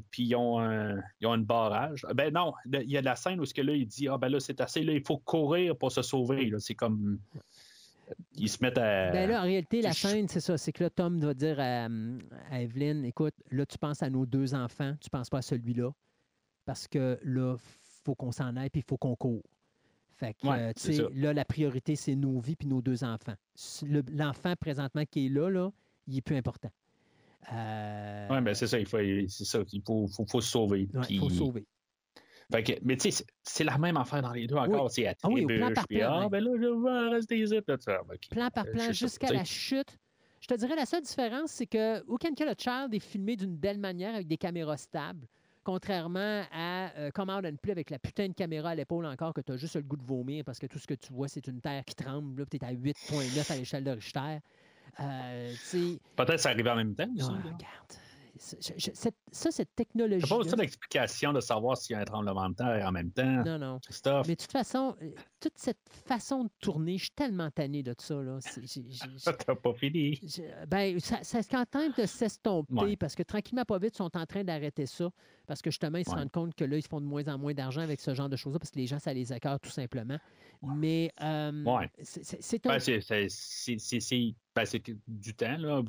puis 0.09 0.23
ils 0.23 0.35
ont 0.35 0.57
un, 0.57 0.95
ils 1.19 1.27
ont 1.27 1.37
barrage. 1.37 2.05
Ben 2.15 2.33
non, 2.33 2.53
il 2.65 2.89
y 2.89 2.97
a 2.97 3.01
de 3.01 3.05
la 3.05 3.17
scène 3.17 3.39
où 3.41 3.45
ce 3.45 3.53
que 3.53 3.61
là, 3.61 3.73
il 3.73 3.85
dit 3.85 4.07
Ah 4.07 4.17
ben 4.17 4.29
là, 4.29 4.39
c'est 4.39 4.61
assez, 4.61 4.83
là, 4.83 4.93
il 4.93 5.03
faut 5.05 5.17
courir 5.17 5.75
pour 5.77 5.91
se 5.91 6.01
sauver. 6.01 6.45
là. 6.49 6.57
C'est 6.59 6.75
comme. 6.75 7.19
Ils 8.35 8.49
se 8.49 8.57
mettent 8.63 8.77
à. 8.77 9.11
Ben 9.11 9.29
là, 9.29 9.41
en 9.41 9.43
réalité, 9.43 9.81
la 9.81 9.89
scène, 9.93 10.27
c'est 10.29 10.39
ça. 10.39 10.57
C'est 10.57 10.71
que 10.71 10.85
là, 10.85 10.89
Tom 10.89 11.19
va 11.19 11.33
dire 11.33 11.59
à, 11.59 11.87
à 12.49 12.61
Evelyn, 12.61 13.03
écoute, 13.03 13.35
là, 13.51 13.65
tu 13.65 13.77
penses 13.77 14.01
à 14.01 14.09
nos 14.09 14.25
deux 14.25 14.55
enfants, 14.55 14.95
tu 15.01 15.09
penses 15.09 15.29
pas 15.29 15.39
à 15.39 15.41
celui-là. 15.43 15.91
Parce 16.69 16.87
que 16.87 17.17
là, 17.23 17.55
faut 18.03 18.13
qu'on 18.13 18.31
s'en 18.31 18.55
aille, 18.55 18.69
puis 18.69 18.81
il 18.81 18.87
faut 18.87 18.95
qu'on 18.97 19.15
court. 19.15 19.41
Fait 20.17 20.35
que, 20.35 20.45
Ouais, 20.47 20.71
euh, 20.87 21.09
là, 21.15 21.33
la 21.33 21.43
priorité, 21.43 21.95
c'est 21.95 22.13
nos 22.13 22.39
vies 22.39 22.55
puis 22.55 22.67
nos 22.67 22.79
deux 22.79 23.03
enfants. 23.03 23.33
Le- 23.81 24.03
L'enfant, 24.11 24.53
présentement, 24.55 25.01
qui 25.09 25.25
est 25.25 25.29
là, 25.29 25.49
là, 25.49 25.71
il 26.07 26.17
est 26.17 26.21
plus 26.21 26.35
important. 26.35 26.69
Euh, 27.51 28.27
Oui, 28.29 28.41
ben 28.41 28.53
c'est 28.53 28.67
ça, 28.67 28.77
il 28.77 28.85
faut, 28.85 28.99
c'est 28.99 29.45
ça, 29.45 29.61
il 29.73 29.81
faut, 29.81 30.05
faut, 30.09 30.27
faut 30.29 30.41
se 30.41 30.49
sauver. 30.51 30.87
ouais, 30.93 31.01
puis- 31.01 31.17
faut 31.17 31.31
sauver. 31.31 31.65
Fait 32.51 32.61
que- 32.61 32.73
mais 32.83 32.97
tu 32.97 33.09
sais, 33.09 33.25
c'est- 33.41 33.63
la 33.63 33.79
même 33.79 33.97
affaire 33.97 34.21
dans 34.21 34.33
les 34.33 34.45
deux 34.45 34.55
encore. 34.57 34.91
C'est 34.91 35.07
à 35.07 35.15
Ah 35.23 35.27
oui, 35.27 35.47
plan 35.47 35.73
par 35.73 35.87
puis, 35.87 35.97
plan, 35.97 36.19
ah, 36.25 36.29
ben 36.29 36.43
là, 36.43 36.51
je 36.55 36.83
vais 36.83 37.15
rester 37.15 37.45
là, 37.47 37.61
ah, 37.87 38.01
ben, 38.07 38.13
ok. 38.13 38.29
plan 38.29 38.49
par 38.51 38.65
Euh, 38.67 38.71
plan 38.73 38.81
je 38.83 38.87
sais, 38.89 38.93
jusqu'à 38.93 39.33
la 39.33 39.43
chute. 39.43 39.97
Je 40.39 40.45
te 40.47 40.53
dirais, 40.53 40.75
la 40.75 40.85
seule 40.85 41.01
différence, 41.01 41.49
c'est 41.49 41.65
que 41.65 42.03
Aucun 42.05 42.31
Kill 42.35 42.47
a 42.47 42.53
Child 42.55 42.93
est 42.93 42.99
filmé 42.99 43.35
d'une 43.35 43.55
belle 43.55 43.79
manière 43.79 44.13
avec 44.13 44.27
des 44.27 44.37
caméras 44.37 44.77
stables, 44.77 45.25
contrairement 45.69 46.41
à 46.51 46.89
euh, 46.97 47.11
Come 47.11 47.29
Out 47.29 47.45
and 47.45 47.57
Play 47.61 47.73
avec 47.73 47.91
la 47.91 47.99
putain 47.99 48.27
de 48.27 48.33
caméra 48.33 48.71
à 48.71 48.75
l'épaule 48.75 49.05
encore 49.05 49.35
que 49.35 49.41
tu 49.41 49.51
as 49.51 49.57
juste 49.57 49.75
le 49.75 49.83
goût 49.83 49.97
de 49.97 50.03
vomir 50.03 50.43
parce 50.43 50.57
que 50.57 50.65
tout 50.65 50.79
ce 50.79 50.87
que 50.87 50.95
tu 50.95 51.13
vois, 51.13 51.27
c'est 51.27 51.45
une 51.45 51.61
terre 51.61 51.85
qui 51.85 51.93
tremble. 51.93 52.47
Tu 52.47 52.57
es 52.57 52.65
à 52.65 52.73
8,9 52.73 53.51
à 53.51 53.55
l'échelle 53.55 53.83
de 53.83 53.91
Richter. 53.91 54.39
Euh, 54.99 55.53
Peut-être 56.15 56.31
que 56.31 56.37
ça 56.37 56.49
arrive 56.49 56.67
en 56.67 56.75
même 56.75 56.95
temps 56.95 57.05
ah, 57.07 57.13
aussi. 57.13 57.31
là. 57.31 57.37
regarde. 57.43 57.93
C'est- 58.41 58.79
cette- 58.95 59.17
ça, 59.33 59.51
cette 59.51 59.75
technologie. 59.75 60.25
pas 60.25 60.37
besoin 60.37 60.55
d'explication 60.55 61.33
de 61.33 61.41
savoir 61.41 61.75
s'il 61.77 61.93
y 61.93 61.97
a 61.97 62.01
un 62.03 62.05
tremblement 62.05 62.49
de 62.49 62.55
terre 62.55 62.85
en 62.87 62.91
même 62.93 63.11
temps. 63.11 63.43
Non, 63.43 63.59
non. 63.59 63.79
Stuff. 63.89 64.25
Mais 64.29 64.35
de 64.35 64.41
toute 64.41 64.51
façon, 64.53 64.95
euh, 65.01 65.11
toute 65.41 65.57
cette 65.57 65.77
façon 66.07 66.45
de 66.45 66.49
tourner, 66.61 66.97
je 66.97 67.03
suis 67.03 67.11
tellement 67.11 67.51
tanné 67.51 67.83
de 67.83 67.93
ça. 67.97 68.15
Là. 68.15 68.37
C'est- 68.39 68.61
T'as 69.45 69.55
pas 69.55 69.73
fini. 69.73 70.21
Ben, 70.69 70.97
ça, 71.01 71.21
ça 71.21 71.43
se 71.43 71.49
contente 71.49 71.99
de 71.99 72.05
s'estomper 72.05 72.73
Ouais. 72.75 72.95
parce 72.95 73.13
que 73.13 73.23
tranquillement, 73.23 73.65
pas 73.65 73.77
vite, 73.77 73.95
ils 73.95 73.97
sont 73.97 74.15
en 74.17 74.25
train 74.25 74.45
d'arrêter 74.45 74.85
ça. 74.85 75.09
Parce 75.45 75.61
que 75.61 75.69
justement, 75.69 75.97
ils 75.97 76.05
se 76.05 76.11
Ouais. 76.11 76.15
rendent 76.19 76.31
compte 76.31 76.55
que 76.55 76.63
là, 76.63 76.77
ils 76.77 76.87
font 76.87 77.01
de 77.01 77.05
moins 77.05 77.27
en 77.27 77.37
moins 77.37 77.53
d'argent 77.53 77.81
avec 77.81 77.99
ce 77.99 78.13
genre 78.13 78.29
de 78.29 78.37
choses-là 78.37 78.59
parce 78.59 78.71
que 78.71 78.79
les 78.79 78.87
gens, 78.87 78.99
ça 78.99 79.13
les 79.13 79.33
écœure 79.33 79.59
tout 79.59 79.69
simplement. 79.69 80.17
Mais 80.61 81.11
euh, 81.21 81.63
Ouais. 81.65 81.89
c'est- 82.03 82.23
c'est 82.23 82.41
c'est 82.41 82.65
un. 82.67 82.69
Ben, 82.69 82.79
c'est, 82.79 83.01
c'est, 83.01 83.27
c'est, 83.29 83.77
c'est- 83.79 83.99
c'est- 83.99 84.33
ben, 84.55 84.65
c'est 84.65 84.81
du 85.07 85.33
temps. 85.33 85.57
Là. 85.57 85.81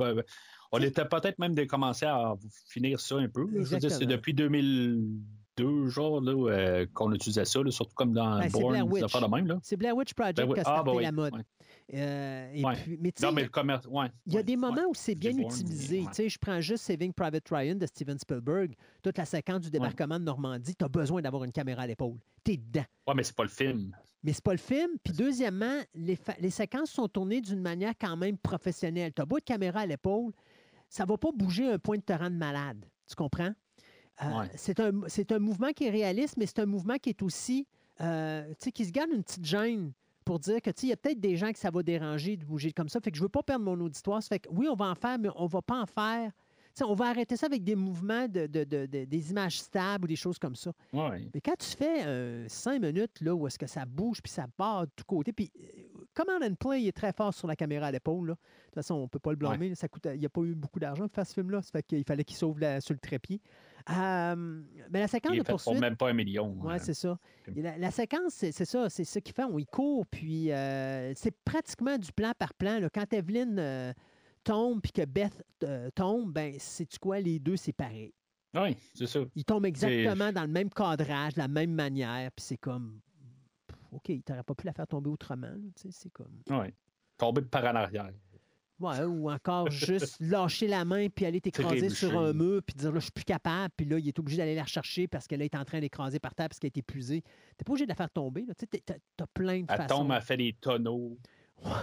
On 0.73 0.79
était 0.81 1.05
peut-être 1.05 1.39
même 1.39 1.55
de 1.55 1.65
commencer 1.65 2.07
à 2.07 2.35
finir 2.69 3.01
ça 3.01 3.17
un 3.17 3.29
peu. 3.29 3.47
c'est 3.65 4.07
depuis 4.07 4.35
2002, 4.35 5.89
genre, 5.89 6.21
là, 6.21 6.33
euh, 6.53 6.87
qu'on 6.95 7.13
utilisait 7.13 7.45
ça, 7.45 7.63
là, 7.63 7.71
surtout 7.71 7.95
comme 7.95 8.13
dans 8.13 8.39
Ben, 8.39 8.47
affaires 8.47 9.29
de 9.29 9.35
même. 9.35 9.59
C'est 9.63 9.77
Blair 9.77 9.97
Witch 9.97 10.15
Project 10.15 10.37
Ben 10.39 10.47
oui. 10.49 10.55
qui 10.55 10.61
a 10.61 10.63
Ah, 10.63 10.65
starté 10.77 10.91
ben 10.91 10.97
oui, 10.97 11.03
la 11.03 11.13
mode. 11.13 11.35
Euh, 11.93 12.53
et 12.55 12.63
puis, 12.63 12.99
mais 13.01 13.11
tu 13.13 13.21
sais, 13.21 13.27
Non, 13.27 13.33
mais 13.33 13.43
le 13.43 13.49
commerce, 13.49 13.85
ouais. 13.89 14.07
Il 14.27 14.35
y 14.35 14.39
a 14.39 14.45
des 14.45 14.57
moments 14.57 14.85
où 14.89 14.95
c'est 14.95 15.17
bien 15.17 15.37
utilisé. 15.37 16.01
ouais. 16.03 16.07
Tu 16.09 16.15
sais, 16.15 16.29
Je 16.29 16.39
prends 16.39 16.61
juste 16.61 16.85
Saving 16.85 17.13
Private 17.13 17.49
Ryan 17.51 17.75
de 17.75 17.87
Steven 17.87 18.17
Spielberg. 18.19 18.75
Toute 19.03 19.19
la 19.19 19.25
séquence 19.25 19.63
du 19.63 19.71
débarquement 19.71 20.19
de 20.21 20.25
Normandie, 20.25 20.77
tu 20.77 20.85
as 20.85 20.89
besoin 20.89 21.21
d'avoir 21.21 21.43
une 21.43 21.53
caméra 21.53 21.83
à 21.83 21.87
l'épaule. 21.89 22.17
Tu 22.45 22.53
es 22.53 22.57
dedans. 22.59 22.85
Ouais, 23.09 23.15
mais 23.17 23.25
c'est 23.25 23.35
pas 23.35 23.43
le 23.43 23.49
film. 23.49 23.93
Mais 24.23 24.33
c'est 24.33 24.45
pas 24.45 24.53
le 24.53 24.59
film. 24.59 24.91
Puis 25.03 25.15
deuxièmement, 25.15 25.81
les, 25.95 26.17
les 26.39 26.51
séquences 26.51 26.91
sont 26.91 27.09
tournées 27.09 27.41
d'une 27.41 27.61
manière 27.61 27.95
quand 28.01 28.17
même 28.17 28.37
professionnelle. 28.39 29.13
Tu 29.13 29.21
as 29.23 29.27
beau 29.27 29.39
de 29.39 29.45
caméra 29.45 29.81
à 29.81 29.87
l'épaule, 29.87 30.31
ça 30.91 31.07
va 31.07 31.17
pas 31.17 31.31
bouger 31.35 31.67
un 31.73 31.79
point 31.79 31.97
de 31.97 32.03
te 32.03 32.13
rendre 32.13 32.37
malade. 32.37 32.85
Tu 33.09 33.15
comprends? 33.17 33.53
Euh, 34.23 34.41
Ouais. 34.41 34.51
C'est 34.57 34.79
un, 35.33 35.39
mouvement 35.39 35.71
qui 35.73 35.85
est 35.85 35.91
réaliste, 35.91 36.37
mais 36.37 36.45
c'est 36.45 36.59
un 36.59 36.67
mouvement 36.67 36.97
qui 36.99 37.09
est 37.09 37.23
aussi, 37.23 37.67
euh, 38.03 38.47
tu 38.51 38.55
sais, 38.65 38.73
qui 38.73 38.85
se 38.85 38.91
garde 38.93 39.11
une 39.11 39.23
petite 39.23 39.47
gêne 39.47 39.93
pour 40.27 40.39
dire 40.39 40.61
que, 40.61 40.69
tu 40.71 40.81
sais, 40.83 40.87
il 40.89 40.91
y 40.91 40.93
a 40.93 40.97
peut-être 40.99 41.21
des 41.21 41.37
gens 41.37 41.51
que 41.53 41.59
ça 41.59 41.71
va 41.71 41.83
déranger 41.83 42.37
de 42.37 42.45
bouger 42.45 42.73
comme 42.73 42.91
ça. 42.91 43.01
Fait 43.01 43.11
que 43.11 43.17
je 43.17 43.23
veux 43.23 43.31
pas 43.31 43.43
perdre 43.43 43.65
mon 43.65 43.81
auditoire. 43.81 44.23
Ça 44.23 44.29
fait 44.29 44.41
que 44.41 44.51
oui, 44.51 44.69
on 44.69 44.75
va 44.75 44.87
en 44.91 44.95
faire, 44.95 45.19
mais 45.19 45.31
on 45.37 45.47
va 45.47 45.63
pas 45.63 45.81
en 45.81 45.87
faire. 45.87 46.31
Tu 46.33 46.71
sais, 46.75 46.85
on 46.85 46.95
va 46.95 47.07
arrêter 47.07 47.37
ça 47.37 47.47
avec 47.47 47.65
des 47.65 47.75
mouvements, 47.75 48.29
de, 48.29 48.47
de- 48.47 48.65
de- 48.65 48.87
de- 48.87 49.05
des 49.05 49.31
images 49.31 49.59
stables 49.59 50.05
ou 50.05 50.09
des 50.09 50.17
choses 50.17 50.39
comme 50.39 50.55
ça. 50.55 50.73
Ouais. 50.93 51.27
Mais 51.35 51.41
quand 51.41 51.57
tu 51.59 51.67
fais 51.77 52.05
euh, 52.07 52.47
cinq 52.49 52.81
minutes 52.83 53.21
là, 53.23 53.35
où 53.35 53.47
est-ce 53.47 53.59
que 53.59 53.67
ça 53.67 53.87
bouge 53.87 54.21
puis 54.23 54.31
ça 54.31 54.47
part 54.57 54.83
de 54.87 54.91
tous 54.95 55.05
côtés, 55.05 55.33
puis 55.33 55.51
euh, 55.59 55.90
Command 56.15 56.43
and 56.43 56.55
Play 56.55 56.83
il 56.83 56.89
est 56.89 56.93
très 56.97 57.13
fort 57.13 57.33
sur 57.33 57.47
la 57.49 57.57
caméra 57.57 57.87
à 57.87 57.93
l'épaule. 57.93 58.29
De 58.29 58.35
toute 58.35 58.75
façon, 58.75 58.95
on 58.95 59.03
ne 59.03 59.07
peut 59.09 59.19
pas 59.19 59.31
le 59.31 59.37
blâmer. 59.37 59.75
Ça 59.75 59.89
coûte, 59.89 60.07
il 60.13 60.19
n'y 60.19 60.27
a 60.27 60.29
pas 60.29 60.43
eu 60.43 60.55
beaucoup 60.55 60.79
d'argent 60.81 61.07
pour 61.07 61.15
faire 61.15 61.27
ce 61.27 61.35
film-là. 61.35 61.63
Ça 61.63 61.71
fait 61.73 61.83
qu'il 61.83 62.05
fallait 62.05 62.25
qu'il 62.25 62.37
sauve 62.37 62.59
la- 62.61 62.81
sur 62.81 62.95
le 62.95 62.99
trépied. 63.01 63.41
Euh, 63.91 64.63
mais 64.91 65.01
la 65.01 65.09
séquence 65.09 65.33
Il 65.33 65.37
de 65.37 65.41
est 65.43 65.45
pour 65.45 65.63
poursuite. 65.63 65.81
même 65.81 65.97
pas 65.97 66.11
un 66.11 66.13
million. 66.13 66.57
Oui, 66.61 66.75
hein. 66.75 66.79
c'est 66.79 66.95
ça. 66.95 67.19
Et 67.55 67.63
La, 67.63 67.79
la 67.79 67.91
séquence, 67.91 68.35
c'est 68.35 68.53
c'est 68.53 68.65
ça, 68.65 68.89
c'est 68.91 69.05
ça 69.05 69.21
qu'il 69.21 69.35
fait. 69.35 69.45
On 69.45 69.59
y 69.59 69.67
court, 69.67 70.07
puis 70.07 70.53
euh, 70.53 71.13
c'est 71.15 71.35
pratiquement 71.45 71.97
du 71.97 72.13
plan 72.13 72.33
par 72.39 72.55
plan. 72.55 72.79
là. 72.79 72.89
Quand 72.91 73.13
Evelyne, 73.13 73.57
euh, 73.59 73.93
tombe 74.45 74.81
puis 74.83 74.93
que 74.93 75.05
Beth 75.05 75.43
euh, 75.65 75.91
tombe, 75.95 76.33
ben, 76.33 76.55
sais-tu 76.59 76.99
quoi, 76.99 77.21
les 77.21 77.39
deux, 77.39 77.57
c'est 77.57 77.73
pareil. 77.73 78.13
Oui, 78.55 78.77
c'est 78.95 79.07
ça. 79.07 79.21
Ils 79.37 79.45
tombent 79.45 79.67
exactement 79.67 80.33
dans 80.33 80.43
le 80.43 80.49
même 80.49 80.71
cadrage, 80.71 81.35
de 81.35 81.39
la 81.39 81.47
même 81.49 81.73
manière, 81.73 82.31
puis 82.33 82.45
c'est 82.45 82.57
comme. 82.57 83.01
OK, 83.93 84.05
tu 84.05 84.23
n'aurais 84.29 84.43
pas 84.43 84.55
pu 84.55 84.67
la 84.67 84.73
faire 84.73 84.87
tomber 84.87 85.11
autrement. 85.11 85.53
C'est 85.77 86.11
comme. 86.13 86.41
Oui. 86.49 86.67
Tomber 87.19 87.43
de 87.43 87.47
par 87.47 87.65
en 87.65 87.75
arrière. 87.77 88.11
Ouais, 88.79 89.05
ou 89.05 89.31
encore 89.31 89.71
juste 89.71 90.17
lâcher 90.21 90.67
la 90.67 90.87
main 90.87 91.09
puis 91.11 91.27
aller 91.27 91.41
t'écraser 91.41 91.91
sur 91.91 92.19
un 92.19 92.33
mur 92.33 92.63
puis 92.63 92.75
dire 92.75 92.91
là, 92.91 92.99
je 92.99 93.05
suis 93.05 93.13
plus 93.13 93.25
capable. 93.25 93.75
Puis 93.77 93.85
là, 93.87 93.99
il 93.99 94.09
est 94.09 94.19
obligé 94.19 94.39
d'aller 94.39 94.55
la 94.55 94.63
rechercher 94.63 95.07
parce 95.07 95.27
qu'elle 95.27 95.43
est 95.43 95.55
en 95.55 95.65
train 95.67 95.81
d'écraser 95.81 96.19
par 96.19 96.35
terre 96.35 96.49
parce 96.49 96.59
qu'elle 96.59 96.69
est 96.75 96.79
épuisée. 96.79 97.23
Tu 97.59 97.65
pas 97.65 97.73
obligé 97.73 97.85
de 97.85 97.91
la 97.91 97.95
faire 97.95 98.11
tomber. 98.11 98.47
Tu 98.59 98.67
t'as 98.67 99.27
plein 99.35 99.61
de 99.61 99.67
Elle 99.69 99.77
façons. 99.77 99.99
tombe, 99.99 100.13
elle 100.13 100.23
fait 100.23 100.39
des 100.39 100.55
tonneaux. 100.55 101.19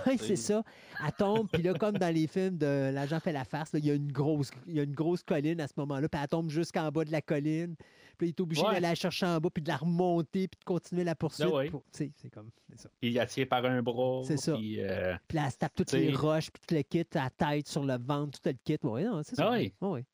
Oui, 0.08 0.18
c'est 0.18 0.36
ça. 0.36 0.64
Elle 1.06 1.12
tombe, 1.14 1.48
puis 1.52 1.62
là, 1.62 1.74
comme 1.74 1.98
dans 1.98 2.14
les 2.14 2.28
films 2.28 2.58
de 2.58 2.92
L'agent 2.94 3.20
fait 3.20 3.32
la 3.32 3.44
farce, 3.46 3.72
il 3.74 3.86
y, 3.86 3.92
a 3.92 3.94
une 3.94 4.12
grosse, 4.12 4.50
il 4.68 4.76
y 4.76 4.80
a 4.80 4.84
une 4.84 4.94
grosse 4.96 5.22
colline 5.24 5.62
à 5.62 5.68
ce 5.68 5.74
moment-là, 5.78 6.10
puis 6.10 6.20
elle 6.22 6.28
tombe 6.28 6.50
jusqu'en 6.50 6.90
bas 6.92 7.06
de 7.06 7.12
la 7.12 7.22
colline. 7.22 7.76
Puis 8.18 8.28
il 8.28 8.30
est 8.30 8.40
obligé 8.40 8.62
Ouais. 8.64 8.70
d'aller 8.70 8.80
la 8.88 8.96
chercher 8.96 9.28
en 9.28 9.40
bas, 9.40 9.50
puis 9.52 9.62
de 9.62 9.68
la 9.68 9.78
remonter, 9.78 10.48
puis 10.48 10.58
de 10.60 10.64
continuer 10.66 11.04
la 11.04 11.14
poursuite. 11.16 11.48
Ah 11.52 11.54
ouais. 11.56 11.70
pour- 11.70 11.84
C'est 11.92 12.12
comme 12.34 12.50
ça. 12.76 12.90
Puis 13.00 13.10
il 13.12 13.14
la 13.14 13.28
tient 13.28 13.46
par 13.46 13.64
un 13.66 13.84
bras. 13.84 14.24
C'est 14.26 14.38
ça. 14.38 14.56
Puis, 14.56 14.82
euh, 14.82 15.16
Puis 15.28 15.36
là, 15.38 15.44
elle 15.46 15.52
se 15.52 15.58
tape 15.58 15.76
toutes 15.76 15.88
T'sais- 15.88 16.00
les 16.00 16.16
roches, 16.16 16.50
puis 16.52 16.62
tout 16.68 16.74
le 16.74 16.82
kit, 16.82 17.06
la 17.14 17.30
tête, 17.30 17.68
sur 17.68 17.84
le 17.84 17.98
ventre, 18.00 18.40
tout 18.42 18.50
le 18.50 18.56
kit. 18.64 18.78
Oui, 18.84 19.04
non, 19.04 19.22
c'est 19.24 19.36
ça. 19.36 19.52
Oui. 19.52 19.72
Ouais, 19.82 19.88
ouais. 19.90 20.06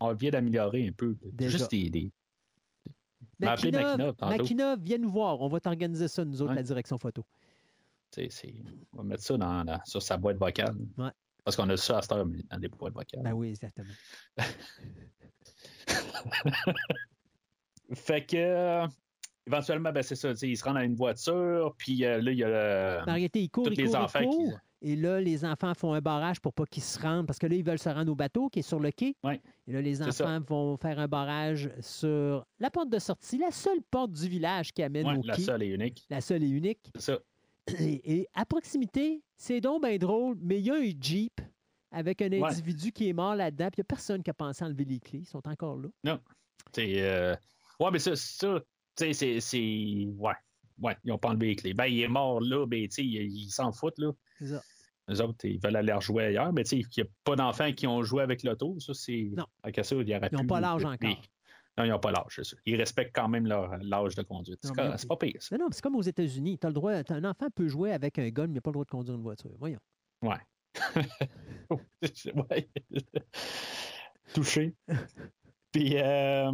on 0.00 0.12
vient 0.14 0.30
d'améliorer 0.30 0.88
un 0.88 0.92
peu. 0.92 1.16
Déjà. 1.32 1.58
Juste 1.58 1.70
des. 1.70 1.88
des... 1.90 2.10
viens 3.38 4.98
nous 4.98 5.10
voir. 5.10 5.40
On 5.40 5.48
va 5.48 5.60
t'organiser 5.60 6.08
ça, 6.08 6.24
nous 6.24 6.42
autres, 6.42 6.54
la 6.54 6.62
direction 6.62 6.98
photo. 6.98 7.24
On 8.92 8.98
va 8.98 9.02
mettre 9.04 9.22
ça 9.22 9.36
dans, 9.36 9.64
dans- 9.64 9.80
sur 9.84 10.02
sa 10.02 10.16
boîte 10.16 10.36
vocale. 10.36 10.74
Ouais. 10.98 11.10
Parce 11.44 11.56
qu'on 11.56 11.68
a 11.70 11.76
ça 11.76 11.98
à 11.98 12.02
cette 12.02 12.12
heure 12.12 12.24
dans 12.26 12.58
des 12.58 12.68
boîtes 12.68 12.94
vocales. 12.94 13.22
Ben 13.22 13.32
oui, 13.32 13.48
exactement. 13.48 13.88
Fait 17.94 18.24
que. 18.24 18.36
euh, 18.36 18.86
éventuellement, 19.46 19.92
ben, 19.92 20.02
c'est 20.02 20.14
ça. 20.14 20.30
tu 20.30 20.36
sais, 20.38 20.48
Il 20.48 20.56
se 20.56 20.64
rend 20.64 20.74
dans 20.74 20.80
une 20.80 20.94
voiture. 20.94 21.74
Puis 21.78 22.04
euh, 22.04 22.20
là, 22.20 22.30
il 22.32 22.38
y 22.38 22.44
a. 22.44 23.04
le- 23.04 23.48
court, 23.48 23.64
tous 23.64 23.70
les 23.74 23.94
enfants 23.96 24.20
qui-. 24.28 24.52
Et 24.84 24.96
là, 24.96 25.20
les 25.20 25.44
enfants 25.44 25.74
font 25.74 25.92
un 25.94 26.00
barrage 26.00 26.40
pour 26.40 26.52
pas 26.52 26.64
qu'ils 26.66 26.82
se 26.82 26.98
rendent, 27.00 27.24
parce 27.26 27.38
que 27.38 27.46
là, 27.46 27.54
ils 27.54 27.64
veulent 27.64 27.78
se 27.78 27.88
rendre 27.88 28.10
au 28.10 28.16
bateau 28.16 28.48
qui 28.48 28.58
est 28.60 28.62
sur 28.62 28.80
le 28.80 28.90
quai. 28.90 29.14
Ouais. 29.22 29.40
Et 29.68 29.72
là, 29.72 29.80
les 29.80 30.02
enfants 30.02 30.10
ça. 30.12 30.38
vont 30.40 30.76
faire 30.76 30.98
un 30.98 31.06
barrage 31.06 31.70
sur 31.80 32.44
la 32.58 32.68
porte 32.68 32.88
de 32.90 32.98
sortie, 32.98 33.38
la 33.38 33.52
seule 33.52 33.80
porte 33.92 34.10
du 34.10 34.28
village 34.28 34.72
qui 34.72 34.82
amène 34.82 35.06
Ouais, 35.06 35.18
au 35.18 35.22
la 35.22 35.36
quai. 35.36 35.42
seule 35.42 35.62
et 35.62 35.68
unique. 35.68 36.04
La 36.10 36.20
seule 36.20 36.42
et 36.42 36.48
unique. 36.48 36.90
C'est 36.96 37.02
ça. 37.02 37.18
Et, 37.78 38.20
et 38.20 38.28
à 38.34 38.44
proximité, 38.44 39.22
c'est 39.36 39.60
donc 39.60 39.84
bien 39.84 39.96
drôle, 39.96 40.36
mais 40.40 40.58
il 40.58 40.66
y 40.66 40.70
a 40.70 40.74
un 40.74 40.90
Jeep 41.00 41.40
avec 41.90 42.22
un 42.22 42.28
Ouais. 42.30 42.42
individu 42.50 42.90
qui 42.92 43.08
est 43.08 43.12
mort 43.12 43.34
là-dedans, 43.36 43.66
puis 43.66 43.76
il 43.78 43.80
n'y 43.80 43.82
a 43.82 43.84
personne 43.84 44.22
qui 44.22 44.30
a 44.30 44.34
pensé 44.34 44.64
à 44.64 44.66
enlever 44.66 44.84
les 44.84 44.98
clés. 45.00 45.20
Ils 45.20 45.26
sont 45.26 45.46
encore 45.46 45.78
là. 45.78 46.18
C'est. 46.74 47.00
euh, 47.02 47.34
Ouais, 47.80 47.90
mais 47.92 47.98
ça, 47.98 48.14
ça 48.16 48.60
tu 48.96 49.04
sais, 49.06 49.12
c'est. 49.12 49.40
c'est- 49.40 50.06
Ouais. 50.18 50.34
Ouais, 50.80 50.96
ils 51.04 51.12
ont 51.12 51.18
pas 51.18 51.28
enlevé 51.30 51.48
les 51.48 51.56
clés. 51.56 51.74
Ben, 51.74 51.86
il 51.86 52.00
est 52.00 52.08
mort 52.08 52.40
là, 52.40 52.66
ben, 52.66 52.82
tu 52.88 52.94
sais, 52.94 53.04
ils 53.04 53.50
s'en 53.50 53.72
foutent, 53.72 53.98
là. 53.98 54.10
C'est 54.38 54.46
ça. 54.48 54.62
Les 55.08 55.20
autres, 55.20 55.44
ils 55.44 55.60
veulent 55.60 55.76
aller 55.76 55.92
rejouer 55.92 56.24
ailleurs, 56.26 56.52
mais 56.52 56.64
tu 56.64 56.70
sais, 56.70 56.78
il 56.78 56.86
n'y 57.02 57.08
a 57.08 57.10
pas 57.24 57.36
d'enfants 57.36 57.72
qui 57.72 57.86
ont 57.86 58.02
joué 58.02 58.22
avec 58.22 58.42
l'auto. 58.42 58.78
Ça, 58.80 58.94
c'est. 58.94 59.30
Non. 59.36 59.46
Ça, 59.64 59.96
il 59.96 60.08
y 60.08 60.12
Ils 60.12 60.28
n'ont 60.32 60.46
pas 60.46 60.60
l'âge 60.60 60.84
encore. 60.84 61.22
Non, 61.78 61.84
ils 61.84 61.90
n'ont 61.90 61.98
pas 61.98 62.12
l'âge, 62.12 62.24
c'est 62.36 62.44
ça. 62.44 62.56
Ils 62.66 62.76
respectent 62.76 63.14
quand 63.14 63.28
même 63.28 63.46
leur- 63.46 63.78
l'âge 63.78 64.14
de 64.14 64.22
conduite. 64.22 64.58
C'est 64.62 64.76
Non, 64.76 64.94
pas 65.08 65.16
pire, 65.16 65.42
ça. 65.42 65.56
Non, 65.56 65.64
non, 65.64 65.70
c'est 65.72 65.80
comme 65.82 65.96
aux 65.96 66.02
États-Unis. 66.02 66.58
T'as 66.58 66.68
le 66.68 66.74
droit, 66.74 67.02
t'as- 67.02 67.14
un 67.14 67.24
enfant 67.24 67.46
peut 67.54 67.68
jouer 67.68 67.92
avec 67.92 68.18
un 68.18 68.28
gun, 68.28 68.46
mais 68.48 68.52
il 68.52 68.54
n'a 68.56 68.60
pas 68.60 68.70
le 68.70 68.74
droit 68.74 68.84
de 68.84 68.90
conduire 68.90 69.14
une 69.16 69.22
voiture. 69.22 69.52
Voyons. 69.58 69.80
ouais. 70.22 70.36
Touché. 74.34 74.74
Puis, 75.72 75.96
euh, 75.98 76.52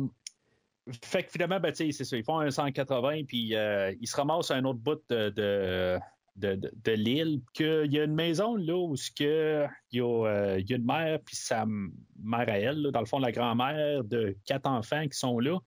fait 1.04 1.24
que 1.24 1.30
finalement, 1.32 1.60
ben, 1.60 1.72
tu 1.72 1.86
sais, 1.86 1.92
c'est 1.92 2.04
ça. 2.04 2.16
Ils 2.16 2.24
font 2.24 2.38
un 2.40 2.50
180, 2.50 3.24
puis 3.26 3.54
euh, 3.54 3.94
ils 4.00 4.06
se 4.06 4.16
ramassent 4.16 4.50
à 4.50 4.56
un 4.56 4.64
autre 4.64 4.78
bout 4.80 5.00
de, 5.08 5.30
de, 5.30 5.98
de, 6.38 6.54
de- 6.54 6.72
de 6.84 6.92
l'île. 6.92 7.40
qu'il 7.52 7.92
y 7.92 7.98
a 8.00 8.04
une 8.04 8.14
maison 8.14 8.54
là 8.56 8.76
où 8.76 8.94
que, 9.16 9.66
il, 9.92 9.98
y 9.98 10.00
a, 10.00 10.26
euh, 10.26 10.58
il 10.58 10.68
y 10.70 10.72
a 10.72 10.76
une 10.76 10.84
mère, 10.86 11.18
puis 11.24 11.36
sa 11.36 11.66
mère 11.66 12.48
à 12.48 12.58
elle, 12.58 12.82
là, 12.82 12.90
dans 12.90 13.00
le 13.00 13.06
fond, 13.06 13.18
la 13.18 13.32
grand-mère 13.32 14.04
de 14.04 14.36
quatre 14.44 14.68
enfants 14.68 15.06
qui 15.08 15.18
sont 15.18 15.38
là. 15.38 15.58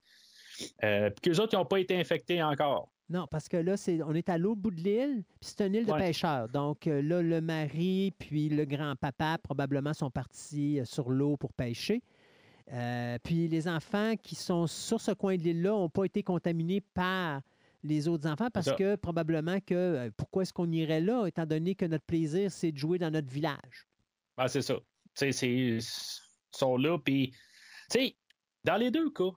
Euh, 0.84 1.10
puis 1.10 1.32
qu'eux 1.32 1.40
autres, 1.42 1.54
ils 1.54 1.58
n'ont 1.58 1.66
pas 1.66 1.80
été 1.80 2.00
infectés 2.00 2.42
encore. 2.44 2.90
Non, 3.10 3.28
parce 3.30 3.50
que 3.50 3.58
là, 3.58 3.76
c'est, 3.76 4.02
on 4.04 4.14
est 4.14 4.30
à 4.30 4.38
l'autre 4.38 4.62
bout 4.62 4.72
de 4.72 4.80
l'île, 4.82 5.24
puis 5.42 5.50
c'est 5.56 5.68
une 5.68 5.76
île 5.76 5.86
de 5.86 5.92
Ouais. 5.92 6.00
pêcheurs. 6.00 6.48
Donc 6.48 6.88
euh, 6.88 7.02
là, 7.02 7.22
le 7.22 7.42
mari 7.42 8.14
puis 8.18 8.48
le 8.48 8.64
grand-papa 8.64 9.38
probablement 9.44 9.94
sont 9.94 10.10
partis 10.10 10.80
euh, 10.80 10.86
sur 10.86 11.10
l'eau 11.10 11.36
pour 11.36 11.52
pêcher. 11.52 12.02
Euh, 12.72 13.18
puis 13.22 13.50
les 13.50 13.68
enfants 13.68 14.14
qui 14.22 14.36
sont 14.36 14.66
sur 14.66 15.02
ce 15.02 15.12
coin 15.12 15.36
de 15.36 15.42
l'île-là 15.42 15.72
n'ont 15.72 15.90
pas 15.90 16.06
été 16.06 16.24
contaminés 16.24 16.80
par 16.80 17.42
les 17.84 18.08
autres 18.08 18.30
enfants 18.30 18.50
parce 18.52 18.68
ça. 18.68 18.76
que 18.76 18.96
probablement 18.96 19.60
que 19.60 19.74
euh, 19.74 20.12
pourquoi 20.16 20.44
est-ce 20.44 20.54
qu'on 20.54 20.72
irait 20.72 21.02
là, 21.02 21.26
étant 21.26 21.46
donné 21.46 21.76
que 21.76 21.86
notre 21.86 22.06
plaisir, 22.06 22.52
c'est 22.52 22.72
de 22.72 22.78
jouer 22.78 22.98
dans 22.98 23.12
notre 23.12 23.30
village? 23.32 23.88
Ah, 24.38 24.48
c'est 24.48 24.62
ça. 24.62 24.76
Tu 24.76 24.82
sais, 25.16 25.32
c'est- 25.32 25.52
ils 25.52 25.82
sont 26.52 26.78
là, 26.78 26.98
puis, 26.98 27.32
tu 27.90 28.00
sais, 28.00 28.16
dans 28.64 28.78
les 28.78 28.92
deux 28.92 29.10
cas, 29.12 29.32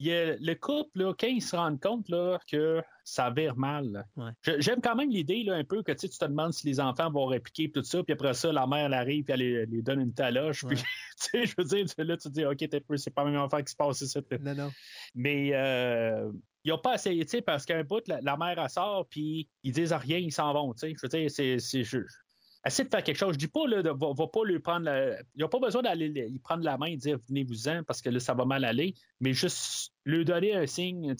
il 0.00 0.06
y 0.06 0.12
a 0.12 0.36
le 0.36 0.54
couple, 0.54 1.00
là, 1.00 1.14
quand 1.18 1.26
ils 1.26 1.42
se 1.42 1.56
rendent 1.56 1.80
compte 1.80 2.08
là, 2.08 2.38
que 2.50 2.82
ça 3.04 3.30
vire 3.30 3.56
mal. 3.56 4.06
Ouais. 4.16 4.30
J'aime 4.58 4.80
quand 4.80 4.94
même 4.94 5.10
l'idée 5.10 5.44
un 5.48 5.64
peu 5.64 5.82
que 5.82 5.92
tu 5.92 6.00
sais, 6.00 6.08
tu 6.08 6.18
te 6.18 6.24
demandes 6.24 6.52
si 6.52 6.66
les 6.66 6.78
enfants 6.78 7.10
vont 7.10 7.26
répliquer 7.26 7.70
tout 7.70 7.82
ça, 7.82 8.02
puis 8.04 8.12
après 8.12 8.34
ça, 8.34 8.52
la 8.52 8.66
mère 8.66 8.86
elle 8.86 8.94
arrive, 8.94 9.24
puis 9.24 9.32
elle 9.32 9.68
les 9.70 9.82
donne 9.82 10.00
une 10.00 10.14
taloche, 10.14 10.64
Ouais. 10.64 10.76
je 11.34 11.54
veux 11.56 11.64
dire, 11.64 11.86
là, 11.98 12.16
tu 12.16 12.28
te 12.28 12.32
dis, 12.32 12.44
OK, 12.44 12.58
c'est 12.96 13.10
pas 13.14 13.24
la 13.24 13.30
même 13.30 13.48
qui 13.64 13.72
se 13.72 13.76
passe 13.76 14.00
ici. 14.02 14.18
Non, 14.40 14.54
non. 14.54 14.70
Mais 15.14 15.50
euh, 15.54 16.30
ils 16.64 16.70
n'ont 16.70 16.78
pas 16.78 16.94
essayé, 16.94 17.24
tu 17.24 17.30
sais, 17.30 17.42
parce 17.42 17.64
qu'à 17.64 17.78
un 17.78 17.84
bout, 17.84 18.06
la, 18.06 18.20
la 18.20 18.36
mère, 18.36 18.58
elle 18.58 18.70
sort, 18.70 19.06
puis 19.08 19.48
ils 19.62 19.72
disent 19.72 19.92
rien, 19.92 20.18
ils 20.18 20.32
s'en 20.32 20.52
vont, 20.52 20.72
tu 20.74 20.80
sais. 20.80 20.94
Je 20.94 21.00
veux 21.02 21.08
dire, 21.08 21.30
c'est. 21.30 21.82
Essaie 22.68 22.84
de 22.84 22.88
faire 22.90 23.02
quelque 23.02 23.16
chose. 23.16 23.32
Je 23.32 23.38
dis 23.38 23.48
pas, 23.48 23.66
là, 23.66 23.82
va, 23.82 24.26
pas 24.26 24.44
lui 24.44 24.58
prendre 24.58 24.84
la... 24.84 25.18
Ils 25.34 25.40
n'ont 25.40 25.48
pas 25.48 25.58
besoin 25.58 25.82
d'aller 25.82 26.08
lui 26.08 26.38
prendre 26.38 26.62
la 26.64 26.76
main 26.76 26.86
et 26.86 26.96
dire 26.96 27.18
venez-vous-en 27.28 27.82
parce 27.84 28.02
que 28.02 28.10
là, 28.10 28.20
ça 28.20 28.34
va 28.34 28.44
mal 28.44 28.62
aller. 28.64 28.94
Mais 29.20 29.32
juste 29.32 29.92
lui 30.04 30.24
donner 30.24 30.54
un 30.54 30.66
signe, 30.66 31.14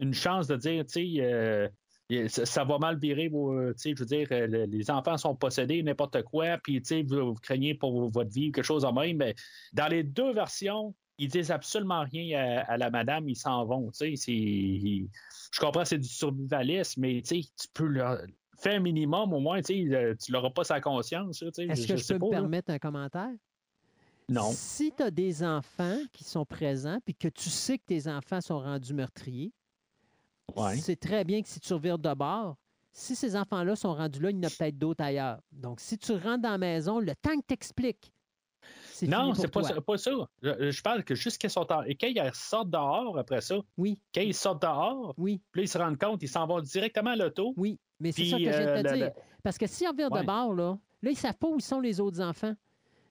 une 0.00 0.14
chance 0.14 0.46
de 0.46 0.56
dire, 0.56 0.84
sais, 0.88 1.06
euh, 1.18 1.68
il- 2.08 2.30
ça, 2.30 2.64
va 2.64 2.78
mal 2.78 2.98
virer, 2.98 3.28
je 3.30 3.98
veux 3.98 4.06
dire, 4.06 4.28
euh, 4.32 4.46
le- 4.46 4.64
les 4.64 4.90
enfants 4.90 5.18
sont 5.18 5.36
possédés, 5.36 5.82
n'importe 5.82 6.22
quoi, 6.22 6.58
puis, 6.58 6.82
vous, 7.06 7.26
vous 7.26 7.34
craignez 7.34 7.74
pour 7.74 8.10
votre 8.10 8.30
vie 8.30 8.48
ou 8.48 8.52
quelque 8.52 8.64
chose 8.64 8.84
en 8.84 8.92
même. 8.92 9.18
Mais 9.18 9.34
dans 9.72 9.88
les 9.88 10.02
deux 10.02 10.32
versions, 10.32 10.94
ils 11.18 11.28
disent 11.28 11.50
absolument 11.50 12.04
rien 12.10 12.64
à, 12.66 12.76
la 12.78 12.90
madame, 12.90 13.28
ils 13.28 13.36
s'en 13.36 13.64
vont, 13.66 13.90
Je 13.94 15.06
comprends, 15.60 15.84
c'est 15.84 15.98
du 15.98 16.08
survivalisme, 16.08 17.00
mais, 17.02 17.22
tu 17.22 17.44
peux 17.74 17.86
leur 17.86 18.18
faire 18.62 18.74
un 18.76 18.80
minimum, 18.80 19.32
au 19.32 19.40
moins, 19.40 19.60
tu 19.62 19.90
tu 20.20 20.32
l'auras 20.32 20.50
pas 20.50 20.64
sa 20.64 20.80
conscience, 20.80 21.38
tu 21.38 21.62
Est-ce 21.70 21.86
que 21.86 21.96
je, 21.96 22.12
peux 22.12 22.18
pas, 22.18 22.26
me 22.26 22.32
là. 22.32 22.40
permettre 22.40 22.70
un 22.70 22.78
commentaire? 22.78 23.30
Non. 24.28 24.50
Si 24.52 24.92
tu 24.96 25.02
as 25.02 25.10
des 25.10 25.42
enfants 25.42 25.98
qui 26.12 26.24
sont 26.24 26.44
présents 26.46 26.98
puis 27.04 27.14
que 27.14 27.28
tu 27.28 27.50
sais 27.50 27.76
que 27.78 27.84
tes 27.86 28.08
enfants 28.08 28.40
sont 28.40 28.60
rendus 28.60 28.94
meurtriers, 28.94 29.52
Ouais. 30.56 30.76
c'est 30.76 30.96
très 30.96 31.24
bien 31.24 31.40
que 31.42 31.48
si 31.48 31.60
tu 31.60 31.72
revires 31.72 31.98
de 31.98 32.12
bord, 32.14 32.56
si 32.92 33.16
ces 33.16 33.36
enfants-là 33.36 33.74
sont 33.74 33.94
rendus 33.94 34.20
là, 34.20 34.30
il 34.30 34.36
y 34.36 34.40
en 34.40 34.42
a 34.42 34.50
peut-être 34.50 34.76
d'autres 34.78 35.02
ailleurs. 35.02 35.40
Donc, 35.50 35.80
si 35.80 35.96
tu 35.96 36.12
rentres 36.12 36.42
dans 36.42 36.50
la 36.50 36.58
maison, 36.58 36.98
le 37.00 37.14
temps 37.14 37.36
que 37.40 37.46
t'expliques, 37.46 38.12
c'est 38.92 39.06
fini 39.06 39.10
Non, 39.16 39.34
c'est 39.34 39.48
pas, 39.48 39.62
pas 39.80 39.98
ça. 39.98 40.10
Je, 40.42 40.70
je 40.70 40.82
parle 40.82 41.02
que 41.04 41.14
juste 41.14 41.38
qu'ils 41.38 41.48
sont 41.50 41.72
en... 41.72 41.82
Et 41.84 41.94
quand 41.94 42.06
ils 42.06 42.30
sortent 42.34 42.70
dehors 42.70 43.18
après 43.18 43.40
ça, 43.40 43.56
Oui, 43.78 43.98
quand 44.14 44.20
ils 44.20 44.34
sortent 44.34 44.62
dehors, 44.62 45.14
oui, 45.16 45.40
puis 45.52 45.62
là, 45.62 45.64
ils 45.64 45.68
se 45.68 45.78
rendent 45.78 45.98
compte, 45.98 46.22
ils 46.22 46.28
s'en 46.28 46.46
vont 46.46 46.60
directement 46.60 47.10
à 47.10 47.16
l'auto. 47.16 47.54
oui. 47.56 47.78
Mais 48.02 48.12
c'est 48.12 48.24
ça 48.26 48.36
que 48.36 48.44
je 48.44 48.48
viens 48.50 48.60
de 48.60 48.66
euh, 48.78 48.82
te 48.82 48.88
le- 48.88 48.96
dire. 48.96 49.12
Parce 49.42 49.56
que 49.58 49.66
si 49.66 49.86
on 49.86 49.90
revient 49.92 50.08
de 50.10 50.16
Ouais. 50.18 50.24
bord, 50.24 50.54
là, 50.54 50.78
là, 51.02 51.10
ils 51.10 51.16
savent 51.16 51.36
pas 51.38 51.48
où 51.48 51.58
sont 51.60 51.80
les 51.80 52.00
autres 52.00 52.20
enfants. 52.20 52.54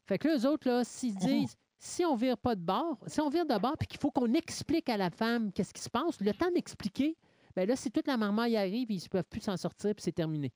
Fait 0.06 0.18
que 0.18 0.28
là, 0.28 0.38
eux 0.38 0.46
autres, 0.48 0.68
là, 0.70 0.84
s'ils 0.84 1.14
Mhm. 1.16 1.20
disent, 1.20 1.58
si 1.80 2.06
on 2.06 2.16
vire 2.16 2.38
pas 2.38 2.56
de 2.56 2.62
bord, 2.62 2.98
si 3.08 3.20
on 3.22 3.30
vire 3.30 3.46
de 3.46 3.58
bord, 3.58 3.78
puis 3.78 3.88
qu'il 3.88 4.00
faut 4.00 4.12
qu'on 4.12 4.34
explique 4.34 4.88
à 4.90 4.98
la 4.98 5.10
femme 5.10 5.52
qu'est-ce 5.52 5.74
qui 5.74 5.82
se 5.82 5.90
passe, 5.90 6.20
le 6.22 6.34
temps 6.34 6.52
d'expliquer, 6.52 7.16
ben 7.56 7.68
là, 7.68 7.76
si 7.76 7.90
toute 7.92 8.08
la 8.08 8.18
marmaille 8.18 8.56
arrive, 8.56 8.92
ils 8.92 9.02
ne 9.02 9.08
peuvent 9.08 9.24
plus 9.30 9.42
s'en 9.42 9.58
sortir, 9.58 9.94
puis 9.96 10.04
c'est 10.04 10.12
terminé. 10.12 10.52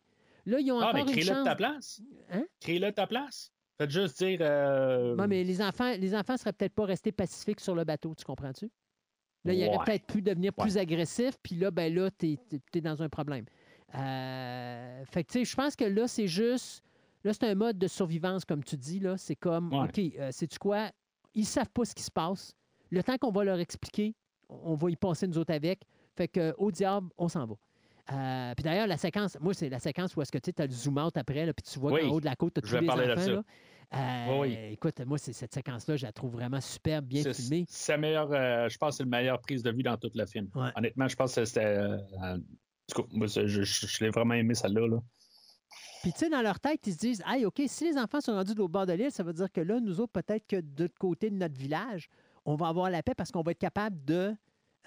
Là, 0.45 0.59
ils 0.59 0.71
ont 0.71 0.79
Ah, 0.79 0.91
mais 0.93 1.01
encore 1.01 1.13
une 1.13 1.19
crée-le 1.21 1.39
de 1.39 1.43
ta 1.43 1.55
place. 1.55 2.01
Hein? 2.31 2.45
Crée-le 2.61 2.87
de 2.87 2.91
ta 2.91 3.07
place. 3.07 3.51
Faites 3.77 3.89
juste 3.89 4.23
dire. 4.23 4.37
euh, 4.41 5.15
Non, 5.15 5.27
mais 5.27 5.43
les 5.43 5.61
enfants, 5.61 5.91
les 5.99 6.15
enfants 6.15 6.37
seraient 6.37 6.53
peut-être 6.53 6.75
pas 6.75 6.85
restés 6.85 7.11
pacifiques 7.11 7.59
sur 7.59 7.75
le 7.75 7.83
bateau, 7.83 8.13
tu 8.15 8.23
comprends-tu? 8.23 8.69
Là, 9.43 9.53
il 9.53 9.67
aurait 9.67 9.77
Ouais. 9.77 9.83
peut-être 9.85 10.05
pu 10.07 10.21
devenir 10.21 10.53
plus 10.53 10.77
agressif, 10.77 11.35
puis 11.43 11.55
là, 11.55 11.69
ben 11.71 11.93
là, 11.93 12.09
tu 12.11 12.37
es, 12.73 12.81
dans 12.81 13.01
un 13.03 13.09
problème. 13.09 13.45
Euh, 13.93 15.05
fait 15.05 15.23
que, 15.23 15.31
tu 15.31 15.39
sais, 15.39 15.45
je 15.45 15.55
pense 15.55 15.75
que 15.75 15.85
là, 15.85 16.07
c'est 16.07 16.27
juste. 16.27 16.81
Là, 17.23 17.33
c'est 17.33 17.45
un 17.49 17.55
mode 17.55 17.77
de 17.77 17.87
survivance, 17.87 18.45
comme 18.45 18.63
tu 18.63 18.77
dis. 18.77 18.99
là. 18.99 19.17
C'est 19.17 19.35
comme, 19.35 19.71
Ouais. 19.73 19.87
OK, 19.87 19.99
euh, 20.19 20.31
sais-tu 20.31 20.59
quoi? 20.59 20.91
Ils 21.33 21.45
savent 21.45 21.69
pas 21.71 21.85
ce 21.85 21.93
qui 21.95 22.03
se 22.03 22.11
passe. 22.11 22.53
Le 22.91 23.01
temps 23.03 23.17
qu'on 23.17 23.31
va 23.31 23.43
leur 23.43 23.59
expliquer, 23.59 24.13
on 24.49 24.75
va 24.75 24.89
y 24.91 24.95
passer 24.95 25.27
nous 25.27 25.37
autres 25.37 25.53
avec. 25.53 25.81
Fait 26.15 26.27
que, 26.27 26.53
au 26.57 26.71
diable, 26.71 27.09
on 27.17 27.27
s'en 27.27 27.45
va. 27.45 27.55
Euh, 28.13 28.53
puis 28.55 28.63
d'ailleurs, 28.63 28.85
la 28.87 28.97
séquence, 28.97 29.37
moi, 29.41 29.53
c'est 29.55 29.67
la 29.69 29.79
séquence 29.79 30.15
où 30.15 30.21
est-ce 30.21 30.31
que 30.31 30.37
tu 30.37 30.51
as 30.61 30.65
le 30.67 30.71
zoom 30.71 30.99
out 30.99 31.17
après, 31.17 31.45
là, 31.47 31.53
puis 31.53 31.63
tu 31.63 31.79
vois 31.79 31.91
Oui, 31.93 32.01
qu'en 32.01 32.09
haut 32.09 32.19
de 32.19 32.25
la 32.25 32.35
côte, 32.35 32.53
tu 32.53 32.59
as 32.59 32.67
je 32.67 32.77
tous 32.77 32.85
vais 32.85 33.05
les 33.05 33.11
enfants. 33.13 33.31
Là. 33.31 33.43
Euh, 34.29 34.39
Oui. 34.41 34.57
Écoute, 34.71 34.99
moi, 35.05 35.17
c'est 35.17 35.33
cette 35.33 35.53
séquence-là, 35.53 35.95
je 35.97 36.05
la 36.05 36.11
trouve 36.11 36.33
vraiment 36.33 36.61
superbe, 36.61 37.05
bien 37.05 37.23
filmée. 37.33 37.65
c'est 37.67 37.93
la 37.93 37.97
meilleure, 37.97 38.31
euh, 38.31 38.69
je 38.69 38.77
pense 38.77 38.91
que 38.91 38.97
c'est 38.97 39.03
la 39.03 39.09
meilleure 39.17 39.39
prise 39.41 39.63
de 39.63 39.71
vue 39.71 39.81
dans 39.83 39.97
tout 39.97 40.11
le 40.13 40.25
film. 40.27 40.49
Ouais. 40.53 40.69
Honnêtement, 40.75 41.07
je 41.07 41.15
pense 41.15 41.33
que 41.33 41.43
c'était. 41.45 41.77
Je, 42.89 43.47
je- 43.47 43.87
je 43.87 44.03
l'ai 44.03 44.09
vraiment 44.09 44.33
aimé 44.35 44.53
celle-là. 44.55 44.87
Là. 44.87 44.97
Puis, 46.03 46.13
tu 46.13 46.19
sais, 46.19 46.29
dans 46.29 46.41
leur 46.41 46.59
tête, 46.59 46.85
ils 46.85 46.93
se 46.93 46.99
disent 46.99 47.23
Hey, 47.25 47.45
OK, 47.45 47.61
si 47.67 47.85
les 47.91 47.97
enfants 47.97 48.21
sont 48.21 48.33
rendus 48.33 48.53
de 48.53 48.59
l'autre 48.59 48.71
bord 48.73 48.85
de 48.85 48.93
l'île, 48.93 49.11
ça 49.11 49.23
veut 49.23 49.33
dire 49.33 49.51
que 49.51 49.61
là, 49.61 49.79
nous 49.79 49.99
autres, 49.99 50.13
peut-être 50.13 50.45
que 50.47 50.57
de 50.57 50.83
l'autre 50.83 50.93
côté 50.99 51.29
de 51.29 51.35
notre 51.35 51.55
village, 51.57 52.09
on 52.45 52.55
va 52.55 52.67
avoir 52.67 52.89
la 52.91 53.01
paix 53.01 53.15
parce 53.15 53.31
qu'on 53.31 53.41
va 53.41 53.51
être 53.51 53.59
capable 53.59 54.03
de. 54.05 54.35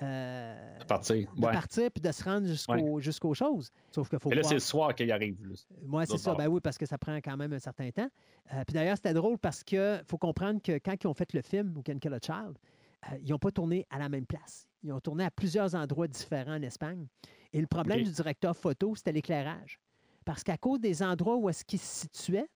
euh, 0.01 0.79
Partir. 0.87 1.29
de 1.35 1.45
Ouais. 1.45 1.51
partir 1.53 1.91
puis 1.91 2.01
de 2.01 2.13
se 2.13 2.23
rendre 2.23 2.47
jusqu'au- 2.47 3.01
jusqu'aux 3.01 3.35
choses. 3.35 3.73
Sauf 3.91 4.09
faut 4.19 4.31
Et 4.31 4.35
là, 4.37 4.43
voir- 4.43 4.49
c'est 4.49 4.55
le 4.55 4.61
soir 4.61 4.95
qu'il 4.95 5.11
arrive. 5.11 5.37
Moi, 5.85 6.07
c'est 6.07 6.19
ça. 6.19 6.31
part. 6.31 6.39
Ben 6.39 6.47
oui, 6.47 6.61
parce 6.61 6.79
que 6.79 6.87
ça 6.87 6.99
prend 6.99 7.17
quand 7.17 7.37
même 7.37 7.53
un 7.53 7.59
certain 7.59 7.91
temps. 7.91 8.09
Euh, 8.53 8.63
puis 8.65 8.75
d'ailleurs, 8.75 8.97
c'était 8.97 9.13
drôle 9.13 9.39
parce 9.39 9.65
que 9.65 10.01
faut 10.07 10.17
comprendre 10.19 10.63
que 10.63 10.79
quand 10.79 10.95
ils 11.03 11.07
ont 11.09 11.15
fait 11.15 11.33
le 11.33 11.43
film 11.43 11.83
Kill 11.83 12.15
a 12.15 12.19
Child, 12.23 12.57
euh, 13.11 13.17
ils 13.25 13.31
n'ont 13.31 13.41
pas 13.41 13.51
tourné 13.51 13.87
à 13.91 13.99
la 13.99 14.09
même 14.09 14.25
place. 14.25 14.69
Ils 14.85 14.93
ont 14.93 15.01
tourné 15.01 15.25
à 15.25 15.33
plusieurs 15.33 15.75
endroits 15.75 16.07
différents 16.07 16.55
en 16.55 16.63
Espagne. 16.63 17.09
Et 17.53 17.61
le 17.61 17.67
problème 17.67 18.03
du 18.05 18.11
directeur 18.13 18.57
photo, 18.57 18.95
c'était 18.95 19.13
l'éclairage. 19.13 19.79
Parce 20.25 20.43
qu'à 20.45 20.59
cause 20.59 20.81
des 20.81 21.03
endroits 21.03 21.37
où 21.37 21.49
est-ce 21.49 21.65
qu'il 21.65 21.79
se 21.79 22.01
situait, 22.03 22.49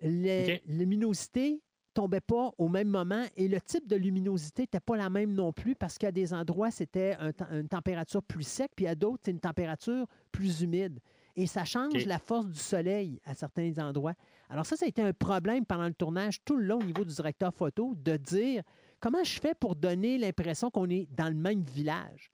les- 0.00 0.62
la 0.66 0.74
luminosité 0.74 1.60
tombait 1.94 2.20
pas 2.20 2.52
au 2.58 2.68
même 2.68 2.88
moment 2.88 3.24
et 3.36 3.48
le 3.48 3.60
type 3.60 3.86
de 3.88 3.96
luminosité 3.96 4.62
n'était 4.62 4.78
pas 4.80 4.96
la 4.96 5.10
même 5.10 5.32
non 5.32 5.52
plus 5.52 5.74
parce 5.74 5.98
qu'à 5.98 6.12
des 6.12 6.32
endroits, 6.32 6.70
c'était 6.70 7.16
un 7.18 7.32
une 7.50 7.68
température 7.68 8.22
plus 8.22 8.46
sec, 8.46 8.70
puis 8.76 8.86
à 8.86 8.94
d'autres, 8.94 9.22
c'est 9.24 9.32
une 9.32 9.40
température 9.40 10.06
plus 10.30 10.62
humide. 10.62 11.00
Et 11.34 11.46
ça 11.46 11.64
change 11.64 12.04
la 12.06 12.18
force 12.18 12.46
du 12.46 12.58
soleil 12.58 13.20
à 13.24 13.34
certains 13.34 13.72
endroits. 13.78 14.14
Alors 14.48 14.64
ça, 14.66 14.76
ça 14.76 14.86
a 14.86 14.88
été 14.88 15.02
un 15.02 15.12
problème 15.12 15.64
pendant 15.66 15.86
le 15.86 15.94
tournage 15.94 16.42
tout 16.44 16.56
le 16.56 16.64
long 16.64 16.78
au 16.78 16.84
niveau 16.84 17.04
du 17.04 17.14
directeur 17.14 17.52
photo 17.52 17.94
de 17.96 18.16
dire 18.16 18.62
comment 19.00 19.22
je 19.24 19.38
fais 19.40 19.54
pour 19.54 19.76
donner 19.76 20.18
l'impression 20.18 20.70
qu'on 20.70 20.88
est 20.90 21.06
dans 21.12 21.28
le 21.28 21.34
même 21.36 21.62
village? 21.62 22.30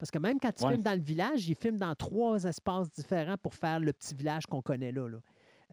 Parce 0.00 0.10
que 0.10 0.18
même 0.18 0.40
quand 0.40 0.50
tu 0.52 0.64
Ouais. 0.64 0.70
filmes 0.72 0.82
dans 0.82 0.94
le 0.94 1.02
village, 1.02 1.46
ils 1.48 1.54
filment 1.54 1.76
dans 1.78 1.94
trois 1.94 2.42
espaces 2.44 2.90
différents 2.90 3.36
pour 3.36 3.54
faire 3.54 3.78
le 3.78 3.92
petit 3.92 4.14
village 4.14 4.46
qu'on 4.46 4.62
connaît 4.62 4.90
là. 4.92 5.06
là. 5.08 5.18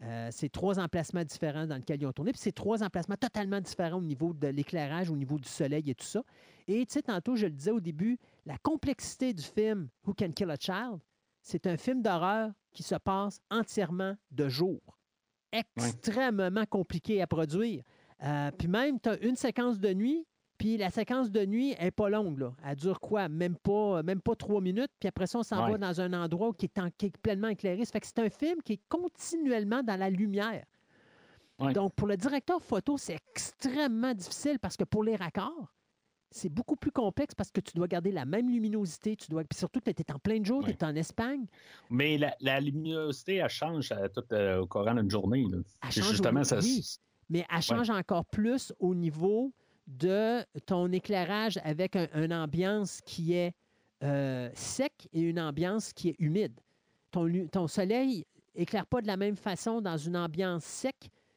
Euh, 0.02 0.28
c'est 0.30 0.48
trois 0.50 0.78
emplacements 0.78 1.24
différents 1.24 1.66
dans 1.66 1.74
lesquels 1.76 2.00
ils 2.00 2.06
ont 2.06 2.12
tourné. 2.12 2.30
Puis 2.32 2.40
c'est 2.42 2.52
trois 2.52 2.84
emplacements 2.84 3.16
totalement 3.16 3.60
différents 3.60 3.98
au 3.98 4.02
niveau 4.02 4.32
de 4.34 4.46
l'éclairage, 4.48 5.10
au 5.10 5.16
niveau 5.16 5.38
du 5.38 5.48
soleil 5.48 5.90
et 5.90 5.94
tout 5.94 6.06
ça. 6.06 6.22
Et 6.68 6.86
tu 6.86 6.92
sais, 6.92 7.02
tantôt, 7.02 7.34
je 7.34 7.46
le 7.46 7.52
disais 7.52 7.70
au 7.72 7.80
début, 7.80 8.18
la 8.46 8.58
complexité 8.58 9.32
du 9.32 9.42
film 9.42 9.88
Who 10.06 10.14
Can 10.14 10.30
Kill 10.32 10.50
a 10.50 10.56
Child, 10.60 11.00
c'est 11.42 11.66
un 11.66 11.76
film 11.78 12.02
d'horreur 12.02 12.52
qui 12.72 12.82
se 12.82 12.94
passe 12.94 13.40
entièrement 13.50 14.14
de 14.30 14.48
jour. 14.48 14.78
Extrêmement 15.52 16.66
compliqué 16.66 17.22
à 17.22 17.26
produire. 17.26 17.82
Euh, 18.22 18.50
puis 18.56 18.68
même, 18.68 19.00
tu 19.00 19.08
as 19.08 19.18
une 19.22 19.36
séquence 19.36 19.78
de 19.80 19.92
nuit, 19.94 20.26
puis 20.58 20.76
la 20.76 20.90
séquence 20.90 21.30
de 21.30 21.46
nuit 21.46 21.74
n'est 21.80 21.90
pas 21.90 22.08
longue. 22.10 22.38
Là. 22.38 22.52
Elle 22.66 22.76
dure 22.76 23.00
quoi? 23.00 23.28
Même 23.28 23.56
pas, 23.56 24.02
même 24.02 24.20
pas 24.20 24.34
trois 24.36 24.60
minutes. 24.60 24.90
Puis 24.98 25.08
après 25.08 25.26
ça, 25.26 25.38
on 25.38 25.42
s'en 25.42 25.64
Ouais. 25.64 25.72
va 25.72 25.78
dans 25.78 26.00
un 26.00 26.12
endroit 26.12 26.52
qui 26.52 26.66
est, 26.66 26.78
en- 26.78 26.90
qui 26.90 27.06
est 27.06 27.16
pleinement 27.16 27.48
éclairé. 27.48 27.84
Ça 27.84 27.92
fait 27.92 28.00
que 28.00 28.06
c'est 28.06 28.18
un 28.18 28.28
film 28.30 28.60
qui 28.62 28.74
est 28.74 28.80
continuellement 28.88 29.82
dans 29.82 29.96
la 29.98 30.10
lumière. 30.10 30.64
Ouais. 31.60 31.72
Donc, 31.72 31.94
pour 31.94 32.06
le 32.06 32.16
directeur 32.16 32.62
photo, 32.62 32.96
c'est 32.98 33.16
extrêmement 33.32 34.14
difficile 34.14 34.58
parce 34.58 34.76
que 34.76 34.84
pour 34.84 35.02
les 35.02 35.16
raccords, 35.16 35.72
c'est 36.30 36.48
beaucoup 36.50 36.76
plus 36.76 36.92
complexe 36.92 37.34
parce 37.34 37.50
que 37.50 37.60
tu 37.60 37.72
dois 37.74 37.88
garder 37.88 38.12
la 38.12 38.26
même 38.26 38.50
luminosité. 38.50 39.16
Tu 39.16 39.28
dois... 39.30 39.42
Puis 39.44 39.58
surtout, 39.58 39.80
tu 39.80 39.90
es 39.90 40.12
en 40.12 40.18
plein 40.18 40.44
jour, 40.44 40.62
tu 40.64 40.70
es 40.70 40.84
en 40.84 40.94
Espagne. 40.94 41.46
Mais 41.90 42.18
la, 42.18 42.36
la 42.40 42.60
luminosité, 42.60 43.36
elle 43.36 43.48
change 43.48 43.90
euh, 43.92 44.08
tout 44.08 44.22
euh, 44.32 44.60
au 44.60 44.66
courant 44.66 44.94
d'une 44.94 45.10
journée. 45.10 45.46
Là. 45.50 45.58
Elle 45.82 45.90
change 45.92 46.10
justement 46.10 46.40
au- 46.40 46.44
ça. 46.44 46.58
oui. 46.58 46.84
mais 47.30 47.44
elle 47.54 47.62
change 47.62 47.90
encore 47.90 48.24
plus 48.26 48.72
au 48.78 48.94
niveau 48.94 49.52
de 49.88 50.44
ton 50.66 50.92
éclairage 50.92 51.58
avec 51.64 51.96
un- 51.96 52.08
une 52.14 52.32
ambiance 52.32 53.00
qui 53.04 53.32
est 53.32 53.52
euh, 54.04 54.48
sec 54.54 55.08
et 55.12 55.20
une 55.20 55.40
ambiance 55.40 55.92
qui 55.92 56.10
est 56.10 56.16
humide. 56.20 56.60
Ton, 57.10 57.28
ton 57.50 57.66
soleil 57.66 58.24
éclaire 58.54 58.86
pas 58.86 59.00
de 59.00 59.06
la 59.06 59.16
même 59.16 59.34
façon 59.36 59.80
dans 59.80 59.96
une 59.96 60.16
ambiance 60.16 60.64
sec 60.64 60.94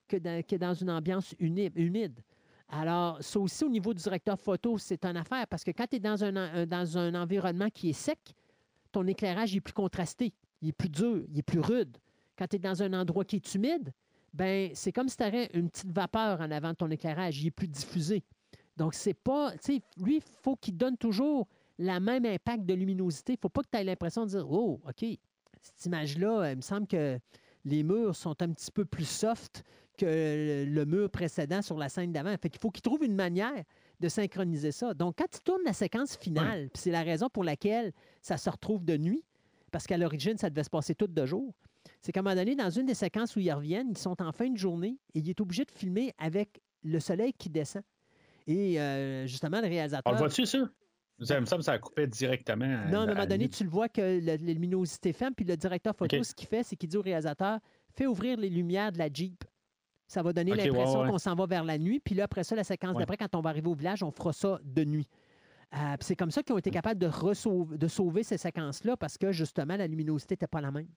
que 0.07 0.17
dans, 0.57 0.73
une 0.73 0.89
ambiance 0.89 1.33
humide. 1.39 2.19
Alors, 2.67 3.17
ça 3.23 3.39
aussi, 3.39 3.63
au 3.63 3.69
niveau 3.69 3.93
du 3.93 4.03
directeur 4.03 4.37
photo, 4.39 4.77
c'est 4.77 5.03
une 5.05 5.17
affaire 5.17 5.47
parce 5.47 5.63
que 5.63 5.71
quand 5.71 5.87
tu 5.89 5.95
es 5.95 5.99
dans 5.99 6.23
un, 6.23 6.35
en- 6.35 6.65
dans 6.65 6.97
un 6.97 7.15
environnement 7.15 7.69
qui 7.69 7.89
est 7.89 7.93
sec, 7.93 8.19
ton 8.91 9.07
éclairage 9.07 9.55
est 9.55 9.61
plus 9.61 9.73
contrasté, 9.73 10.33
il 10.61 10.69
est 10.69 10.73
plus 10.73 10.89
dur, 10.89 11.23
il 11.29 11.39
est 11.39 11.43
plus 11.43 11.59
rude. 11.61 11.97
Quand 12.37 12.47
tu 12.47 12.57
es 12.57 12.59
dans 12.59 12.83
un 12.83 12.93
endroit 12.93 13.23
qui 13.23 13.37
est 13.37 13.55
humide, 13.55 13.93
ben 14.33 14.71
c'est 14.73 14.91
comme 14.91 15.07
si 15.09 15.17
tu 15.17 15.23
avais 15.23 15.49
une 15.53 15.69
petite 15.69 15.91
vapeur 15.91 16.41
en 16.41 16.51
avant 16.51 16.69
de 16.71 16.75
ton 16.75 16.89
éclairage, 16.91 17.41
il 17.41 17.47
est 17.47 17.51
plus 17.51 17.67
diffusé. 17.67 18.23
Donc, 18.77 18.93
c'est 18.93 19.13
pas. 19.13 19.51
Tu 19.53 19.75
sais, 19.75 19.81
lui, 19.97 20.17
il 20.17 20.21
faut 20.41 20.55
qu'il 20.55 20.77
donne 20.77 20.97
toujours 20.97 21.47
la 21.77 21.99
même 21.99 22.25
impact 22.25 22.65
de 22.65 22.73
luminosité. 22.73 23.33
Il 23.33 23.35
ne 23.37 23.41
faut 23.41 23.49
pas 23.49 23.61
que 23.63 23.69
tu 23.71 23.77
aies 23.77 23.83
l'impression 23.83 24.25
de 24.25 24.29
dire 24.31 24.49
Oh, 24.51 24.79
OK, 24.87 25.05
cette 25.61 25.85
image-là, 25.85 26.51
il 26.51 26.57
me 26.57 26.61
semble 26.61 26.87
que 26.87 27.19
les 27.65 27.83
murs 27.83 28.15
sont 28.15 28.41
un 28.41 28.49
petit 28.51 28.71
peu 28.71 28.85
plus 28.85 29.05
soft 29.07 29.63
que 29.97 30.65
le- 30.67 30.85
mur 30.85 31.09
précédent 31.11 31.61
sur 31.61 31.77
la 31.77 31.89
scène 31.89 32.11
d'avant. 32.11 32.35
Fait 32.41 32.49
qu'il 32.49 32.59
faut 32.59 32.71
qu'il 32.71 32.81
trouve 32.81 33.03
une 33.03 33.13
manière 33.15 33.63
de 33.99 34.09
synchroniser 34.09 34.71
ça. 34.71 34.93
Donc, 34.95 35.15
quand 35.19 35.27
il 35.35 35.41
tourne 35.41 35.61
la 35.63 35.73
séquence 35.73 36.15
finale, 36.17 36.69
puis 36.73 36.81
c'est 36.81 36.91
la 36.91 37.03
raison 37.03 37.29
pour 37.29 37.43
laquelle 37.43 37.93
ça 38.21 38.37
se 38.37 38.49
retrouve 38.49 38.83
de 38.83 38.97
nuit, 38.97 39.23
parce 39.71 39.85
qu'à 39.85 39.97
l'origine, 39.97 40.37
ça 40.37 40.49
devait 40.49 40.63
se 40.63 40.69
passer 40.71 40.95
tout 40.95 41.07
de 41.07 41.25
jour, 41.25 41.53
c'est 42.01 42.11
qu'à 42.11 42.21
un 42.21 42.23
moment 42.23 42.35
donné, 42.35 42.55
dans 42.55 42.69
une 42.71 42.85
des 42.87 42.95
séquences 42.95 43.35
où 43.35 43.39
ils 43.39 43.51
reviennent, 43.51 43.89
ils 43.91 43.97
sont 43.97 44.19
en 44.21 44.31
fin 44.31 44.49
de 44.49 44.57
journée 44.57 44.97
et 45.13 45.19
il 45.19 45.29
est 45.29 45.39
obligé 45.39 45.65
de 45.65 45.71
filmer 45.71 46.13
avec 46.17 46.61
le 46.83 46.99
soleil 46.99 47.33
qui 47.33 47.49
descend. 47.49 47.83
Et 48.47 48.79
euh, 48.79 49.25
justement, 49.27 49.59
le 49.61 49.67
On 49.67 49.69
réalisateur. 49.69 50.13
le 50.13 50.19
voit-tu, 50.19 50.45
ça? 50.45 50.59
Ça 51.23 51.39
me 51.39 51.45
semble 51.45 51.59
que 51.59 51.65
ça 51.65 51.73
a 51.73 51.79
coupé 51.79 52.07
directement. 52.07 52.65
Non, 52.89 53.01
à 53.01 53.03
un 53.03 53.05
moment 53.07 53.25
donné, 53.27 53.47
tu 53.47 53.63
le 53.63 53.69
vois 53.69 53.89
que 53.89 54.01
le- 54.01 54.19
la 54.25 54.35
luminosité 54.53 55.13
ferme, 55.13 55.35
puis 55.35 55.45
le 55.45 55.55
directeur 55.55 55.95
photo, 55.95 56.23
ce 56.23 56.33
qu'il 56.33 56.47
fait, 56.47 56.63
c'est 56.63 56.75
qu'il 56.75 56.89
dit 56.89 56.97
au 56.97 57.01
réalisateur 57.03 57.59
fais 57.93 58.07
ouvrir 58.07 58.37
les 58.37 58.49
lumières 58.49 58.91
de 58.91 58.97
la 58.97 59.07
Jeep. 59.11 59.43
Ça 60.07 60.23
va 60.23 60.33
donner 60.33 60.55
l'impression 60.55 61.01
ouais. 61.03 61.09
qu'on 61.09 61.17
s'en 61.19 61.35
va 61.35 61.45
vers 61.45 61.63
la 61.63 61.77
nuit. 61.77 61.99
Puis 61.99 62.15
là, 62.15 62.23
après 62.23 62.43
ça, 62.43 62.55
la 62.55 62.63
séquence 62.63 62.95
Ouais. 62.95 62.99
d'après, 63.01 63.17
quand 63.17 63.33
on 63.35 63.41
va 63.41 63.49
arriver 63.51 63.67
au 63.69 63.75
village, 63.75 64.01
on 64.03 64.11
fera 64.11 64.33
ça 64.33 64.59
de 64.63 64.83
nuit. 64.83 65.07
Euh, 65.73 65.77
puis 65.97 66.05
c'est 66.07 66.15
comme 66.17 66.31
ça 66.31 66.41
qu'ils 66.43 66.53
ont 66.53 66.57
été 66.57 66.69
capables 66.71 66.99
de, 66.99 67.07
ressauver- 67.07 67.77
de 67.77 67.87
sauver 67.87 68.23
ces 68.23 68.37
séquences-là 68.37 68.97
parce 68.97 69.17
que 69.17 69.31
justement, 69.31 69.77
la 69.77 69.87
luminosité 69.87 70.33
n'était 70.33 70.47
pas 70.47 70.59
la 70.59 70.71
même. 70.71 70.87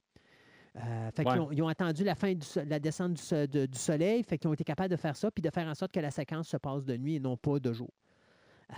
Euh, 0.76 1.10
fait 1.12 1.24
Ouais. 1.24 1.32
qu'ils 1.32 1.40
ont, 1.40 1.52
ils 1.52 1.62
ont 1.62 1.68
attendu 1.68 2.02
la 2.02 2.14
fin 2.16 2.32
de 2.34 2.40
la 2.68 2.78
descente 2.80 3.12
du, 3.14 3.48
de- 3.48 3.66
du 3.66 3.78
soleil, 3.78 4.24
fait 4.24 4.38
qu'ils 4.38 4.48
ont 4.48 4.55
été 4.55 4.64
capables 4.64 4.90
de 4.90 4.96
faire 4.96 5.14
ça, 5.16 5.30
puis 5.30 5.40
de 5.42 5.51
faire 5.51 5.68
en 5.68 5.74
sorte 5.74 5.92
que 5.92 6.01
la 6.01 6.10
séquence 6.10 6.48
se 6.48 6.56
passe 6.56 6.84
de 6.84 6.96
nuit 6.96 7.14
et 7.16 7.20
non 7.20 7.36
pas 7.36 7.60
de 7.60 7.72
jour. 7.72 7.90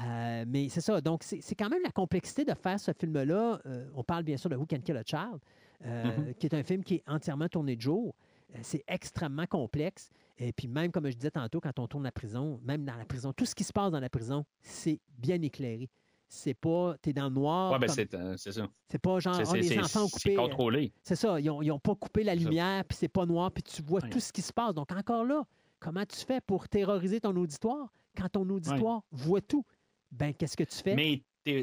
Euh, 0.04 0.44
mais 0.46 0.68
c'est 0.68 0.80
ça. 0.80 1.00
Donc, 1.00 1.22
c'est 1.22 1.54
quand 1.54 1.70
même 1.70 1.82
la 1.82 1.92
complexité 1.92 2.44
de 2.44 2.52
faire 2.54 2.78
ce 2.78 2.92
film-là. 2.92 3.60
Euh, 3.66 3.86
on 3.94 4.02
parle 4.04 4.24
bien 4.24 4.36
sûr 4.36 4.50
de 4.50 4.56
Who 4.56 4.66
Can 4.66 4.80
Kill 4.80 4.96
a 4.96 5.02
Child, 5.04 5.38
euh, 5.86 6.04
Mhm. 6.18 6.34
qui 6.34 6.46
est 6.46 6.54
un 6.54 6.62
film 6.62 6.82
qui 6.84 6.96
est 6.96 7.02
entièrement 7.06 7.48
tourné 7.48 7.76
de 7.76 7.80
jour. 7.80 8.14
C'est 8.62 8.84
extrêmement 8.88 9.46
complexe. 9.46 10.10
Et 10.38 10.52
puis, 10.52 10.68
même 10.68 10.90
comme 10.90 11.08
je 11.10 11.16
disais 11.16 11.30
tantôt, 11.30 11.60
quand 11.60 11.78
on 11.78 11.86
tourne 11.86 12.04
la 12.04 12.12
prison, 12.12 12.60
même 12.62 12.84
dans 12.84 12.94
la 12.96 13.04
prison, 13.04 13.32
tout 13.32 13.44
ce 13.46 13.54
qui 13.54 13.64
se 13.64 13.72
passe 13.72 13.90
dans 13.90 14.00
la 14.00 14.08
prison, 14.10 14.44
c'est 14.62 15.00
bien 15.18 15.40
éclairé. 15.42 15.88
C'est 16.28 16.54
pas, 16.54 16.96
t'es 17.00 17.12
dans 17.12 17.28
le 17.28 17.34
noir. 17.34 17.72
Oui, 17.72 17.78
ben 17.78 17.88
c'est 17.88 18.12
euh, 18.14 18.36
c'est 18.36 18.52
ça. 18.52 18.66
c'est 18.88 18.98
pas 18.98 19.18
genre, 19.20 19.34
C'est- 19.36 19.44
c'est- 19.44 19.56
les 19.58 19.62
c'est- 19.68 19.78
enfants 19.80 20.04
ont 20.04 20.08
C'est 20.08 20.30
coupé. 20.30 20.32
euh, 20.34 20.42
contrôlé. 20.48 20.92
C'est 21.04 21.14
ça, 21.16 21.38
ils 21.38 21.46
n'ont 21.46 21.78
pas 21.78 21.94
coupé 21.94 22.24
la 22.24 22.32
C'est 22.32 22.40
lumière, 22.40 22.84
puis 22.84 22.96
c'est 22.98 23.08
pas 23.08 23.26
noir, 23.26 23.52
puis 23.52 23.62
tu 23.62 23.80
vois 23.82 24.02
Ouais. 24.02 24.10
tout 24.10 24.18
ce 24.20 24.32
qui 24.32 24.42
se 24.42 24.52
passe. 24.52 24.74
Donc, 24.74 24.90
encore 24.92 25.24
là, 25.24 25.44
comment 25.78 26.04
tu 26.04 26.16
fais 26.24 26.40
pour 26.40 26.68
terroriser 26.68 27.20
ton 27.20 27.34
auditoire? 27.36 27.92
Quand 28.16 28.28
ton 28.28 28.48
auditoire 28.50 29.02
voit 29.12 29.40
tout? 29.40 29.64
Ben, 30.10 30.34
qu'est-ce 30.34 30.56
que 30.56 30.64
tu 30.64 30.76
fais? 30.76 30.94
Mais 30.96 31.22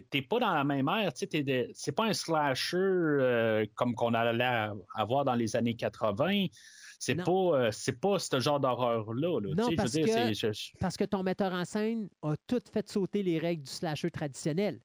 t'es 0.09 0.21
pas 0.21 0.39
dans 0.39 0.53
la 0.53 0.63
même 0.63 0.87
ère. 0.87 1.11
C'est 1.15 1.91
pas 1.91 2.05
un 2.05 2.13
slasher 2.13 2.77
euh, 2.77 3.65
comme 3.75 3.93
qu'on 3.95 4.13
allait 4.13 4.69
avoir 4.95 5.25
dans 5.25 5.35
les 5.35 5.55
années 5.55 5.75
80. 5.75 6.45
C'est 6.99 7.15
pas, 7.15 7.31
euh, 7.31 7.69
c'est 7.71 7.99
pas 7.99 8.17
ce 8.17 8.39
genre 8.39 8.61
d'horreur-là. 8.61 9.41
là. 9.41 9.49
Non, 9.55 9.63
sais, 9.63 9.63
je 9.63 9.69
veux 9.71 9.75
parce 9.75 9.91
dire, 9.91 10.05
que- 10.05 10.33
je- 10.53 10.71
Parce 10.79 10.95
que 10.95 11.03
ton 11.03 11.21
metteur 11.21 11.51
en 11.51 11.65
scène 11.65 12.07
a 12.21 12.35
tout 12.47 12.61
fait 12.71 12.89
sauter 12.89 13.23
les 13.23 13.39
règles 13.39 13.63
du 13.63 13.71
slasher 13.71 14.09
traditionnel. 14.09 14.79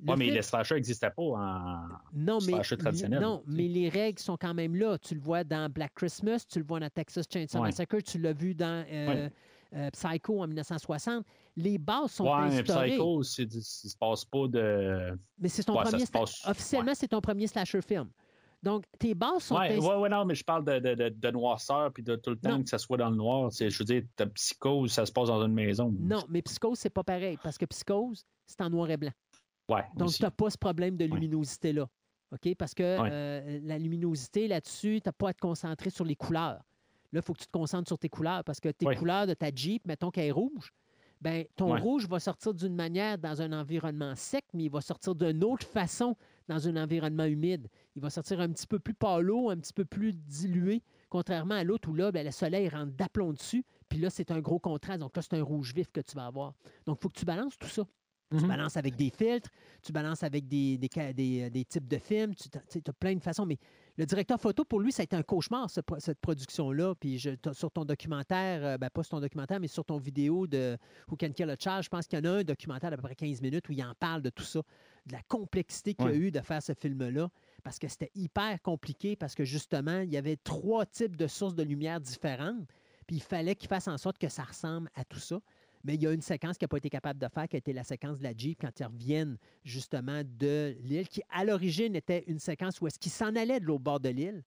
Le 0.00 0.10
Ouais, 0.10 0.16
mais 0.16 0.30
les 0.30 0.42
slashers 0.42 0.74
n'existaient 0.76 1.10
pas 1.10 1.22
en. 1.22 1.88
non, 2.12 2.38
mais, 2.46 2.52
slasher 2.52 2.76
traditionnel, 2.76 3.20
non, 3.20 3.42
mais 3.46 3.66
les 3.66 3.88
règles 3.88 4.20
sont 4.20 4.36
quand 4.36 4.54
même 4.54 4.76
là. 4.76 4.96
Tu 4.98 5.14
le 5.14 5.20
vois 5.20 5.42
dans 5.42 5.68
Black 5.72 5.92
Christmas, 5.94 6.44
tu 6.48 6.60
le 6.60 6.64
vois 6.66 6.78
dans 6.80 6.88
Texas 6.90 7.26
Chainsaw 7.32 7.58
Ouais. 7.60 7.68
Massacre, 7.68 7.98
tu 8.02 8.18
l'as 8.18 8.32
vu 8.34 8.54
dans 8.54 8.84
euh, 8.88 9.06
Ouais. 9.08 9.30
Euh, 9.74 9.90
Psycho 9.90 10.42
en 10.42 10.46
1960. 10.46 11.24
Les 11.56 11.78
bases 11.78 12.12
sont 12.12 12.24
Ouais, 12.24 12.48
mais. 12.48 12.62
Psycho, 12.62 13.22
c'est 13.22 13.46
du- 13.46 13.58
il 13.58 13.62
se 13.62 13.96
passe 13.96 14.24
pas 14.24 14.46
de. 14.48 15.18
Mais 15.38 15.48
c'est 15.48 15.64
ton 15.64 15.76
Ouais, 15.78 15.84
premier 15.84 16.06
passe- 16.06 16.46
officiellement, 16.46 16.94
c'est 16.94 17.08
ton 17.08 17.20
premier 17.20 17.46
slasher 17.46 17.82
film. 17.82 18.08
Donc, 18.62 18.84
tes 18.98 19.14
bases 19.14 19.44
sont 19.44 19.56
ins- 19.56 19.78
ouais, 19.78 19.94
ouais, 19.96 20.08
non, 20.08 20.24
mais 20.24 20.34
je 20.34 20.42
parle 20.42 20.64
de, 20.64 20.78
de, 20.80 20.94
de, 20.94 21.08
de 21.10 21.30
noirceur 21.30 21.92
puis 21.92 22.02
de 22.02 22.16
tout 22.16 22.30
le 22.30 22.36
temps 22.38 22.56
Non. 22.58 22.62
que 22.64 22.68
ça 22.68 22.78
soit 22.78 22.96
dans 22.96 23.08
le 23.10 23.14
noir. 23.16 23.50
Je 23.52 23.64
veux 23.78 23.84
dire, 23.84 24.02
ta 24.16 24.26
psychose, 24.26 24.90
ça 24.92 25.06
se 25.06 25.12
passe 25.12 25.28
dans 25.28 25.40
une 25.44 25.52
maison. 25.54 25.94
Non, 26.00 26.24
mais 26.28 26.42
Psychose, 26.42 26.78
c'est 26.78 26.90
pas 26.90 27.04
pareil, 27.04 27.38
parce 27.42 27.56
que 27.56 27.66
Psychose, 27.66 28.24
c'est 28.46 28.60
en 28.62 28.70
noir 28.70 28.90
et 28.90 28.96
blanc. 28.96 29.12
Ouais. 29.68 29.84
Donc, 29.94 30.10
tu 30.12 30.22
n'as 30.22 30.30
pas 30.32 30.50
ce 30.50 30.58
problème 30.58 30.96
de 30.96 31.04
luminosité-là. 31.04 31.86
OK? 32.32 32.54
Parce 32.56 32.74
que 32.74 33.00
Ouais. 33.00 33.08
euh, 33.12 33.60
la 33.62 33.78
luminosité 33.78 34.48
là-dessus, 34.48 35.00
tu 35.02 35.08
n'as 35.08 35.12
pas 35.12 35.28
à 35.28 35.32
te 35.34 35.40
concentrer 35.40 35.90
sur 35.90 36.04
les 36.04 36.16
couleurs. 36.16 36.60
Là, 37.12 37.20
il 37.20 37.22
faut 37.22 37.32
que 37.32 37.40
tu 37.40 37.46
te 37.46 37.52
concentres 37.52 37.88
sur 37.88 37.98
tes 37.98 38.08
couleurs 38.08 38.44
parce 38.44 38.60
que 38.60 38.68
tes 38.68 38.86
Ouais. 38.86 38.96
couleurs 38.96 39.26
de 39.26 39.34
ta 39.34 39.50
Jeep, 39.54 39.86
mettons 39.86 40.10
qu'elle 40.10 40.26
est 40.26 40.30
rouge, 40.32 40.72
ben, 41.20 41.44
ton 41.56 41.72
Ouais. 41.72 41.80
rouge 41.80 42.06
va 42.08 42.20
sortir 42.20 42.54
d'une 42.54 42.74
manière 42.76 43.18
dans 43.18 43.42
un 43.42 43.52
environnement 43.52 44.14
sec, 44.14 44.44
mais 44.54 44.64
il 44.64 44.70
va 44.70 44.80
sortir 44.80 45.14
d'une 45.16 45.42
autre 45.42 45.66
façon 45.66 46.16
dans 46.46 46.68
un 46.68 46.76
environnement 46.76 47.24
humide. 47.24 47.66
Il 47.96 48.02
va 48.02 48.10
sortir 48.10 48.40
un 48.40 48.48
petit 48.50 48.66
peu 48.68 48.78
plus 48.78 48.94
pâlo, 48.94 49.50
un 49.50 49.56
petit 49.56 49.72
peu 49.72 49.84
plus 49.84 50.12
dilué, 50.12 50.82
contrairement 51.08 51.56
à 51.56 51.64
l'autre 51.64 51.88
où 51.88 51.94
là, 51.94 52.12
ben, 52.12 52.24
le 52.24 52.30
soleil 52.30 52.68
rentre 52.68 52.92
d'aplomb 52.92 53.32
dessus, 53.32 53.64
puis 53.88 53.98
là, 53.98 54.10
c'est 54.10 54.30
un 54.30 54.40
gros 54.40 54.60
contraste. 54.60 55.00
Donc 55.00 55.16
là, 55.16 55.22
c'est 55.22 55.34
un 55.34 55.42
rouge 55.42 55.74
vif 55.74 55.90
que 55.90 56.00
tu 56.00 56.14
vas 56.14 56.26
avoir. 56.26 56.54
Donc, 56.86 56.98
il 56.98 57.02
faut 57.02 57.08
que 57.08 57.18
tu 57.18 57.24
balances 57.24 57.56
tout 57.58 57.66
ça. 57.68 57.84
Tu 58.30 58.36
Mhm. 58.42 58.46
balances 58.48 58.76
avec 58.76 58.94
des 58.94 59.08
filtres, 59.08 59.48
tu 59.82 59.90
balances 59.90 60.22
avec 60.22 60.46
des, 60.46 60.76
des, 60.76 60.90
ca- 60.92 61.14
des- 61.14 61.44
euh, 61.44 61.50
des 61.50 61.64
types 61.64 61.88
de 61.88 61.96
films, 61.96 62.34
tu 62.34 62.48
as 62.86 62.92
plein 62.92 63.14
de 63.14 63.22
façons. 63.22 63.46
Mais 63.46 63.56
le 63.98 64.06
directeur 64.06 64.40
photo, 64.40 64.64
pour 64.64 64.80
lui, 64.80 64.92
ça 64.92 65.02
a 65.02 65.04
été 65.04 65.16
un 65.16 65.22
cauchemar, 65.24 65.68
ce 65.68 65.80
cette 65.98 66.20
production-là. 66.20 66.94
Puis 66.94 67.18
je- 67.18 67.30
sur 67.52 67.70
ton 67.70 67.84
documentaire, 67.84 68.64
euh, 68.64 68.78
ben, 68.78 68.88
pas 68.90 69.02
sur 69.02 69.10
ton 69.10 69.20
documentaire, 69.20 69.58
mais 69.60 69.66
sur 69.68 69.84
ton 69.84 69.98
vidéo 69.98 70.46
de 70.46 70.78
Who 71.10 71.16
Can 71.16 71.32
Kill 71.32 71.50
a 71.50 71.56
Child, 71.58 71.82
je 71.82 71.88
pense 71.88 72.06
qu'il 72.06 72.18
y 72.18 72.22
en 72.22 72.24
a 72.24 72.38
un 72.38 72.44
documentaire 72.44 72.90
d'à 72.90 72.96
peu 72.96 73.02
près 73.02 73.16
15 73.16 73.42
minutes 73.42 73.68
où 73.68 73.72
il 73.72 73.82
en 73.82 73.94
parle 73.98 74.22
de 74.22 74.30
tout 74.30 74.44
ça, 74.44 74.60
de 75.06 75.12
la 75.12 75.22
complexité 75.28 75.94
qu'il 75.94 76.06
y 76.06 76.08
a 76.08 76.12
Ouais. 76.12 76.16
eu 76.18 76.30
de 76.30 76.40
faire 76.40 76.62
ce 76.62 76.72
film-là, 76.74 77.28
parce 77.64 77.78
que 77.80 77.88
c'était 77.88 78.10
hyper 78.14 78.62
compliqué, 78.62 79.16
parce 79.16 79.34
que 79.34 79.44
justement, 79.44 80.00
il 80.00 80.10
y 80.10 80.16
avait 80.16 80.36
trois 80.36 80.86
types 80.86 81.16
de 81.16 81.26
sources 81.26 81.54
de 81.56 81.64
lumière 81.64 82.00
différentes, 82.00 82.66
puis 83.08 83.16
il 83.16 83.22
fallait 83.22 83.56
qu'il 83.56 83.68
fasse 83.68 83.88
en 83.88 83.98
sorte 83.98 84.18
que 84.18 84.28
ça 84.28 84.44
ressemble 84.44 84.88
à 84.94 85.04
tout 85.04 85.18
ça. 85.18 85.40
Mais 85.88 85.94
il 85.94 86.02
y 86.02 86.06
a 86.06 86.12
une 86.12 86.20
séquence 86.20 86.58
qu'il 86.58 86.66
n'a 86.66 86.68
pas 86.68 86.76
été 86.76 86.90
capable 86.90 87.18
de 87.18 87.28
faire, 87.28 87.48
qui 87.48 87.56
a 87.56 87.58
été 87.58 87.72
la 87.72 87.82
séquence 87.82 88.18
de 88.18 88.22
la 88.24 88.34
Jeep 88.36 88.58
quand 88.60 88.78
ils 88.78 88.84
reviennent 88.84 89.38
justement 89.64 90.20
de 90.22 90.76
l'île, 90.82 91.08
qui 91.08 91.22
à 91.30 91.46
l'origine 91.46 91.96
était 91.96 92.24
une 92.26 92.38
séquence 92.38 92.78
où 92.82 92.86
est-ce 92.86 92.98
qu'il 92.98 93.10
s'en 93.10 93.34
allait 93.36 93.58
de 93.58 93.64
l'autre 93.64 93.82
bord 93.84 93.98
de 93.98 94.10
l'île. 94.10 94.44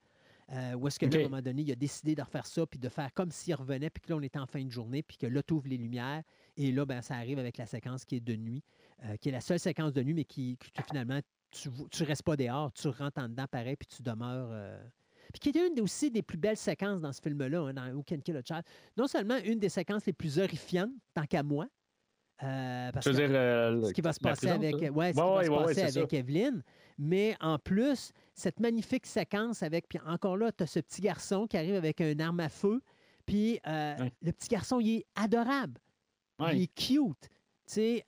euh, 0.54 0.74
où 0.76 0.88
est-ce 0.88 1.00
que 1.00 1.06
là, 1.06 1.12
à 1.18 1.20
un 1.22 1.30
moment 1.30 1.42
donné, 1.42 1.62
il 1.64 1.72
a 1.72 1.76
décidé 1.76 2.14
de 2.14 2.22
refaire 2.22 2.46
ça, 2.46 2.66
puis 2.68 2.78
de 2.78 2.90
faire 2.90 3.12
comme 3.14 3.32
s'il 3.32 3.56
revenait, 3.56 3.90
puis 3.90 4.02
que 4.02 4.10
là, 4.10 4.18
on 4.18 4.22
était 4.22 4.38
en 4.38 4.46
fin 4.46 4.64
de 4.64 4.70
journée, 4.70 5.02
puis 5.02 5.18
que 5.18 5.26
là, 5.26 5.42
tu 5.42 5.54
ouvres 5.54 5.68
les 5.70 5.78
lumières, 5.78 6.22
et 6.58 6.72
là, 6.72 6.86
ben, 6.86 7.02
ça 7.02 7.16
arrive 7.16 7.40
avec 7.40 7.58
la 7.58 7.66
séquence 7.66 8.04
qui 8.06 8.18
est 8.18 8.20
de 8.20 8.36
nuit, 8.36 8.62
euh, 9.06 9.16
qui 9.16 9.30
est 9.30 9.32
la 9.32 9.42
seule 9.42 9.60
séquence 9.60 9.94
de 9.94 10.04
nuit, 10.04 10.14
mais 10.14 10.26
qui, 10.26 10.58
que 10.58 10.84
finalement, 10.84 11.20
tu 11.52 11.70
ne 11.70 12.06
restes 12.06 12.24
pas 12.24 12.36
dehors, 12.36 12.72
tu 12.74 12.88
rentres 12.90 13.20
en 13.20 13.30
dedans 13.30 13.48
pareil, 13.50 13.78
puis 13.78 13.88
tu 13.88 14.04
demeures. 14.04 14.50
euh, 14.52 14.84
Puis 15.32 15.40
qui 15.40 15.50
était 15.50 15.68
une 15.68 15.80
aussi 15.82 16.12
des 16.12 16.22
plus 16.22 16.38
belles 16.38 16.58
séquences 16.58 17.02
dans 17.02 17.12
ce 17.14 17.22
film-là, 17.22 17.60
hein, 17.62 17.74
dans 17.74 17.88
Who 17.94 18.04
Can 18.08 18.20
Kill 18.20 18.38
a 18.38 18.42
Child. 18.44 18.64
Non 18.98 19.08
seulement 19.08 19.38
une 19.44 19.60
des 19.60 19.70
séquences 19.70 20.06
les 20.06 20.14
plus 20.14 20.40
horrifiantes, 20.40 20.92
tant 21.14 21.26
qu'à 21.26 21.44
moi, 21.44 21.68
euh, 22.44 22.92
parce 22.92 23.06
que 23.06 23.12
dire, 23.12 23.30
euh, 23.30 23.84
ce 23.84 23.94
qui 23.94 24.02
va 24.02 24.14
se 24.14 24.20
passer 24.20 24.48
prison, 24.48 24.56
avec, 24.56 24.74
ouais, 24.74 24.82
ce 24.82 24.90
qui 24.90 24.96
Ouais, 24.98 25.14
va 25.14 25.36
ouais, 25.36 25.46
se 25.46 25.50
ouais, 25.52 25.58
ouais, 25.58 25.64
passer 25.76 25.92
c'est 25.92 26.00
avec 26.00 26.14
Evelyne, 26.14 26.64
mais 26.98 27.36
en 27.40 27.60
plus, 27.60 28.12
cette 28.34 28.60
magnifique 28.60 29.06
séquence 29.06 29.62
avec, 29.62 29.88
puis 29.88 30.00
encore 30.08 30.38
là, 30.38 30.52
tu 30.52 30.64
as 30.64 30.68
ce 30.68 30.80
petit 30.80 31.02
garçon 31.02 31.46
qui 31.46 31.56
arrive 31.58 31.76
avec 31.76 32.00
une 32.00 32.20
arme 32.20 32.40
à 32.40 32.50
feu, 32.50 32.82
puis 33.28 33.60
euh, 33.68 34.10
le 34.24 34.32
petit 34.32 34.48
garçon, 34.48 34.80
il 34.80 34.98
est 34.98 35.06
adorable, 35.16 35.80
il 36.52 36.64
est 36.64 36.74
cute. 36.74 37.30
Tu 37.68 37.76
sais, 37.76 38.06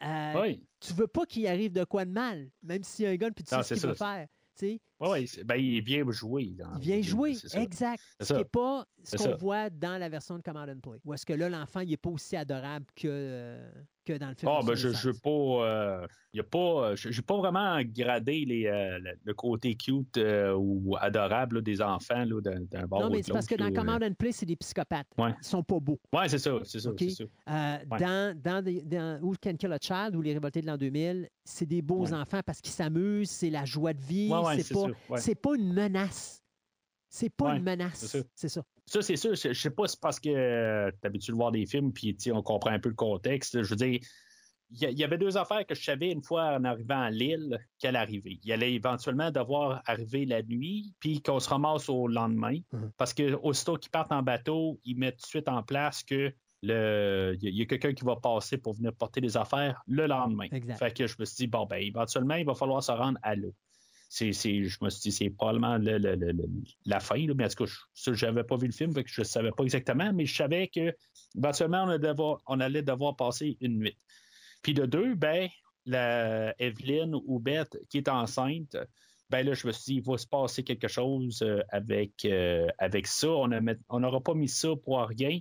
tu 0.80 0.94
veux 0.94 1.08
pas 1.08 1.26
qu'il 1.28 1.46
arrive 1.48 1.72
de 1.72 1.84
quoi 1.84 2.04
de 2.04 2.12
mal, 2.12 2.50
même 2.64 2.84
s'il 2.84 3.06
y 3.06 3.08
a 3.08 3.12
un 3.12 3.16
gun, 3.16 3.30
puis 3.32 3.44
tu 3.44 3.54
Non, 3.54 3.62
sais 3.62 3.76
ce 3.76 3.82
qu'il 3.82 3.90
veut 3.90 3.96
ça. 3.96 4.16
faire. 4.16 4.28
Ouais, 5.00 5.26
c'est- 5.28 5.44
ben, 5.44 5.56
il 5.56 5.82
vient 5.84 6.10
jouer. 6.12 6.54
là. 6.58 6.70
Il 6.78 6.82
vient 6.82 7.02
jouer, 7.02 7.34
C'est 7.36 7.62
exact. 7.62 8.02
C'est 8.20 8.28
Ce 8.28 8.34
n'est 8.34 8.46
pas 8.46 8.86
ce 9.04 9.12
C'est 9.12 9.18
qu'on 9.18 9.24
ça. 9.24 9.36
voit 9.36 9.70
dans 9.70 9.98
la 10.00 10.10
version 10.10 10.38
de 10.38 10.42
Command 10.44 10.70
and 10.70 10.80
Play. 10.80 11.00
Ou 11.06 11.14
est-ce 11.14 11.26
que 11.26 11.34
là, 11.34 11.50
l'enfant, 11.50 11.82
il 11.82 11.90
n'est 11.90 11.98
pas 11.98 12.10
aussi 12.10 12.36
adorable 12.36 12.86
que, 12.96 13.08
euh, 13.10 13.72
que 14.04 14.18
dans 14.18 14.30
le 14.30 14.36
film. 14.36 14.52
Ah, 14.54 14.60
ben, 14.66 14.76
je 14.76 14.90
76. 14.90 15.06
n'ai 15.14 15.20
pas. 15.22 15.30
euh, 15.66 16.08
y 16.34 16.40
a 16.40 16.44
pas 16.44 16.58
euh, 16.60 16.96
j'ai 16.96 17.22
pas 17.22 17.38
vraiment 17.38 17.80
gradé 17.84 18.44
les, 18.46 18.66
euh, 18.66 19.00
le, 19.00 19.12
le 19.24 19.34
côté 19.34 19.76
cute 19.76 20.18
ou 20.18 20.96
adorable 21.00 21.58
là, 21.58 21.62
des 21.62 21.82
enfants 21.82 22.26
là, 22.26 22.42
d'un, 22.42 22.62
d'un 22.62 22.86
bord 22.88 23.02
Non, 23.02 23.10
mais 23.10 23.22
c'est 23.24 23.32
parce 23.32 23.46
que 23.48 23.56
dans. 23.56 23.72
Command 23.74 24.04
and 24.04 24.14
Play, 24.14 24.32
c'est 24.32 24.46
des 24.46 24.56
psychopathes. 24.56 25.08
Ouais. 25.18 25.34
Ils 25.42 25.46
sont 25.46 25.64
pas 25.64 25.80
beaux. 25.80 26.00
Ouais, 26.14 26.28
c'est 26.30 26.38
ça, 26.40 26.60
c'est 26.64 26.80
ça, 26.80 26.92
c'est 26.98 27.10
ça. 27.10 27.24
Ouais. 27.24 28.00
Dans, 28.00 28.38
dans, 28.40 28.62
des- 28.64 28.82
dans 28.82 29.20
Who 29.22 29.34
Can 29.42 29.56
Kill 29.56 29.72
a 29.72 29.78
Child 29.82 30.16
ou 30.16 30.22
Les 30.22 30.34
Révoltés 30.34 30.62
de 30.62 30.68
l'an 30.68 30.78
2000, 30.78 31.30
c'est 31.44 31.66
des 31.66 31.82
beaux 31.82 32.06
Ouais. 32.06 32.14
enfants 32.14 32.42
parce 32.46 32.62
qu'ils 32.62 32.74
s'amusent, 32.74 33.30
c'est 33.30 33.50
la 33.50 33.66
joie 33.66 33.94
de 33.94 34.00
ouais, 34.00 34.56
c'est 34.58 34.64
c'est 34.64 34.74
pas, 34.74 35.18
c'est 35.18 35.36
pas 35.36 35.56
une 35.56 35.74
menace. 35.74 36.44
C'est 37.10 37.30
pas 37.30 37.52
Ouais, 37.52 37.58
une 37.58 37.64
menace. 37.64 37.92
c'est 38.00 38.08
ça. 38.20 38.26
C'est 38.36 38.50
ça. 38.50 38.64
Ça, 38.86 39.02
c'est 39.02 39.16
sûr. 39.16 39.36
Je, 39.36 39.54
je 39.54 39.60
sais 39.60 39.70
pas 39.70 39.88
si 39.88 39.94
c'est 39.94 40.02
parce 40.02 40.20
que 40.20 40.30
euh, 40.30 40.92
t'es 41.02 41.08
habitué 41.08 41.32
de 41.32 41.38
voir 41.38 41.52
des 41.52 41.66
films 41.66 41.94
puis 41.94 42.16
on 42.32 42.42
comprend 42.42 42.72
un 42.72 42.80
peu 42.80 42.90
le 42.90 42.96
contexte. 42.96 43.62
Je 43.62 43.70
veux 43.70 43.76
dire, 43.76 44.00
il 44.82 44.98
y, 44.98 45.04
avait 45.04 45.18
deux 45.18 45.38
affaires 45.38 45.66
que 45.66 45.76
je 45.76 45.84
savais 45.84 46.12
une 46.12 46.24
fois 46.24 46.56
en 46.56 46.64
arrivant 46.64 47.00
à 47.00 47.12
Lille 47.12 47.60
qu'elle 47.78 47.96
arrivait. 47.96 48.40
Il 48.44 48.52
allait 48.52 48.74
éventuellement 48.74 49.30
devoir 49.30 49.84
arriver 49.86 50.26
la 50.26 50.42
nuit 50.42 50.94
puis 51.00 51.22
qu'on 51.22 51.40
se 51.40 51.48
ramasse 51.50 51.90
au 51.90 52.08
lendemain. 52.08 52.58
Mhm. 52.72 52.92
Parce 52.98 53.14
que 53.14 53.34
aussitôt 53.44 53.78
qu'ils 53.78 53.92
partent 53.92 54.12
en 54.12 54.24
bateau, 54.24 54.80
ils 54.84 54.98
mettent 54.98 55.18
tout 55.18 55.24
de 55.24 55.28
suite 55.28 55.48
en 55.50 55.62
place 55.62 56.04
que 56.04 56.34
le, 56.64 57.38
il 57.42 57.56
y 57.56 57.62
a- 57.62 57.66
quelqu'un 57.66 57.94
qui 57.94 58.04
va 58.04 58.16
passer 58.16 58.58
pour 58.58 58.74
venir 58.74 58.94
porter 58.96 59.22
des 59.22 59.38
affaires 59.38 59.84
le 59.86 60.08
lendemain. 60.08 60.48
Exact. 60.52 60.78
Fait 60.80 60.94
que 60.94 61.08
je 61.08 61.16
me 61.20 61.26
suis 61.26 61.36
dit, 61.36 61.48
bon, 61.48 61.66
ben, 61.66 61.78
éventuellement, 61.78 62.36
il 62.36 62.46
va 62.46 62.56
falloir 62.56 62.82
se 62.82 62.92
rendre 62.92 63.20
à 63.22 63.36
l'eau. 63.36 63.54
C'est, 64.16 64.32
je 64.32 64.78
me 64.84 64.92
suis 64.92 65.02
dit, 65.02 65.12
c'est 65.12 65.30
probablement 65.32 65.78
le- 65.80 65.98
le- 65.98 66.14
le- 66.16 66.34
la 66.86 67.00
fin, 67.00 67.18
là, 67.26 67.34
mais 67.36 67.46
en 67.46 67.48
tout 67.48 67.66
cas, 67.66 67.72
je 68.14 68.26
n'avais 68.28 68.44
pas 68.44 68.58
vu 68.58 68.68
le 68.68 68.72
film, 68.72 68.94
fait 68.94 69.04
que 69.04 69.10
je 69.10 69.22
ne 69.22 69.26
savais 69.26 69.50
pas 69.52 69.64
exactement, 69.64 70.14
mais 70.14 70.28
je 70.28 70.36
savais 70.36 70.68
que 70.68 70.94
éventuellement, 71.36 71.86
on 71.86 71.90
allait 71.90 72.08
devoir, 72.08 72.40
on 72.46 72.60
allait 72.60 72.84
devoir 72.84 73.16
passer 73.16 73.58
une 73.60 73.80
nuit. 73.80 73.98
Puis 74.62 74.76
de 74.76 74.86
deux, 74.86 75.16
ben, 75.16 75.50
la 75.88 76.54
Evelyne 76.62 77.16
ou 77.26 77.40
Beth 77.40 77.76
qui 77.90 77.98
est 77.98 78.08
enceinte, 78.08 78.78
ben 79.32 79.44
là, 79.48 79.56
je 79.56 79.66
me 79.66 79.72
suis 79.72 79.94
dit, 79.94 79.96
il 79.96 80.04
va 80.04 80.16
se 80.20 80.28
passer 80.28 80.64
quelque 80.64 80.88
chose 80.88 81.42
euh, 81.42 81.62
avec, 81.70 82.24
euh, 82.26 82.68
avec 82.78 83.08
ça. 83.08 83.30
On 83.30 84.00
n'aura 84.00 84.22
pas 84.22 84.36
mis 84.36 84.48
ça 84.48 84.70
pour 84.86 85.02
rien. 85.08 85.40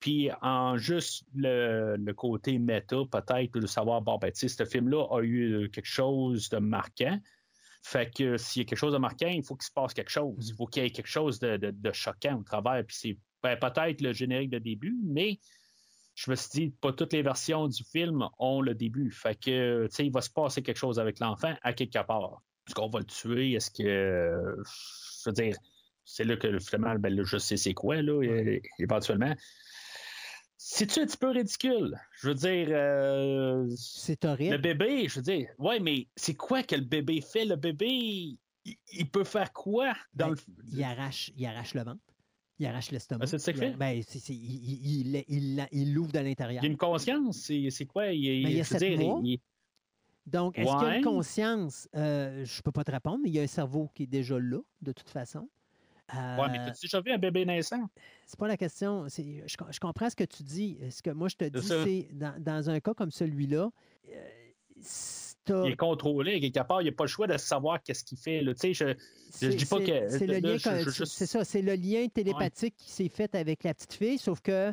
Puis 0.00 0.28
en 0.42 0.76
juste 0.76 1.24
le, 1.34 1.96
le 1.96 2.12
côté 2.12 2.58
méta, 2.58 2.98
peut-être, 3.10 3.58
de 3.58 3.66
savoir, 3.66 4.02
bon, 4.02 4.18
ben, 4.18 4.30
tu 4.30 4.40
sais, 4.40 4.48
ce 4.48 4.64
film-là 4.66 5.06
a 5.10 5.22
eu 5.22 5.70
quelque 5.72 5.88
chose 5.88 6.50
de 6.50 6.58
marquant. 6.58 7.18
Fait 7.86 8.10
que 8.10 8.38
s'il 8.38 8.62
y 8.62 8.64
a 8.64 8.66
quelque 8.66 8.78
chose 8.78 8.94
de 8.94 8.98
marquant, 8.98 9.28
il 9.28 9.44
faut 9.44 9.56
qu'il 9.56 9.66
se 9.66 9.72
passe 9.72 9.92
quelque 9.92 10.08
chose. 10.10 10.48
Il 10.48 10.54
faut 10.56 10.64
qu'il 10.66 10.82
y 10.82 10.86
ait 10.86 10.90
quelque 10.90 11.06
chose 11.06 11.38
de, 11.38 11.58
de- 11.58 11.70
de 11.70 11.92
choquant 11.92 12.38
au 12.40 12.42
travers. 12.42 12.82
Puis 12.86 12.96
c'est 12.98 13.18
ben, 13.42 13.58
peut-être 13.58 14.00
le 14.00 14.14
générique 14.14 14.48
de 14.48 14.58
début, 14.58 14.96
mais 15.04 15.38
je 16.14 16.30
me 16.30 16.34
suis 16.36 16.48
dit, 16.50 16.70
pas 16.80 16.94
toutes 16.94 17.12
les 17.12 17.20
versions 17.20 17.68
du 17.68 17.84
film 17.84 18.26
ont 18.38 18.62
le 18.62 18.74
début. 18.74 19.10
Fait 19.10 19.38
que, 19.38 19.86
tu 19.88 19.94
sais, 19.94 20.06
il 20.06 20.12
va 20.12 20.22
se 20.22 20.30
passer 20.30 20.62
quelque 20.62 20.78
chose 20.78 20.98
avec 20.98 21.18
l'enfant 21.20 21.54
à 21.60 21.74
quelque 21.74 22.02
part. 22.06 22.42
Est-ce 22.66 22.74
qu'on 22.74 22.88
va 22.88 23.00
le 23.00 23.04
tuer? 23.04 23.52
Est-ce 23.52 23.70
que. 23.70 23.82
euh, 23.82 24.62
je 24.64 25.28
veux 25.28 25.34
dire, 25.34 25.54
c'est 26.06 26.24
là 26.24 26.36
que 26.38 26.58
finalement, 26.60 26.94
ben, 26.98 27.14
là, 27.14 27.22
je 27.22 27.36
sais 27.36 27.58
c'est 27.58 27.74
quoi, 27.74 28.00
là, 28.00 28.22
é- 28.22 28.62
éventuellement. 28.78 29.34
C'est-tu 30.66 31.00
un 31.00 31.04
petit 31.06 31.18
peu 31.18 31.28
ridicule? 31.28 31.94
Je 32.22 32.28
veux 32.28 32.34
dire, 32.34 32.68
euh, 32.70 33.68
C'est 33.76 34.24
le 34.24 34.30
horrible. 34.30 34.58
bébé, 34.62 35.08
je 35.08 35.16
veux 35.16 35.22
dire, 35.22 35.48
ouais, 35.58 35.78
mais 35.78 36.08
c'est 36.16 36.32
quoi 36.34 36.62
que 36.62 36.74
le 36.74 36.80
bébé 36.84 37.20
fait? 37.20 37.44
Le 37.44 37.56
bébé, 37.56 37.86
il, 37.86 38.38
il 38.94 39.10
peut 39.10 39.24
faire 39.24 39.52
quoi 39.52 39.92
dans 40.14 40.28
Ben, 40.30 40.34
le. 40.56 40.64
Il 40.72 40.82
arrache, 40.82 41.30
il 41.36 41.44
arrache 41.44 41.74
le 41.74 41.82
ventre. 41.82 42.00
Il 42.58 42.64
arrache 42.64 42.90
l'estomac. 42.92 43.24
Ah, 43.24 43.26
c'est 43.26 43.38
ça 43.38 43.52
Il? 43.52 43.76
Ben, 43.76 44.02
c'est- 44.08 44.18
c'est- 44.20 44.32
il 44.34 45.04
il- 45.28 45.66
il- 45.70 45.92
l'ouvre 45.92 46.12
de 46.12 46.20
l'intérieur. 46.20 46.64
Il 46.64 46.66
a 46.66 46.70
une 46.70 46.78
conscience, 46.78 47.36
c'est 47.68 47.86
quoi? 47.86 48.06
Il, 48.12 48.42
Ben, 48.44 48.48
il 48.50 48.56
y 48.56 48.60
a 48.60 48.64
sept 48.64 48.78
dire, 48.78 48.98
mois. 49.00 49.20
Donc, 50.24 50.58
est-ce 50.58 50.70
qu'il 50.78 50.88
y 50.88 50.90
a 50.92 50.96
une 50.96 51.04
conscience? 51.04 51.88
Euh, 51.94 52.42
je 52.46 52.58
ne 52.58 52.62
peux 52.62 52.72
pas 52.72 52.84
te 52.84 52.90
répondre, 52.90 53.18
mais 53.22 53.28
il 53.28 53.34
y 53.34 53.38
a 53.38 53.42
un 53.42 53.46
cerveau 53.46 53.90
qui 53.94 54.04
est 54.04 54.06
déjà 54.06 54.38
là, 54.38 54.60
de 54.80 54.92
toute 54.92 55.10
façon. 55.10 55.50
Euh, 56.16 56.36
Ouais, 56.42 56.48
mais 56.50 56.58
t'as 56.58 56.72
déjà 56.80 57.00
vu 57.00 57.10
un 57.12 57.18
bébé 57.18 57.44
naissant? 57.44 57.88
c'est 58.26 58.38
pas 58.38 58.48
la 58.48 58.56
question. 58.56 59.06
Je, 59.08 59.22
je 59.70 59.80
comprends 59.80 60.10
ce 60.10 60.16
que 60.16 60.24
tu 60.24 60.42
dis. 60.42 60.78
Ce 60.90 61.02
que 61.02 61.10
moi, 61.10 61.28
je 61.28 61.36
te 61.36 61.44
dis, 61.44 61.66
c'est 61.66 62.08
dans, 62.12 62.34
dans 62.42 62.70
un 62.70 62.80
cas 62.80 62.94
comme 62.94 63.10
celui-là, 63.10 63.70
euh, 64.10 64.28
Il 65.46 65.72
est 65.72 65.76
contrôlé, 65.76 66.40
quelque 66.40 66.66
part, 66.66 66.80
il 66.82 66.86
n'a 66.86 66.92
pas 66.92 67.04
le 67.04 67.08
choix 67.08 67.26
de 67.26 67.36
savoir 67.36 67.82
qu'est-ce 67.82 68.02
qu'il 68.04 68.18
fait. 68.18 68.40
Là. 68.42 68.52
Je, 68.54 68.94
c'est- 69.30 69.48
dis 69.50 69.64
pas 69.66 69.78
que- 69.80 70.08
C'est 70.08 70.26
le 70.26 70.34
je- 70.56 70.58
je- 70.58 70.90
juste- 70.90 71.06
c'est 71.12 71.26
ça, 71.26 71.44
c'est 71.44 71.60
le 71.62 71.74
lien 71.74 72.06
télépathique 72.08 72.74
qui 72.76 72.90
s'est 72.90 73.08
fait 73.08 73.34
avec 73.34 73.62
la 73.64 73.74
petite 73.74 73.92
fille, 73.94 74.18
sauf 74.18 74.40
que 74.40 74.72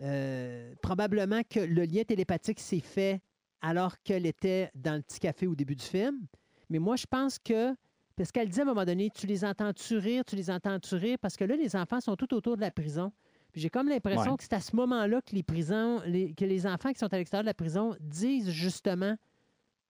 euh, 0.00 0.74
probablement 0.82 1.42
que 1.48 1.60
le 1.60 1.84
lien 1.84 2.02
télépathique 2.04 2.60
s'est 2.60 2.80
fait 2.80 3.20
alors 3.60 4.00
qu'elle 4.02 4.26
était 4.26 4.70
dans 4.74 4.94
le 4.96 5.02
petit 5.02 5.18
café 5.20 5.46
au 5.46 5.54
début 5.56 5.74
du 5.76 5.84
film. 5.84 6.26
Mais 6.70 6.78
moi, 6.78 6.96
je 6.96 7.06
pense 7.06 7.38
que, 7.38 7.74
parce 8.18 8.32
qu'elle 8.32 8.48
dit 8.50 8.58
à 8.58 8.62
un 8.62 8.66
moment 8.66 8.84
donné, 8.84 9.08
tu 9.10 9.26
les 9.26 9.44
entends-tu 9.44 9.96
rire, 9.96 10.24
tu 10.26 10.36
les 10.36 10.50
entends-tu 10.50 10.94
rire, 10.96 11.16
parce 11.20 11.36
que 11.36 11.44
là, 11.44 11.56
les 11.56 11.74
enfants 11.76 12.00
sont 12.00 12.16
tout 12.16 12.34
autour 12.34 12.56
de 12.56 12.60
la 12.60 12.70
prison. 12.70 13.12
J'ai 13.54 13.70
comme 13.70 13.88
l'impression 13.88 14.32
Ouais. 14.32 14.36
que 14.36 14.42
c'est 14.42 14.52
à 14.52 14.60
ce 14.60 14.76
moment-là 14.76 15.22
que 15.22 15.34
les 15.34 15.42
prisons, 15.42 16.02
les- 16.04 16.34
que 16.34 16.44
les 16.44 16.66
enfants 16.66 16.92
qui 16.92 16.98
sont 16.98 17.12
à 17.12 17.16
l'extérieur 17.16 17.44
de 17.44 17.48
la 17.48 17.54
prison 17.54 17.96
disent 18.00 18.50
justement 18.50 19.16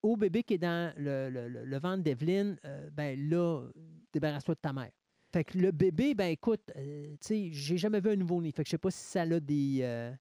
au 0.03 0.17
bébé 0.17 0.45
qui 0.45 0.55
est 0.55 0.59
dans 0.59 0.93
le, 0.97 1.29
le- 1.29 1.49
le- 1.49 1.65
le 1.65 1.79
ventre 1.79 2.05
d'Evelyne, 2.05 2.57
euh, 2.65 2.89
ben 2.93 3.19
là, 3.29 3.67
débarrasse-toi 4.13 4.55
de 4.55 4.61
ta 4.61 4.73
mère. 4.73 4.93
Fait 5.33 5.45
que 5.45 5.59
le 5.59 5.73
bébé, 5.73 6.15
ben 6.15 6.29
écoute, 6.29 6.63
euh, 6.77 7.11
tu 7.13 7.17
sais, 7.21 7.49
j'ai 7.53 7.77
jamais 7.77 8.01
vu 8.01 8.11
un 8.11 8.17
nouveau-né. 8.17 8.53
Fait 8.53 8.63
que 8.63 8.69
je 8.69 8.71
sais 8.71 8.79
pas 8.79 8.91
si 8.93 9.05
ça 9.05 9.23
a 9.23 9.41
des. 9.41 9.81
euh, 9.83 10.13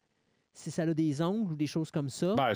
si 0.53 0.71
ça 0.71 0.81
a 0.81 0.93
des 0.93 1.21
ongles 1.21 1.53
ou 1.53 1.55
des 1.55 1.67
choses 1.67 1.91
comme 1.91 2.09
ça. 2.09 2.33
ben, 2.35 2.53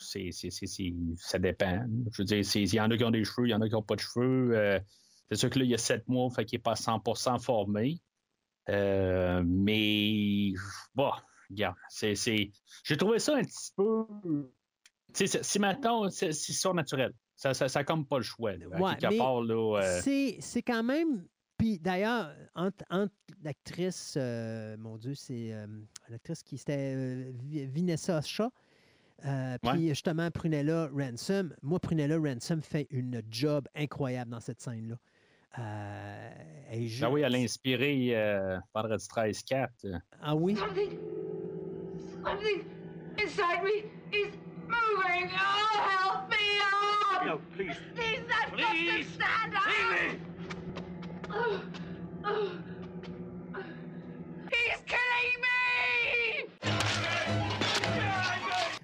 c'est- 0.00 0.30
c'est, 0.32 0.50
c'est, 0.50 0.94
ça 1.16 1.38
dépend. 1.38 1.84
Je 2.12 2.22
veux 2.22 2.26
dire, 2.26 2.44
c'est- 2.44 2.62
il 2.62 2.74
y 2.74 2.80
en 2.80 2.90
a 2.90 2.96
qui 2.96 3.04
ont 3.04 3.10
des 3.10 3.24
cheveux, 3.24 3.46
il 3.48 3.50
y 3.50 3.54
en 3.54 3.60
a 3.60 3.66
qui 3.68 3.74
n'ont 3.74 3.82
pas 3.82 3.96
de 3.96 4.00
cheveux. 4.00 4.56
Euh, 4.56 4.78
c'est 5.30 5.36
sûr 5.38 5.50
que 5.50 5.58
là, 5.58 5.64
il 5.64 5.70
y 5.70 5.74
a 5.74 5.78
sept 5.78 6.06
mois, 6.08 6.30
fait 6.30 6.44
qu'il 6.44 6.58
n'est 6.58 6.62
pas 6.62 6.74
100% 6.76 7.38
formé. 7.38 8.00
Euh, 8.68 9.42
mais, 9.46 10.52
bon, 10.94 11.10
regarde, 11.50 11.76
c'est, 11.88 12.14
c'est- 12.14 12.50
j'ai 12.84 12.96
trouvé 12.96 13.18
ça 13.18 13.36
un 13.36 13.42
petit 13.42 13.72
peu. 13.76 14.06
Si 15.14 15.58
maintenant, 15.58 16.10
c'est, 16.10 16.32
c'est 16.32 16.52
surnaturel. 16.52 17.12
Ça, 17.36 17.54
ça, 17.54 17.68
ça 17.68 17.84
comme 17.84 18.06
pas 18.06 18.18
le 18.18 18.22
choix. 18.24 18.56
Là, 18.56 18.66
à 18.72 18.80
Ouais, 18.80 18.90
quelque 18.96 19.10
mais 19.12 19.18
part, 19.18 19.40
là, 19.42 19.78
euh, 19.82 20.00
C'est, 20.02 20.36
c'est 20.40 20.62
quand 20.62 20.82
même. 20.82 21.26
Puis 21.58 21.78
d'ailleurs, 21.78 22.34
entre, 22.54 22.84
entre 22.90 23.12
l'actrice, 23.42 24.14
euh, 24.18 24.76
mon 24.78 24.98
Dieu, 24.98 25.14
c'est 25.14 25.54
l'actrice 26.08 26.42
qui 26.42 26.58
c'était 26.58 26.94
euh, 26.94 27.32
Vi- 27.34 27.66
Vanessa 27.66 28.20
Shaw, 28.20 28.50
euh, 29.24 29.56
puis 29.62 29.88
justement 29.88 30.30
Prunella 30.30 30.88
Ransom. 30.94 31.54
Moi, 31.62 31.80
Prunella 31.80 32.18
Ransom 32.18 32.62
fait 32.62 32.86
une 32.90 33.22
job 33.30 33.66
incroyable 33.74 34.30
dans 34.30 34.40
cette 34.40 34.60
scène-là. 34.60 34.96
Euh, 35.58 36.30
elle 36.70 36.82
est 36.82 37.02
Ah 37.02 37.10
oui, 37.10 37.22
elle 37.22 37.34
a 37.34 37.38
inspiré 37.38 38.10
euh, 38.14 38.58
Vendredi 38.74 39.06
13-4. 39.06 39.68
euh. 39.86 39.98
Ah 40.20 40.36
oui? 40.36 40.54
Something. 40.56 40.98
Something 42.22 42.64
inside 43.18 43.62
me 43.64 43.84
is 44.12 44.32
moving. 44.68 45.30
Oh, 45.32 45.78
help 45.80 46.28
me! 46.28 46.36
Oh! 46.60 47.24
No, 47.24 47.40
please. 47.56 47.74
Please, 47.94 48.20
I've 48.28 48.52
Please. 48.52 48.90
got 48.90 48.96
to 48.98 49.04
stand 49.04 49.54
up! 49.54 49.62
Leave 49.66 50.12
me! 50.12 50.20
Oh, 51.30 51.60
oh. 52.26 52.50
He's 54.52 54.80
killing 54.86 55.05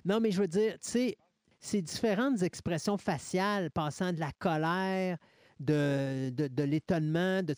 Non, 0.05 0.21
mais 0.21 0.31
je 0.31 0.41
veux 0.41 0.49
dire, 0.49 0.75
tu 0.75 0.89
sais, 0.89 1.17
ces 1.61 1.81
différentes 1.83 2.43
expressions 2.43 2.97
faciales 2.99 3.71
passant 3.71 4.13
de 4.13 4.21
la 4.21 4.33
colère, 4.39 5.17
de, 5.61 6.31
de, 6.31 6.49
de 6.49 6.63
l'étonnement, 6.65 7.43
de, 7.43 7.55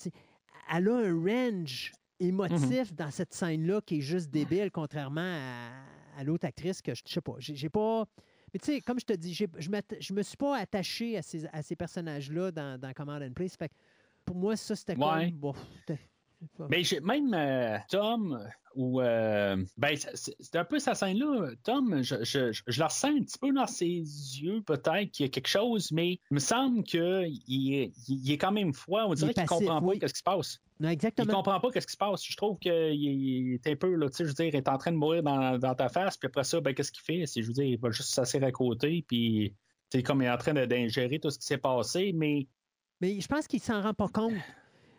elle 0.75 0.89
a 0.89 0.97
un 0.97 1.15
range 1.25 1.93
émotif 2.21 2.95
dans 2.95 3.11
cette 3.11 3.33
scène-là 3.35 3.81
qui 3.81 3.99
est 3.99 4.03
juste 4.03 4.31
débile, 4.31 4.71
contrairement 4.71 5.21
à, 5.21 6.21
à 6.21 6.25
l'autre 6.25 6.47
actrice 6.47 6.81
que 6.83 6.95
je 6.95 7.03
je 7.07 7.13
sais 7.15 7.21
pas. 7.21 7.35
J'ai 7.39 7.69
pas. 7.71 8.05
Mais 8.53 8.61
tu 8.61 8.67
sais, 8.67 8.81
comme 8.81 9.01
je 9.01 9.05
te 9.07 9.13
dis, 9.15 9.35
je 9.35 9.47
je 9.59 10.13
me 10.13 10.23
suis 10.23 10.37
pas 10.37 10.59
attaché 10.59 11.17
à 11.17 11.23
ces, 11.23 11.47
à 11.47 11.63
ces 11.63 11.75
personnages-là 11.75 12.53
dans, 12.53 12.79
dans 12.81 12.93
Command 12.93 13.21
and 13.23 13.33
Place. 13.33 13.57
Fait 13.57 13.69
que 13.69 13.75
pour 14.25 14.37
moi, 14.37 14.55
ça, 14.57 14.77
c'était 14.77 14.97
Ouais. 14.97 15.31
comme. 15.31 15.39
Bon, 15.39 15.55
Mais 16.69 16.83
j'ai- 16.85 17.01
même 17.01 17.33
euh, 17.35 17.79
Tom, 17.89 18.47
ou 18.75 19.01
euh, 19.01 19.57
ben, 19.77 19.97
c'est- 20.15 20.57
un 20.57 20.65
peu 20.65 20.79
sa 20.79 20.95
scène-là. 20.95 21.51
Tom, 21.63 22.03
je, 22.03 22.17
je, 22.25 22.53
je, 22.53 22.63
je 22.67 22.81
la 22.81 22.87
ressens 22.89 23.09
un 23.17 23.21
petit 23.23 23.39
peu 23.39 23.53
dans 23.53 23.67
ses 23.67 23.87
yeux, 23.87 24.63
peut-être 24.63 25.11
qu'il 25.13 25.27
y 25.27 25.29
a 25.29 25.31
quelque 25.31 25.49
chose, 25.49 25.93
mais 25.93 26.13
il 26.15 26.35
me 26.35 26.39
semble 26.41 26.83
qu'il 26.83 27.01
est, 27.01 27.31
il, 27.47 27.93
il 28.09 28.33
est 28.33 28.39
quand 28.39 28.53
même 28.53 28.73
froid. 28.75 29.05
On 29.07 29.15
dirait 29.15 29.33
qu'il 29.35 29.45
comprend 29.47 29.81
oui. 29.83 29.99
pas 29.99 30.09
ce 30.09 30.13
qui 30.13 30.19
se 30.19 30.25
passe. 30.25 30.59
Non, 30.81 30.89
Il 30.89 30.93
exactement. 30.95 31.35
comprend 31.35 31.61
pas 31.61 31.69
ce 31.81 31.87
qui 31.87 31.93
se 31.93 31.97
passe. 31.97 32.25
Je 32.27 32.37
trouve 32.37 32.59
qu'il 32.59 32.73
il 32.73 33.55
est 33.55 33.67
un 33.69 33.77
peu, 33.77 33.95
là, 33.95 34.09
tu 34.11 34.17
sais, 34.17 34.25
je 34.25 34.29
veux 34.31 34.35
dire, 34.35 34.47
il 34.47 34.57
est 34.57 34.69
en 34.69 34.77
train 34.77 34.91
de 34.91 34.97
mourir 34.97 35.23
dans, 35.23 35.57
dans 35.57 35.75
ta 35.75 35.89
face, 35.89 36.17
puis 36.17 36.27
après 36.27 36.43
ça, 36.45 36.61
ben, 36.61 36.75
qu'est-ce 36.75 36.91
qu'il 36.91 37.03
fait? 37.03 37.27
C'est, 37.27 37.43
je 37.43 37.47
veux 37.47 37.53
dire, 37.53 37.65
il 37.65 37.79
va 37.79 37.91
juste 37.91 38.09
s'asseoir 38.13 38.43
à 38.43 38.51
côté, 38.51 39.05
puis 39.07 39.55
c'est 39.93 40.03
comme 40.03 40.21
il 40.23 40.25
est 40.25 40.31
en 40.31 40.37
train 40.37 40.53
d'ingérer 40.67 41.21
tout 41.21 41.31
ce 41.31 41.39
qui 41.39 41.47
s'est 41.47 41.59
passé, 41.59 42.13
mais 42.13 42.49
Mais 43.01 43.21
je 43.21 43.29
pense 43.29 43.47
qu'il 43.47 43.61
s'en 43.61 43.81
rend 43.83 43.95
pas 43.95 44.09
compte. 44.09 44.35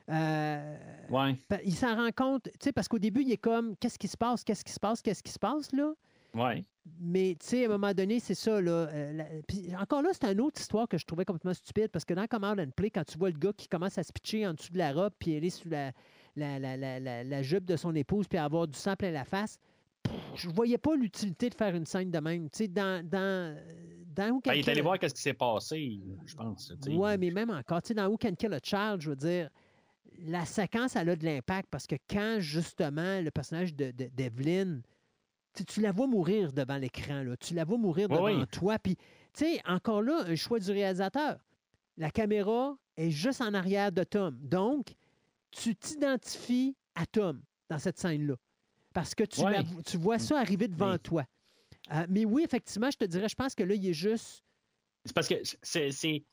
Euh, 0.09 0.77
ouais, 1.09 1.35
Il 1.63 1.73
s'en 1.73 1.95
rend 1.95 2.11
compte, 2.15 2.43
tu 2.43 2.51
sais, 2.61 2.71
parce 2.71 2.87
qu'au 2.87 2.99
début, 2.99 3.21
il 3.23 3.31
est 3.31 3.37
comme, 3.37 3.75
qu'est-ce 3.77 3.97
qui 3.97 4.07
se 4.07 4.17
passe, 4.17 4.43
qu'est-ce 4.43 4.63
qui 4.63 4.71
se 4.71 4.79
passe, 4.79 5.01
qu'est-ce 5.01 5.23
qui 5.23 5.31
se 5.31 5.39
passe, 5.39 5.71
là? 5.73 5.93
ouais. 6.35 6.63
Mais, 7.01 7.35
tu 7.39 7.47
sais, 7.47 7.63
à 7.63 7.65
un 7.67 7.71
moment 7.71 7.93
donné, 7.95 8.19
c'est 8.19 8.35
ça, 8.35 8.61
là. 8.61 8.71
euh, 8.71 9.13
la- 9.13 9.81
encore 9.81 10.03
là, 10.03 10.09
c'est 10.13 10.31
une 10.31 10.39
autre 10.41 10.61
histoire 10.61 10.87
que 10.87 10.99
je 10.99 11.05
trouvais 11.07 11.25
complètement 11.25 11.55
stupide, 11.55 11.87
parce 11.87 12.05
que 12.05 12.13
dans 12.13 12.27
Command 12.27 12.59
and 12.59 12.69
Play, 12.75 12.91
quand 12.91 13.03
tu 13.03 13.17
vois 13.17 13.31
le 13.31 13.39
gars 13.39 13.53
qui 13.57 13.67
commence 13.67 13.97
à 13.97 14.03
se 14.03 14.13
pitcher 14.13 14.45
en 14.45 14.53
dessous 14.53 14.71
de 14.71 14.77
la 14.77 14.93
robe, 14.93 15.13
puis 15.17 15.35
aller 15.35 15.49
sous 15.49 15.67
la, 15.67 15.91
la, 16.35 16.59
la, 16.59 16.77
la, 16.77 16.99
la- 16.99 17.23
la 17.23 17.41
jupe 17.41 17.65
de 17.65 17.75
son 17.75 17.95
épouse, 17.95 18.27
puis 18.27 18.37
avoir 18.37 18.67
du 18.67 18.77
sang 18.77 18.95
plein 18.95 19.09
la 19.09 19.25
face, 19.25 19.57
pff, 20.03 20.13
je 20.35 20.49
voyais 20.49 20.77
pas 20.77 20.95
l'utilité 20.95 21.49
de 21.49 21.55
faire 21.55 21.73
une 21.73 21.87
scène 21.87 22.11
de 22.11 22.19
même. 22.19 22.51
Tu 22.51 22.57
sais, 22.59 22.67
dans... 22.67 23.03
dans 23.03 23.57
dans 24.15 24.39
Ben, 24.45 24.53
il 24.53 24.59
est 24.59 24.69
allé 24.69 24.79
voir 24.79 24.97
qu'est-ce 24.97 25.13
qui 25.13 25.21
s'est 25.21 25.33
passé, 25.33 25.99
je 26.25 26.35
pense. 26.35 26.71
Ouais, 26.87 27.17
mais 27.17 27.31
même 27.31 27.49
encore, 27.49 27.81
tu 27.81 27.89
sais, 27.89 27.93
dans 27.95 28.07
Who 28.07 28.17
Can 28.17 28.35
Kill 28.35 28.53
a 28.53 28.59
Child, 28.63 29.01
je 29.01 29.09
veux 29.09 29.15
dire, 29.17 29.49
la 30.19 30.45
séquence, 30.45 30.95
elle 30.95 31.09
a 31.09 31.15
de 31.15 31.25
l'impact 31.25 31.67
parce 31.69 31.87
que 31.87 31.95
quand, 32.09 32.37
justement, 32.39 33.21
le 33.21 33.31
personnage 33.31 33.73
de, 33.75 33.91
de- 33.91 34.07
d'Evelyn, 34.07 34.81
tu, 35.67 35.81
la 35.81 35.91
vois 35.91 36.07
mourir 36.07 36.51
devant 36.51 36.77
l'écran, 36.77 37.23
là, 37.23 37.37
tu 37.37 37.53
la 37.53 37.63
vois 37.63 37.77
mourir 37.77 38.09
devant 38.09 38.25
oui. 38.25 38.45
toi, 38.51 38.77
puis, 38.79 38.95
tu 38.95 39.45
sais, 39.45 39.61
encore 39.65 40.01
là, 40.01 40.23
un 40.27 40.35
choix 40.35 40.59
du 40.59 40.71
réalisateur. 40.71 41.37
La 41.97 42.11
caméra 42.11 42.77
est 42.97 43.09
juste 43.09 43.41
en 43.41 43.53
arrière 43.53 43.91
de 43.91 44.03
Tom. 44.03 44.37
Donc, 44.41 44.93
tu 45.51 45.75
t'identifies 45.75 46.75
à 46.95 47.05
Tom 47.05 47.41
dans 47.69 47.79
cette 47.79 47.97
scène-là. 47.97 48.35
Parce 48.93 49.15
que 49.15 49.23
tu, 49.23 49.41
la 49.41 49.63
vois 49.97 50.19
ça 50.19 50.39
arriver 50.39 50.67
devant 50.67 50.97
toi. 50.97 51.25
Euh, 51.93 52.05
mais 52.09 52.25
oui, 52.25 52.43
effectivement, 52.43 52.89
je 52.91 52.97
te 52.97 53.05
dirais, 53.05 53.29
je 53.29 53.35
pense 53.35 53.53
que 53.55 53.63
là, 53.63 53.75
il 53.75 53.87
est 53.87 53.93
juste. 53.93 54.43
C'est 55.05 55.13
parce 55.13 55.27
que 55.27 55.35
c'est, 55.61 55.91
c'est- 55.91 56.23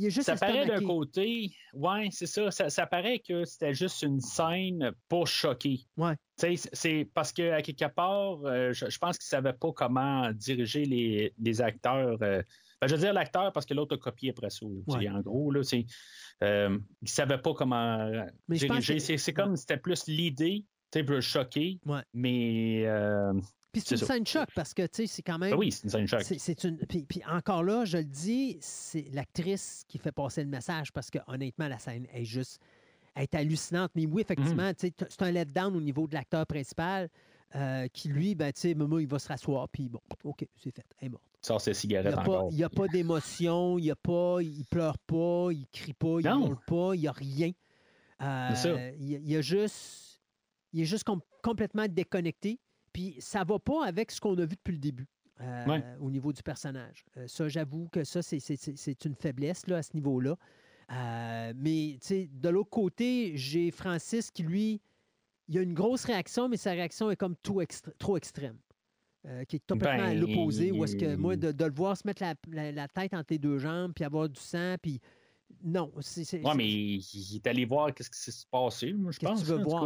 Il 0.00 0.06
est 0.06 0.10
juste 0.10 0.26
ça 0.26 0.36
paraît 0.36 0.64
d'un 0.64 0.80
côté, 0.86 1.50
ouais, 1.74 2.08
c'est 2.12 2.26
ça, 2.26 2.52
ça, 2.52 2.70
ça 2.70 2.86
paraît 2.86 3.18
que 3.18 3.44
c'était 3.44 3.74
juste 3.74 4.02
une 4.02 4.20
scène 4.20 4.92
pour 5.08 5.26
choquer. 5.26 5.80
Ouais. 5.96 6.14
Tu 6.38 6.56
sais, 6.56 6.70
c'est- 6.72 7.04
parce 7.12 7.32
que 7.32 7.50
à 7.50 7.62
quelque 7.62 7.92
part, 7.92 8.38
euh, 8.44 8.72
je, 8.72 8.88
je 8.88 8.98
pense 8.98 9.18
qu'ils 9.18 9.26
ne 9.26 9.42
savaient 9.42 9.58
pas 9.58 9.72
comment 9.72 10.30
diriger 10.32 10.84
les, 10.84 11.34
les 11.36 11.60
acteurs. 11.60 12.16
euh, 12.22 12.42
ben, 12.80 12.86
je 12.86 12.94
veux 12.94 13.00
dire 13.00 13.12
l'acteur 13.12 13.52
parce 13.52 13.66
que 13.66 13.74
l'autre 13.74 13.96
a 13.96 13.98
copié 13.98 14.30
après 14.30 14.50
ça. 14.50 14.64
Ouais. 14.64 15.08
En 15.08 15.20
gros, 15.20 15.50
là, 15.50 15.64
c'est, 15.64 15.84
euh, 16.44 16.78
ils 17.02 17.04
ne 17.04 17.08
savaient 17.08 17.42
pas 17.42 17.52
comment 17.54 18.08
Mais 18.46 18.56
diriger. 18.56 18.98
que- 18.98 19.16
C'est, 19.16 19.32
comme 19.32 19.56
c'était 19.56 19.78
plus 19.78 20.06
l'idée, 20.06 20.64
tu 20.92 21.00
sais, 21.00 21.04
pour 21.04 21.20
choquer. 21.20 21.80
Ouais. 21.84 22.02
Mais 22.14 22.84
euh, 22.86 23.32
Puis 23.72 23.82
c'est 23.84 23.96
une 23.96 24.06
scène 24.06 24.26
choc 24.26 24.48
parce 24.54 24.72
que, 24.72 24.82
tu 24.82 24.88
sais, 25.02 25.06
c'est 25.06 25.22
quand 25.22 25.38
même. 25.38 25.50
ben 25.50 25.56
oui, 25.58 25.70
c'est 25.72 25.84
une 25.84 25.90
scène 25.90 26.06
choc. 26.06 26.22
C'est, 26.22 26.64
une. 26.64 26.78
Puis, 26.78 27.04
puis 27.04 27.22
encore 27.30 27.62
là, 27.62 27.84
je 27.84 27.98
le 27.98 28.04
dis, 28.04 28.56
c'est 28.60 29.06
l'actrice 29.12 29.84
qui 29.88 29.98
fait 29.98 30.12
passer 30.12 30.42
le 30.42 30.48
message 30.48 30.92
parce 30.92 31.10
que 31.10 31.18
honnêtement, 31.26 31.68
la 31.68 31.78
scène 31.78 32.06
est 32.12 32.24
juste. 32.24 32.60
Elle 33.14 33.24
est 33.24 33.34
hallucinante. 33.34 33.90
Mais 33.94 34.06
oui, 34.06 34.22
effectivement, 34.22 34.72
tu 34.72 34.86
sais, 34.86 34.90
t- 34.92 35.04
c'est 35.08 35.22
un 35.22 35.30
letdown 35.32 35.74
au 35.76 35.80
niveau 35.80 36.06
de 36.06 36.14
l'acteur 36.14 36.46
principal 36.46 37.08
euh, 37.56 37.88
qui, 37.88 38.08
lui, 38.08 38.34
ben, 38.34 38.52
tu 38.52 38.60
sais, 38.60 38.74
Momo, 38.74 39.00
il 39.00 39.06
va 39.08 39.18
se 39.18 39.28
rasseoir. 39.28 39.68
Puis 39.68 39.88
bon, 39.88 40.00
OK, 40.24 40.46
c'est 40.56 40.70
fait. 40.74 40.84
Elle 41.00 41.06
est 41.06 41.10
morte. 41.10 41.24
Il 41.42 41.46
sort 41.46 41.60
ses 41.60 41.72
Il 41.72 41.74
cigarettes 41.74 42.14
n'y 42.14 42.20
a, 42.20 42.22
pas- 42.22 42.30
encore. 42.38 42.48
il 42.52 42.58
y 42.58 42.64
a 42.64 42.68
pas 42.68 42.86
d'émotion, 42.88 43.78
il 43.78 43.84
y 43.86 43.90
a 43.90 43.96
pas, 43.96 44.38
il 44.40 44.64
pleure 44.70 44.98
pas, 44.98 45.48
il 45.52 45.66
crie 45.72 45.92
pas, 45.94 46.20
il 46.20 46.26
hurle 46.26 46.56
pas, 46.66 46.94
il 46.94 47.00
n'y 47.00 47.08
a 47.08 47.12
rien. 47.12 47.50
Euh, 48.22 48.48
C'est 48.54 48.62
ça. 48.74 48.90
il, 48.98 49.10
y 49.10 49.14
a- 49.16 49.18
il 49.22 49.36
a 49.36 49.40
juste, 49.40 50.20
il 50.72 50.80
est 50.82 50.84
juste 50.84 51.04
com- 51.04 51.20
complètement 51.42 51.86
déconnecté. 51.88 52.58
Puis 52.98 53.14
ça 53.20 53.44
va 53.44 53.60
pas 53.60 53.86
avec 53.86 54.10
ce 54.10 54.20
qu'on 54.20 54.36
a 54.38 54.40
vu 54.44 54.56
depuis 54.56 54.72
le 54.72 54.78
début. 54.80 55.06
euh, 55.40 55.66
Ouais. 55.66 55.84
au 56.00 56.10
niveau 56.10 56.32
du 56.32 56.42
personnage. 56.42 57.04
Euh, 57.16 57.28
ça, 57.28 57.46
j'avoue 57.48 57.86
que 57.92 58.02
ça, 58.02 58.22
c'est- 58.22 59.04
une 59.04 59.14
faiblesse 59.14 59.68
là, 59.68 59.76
à 59.76 59.82
ce 59.84 59.90
niveau-là. 59.94 60.34
Euh, 60.90 61.52
mais 61.54 61.96
de 62.10 62.48
l'autre 62.48 62.70
côté, 62.70 63.36
j'ai 63.36 63.70
Francis 63.70 64.32
qui, 64.32 64.42
lui, 64.42 64.80
il 65.46 65.56
a 65.58 65.62
une 65.62 65.74
grosse 65.74 66.06
réaction, 66.06 66.48
mais 66.48 66.56
sa 66.56 66.72
réaction 66.72 67.08
est 67.12 67.16
comme 67.16 67.36
tout 67.36 67.60
extré- 67.60 67.92
trop 68.00 68.16
extrême. 68.16 68.58
Qui 69.46 69.56
est 69.56 69.62
complètement 69.68 70.06
à 70.06 70.14
Ben, 70.14 70.18
l'opposé. 70.20 70.72
Où 70.72 70.82
est-ce 70.84 70.96
que 70.96 71.14
moi, 71.14 71.36
de, 71.36 71.52
de 71.52 71.64
le 71.66 71.72
voir 71.72 71.96
se 71.96 72.04
mettre 72.04 72.20
la, 72.24 72.34
la- 72.50 72.72
la 72.72 72.88
tête 72.88 73.14
entre 73.14 73.32
les 73.32 73.38
deux 73.38 73.58
jambes, 73.58 73.92
puis 73.94 74.04
avoir 74.04 74.28
du 74.28 74.40
sang, 74.40 74.74
puis 74.82 75.00
non. 75.62 75.92
c'est 76.00 76.24
c'est- 76.24 76.40
mais 76.54 76.68
il 76.68 76.96
il 76.98 77.36
est 77.36 77.46
allé 77.46 77.64
voir 77.64 77.92
qu'est-ce 77.94 78.10
qui 78.10 78.18
s'est 78.18 78.46
passé, 78.50 78.92
moi, 78.92 79.12
je 79.12 79.18
pense. 79.18 79.40
tu 79.40 79.46
veux 79.46 79.62
voir? 79.62 79.84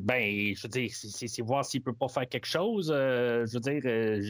ben, 0.00 0.54
je 0.54 0.62
veux 0.62 0.68
dire, 0.68 0.90
c'est- 0.94 1.42
voir 1.42 1.64
s'il 1.64 1.82
peut 1.82 1.92
pas 1.92 2.08
faire 2.08 2.28
quelque 2.28 2.46
chose. 2.46 2.90
euh, 2.94 3.46
je 3.46 3.54
veux 3.54 3.60
dire, 3.60 3.82
euh, 3.84 4.22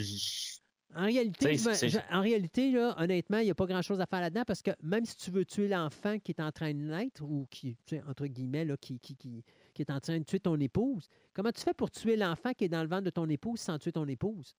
En 0.94 1.04
réalité, 1.04 1.56
je- 1.58 1.98
en 2.10 2.22
réalité 2.22 2.70
là, 2.72 2.94
honnêtement, 2.98 3.38
il 3.38 3.44
n'y 3.44 3.50
a 3.50 3.54
pas 3.54 3.66
grand-chose 3.66 4.00
à 4.00 4.06
faire 4.06 4.20
là-dedans 4.22 4.44
parce 4.46 4.62
que 4.62 4.70
même 4.82 5.04
si 5.04 5.16
tu 5.16 5.30
veux 5.30 5.44
tuer 5.44 5.68
l'enfant 5.68 6.18
qui 6.18 6.32
est 6.32 6.40
en 6.40 6.50
train 6.50 6.72
de 6.72 6.78
naître 6.80 7.22
ou 7.22 7.46
qui, 7.50 7.76
tu 7.84 7.96
sais, 7.96 8.02
entre 8.08 8.26
guillemets, 8.26 8.64
là, 8.64 8.76
qui, 8.78 8.98
qui, 8.98 9.14
qui, 9.14 9.44
qui 9.74 9.82
est 9.82 9.90
en 9.90 10.00
train 10.00 10.18
de 10.18 10.24
tuer 10.24 10.40
ton 10.40 10.58
épouse, 10.58 11.08
comment 11.34 11.52
tu 11.52 11.60
fais 11.60 11.74
pour 11.74 11.90
tuer 11.90 12.16
l'enfant 12.16 12.52
qui 12.54 12.64
est 12.64 12.68
dans 12.70 12.82
le 12.82 12.88
ventre 12.88 13.04
de 13.04 13.10
ton 13.10 13.28
épouse 13.28 13.60
sans 13.60 13.78
tuer 13.78 13.92
ton 13.92 14.06
épouse? 14.08 14.54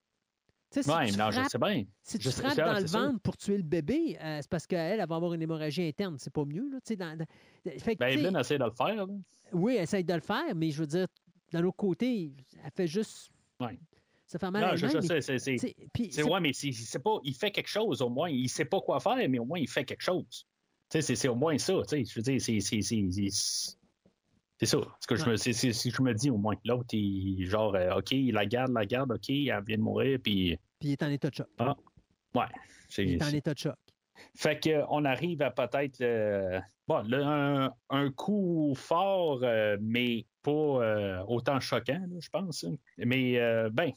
Si 0.71 0.81
tu 0.81 0.87
non, 0.89 1.31
je 1.31 1.39
frappes- 1.39 1.49
sais 1.49 1.57
bien. 1.57 1.83
Si 2.03 2.19
tu 2.19 2.25
Je 2.25 2.29
frappes 2.29 2.55
dans 2.57 2.79
le 2.79 2.87
sûr. 2.87 2.99
ventre 2.99 3.19
pour 3.21 3.35
tuer 3.37 3.57
le 3.57 3.63
bébé, 3.63 4.17
euh, 4.21 4.37
c'est 4.41 4.49
parce 4.49 4.67
qu'elle 4.67 4.99
elle 4.99 5.07
va 5.07 5.15
avoir 5.15 5.33
une 5.33 5.41
hémorragie 5.41 5.87
interne. 5.87 6.17
C'est 6.19 6.31
pas 6.31 6.45
mieux. 6.45 6.69
Là, 6.69 6.77
tu 6.77 6.89
sais, 6.89 6.95
dans, 6.95 7.17
dans- 7.17 7.25
fait 7.79 7.95
que, 7.95 7.99
Ben, 7.99 8.09
Evelyn 8.19 8.39
essaie 8.39 8.59
de 8.59 8.63
le 8.63 8.71
faire. 8.71 8.95
là. 8.95 9.07
oui, 9.53 9.75
elle 9.77 9.83
essaie 9.83 10.03
de 10.03 10.13
le 10.13 10.21
faire, 10.21 10.53
mais 10.55 10.69
je 10.69 10.79
veux 10.81 10.87
dire, 10.87 11.07
d'un 11.51 11.63
autre 11.63 11.77
côté, 11.77 12.33
elle 12.63 12.71
fait 12.75 12.85
juste. 12.87 13.29
Ouais. 13.59 13.79
Ça 14.27 14.37
fait 14.37 14.51
mal 14.51 14.61
Non, 14.61 14.67
à 14.67 14.75
je, 14.75 14.85
je 14.85 15.01
sais, 15.01 15.21
c'est- 15.21 15.57
c'est. 15.57 16.23
Ouais, 16.23 16.39
mais 16.39 16.53
c'est 16.53 16.99
pas. 17.03 17.17
Il 17.23 17.33
fait 17.33 17.49
quelque 17.49 17.67
chose 17.67 18.03
au 18.03 18.09
moins. 18.09 18.29
Il 18.29 18.47
sait 18.47 18.65
pas 18.65 18.79
quoi 18.79 18.99
faire, 18.99 19.17
mais 19.27 19.39
au 19.39 19.45
moins 19.45 19.57
il 19.57 19.67
fait 19.67 19.83
quelque 19.85 20.03
chose. 20.03 20.45
C'est- 20.91 21.27
au 21.27 21.33
moins 21.35 21.57
ça. 21.57 21.73
Je 21.91 22.13
veux 22.15 22.21
dire, 22.21 22.39
c'est. 22.39 22.59
C'est- 24.59 24.77
ça. 24.77 24.77
Ce 24.99 25.07
que 25.07 25.15
je 25.15 25.25
me, 25.29 25.35
c'est, 25.37 25.53
c'est- 25.53 25.73
c'est 25.73 25.89
ce 25.89 25.95
que 25.95 25.97
je 25.97 26.03
me 26.03 26.13
dis 26.13 26.29
au 26.29 26.37
moins. 26.37 26.55
L'autre, 26.65 26.93
il, 26.93 27.45
genre, 27.45 27.75
euh, 27.75 27.95
OK, 27.97 28.11
il 28.11 28.33
la 28.33 28.45
garde, 28.45 28.71
la 28.73 28.85
garde, 28.85 29.11
OK, 29.11 29.29
elle 29.29 29.63
vient 29.65 29.77
de 29.77 29.81
mourir, 29.81 30.19
puis 30.23 30.57
puis 30.79 30.89
il 30.89 30.91
est 30.93 31.03
en 31.03 31.09
état 31.09 31.29
de 31.29 31.35
choc. 31.35 31.47
Ah. 31.57 31.75
Ouais. 32.35 32.45
Il 32.51 32.93
c'est- 32.93 33.05
est 33.07 33.23
en 33.23 33.29
état 33.33 33.53
de 33.53 33.59
choc. 33.59 33.75
Fait 34.35 34.59
qu'on 34.61 35.05
arrive 35.05 35.41
à 35.41 35.49
peut-être 35.51 36.01
bon, 36.87 37.01
le- 37.07 37.23
un, 37.23 37.71
un 37.89 38.11
coup 38.11 38.73
fort, 38.75 39.39
euh, 39.43 39.77
mais 39.81 40.25
pas 40.43 40.51
euh, 40.51 41.23
autant 41.27 41.59
choquant, 41.59 41.99
là, 42.09 42.17
je 42.19 42.29
pense. 42.29 42.63
hein. 42.65 42.75
Mais 42.97 43.39
euh, 43.39 43.69
ben, 43.71 43.91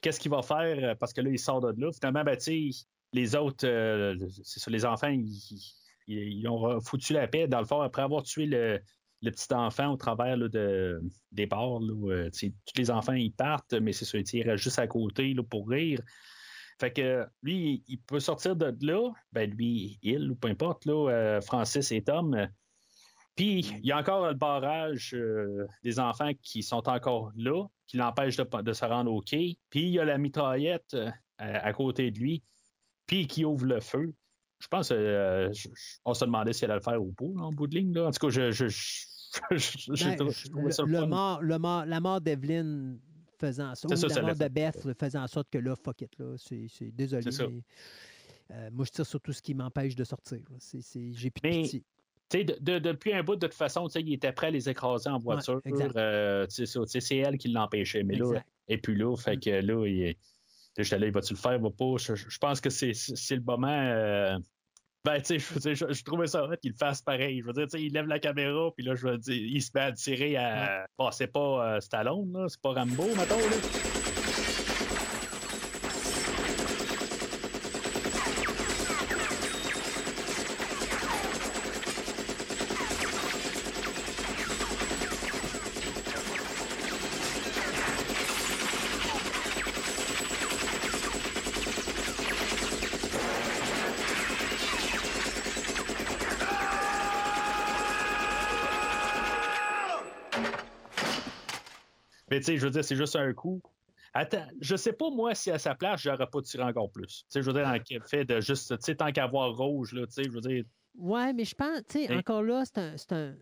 qu'est-ce 0.00 0.18
qu'il 0.20 0.30
va 0.30 0.42
faire? 0.42 0.96
Parce 0.98 1.12
que 1.12 1.20
là, 1.20 1.30
il 1.30 1.38
sort 1.38 1.60
de 1.60 1.80
là. 1.80 1.90
Finalement, 1.92 2.24
ben, 2.24 2.36
tu 2.36 2.72
sais, 2.72 2.86
les 3.12 3.36
autres, 3.36 3.66
euh, 3.66 4.16
c'est 4.42 4.58
ça, 4.60 4.70
les 4.70 4.84
enfants, 4.84 5.08
ils, 5.08 5.28
ils- 6.08 6.38
ils 6.40 6.48
ont 6.48 6.80
foutu 6.80 7.12
la 7.12 7.28
paix, 7.28 7.46
dans 7.48 7.60
le 7.60 7.66
fond, 7.66 7.80
après 7.80 8.02
avoir 8.02 8.22
tué 8.22 8.46
le, 8.46 8.80
le 9.22 9.30
petit 9.30 9.52
enfant 9.52 9.92
au 9.92 9.96
travers 9.96 10.36
de, 10.36 11.00
des 11.32 11.46
bars. 11.46 11.80
Euh, 11.82 12.30
tous 12.30 12.76
les 12.76 12.90
enfants, 12.90 13.14
ils 13.14 13.32
partent, 13.32 13.74
mais 13.74 13.92
c'est 13.92 14.04
ça, 14.04 14.18
ils 14.18 14.42
restent 14.42 14.62
juste 14.62 14.78
à 14.78 14.86
côté 14.86 15.34
là, 15.34 15.42
pour 15.42 15.68
rire. 15.68 16.00
Fait 16.80 16.92
que 16.92 17.26
lui, 17.42 17.82
il 17.88 17.98
peut 17.98 18.20
sortir 18.20 18.54
de 18.54 18.74
là, 18.86 19.10
ben 19.32 19.50
lui, 19.50 19.98
il 20.02 20.30
ou 20.30 20.36
peu 20.36 20.48
importe, 20.48 20.84
là, 20.86 21.10
euh, 21.10 21.40
Francis 21.40 21.90
et 21.90 22.02
Tom. 22.02 22.48
Puis 23.34 23.60
il 23.80 23.86
y 23.86 23.92
a 23.92 23.98
encore 23.98 24.26
le 24.26 24.34
barrage 24.34 25.14
euh, 25.14 25.66
des 25.82 25.98
enfants 25.98 26.30
qui 26.42 26.62
sont 26.62 26.88
encore 26.88 27.32
là, 27.36 27.66
qui 27.86 27.96
l'empêchent 27.96 28.36
de, 28.36 28.62
de 28.62 28.72
se 28.72 28.84
rendre 28.84 29.12
au 29.12 29.20
quai. 29.20 29.58
Puis 29.70 29.82
il 29.82 29.90
y 29.90 29.98
a 29.98 30.04
la 30.04 30.18
mitraillette 30.18 30.96
à 31.38 31.72
côté 31.72 32.10
de 32.10 32.18
lui, 32.18 32.42
puis 33.06 33.28
qui 33.28 33.44
ouvre 33.44 33.64
le 33.64 33.80
feu. 33.80 34.12
Je 34.60 34.66
pense 34.68 34.90
euh, 34.92 35.52
je- 35.52 35.68
on 36.04 36.14
se 36.14 36.24
demandait 36.24 36.52
si 36.52 36.64
elle 36.64 36.70
allait 36.72 36.80
le 36.80 36.84
faire 36.84 37.02
ou 37.02 37.12
pas, 37.12 37.24
en 37.42 37.52
bout 37.52 37.66
de 37.66 37.76
ligne. 37.76 37.92
Là. 37.94 38.06
En 38.06 38.10
tout 38.10 38.26
cas, 38.26 38.30
je, 38.30 38.50
je, 38.50 38.66
je, 38.68 39.92
Ben, 40.04 40.16
trou- 40.16 40.30
je- 40.30 40.38
je 40.44 40.48
trouvais 40.50 40.72
ça 40.72 40.82
le, 40.84 40.92
le 40.92 41.06
mort, 41.06 41.40
le 41.42 41.58
mort- 41.58 41.84
la 41.86 42.00
mort 42.00 42.20
d'Evelyn 42.20 42.96
faisant 43.38 43.74
ça, 43.74 43.86
ou 43.86 43.94
ça, 43.96 44.06
la 44.08 44.14
ça 44.14 44.22
mort 44.22 44.34
de. 44.34 44.48
Beth 44.48 44.88
faisant 44.98 45.22
en 45.22 45.26
sorte 45.28 45.48
que 45.50 45.58
là, 45.58 45.74
fuck 45.76 46.00
it, 46.02 46.18
là, 46.18 46.34
c'est, 46.38 46.66
désolé, 46.92 47.24
mais 47.38 47.62
euh, 48.56 48.70
moi 48.72 48.84
je 48.86 48.90
tire 48.90 49.06
sur 49.06 49.20
tout 49.20 49.32
ce 49.32 49.42
qui 49.42 49.54
m'empêche 49.54 49.94
de 49.94 50.04
sortir. 50.04 50.38
j'ai 51.12 51.30
plus 51.30 51.40
de 51.50 51.62
pitié. 51.62 51.84
Tu 52.30 52.38
sais, 52.38 52.44
de- 52.44 52.58
de- 52.60 52.78
depuis 52.78 53.14
un 53.14 53.22
bout, 53.22 53.36
de 53.36 53.46
toute 53.46 53.54
façon, 53.56 53.86
il 53.88 54.12
était 54.12 54.32
prêt 54.32 54.48
à 54.48 54.50
les 54.50 54.68
écraser 54.68 55.08
en 55.08 55.18
voiture. 55.18 55.60
exact. 55.64 55.96
Euh, 55.96 56.46
c'est 56.48 57.16
elle 57.16 57.38
qui 57.38 57.48
l'empêchait. 57.48 58.02
Mais 58.02 58.16
là, 58.16 58.42
et 58.68 58.76
puis 58.76 58.94
là, 58.96 59.16
fait 59.16 59.36
Mm. 59.36 59.40
que 59.40 59.50
là, 59.50 59.86
il 59.86 60.16
j'étais 60.82 60.98
là, 60.98 61.06
il 61.06 61.12
va-tu 61.12 61.34
le 61.34 61.38
faire, 61.38 61.58
va 61.58 61.70
pas? 61.70 61.94
Je, 61.98 62.14
je 62.14 62.38
pense 62.38 62.60
que 62.60 62.70
c'est, 62.70 62.92
le 63.30 63.40
moment. 63.42 63.68
euh, 63.68 64.38
Ben, 65.04 65.20
tu 65.22 65.38
sais, 65.38 65.74
je, 65.74 65.74
je, 65.74 65.92
je 65.92 66.04
trouvais 66.04 66.26
ça 66.26 66.46
qu'il 66.60 66.72
le 66.72 66.76
fasse 66.76 67.02
pareil. 67.02 67.40
Je 67.40 67.46
veux 67.46 67.52
dire, 67.52 67.64
tu 67.64 67.78
sais, 67.78 67.82
il 67.82 67.92
lève 67.92 68.06
la 68.06 68.18
caméra, 68.18 68.70
puis 68.76 68.84
là, 68.84 68.94
je 68.94 69.06
veux 69.08 69.18
dire, 69.18 69.34
il 69.34 69.62
se 69.62 69.70
met 69.74 69.80
à 69.80 69.92
tirer 69.92 70.36
à. 70.36 70.86
Bon, 70.98 71.10
c'est 71.10 71.28
pas 71.28 71.76
euh, 71.76 71.80
Stallone, 71.80 72.32
là, 72.32 72.46
c'est 72.48 72.60
pas 72.60 72.72
Rambo, 72.72 73.04
mettons, 73.16 73.38
là. 73.38 73.97
Sais, 102.52 102.56
je 102.58 102.64
veux 102.64 102.70
dire, 102.70 102.84
c'est 102.84 102.96
juste 102.96 103.16
un 103.16 103.32
coup. 103.32 103.60
Attends, 104.14 104.46
je 104.60 104.74
sais 104.76 104.92
pas, 104.92 105.10
moi, 105.10 105.34
si 105.34 105.50
à 105.50 105.58
sa 105.58 105.74
place, 105.74 106.00
j'aurais 106.02 106.26
pas 106.26 106.40
tiré 106.42 106.62
encore 106.64 106.90
plus. 106.90 107.18
Tu 107.24 107.24
sais, 107.28 107.42
je 107.42 107.46
veux 107.46 107.52
dire, 107.52 107.64
dans 107.64 107.72
le 107.72 108.00
fait 108.06 108.24
de 108.24 108.40
juste, 108.40 108.70
tu 108.70 108.76
sais, 108.84 108.94
tant 108.94 109.12
qu'à 109.12 109.26
voir 109.26 109.54
rouge, 109.56 109.92
là, 109.92 110.06
tu 110.06 110.12
sais, 110.12 110.24
je 110.24 110.30
veux 110.30 110.40
dire, 110.40 110.64
Ouais, 110.96 111.32
mais 111.32 111.44
je 111.44 111.54
pense, 111.54 111.82
tu 111.88 112.06
sais, 112.06 112.12
Hein? 112.12 112.18
encore 112.18 112.42
là, 112.42 112.64
c'est 112.64 112.78
un, 112.78 112.96
c'est 112.96 113.12
un- 113.12 113.34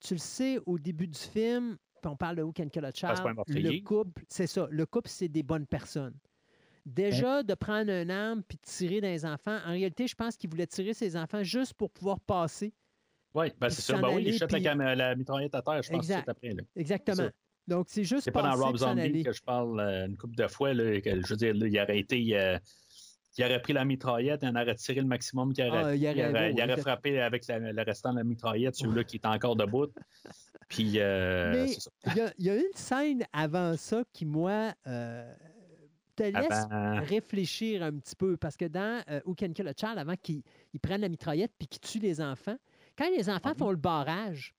Tu 0.00 0.14
le 0.14 0.18
sais, 0.18 0.58
au 0.66 0.78
début 0.78 1.06
du 1.08 1.18
film, 1.18 1.76
on 2.04 2.16
parle 2.16 2.36
de 2.36 2.42
Who 2.42 2.52
Can 2.52 2.68
Kill 2.68 2.84
a 2.84 2.90
Child, 2.92 3.14
le 3.48 3.80
couple, 3.82 4.22
c'est 4.28 4.46
ça, 4.46 4.66
le 4.70 4.86
couple, 4.86 5.08
c'est 5.08 5.28
des 5.28 5.42
bonnes 5.42 5.66
personnes. 5.66 6.14
Déjà, 6.86 7.42
de 7.42 7.54
prendre 7.54 7.90
un 7.92 8.08
arme 8.08 8.42
puis 8.42 8.56
de 8.56 8.62
tirer 8.62 9.00
dans 9.02 9.08
les 9.08 9.26
enfants, 9.26 9.58
en 9.66 9.72
réalité, 9.72 10.06
je 10.06 10.14
pense 10.14 10.36
qu'il 10.36 10.48
voulait 10.50 10.66
tirer 10.66 10.94
ses 10.94 11.16
enfants 11.16 11.42
juste 11.42 11.74
pour 11.74 11.90
pouvoir 11.90 12.18
passer. 12.20 12.72
oui, 13.34 13.52
ben 13.60 13.68
c'est 13.68 13.82
ça. 13.82 13.94
s'en 13.94 14.00
Ben 14.00 14.08
oui, 14.16 14.24
il 14.26 14.32
jette 14.32 14.48
puis- 14.50 14.62
la, 14.62 14.94
la 14.94 15.14
mitraillette 15.14 15.54
à 15.54 15.60
terre, 15.62 15.82
je 15.82 15.90
pense, 15.90 15.98
Exact. 15.98 16.24
tout 16.24 16.30
après. 16.30 16.48
Là. 16.54 16.62
Exactement. 16.76 17.28
Donc, 17.68 17.86
c'est 17.88 18.02
juste 18.04 18.22
C'est 18.22 18.30
pas 18.30 18.42
dans 18.42 18.54
Rob 18.56 18.76
Zombie 18.76 19.22
que 19.22 19.32
je 19.32 19.42
parle 19.42 19.78
euh, 19.78 20.06
une 20.06 20.16
couple 20.16 20.36
de 20.36 20.48
fois. 20.48 20.72
Là, 20.72 21.00
que, 21.00 21.20
je 21.22 21.26
veux 21.28 21.36
dire, 21.36 21.54
là, 21.54 21.66
il 21.66 21.78
aurait 21.80 21.98
été. 21.98 22.38
euh, 22.38 22.58
il 23.36 23.44
aurait 23.44 23.60
pris 23.62 23.72
la 23.72 23.84
mitraillette, 23.84 24.40
il 24.42 24.48
en 24.48 24.56
aurait 24.60 24.74
tiré 24.74 25.00
le 25.00 25.06
maximum 25.06 25.52
qu'il 25.52 25.64
aurait, 25.66 25.82
Ah, 25.84 25.94
il 25.94 26.02
il 26.02 26.08
aurait- 26.08 26.52
il 26.56 26.76
frappé 26.82 27.20
avec 27.20 27.46
la- 27.46 27.58
le 27.72 27.82
restant 27.82 28.10
de 28.12 28.16
la 28.18 28.24
mitraillette, 28.24 28.74
celui-là 28.74 29.04
qui 29.04 29.16
est 29.18 29.26
encore 29.26 29.54
debout. 29.54 29.86
Puis, 30.68 30.94
euh, 30.96 31.66
il 32.06 32.16
y, 32.16 32.20
a, 32.20 32.32
il 32.38 32.44
y 32.46 32.50
a 32.50 32.56
une 32.56 32.62
scène 32.74 33.24
avant 33.32 33.76
ça 33.76 34.02
qui, 34.12 34.26
moi, 34.26 34.72
te 34.84 36.22
laisse 36.24 36.50
Avant- 36.50 37.00
réfléchir 37.04 37.82
un 37.84 37.92
petit 37.92 38.16
peu. 38.16 38.36
Parce 38.36 38.56
que 38.56 38.64
dans 38.64 39.02
Who 39.24 39.34
Can 39.38 39.52
Kill 39.52 39.68
a 39.68 39.72
Child, 39.78 39.98
avant 39.98 40.16
qu'ils 40.20 40.42
ils 40.72 40.80
prennent 40.80 41.02
la 41.02 41.08
mitraillette 41.08 41.52
puis 41.58 41.68
qu'ils 41.68 41.80
tuent 41.80 42.00
les 42.04 42.20
enfants, 42.20 42.56
quand 42.96 43.08
les 43.16 43.30
enfants 43.30 43.54
font 43.54 43.70
le 43.70 43.76
barrage, 43.76 44.52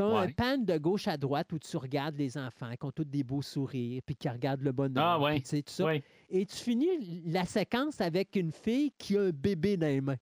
tu 0.00 0.14
as 0.14 0.18
un 0.18 0.32
pan 0.32 0.58
de 0.58 0.78
gauche 0.78 1.08
à 1.08 1.16
droite 1.16 1.52
où 1.52 1.58
tu 1.58 1.76
regardes 1.76 2.16
les 2.16 2.36
enfants 2.38 2.70
qui 2.70 2.84
ont 2.84 2.90
tous 2.90 3.04
des 3.04 3.22
beaux 3.22 3.42
sourires 3.42 4.02
puis 4.04 4.16
qui 4.16 4.28
regardent 4.28 4.62
le 4.62 4.72
bonhomme. 4.72 4.96
Ah, 4.96 5.20
ouais. 5.20 5.40
tout 5.40 5.62
ça. 5.66 5.94
Et 6.28 6.46
tu 6.46 6.56
finis 6.56 7.22
la 7.26 7.44
séquence 7.44 8.00
avec 8.00 8.36
une 8.36 8.52
fille 8.52 8.92
qui 8.98 9.16
a 9.16 9.22
un 9.22 9.30
bébé 9.30 9.76
dans 9.76 9.86
les 9.86 10.00
mains. 10.00 10.16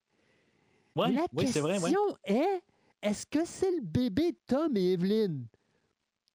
Ouais, 0.97 1.13
la 1.13 1.27
oui, 1.33 1.47
c'est 1.47 1.61
vrai. 1.61 1.75
ouais. 1.75 1.91
question 1.91 2.17
est, 2.25 2.63
est-ce 3.03 3.27
que 3.27 3.45
c'est 3.45 3.71
le 3.71 3.83
bébé 3.83 4.33
de 4.33 4.39
Tom 4.47 4.77
et 4.77 4.93
Evelyn? 4.93 5.43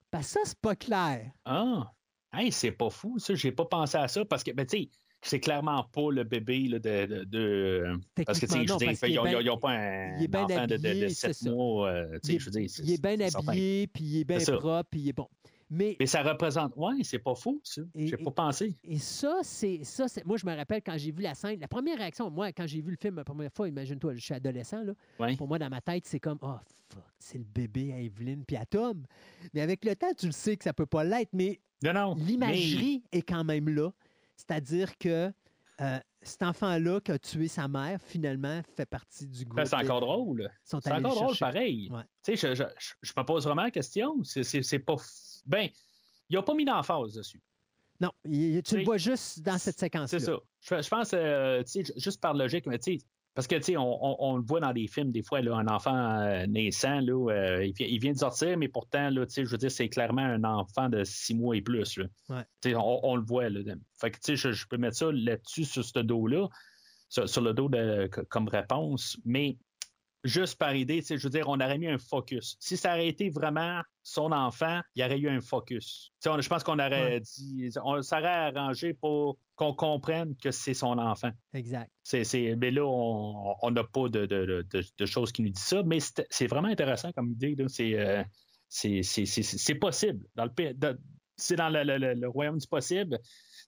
Parce 0.10 0.28
que 0.28 0.34
ça, 0.34 0.40
c'est 0.45 0.60
pas 0.60 0.76
clair. 0.76 1.32
Ah, 1.44 1.91
hey, 2.34 2.52
c'est 2.52 2.72
pas 2.72 2.90
fou, 2.90 3.18
ça. 3.20 3.34
J'ai 3.36 3.52
pas 3.52 3.65
pensé 3.65 3.98
à 3.98 4.07
ça 4.07 4.24
parce 4.26 4.44
que, 4.44 4.52
ben, 4.52 4.65
tu 4.65 4.78
sais, 4.78 4.90
c'est 5.24 5.40
clairement 5.40 5.84
pas 5.86 6.12
le 6.12 6.24
bébé 6.24 6.68
là, 6.68 6.80
de, 6.80 7.06
de- 7.06 7.24
de- 7.24 8.00
Parce 8.26 8.40
que, 8.40 8.48
je 8.48 8.52
non, 8.52 8.60
qu'il 8.60 8.64
ils 8.64 8.70
est 9.16 9.20
ont- 9.20 9.24
bien- 9.24 9.40
ils 9.41 9.50
ont 9.50 9.58
pas 9.58 9.72
un, 9.72 10.18
il 10.18 10.24
est 10.24 10.28
bien 10.28 10.44
enfant 10.44 10.68
de, 10.68 10.76
de, 10.76 10.82
de 10.82 10.88
habillé, 10.90 11.10
c'est 11.10 11.34
7 11.34 11.36
ça. 11.36 11.50
mois. 11.52 11.90
euh, 11.90 12.06
tu 12.12 12.18
Il 12.20 12.26
sais, 12.26 12.34
est- 12.36 12.40
je 12.40 12.68
c'est- 12.68 12.84
Il 12.84 12.91
est 12.91 13.02
bien 13.02 13.18
habillé, 13.20 13.88
puis 13.88 14.04
il 14.04 14.20
est 14.20 14.24
bien 14.26 14.40
propre, 14.40 14.90
puis 14.91 15.00
il 15.02 15.10
est 15.10 15.14
bon. 15.14 15.28
Mais, 15.70 15.95
Mais 16.00 16.06
ça 16.06 16.22
représente. 16.22 16.74
Ouais, 16.76 16.94
c'est 17.04 17.18
pas 17.18 17.34
fou, 17.34 17.60
ça. 17.64 17.82
J'ai 17.95 18.10
et- 18.10 18.18
pas 18.24 18.30
pensé. 18.32 18.76
et 18.84 19.00
ça, 19.00 19.40
c'est 19.41 19.80
ça. 19.84 20.08
c'est- 20.08 20.24
Moi, 20.24 20.38
je 20.38 20.45
me 20.45 20.56
rappelle 20.56 20.82
quand 20.86 20.95
j'ai 21.00 21.12
vu 21.12 21.24
la 21.24 21.34
scène, 21.34 21.60
la 21.60 21.68
première 21.68 21.98
réaction, 21.98 22.30
moi, 22.30 22.52
quand 22.52 22.68
j'ai 22.68 22.80
vu 22.82 22.91
le 22.91 22.98
film 23.02 23.16
la 23.16 23.24
première 23.24 23.52
fois, 23.52 23.68
imagine-toi, 23.68 24.14
je 24.14 24.20
suis 24.20 24.34
adolescent, 24.36 24.84
là. 24.84 24.94
Ouais. 25.20 25.36
Pour 25.36 25.48
moi, 25.48 25.58
dans 25.58 25.70
ma 25.70 25.82
tête, 25.82 26.06
c'est 26.06 26.20
comme, 26.20 26.38
oh, 26.44 26.58
fuck, 26.90 27.02
c'est 27.18 27.40
le 27.40 27.44
bébé 27.45 27.91
à 27.91 28.00
Evelyn 28.00 28.41
puis 28.45 28.56
à 28.56 28.66
Tom. 28.66 29.04
Mais 29.56 29.62
avec 29.62 29.84
le 29.84 29.95
temps, 29.95 30.14
tu 30.16 30.28
le 30.28 30.32
sais 30.32 30.58
que 30.58 30.64
ça 30.64 30.74
peut 30.74 30.86
pas 30.86 31.04
l'être, 31.04 31.32
mais 31.34 31.60
Non, 31.84 31.94
non. 31.94 32.16
mais- 32.16 32.24
l'imagerie 32.24 33.02
est 33.12 33.24
quand 33.24 33.44
même 33.44 33.68
là. 33.70 33.90
C'est-à-dire 34.35 34.97
que 34.97 35.31
euh, 35.81 35.99
cet 36.22 36.43
enfant-là 36.43 37.01
qui 37.01 37.11
a 37.11 37.19
tué 37.19 37.47
sa 37.47 37.68
mère, 37.68 37.99
finalement, 38.01 38.61
fait 38.76 38.85
partie 38.85 39.27
du 39.27 39.43
groupe. 39.43 39.57
Ben, 39.57 39.65
c'est 39.65 39.76
encore 39.76 40.01
drôle. 40.01 40.49
C'est 40.64 40.76
encore 40.91 41.15
drôle, 41.15 41.38
pareil. 41.38 41.89
Ouais. 41.91 42.03
Tu 42.23 42.38
sais, 42.38 42.55
je, 42.55 42.64
je, 43.01 43.14
me 43.18 43.23
pose 43.23 43.45
vraiment 43.45 43.64
la 43.64 43.72
question. 43.72 44.23
C'est- 44.23 44.80
pas. 44.80 44.95
Ben, 45.45 45.69
il 46.30 46.38
a 46.38 46.43
pas 46.43 46.53
mis 46.53 46.65
d'emphase 46.65 47.14
dessus. 47.14 47.41
Non, 47.99 48.11
il- 48.26 48.61
tu 48.64 48.77
le 48.77 48.84
vois 48.84 48.97
juste 48.97 49.41
dans 49.41 49.57
cette 49.57 49.80
séquence-là. 49.80 50.19
C'est 50.19 50.26
ça. 50.26 50.39
Je, 50.61 50.81
je 50.81 50.89
pense, 50.89 51.11
euh, 51.14 51.64
juste 51.97 52.22
par 52.22 52.34
logique, 52.34 52.65
mais 52.65 52.80
tu 52.80 52.99
sais, 52.99 53.05
parce 53.35 53.47
que, 53.47 53.55
tu 53.55 53.64
sais, 53.64 53.77
on, 53.77 54.05
on- 54.05 54.15
on 54.19 54.38
le 54.38 54.43
voit 54.43 54.60
dans 54.60 54.73
des 54.73 54.88
films, 54.88 55.11
des 55.11 55.23
fois, 55.23 55.41
là, 55.41 55.55
un 55.55 55.68
enfant 55.68 55.95
euh, 56.22 56.45
naissant, 56.45 56.99
là, 56.99 57.31
euh, 57.31 57.65
il, 57.65 57.73
vient, 57.73 57.88
il 57.88 57.99
vient 57.99 58.11
de 58.14 58.18
sortir, 58.18 58.57
mais 58.57 58.68
pourtant, 58.68 59.10
là, 59.10 59.26
tu 59.26 59.34
sais, 59.34 59.45
je 59.45 59.49
veux 59.49 59.57
dire, 59.57 59.72
c'est 59.72 59.89
clairement 59.89 60.22
un 60.22 60.43
enfant 60.43 60.89
de 60.89 61.03
six 61.03 61.34
mois 61.34 61.55
et 61.57 61.61
plus. 61.61 61.97
là. 61.97 62.05
Ouais. 62.30 62.43
Tu 62.61 62.69
sais, 62.69 62.76
on, 62.76 63.05
on 63.05 63.15
le 63.15 63.23
voit. 63.23 63.49
Là. 63.49 63.60
Fait 63.99 64.11
que, 64.11 64.18
tu 64.18 64.22
sais, 64.23 64.35
je, 64.35 64.51
je 64.51 64.68
peux 64.68 64.77
mettre 64.77 64.97
ça 64.97 65.11
là-dessus, 65.11 65.65
sur 65.65 65.84
ce 65.84 65.99
dos-là, 65.99 66.47
sur, 67.10 67.27
sur 67.27 67.41
le 67.41 67.53
dos 67.53 67.69
de, 67.69 68.07
co- 68.07 68.23
comme 68.30 68.47
réponse, 68.47 69.18
mais 69.26 69.57
juste 70.24 70.58
par 70.58 70.76
idée, 70.76 71.02
je 71.08 71.16
veux 71.16 71.30
dire, 71.30 71.48
on 71.50 71.56
aurait 71.60 71.78
mis 71.78 71.88
un 71.88 71.98
focus. 71.98 72.56
Si 72.60 72.78
ça 72.78 72.91
aurait 72.94 73.08
été 73.08 73.30
vraiment 73.30 73.82
son 74.04 74.32
enfant, 74.32 74.82
il 74.95 75.02
y 75.02 75.06
aurait 75.06 75.20
eu 75.20 75.30
un 75.30 75.41
focus. 75.41 76.12
On- 76.26 76.40
je 76.40 76.48
pense 76.50 76.64
qu'on 76.64 76.80
aurait 76.80 77.16
Ouais. 77.16 77.20
dit, 77.20 77.70
on 77.84 78.02
s'aurait 78.02 78.28
arrangé 78.56 78.94
pour 78.94 79.38
qu'on 79.56 79.74
comprenne 79.74 80.36
que 80.38 80.52
c'est 80.52 80.74
son 80.74 80.98
enfant. 80.98 81.32
Exact. 81.54 81.91
C'est, 82.04 82.24
c'est- 82.24 82.56
mais 82.56 82.72
là, 82.72 82.86
on 82.86 83.72
n'a 83.72 83.84
pas 83.84 84.10
de, 84.10 84.26
de- 84.26 84.66
de- 84.72 84.84
de 84.98 85.06
choses 85.06 85.32
qui 85.32 85.41
nous 85.44 85.50
disent 85.50 85.64
ça, 85.64 85.84
mais 85.84 86.00
c'est, 86.00 86.26
c'est 86.30 86.48
vraiment 86.48 86.70
intéressant 86.70 87.12
comme 87.12 87.32
idée. 87.32 87.56
là. 87.56 87.66
C'est, 87.68 87.94
euh, 88.00 88.24
c'est, 88.70 89.76
possible. 89.76 90.26
Dans 90.36 90.45
le, 90.45 90.52
c'est 91.36 91.56
dans 91.56 91.70
le, 91.70 91.84
le- 91.84 91.98
le- 91.98 92.14
le 92.14 92.28
royaume 92.30 92.58
du 92.58 92.68
possible. 92.68 93.20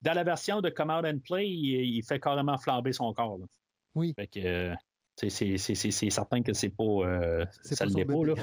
Dans 0.02 0.14
la 0.14 0.24
version 0.24 0.62
de 0.62 0.70
Come 0.70 0.90
Out 0.92 1.06
and 1.06 1.20
Play, 1.24 1.48
il, 1.50 1.96
il 1.98 2.04
fait 2.04 2.20
carrément 2.20 2.58
flamber 2.58 2.94
son 2.94 3.14
corps. 3.14 3.38
là. 3.40 3.46
Oui. 3.96 4.14
Fait 4.16 4.28
que, 4.28 4.40
euh, 4.40 4.76
c'est, 5.16 5.58
certain 6.10 6.42
que 6.44 6.54
c'est 6.54 6.70
pas. 6.70 6.84
euh, 6.84 7.46
ça 7.62 7.86
pas 7.86 7.92
le 8.00 8.06
pas, 8.06 8.26
là. 8.26 8.34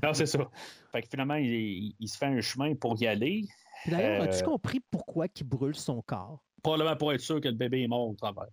non, 0.02 0.14
c'est 0.14 0.26
ça. 0.26 0.48
Fait 0.92 1.02
que 1.02 1.08
finalement, 1.08 1.34
il, 1.34 1.46
il- 1.46 1.94
il 2.00 2.08
se 2.08 2.16
fait 2.18 2.26
un 2.26 2.40
chemin 2.40 2.74
pour 2.74 3.00
y 3.00 3.06
aller. 3.06 3.44
Puis 3.82 3.90
D'ailleurs, 3.92 4.22
Euh, 4.22 4.24
as-tu 4.24 4.42
compris 4.44 4.80
pourquoi 4.90 5.26
il 5.38 5.44
brûle 5.44 5.74
son 5.76 6.02
corps? 6.02 6.42
Probablement 6.62 6.96
pour 6.96 7.12
être 7.12 7.20
sûr 7.20 7.40
que 7.40 7.48
le 7.48 7.54
bébé 7.54 7.82
est 7.82 7.88
mort 7.88 8.08
au 8.08 8.14
travers. 8.14 8.48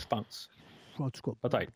je 0.00 0.06
pense. 0.06 0.48
En 0.98 1.10
tout 1.10 1.22
cas, 1.22 1.48
Peut-être. 1.48 1.72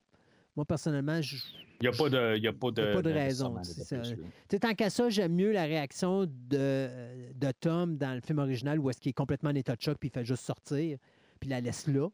moi, 0.55 0.65
personnellement, 0.65 1.21
je, 1.23 1.37
Il 1.81 1.89
n'y 1.89 1.89
a 1.89 1.93
pas 1.93 2.09
de, 2.09 2.37
y 2.39 2.47
a 2.47 2.53
pas 2.53 2.71
de, 2.71 2.83
y 2.83 2.91
a 2.91 2.95
pas 2.95 3.03
de 3.03 3.11
raison, 3.13 3.55
de. 3.55 4.17
Tu 4.49 4.61
tant 4.61 4.75
qu'à 4.75 4.91
ça, 4.91 5.09
j'aime 5.11 5.35
mieux 5.35 5.51
la 5.53 5.65
réaction 5.65 6.27
de, 6.27 7.33
de 7.35 7.53
Tom 7.59 7.97
dans 7.97 8.15
le 8.15 8.21
film 8.21 8.39
original 8.39 8.79
où 8.79 8.89
est-ce 8.91 9.01
qu'il 9.01 9.11
est 9.11 9.15
complètement 9.15 9.51
en 9.51 9.55
état 9.55 9.75
de 9.75 9.81
choc 9.83 9.97
puis 9.99 10.09
il 10.09 10.13
fait 10.13 10.25
juste 10.25 10.45
sortir 10.45 10.99
puis 11.41 11.49
la 11.51 11.61
laisse 11.61 11.87
là 11.89 12.09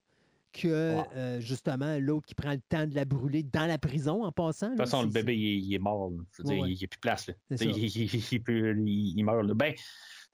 que 0.53 0.69
euh, 0.69 1.41
justement 1.41 1.99
l'autre 1.99 2.27
qui 2.27 2.35
prend 2.35 2.53
le 2.53 2.61
temps 2.69 2.87
de 2.87 2.95
la 2.95 3.05
brûler 3.05 3.43
dans 3.43 3.67
la 3.67 3.79
prison 3.79 4.25
en 4.25 4.33
passant. 4.33 4.67
De 4.69 4.73
toute 4.77 4.81
façon, 4.81 5.03
le 5.03 5.09
bébé, 5.09 5.37
il 5.37 5.47
est, 5.47 5.59
il 5.59 5.75
est 5.75 5.79
mort. 5.79 6.11
là. 6.11 6.17
Je 6.33 6.43
veux 6.43 6.49
Ouais, 6.49 6.55
dire, 6.55 6.63
ouais. 6.65 6.71
il 6.73 6.79
n'y 6.79 6.85
a 6.85 6.89
plus 6.89 6.97
de 6.97 7.01
place. 7.01 7.31
Il, 7.51 9.17
il- 9.17 9.25
meurt. 9.25 9.47
là. 9.47 9.55
Ben, 9.55 9.75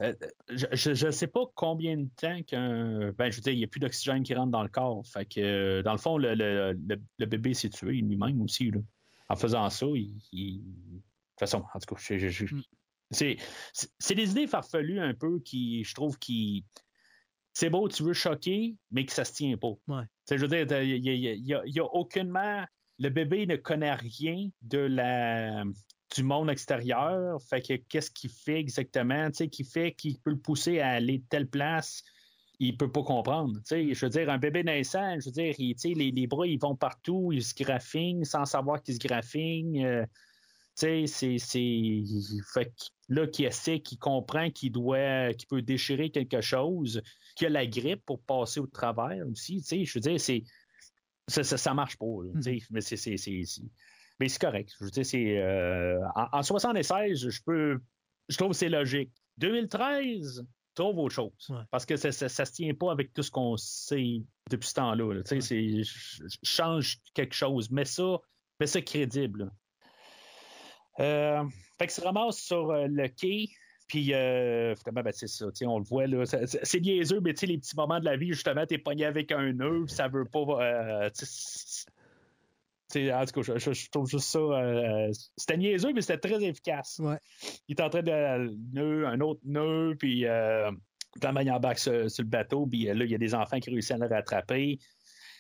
euh, 0.03 0.13
je 0.51 1.07
ne 1.07 1.11
sais 1.11 1.27
pas 1.27 1.45
combien 1.55 1.97
de 1.97 2.09
temps 2.17 2.43
qu'un. 2.43 3.13
Ben, 3.13 3.31
je 3.31 3.37
veux 3.37 3.43
dire, 3.43 3.53
il 3.53 3.59
n'y 3.59 3.65
a 3.65 3.69
plus 3.69 3.81
d'oxygène 3.81 4.23
qui 4.23 4.35
rentre 4.35 4.51
dans 4.53 4.63
le 4.63 4.69
corps. 4.69 5.07
Fait 5.07 5.25
que, 5.27 5.83
dans 5.83 5.93
le 5.93 5.99
fond, 5.99 6.17
le, 6.19 6.35
le- 6.35 6.73
le- 6.89 7.01
le 7.19 7.27
bébé 7.27 7.55
s'est 7.55 7.71
tué 7.71 7.93
lui-même 7.95 8.41
aussi. 8.41 8.71
là. 8.71 8.81
En 9.29 9.37
faisant 9.37 9.69
ça, 9.71 9.87
il. 9.95 10.15
De 10.33 10.61
toute 10.61 11.41
façon, 11.41 11.65
en 11.75 11.79
tout 11.79 11.95
cas, 11.95 12.01
je- 12.01 12.19
je- 12.19 12.47
je- 12.47 12.55
Mm. 12.55 12.63
c'est 13.99 14.15
des 14.15 14.31
idées 14.31 14.47
farfelues 14.47 15.01
un 15.01 15.15
peu 15.15 15.39
qui, 15.41 15.85
je 15.85 15.95
trouve, 15.95 16.19
qui. 16.19 16.65
C'est 17.55 17.71
beau, 17.71 17.89
tu 17.89 18.03
veux 18.03 18.13
choquer, 18.13 18.77
mais 18.91 19.07
que 19.07 19.13
ça 19.13 19.25
se 19.25 19.33
tient 19.33 19.57
pas. 19.57 19.73
Ouais. 19.87 20.03
Je 20.29 20.37
veux 20.45 20.49
dire, 20.49 20.83
il 20.83 21.01
n'y 21.01 21.79
a, 21.79 21.85
aucunement. 21.85 22.65
Le 22.99 23.09
bébé 23.09 23.47
ne 23.47 23.57
connaît 23.57 23.95
rien 23.95 24.49
de 24.63 24.79
la, 24.79 25.65
du 26.15 26.23
monde 26.25 26.51
extérieur. 26.51 27.41
Fait 27.49 27.61
que 27.61 27.75
qu'est-ce 27.75 28.11
qu'il 28.11 28.31
fait 28.31 28.59
exactement? 28.59 29.31
Tu 29.31 29.37
sais, 29.37 29.49
qui 29.49 29.65
fait 29.65 29.93
qu'il 29.93 30.21
peut 30.21 30.31
le 30.31 30.39
pousser 30.41 30.81
à 30.81 30.91
aller 30.91 31.19
de 31.19 31.25
telle 31.29 31.49
place? 31.49 32.03
Il 32.61 32.77
peut 32.77 32.91
pas 32.91 33.03
comprendre. 33.03 33.55
Tu 33.59 33.63
sais, 33.67 33.95
je 33.95 34.07
veux 34.07 34.11
dire, 34.11 34.31
un 34.31 34.39
bébé 34.39 34.63
naissant, 34.65 35.19
je 35.21 35.27
veux 35.27 35.33
dire, 35.33 35.55
il- 35.59 35.75
tu 35.75 35.89
sais, 35.89 35.95
les, 35.95 36.11
les 36.13 36.27
bras, 36.27 36.47
ils 36.47 36.59
vont 36.61 36.77
partout, 36.77 37.31
ils 37.33 37.43
se 37.45 37.55
graffinent 37.55 38.25
sans 38.25 38.45
savoir 38.45 38.83
qu'ils 38.83 38.95
se 38.95 39.01
graffinent. 39.01 39.85
euh, 39.85 40.05
tu 40.77 40.87
sais, 40.87 41.07
c'est. 41.07 41.39
c'est- 41.39 42.03
Fait 42.53 42.67
que 42.67 42.85
là, 43.09 43.27
qui 43.27 43.45
essaie, 43.45 43.81
qui 43.81 43.97
comprend 43.99 44.51
qu'il 44.51 44.73
doit, 44.73 45.33
qu'il 45.35 45.47
peut 45.49 45.63
déchirer 45.63 46.11
quelque 46.11 46.41
chose, 46.41 47.03
qu'il 47.37 47.47
a 47.49 47.51
la 47.51 47.67
grippe 47.67 48.03
pour 48.07 48.21
passer 48.23 48.61
au 48.61 48.67
travers 48.67 49.27
aussi. 49.31 49.59
Tu 49.63 49.65
sais, 49.69 49.85
je 49.85 49.95
veux 49.95 50.01
dire, 50.01 50.21
c'est. 50.21 50.43
Ça, 51.29 51.43
ça, 51.43 51.57
ça 51.57 51.73
marche 51.75 51.97
pas, 51.97 52.07
là, 52.23 52.33
tu 52.35 52.43
sais, 52.43 52.59
mais 52.71 52.81
c'est. 52.81 52.97
c'est- 52.97 53.17
c'est- 53.17 53.63
Mais 54.21 54.29
c'est 54.29 54.41
correct. 54.41 54.73
Je 54.79 54.85
veux 54.85 54.91
dire, 54.91 55.05
c'est. 55.07 55.39
euh, 55.39 55.99
en, 56.15 56.39
en 56.39 56.43
76, 56.43 57.29
je 57.31 57.43
peux. 57.45 57.81
Je 58.29 58.37
trouve 58.37 58.51
que 58.51 58.57
c'est 58.57 58.69
logique. 58.69 59.11
2013, 59.39 60.45
trouve 60.75 60.99
autre 60.99 61.15
chose. 61.15 61.33
Ouais. 61.49 61.63
Parce 61.71 61.87
que 61.87 61.97
ça, 61.97 62.11
ça, 62.13 62.29
ça 62.29 62.45
se 62.45 62.53
tient 62.53 62.75
pas 62.75 62.91
avec 62.93 63.13
tout 63.13 63.23
ce 63.23 63.31
qu'on 63.31 63.57
sait 63.57 64.23
depuis 64.51 64.69
ce 64.69 64.75
temps-là. 64.75 65.15
là. 65.15 65.23
Tu 65.23 65.41
sais, 65.41 65.83
c'est- 65.85 66.29
change 66.43 66.99
quelque 67.15 67.35
chose. 67.35 67.71
Mais 67.71 67.85
ça, 67.85 68.19
mais 68.61 68.67
ça 68.67 68.81
crédible. 68.83 69.51
Euh, 71.01 71.43
fait 71.79 71.87
que 71.87 71.93
se 71.93 72.01
ramasse 72.01 72.39
sur 72.39 72.71
euh, 72.71 72.87
le 72.89 73.09
quai. 73.09 73.49
Puis, 73.89 74.15
euh, 74.15 74.75
finalement, 74.77 75.03
ben, 75.03 75.13
c'est 75.13 75.27
ça, 75.27 75.47
on 75.67 75.79
le 75.79 75.85
voit, 75.85 76.07
là, 76.07 76.25
c'est 76.25 76.81
niaiseux, 76.81 77.21
mais 77.21 77.35
les 77.43 77.59
petits 77.59 77.77
moments 77.77 78.01
de 78.01 78.05
la 78.05 78.17
vie, 78.17 78.29
justement, 78.29 78.65
t'es 78.65 78.79
pogné 78.79 79.05
avec 79.05 79.31
un 79.31 79.53
nœud, 79.53 79.85
puis 79.87 79.95
ça 79.95 80.09
veut 80.09 80.25
pas, 80.25 80.41
euh, 80.41 81.11
en 82.97 83.25
tout 83.25 83.43
cas, 83.43 83.59
je, 83.59 83.91
trouve 83.91 84.09
juste 84.09 84.29
ça, 84.29 84.39
euh, 84.39 85.11
c'était 85.37 85.57
niaiseux, 85.57 85.93
mais 85.93 86.01
c'était 86.01 86.29
très 86.29 86.43
efficace. 86.43 86.99
Ouais. 87.03 87.19
Il 87.69 87.77
est 87.77 87.83
en 87.83 87.91
train 87.91 88.03
de 88.03 88.55
nœud, 88.73 89.07
un 89.07 89.21
autre 89.21 89.41
nœud, 89.45 89.97
puis 89.99 90.27
euh, 90.27 90.71
il 91.23 91.51
embarque 91.51 91.79
sur, 91.79 92.11
sur 92.11 92.25
le 92.25 92.29
bateau, 92.29 92.67
puis 92.67 92.85
là, 92.85 93.05
il 93.05 93.11
y 93.11 93.15
a 93.15 93.19
des 93.19 93.35
enfants 93.35 93.61
qui 93.61 93.71
réussissent 93.71 93.93
à 93.93 93.99
le 93.99 94.07
rattraper. 94.07 94.79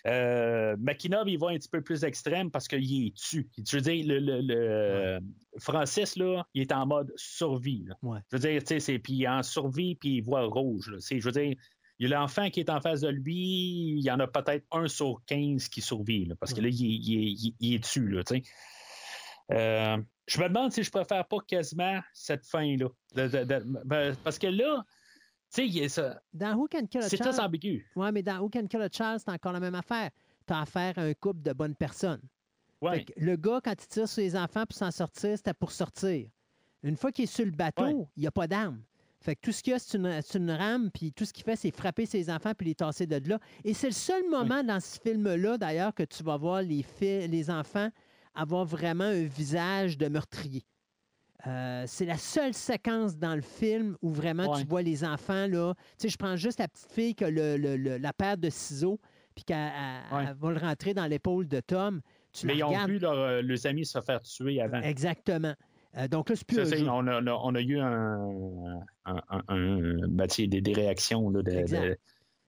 Euh, 0.06 0.76
McKinnon, 0.78 1.24
il 1.26 1.38
va 1.38 1.48
un 1.48 1.54
petit 1.56 1.68
peu 1.68 1.80
plus 1.80 2.04
extrême 2.04 2.50
parce 2.50 2.68
qu'il 2.68 3.06
est 3.06 3.14
tu. 3.16 3.48
Je 3.66 3.76
veux 3.76 3.82
dire, 3.82 4.04
le, 4.06 4.18
le- 4.18 4.40
le- 4.42 5.18
Francis, 5.58 6.16
là, 6.16 6.44
il 6.52 6.62
est 6.62 6.72
en 6.72 6.84
mode 6.86 7.10
survie. 7.16 7.84
là. 7.88 7.94
Ouais. 8.02 8.18
Je 8.30 8.36
veux 8.36 8.40
dire, 8.40 8.60
tu 8.62 8.66
sais, 8.68 8.80
c'est 8.80 8.98
puis 8.98 9.26
en 9.26 9.42
survie, 9.42 9.94
puis 9.94 10.16
il 10.16 10.20
voit 10.22 10.44
rouge. 10.44 10.90
là. 10.90 10.98
Je 11.00 11.24
veux 11.24 11.32
dire, 11.32 11.54
il 11.98 12.08
y 12.08 12.12
a 12.12 12.18
l'enfant 12.18 12.50
qui 12.50 12.60
est 12.60 12.68
en 12.70 12.80
face 12.80 13.00
de 13.00 13.08
lui, 13.08 13.94
il 13.96 14.02
y 14.02 14.10
en 14.10 14.18
a 14.20 14.26
peut-être 14.26 14.66
un 14.72 14.88
sur 14.88 15.22
15 15.26 15.68
qui 15.68 15.80
survit, 15.80 16.26
là, 16.26 16.34
parce 16.38 16.52
que 16.52 16.60
là, 16.60 16.68
il, 16.68 16.74
est- 16.84 16.98
il 16.98 17.46
il- 17.46 17.54
il 17.60 17.74
est 17.74 17.78
dessus, 17.78 18.08
là, 18.08 18.22
tu. 18.24 18.42
Euh, 19.52 19.96
je 20.26 20.40
me 20.40 20.48
demande 20.48 20.72
si 20.72 20.82
je 20.82 20.90
préfère 20.90 21.26
pas 21.26 21.38
quasiment 21.46 22.00
cette 22.12 22.46
fin-là. 22.46 22.88
De- 23.14 23.28
de- 23.28 23.44
de- 23.44 23.64
ben, 23.84 24.16
parce 24.24 24.38
que 24.38 24.46
là, 24.46 24.82
tu 25.54 25.62
sais, 25.62 25.66
il 25.68 25.78
est 25.78 25.88
ça- 25.88 26.20
Dans 26.32 26.54
Who 26.56 26.66
Can 26.70 26.86
Kill 26.86 27.00
a 27.00 27.08
c'est 27.08 27.16
Child, 27.16 27.30
très 27.30 27.40
ambigu. 27.40 27.86
ouais, 27.96 28.12
mais 28.12 28.22
dans 28.22 28.38
Who 28.40 28.48
Can 28.50 28.66
Kill 28.66 28.82
a 28.82 28.88
Child, 28.90 29.18
c'est 29.24 29.30
encore 29.30 29.52
la 29.52 29.60
même 29.60 29.74
affaire. 29.74 30.10
Tu 30.46 30.52
as 30.52 30.60
affaire 30.60 30.98
à 30.98 31.02
un 31.02 31.14
couple 31.14 31.42
de 31.42 31.52
bonnes 31.52 31.74
personnes. 31.74 32.20
Ouais. 32.80 32.98
Fait 32.98 33.04
que 33.06 33.12
le 33.16 33.36
gars, 33.36 33.60
quand 33.64 33.72
il 33.72 33.86
tire 33.86 34.08
sur 34.08 34.20
les 34.22 34.36
enfants 34.36 34.64
pour 34.66 34.76
s'en 34.76 34.90
sortir, 34.90 35.36
c'était 35.36 35.54
pour 35.54 35.72
sortir. 35.72 36.28
Une 36.82 36.96
fois 36.96 37.12
qu'il 37.12 37.24
est 37.24 37.26
sur 37.34 37.44
le 37.46 37.50
bateau, 37.52 37.84
Ouais. 37.84 38.06
il 38.16 38.20
n'y 38.20 38.26
a 38.26 38.30
pas 38.30 38.46
d'arme. 38.46 38.82
Fait 39.22 39.36
que 39.36 39.40
tout 39.40 39.52
ce 39.52 39.62
qu'il 39.62 39.70
y 39.70 39.74
a, 39.74 39.78
c'est 39.78 39.96
une, 39.96 40.20
c'est 40.20 40.36
une 40.36 40.50
rame, 40.50 40.90
puis 40.92 41.10
tout 41.12 41.24
ce 41.24 41.32
qu'il 41.32 41.44
fait, 41.44 41.56
c'est 41.56 41.70
frapper 41.70 42.04
ses 42.04 42.28
enfants 42.28 42.52
puis 42.54 42.66
les 42.66 42.74
tasser 42.74 43.06
de 43.06 43.26
là. 43.26 43.38
Et 43.64 43.72
c'est 43.72 43.86
le 43.86 43.94
seul 43.94 44.28
moment 44.28 44.62
dans 44.62 44.80
ce 44.80 45.00
film-là, 45.00 45.56
d'ailleurs, 45.56 45.94
que 45.94 46.02
tu 46.02 46.22
vas 46.22 46.36
voir 46.36 46.60
les, 46.60 46.84
les 47.00 47.50
enfants 47.50 47.88
avoir 48.34 48.66
vraiment 48.66 49.04
un 49.04 49.22
visage 49.24 49.96
de 49.96 50.08
meurtrier. 50.08 50.62
Euh, 51.46 51.84
c'est 51.86 52.06
la 52.06 52.16
seule 52.16 52.54
séquence 52.54 53.18
dans 53.18 53.34
le 53.34 53.42
film 53.42 53.96
où 54.00 54.10
vraiment 54.10 54.50
Ouais. 54.52 54.62
tu 54.62 54.66
vois 54.66 54.82
les 54.82 55.04
enfants. 55.04 55.46
là. 55.46 55.74
Tu 55.76 55.82
sais, 55.98 56.08
je 56.08 56.16
prends 56.16 56.36
juste 56.36 56.58
la 56.58 56.68
petite 56.68 56.90
fille 56.90 57.14
qui 57.14 57.24
a 57.24 57.30
le- 57.30 57.56
le- 57.56 57.76
le- 57.76 57.98
la 57.98 58.12
paire 58.14 58.38
de 58.38 58.48
ciseaux, 58.48 58.98
puis 59.34 59.44
qu'elle 59.44 59.56
elle- 60.10 60.16
Ouais. 60.16 60.32
va 60.38 60.50
le 60.52 60.58
rentrer 60.58 60.94
dans 60.94 61.06
l'épaule 61.06 61.46
de 61.46 61.60
Tom. 61.60 62.00
Tu 62.32 62.46
Mais 62.46 62.56
ils 62.56 62.64
ont 62.64 62.86
vu 62.86 62.98
euh, 63.02 63.42
leurs 63.42 63.66
amis 63.66 63.84
se 63.84 64.00
faire 64.00 64.20
tuer 64.22 64.60
avant. 64.60 64.80
Exactement. 64.80 65.54
Euh, 65.96 66.08
donc 66.08 66.28
là, 66.30 66.34
c'est 66.36 66.46
plus 66.46 66.64
Ça, 66.64 66.76
on, 66.92 67.06
a, 67.06 67.20
on 67.22 67.54
eu 67.54 67.78
un, 67.78 68.80
un- 69.04 69.22
un- 69.28 69.42
un- 69.48 70.08
ben, 70.08 70.26
tu 70.26 70.34
sais, 70.42 70.46
des, 70.48 70.60
des 70.60 70.72
réactions. 70.72 71.28
Là, 71.30 71.42
de, 71.42 71.96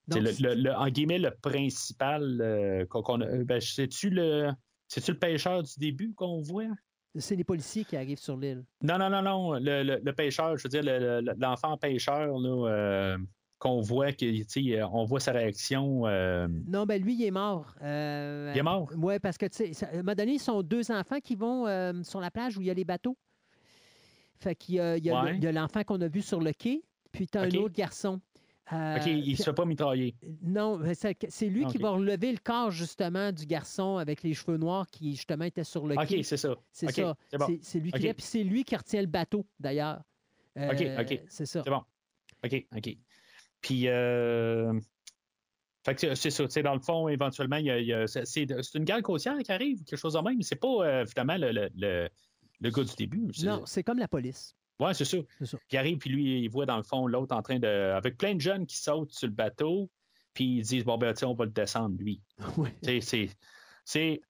Donc, 0.07 0.21
le, 0.21 0.31
le- 0.55 0.61
le- 0.63 0.73
en 0.75 0.87
guillemets, 0.89 1.19
le 1.19 1.31
principal. 1.31 2.39
euh, 2.41 2.85
qu'on, 2.87 3.01
qu'on 3.03 3.21
a- 3.21 3.43
ben, 3.43 3.61
c'est-tu 3.61 4.09
le, 4.09 4.49
c'est-tu 4.87 5.11
le 5.11 5.19
pêcheur 5.19 5.63
du 5.63 5.73
début 5.77 6.13
qu'on 6.13 6.41
voit? 6.41 6.65
C'est 7.15 7.35
les 7.35 7.43
policiers 7.43 7.83
qui 7.85 7.95
arrivent 7.97 8.19
sur 8.19 8.37
l'île. 8.37 8.63
Non, 8.81 8.97
non, 8.97 9.09
non, 9.09 9.21
non. 9.21 9.53
Le, 9.53 9.83
le- 9.83 9.99
le 10.03 10.13
pêcheur, 10.13 10.57
je 10.57 10.63
veux 10.63 10.69
dire, 10.69 10.83
le- 10.83 11.21
le- 11.21 11.33
l'enfant 11.39 11.77
pêcheur, 11.77 12.37
là, 12.37 12.69
euh, 12.69 13.17
qu'on 13.59 13.81
voit, 13.81 14.11
que, 14.11 14.25
sais, 14.47 14.83
on 14.83 15.03
voit 15.05 15.19
sa 15.19 15.31
réaction. 15.31 16.05
euh, 16.05 16.47
Non, 16.67 16.85
ben 16.85 17.01
lui, 17.01 17.15
il 17.15 17.23
est 17.25 17.31
mort. 17.31 17.73
Euh, 17.81 18.51
Il 18.53 18.59
est 18.59 18.63
mort? 18.63 18.91
Oui, 18.95 19.17
parce 19.19 19.37
que, 19.37 19.47
tu 19.47 19.73
sais, 19.73 19.85
à 19.85 19.93
un 19.93 19.97
moment 19.97 20.13
donné, 20.13 20.33
ils 20.33 20.39
sont 20.39 20.61
deux 20.61 20.91
enfants 20.91 21.19
qui 21.19 21.35
vont 21.35 21.65
euh, 21.65 22.03
sur 22.03 22.19
la 22.19 22.29
plage 22.29 22.57
où 22.57 22.61
il 22.61 22.67
y 22.67 22.69
a 22.69 22.75
les 22.75 22.85
bateaux. 22.85 23.17
Fait 24.39 24.53
qu'il 24.55 24.75
y 24.75 24.79
a, 24.79 24.93
Ouais. 25.23 25.51
l'enfant 25.51 25.83
qu'on 25.83 25.99
a 26.01 26.07
vu 26.07 26.21
sur 26.21 26.39
le 26.39 26.53
quai, 26.53 26.83
puis 27.11 27.25
tu 27.27 27.37
as 27.37 27.41
un 27.41 27.49
autre 27.55 27.73
garçon. 27.73 28.21
Euh, 28.73 28.97
OK, 28.97 29.05
il 29.05 29.23
puis- 29.23 29.35
se 29.37 29.43
fait 29.43 29.53
pas 29.53 29.63
mitrailler. 29.65 30.15
Non, 30.41 30.81
c'est 30.93 31.47
lui 31.47 31.65
qui 31.67 31.77
OK. 31.77 31.81
va 31.81 31.89
relever 31.91 32.31
le 32.33 32.37
corps, 32.37 32.69
justement, 32.71 33.31
du 33.31 33.45
garçon 33.45 33.95
avec 33.97 34.23
les 34.23 34.33
cheveux 34.33 34.57
noirs 34.57 34.87
qui, 34.87 35.15
justement, 35.15 35.45
était 35.45 35.63
sur 35.63 35.87
le 35.87 35.95
OK, 35.95 36.07
quai. 36.07 36.23
c'est 36.23 36.35
ça. 36.37 36.53
C'est 36.71 36.87
OK, 36.87 36.93
ça. 36.95 37.15
c'est 37.31 37.37
bon. 37.37 37.47
Lui 37.47 37.59
qui 37.91 38.09
OK. 38.09 38.15
puis 38.15 38.25
c'est 38.25 38.43
lui 38.43 38.63
qui 38.65 38.75
retient 38.75 39.01
le 39.01 39.07
bateau, 39.07 39.45
d'ailleurs. 39.59 40.01
Euh, 40.57 40.71
OK, 40.71 40.85
OK. 41.11 41.21
C'est 41.29 41.45
ça. 41.45 41.63
C'est 41.63 41.69
bon. 41.69 41.81
OK, 42.43 42.65
OK. 42.75 42.97
Puis, 43.61 43.87
euh, 43.87 44.77
fait 45.85 45.95
que 45.95 46.15
c'est- 46.15 46.29
ça. 46.29 46.61
Dans 46.61 46.73
le 46.73 46.81
fond, 46.81 47.07
éventuellement, 47.07 47.59
c'est 48.05 48.43
une 48.75 48.83
garde 48.83 49.01
côtière 49.01 49.37
qui 49.39 49.51
arrive, 49.51 49.83
quelque 49.85 49.99
chose 49.99 50.13
de 50.13 50.19
même. 50.19 50.41
C'est 50.41 50.55
pas, 50.57 50.67
euh, 50.85 51.05
finalement, 51.05 51.37
le, 51.37 51.51
le, 51.51 51.69
le, 51.75 52.09
le 52.59 52.69
gars 52.69 52.83
du 52.83 52.95
début. 52.97 53.29
Non, 53.43 53.65
c'est 53.65 53.83
comme 53.83 53.99
la 53.99 54.07
police. 54.09 54.55
Ouais, 54.79 54.93
c'est 54.93 55.05
ça. 55.05 55.17
Ça. 55.43 55.57
Qui 55.69 55.77
arrive, 55.77 55.97
puis 55.97 56.09
lui, 56.09 56.41
il 56.43 56.49
voit 56.49 56.65
dans 56.65 56.77
le 56.77 56.83
fond 56.83 57.07
l'autre 57.07 57.35
en 57.35 57.41
train 57.41 57.59
de. 57.59 57.67
avec 57.67 58.17
plein 58.17 58.35
de 58.35 58.41
jeunes 58.41 58.65
qui 58.67 58.77
sautent 58.77 59.11
sur 59.11 59.27
le 59.27 59.33
bateau, 59.33 59.89
puis 60.33 60.57
ils 60.57 60.61
disent, 60.61 60.83
bon, 60.85 60.97
ben, 60.97 61.13
sais, 61.15 61.25
on 61.25 61.33
va 61.33 61.45
le 61.45 61.51
descendre, 61.51 61.95
lui. 61.97 62.21
Sais, 63.01 63.29
c'est. 63.85 64.21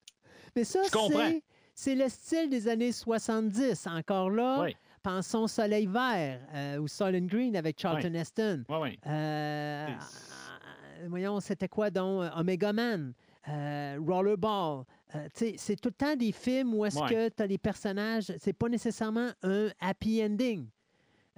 Mais 0.55 0.63
ça, 0.63 0.79
c'est- 0.83 1.95
le 1.95 2.07
style 2.09 2.49
des 2.49 2.67
années 2.67 2.91
70. 2.91 3.85
Encore 3.87 4.29
là, 4.29 4.61
Ouais. 4.61 4.75
pensons 5.03 5.47
Soleil 5.47 5.85
Vert 5.85 6.39
euh, 6.55 6.77
ou 6.77 6.87
Silent 6.87 7.25
Green 7.27 7.55
avec 7.55 7.79
Charlton 7.79 8.13
Heston. 8.13 8.63
Euh, 9.05 9.87
C'est- 9.99 11.03
euh, 11.03 11.07
voyons, 11.09 11.39
c'était 11.39 11.67
quoi 11.67 11.89
donc? 11.91 12.23
euh, 12.23 12.29
Omega 12.39 12.71
Man, 12.73 13.13
euh, 13.49 13.97
Rollerball. 14.05 14.83
Euh, 15.15 15.27
c'est 15.33 15.75
tout 15.79 15.89
le 15.89 15.93
temps 15.93 16.15
des 16.15 16.31
films 16.31 16.73
où 16.73 16.85
est-ce 16.85 16.99
Ouais. 16.99 17.09
que 17.09 17.29
tu 17.29 17.43
as 17.43 17.47
des 17.47 17.57
personnages, 17.57 18.31
c'est 18.39 18.53
pas 18.53 18.67
nécessairement 18.69 19.29
un 19.43 19.69
happy 19.79 20.23
ending. 20.23 20.67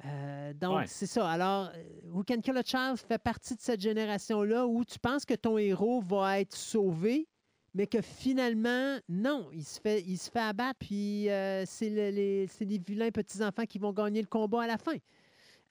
Euh, 0.06 0.54
donc, 0.54 0.78
Ouais. 0.78 0.88
c'est 0.88 1.06
ça. 1.08 1.30
Alors, 1.30 1.70
Who 2.12 2.24
Can 2.24 2.40
Kill 2.42 2.58
a 2.58 2.64
Child 2.64 2.98
fait 2.98 3.20
partie 3.20 3.56
de 3.56 3.62
cette 3.62 3.82
génération-là 3.82 4.66
où 4.66 4.86
tu 4.86 4.98
penses 4.98 5.26
que 5.26 5.34
ton 5.34 5.58
héros 5.58 6.02
va 6.02 6.40
être 6.40 6.56
sauvé, 6.56 7.28
mais 7.74 7.86
que 7.86 8.02
finalement, 8.02 8.98
non, 9.10 9.50
il 9.54 9.64
se 9.66 9.80
fait, 9.80 10.02
il 10.08 10.18
se 10.18 10.32
fait 10.32 10.40
abattre, 10.40 10.80
puis 10.80 11.30
euh, 11.30 11.64
c'est 11.66 11.90
le- 11.90 12.10
les, 12.10 12.48
les 12.62 12.78
vilains 12.80 13.12
petits-enfants 13.12 13.66
qui 13.66 13.78
vont 13.78 13.92
gagner 13.94 14.22
le 14.22 14.28
combat 14.28 14.64
à 14.64 14.68
la 14.68 14.78
fin. 14.78 14.96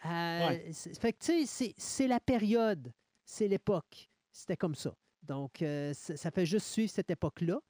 Euh, 0.04 0.48
Ouais. 0.48 0.70
Fait 1.00 1.12
que, 1.12 1.18
tu 1.18 1.26
sais, 1.32 1.46
c'est- 1.46 1.74
c'est 1.76 2.06
la 2.06 2.20
période, 2.20 2.92
c'est 3.24 3.48
l'époque. 3.48 4.08
C'était 4.30 4.56
comme 4.56 4.74
ça. 4.76 4.94
Donc, 5.28 5.62
euh, 5.62 5.92
ça, 5.94 6.16
ça 6.16 6.30
fait 6.30 6.46
juste 6.46 6.66
suivre 6.66 6.90
cette 6.90 7.10
époque-là. 7.10 7.60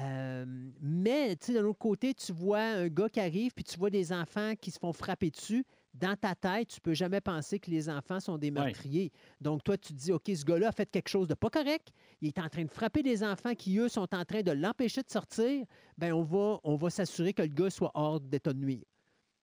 Euh, 0.00 0.44
mais, 0.80 1.36
tu 1.36 1.46
sais, 1.46 1.54
d'un 1.54 1.64
autre 1.64 1.78
côté, 1.78 2.14
tu 2.14 2.32
vois 2.32 2.60
un 2.60 2.88
gars 2.88 3.08
qui 3.08 3.20
arrive, 3.20 3.52
puis 3.54 3.62
tu 3.64 3.78
vois 3.78 3.90
des 3.90 4.12
enfants 4.12 4.54
qui 4.60 4.70
se 4.72 4.78
font 4.80 4.92
frapper 4.92 5.30
dessus. 5.30 5.64
Dans 5.94 6.16
ta 6.16 6.34
tête, 6.34 6.66
tu 6.66 6.80
peux 6.80 6.94
jamais 6.94 7.20
penser 7.20 7.60
que 7.60 7.70
les 7.70 7.88
enfants 7.88 8.18
sont 8.18 8.36
des 8.36 8.50
meurtriers. 8.50 9.12
Donc, 9.40 9.62
toi, 9.62 9.78
tu 9.78 9.92
te 9.92 9.98
dis, 9.98 10.10
OK, 10.10 10.24
ce 10.34 10.44
gars-là 10.44 10.68
a 10.68 10.72
fait 10.72 10.90
quelque 10.90 11.08
chose 11.08 11.28
de 11.28 11.34
pas 11.34 11.50
correct. 11.50 11.92
Il 12.20 12.26
est 12.26 12.38
en 12.40 12.48
train 12.48 12.64
de 12.64 12.70
frapper 12.70 13.04
des 13.04 13.22
enfants 13.22 13.54
qui, 13.54 13.78
eux, 13.78 13.88
sont 13.88 14.12
en 14.12 14.24
train 14.24 14.42
de 14.42 14.50
l'empêcher 14.50 15.02
de 15.04 15.10
sortir. 15.10 15.64
Ben, 15.96 16.12
on 16.12 16.22
va, 16.22 16.58
on 16.64 16.74
va 16.74 16.90
s'assurer 16.90 17.32
que 17.32 17.42
le 17.42 17.48
gars 17.48 17.70
soit 17.70 17.92
hors 17.94 18.18
d'état 18.18 18.52
de 18.52 18.58
nuire. 18.58 18.82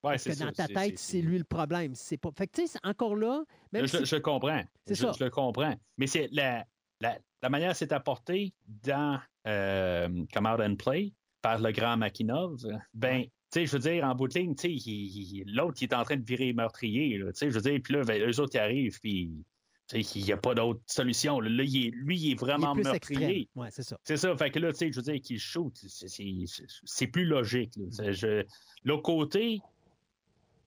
Ouais, 0.03 0.13
Parce 0.13 0.23
que 0.25 0.37
dans 0.37 0.51
ta 0.51 0.67
tête, 0.67 0.99
c'est 0.99 1.21
lui 1.21 1.37
le 1.37 1.43
problème. 1.45 1.95
C'est 1.95 2.17
pas. 2.17 2.31
Fait 2.35 2.47
que, 2.47 2.59
tu 2.59 2.67
sais, 2.67 2.79
encore 2.83 3.15
là, 3.15 3.45
même 3.71 3.85
Je, 3.87 3.97
si- 3.99 4.05
je 4.05 4.15
comprends. 4.17 4.63
C'est 4.85 4.95
je, 4.95 5.03
ça. 5.03 5.13
je 5.17 5.23
le 5.23 5.29
comprends. 5.29 5.75
Mais 5.97 6.07
c'est 6.07 6.27
la, 6.33 6.65
la, 7.01 7.17
la 7.41 7.49
manière 7.49 7.75
c'est 7.75 7.91
apporté 7.91 8.53
dans 8.83 9.19
euh, 9.47 10.07
Come 10.33 10.45
Out 10.45 10.59
and 10.61 10.75
Play 10.75 11.13
par 11.41 11.59
le 11.59 11.71
grand 11.71 11.97
Makinov, 11.97 12.57
ben, 12.93 13.23
tu 13.23 13.29
sais, 13.49 13.65
je 13.65 13.71
veux 13.73 13.79
dire, 13.79 14.05
en 14.05 14.13
bout 14.15 14.27
de 14.27 14.37
ligne, 14.39 14.55
tu 14.55 14.77
sais, 14.79 15.43
l'autre, 15.47 15.77
il 15.81 15.85
est 15.85 15.93
en 15.93 16.03
train 16.03 16.15
de 16.15 16.23
virer 16.23 16.53
meurtrier, 16.53 17.17
tu 17.19 17.25
sais, 17.33 17.49
je 17.49 17.55
veux 17.55 17.61
dire, 17.61 17.79
puis 17.83 17.95
là, 17.95 18.03
ben, 18.03 18.21
eux 18.21 18.39
autres, 18.39 18.51
ils 18.55 18.59
arrivent, 18.59 18.99
puis, 19.01 19.43
tu 19.87 20.03
sais, 20.03 20.19
il 20.19 20.23
n'y 20.25 20.31
a 20.31 20.37
pas 20.37 20.53
d'autre 20.53 20.79
solution. 20.85 21.39
Là, 21.41 21.49
Là, 21.49 21.63
il 21.63 21.87
est- 21.87 21.89
lui, 21.89 22.15
il 22.17 22.25
est 22.25 22.27
il 22.27 22.31
est 22.33 22.35
vraiment 22.35 22.73
plus 22.75 22.83
meurtrier. 23.17 23.49
Ouais, 23.55 23.67
c'est 23.71 23.83
ça. 23.83 23.97
C'est 24.03 24.15
ça. 24.17 24.37
Fait 24.37 24.51
que 24.51 24.59
là, 24.59 24.71
tu 24.71 24.77
sais, 24.77 24.91
je 24.91 24.95
veux 24.97 25.01
dire, 25.11 25.19
qu'il 25.21 25.39
shoot, 25.39 25.73
c'est- 25.75 27.07
plus 27.07 27.25
logique. 27.25 27.73
je- 28.11 28.45
L'autre 28.85 29.01
côté, 29.03 29.59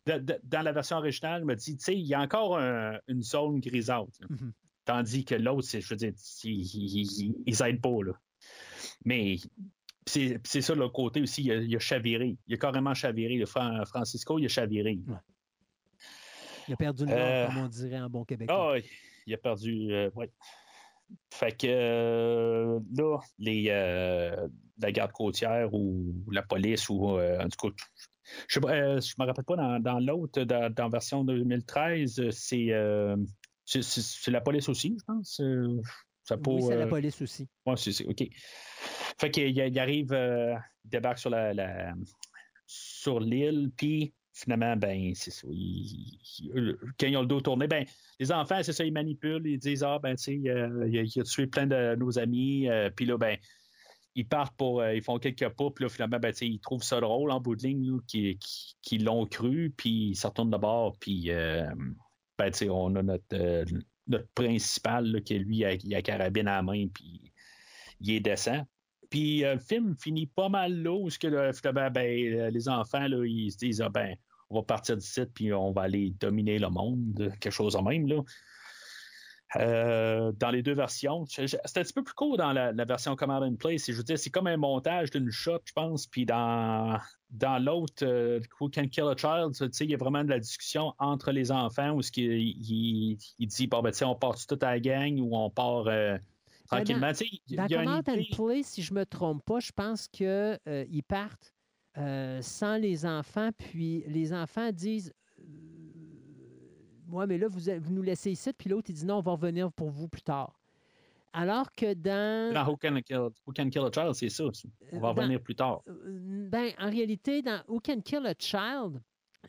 de- 0.07 0.19
de- 0.19 0.41
dans 0.43 0.61
la 0.63 0.73
version 0.73 0.97
originale, 0.99 1.43
il 1.43 1.47
me 1.47 1.55
dit, 1.55 1.77
tu 1.77 1.85
sais, 1.85 1.95
il 1.97 2.05
y 2.07 2.13
a 2.15 2.21
encore 2.21 2.59
un- 2.59 2.99
une 3.09 3.23
zone 3.23 3.61
grisante. 3.61 4.19
Tandis 4.85 5.25
que 5.25 5.35
l'autre, 5.35 5.67
c'est, 5.67 5.81
je 5.81 5.89
veux 5.89 5.97
dire, 5.97 6.13
ils, 6.45 6.51
ils, 6.61 7.01
ils- 7.21 7.35
ils 7.47 7.63
aident 7.63 7.81
pas, 7.81 8.03
là. 8.05 8.13
Mais 9.05 9.37
c'est 10.07 10.39
c'est 10.45 10.61
ça, 10.61 10.75
l'autre 10.75 10.93
côté 10.93 11.21
aussi, 11.23 11.43
il 11.45 11.51
a, 11.53 11.55
il 11.57 11.75
a 11.75 11.79
chaviré. 11.79 12.37
Il 12.47 12.55
a 12.55 12.57
carrément 12.59 12.93
chaviré. 12.95 13.37
Le 13.37 13.47
Fran- 13.47 13.85
Francisco, 13.87 14.39
il 14.39 14.45
a 14.45 14.49
chaviré. 14.49 15.01
Il 16.69 16.75
a 16.75 16.77
perdu 16.77 17.05
le 17.05 17.11
nord, 17.11 17.19
Euh, 17.21 17.47
comme 17.47 17.57
on 17.59 17.69
dirait 17.69 18.01
en 18.01 18.11
bon 18.11 18.25
québécois. 18.25 18.71
Ah, 18.71 18.73
oui, 18.75 18.85
il 19.27 19.35
a 19.35 19.39
perdu. 19.39 19.93
euh, 19.93 20.11
ouais. 20.15 20.31
Fait 21.33 21.53
que 21.57 21.67
euh, 21.69 22.81
là, 22.97 23.19
les, 23.39 23.65
la 24.79 24.93
garde 24.93 25.13
côtière 25.13 25.73
ou 25.75 26.15
la 26.31 26.43
police 26.43 26.89
ou 26.89 27.11
en 27.19 27.49
tout 27.49 27.69
cas, 27.71 27.75
je 28.49 28.59
ne 28.59 28.65
me 28.67 29.27
rappelle 29.27 29.45
pas 29.45 29.57
dans, 29.57 29.79
dans 29.81 29.99
l'autre, 30.01 30.43
dans, 30.45 30.73
dans 30.73 30.89
version 30.89 31.25
2013, 31.25 32.19
euh, 32.21 32.31
c'est 32.31 32.69
c'est- 33.65 34.31
la 34.31 34.41
police 34.41 34.69
aussi, 34.69 34.97
je 34.99 35.05
pense. 35.05 35.41
euh, 35.41 35.81
ça 36.23 36.37
oui, 36.47 36.63
c'est 36.63 36.77
la 36.77 36.85
euh, 36.85 36.89
police 36.89 37.21
aussi. 37.23 37.47
Ouais, 37.67 37.77
c'est, 37.77 38.07
OK. 38.07 38.25
Fait 39.19 39.31
qu'il 39.31 39.51
il- 39.57 39.79
arrive, 39.79 40.13
euh, 40.13 40.55
il 40.85 40.91
débarque 40.91 41.19
sur 41.19 41.31
la, 41.31 41.53
la- 41.55 41.95
sur 42.67 43.21
l'île, 43.21 43.71
puis 43.77 44.13
finalement, 44.33 44.77
ben, 44.77 45.13
c'est 45.15 45.31
ça. 45.31 45.47
quand 45.47 47.07
ils 47.07 47.17
ont 47.17 47.21
le 47.21 47.27
dos 47.27 47.41
tourné, 47.41 47.69
ben, 47.69 47.85
les 48.19 48.33
enfants, 48.33 48.61
c'est 48.63 48.73
ça, 48.73 48.85
ils 48.85 48.93
manipulent, 48.93 49.47
ils 49.47 49.59
disent, 49.59 49.83
ah, 49.85 49.99
ben, 50.03 50.17
tu 50.17 50.43
sais, 50.43 50.51
euh, 50.51 50.89
il, 50.89 50.95
il 51.15 51.21
a 51.21 51.25
tué 51.25 51.47
plein 51.47 51.67
de 51.67 51.95
nos 51.97 52.19
amis, 52.19 52.69
euh, 52.69 52.91
puis 52.91 53.07
là, 53.07 53.17
ben, 53.19 53.37
ils 54.17 54.27
partent 54.27 54.57
pour, 54.57 54.81
euh, 54.81 54.95
ils 54.95 55.03
font 55.03 55.19
quelques 55.19 55.49
pas, 55.51 55.71
puis 55.71 55.85
là, 55.85 55.89
finalement, 55.89 56.19
ben, 56.19 56.33
tu 56.33 56.39
sais, 56.39 56.49
ils 56.49 56.59
trouvent 56.61 56.83
ça 56.83 57.01
drôle 57.01 57.31
en 57.31 57.41
bout 57.41 57.55
de 57.57 57.63
ligne, 57.63 57.99
qu'ils 58.07 58.39
qui, 58.39 58.77
qui 58.83 58.99
l'ont 58.99 59.27
cru, 59.27 59.73
puis 59.77 60.09
ils 60.11 60.17
se 60.17 60.27
retournent 60.27 60.51
de 60.51 60.57
bord, 60.57 60.97
puis, 60.99 61.31
euh, 61.31 61.67
ben, 62.39 62.51
on 62.71 62.95
a 62.97 63.03
notre, 63.03 63.25
euh, 63.35 63.65
notre 64.07 64.29
principal, 64.35 65.07
là, 65.07 65.21
qui 65.21 65.39
lui, 65.39 65.65
a, 65.65 65.75
il 65.75 65.95
a 65.95 66.03
carabine 66.03 66.49
à 66.49 66.57
la 66.57 66.63
main, 66.63 66.87
puis 66.93 67.33
il 68.01 68.11
est 68.11 68.21
décent. 68.21 68.63
Puis 69.11 69.45
euh, 69.45 69.55
le 69.55 69.61
film 69.61 69.95
finit 69.97 70.27
pas 70.27 70.49
mal 70.49 70.75
là, 70.83 70.93
où 70.93 71.09
que, 71.09 71.89
ben, 71.89 72.07
euh, 72.07 72.51
les 72.51 72.69
enfants, 72.69 73.07
là, 73.07 73.25
ils 73.25 73.53
se 73.53 73.59
disent, 73.59 73.81
ah, 73.81 73.89
ben, 73.89 74.17
on 74.51 74.57
va 74.57 74.63
partir 74.63 74.97
d'ici, 74.97 75.23
puis 75.33 75.53
on 75.53 75.73
va 75.73 75.83
aller 75.83 76.11
dominer 76.21 76.59
le 76.59 76.69
monde, 76.69 77.33
quelque 77.41 77.53
chose 77.53 77.75
de 77.75 77.81
même, 77.81 78.07
là. 78.09 78.23
Euh, 79.57 80.33
dans 80.33 80.51
les 80.51 80.63
deux 80.63 80.75
versions. 80.75 81.27
C'est 81.27 81.45
un 81.55 81.83
petit 81.83 81.93
peu 81.93 82.03
plus 82.03 82.15
court 82.15 82.37
dans 82.37 82.53
la, 82.53 82.73
la 82.73 82.85
version 82.85 83.15
Command 83.15 83.43
and 83.45 83.55
Play. 83.55 83.77
Je 83.79 83.93
veux 83.93 84.03
dire, 84.03 84.19
c'est 84.19 84.31
comme 84.31 84.49
un 84.49 84.57
montage 84.57 85.11
d'une 85.11 85.31
shot, 85.31 85.61
je 85.65 85.73
pense. 85.73 86.09
Puis 86.09 86.27
dans, 86.27 86.99
dans 87.31 87.63
l'autre, 87.63 88.05
euh, 88.05 88.41
Who 88.59 88.69
Can 88.69 88.89
Kill 88.89 89.05
a 89.05 89.15
Child, 89.17 89.55
il 89.81 89.91
y 89.91 89.95
a 89.95 89.97
vraiment 89.97 90.25
de 90.25 90.31
la 90.31 90.41
discussion 90.41 90.93
entre 90.99 91.31
les 91.31 91.53
enfants 91.53 91.93
où 91.93 92.03
ce 92.03 92.11
qu'il- 92.11 92.33
il, 92.33 93.17
il 93.39 93.47
dit, 93.47 93.69
bon, 93.69 93.81
ben, 93.81 93.93
on 94.03 94.17
part 94.17 94.35
toute 94.45 94.63
à 94.65 94.73
la 94.73 94.81
gang 94.81 95.21
ou 95.21 95.37
on 95.37 95.51
part 95.51 95.87
euh, 95.87 96.19
tranquillement. 96.67 97.11
Tu 97.13 97.19
sais, 97.19 97.27
il 97.47 97.57
Dans 97.57 97.67
y 97.69 97.75
a 97.77 97.83
une 97.83 97.85
Command 97.85 98.09
and 98.09 98.23
Play, 98.35 98.63
si 98.65 98.83
je 98.83 98.93
me 98.93 99.07
trompe 99.07 99.45
pas, 99.45 99.61
je 99.61 99.71
pense 99.71 100.09
qu'ils 100.09 100.59
partent 101.07 101.55
euh, 101.97 102.43
sans 102.43 102.77
les 102.77 103.07
enfants, 103.07 103.51
puis 103.57 104.03
les 104.09 104.33
enfants 104.33 104.73
disent 104.73 105.13
Ouais, 107.15 107.27
mais 107.27 107.39
là, 107.39 107.47
vous, 107.49 107.61
vous 107.81 107.93
nous 107.93 108.03
laissez 108.03 108.31
ici, 108.33 108.53
puis 108.53 108.69
l'autre, 108.71 108.91
il 108.91 108.95
dit 108.95 109.07
Non, 109.07 109.17
on 109.19 109.21
va 109.21 109.33
revenir 109.33 109.71
pour 109.73 109.91
vous 109.91 110.09
plus 110.09 110.23
tard. 110.23 110.59
Alors 111.33 111.73
que 111.73 111.95
dans. 111.95 112.53
Dans 112.55 112.67
Who 112.69 112.77
Can 112.77 113.01
Kill, 113.03 113.17
Who 113.47 113.53
Can 113.57 113.69
Kill 113.71 113.83
a 113.83 113.91
Child, 113.93 114.15
c'est 114.15 114.29
ça. 114.29 114.45
aussi. 114.45 114.71
On 114.93 114.99
va 115.01 115.09
Euh, 115.11 115.13
dans- 115.15 115.21
revenir 115.23 115.41
plus 115.41 115.55
tard. 115.55 115.81
Euh, 115.89 116.49
Ben, 116.51 116.71
en 116.79 116.89
réalité, 116.91 117.43
dans 117.43 117.61
Who 117.69 117.81
Can 117.81 118.01
Kill 118.01 118.25
a 118.27 118.35
Child, 118.39 119.01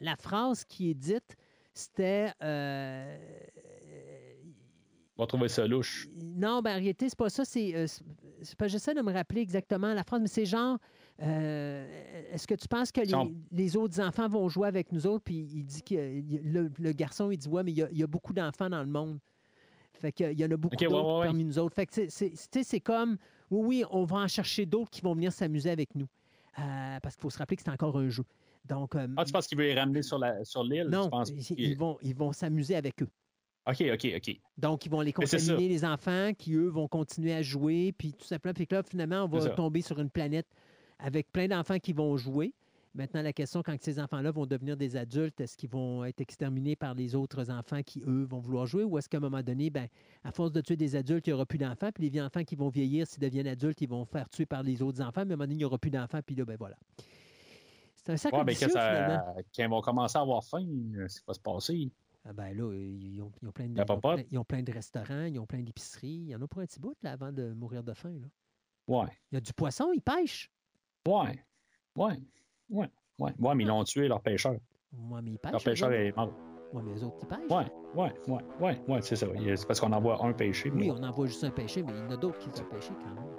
la 0.01 0.15
phrase 0.15 0.63
qui 0.65 0.89
est 0.89 0.93
dite, 0.95 1.35
c'était. 1.73 2.31
euh, 2.41 3.17
On 5.17 5.23
va 5.23 5.27
trouver 5.27 5.47
ça 5.47 5.65
louche. 5.65 6.07
Non, 6.21 6.61
ben, 6.61 6.71
en 6.71 6.79
réalité, 6.79 7.07
c'est 7.07 7.17
pas 7.17 7.29
ça. 7.29 7.45
C'est, 7.45 7.73
euh, 7.75 7.85
pas- 8.57 8.67
j'essaie 8.67 8.93
de 8.93 9.01
me 9.01 9.13
rappeler 9.13 9.41
exactement 9.41 9.93
la 9.93 10.03
phrase, 10.03 10.21
mais 10.21 10.27
c'est 10.27 10.45
genre 10.45 10.77
euh, 11.21 12.33
est-ce 12.33 12.45
que 12.45 12.55
tu 12.55 12.67
penses 12.67 12.91
que 12.91 13.01
les, 13.51 13.77
autres 13.77 14.01
enfants 14.01 14.27
vont 14.27 14.49
jouer 14.49 14.67
avec 14.67 14.91
nous 14.91 15.07
autres? 15.07 15.23
Puis 15.23 15.47
il 15.53 15.65
dit 15.65 15.81
que 15.81 15.95
le, 15.95 16.69
le 16.77 16.91
garçon, 16.91 17.31
il 17.31 17.37
dit 17.37 17.47
Ouais, 17.47 17.63
mais 17.63 17.71
il 17.71 17.77
y 17.77 17.83
a, 17.83 17.89
il 17.91 17.97
y 17.97 18.03
a 18.03 18.07
beaucoup 18.07 18.33
d'enfants 18.33 18.69
dans 18.69 18.83
le 18.83 18.89
monde. 18.89 19.19
Fait 19.93 20.11
qu'il 20.11 20.39
y 20.39 20.45
en 20.45 20.51
a 20.51 20.57
beaucoup 20.57 20.75
d'autres 20.75 20.93
ouais, 20.93 21.19
ouais. 21.19 21.25
parmi 21.25 21.43
nous 21.45 21.57
autres. 21.57 21.75
Fait 21.75 21.85
que 21.85 22.07
c'est, 22.09 22.79
comme 22.81 23.17
oui, 23.49 23.65
oui, 23.65 23.83
on 23.91 24.03
va 24.03 24.17
en 24.17 24.27
chercher 24.27 24.65
d'autres 24.65 24.91
qui 24.91 25.01
vont 25.01 25.13
venir 25.13 25.31
s'amuser 25.31 25.69
avec 25.69 25.95
nous. 25.95 26.07
Euh, 26.59 26.99
parce 27.01 27.15
qu'il 27.15 27.21
faut 27.21 27.29
se 27.29 27.37
rappeler 27.37 27.57
que 27.57 27.63
c'est 27.63 27.71
encore 27.71 27.97
un 27.97 28.09
jeu. 28.09 28.23
Donc, 28.65 28.95
euh, 28.95 29.07
Ah, 29.17 29.25
tu 29.25 29.31
penses 29.31 29.47
qu'il 29.47 29.57
veut 29.57 29.65
les 29.65 29.79
ramener 29.79 30.01
sur 30.01 30.17
la 30.17 30.43
sur 30.43 30.63
l'île? 30.63 30.87
non, 30.89 31.09
ils, 31.57 31.77
vont, 31.77 31.97
ils 32.01 32.15
vont 32.15 32.31
s'amuser 32.31 32.75
avec 32.75 33.01
eux. 33.03 33.09
OK, 33.67 33.83
OK, 33.93 34.07
OK. 34.15 34.39
Donc, 34.57 34.85
ils 34.85 34.89
vont 34.89 35.01
les 35.01 35.13
contaminer, 35.13 35.67
les 35.67 35.85
enfants, 35.85 36.31
qui, 36.37 36.53
eux, 36.53 36.67
vont 36.67 36.87
continuer 36.87 37.33
à 37.33 37.41
jouer, 37.41 37.93
puis 37.97 38.13
tout 38.13 38.25
simplement. 38.25 38.53
Puis 38.53 38.67
que 38.67 38.75
là, 38.75 38.83
finalement, 38.83 39.23
on 39.23 39.27
va 39.27 39.49
tomber 39.49 39.81
sur 39.81 39.99
une 39.99 40.09
planète 40.09 40.47
avec 40.99 41.31
plein 41.31 41.47
d'enfants 41.47 41.79
qui 41.79 41.93
vont 41.93 42.15
jouer. 42.17 42.53
Maintenant, 42.93 43.21
la 43.21 43.33
question, 43.33 43.61
quand 43.61 43.75
ces 43.81 43.99
enfants-là 43.99 44.31
vont 44.31 44.45
devenir 44.45 44.77
des 44.77 44.95
adultes, 44.95 45.41
est-ce 45.41 45.57
qu'ils 45.57 45.69
vont 45.69 46.05
être 46.05 46.21
exterminés 46.21 46.77
par 46.77 46.93
les 46.93 47.13
autres 47.13 47.51
enfants 47.51 47.83
qui, 47.83 48.01
eux, 48.07 48.23
vont 48.23 48.39
vouloir 48.39 48.65
jouer, 48.67 48.85
ou 48.85 48.97
est-ce 48.97 49.09
qu'à 49.09 49.17
un 49.17 49.19
moment 49.19 49.43
donné, 49.43 49.69
ben, 49.69 49.87
à 50.23 50.31
force 50.31 50.53
de 50.53 50.61
tuer 50.61 50.77
des 50.77 50.95
adultes, 50.95 51.27
il 51.27 51.31
n'y 51.31 51.33
aura 51.33 51.45
plus 51.45 51.57
d'enfants, 51.57 51.91
puis 51.93 52.03
les 52.05 52.09
vieux 52.09 52.23
enfants 52.23 52.45
qui 52.45 52.55
vont 52.55 52.69
vieillir, 52.69 53.05
s'ils 53.05 53.19
deviennent 53.19 53.47
adultes, 53.47 53.81
ils 53.81 53.89
vont 53.89 54.05
faire 54.05 54.29
tuer 54.29 54.45
par 54.45 54.63
les 54.63 54.81
autres 54.81 55.01
enfants, 55.01 55.25
mais 55.25 55.31
à 55.31 55.33
un 55.33 55.37
moment 55.37 55.43
donné, 55.43 55.55
il 55.55 55.57
n'y 55.57 55.65
aura 55.65 55.77
plus 55.77 55.91
d'enfants, 55.91 56.21
puis 56.25 56.35
là, 56.35 56.45
ben 56.45 56.55
voilà. 56.57 56.77
C'est 57.95 58.11
un 58.13 58.17
cercle 58.17 58.37
Ouais, 58.37 58.43
ben, 58.45 58.55
ça, 58.55 59.33
quand 59.53 59.63
ils 59.63 59.69
vont 59.69 59.81
commencer 59.81 60.17
à 60.17 60.21
avoir 60.21 60.43
faim, 60.45 60.65
euh, 60.95 61.05
c'est 61.09 61.25
pas 61.25 61.33
se 61.33 61.39
passer. 61.41 61.91
Ah 62.23 62.31
ben 62.33 62.55
là, 62.55 62.71
ils 62.73 63.21
ont, 63.21 63.31
ils 63.41 63.47
ont 63.47 63.51
plein 63.51 63.67
de, 63.67 63.75
La 63.75 63.83
ils 63.87 63.91
ont 63.91 63.95
popote. 63.95 64.15
plein- 64.15 64.25
ils 64.31 64.37
ont 64.37 64.43
plein 64.45 64.63
de 64.63 64.71
restaurants, 64.71 65.25
ils 65.25 65.37
ont 65.39 65.45
plein 65.45 65.61
d'épiceries. 65.61 66.07
Il 66.07 66.29
y 66.29 66.35
en 66.35 66.41
a 66.41 66.47
pour 66.47 66.61
un 66.61 66.65
petit 66.65 66.79
bout 66.79 66.95
là, 67.03 67.11
avant 67.11 67.31
de 67.31 67.51
mourir 67.53 67.83
de 67.83 67.93
faim. 67.93 68.17
Là. 68.21 68.27
Ouais, 68.87 69.07
Il 69.31 69.35
y 69.35 69.37
a 69.37 69.41
du 69.41 69.53
poisson, 69.53 69.91
ils 69.93 70.01
pêchent. 70.01 70.49
Ouais, 71.07 71.39
ouais, 71.95 72.17
ouais, 72.69 72.89
ouais. 73.19 73.31
Ouais, 73.39 73.55
mais 73.55 73.63
ils 73.63 73.67
l'ont 73.67 73.83
tué, 73.83 74.07
leur 74.07 74.21
pêcheur. 74.21 74.55
Moi, 74.93 75.21
mais 75.21 75.31
ils 75.31 75.39
pêchent. 75.39 75.51
Leur 75.51 75.63
pêcheur 75.63 75.91
est 75.91 76.15
mort. 76.15 76.31
Ouais, 76.73 76.81
mais 76.83 76.93
eux 76.99 77.03
autres, 77.03 77.17
ils 77.21 77.27
pêchent. 77.27 77.49
Ouais, 77.51 77.65
ouais, 77.95 78.13
ouais, 78.27 78.41
ouais, 78.59 78.81
ouais, 78.87 79.01
c'est 79.01 79.15
ça. 79.15 79.27
C'est 79.55 79.67
parce 79.67 79.79
qu'on 79.79 79.91
envoie 79.93 80.23
un 80.25 80.33
pêché. 80.33 80.69
mais- 80.71 80.89
Oui, 80.89 80.97
on 80.99 81.03
envoie 81.03 81.27
juste 81.27 81.43
un 81.43 81.51
pêché, 81.51 81.83
mais 81.83 81.91
il 81.93 81.99
y 81.99 82.01
en 82.01 82.11
a 82.11 82.17
d'autres 82.17 82.39
qui 82.39 82.49
ont 82.49 82.65
pêché 82.65 82.91
quand 83.03 83.13
même. 83.21 83.34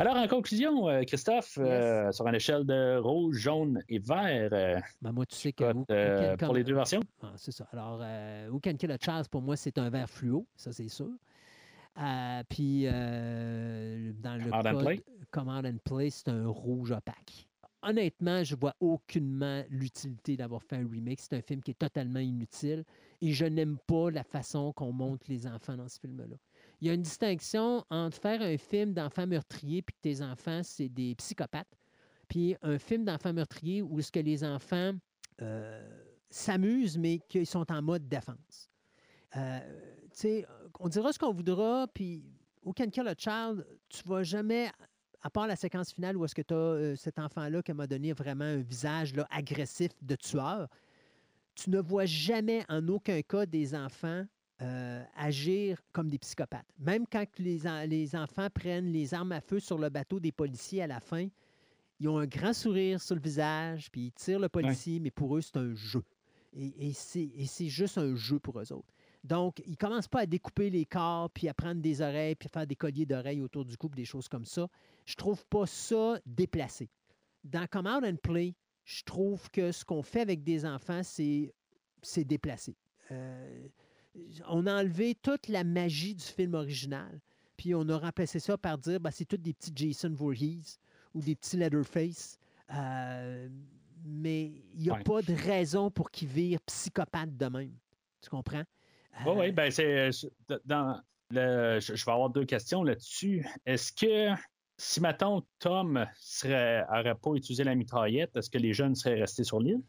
Alors, 0.00 0.14
en 0.16 0.28
conclusion, 0.28 0.88
euh, 0.88 1.02
Christophe, 1.02 1.56
Yes. 1.56 1.66
euh, 1.66 2.12
sur 2.12 2.26
une 2.28 2.36
échelle 2.36 2.64
de 2.64 2.98
rouge, 2.98 3.36
jaune 3.36 3.82
et 3.88 3.98
vert, 3.98 4.50
euh, 4.52 4.78
Ben, 5.02 5.10
moi, 5.10 5.26
tu 5.26 5.34
sais 5.34 5.52
que. 5.52 5.64
Can 5.72 6.36
pour 6.46 6.54
les 6.54 6.62
deux 6.62 6.74
versions, 6.74 7.00
Ah, 7.20 7.32
c'est 7.36 7.50
ça. 7.50 7.66
Alors, 7.72 7.98
euh, 8.02 8.48
Who 8.48 8.60
Can 8.60 8.74
Kill 8.76 8.92
a 8.92 8.96
Child, 9.00 9.28
pour 9.28 9.42
moi, 9.42 9.56
c'est 9.56 9.76
un 9.76 9.90
vert 9.90 10.08
fluo, 10.08 10.46
ça, 10.54 10.70
c'est 10.72 10.88
sûr. 10.88 11.10
Puis, 12.48 12.84
dans 12.84 14.38
le 14.40 14.50
Command 14.50 14.66
and 14.66 14.72
code 14.72 14.84
Play? 14.84 15.00
Command 15.32 15.66
and 15.66 15.78
Play, 15.84 16.10
c'est 16.10 16.28
un 16.28 16.46
rouge 16.46 16.92
opaque. 16.92 17.48
Honnêtement, 17.82 18.42
je 18.44 18.54
vois 18.56 18.74
aucunement 18.80 19.62
l'utilité 19.68 20.36
d'avoir 20.36 20.62
fait 20.62 20.76
un 20.76 20.88
remake. 20.88 21.20
C'est 21.20 21.34
un 21.36 21.42
film 21.42 21.60
qui 21.60 21.72
est 21.72 21.78
totalement 21.78 22.18
inutile 22.20 22.84
et 23.20 23.32
je 23.32 23.44
n'aime 23.46 23.78
pas 23.86 24.10
la 24.10 24.24
façon 24.24 24.72
qu'on 24.72 24.92
montre 24.92 25.26
les 25.28 25.46
enfants 25.46 25.76
dans 25.76 25.88
ce 25.88 25.98
film-là. 26.00 26.36
Il 26.80 26.86
y 26.86 26.90
a 26.90 26.94
une 26.94 27.02
distinction 27.02 27.84
entre 27.90 28.16
faire 28.16 28.40
un 28.40 28.56
film 28.56 28.92
d'enfants 28.92 29.26
meurtriers 29.26 29.82
puis 29.82 29.94
que 29.94 30.00
tes 30.00 30.22
enfants, 30.22 30.62
c'est 30.62 30.88
des 30.88 31.14
psychopathes. 31.16 31.76
puis 32.28 32.56
un 32.62 32.78
film 32.78 33.04
d'enfants 33.04 33.32
meurtriers 33.32 33.82
où 33.82 33.98
est-ce 33.98 34.12
que 34.12 34.20
les 34.20 34.44
enfants 34.44 34.92
euh, 35.42 36.04
s'amusent, 36.30 36.98
mais 36.98 37.20
qu'ils 37.28 37.46
sont 37.46 37.70
en 37.72 37.82
mode 37.82 38.08
défense. 38.08 38.70
Euh, 39.36 39.60
on 40.78 40.88
dira 40.88 41.12
ce 41.12 41.18
qu'on 41.18 41.32
voudra, 41.32 41.86
puis 41.92 42.24
aucun 42.62 42.88
cas 42.90 43.02
le 43.02 43.14
child, 43.16 43.66
tu 43.88 44.02
vas 44.04 44.22
jamais, 44.22 44.70
à 45.22 45.30
part 45.30 45.46
la 45.46 45.56
séquence 45.56 45.92
finale 45.92 46.16
où 46.16 46.24
est-ce 46.24 46.34
que 46.34 46.42
tu 46.42 46.54
as 46.54 46.96
cet 46.96 47.18
enfant-là 47.18 47.62
qui 47.62 47.72
m'a 47.72 47.86
donné 47.86 48.12
vraiment 48.12 48.44
un 48.44 48.58
visage 48.58 49.14
là, 49.14 49.26
agressif 49.30 49.92
de 50.02 50.16
tueur, 50.16 50.68
tu 51.54 51.70
ne 51.70 51.80
vois 51.80 52.04
jamais 52.04 52.64
en 52.68 52.86
aucun 52.88 53.20
cas 53.22 53.46
des 53.46 53.74
enfants 53.74 54.24
euh, 54.62 55.04
agir 55.16 55.80
comme 55.92 56.08
des 56.08 56.18
psychopathes. 56.18 56.66
Même 56.78 57.06
quand 57.06 57.24
les, 57.38 57.66
en- 57.66 57.86
les 57.86 58.16
enfants 58.16 58.48
prennent 58.52 58.92
les 58.92 59.14
armes 59.14 59.32
à 59.32 59.40
feu 59.40 59.60
sur 59.60 59.78
le 59.78 59.88
bateau 59.88 60.18
des 60.20 60.32
policiers 60.32 60.82
à 60.82 60.86
la 60.86 61.00
fin, 61.00 61.28
ils 62.00 62.08
ont 62.08 62.18
un 62.18 62.26
grand 62.26 62.52
sourire 62.52 63.00
sur 63.00 63.14
le 63.14 63.20
visage, 63.20 63.90
puis 63.90 64.06
ils 64.06 64.12
tirent 64.12 64.38
le 64.40 64.48
policier, 64.48 65.00
mais 65.00 65.10
pour 65.10 65.36
eux, 65.36 65.40
c'est 65.40 65.56
un 65.56 65.74
jeu. 65.74 66.02
Et, 66.56 66.88
et 66.90 66.92
c'est 66.92 67.68
juste 67.68 67.98
un 67.98 68.14
jeu 68.16 68.38
pour 68.38 68.58
eux 68.60 68.72
autres. 68.72 68.88
Donc, 69.24 69.60
ils 69.66 69.72
ne 69.72 69.76
commencent 69.76 70.08
pas 70.08 70.20
à 70.20 70.26
découper 70.26 70.70
les 70.70 70.86
corps, 70.86 71.28
puis 71.30 71.48
à 71.48 71.54
prendre 71.54 71.80
des 71.82 72.00
oreilles, 72.00 72.36
puis 72.36 72.46
à 72.46 72.50
faire 72.50 72.66
des 72.66 72.76
colliers 72.76 73.04
d'oreilles 73.06 73.40
autour 73.40 73.64
du 73.64 73.76
cou, 73.76 73.88
des 73.88 74.04
choses 74.04 74.28
comme 74.28 74.44
ça. 74.44 74.68
Je 75.06 75.14
trouve 75.16 75.44
pas 75.46 75.66
ça 75.66 76.18
déplacé. 76.24 76.88
Dans 77.44 77.66
Come 77.66 77.86
Out 77.86 78.04
and 78.04 78.16
Play, 78.22 78.54
je 78.84 79.02
trouve 79.02 79.50
que 79.50 79.72
ce 79.72 79.84
qu'on 79.84 80.02
fait 80.02 80.20
avec 80.20 80.42
des 80.44 80.64
enfants, 80.64 81.02
c'est 81.02 81.52
c'est 82.02 82.24
déplacé. 82.24 82.76
Euh, 83.10 83.66
on 84.48 84.66
a 84.66 84.80
enlevé 84.80 85.14
toute 85.14 85.48
la 85.48 85.64
magie 85.64 86.14
du 86.14 86.24
film 86.24 86.54
original, 86.54 87.20
puis 87.56 87.74
on 87.74 87.88
a 87.88 87.96
remplacé 87.98 88.38
ça 88.40 88.56
par 88.58 88.78
dire 88.78 89.00
ben, 89.00 89.10
c'est 89.10 89.24
tous 89.24 89.36
des 89.36 89.52
petits 89.54 89.72
Jason 89.74 90.12
Voorhees 90.12 90.78
ou 91.14 91.20
des 91.20 91.34
petits 91.34 91.56
Leatherface. 91.56 92.38
Euh, 92.74 93.48
mais 94.04 94.52
il 94.74 94.82
n'y 94.82 94.90
a 94.90 94.94
Ouais. 94.94 95.02
pas 95.02 95.22
de 95.22 95.32
raison 95.34 95.90
pour 95.90 96.10
qu'ils 96.10 96.28
virent 96.28 96.60
psychopathes 96.62 97.36
de 97.36 97.46
même. 97.46 97.72
Tu 98.20 98.30
comprends? 98.30 98.64
Oui, 99.24 99.32
Euh, 99.32 99.40
oui, 99.40 99.52
ben 99.52 99.70
c'est. 99.70 100.12
c'est- 100.12 100.30
Dans 100.64 101.00
le, 101.30 101.78
je, 101.80 101.94
je 101.94 102.04
vais 102.04 102.12
avoir 102.12 102.30
deux 102.30 102.44
questions 102.44 102.82
là-dessus. 102.82 103.44
Est-ce 103.66 103.92
que 103.92 104.38
si 104.76 105.00
maintenant 105.00 105.44
Tom 105.58 106.06
serait 106.20 106.84
aurait 106.88 107.14
pas 107.16 107.32
utilisé 107.34 107.64
la 107.64 107.74
mitraillette, 107.74 108.34
est-ce 108.36 108.48
que 108.48 108.58
les 108.58 108.72
jeunes 108.72 108.94
seraient 108.94 109.20
restés 109.20 109.44
sur 109.44 109.58
l'île? 109.60 109.82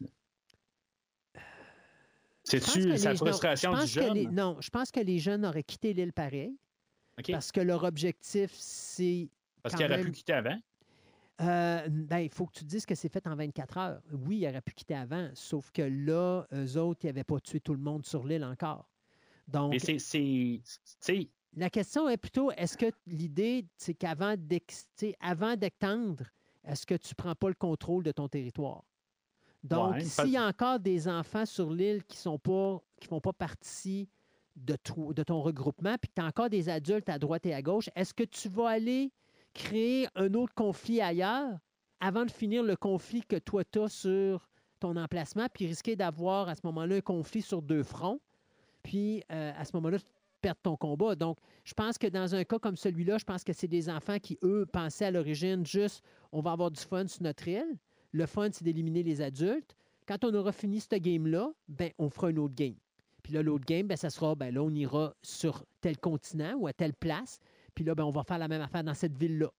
C'est-tu 2.50 2.98
sa 2.98 3.10
non, 3.10 3.16
frustration 3.16 3.70
je 3.72 3.76
du 3.76 3.82
pense 3.82 3.94
que 3.94 4.00
jeune? 4.00 4.14
les- 4.14 4.26
non, 4.26 4.56
je 4.60 4.70
pense 4.70 4.90
que 4.90 5.00
les 5.00 5.18
jeunes 5.18 5.44
auraient 5.46 5.62
quitté 5.62 5.92
l'île 5.92 6.12
pareil, 6.12 6.56
parce 7.30 7.52
que 7.52 7.60
leur 7.60 7.84
objectif, 7.84 8.50
c'est 8.54 9.28
Parce 9.62 9.74
quand 9.74 9.78
qu'il 9.78 9.86
aurait 9.86 9.96
même- 9.98 10.06
pu 10.06 10.12
quitter 10.12 10.32
avant? 10.32 10.58
Euh, 11.42 11.88
ben, 11.88 12.18
il 12.18 12.28
faut 12.30 12.44
que 12.46 12.52
tu 12.58 12.64
dises 12.64 12.84
que 12.84 12.94
c'est 12.94 13.08
fait 13.10 13.26
en 13.26 13.34
24 13.34 13.78
heures. 13.78 14.02
Oui, 14.12 14.38
il 14.40 14.46
aurait 14.46 14.60
pu 14.60 14.74
quitter 14.74 14.94
avant, 14.94 15.30
sauf 15.34 15.70
que 15.70 15.80
là, 15.82 16.44
eux 16.52 16.76
autres, 16.76 17.00
ils 17.04 17.06
n'avaient 17.06 17.24
pas 17.24 17.40
tué 17.40 17.60
tout 17.60 17.72
le 17.72 17.80
monde 17.80 18.04
sur 18.04 18.24
l'île 18.26 18.44
encore. 18.44 18.86
Donc, 19.48 19.72
Mais 19.72 19.78
c'est. 19.98 20.60
la 21.56 21.70
question 21.70 22.08
est 22.08 22.18
plutôt, 22.18 22.50
est-ce 22.52 22.76
que 22.76 22.86
l'idée, 23.06 23.66
c'est 23.76 23.94
qu'avant 23.94 24.34
avant 25.20 25.56
d'étendre, 25.56 26.24
est-ce 26.64 26.84
que 26.86 26.94
tu 26.94 27.12
ne 27.12 27.14
prends 27.16 27.34
pas 27.34 27.48
le 27.48 27.54
contrôle 27.54 28.04
de 28.04 28.12
ton 28.12 28.28
territoire? 28.28 28.84
Donc, 29.62 29.94
Ouais, 29.94 30.04
s'il 30.04 30.30
y 30.30 30.36
a 30.36 30.46
encore 30.46 30.80
des 30.80 31.08
enfants 31.08 31.44
sur 31.44 31.70
l'île 31.70 32.02
qui 32.04 32.16
sont 32.16 32.38
pas, 32.38 32.80
qui 32.98 33.08
font 33.08 33.20
pas 33.20 33.32
partie 33.32 34.08
de 34.56 34.76
ton 34.76 35.40
regroupement, 35.42 35.96
puis 35.98 36.08
que 36.08 36.14
tu 36.14 36.22
as 36.22 36.26
encore 36.26 36.50
des 36.50 36.68
adultes 36.68 37.08
à 37.08 37.18
droite 37.18 37.46
et 37.46 37.54
à 37.54 37.62
gauche, 37.62 37.88
est-ce 37.94 38.12
que 38.14 38.24
tu 38.24 38.48
vas 38.48 38.68
aller 38.68 39.12
créer 39.54 40.08
un 40.14 40.34
autre 40.34 40.54
conflit 40.54 41.00
ailleurs 41.00 41.58
avant 42.00 42.24
de 42.24 42.30
finir 42.30 42.62
le 42.62 42.76
conflit 42.76 43.22
que 43.22 43.36
toi 43.36 43.64
tu 43.64 43.80
as 43.80 43.88
sur 43.88 44.48
ton 44.80 44.96
emplacement, 44.96 45.46
puis 45.52 45.66
risquer 45.66 45.94
d'avoir 45.96 46.48
à 46.48 46.54
ce 46.54 46.62
moment-là 46.64 46.96
un 46.96 47.00
conflit 47.00 47.42
sur 47.42 47.60
deux 47.60 47.82
fronts, 47.82 48.20
puis 48.82 49.22
euh, 49.30 49.52
à 49.56 49.64
ce 49.64 49.72
moment-là, 49.74 49.98
perdre 50.40 50.60
ton 50.62 50.76
combat? 50.76 51.14
Donc, 51.14 51.36
je 51.64 51.74
pense 51.74 51.98
que 51.98 52.06
dans 52.06 52.34
un 52.34 52.44
cas 52.44 52.58
comme 52.58 52.76
celui-là, 52.76 53.18
je 53.18 53.24
pense 53.24 53.44
que 53.44 53.52
c'est 53.52 53.68
des 53.68 53.90
enfants 53.90 54.18
qui, 54.18 54.38
eux, 54.42 54.66
pensaient 54.72 55.06
à 55.06 55.10
l'origine 55.10 55.66
juste 55.66 56.02
on 56.32 56.40
va 56.40 56.52
avoir 56.52 56.70
du 56.70 56.80
fun 56.80 57.06
sur 57.06 57.22
notre 57.22 57.46
île. 57.46 57.76
Le 58.12 58.26
fun, 58.26 58.48
c'est 58.52 58.64
d'éliminer 58.64 59.02
les 59.02 59.22
adultes. 59.22 59.76
Quand 60.06 60.24
on 60.24 60.34
aura 60.34 60.52
fini 60.52 60.80
ce 60.80 60.96
game-là, 60.96 61.52
ben, 61.68 61.90
on 61.98 62.10
fera 62.10 62.28
un 62.28 62.36
autre 62.36 62.54
game. 62.54 62.74
Puis 63.22 63.32
là, 63.32 63.42
l'autre 63.42 63.64
game, 63.64 63.86
ben, 63.86 63.96
ça 63.96 64.10
sera, 64.10 64.34
ben, 64.34 64.52
là, 64.52 64.62
on 64.62 64.70
ira 64.70 65.14
sur 65.22 65.64
tel 65.80 65.98
continent 65.98 66.54
ou 66.56 66.66
à 66.66 66.72
telle 66.72 66.94
place. 66.94 67.38
Puis 67.74 67.84
là, 67.84 67.94
ben, 67.94 68.04
on 68.04 68.10
va 68.10 68.24
faire 68.24 68.38
la 68.38 68.48
même 68.48 68.62
affaire 68.62 68.82
dans 68.82 68.94
cette 68.94 69.16
ville-là. 69.16 69.52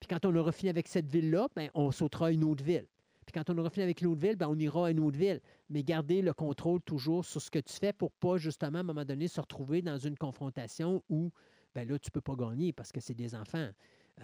Puis 0.00 0.08
quand 0.08 0.24
on 0.24 0.34
aura 0.34 0.52
fini 0.52 0.70
avec 0.70 0.88
cette 0.88 1.10
ville-là, 1.10 1.48
ben, 1.54 1.68
on 1.74 1.90
sautera 1.90 2.30
une 2.30 2.44
autre 2.44 2.64
ville. 2.64 2.86
Puis 3.26 3.32
quand 3.34 3.50
on 3.50 3.58
aura 3.58 3.68
fini 3.68 3.84
avec 3.84 4.00
l'autre 4.00 4.20
ville, 4.20 4.36
ben, 4.36 4.48
on 4.48 4.58
ira 4.58 4.86
à 4.86 4.90
une 4.90 5.00
autre 5.00 5.18
ville. 5.18 5.40
Mais 5.68 5.82
garder 5.82 6.22
le 6.22 6.32
contrôle 6.32 6.80
toujours 6.80 7.24
sur 7.26 7.42
ce 7.42 7.50
que 7.50 7.58
tu 7.58 7.74
fais 7.74 7.92
pour 7.92 8.12
pas, 8.12 8.38
justement, 8.38 8.78
à 8.78 8.80
un 8.80 8.84
moment 8.84 9.04
donné, 9.04 9.28
se 9.28 9.40
retrouver 9.40 9.82
dans 9.82 9.98
une 9.98 10.16
confrontation 10.16 11.02
où, 11.10 11.30
ben 11.74 11.86
là, 11.86 11.98
tu 11.98 12.10
peux 12.10 12.22
pas 12.22 12.34
gagner 12.34 12.72
parce 12.72 12.92
que 12.92 13.00
c'est 13.00 13.14
des 13.14 13.34
enfants. 13.34 13.68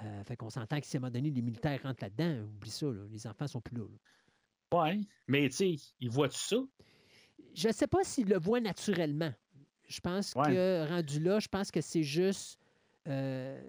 Euh, 0.02 0.24
fait 0.24 0.36
qu'on 0.36 0.50
s'entend 0.50 0.81
que 0.81 0.86
si 0.86 0.97
à 0.97 0.98
un 0.98 1.00
moment 1.02 1.12
donné, 1.12 1.31
les 1.31 1.42
militaires 1.42 1.81
rentrent 1.82 2.02
là-dedans, 2.02 2.42
oublie 2.44 2.70
ça, 2.70 2.86
là, 2.86 3.05
les 3.10 3.26
enfants 3.26 3.47
sont 3.47 3.60
plus 3.60 3.76
là. 3.76 3.84
là. 4.73 4.82
ouais. 4.82 5.00
Mais 5.28 5.48
tu 5.48 5.56
sais, 5.56 5.76
il 6.00 6.10
voit 6.10 6.28
tout 6.28 6.36
ça? 6.36 6.56
Je 7.55 7.68
ne 7.68 7.73
sais 7.73 7.86
pas 7.86 8.02
s'ils 8.02 8.28
le 8.28 8.39
voient 8.39 8.60
naturellement. 8.60 9.32
Je 9.86 10.00
pense 10.00 10.34
Ouais. 10.34 10.48
que, 10.48 10.89
rendu 10.89 11.20
là, 11.20 11.39
je 11.40 11.48
pense 11.48 11.70
que 11.70 11.81
c'est 11.81 12.02
juste. 12.02 12.58
euh, 13.06 13.62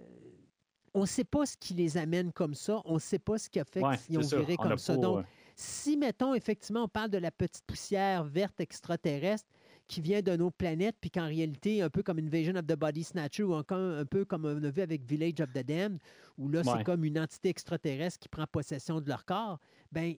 on 0.94 1.02
ne 1.02 1.06
sait 1.06 1.24
pas 1.24 1.44
ce 1.44 1.56
qui 1.58 1.74
les 1.74 1.98
amène 1.98 2.32
comme 2.32 2.54
ça. 2.54 2.80
On 2.86 2.94
ne 2.94 2.98
sait 2.98 3.18
pas 3.18 3.36
ce 3.36 3.50
qui 3.50 3.60
a 3.60 3.64
fait 3.64 3.82
Ouais, 3.82 3.98
qu'ils 3.98 4.18
ont 4.18 4.22
viré 4.22 4.56
On 4.58 4.62
comme 4.62 4.78
ça. 4.78 4.96
Donc, 4.96 5.26
si, 5.54 5.96
mettons, 5.96 6.32
effectivement, 6.34 6.84
on 6.84 6.88
parle 6.88 7.10
de 7.10 7.18
la 7.18 7.30
petite 7.30 7.64
poussière 7.66 8.24
verte 8.24 8.60
extraterrestre 8.60 9.46
qui 9.88 10.00
vient 10.00 10.20
d'une 10.20 10.42
autre 10.42 10.56
planète, 10.56 10.96
puis 11.00 11.10
qu'en 11.10 11.26
réalité, 11.26 11.80
un 11.82 11.90
peu 11.90 12.02
comme 12.02 12.18
Invasion 12.18 12.54
of 12.56 12.66
the 12.66 12.74
Body 12.76 13.04
Snatcher 13.04 13.44
ou 13.44 13.54
encore 13.54 13.78
un 13.78 14.04
peu 14.04 14.24
comme 14.24 14.44
on 14.44 14.62
a 14.64 14.70
vu 14.70 14.82
avec 14.82 15.04
Village 15.08 15.40
of 15.40 15.52
the 15.52 15.64
Damned, 15.64 15.98
où 16.38 16.48
là, 16.48 16.62
c'est 16.64 16.70
Ouais. 16.70 16.84
comme 16.84 17.04
une 17.04 17.18
entité 17.18 17.48
extraterrestre 17.50 18.18
qui 18.18 18.28
prend 18.28 18.46
possession 18.50 19.00
de 19.00 19.08
leur 19.08 19.24
corps, 19.24 19.58
ben 19.92 20.14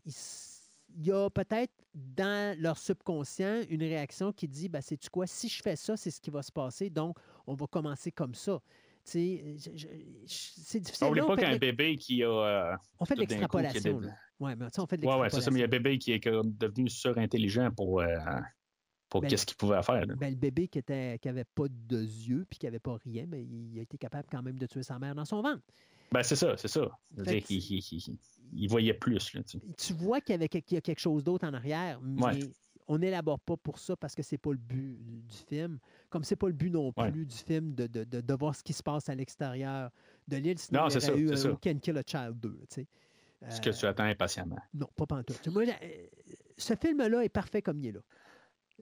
il 0.97 1.07
y 1.07 1.13
a 1.13 1.29
peut-être 1.29 1.73
dans 1.95 2.59
leur 2.59 2.79
subconscient 2.79 3.61
une 3.69 3.83
réaction 3.83 4.33
qui 4.33 4.49
dit, 4.49 4.71
ben, 4.71 4.81
sais-tu 4.81 5.11
quoi, 5.11 5.27
si 5.27 5.49
je 5.49 5.63
fais 5.63 5.77
ça, 5.77 5.97
c'est 5.99 6.11
ce 6.11 6.21
qui 6.21 6.31
va 6.31 6.43
se 6.43 6.51
passer, 6.51 6.89
donc 6.89 7.17
on 7.47 7.55
va 7.55 7.67
commencer 7.67 8.11
comme 8.11 8.35
ça. 8.35 8.61
Tu 9.05 9.41
c'est 10.27 10.81
difficile. 10.81 11.07
On 11.07 11.15
n'est 11.15 11.21
pas 11.23 11.37
de 11.37 11.41
qu'un 11.41 11.57
bébé 11.57 11.97
qui 11.97 12.23
a. 12.23 12.29
euh, 12.29 12.77
on 12.99 13.05
fait 13.05 13.15
de 13.15 13.21
l'extrapolation. 13.21 14.01
de-. 14.01 14.09
Ouais, 14.41 14.55
mais 14.57 14.71
tu 14.71 14.81
on 14.81 14.87
fait 14.87 14.97
de 14.99 15.07
Ouais, 15.07 15.15
ouais, 15.15 15.23
l'extrapolation. 15.23 15.39
c'est 15.39 15.45
ça, 15.45 15.51
mais 15.51 15.59
il 15.59 15.61
y 15.61 15.65
a 15.65 15.67
un 15.67 15.69
bébé 15.69 15.99
qui 15.99 16.13
est 16.13 16.25
devenu 16.27 16.89
surintelligent 16.89 17.71
pour, 17.71 18.01
euh, 18.01 18.07
pour 19.09 19.21
Ben, 19.23 19.29
qu'est-ce 19.29 19.47
qu'il 19.47 19.57
pouvait 19.57 19.83
faire. 19.83 20.07
Ben, 20.07 20.31
le 20.31 20.37
bébé 20.37 20.69
qui 20.69 20.79
était 20.79 21.19
qui 21.21 21.29
avait 21.29 21.45
pas 21.45 21.65
de 21.69 22.01
yeux 22.03 22.47
puis 22.49 22.59
qui 22.59 22.67
avait 22.67 22.79
pas 22.79 22.97
rien, 23.05 23.25
mais 23.29 23.43
il 23.43 23.79
a 23.79 23.83
été 23.83 23.97
capable 23.99 24.29
quand 24.31 24.43
même 24.43 24.59
de 24.59 24.67
tuer 24.67 24.83
sa 24.83 24.99
mère 24.99 25.15
dans 25.15 25.25
son 25.25 25.43
ventre. 25.43 25.63
Ben, 26.13 26.23
c'est 26.23 26.37
ça, 26.37 26.57
c'est 26.57 26.69
ça. 26.69 26.89
Fait 27.25 27.43
qu'il- 27.43 28.19
il 28.53 28.69
voyait 28.69 28.95
plus. 28.95 29.35
Là, 29.35 29.43
tu. 29.43 29.59
Tu 29.77 29.93
vois 29.93 30.21
qu'il 30.21 30.33
y, 30.33 30.35
avait, 30.37 30.49
qu'il 30.49 30.75
y 30.75 30.77
a 30.77 30.81
quelque 30.81 31.01
chose 31.01 31.23
d'autre 31.23 31.47
en 31.47 31.53
arrière, 31.53 32.01
mais 32.03 32.23
Ouais. 32.25 32.39
on 32.87 32.97
n'élabore 32.99 33.39
pas 33.41 33.57
pour 33.59 33.79
ça 33.79 33.95
parce 33.97 34.15
que 34.15 34.23
c'est 34.23 34.39
pas 34.39 34.53
le 34.53 34.57
but 34.59 34.97
du 35.27 35.37
film. 35.49 35.79
Comme 36.09 36.25
c'est 36.25 36.37
pas 36.37 36.47
le 36.47 36.55
but 36.55 36.71
non 36.71 36.91
Ouais. 36.97 37.11
plus 37.13 37.27
du 37.27 37.37
film 37.37 37.75
de, 37.75 37.87
de, 37.87 38.05
de, 38.05 38.21
de 38.23 38.35
voir 38.35 38.55
ce 38.55 38.63
qui 38.63 38.73
se 38.73 38.83
passe 38.83 39.09
à 39.11 39.15
l'extérieur 39.15 39.91
de 40.29 40.37
l'île, 40.39 40.59
sinon 40.59 40.81
Non, 40.83 40.89
il 40.89 40.97
y 40.97 41.01
ça, 41.01 41.15
eu 41.15 41.31
un 41.31 41.55
Can 41.57 41.79
Kill 41.79 41.99
a 41.99 42.03
Child 42.07 42.41
2. 42.41 42.59
tu 42.61 42.67
sais. 42.71 42.87
Ce 43.51 43.61
que 43.61 43.69
Euh, 43.69 43.73
tu 43.73 43.87
attends 43.87 44.05
impatiemment. 44.05 44.57
Non, 44.75 44.89
pas 44.97 45.07
pantoute. 45.07 45.47
Moi, 45.49 45.63
euh, 45.65 46.07
ce 46.57 46.75
film-là 46.75 47.23
est 47.23 47.29
parfait 47.29 47.61
comme 47.63 47.79
il 47.81 47.89
est 47.89 47.93
là. 47.93 48.01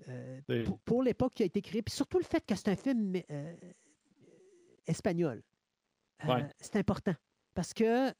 Euh, 0.08 0.40
Oui. 0.48 0.62
pour 0.64 0.78
pour 0.80 1.02
l'époque 1.02 1.34
qui 1.34 1.42
a 1.42 1.46
été 1.46 1.62
créé, 1.62 1.82
puis 1.82 1.94
surtout 1.94 2.18
le 2.18 2.24
fait 2.24 2.44
que 2.44 2.54
c'est 2.54 2.68
un 2.68 2.76
film 2.76 3.14
euh, 3.30 3.54
espagnol. 4.86 5.42
Euh. 6.24 6.42
C'est 6.60 6.76
important. 6.76 7.14
Parce 7.54 7.72
que 7.72 8.12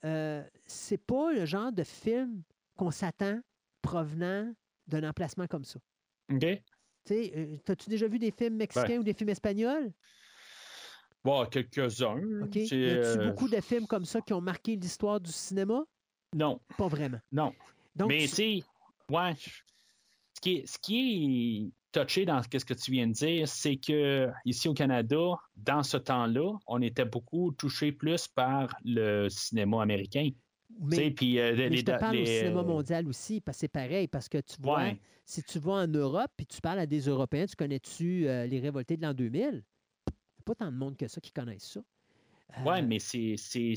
c'est 0.67 0.99
pas 1.05 1.33
le 1.33 1.45
genre 1.45 1.73
de 1.73 1.85
film 1.85 2.43
qu'on 2.77 2.91
s'attend 2.91 3.41
provenant 3.83 4.53
d'un 4.87 5.09
emplacement 5.09 5.47
comme 5.47 5.65
ça. 5.65 5.79
OK? 6.33 6.41
Tu 6.41 6.61
sais, 7.05 7.33
euh, 7.37 7.57
T'as-tu 7.65 7.89
déjà 7.91 8.09
vu 8.09 8.19
des 8.19 8.31
films 8.31 8.57
mexicains 8.57 8.99
ou 8.99 9.03
des 9.03 9.13
films 9.13 9.29
espagnols? 9.31 9.93
Bon, 11.25 11.45
quelques-uns. 11.47 12.17
là. 12.17 12.45
OK? 12.47 12.57
Y 12.57 12.91
a-tu 12.91 13.29
beaucoup 13.29 13.49
de 13.49 13.61
films 13.61 13.87
comme 13.87 14.05
ça 14.05 14.21
qui 14.21 14.33
ont 14.33 14.41
marqué 14.41 14.77
l'histoire 14.77 15.21
du 15.21 15.33
cinéma? 15.33 15.85
Non, 16.35 16.61
Pas 16.79 16.89
vraiment. 16.89 17.21
non. 17.33 17.53
Donc, 17.95 18.09
Mais 18.09 18.21
tu- 18.21 18.29
sais, 18.29 18.63
ouais. 19.11 19.35
Ce 20.37 20.41
qui 20.43 20.57
est, 20.57 20.67
ce 20.67 20.79
qui 20.79 21.73
est 21.95 21.99
touché 21.99 22.27
dans 22.27 22.43
ce 22.43 22.49
que 22.49 22.75
tu 22.75 22.91
viens 22.91 23.07
de 23.07 23.13
dire, 23.13 23.49
c'est 23.49 23.77
que 23.77 24.29
ici 24.45 24.69
au 24.69 24.75
Canada, 24.75 25.17
dans 25.57 25.83
ce 25.83 25.97
temps-là, 25.97 26.53
on 26.67 26.83
était 26.83 27.07
beaucoup 27.07 27.53
touché 27.53 27.91
plus 27.91 28.29
par 28.29 28.69
le 28.85 29.31
cinéma 29.31 29.81
américain. 29.81 30.29
Mais, 30.79 31.11
puis, 31.11 31.39
euh, 31.39 31.55
mais 31.57 31.71
les- 31.71 31.77
je 31.79 31.85
te 31.87 31.99
parle 31.99 32.17
au 32.17 32.19
les- 32.21 32.27
cinéma 32.41 32.63
mondial 32.63 33.09
aussi, 33.09 33.41
parce 33.41 33.57
que 33.57 33.61
c'est 33.61 33.69
pareil, 33.69 34.09
parce 34.09 34.29
que 34.29 34.37
tu 34.39 34.61
vois, 34.61 34.77
Ouais. 34.83 35.01
si 35.25 35.43
tu 35.43 35.59
vas 35.59 35.73
en 35.73 35.87
Europe 35.87 36.31
puis 36.37 36.45
tu 36.45 36.61
parles 36.61 36.81
à 36.81 36.87
des 36.87 37.01
Européens, 37.01 37.47
tu 37.47 37.57
connais-tu 37.57 38.29
euh, 38.29 38.47
les 38.47 38.61
révoltés 38.61 38.99
de 38.99 39.03
l'an 39.03 39.15
2000? 39.15 39.41
Il 40.07 40.13
n'y 40.13 40.41
a 40.41 40.43
pas 40.45 40.55
tant 40.55 40.71
de 40.71 40.77
monde 40.77 40.99
que 40.99 41.09
ça 41.09 41.19
qui 41.23 41.33
connaissent 41.33 41.73
ça. 41.73 41.81
Euh, 42.59 42.63
Ouais, 42.63 42.83
mais 42.83 42.99
c'est. 42.99 43.37
c'est- 43.39 43.75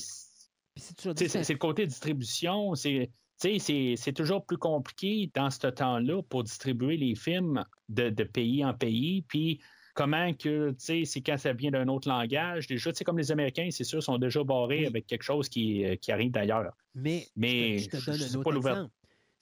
si 0.75 0.93
le 1.07 1.57
côté 1.57 1.87
distribution, 1.87 2.75
c'est 2.75 3.11
c'est- 3.39 3.95
c'est 3.95 4.13
toujours 4.13 4.45
plus 4.45 4.57
compliqué 4.57 5.31
dans 5.33 5.49
ce 5.49 5.67
temps-là 5.67 6.21
pour 6.23 6.43
distribuer 6.43 6.97
les 6.97 7.15
films 7.15 7.63
de, 7.87 8.09
de 8.09 8.23
pays 8.23 8.65
en 8.65 8.73
pays. 8.73 9.21
Puis 9.23 9.61
comment 9.95 10.33
que, 10.33 10.71
tu 10.71 10.75
sais, 10.79 11.05
c'est 11.05 11.21
quand 11.21 11.37
ça 11.37 11.53
vient 11.53 11.71
d'un 11.71 11.87
autre 11.87 12.07
langage. 12.09 12.67
Déjà, 12.67 12.91
tu 12.91 12.97
sais, 12.97 13.03
comme 13.03 13.17
les 13.17 13.31
Américains, 13.31 13.69
c'est 13.71 13.83
sûr, 13.83 14.03
sont 14.03 14.17
déjà 14.17 14.43
barrés 14.43 14.79
Oui. 14.81 14.85
avec 14.87 15.07
quelque 15.07 15.23
chose 15.23 15.47
qui, 15.49 15.85
euh, 15.85 15.95
qui 15.95 16.11
arrive 16.11 16.31
d'ailleurs. 16.31 16.73
Mais, 16.95 17.27
Mais 17.35 17.77
je 17.79 17.89
te 17.89 17.97
je- 17.97 18.05
donne 18.05 18.15
je 18.19 18.35
un 18.37 18.39
autre 18.39 18.57
exemple. 18.57 18.91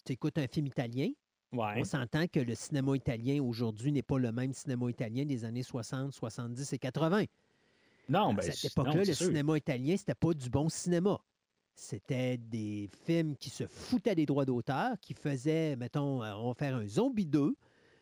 Tu 0.06 0.14
écoutes 0.14 0.38
un 0.38 0.48
film 0.48 0.67
italien, 0.67 1.09
Ouais. 1.53 1.74
on 1.77 1.84
s'entend 1.84 2.27
que 2.27 2.40
le 2.40 2.56
cinéma 2.56 2.95
italien 2.95 3.42
aujourd'hui 3.42 3.92
n'est 3.92 4.01
pas 4.03 4.17
le 4.19 4.32
même 4.32 4.53
cinéma 4.53 4.90
italien 4.90 5.26
des 5.26 5.43
années 5.45 5.64
60, 5.64 6.14
70 6.14 6.72
et 6.74 6.77
80. 6.77 7.26
Non, 8.09 8.30
à 8.30 8.34
ben, 8.35 8.42
cette 8.42 8.56
c'est- 8.56 8.67
époque-là, 8.67 9.03
le 9.03 9.14
sûr. 9.14 9.27
cinéma 9.27 9.58
italien, 9.58 9.95
c'était 9.98 10.16
pas 10.16 10.34
du 10.34 10.50
bon 10.50 10.69
cinéma. 10.69 11.19
C'était 11.80 12.38
des 12.38 12.89
films 13.06 13.35
qui 13.38 13.51
se 13.51 13.67
foutaient 13.67 14.15
des 14.15 14.25
droits 14.25 14.45
d'auteur, 14.45 14.99
qui 14.99 15.14
faisaient, 15.14 15.75
mettons, 15.75 16.23
euh, 16.23 16.33
on 16.33 16.47
va 16.47 16.53
faire 16.56 16.75
un 16.75 16.88
zombie 16.88 17.27
2, 17.27 17.56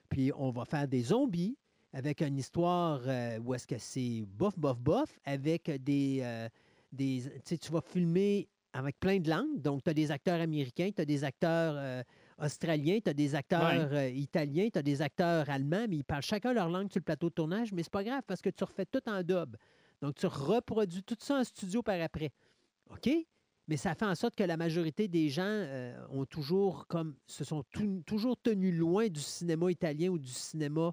puis 0.07 0.31
on 0.37 0.49
va 0.49 0.63
faire 0.63 0.87
des 0.87 1.01
zombies 1.01 1.57
avec 1.91 2.21
une 2.21 2.37
histoire 2.37 3.01
euh, 3.05 3.37
où 3.39 3.53
est-ce 3.53 3.67
que 3.67 3.77
c'est 3.77 4.23
bof, 4.27 4.57
bof, 4.57 4.79
bof, 4.79 5.19
avec 5.25 5.69
des. 5.83 6.19
euh, 6.23 6.47
des 6.93 7.23
tu 7.23 7.41
sais, 7.43 7.57
tu 7.57 7.69
vas 7.73 7.81
filmer 7.81 8.47
avec 8.71 8.97
plein 8.97 9.19
de 9.19 9.29
langues. 9.29 9.61
Donc, 9.61 9.83
tu 9.83 9.89
as 9.89 9.93
des 9.93 10.09
acteurs 10.09 10.39
américains, 10.39 10.89
tu 10.95 11.01
as 11.01 11.05
des 11.05 11.25
acteurs 11.25 11.75
euh, 11.77 12.01
australiens, 12.41 12.99
tu 13.03 13.09
as 13.09 13.13
des 13.13 13.35
acteurs 13.35 13.93
italiens, 14.07 14.69
tu 14.71 14.79
as 14.79 14.83
des 14.83 15.01
acteurs 15.01 15.49
allemands, 15.49 15.85
mais 15.89 15.97
ils 15.97 16.03
parlent 16.05 16.21
chacun 16.21 16.53
leur 16.53 16.69
langue 16.69 16.89
sur 16.89 16.99
le 16.99 17.03
plateau 17.03 17.27
de 17.29 17.33
tournage, 17.33 17.73
mais 17.73 17.83
c'est 17.83 17.91
pas 17.91 18.03
grave 18.05 18.23
parce 18.25 18.41
que 18.41 18.49
tu 18.49 18.63
refais 18.63 18.85
tout 18.85 19.01
en 19.09 19.21
dub. 19.21 19.57
Donc, 20.01 20.15
tu 20.15 20.27
reproduis 20.27 21.03
tout 21.03 21.15
ça 21.19 21.39
en 21.39 21.43
studio 21.43 21.81
par 21.83 21.99
après. 22.01 22.31
OK? 22.89 23.09
Mais 23.67 23.77
ça 23.77 23.95
fait 23.95 24.05
en 24.05 24.13
sorte 24.15 24.35
que 24.35 24.43
la 24.43 24.57
majorité 24.57 25.07
des 25.07 25.29
gens 25.29 25.43
euh, 25.45 25.95
ont 26.11 26.25
toujours 26.25 26.85
comme 26.87 27.15
se 27.25 27.43
sont 27.43 27.63
tou- 27.71 28.03
toujours 28.05 28.37
tenus 28.41 28.73
loin 28.77 29.07
du 29.07 29.19
cinéma 29.19 29.71
italien 29.71 30.09
ou 30.09 30.19
du 30.19 30.29
cinéma 30.31 30.91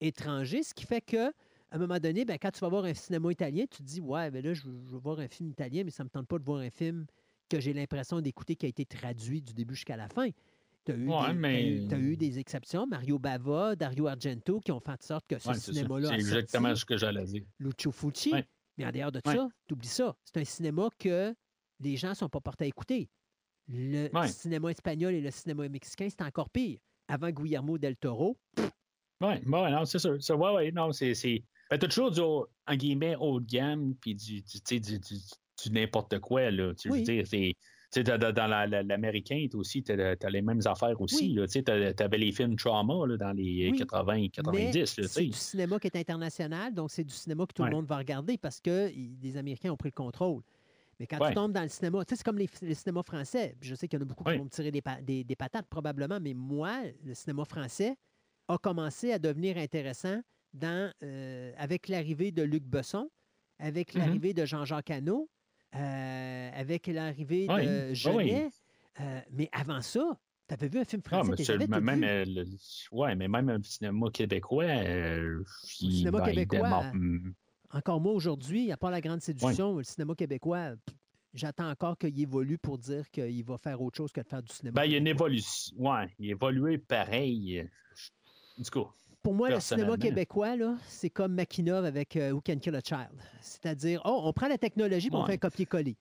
étranger, 0.00 0.62
ce 0.62 0.74
qui 0.74 0.86
fait 0.86 1.00
que 1.00 1.28
à 1.70 1.76
un 1.76 1.78
moment 1.78 1.98
donné, 1.98 2.24
ben, 2.24 2.38
quand 2.40 2.50
tu 2.52 2.60
vas 2.60 2.68
voir 2.68 2.84
un 2.84 2.94
cinéma 2.94 3.32
italien, 3.32 3.64
tu 3.70 3.78
te 3.78 3.82
dis 3.82 4.00
Ouais, 4.00 4.30
ben 4.30 4.44
là, 4.44 4.54
je 4.54 4.62
veux, 4.62 4.80
je 4.86 4.92
veux 4.92 4.98
voir 4.98 5.18
un 5.18 5.28
film 5.28 5.50
italien, 5.50 5.82
mais 5.84 5.90
ça 5.90 6.02
ne 6.04 6.06
me 6.06 6.10
tente 6.10 6.26
pas 6.28 6.38
de 6.38 6.44
voir 6.44 6.60
un 6.60 6.70
film 6.70 7.04
que 7.48 7.58
j'ai 7.60 7.72
l'impression 7.72 8.20
d'écouter 8.20 8.54
qui 8.56 8.64
a 8.66 8.68
été 8.68 8.84
traduit 8.86 9.42
du 9.42 9.52
début 9.52 9.74
jusqu'à 9.74 9.96
la 9.96 10.08
fin. 10.08 10.28
Tu 10.86 10.92
as 10.92 10.94
eu, 10.96 11.08
Ouais, 11.08 11.28
des- 11.28 11.34
mais- 11.34 11.72
eu 11.96 12.38
exceptions, 12.38 12.86
Mario 12.86 13.18
Bava, 13.18 13.74
Dario 13.74 14.06
Argento, 14.06 14.60
qui 14.60 14.70
ont 14.72 14.80
fait 14.80 14.92
en 14.92 14.96
sorte 15.00 15.26
que 15.26 15.38
ce 15.38 15.48
Ouais, 15.48 15.54
cinéma-là 15.54 16.08
C'est 16.10 16.14
exactement 16.14 16.68
sorti. 16.68 16.80
ce 16.80 16.84
que 16.86 16.96
j'allais 16.96 17.24
dire. 17.24 17.42
Lucio. 17.58 17.92
Ouais. 18.32 18.46
Mais 18.78 18.86
en 18.86 18.90
dehors 18.92 19.12
de 19.12 19.20
ça, 19.24 19.48
tu 19.66 19.74
oublies 19.74 19.88
ça. 19.88 20.14
C'est 20.24 20.40
un 20.40 20.44
cinéma 20.44 20.88
que 20.98 21.34
les 21.84 21.96
gens 21.96 22.10
ne 22.10 22.14
sont 22.14 22.28
pas 22.28 22.40
portés 22.40 22.64
à 22.64 22.68
écouter. 22.68 23.08
Le 23.68 24.08
Ouais. 24.12 24.28
cinéma 24.28 24.70
espagnol 24.70 25.14
et 25.14 25.20
le 25.20 25.30
cinéma 25.30 25.68
mexicain, 25.68 26.08
c'est 26.10 26.22
encore 26.22 26.50
pire. 26.50 26.78
Avant 27.08 27.30
Guillermo 27.30 27.78
del 27.78 27.96
Toro, 27.96 28.36
Oui, 29.20 29.34
ouais, 29.46 29.70
non, 29.70 29.84
c'est 29.84 29.98
sûr. 29.98 30.22
Ça, 30.22 30.34
ouais, 30.36 30.52
ouais, 30.54 30.72
non, 30.72 30.90
c'est. 30.92 31.12
Ben, 31.70 31.78
t'as 31.78 31.88
toujours 31.88 32.10
du, 32.10 32.20
haut- 32.20 32.46
en 32.66 32.74
guillemets, 32.76 33.16
haut 33.18 33.40
de 33.40 33.46
gamme, 33.46 33.94
puis 34.00 34.14
du, 34.14 34.42
du, 34.42 34.60
tu 34.60 34.80
du, 34.80 34.98
du, 34.98 35.70
n'importe 35.70 36.18
quoi, 36.18 36.50
là. 36.50 36.74
Tu 36.74 36.88
veux 36.88 36.94
Oui. 36.96 37.02
dire. 37.04 37.24
Tu 37.92 38.02
dans, 38.02 38.18
dans- 38.18 38.46
la- 38.48 38.66
la- 38.66 38.82
l'américain, 38.82 39.46
t'as 39.50 39.56
aussi, 39.56 39.82
t'as, 39.82 40.16
t'as 40.16 40.28
les 40.30 40.42
mêmes 40.42 40.60
affaires 40.66 41.00
aussi, 41.00 41.36
Oui. 41.38 41.46
Tu 41.48 41.62
t'avais 41.62 42.18
les 42.18 42.32
films 42.32 42.56
Trauma, 42.56 43.06
là, 43.06 43.16
dans 43.16 43.32
les 43.32 43.70
Oui, 43.70 43.78
80, 43.78 44.28
90, 44.30 44.56
mais 44.58 44.72
là, 44.80 44.84
tu 44.84 45.08
c'est 45.08 45.24
du 45.26 45.32
cinéma 45.32 45.78
qui 45.78 45.86
est 45.86 45.96
international, 45.96 46.74
donc 46.74 46.90
c'est 46.90 47.04
du 47.04 47.14
cinéma 47.14 47.46
que 47.46 47.52
tout 47.54 47.62
Ouais. 47.62 47.70
le 47.70 47.76
monde 47.76 47.86
va 47.86 47.96
regarder 47.98 48.36
parce 48.36 48.60
que 48.60 48.90
les 49.22 49.36
Américains 49.36 49.70
ont 49.70 49.76
pris 49.76 49.90
le 49.90 49.94
contrôle. 49.94 50.42
Mais 51.00 51.06
quand 51.06 51.18
Ouais. 51.20 51.28
tu 51.28 51.34
tombes 51.34 51.52
dans 51.52 51.62
le 51.62 51.68
cinéma, 51.68 52.04
tu 52.04 52.10
sais, 52.10 52.16
c'est 52.16 52.24
comme 52.24 52.38
les, 52.38 52.48
le 52.62 52.74
cinéma 52.74 53.02
français. 53.02 53.56
Je 53.60 53.74
sais 53.74 53.88
qu'il 53.88 53.98
y 53.98 54.02
en 54.02 54.04
a 54.04 54.08
beaucoup 54.08 54.24
Ouais. 54.24 54.32
qui 54.34 54.38
vont 54.38 54.44
me 54.44 54.50
tirer 54.50 54.70
des, 54.70 54.82
pa- 54.82 55.00
des- 55.00 55.24
des 55.24 55.36
patates 55.36 55.66
probablement, 55.68 56.18
mais 56.20 56.34
moi, 56.34 56.82
le 57.04 57.14
cinéma 57.14 57.44
français 57.44 57.96
a 58.48 58.58
commencé 58.58 59.12
à 59.12 59.18
devenir 59.18 59.56
intéressant 59.56 60.20
dans, 60.52 60.92
euh, 61.02 61.52
avec 61.56 61.88
l'arrivée 61.88 62.30
de 62.30 62.42
Luc 62.42 62.64
Besson, 62.64 63.10
avec 63.58 63.94
Mhm. 63.94 64.00
l'arrivée 64.00 64.34
de 64.34 64.44
Jean-Jacques 64.44 64.90
Hano, 64.90 65.28
euh, 65.74 66.50
avec 66.54 66.86
l'arrivée 66.86 67.46
de 67.48 67.94
Genet. 67.94 68.50
Euh, 69.00 69.20
mais 69.32 69.48
avant 69.52 69.80
ça, 69.80 70.04
tu 70.46 70.54
avais 70.54 70.68
vu 70.68 70.78
un 70.78 70.84
film 70.84 71.02
Ah, 71.06 71.24
français, 71.24 71.56
tout 71.58 71.80
même, 71.80 72.04
euh, 72.04 72.24
le, 72.26 72.44
ouais, 72.92 73.16
mais 73.16 73.26
même 73.26 73.48
un 73.48 73.60
cinéma 73.62 74.08
québécois, 74.12 74.64
euh, 74.64 75.42
il, 75.80 75.92
cinéma 75.92 76.18
ben, 76.20 76.24
québécois, 76.26 76.84
hum, 76.92 77.34
Encore 77.74 78.00
moi, 78.00 78.12
aujourd'hui, 78.12 78.70
à 78.70 78.76
part 78.76 78.90
la 78.92 79.00
grande 79.00 79.20
séduction, 79.20 79.76
le 79.78 79.82
cinéma 79.82 80.14
québécois, 80.14 80.74
j'attends 81.34 81.68
encore 81.68 81.98
qu'il 81.98 82.18
évolue 82.20 82.56
pour 82.56 82.78
dire 82.78 83.10
qu'il 83.10 83.44
va 83.44 83.58
faire 83.58 83.82
autre 83.82 83.96
chose 83.96 84.12
que 84.12 84.20
de 84.20 84.28
faire 84.28 84.42
du 84.42 84.52
cinéma. 84.54 84.74
Ben, 84.80 84.84
il 84.84 84.92
y 84.92 84.94
a 84.94 84.98
une 84.98 85.08
évolution. 85.08 85.74
Ouais, 85.76 86.08
il 86.20 86.28
a 86.28 86.30
évolué 86.30 86.78
pareil. 86.78 87.68
Du 88.56 88.70
coup, 88.70 88.86
Pour 89.24 89.34
moi, 89.34 89.50
le 89.50 89.58
cinéma 89.58 89.96
québécois, 89.96 90.54
c'est 90.86 91.10
comme 91.10 91.34
Makinov 91.34 91.84
avec 91.84 92.14
euh, 92.16 92.30
Who 92.30 92.40
Can 92.46 92.58
Kill 92.58 92.76
a 92.76 92.80
Child. 92.80 93.20
C'est-à-dire, 93.40 94.00
oh, 94.04 94.20
on 94.22 94.32
prend 94.32 94.46
la 94.46 94.58
technologie 94.58 95.08
et 95.08 95.14
on 95.14 95.20
Ouais. 95.22 95.26
fait 95.26 95.32
un 95.34 95.38
copier-coller. 95.38 95.96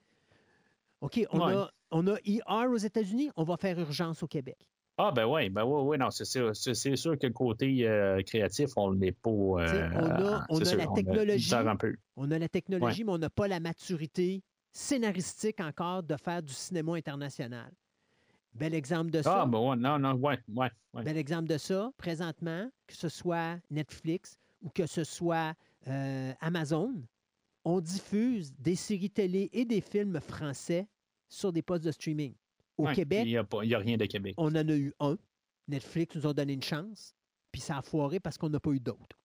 OK, 1.02 1.26
on, 1.32 1.40
Ouais. 1.40 1.54
a, 1.56 1.72
on 1.90 2.06
a 2.08 2.18
ER 2.24 2.68
aux 2.70 2.78
États-Unis, 2.78 3.32
on 3.36 3.44
va 3.44 3.58
faire 3.58 3.80
Urgence 3.80 4.22
au 4.22 4.28
Québec. 4.28 4.58
Ah, 4.98 5.12
ben 5.12 5.26
oui, 5.26 5.50
ben 5.50 5.64
oui, 5.66 5.82
oui, 5.84 5.98
non, 5.98 6.12
c'est 6.12 6.24
sûr, 6.26 6.52
que 6.54 7.26
le 7.28 7.34
côté 7.34 7.88
euh, 7.88 8.22
créatif, 8.22 8.70
on 8.76 8.92
l'est 8.92 9.12
pas. 9.12 9.30
euh, 9.32 9.90
on 9.96 10.06
a- 10.10 10.46
on 10.50 10.60
c'est 10.60 10.66
a 10.66 10.70
sûr, 10.70 10.78
la 10.78 10.88
on 10.88 10.94
technologie. 10.94 11.56
On 12.16 12.30
a 12.30 12.38
la 12.38 12.48
technologie, 12.48 13.04
mais 13.04 13.12
on 13.12 13.18
n'a 13.18 13.30
pas 13.32 13.48
la 13.48 13.60
maturité 13.60 14.44
scénaristique 14.72 15.60
encore 15.62 16.04
de 16.04 16.16
faire 16.16 16.44
du 16.44 16.54
cinéma 16.54 16.94
international. 16.94 17.72
Bel 18.54 18.76
exemple 18.76 19.10
de 19.10 19.24
ça. 19.24 19.42
Ah, 19.42 19.46
ben 19.48 19.60
ouais, 19.60 19.76
non, 19.78 19.98
non, 19.98 20.14
ouais, 20.14 20.38
ouais, 20.48 20.70
ouais. 20.94 21.04
Bel 21.04 21.18
exemple 21.18 21.50
de 21.50 21.58
ça, 21.58 21.92
présentement, 21.98 22.70
que 22.86 22.94
ce 22.96 23.10
soit 23.10 23.58
Netflix 23.72 24.38
ou 24.62 24.70
que 24.70 24.86
ce 24.86 25.04
soit 25.04 25.56
euh, 25.88 26.34
Amazon, 26.40 26.94
on 27.66 27.82
diffuse 27.82 28.54
des 28.60 28.76
séries 28.76 29.10
télé 29.10 29.50
et 29.54 29.66
des 29.66 29.82
films 29.82 30.20
français 30.20 30.88
sur 31.30 31.52
des 31.52 31.64
postes 31.64 31.84
de 31.84 31.92
streaming. 31.92 32.36
Au 32.78 32.86
Ouais, 32.88 32.96
Québec, 32.96 33.24
Il 33.26 33.32
n'y 33.32 33.74
a, 33.76 33.78
rien 33.80 33.98
de 33.98 34.06
Québec. 34.06 34.34
on 34.38 34.48
en 34.56 34.68
a 34.68 34.74
eu 34.76 34.94
un. 35.00 35.18
Netflix 35.68 36.16
nous 36.16 36.28
a 36.28 36.34
donné 36.34 36.54
une 36.54 36.64
chance, 36.64 37.14
puis 37.52 37.62
ça 37.62 37.78
a 37.78 37.82
foiré 37.82 38.20
parce 38.20 38.38
qu'on 38.38 38.50
n'a 38.50 38.60
pas 38.60 38.72
eu 38.72 38.80
d'autres. 38.80 39.18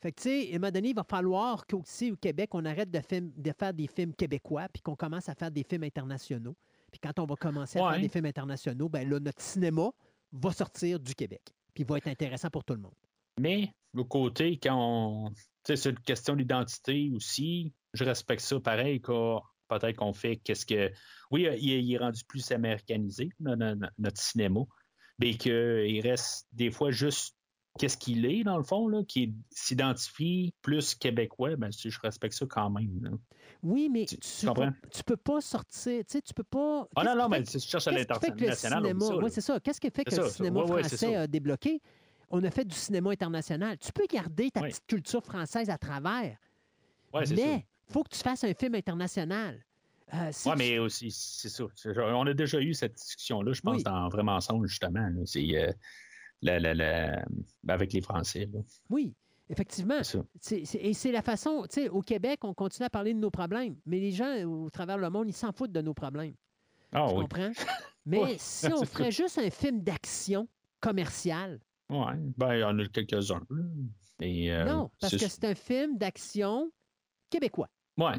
Fait 0.00 0.12
que, 0.12 0.20
tu 0.22 0.28
sais, 0.28 0.52
à 0.52 0.56
un 0.56 0.58
moment 0.58 0.70
donné, 0.72 0.88
il 0.90 0.94
va 0.94 1.02
falloir 1.04 1.66
qu'aussi 1.66 2.12
au 2.12 2.16
Québec, 2.16 2.50
on 2.54 2.64
arrête 2.64 2.90
de, 2.90 3.00
film- 3.00 3.32
de 3.36 3.52
faire 3.58 3.74
des 3.74 3.88
films 3.88 4.14
québécois, 4.14 4.68
puis 4.72 4.80
qu'on 4.82 4.94
commence 4.96 5.28
à 5.28 5.34
faire 5.34 5.50
des 5.50 5.64
films 5.64 5.82
internationaux. 5.84 6.56
Puis 6.90 7.00
quand 7.00 7.18
on 7.18 7.26
va 7.26 7.34
commencer 7.36 7.78
à 7.78 7.84
Ouais. 7.84 7.92
faire 7.94 8.00
des 8.02 8.08
films 8.08 8.26
internationaux, 8.26 8.88
ben 8.88 9.08
là, 9.08 9.18
notre 9.20 9.40
cinéma 9.42 9.90
va 10.32 10.52
sortir 10.52 10.98
du 11.00 11.14
Québec, 11.14 11.42
puis 11.74 11.82
il 11.82 11.86
va 11.86 11.98
être 11.98 12.06
intéressant 12.08 12.48
pour 12.48 12.64
tout 12.64 12.74
le 12.74 12.80
monde. 12.80 12.94
Mais, 13.40 13.72
le 13.94 14.04
côté, 14.04 14.58
quand 14.62 14.76
on. 14.76 15.30
Tu 15.30 15.36
sais, 15.64 15.76
c'est 15.76 15.90
une 15.90 15.98
question 16.00 16.34
d'identité 16.36 17.10
aussi, 17.14 17.72
je 17.92 18.04
respecte 18.04 18.40
ça 18.42 18.58
pareil, 18.60 19.00
que 19.00 19.36
peut-être 19.68 19.96
qu'on 19.96 20.12
fait 20.12 20.36
qu'est-ce 20.36 20.66
que. 20.66 20.90
Oui, 21.30 21.46
euh, 21.46 21.56
il 21.56 21.72
est, 21.72 21.82
il 21.84 21.92
est 21.92 21.98
rendu 21.98 22.22
plus 22.26 22.50
américanisé, 22.50 23.30
no- 23.40 23.56
no- 23.56 23.74
no- 23.74 23.86
notre 23.98 24.20
cinéma, 24.20 24.60
mais 25.18 25.34
qu'il 25.34 26.00
reste 26.00 26.46
des 26.52 26.70
fois 26.70 26.90
juste 26.90 27.36
qu'est-ce 27.78 27.96
qu'il 27.96 28.26
est, 28.26 28.42
dans 28.42 28.56
le 28.58 28.64
fond, 28.64 28.88
là, 28.88 29.02
qui 29.06 29.34
s'identifie 29.50 30.52
plus 30.62 30.94
québécois, 30.96 31.54
ben, 31.56 31.70
si 31.70 31.90
je 31.90 32.00
respecte 32.00 32.34
ça 32.34 32.46
quand 32.46 32.70
même. 32.70 32.98
là. 33.02 33.10
Oui, 33.62 33.88
mais 33.88 34.04
Tu- 34.06 34.18
tu, 34.18 34.46
comprends? 34.46 34.66
vas- 34.66 34.88
tu 34.90 35.04
peux 35.04 35.16
pas 35.16 35.40
sortir, 35.40 36.04
tu 36.04 36.12
sais, 36.12 36.22
tu 36.22 36.34
peux 36.34 36.42
pas... 36.42 36.88
Ah 36.96 37.04
non, 37.04 37.14
non, 37.14 37.28
mais 37.28 37.42
tu 37.44 37.58
cherches 37.60 37.86
à 37.88 37.92
l'international. 37.92 38.94
oui, 38.96 39.30
c'est 39.30 39.40
ça. 39.40 39.60
Qu'est-ce 39.60 39.80
qui 39.80 39.90
fait 39.90 40.04
que 40.04 40.14
le 40.14 40.28
cinéma 40.28 40.66
français 40.66 40.96
ça. 40.96 41.20
a 41.22 41.26
débloqué? 41.26 41.80
On 42.30 42.42
a 42.44 42.50
fait 42.50 42.64
du 42.64 42.74
cinéma 42.74 43.10
international. 43.10 43.78
Tu 43.78 43.90
peux 43.92 44.06
garder 44.06 44.50
ta 44.50 44.60
petite 44.62 44.86
culture 44.86 45.24
française 45.24 45.70
à 45.70 45.78
travers, 45.78 46.36
Ouais, 47.14 47.24
c'est 47.24 47.36
ça. 47.36 47.42
mais 47.46 47.66
faut 47.90 48.02
que 48.04 48.10
tu 48.10 48.18
fasses 48.20 48.44
un 48.44 48.54
film 48.54 48.74
international. 48.74 49.64
Euh, 50.14 50.28
si 50.32 50.48
Oui, 50.48 50.54
tu- 50.54 50.58
mais 50.58 50.78
aussi, 50.78 51.10
c'est 51.10 51.48
ça. 51.50 51.64
On 51.96 52.26
a 52.26 52.32
déjà 52.34 52.60
eu 52.60 52.72
cette 52.74 52.94
discussion-là, 52.94 53.52
je 53.52 53.60
pense, 53.60 53.76
Oui. 53.78 53.82
dans 53.82 54.08
Vraiment 54.08 54.36
Ensemble, 54.36 54.66
justement. 54.66 55.00
là. 55.08 55.22
Euh, 55.36 55.72
la- 56.40 56.58
la- 56.60 56.74
la- 56.74 57.24
avec 57.68 57.92
les 57.92 58.00
Français. 58.00 58.48
là. 58.52 58.60
Oui, 58.88 59.12
effectivement. 59.50 60.02
C'est 60.02 60.18
ça. 60.18 60.24
C'est- 60.40 60.64
c'est- 60.64 60.78
et 60.78 60.94
c'est 60.94 61.12
la 61.12 61.20
façon, 61.22 61.62
tu 61.68 61.82
sais, 61.82 61.88
au 61.88 62.00
Québec, 62.00 62.40
on 62.44 62.54
continue 62.54 62.86
à 62.86 62.90
parler 62.90 63.12
de 63.12 63.18
nos 63.18 63.30
problèmes, 63.30 63.76
mais 63.86 63.98
les 64.00 64.12
gens 64.12 64.42
au 64.44 64.70
travers 64.70 64.96
le 64.98 65.10
monde, 65.10 65.28
ils 65.28 65.34
s'en 65.34 65.52
foutent 65.52 65.72
de 65.72 65.82
nos 65.82 65.94
problèmes. 65.94 66.34
Ah 66.92 67.06
tu 67.10 67.14
oui. 67.16 67.22
comprends? 67.22 67.52
Mais 68.06 68.18
Ouais, 68.22 68.36
si 68.38 68.72
on 68.72 68.82
ferait 68.86 69.10
juste 69.12 69.36
un 69.36 69.50
film 69.50 69.82
d'action 69.82 70.48
commercial, 70.80 71.60
Ouais. 71.90 72.14
Ben, 72.38 72.54
il 72.54 72.60
y 72.60 72.64
en 72.64 72.78
a 72.78 72.86
quelques-uns. 72.86 73.42
euh, 74.22 74.64
non, 74.64 74.90
parce 75.00 75.16
que 75.16 75.28
c'est 75.28 75.44
un 75.44 75.54
film 75.54 75.98
d'action 75.98 76.70
québécois. 77.28 77.68
Ouais. 77.98 78.16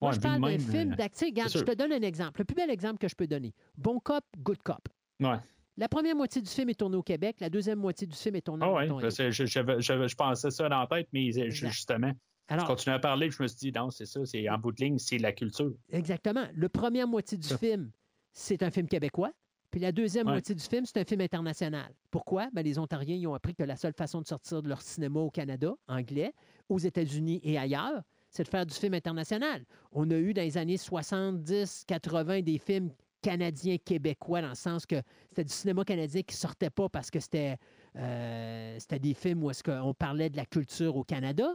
Moi, 0.00 0.10
Ouais, 0.10 0.16
je 0.16 0.20
parle 0.20 0.40
d'un 0.40 0.58
film 0.58 0.96
d'action. 0.96 1.26
Regarde, 1.28 1.50
je 1.52 1.60
te 1.60 1.74
donne 1.76 1.92
un 1.92 2.02
exemple. 2.02 2.40
Le 2.40 2.44
plus 2.44 2.54
bel 2.56 2.70
exemple 2.70 2.98
que 2.98 3.06
je 3.08 3.14
peux 3.14 3.26
donner. 3.28 3.54
Bon 3.78 4.00
cop, 4.00 4.24
good 4.38 4.60
cop. 4.64 4.80
Ouais. 5.20 5.36
La 5.76 5.88
première 5.88 6.16
moitié 6.16 6.42
du 6.42 6.50
film 6.50 6.68
est 6.70 6.74
tournée 6.74 6.96
au 6.96 7.02
Québec, 7.02 7.36
la 7.40 7.48
deuxième 7.48 7.78
moitié 7.78 8.06
du 8.06 8.16
film 8.16 8.34
est 8.36 8.40
tournée 8.42 8.64
Ah 8.66 8.72
ouais. 8.72 8.84
Ontario. 8.90 9.00
parce 9.00 9.16
que 9.16 9.30
je, 9.30 9.46
je 9.46 10.14
pensais 10.16 10.50
ça 10.50 10.68
dans 10.68 10.80
la 10.80 10.86
tête, 10.88 11.08
mais 11.12 11.26
euh, 11.38 11.44
Exact. 11.44 11.70
justement, 11.70 12.12
je 12.48 12.54
Alors, 12.54 12.66
continuais 12.66 12.96
à 12.96 12.98
parler, 12.98 13.30
je 13.30 13.40
me 13.42 13.46
suis 13.48 13.56
dit, 13.58 13.72
non, 13.72 13.90
c'est 13.90 14.04
ça, 14.04 14.24
c'est 14.26 14.48
en 14.50 14.58
bout 14.58 14.72
de 14.72 14.84
ligne, 14.84 14.98
c'est 14.98 15.18
la 15.18 15.32
culture. 15.32 15.72
exactement. 15.90 16.46
Le 16.54 16.68
première 16.68 17.06
moitié 17.06 17.38
du 17.38 17.46
Ça. 17.48 17.56
film, 17.56 17.90
c'est 18.32 18.62
un 18.62 18.70
film 18.70 18.88
québécois. 18.88 19.32
Puis 19.70 19.80
la 19.80 19.92
deuxième 19.92 20.26
Ouais. 20.26 20.32
moitié 20.34 20.54
du 20.54 20.62
film, 20.62 20.84
c'est 20.84 20.98
un 21.00 21.04
film 21.04 21.20
international. 21.22 21.94
Pourquoi? 22.10 22.50
Ben, 22.52 22.62
les 22.62 22.78
Ontariens 22.78 23.14
ils 23.16 23.26
ont 23.26 23.34
appris 23.34 23.54
que 23.54 23.62
la 23.62 23.76
seule 23.76 23.94
façon 23.94 24.20
de 24.20 24.26
sortir 24.26 24.62
de 24.62 24.68
leur 24.68 24.82
cinéma 24.82 25.20
au 25.20 25.30
Canada, 25.30 25.72
anglais, 25.88 26.34
aux 26.68 26.78
États-Unis 26.78 27.40
et 27.42 27.56
ailleurs, 27.56 28.02
c'est 28.32 28.44
de 28.44 28.48
faire 28.48 28.66
du 28.66 28.74
film 28.74 28.94
international. 28.94 29.64
On 29.92 30.10
a 30.10 30.16
eu 30.16 30.32
dans 30.32 30.42
les 30.42 30.56
années 30.56 30.78
70, 30.78 31.84
80 31.86 32.40
des 32.40 32.58
films 32.58 32.90
canadiens, 33.20 33.76
québécois, 33.76 34.40
dans 34.40 34.48
le 34.48 34.54
sens 34.54 34.86
que 34.86 34.96
c'était 35.28 35.44
du 35.44 35.52
cinéma 35.52 35.84
canadien 35.84 36.22
qui 36.22 36.34
sortait 36.34 36.70
pas 36.70 36.88
parce 36.88 37.10
que 37.10 37.20
c'était 37.20 37.56
euh, 37.96 38.78
des 39.00 39.14
films 39.14 39.44
où 39.44 39.50
est-ce 39.50 39.62
qu'on 39.62 39.94
parlait 39.94 40.30
de 40.30 40.36
la 40.36 40.46
culture 40.46 40.96
au 40.96 41.04
Canada. 41.04 41.54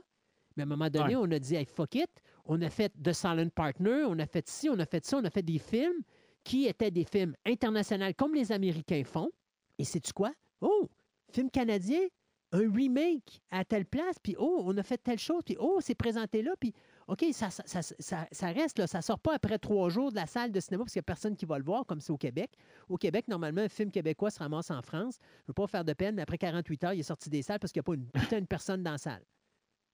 Mais 0.56 0.64
à 0.64 0.66
un 0.66 0.70
moment 0.70 0.90
donné, 0.90 1.16
on 1.16 1.30
a 1.32 1.40
dit, 1.40 1.56
hey, 1.56 1.66
fuck 1.66 1.96
it. 1.96 2.10
On 2.46 2.62
a 2.62 2.70
fait 2.70 2.94
The 3.04 3.12
Silent 3.12 3.50
Partner, 3.50 4.04
on 4.08 4.18
a 4.20 4.26
fait 4.26 4.48
ci, 4.48 4.70
on 4.70 4.80
a 4.80 4.86
fait 4.86 5.06
ça, 5.06 5.18
on 5.18 5.26
a 5.26 5.30
fait 5.30 5.42
des 5.42 5.60
films 5.60 6.02
qui 6.44 6.68
étaient 6.68 6.92
des 6.92 7.04
films 7.04 7.36
internationaux 7.46 8.14
comme 8.16 8.34
les 8.34 8.52
Américains 8.52 9.04
font. 9.04 9.30
Et 9.78 9.84
sais-tu 9.84 10.14
quoi? 10.14 10.32
Oh, 10.62 10.90
film 11.32 11.50
canadien, 11.50 12.00
un 12.51 12.72
remake 12.72 13.42
à 13.51 13.66
telle 13.66 13.85
place, 13.85 14.17
puis 14.22 14.35
oh, 14.38 14.61
on 14.66 14.77
a 14.77 14.84
fait 14.84 14.98
telle 14.98 15.19
chose, 15.19 15.42
puis 15.45 15.58
oh, 15.59 15.80
c'est 15.82 15.95
présenté 15.95 16.42
là, 16.42 16.51
puis 16.59 16.74
OK, 17.08 17.26
ça, 17.32 17.50
ça, 17.50 17.64
ça, 17.82 18.27
ça- 18.32 18.48
reste 18.51 18.80
là, 18.80 18.88
ça 18.88 19.01
sort 19.01 19.19
pas 19.19 19.35
après 19.35 19.58
trois 19.59 19.90
jours 19.90 20.11
de 20.11 20.16
la 20.17 20.26
salle 20.26 20.51
de 20.51 20.59
cinéma 20.59 20.84
parce 20.84 20.93
qu'il 20.93 21.00
n'y 21.00 21.06
a 21.06 21.09
personne 21.11 21.35
qui 21.35 21.45
va 21.45 21.58
le 21.58 21.64
voir, 21.64 21.85
comme 21.85 22.01
c'est 22.01 22.11
au 22.11 22.17
Québec. 22.17 22.51
Au 22.90 22.98
Québec, 22.98 23.27
normalement, 23.27 23.61
un 23.61 23.69
film 23.69 23.92
québécois 23.92 24.30
se 24.30 24.40
ramasse 24.40 24.72
en 24.72 24.82
France. 24.82 25.17
Je 25.22 25.43
ne 25.43 25.48
veux 25.50 25.53
pas 25.53 25.67
faire 25.67 25.85
de 25.85 25.93
peine, 25.93 26.16
mais 26.16 26.22
après 26.22 26.38
48 26.38 26.84
heures, 26.84 26.93
il 26.93 27.00
est 27.00 27.03
sorti 27.03 27.30
des 27.30 27.42
salles 27.42 27.59
parce 27.59 27.72
qu'il 27.72 27.80
n'y 27.80 27.85
a 27.85 27.88
pas 27.88 27.93
une 27.95 28.08
putain 28.09 28.42
de 28.42 28.45
personne 28.45 28.84
dans 28.84 28.92
la 28.92 28.98
salle. 28.98 29.24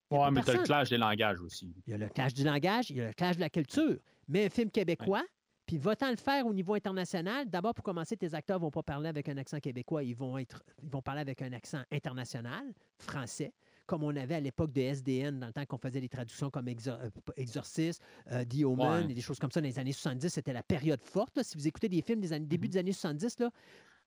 Pas 0.10 0.30
mais 0.32 0.42
t'as 0.42 0.54
le 0.54 0.58
personne. 0.58 0.66
clash 0.66 0.90
des 0.90 0.98
langages 0.98 1.42
aussi. 1.42 1.76
Il 1.88 1.92
y 1.92 1.94
a 1.94 1.98
le 1.98 2.10
clash 2.10 2.34
du 2.34 2.44
langage, 2.44 2.90
il 2.90 2.98
y 2.98 3.02
a 3.02 3.08
le 3.08 3.14
clash 3.14 3.36
de 3.36 3.42
la 3.42 3.50
culture. 3.50 3.98
Mais 4.28 4.46
un 4.46 4.50
film 4.50 4.70
québécois, 4.72 5.24
puis 5.66 5.78
va-t'en 5.78 6.10
le 6.12 6.18
faire 6.18 6.46
au 6.46 6.54
niveau 6.54 6.74
international. 6.74 7.50
D'abord, 7.50 7.74
pour 7.74 7.84
commencer, 7.84 8.18
tes 8.18 8.34
acteurs 8.34 8.60
ne 8.60 8.64
vont 8.64 8.72
pas 8.72 8.84
parler 8.84 9.08
avec 9.10 9.30
un 9.30 9.38
accent 9.38 9.60
québécois, 9.60 10.04
ils 10.04 10.16
vont, 10.16 10.38
être, 10.38 10.64
ils 10.84 10.90
vont 10.90 11.02
parler 11.02 11.22
avec 11.22 11.42
un 11.42 11.54
accent 11.54 11.82
international, 11.92 12.74
français, 12.98 13.54
comme 13.86 14.04
on 14.04 14.16
avait 14.16 14.36
à 14.36 14.40
l'époque 14.40 14.72
de 14.72 14.82
SDN, 14.82 15.40
dans 15.40 15.48
le 15.48 15.54
temps 15.54 15.66
qu'on 15.66 15.78
faisait 15.78 16.02
des 16.02 16.10
traductions 16.10 16.50
comme 16.50 16.68
Exor- 16.68 17.00
euh, 17.02 17.10
Exorcist, 17.38 18.02
euh, 18.32 18.44
The 18.46 18.64
Omen, 18.64 19.06
Ouais. 19.06 19.12
et 19.12 19.14
des 19.14 19.22
choses 19.22 19.40
comme 19.40 19.52
ça 19.52 19.62
dans 19.62 19.68
les 19.68 19.80
années 19.80 19.92
70. 19.94 20.30
C'était 20.30 20.54
la 20.54 20.64
période 20.64 21.02
forte. 21.02 21.36
là. 21.38 21.44
Si 21.44 21.58
vous 21.58 21.68
écoutez 21.68 21.90
des 21.90 22.02
films 22.02 22.20
des 22.22 22.34
années, 22.34 22.46
début 22.46 22.68
des 22.68 22.78
années 22.78 22.92
70, 22.94 23.40
là, 23.40 23.50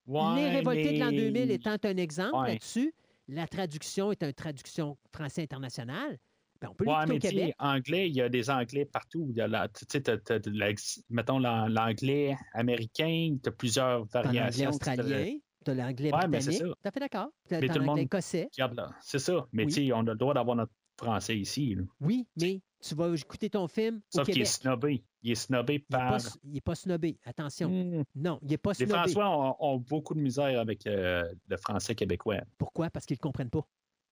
Les 0.09 0.51
Révoltés 0.51 0.93
de 0.95 0.99
l'an 1.01 1.11
mais- 1.11 1.17
2000 1.17 1.51
étant 1.51 1.77
un 1.83 1.97
exemple 1.97 2.37
Ouais. 2.37 2.49
là-dessus, 2.53 2.95
la 3.29 3.47
traduction 3.49 4.13
est 4.13 4.23
une 4.23 4.33
traduction 4.33 4.97
français 5.13 5.43
internationale. 5.43 6.19
Ben, 6.61 6.69
on 6.71 6.75
peut 6.75 6.87
Ouais, 6.87 7.07
mais 7.07 7.15
au 7.17 7.19
tu 7.19 7.29
Québec. 7.29 7.55
anglais, 7.59 8.09
il 8.09 8.15
y 8.17 8.21
a 8.23 8.29
des 8.29 8.49
anglais 8.51 8.85
partout. 8.87 9.27
Il 9.31 9.37
y 9.37 9.41
a 9.41 9.49
la- 9.49 9.69
Tu 9.69 9.85
sais, 9.91 10.01
t'as- 10.03 10.19
t'as 10.19 10.39
de 10.39 10.51
la- 10.51 10.73
mettons 11.11 11.39
l'an- 11.39 11.69
l'anglais 11.69 12.37
américain, 12.55 13.37
tu 13.43 13.49
as 13.49 13.53
plusieurs 13.53 14.07
T'as 14.09 14.23
l'anglais 14.23 14.41
variations. 14.41 14.65
tu 14.71 14.75
australien, 14.77 15.39
t'as 15.65 15.75
l'anglais 15.75 16.13
Ouais, 16.13 16.29
mais 16.29 16.41
c'est 16.41 16.51
britannique. 16.51 16.59
ça. 16.61 16.81
Tout 16.83 16.89
à 16.89 16.91
fait 16.91 17.01
d'accord? 17.01 17.29
Tout 17.49 17.55
le 17.55 17.67
l'anglais 17.67 17.81
monde- 17.87 17.99
écossais? 17.99 18.49
Là, 18.59 18.89
C'est 19.03 19.19
ça. 19.19 19.47
Mais 19.53 19.65
Oui. 19.65 19.73
tu 19.73 19.87
sais, 19.87 19.93
on 19.93 19.99
a 20.01 20.03
le 20.13 20.15
droit 20.17 20.35
d'avoir 20.35 20.57
notre 20.57 20.73
français 20.99 21.37
ici. 21.39 21.75
là. 21.75 21.83
Oui, 22.01 22.27
mais 22.41 22.61
tu 22.81 22.95
vas 22.95 23.15
écouter 23.15 23.51
ton 23.51 23.69
film 23.69 23.97
au 23.97 24.01
Sauf 24.17 24.25
qu'il 24.25 24.33
est 24.35 24.45
Québec. 24.45 24.47
snobé. 24.49 25.05
Il 25.23 25.33
est 25.33 25.35
snobé 25.35 25.75
Il 25.75 25.77
n'est 25.77 25.85
par. 25.99 26.11
pas, 26.13 26.19
il 26.45 26.57
est 26.57 26.61
pas 26.63 26.75
snobé. 26.75 27.19
Attention. 27.25 27.69
Hmm. 27.69 28.05
Non, 28.15 28.39
il 28.43 28.49
n'est 28.49 28.57
pas 28.59 28.71
Les 28.71 28.87
snobé. 28.87 28.93
François 28.95 29.29
ont, 29.29 29.57
ont 29.75 29.77
beaucoup 29.79 30.15
de 30.15 30.21
misère 30.21 30.59
avec 30.61 30.87
euh, 30.87 31.25
le 31.49 31.57
français 31.59 31.95
québécois. 31.95 32.41
Pourquoi? 32.57 32.89
Parce 32.89 33.05
qu'ils 33.05 33.17
ne 33.17 33.21
comprennent 33.21 33.51
pas. 33.51 33.67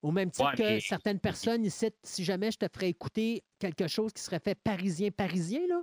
Au 0.05 0.11
même 0.13 0.31
titre 0.31 0.51
Ouais, 0.51 0.79
que 0.79 0.81
certaines 0.81 1.19
personnes 1.19 1.65
ici, 1.65 1.89
si 2.03 2.25
jamais 2.25 2.51
je 2.51 2.59
te 2.59 2.67
ferais 2.73 2.91
écouter 2.91 3.43
quelque 3.59 3.87
chose 3.89 4.13
qui 4.13 4.23
serait 4.23 4.39
fait 4.39 4.55
parisien-parisien, 4.55 5.61
là, 5.67 5.83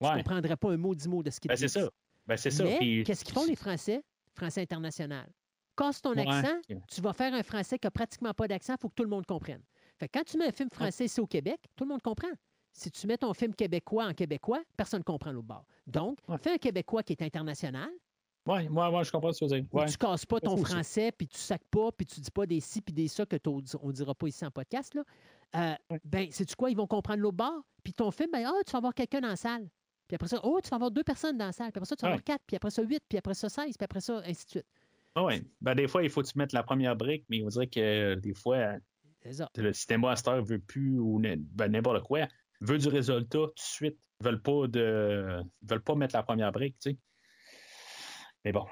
tu 0.00 0.06
ne 0.08 0.16
comprendrais 0.16 0.56
pas 0.56 0.70
un 0.72 0.76
mot 0.78 0.94
du 0.94 1.06
mot 1.08 1.22
de 1.22 1.28
ce 1.30 1.38
qu'ils 1.40 1.50
Ben, 1.50 1.56
disent. 1.56 1.70
c'est 1.70 1.80
ça. 1.80 1.90
Ben, 2.26 2.36
c'est 2.38 2.50
ça. 2.50 2.64
Mais 2.64 2.78
Puis- 2.78 3.04
qu'est-ce 3.04 3.22
qu'ils 3.24 3.34
font 3.34 3.44
les 3.44 3.56
Français? 3.56 4.02
Français 4.34 4.62
international. 4.62 5.28
Casse 5.76 6.00
ton 6.00 6.14
Ouais. 6.14 6.26
accent, 6.26 6.58
tu 6.88 7.00
vas 7.02 7.12
faire 7.12 7.34
un 7.34 7.42
français 7.42 7.78
qui 7.78 7.86
n'a 7.86 7.90
pratiquement 7.90 8.32
pas 8.32 8.48
d'accent, 8.48 8.74
il 8.78 8.80
faut 8.80 8.88
que 8.88 8.94
tout 8.94 9.02
le 9.04 9.08
monde 9.10 9.26
comprenne. 9.26 9.62
Fait 9.98 10.08
que 10.08 10.18
quand 10.18 10.24
tu 10.24 10.38
mets 10.38 10.46
un 10.46 10.52
film 10.52 10.70
français 10.70 11.04
ici 11.04 11.20
au 11.20 11.26
Québec, 11.26 11.60
tout 11.76 11.84
le 11.84 11.90
monde 11.90 12.02
comprend. 12.02 12.30
Si 12.72 12.90
tu 12.90 13.06
mets 13.06 13.18
ton 13.18 13.34
film 13.34 13.54
québécois 13.54 14.06
en 14.06 14.14
québécois, 14.14 14.62
personne 14.76 15.00
ne 15.00 15.04
comprend 15.04 15.32
l'autre 15.32 15.48
bord. 15.48 15.66
Donc, 15.86 16.18
fais 16.42 16.52
un 16.52 16.58
québécois 16.58 17.02
qui 17.02 17.12
est 17.12 17.22
international, 17.22 17.90
Ouais, 18.46 18.68
moi, 18.68 18.90
moi, 18.90 19.02
je 19.02 19.10
comprends 19.12 19.32
ce 19.32 19.40
que 19.40 19.44
tu 19.46 19.54
veux 19.54 19.60
dire. 19.60 19.68
Ouais. 19.74 19.86
tu 19.86 19.96
casses 19.98 20.24
pas 20.26 20.40
ton 20.40 20.56
français, 20.56 21.12
puis 21.12 21.28
tu 21.28 21.38
sacs 21.38 21.64
pas, 21.70 21.92
puis 21.92 22.06
tu 22.06 22.20
dis 22.20 22.30
pas 22.30 22.46
des 22.46 22.60
ci, 22.60 22.80
puis 22.80 22.92
des 22.94 23.06
ça 23.08 23.26
que 23.26 23.36
on 23.46 23.58
ne 23.88 23.92
dira 23.92 24.14
pas 24.14 24.28
ici 24.28 24.44
en 24.44 24.50
podcast. 24.50 24.94
Là. 24.94 25.02
Euh, 25.56 25.74
Ouais. 25.90 26.00
Ben, 26.04 26.30
sais-tu 26.30 26.56
quoi? 26.56 26.70
Ils 26.70 26.76
vont 26.76 26.86
comprendre 26.86 27.20
l'autre 27.20 27.36
bord. 27.36 27.62
Puis 27.84 27.92
ton 27.92 28.10
film, 28.10 28.30
ben, 28.32 28.44
ah, 28.46 28.52
tu 28.64 28.72
vas 28.72 28.78
avoir 28.78 28.94
quelqu'un 28.94 29.20
dans 29.20 29.28
la 29.28 29.36
salle. 29.36 29.68
Puis 30.08 30.14
après 30.14 30.28
ça, 30.28 30.40
oh, 30.42 30.58
tu 30.62 30.68
vas 30.70 30.76
avoir 30.76 30.90
deux 30.90 31.04
personnes 31.04 31.36
dans 31.38 31.46
la 31.46 31.52
salle. 31.52 31.70
Puis 31.70 31.78
après 31.78 31.86
ça, 31.88 31.96
tu 31.96 32.02
vas 32.02 32.08
Ouais. 32.08 32.12
avoir 32.14 32.24
quatre. 32.24 32.42
Puis 32.46 32.56
après 32.56 32.70
ça, 32.70 32.82
huit. 32.82 33.02
Puis 33.08 33.18
après 33.18 33.34
ça, 33.34 33.48
seize. 33.48 33.76
Puis 33.76 33.84
après 33.84 34.00
ça, 34.00 34.22
ainsi 34.24 34.44
de 34.46 34.50
suite. 34.50 34.66
Ah 35.14 35.24
ouais. 35.24 35.42
Ben, 35.60 35.74
des 35.74 35.86
fois, 35.88 36.02
il 36.02 36.10
faut 36.10 36.22
que 36.22 36.28
tu 36.28 36.38
mettes 36.38 36.52
la 36.52 36.62
première 36.62 36.96
brique, 36.96 37.24
mais 37.28 37.42
on 37.44 37.48
dirait 37.48 37.66
que 37.66 37.80
euh, 37.80 38.16
des 38.16 38.34
fois, 38.34 38.76
le 39.56 39.72
système 39.72 40.00
master 40.00 40.42
veut 40.42 40.58
plus 40.60 40.98
ou 40.98 41.20
ben, 41.20 41.70
n'importe 41.70 42.02
quoi, 42.04 42.26
veut 42.60 42.78
du 42.78 42.88
résultat 42.88 43.28
tout 43.38 43.46
de 43.46 43.52
suite. 43.56 43.98
Ils 44.20 44.24
veulent 44.26 44.42
pas 44.42 44.66
de. 44.66 45.42
Veulent 45.62 45.82
pas 45.82 45.94
mettre 45.94 46.14
la 46.16 46.22
première 46.22 46.52
brique, 46.52 46.76
tu 46.80 46.90
sais. 46.90 46.98
Mais 48.44 48.52
bon. 48.52 48.64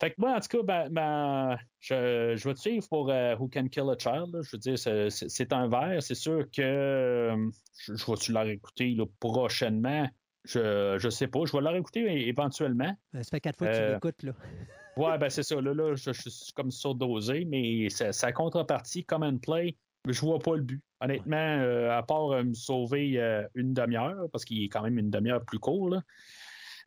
Fait 0.00 0.10
que 0.10 0.14
moi, 0.18 0.34
en 0.34 0.40
tout 0.40 0.48
cas, 0.58 0.62
ben, 0.64 0.88
ben, 0.90 1.58
je, 1.78 2.34
je 2.36 2.48
vais 2.48 2.54
te 2.54 2.60
suivre 2.60 2.88
pour 2.88 3.10
euh, 3.10 3.36
Who 3.36 3.48
Can 3.52 3.68
Kill 3.68 3.84
a 3.90 3.96
Child. 3.98 4.34
là. 4.34 4.40
Je 4.42 4.50
veux 4.52 4.58
dire, 4.58 4.78
c'est- 4.78 5.52
un 5.52 5.68
verre. 5.68 6.02
C'est 6.02 6.14
sûr 6.14 6.44
que 6.50 6.62
euh, 6.62 7.50
je, 7.78 7.94
je 7.94 8.06
vais-tu 8.10 8.32
la 8.32 8.40
réécouter 8.42 8.90
là, 8.94 9.04
prochainement? 9.20 10.08
Je, 10.44 10.96
je 10.98 11.08
sais 11.10 11.26
pas. 11.28 11.40
Je 11.44 11.52
vais 11.52 11.62
la 11.62 11.70
réécouter 11.70 12.00
é- 12.06 12.28
éventuellement. 12.28 12.96
Euh, 13.14 13.22
Ça 13.22 13.30
fait 13.30 13.40
quatre 13.40 13.58
fois 13.58 13.68
que 13.68 13.72
tu 13.74 13.78
Euh, 13.80 13.94
l'écoutes, 13.94 14.22
là. 14.22 14.32
Ouais, 14.96 15.16
ben 15.16 15.30
c'est 15.30 15.44
ça. 15.44 15.60
Là, 15.60 15.72
là 15.74 15.94
je, 15.94 16.12
je 16.12 16.28
suis 16.28 16.52
comme 16.54 16.72
surdosé, 16.72 17.44
mais 17.44 17.88
sa, 17.88 18.32
contrepartie, 18.32 19.04
comme 19.04 19.22
and 19.22 19.38
play, 19.38 19.76
je 20.08 20.20
vois 20.22 20.40
pas 20.40 20.56
le 20.56 20.62
but. 20.62 20.82
Honnêtement, 21.00 21.36
euh, 21.36 21.96
à 21.96 22.02
part 22.02 22.32
euh, 22.32 22.42
me 22.42 22.54
sauver 22.54 23.20
euh, 23.20 23.46
une 23.54 23.72
demi-heure, 23.74 24.26
parce 24.32 24.44
qu'il 24.44 24.60
est 24.64 24.68
quand 24.68 24.82
même 24.82 24.98
une 24.98 25.10
demi-heure 25.10 25.44
plus 25.44 25.60
court, 25.60 25.88
là. 25.88 26.02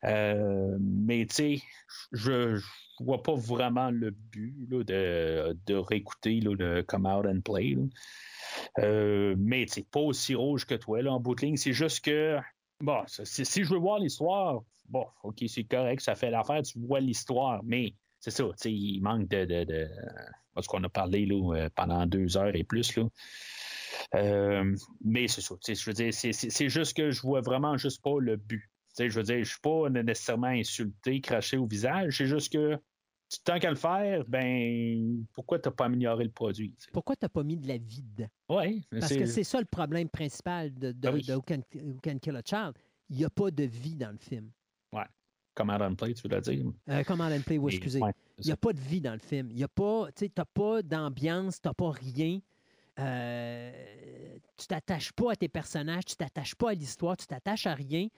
Euh, 0.04 0.76
mais 0.80 1.26
tu 1.26 1.34
sais, 1.34 1.62
je, 2.12 2.60
vois 3.00 3.22
pas 3.22 3.34
vraiment 3.34 3.90
le 3.90 4.10
but 4.10 4.54
là, 4.70 4.84
de, 4.84 5.58
de 5.66 5.74
réécouter 5.74 6.40
là, 6.40 6.54
le 6.54 6.82
Come 6.82 7.06
Out 7.06 7.26
and 7.26 7.40
Play. 7.40 7.76
Euh, 8.78 9.34
mais 9.38 9.66
tu 9.66 9.82
pas 9.82 10.00
aussi 10.00 10.34
rouge 10.34 10.66
que 10.66 10.74
toi 10.74 11.02
là, 11.02 11.12
en 11.12 11.20
bout 11.20 11.34
de 11.34 11.42
ligne. 11.42 11.56
C'est 11.56 11.72
juste 11.72 12.04
que 12.04 12.38
bon, 12.80 13.02
si, 13.06 13.64
je 13.64 13.68
veux 13.70 13.78
voir 13.78 13.98
l'histoire, 13.98 14.62
bon, 14.88 15.06
ok, 15.22 15.44
c'est 15.48 15.64
correct, 15.64 16.00
ça 16.00 16.14
fait 16.14 16.30
l'affaire, 16.30 16.62
tu 16.62 16.78
vois 16.78 17.00
l'histoire, 17.00 17.62
mais 17.64 17.94
c'est 18.20 18.30
ça, 18.30 18.44
tu 18.44 18.52
sais, 18.56 18.72
il 18.72 19.00
manque 19.00 19.28
de. 19.28 19.44
de, 19.44 19.64
de 19.64 19.88
parce 20.54 20.66
qu'on 20.66 20.82
a 20.84 20.88
parlé 20.88 21.26
là, 21.26 21.54
euh, 21.54 21.68
pendant 21.74 22.06
deux 22.06 22.36
heures 22.36 22.54
et 22.54 22.64
plus. 22.64 22.96
Là. 22.96 23.04
Euh, 24.14 24.76
mais 25.04 25.28
c'est 25.28 25.40
ça. 25.40 25.54
Je 25.66 25.84
veux 25.86 25.94
dire, 25.94 26.12
c'est 26.12 26.68
juste 26.68 26.96
que 26.96 27.10
je 27.10 27.22
vois 27.22 27.40
vraiment 27.40 27.76
juste 27.76 28.02
pas 28.02 28.18
le 28.20 28.36
but. 28.36 28.70
Sais, 28.92 29.08
Je 29.08 29.16
veux 29.16 29.22
dire, 29.24 29.38
je 29.42 29.50
suis 29.50 29.60
pas 29.60 29.88
nécessairement 29.90 30.48
insulté, 30.48 31.20
craché 31.20 31.56
au 31.56 31.66
visage. 31.66 32.18
C'est 32.18 32.26
juste 32.26 32.52
que 32.52 32.78
tant 33.44 33.58
qu'à 33.58 33.70
le 33.70 33.76
faire, 33.76 34.24
ben 34.28 35.24
pourquoi 35.32 35.58
tu 35.58 35.68
n'as 35.68 35.74
pas 35.74 35.86
amélioré 35.86 36.24
le 36.24 36.30
produit? 36.30 36.72
tu 36.72 36.84
sais? 36.84 36.90
Pourquoi 36.92 37.16
tu 37.16 37.24
n'as 37.24 37.30
pas 37.30 37.42
mis 37.42 37.56
de 37.56 37.66
la 37.66 37.78
vie 37.78 38.02
dedans? 38.02 38.28
Ouais, 38.50 38.82
Parce 38.90 39.14
que 39.14 39.26
c'est 39.26 39.44
ça 39.44 39.58
le 39.60 39.64
problème 39.66 40.08
principal 40.10 40.72
de, 40.74 40.92
de, 40.92 40.92
Ben 40.92 41.14
oui. 41.14 41.22
de 41.22 41.34
Who, 41.34 41.42
Can, 41.42 41.60
Who 41.74 41.98
Can 42.02 42.18
Kill 42.18 42.36
a 42.36 42.42
Child. 42.44 42.74
Il 43.08 43.16
n'y 43.16 43.24
a 43.24 43.30
pas 43.30 43.50
de 43.50 43.64
vie 43.64 43.96
dans 43.96 44.10
le 44.10 44.18
film. 44.18 44.50
Come 45.54 45.68
out 45.68 45.82
and 45.82 45.96
play, 45.96 46.14
tu 46.14 46.26
veux 46.26 46.34
le 46.34 46.40
dire? 46.40 46.64
Euh, 46.88 47.02
comment 47.06 47.24
Alan 47.24 47.42
Play, 47.42 47.58
oui, 47.58 47.74
excusez. 47.74 48.00
ouais, 48.00 48.12
Il 48.38 48.46
n'y 48.46 48.52
a 48.52 48.56
pas 48.56 48.72
de 48.72 48.80
vie 48.80 49.02
dans 49.02 49.12
le 49.12 49.18
film. 49.18 49.50
Il 49.50 49.62
a 49.62 49.68
pas, 49.68 50.08
tu 50.16 50.26
n'as 50.34 50.46
pas 50.46 50.80
d'ambiance, 50.80 51.60
tu 51.60 51.68
n'as 51.68 51.74
pas 51.74 51.90
rien. 51.90 52.40
Euh, 52.98 54.38
tu 54.56 54.66
t'attaches 54.66 55.12
pas 55.12 55.32
à 55.32 55.36
tes 55.36 55.48
personnages, 55.48 56.04
tu 56.06 56.16
t'attaches 56.16 56.54
pas 56.54 56.70
à 56.70 56.74
l'histoire, 56.74 57.16
tu 57.18 57.26
t'attaches 57.26 57.66
à 57.66 57.74
rien. 57.74 58.08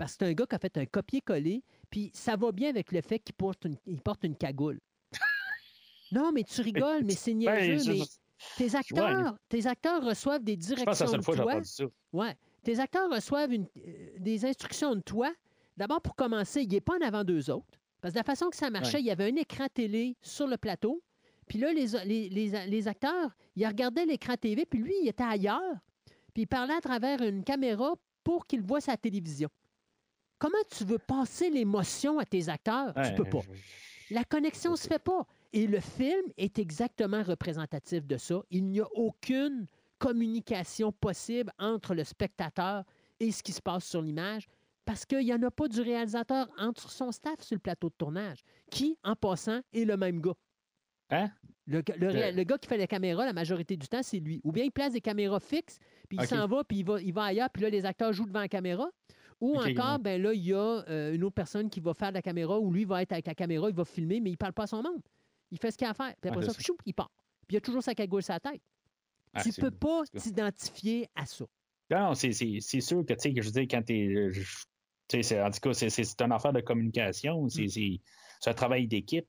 Parce 0.00 0.12
que 0.16 0.24
c'est 0.24 0.30
un 0.30 0.32
gars 0.32 0.46
qui 0.46 0.54
a 0.54 0.58
fait 0.58 0.78
un 0.78 0.86
copier-coller, 0.86 1.62
puis 1.90 2.10
ça 2.14 2.34
va 2.34 2.52
bien 2.52 2.70
avec 2.70 2.90
le 2.90 3.02
fait 3.02 3.18
qu'il 3.18 3.34
porte 3.34 3.66
une, 3.66 3.76
il 3.86 4.00
porte 4.00 4.24
une 4.24 4.34
cagoule. 4.34 4.80
non, 6.12 6.32
mais 6.32 6.42
tu 6.42 6.62
rigoles, 6.62 7.04
mais 7.04 7.12
c'est 7.14 7.34
Ben, 7.34 7.38
niaiseux, 7.70 7.92
je- 7.92 7.98
mais 7.98 8.04
tes 8.56 8.74
acteurs, 8.74 9.36
tes 9.50 9.66
acteurs 9.66 10.02
reçoivent 10.02 10.42
des 10.42 10.54
je 10.54 10.58
pense 10.58 10.68
que 10.70 10.76
c'est 10.78 10.84
directions 10.84 11.04
la 11.04 11.10
seule 11.10 11.18
de 11.20 11.24
fois 11.24 11.36
toi. 11.36 11.62
ça. 11.64 11.84
Ouais. 12.14 12.34
Tes 12.62 12.80
acteurs 12.80 13.10
reçoivent 13.10 13.52
une- 13.52 13.66
euh, 13.76 14.08
des 14.18 14.46
instructions 14.46 14.94
de 14.94 15.00
toi. 15.02 15.30
D'abord, 15.76 16.00
pour 16.00 16.16
commencer, 16.16 16.62
il 16.62 16.68
n'est 16.68 16.80
pas 16.80 16.94
en 16.96 17.06
avant 17.06 17.22
d'eux 17.24 17.50
autres. 17.50 17.78
Parce 18.00 18.12
que 18.12 18.18
de 18.18 18.20
la 18.20 18.24
façon 18.24 18.48
que 18.48 18.56
ça 18.56 18.70
marchait, 18.70 18.96
Ouais. 18.96 19.02
il 19.02 19.06
y 19.06 19.10
avait 19.10 19.30
un 19.30 19.36
écran 19.36 19.66
télé 19.72 20.16
sur 20.22 20.46
le 20.46 20.56
plateau. 20.56 21.02
Puis 21.46 21.58
là, 21.58 21.72
les, 21.74 21.86
les, 22.06 22.28
les- 22.30 22.66
les 22.66 22.88
acteurs, 22.88 23.36
ils 23.56 23.66
regardaient 23.66 24.06
l'écran 24.06 24.36
TV, 24.36 24.64
puis 24.64 24.78
lui, 24.80 24.94
il 25.02 25.08
était 25.08 25.22
ailleurs. 25.24 25.76
Puis 26.32 26.44
il 26.44 26.46
parlait 26.46 26.72
à 26.74 26.80
travers 26.80 27.20
une 27.20 27.44
caméra 27.44 27.92
pour 28.24 28.46
qu'il 28.46 28.62
voit 28.62 28.80
sa 28.80 28.96
télévision. 28.96 29.48
Comment 30.40 30.58
tu 30.76 30.84
veux 30.84 30.98
passer 30.98 31.50
l'émotion 31.50 32.18
à 32.18 32.24
tes 32.24 32.48
acteurs? 32.48 32.96
Ouais, 32.96 33.10
tu 33.10 33.14
peux 33.14 33.28
pas. 33.30 33.40
je- 33.42 34.14
La 34.14 34.24
connexion 34.24 34.72
ne 34.72 34.76
se 34.76 34.88
fait 34.88 34.98
pas. 34.98 35.24
Et 35.52 35.66
le 35.68 35.78
film 35.80 36.22
est 36.36 36.58
exactement 36.58 37.22
représentatif 37.22 38.06
de 38.06 38.16
ça. 38.16 38.42
Il 38.50 38.64
n'y 38.64 38.80
a 38.80 38.86
aucune 38.94 39.66
communication 39.98 40.90
possible 40.92 41.52
entre 41.58 41.94
le 41.94 42.04
spectateur 42.04 42.84
et 43.20 43.30
ce 43.30 43.42
qui 43.42 43.52
se 43.52 43.60
passe 43.60 43.84
sur 43.84 44.02
l'image 44.02 44.48
parce 44.86 45.04
qu'il 45.04 45.18
n'y 45.20 45.32
en 45.34 45.42
a 45.42 45.50
pas 45.50 45.68
du 45.68 45.80
réalisateur 45.82 46.48
entre 46.58 46.90
son 46.90 47.12
staff 47.12 47.40
sur 47.42 47.54
le 47.54 47.60
plateau 47.60 47.90
de 47.90 47.94
tournage, 47.96 48.42
qui, 48.70 48.98
en 49.04 49.14
passant, 49.14 49.60
est 49.72 49.84
le 49.84 49.96
même 49.96 50.20
gars. 50.20 50.34
Hein? 51.10 51.30
Le, 51.66 51.82
le 51.98 52.08
ré- 52.08 52.24
Euh. 52.24 52.32
le 52.32 52.42
gars 52.44 52.58
qui 52.58 52.66
fait 52.66 52.78
la 52.78 52.86
caméra, 52.86 53.24
la 53.26 53.32
majorité 53.32 53.76
du 53.76 53.86
temps, 53.86 54.02
c'est 54.02 54.18
lui. 54.18 54.40
Ou 54.42 54.50
bien 54.52 54.64
il 54.64 54.70
place 54.72 54.92
des 54.94 55.00
caméras 55.00 55.38
fixes, 55.38 55.78
puis 56.08 56.16
il 56.18 56.26
s'en 56.26 56.46
va, 56.48 56.64
puis 56.64 56.78
il 56.78 56.84
va, 56.84 57.00
il 57.00 57.12
va 57.12 57.24
ailleurs, 57.24 57.50
puis 57.50 57.62
là, 57.62 57.70
les 57.70 57.84
acteurs 57.84 58.12
jouent 58.12 58.26
devant 58.26 58.40
la 58.40 58.48
caméra. 58.48 58.88
Ou 59.40 59.56
encore, 59.56 59.92
ouais. 59.92 59.98
ben 59.98 60.20
là, 60.22 60.32
il 60.34 60.44
y 60.46 60.52
a 60.52 60.84
euh, 60.88 61.14
une 61.14 61.24
autre 61.24 61.34
personne 61.34 61.70
qui 61.70 61.80
va 61.80 61.94
faire 61.94 62.10
de 62.10 62.14
la 62.14 62.22
caméra, 62.22 62.58
ou 62.60 62.70
lui 62.72 62.84
va 62.84 63.02
être 63.02 63.12
avec 63.12 63.26
la 63.26 63.34
caméra, 63.34 63.68
il 63.70 63.74
va 63.74 63.84
filmer, 63.84 64.20
mais 64.20 64.30
il 64.30 64.34
ne 64.34 64.36
parle 64.36 64.52
pas 64.52 64.64
à 64.64 64.66
son 64.66 64.82
monde. 64.82 65.00
Il 65.50 65.58
fait 65.58 65.70
ce 65.70 65.78
qu'il 65.78 65.86
a 65.86 65.90
à 65.90 65.94
faire. 65.94 66.14
Puis 66.20 66.28
après 66.30 66.44
Ouais, 66.46 66.52
ça, 66.52 66.60
ça. 66.60 66.72
il 66.86 66.94
part. 66.94 67.10
Puis 67.48 67.54
il 67.54 67.56
a 67.56 67.60
toujours 67.60 67.82
sa 67.82 67.94
cagoule 67.94 68.22
sur 68.22 68.34
la 68.34 68.40
tête. 68.40 68.60
Ah, 69.32 69.42
tu 69.42 69.48
ne 69.48 69.54
peux 69.54 69.70
pas 69.70 70.02
t'identifier 70.16 71.08
à 71.14 71.24
ça. 71.26 71.44
Non, 71.90 72.14
c'est- 72.14 72.32
sûr 72.32 73.04
que, 73.04 73.14
tu 73.14 73.20
sais, 73.20 73.32
que 73.34 73.40
je 73.42 73.46
veux 73.46 73.52
dire, 73.52 73.66
quand 73.70 73.82
t'es. 73.82 74.30
je- 74.30 74.42
Tu 75.08 75.16
sais, 75.16 75.22
c'est- 75.24 75.42
en 75.42 75.50
tout 75.50 75.58
cas, 75.58 75.72
c'est- 75.72 76.20
une 76.22 76.30
affaire 76.32 76.52
de 76.52 76.60
communication. 76.60 77.48
C'est 77.48 77.64
Mm. 77.64 77.68
c'est- 78.40 78.50
un 78.50 78.54
travail 78.54 78.86
d'équipe. 78.86 79.26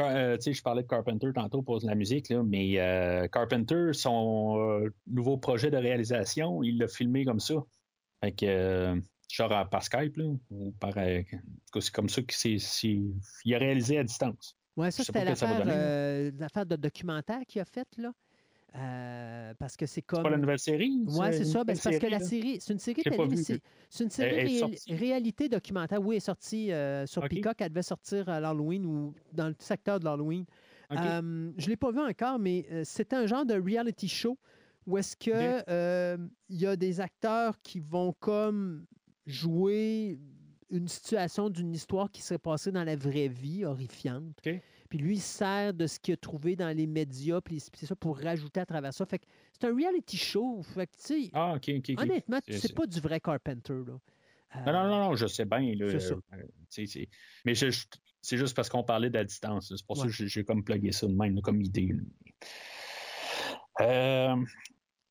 Euh, 0.00 0.36
tu 0.36 0.42
sais, 0.42 0.52
je 0.52 0.62
parlais 0.62 0.82
de 0.82 0.88
Carpenter 0.88 1.28
tantôt 1.34 1.62
pour 1.62 1.78
la 1.84 1.94
musique, 1.94 2.28
là, 2.28 2.42
mais 2.42 2.78
euh, 2.80 3.26
Carpenter, 3.28 3.90
son 3.92 4.56
euh, 4.58 4.90
nouveau 5.06 5.38
projet 5.38 5.70
de 5.70 5.76
réalisation, 5.76 6.62
il 6.64 6.78
l'a 6.78 6.88
filmé 6.88 7.24
comme 7.24 7.38
ça. 7.40 7.54
Fait 8.22 8.32
que, 8.32 8.46
euh, 8.46 9.00
genre 9.28 9.52
à- 9.52 9.68
par 9.68 9.82
Skype, 9.82 10.16
là, 10.16 10.24
ou 10.50 10.72
par. 10.72 10.96
euh, 10.96 11.22
c'est 11.80 11.92
comme 11.92 12.08
ça 12.08 12.22
qu'il 12.22 12.58
il 13.44 13.54
a 13.54 13.58
réalisé 13.58 13.98
à 13.98 14.04
distance. 14.04 14.56
Ouais, 14.76 14.90
ça, 14.90 15.04
c'était 15.04 15.24
l'affaire 15.24 15.62
euh, 15.66 16.30
l'affaire 16.38 16.66
de 16.66 16.76
documentaire 16.76 17.40
qu'il 17.46 17.60
a 17.60 17.64
faite, 17.64 17.88
là. 17.96 18.12
Euh, 18.76 19.54
parce 19.58 19.76
que 19.76 19.86
c'est 19.86 20.02
comme. 20.02 20.18
C'est 20.18 20.24
pas 20.24 20.30
la 20.30 20.38
nouvelle 20.38 20.58
série? 20.58 21.02
Oui, 21.06 21.26
c'est 21.32 21.44
ça. 21.44 21.64
Ben, 21.64 21.76
parce 21.82 21.98
que 21.98 22.06
la 22.06 22.20
série, 22.20 22.58
c'est 22.60 22.72
une 22.72 22.78
série 22.78 23.02
télé, 23.02 23.26
mais 23.28 23.36
c'est, 23.36 24.04
une 24.04 24.10
série 24.10 24.60
elle 24.60 24.96
réalité 24.96 25.48
documentaire. 25.48 26.00
Oui, 26.00 26.14
elle 26.14 26.16
est 26.18 26.20
sortie 26.20 26.72
euh, 26.72 27.06
sur. 27.06 27.26
Peacock. 27.28 27.56
Elle 27.60 27.70
devait 27.70 27.82
sortir 27.82 28.28
à 28.28 28.40
l'Halloween 28.40 28.84
ou 28.86 29.14
dans 29.32 29.48
le 29.48 29.56
secteur 29.58 29.98
de 29.98 30.04
l'Halloween. 30.04 30.44
Je 30.90 30.96
ne 30.96 31.66
l'ai 31.66 31.76
pas 31.76 31.90
vu 31.90 32.00
encore, 32.00 32.38
mais 32.38 32.66
c'était 32.84 33.16
un 33.16 33.26
genre 33.26 33.46
de 33.46 33.54
reality 33.54 34.08
show 34.08 34.38
où 34.86 34.96
est-ce 34.96 35.16
que 35.16 35.58
Ok. 35.58 35.64
euh, 35.68 36.16
il 36.48 36.60
y 36.60 36.66
a 36.66 36.74
des 36.76 37.00
acteurs 37.00 37.60
qui 37.62 37.78
vont 37.78 38.14
comme 38.20 38.86
jouer 39.28 40.18
une 40.70 40.88
situation 40.88 41.48
d'une 41.48 41.72
histoire 41.72 42.10
qui 42.10 42.20
serait 42.22 42.38
passée 42.38 42.72
dans 42.72 42.84
la 42.84 42.96
vraie 42.96 43.28
vie, 43.28 43.64
horrifiante. 43.64 44.34
Puis 44.90 44.98
lui, 44.98 45.14
il 45.16 45.20
sert 45.20 45.72
de 45.74 45.86
ce 45.86 46.00
qu'il 46.00 46.14
a 46.14 46.16
trouvé 46.16 46.56
dans 46.56 46.74
les 46.76 46.86
médias, 46.86 47.40
puis 47.42 47.60
c'est 47.60 47.86
ça 47.86 47.94
pour 47.94 48.18
rajouter 48.18 48.60
à 48.60 48.66
travers 48.66 48.92
ça. 48.92 49.04
Fait 49.06 49.18
que 49.18 49.26
c'est 49.52 49.66
un 49.66 49.74
reality 49.74 50.16
show. 50.16 50.62
Fait 50.62 50.86
que, 50.86 50.92
tu 50.96 51.24
sais, 51.24 51.30
Ah, 51.34 51.54
OK, 51.56 51.70
OK. 51.76 51.90
ok. 51.90 52.00
honnêtement, 52.00 52.38
C'est- 52.48 52.74
pas 52.74 52.86
du 52.86 52.98
vrai 53.00 53.20
Carpenter, 53.20 53.74
là. 53.86 53.98
Non, 54.66 54.72
non, 54.72 54.78
Euh, 54.78 54.88
non, 54.88 54.98
non, 55.10 55.14
je 55.14 55.26
sais 55.26 55.44
bien. 55.44 55.74
là, 55.74 55.90
C'est 55.90 56.00
ça. 56.00 56.14
euh, 56.14 56.36
euh, 56.38 57.04
Mais 57.44 57.54
c'est 57.54 58.36
juste 58.38 58.56
parce 58.56 58.70
qu'on 58.70 58.82
parlait 58.82 59.10
de 59.10 59.14
la 59.18 59.24
distance. 59.24 59.74
C'est 59.76 59.86
pour 59.86 59.98
ça 59.98 60.04
que 60.06 60.10
j'ai- 60.10 60.44
comme 60.44 60.64
plugué 60.64 60.90
ça 60.90 61.06
de 61.06 61.12
même, 61.12 61.34
là, 61.34 61.42
comme 61.42 61.60
idée. 61.60 61.94
Euh, 63.82 64.36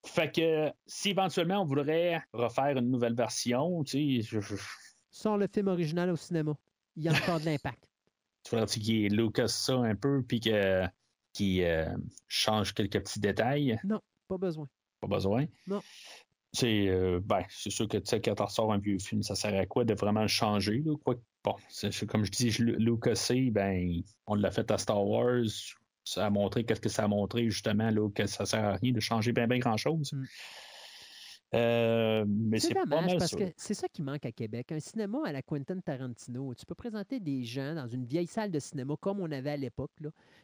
Fait 0.08 0.32
que 0.34 0.72
si 0.86 1.10
éventuellement 1.11 1.61
on 1.61 1.66
voudrait 1.66 2.22
refaire 2.34 2.77
une 2.77 2.90
nouvelle 2.90 3.14
version, 3.16 3.84
tu 3.84 4.22
sais, 4.24 4.40
je- 4.42 4.56
Sors 5.11 5.38
le 5.38 5.48
film 5.48 5.68
original 5.68 6.10
au 6.10 6.16
cinéma. 6.16 6.56
Il 6.95 7.03
y 7.03 7.10
a 7.10 7.14
encore 7.14 7.40
de 7.40 7.45
l'impact. 7.45 7.84
il 8.45 8.50
faudrait 8.50 8.66
qu'il 8.68 9.06
ait 9.06 9.10
Lucas 9.10 9.48
ça 9.50 9.76
un 9.76 9.95
peu, 9.95 10.24
puis 10.24 10.40
que- 10.40 10.86
qu'il 11.34 11.61
euh, 11.64 11.86
change 12.27 12.74
quelques 12.74 13.00
petits 13.03 13.19
détails. 13.19 13.80
Pas 14.27 14.38
besoin. 14.38 14.68
Pas 15.02 15.08
besoin? 15.08 15.45
Non. 15.68 15.82
C'est 16.53 16.88
euh, 16.88 17.19
ben, 17.24 17.44
c'est 17.50 17.69
sûr 17.69 17.88
que 17.88 17.98
tu 17.98 18.06
sais, 18.08 18.22
quand 18.22 18.34
tu 18.36 18.42
ressors 18.44 18.72
un 18.74 18.77
vieux 18.80 18.98
film, 19.00 19.22
ça 19.22 19.36
sert 19.36 19.53
à 19.60 19.66
quoi 19.66 19.84
de 19.86 19.94
vraiment 19.94 20.22
le 20.22 20.27
changer? 20.27 20.82
Là? 20.84 20.95
Quoi, 21.03 21.16
bon, 21.44 21.56
c'est 21.69 21.94
c'est 21.94 22.08
comme 22.08 22.24
je 22.26 22.32
dis, 22.32 22.50
je- 22.50 22.64
Lucas 22.64 23.30
ben, 23.52 24.02
on 24.26 24.36
l'a 24.36 24.50
fait 24.50 24.69
à 24.72 24.77
Star 24.77 25.06
Wars. 25.06 25.44
Ça 26.08 26.26
a 26.26 26.30
montré 26.30 26.64
qu'est-ce 26.64 26.82
que 26.82 26.90
ça 26.90 27.03
a 27.03 27.08
montré, 27.08 27.50
justement, 27.50 27.90
là, 27.92 28.10
que 28.10 28.26
ça 28.27 28.45
sert 28.45 28.64
à 28.64 28.76
rien 28.76 28.92
de 28.92 29.00
changer 29.00 29.34
bien, 29.34 29.48
bien 29.48 29.60
grand-chose. 29.60 30.14
Mm. 30.14 30.24
Euh, 31.53 32.26
mais 32.27 32.60
C'est 32.60 32.69
c'est 32.69 32.74
pas 32.74 32.84
dommage 32.86 33.06
mal 33.06 33.18
parce 33.19 33.32
ça. 33.32 33.38
que 33.38 33.45
c'est 33.56 33.74
ça 33.74 33.88
qui 33.88 34.02
manque 34.02 34.26
à 34.26 34.34
Québec. 34.34 34.69
Un 34.74 34.82
cinéma 34.82 35.19
à 35.26 35.32
la 35.32 35.42
Quentin 35.42 35.80
Tarantino. 35.80 36.53
Tu 36.53 36.66
peux 36.66 36.76
présenter 36.76 37.22
des 37.22 37.44
gens 37.45 37.74
dans 37.74 37.88
une 37.88 38.03
vieille 38.06 38.27
salle 38.27 38.52
de 38.52 38.60
cinéma 38.60 38.95
comme 39.00 39.22
on 39.22 39.32
avait 39.32 39.52
à 39.52 39.58
l'époque. 39.58 39.92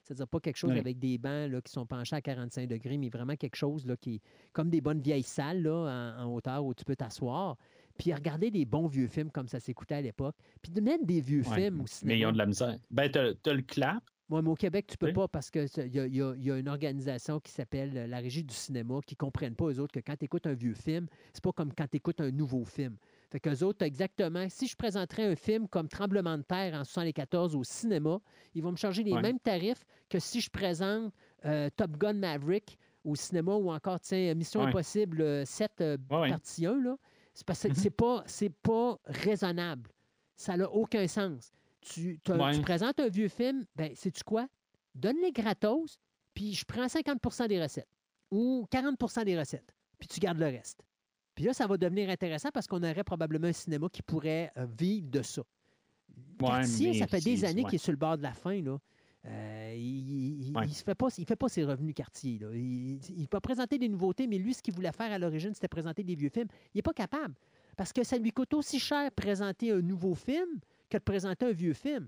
C'est-à-dire 0.05 0.27
pas 0.29 0.39
quelque 0.39 0.55
chose 0.55 0.71
Oui. 0.71 0.79
avec 0.79 0.99
des 0.99 1.17
bancs 1.17 1.51
là, 1.51 1.61
qui 1.61 1.73
sont 1.73 1.85
penchés 1.85 2.15
à 2.15 2.21
45 2.21 2.69
degrés, 2.69 2.97
mais 2.97 3.09
vraiment 3.09 3.35
quelque 3.35 3.57
chose 3.57 3.85
là, 3.85 3.97
qui 3.97 4.15
est 4.15 4.21
comme 4.53 4.69
des 4.69 4.79
bonnes 4.79 5.01
vieilles 5.01 5.23
salles 5.23 5.61
là, 5.61 6.15
en, 6.17 6.23
en 6.23 6.33
hauteur 6.33 6.63
où 6.63 6.73
tu 6.73 6.85
peux 6.85 6.95
t'asseoir. 6.95 7.57
Puis 7.97 8.13
regarder 8.13 8.49
des 8.49 8.63
bons 8.65 8.87
vieux 8.87 9.07
films 9.07 9.29
comme 9.29 9.49
ça 9.49 9.59
s'écoutait 9.59 9.95
à 9.95 10.01
l'époque. 10.01 10.35
Puis 10.61 10.71
de 10.71 10.79
mettre 10.79 11.05
des 11.05 11.19
vieux 11.19 11.43
Ouais, 11.49 11.63
films 11.65 11.81
au 11.81 11.87
cinéma. 11.87 12.13
Mais 12.15 12.19
ils 12.21 12.25
ont 12.25 12.31
de 12.31 12.37
la 12.37 12.45
misère. 12.45 12.77
Ben, 12.91 13.11
t'as 13.11 13.33
t'as 13.43 13.53
le 13.53 13.61
clap. 13.61 14.03
Oui, 14.33 14.41
mais 14.41 14.49
au 14.49 14.55
Québec, 14.55 14.87
tu 14.87 14.97
peux 14.97 15.07
Oui. 15.07 15.13
pas 15.13 15.27
parce 15.27 15.51
qu'il 15.51 15.67
y 15.77 15.99
a, 15.99 16.07
y 16.07 16.21
a- 16.21 16.33
y 16.35 16.51
a 16.51 16.57
une 16.57 16.67
organisation 16.67 17.39
qui 17.39 17.51
s'appelle 17.51 17.95
euh, 17.95 18.07
la 18.07 18.17
Régie 18.17 18.43
du 18.43 18.53
cinéma 18.55 18.99
qui 19.05 19.13
ne 19.13 19.17
comprennent 19.17 19.53
pas, 19.55 19.65
eux 19.65 19.79
autres, 19.79 19.93
que 19.93 19.99
quand 19.99 20.15
tu 20.17 20.25
écoutes 20.25 20.47
un 20.47 20.53
vieux 20.55 20.73
film, 20.73 21.05
c'est 21.33 21.43
pas 21.43 21.51
comme 21.51 21.71
quand 21.71 21.85
tu 21.87 21.97
écoutes 21.97 22.19
un 22.19 22.31
nouveau 22.31 22.65
film. 22.65 22.97
Fait 23.31 23.39
qu'eux 23.39 23.63
autres, 23.63 23.85
exactement, 23.85 24.47
si 24.49 24.65
je 24.67 24.75
présenterais 24.75 25.25
un 25.25 25.35
film 25.35 25.67
comme 25.67 25.87
Tremblement 25.87 26.35
de 26.37 26.41
terre 26.43 26.73
en 26.73 26.83
74 26.83 27.55
au 27.55 27.63
cinéma, 27.63 28.19
ils 28.55 28.63
vont 28.63 28.71
me 28.71 28.75
charger 28.77 29.03
les 29.03 29.13
mêmes 29.21 29.39
tarifs 29.39 29.85
que 30.09 30.17
si 30.17 30.41
je 30.41 30.49
présente 30.49 31.13
euh, 31.45 31.69
Top 31.75 31.91
Gun 31.97 32.13
Maverick 32.13 32.79
au 33.03 33.15
cinéma 33.15 33.53
ou 33.53 33.71
encore, 33.71 33.99
tiens, 33.99 34.33
Mission. 34.33 34.61
Impossible 34.69 35.21
euh, 35.21 35.45
7 35.45 35.71
euh, 35.81 35.97
partie 36.29 36.65
1, 36.65 36.81
là. 36.81 36.97
C'est 37.35 37.45
parce 37.45 37.61
que 37.63 37.67
Mhm. 37.67 37.75
c'est 37.75 37.89
pas, 37.91 38.23
c'est 38.25 38.49
pas 38.53 38.97
raisonnable. 39.05 39.91
Ça 40.35 40.57
n'a 40.57 40.67
aucun 40.71 41.07
sens. 41.07 41.51
Tu, 41.85 42.19
t'as- 42.23 42.37
Ouais. 42.37 42.53
tu 42.55 42.61
présentes 42.61 42.99
un 42.99 43.07
vieux 43.09 43.27
film, 43.27 43.65
ben, 43.75 43.95
sais-tu 43.95 44.23
quoi? 44.23 44.47
Donne-les 44.95 45.31
gratos, 45.31 45.97
puis 46.33 46.53
je 46.53 46.65
prends 46.65 46.87
50% 46.87 47.47
des 47.47 47.61
recettes 47.61 47.87
ou 48.31 48.67
40% 48.71 49.23
des 49.25 49.37
recettes, 49.37 49.73
puis 49.99 50.07
tu 50.07 50.19
gardes 50.19 50.39
le 50.39 50.45
reste. 50.45 50.83
Puis 51.35 51.45
là, 51.45 51.53
ça 51.53 51.65
va 51.67 51.77
devenir 51.77 52.09
intéressant 52.09 52.49
parce 52.53 52.67
qu'on 52.67 52.83
aurait 52.83 53.03
probablement 53.03 53.47
un 53.47 53.53
cinéma 53.53 53.87
qui 53.91 54.01
pourrait 54.03 54.51
euh, 54.57 54.65
vivre 54.77 55.09
de 55.09 55.21
ça. 55.23 55.41
Ouais, 56.41 56.47
Cartier, 56.47 56.93
ça 56.99 57.07
fait 57.07 57.21
des 57.21 57.43
années 57.45 57.63
ouais. 57.63 57.69
qu'il 57.69 57.75
est 57.75 57.83
sur 57.83 57.91
le 57.91 57.97
bord 57.97 58.17
de 58.17 58.23
la 58.23 58.33
fin. 58.33 58.61
Là. 58.61 58.77
Euh, 59.25 59.73
il 59.75 60.51
ne 60.51 60.59
Ouais. 60.59 60.67
fait, 60.67 60.93
pas- 60.93 61.07
il 61.17 61.25
fait 61.25 61.35
pas 61.35 61.49
ses 61.49 61.63
revenus 61.63 61.95
Cartier. 61.95 62.37
Là. 62.39 62.49
Il, 62.53 62.99
il 63.17 63.27
peut 63.27 63.39
présenter 63.39 63.77
des 63.79 63.89
nouveautés, 63.89 64.27
mais 64.27 64.37
lui, 64.37 64.53
ce 64.53 64.61
qu'il 64.61 64.73
voulait 64.75 64.91
faire 64.91 65.11
à 65.11 65.17
l'origine, 65.17 65.53
c'était 65.55 65.67
présenter 65.67 66.03
des 66.03 66.15
vieux 66.15 66.29
films. 66.29 66.47
Il 66.73 66.77
n'est 66.77 66.81
pas 66.83 66.93
capable. 66.93 67.33
Parce 67.77 67.91
que 67.93 68.03
ça 68.03 68.17
lui 68.17 68.31
coûte 68.31 68.53
aussi 68.53 68.79
cher 68.79 69.11
présenter 69.13 69.71
un 69.71 69.81
nouveau 69.81 70.13
film 70.13 70.59
que 70.93 70.97
de 70.99 71.03
présenter 71.03 71.45
un 71.47 71.51
vieux 71.51 71.73
film. 71.73 72.07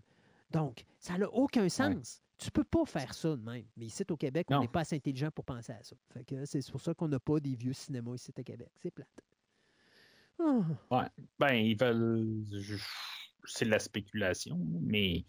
Donc, 0.51 0.85
ça 0.99 1.17
n'a 1.17 1.27
aucun 1.31 1.67
sens. 1.69 2.21
Tu 2.37 2.51
peux 2.51 2.63
pas 2.63 2.85
faire 2.85 3.13
ça 3.13 3.29
de 3.35 3.41
même. 3.41 3.65
Mais 3.77 3.85
ici, 3.85 4.03
au 4.09 4.17
Québec, 4.17 4.47
on 4.51 4.59
n'est 4.59 4.67
pas 4.67 4.81
assez 4.81 4.95
intelligent 4.95 5.31
pour 5.31 5.45
penser 5.45 5.71
à 5.71 5.81
ça. 5.83 5.95
Fait 6.13 6.23
que 6.23 6.45
c'est 6.45 6.69
pour 6.71 6.81
ça 6.81 6.93
qu'on 6.93 7.07
n'a 7.07 7.19
pas 7.19 7.39
des 7.39 7.55
vieux 7.55 7.73
cinémas 7.73 8.15
ici 8.15 8.31
au 8.37 8.43
Québec. 8.43 8.69
C'est 8.81 8.91
plate. 8.91 9.09
Ah. 10.39 11.09
Ben, 11.39 11.53
ils 11.53 11.77
veulent. 11.77 12.43
C'est 13.45 13.65
de 13.65 13.69
la 13.69 13.79
spéculation, 13.79 14.59
mais 14.81 15.23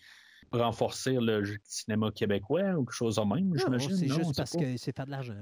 renforcer 0.51 1.17
le 1.21 1.45
cinéma 1.65 2.11
québécois 2.11 2.75
ou 2.75 2.85
quelque 2.85 2.93
chose 2.93 3.17
de 3.17 3.23
même, 3.23 3.57
j'imagine. 3.57 3.97
c'est 3.97 4.09
juste 4.09 4.37
parce 4.37 4.57
que 4.57 4.77
c'est 4.77 4.95
faire 4.95 5.07
de 5.07 5.11
l'argent. 5.11 5.35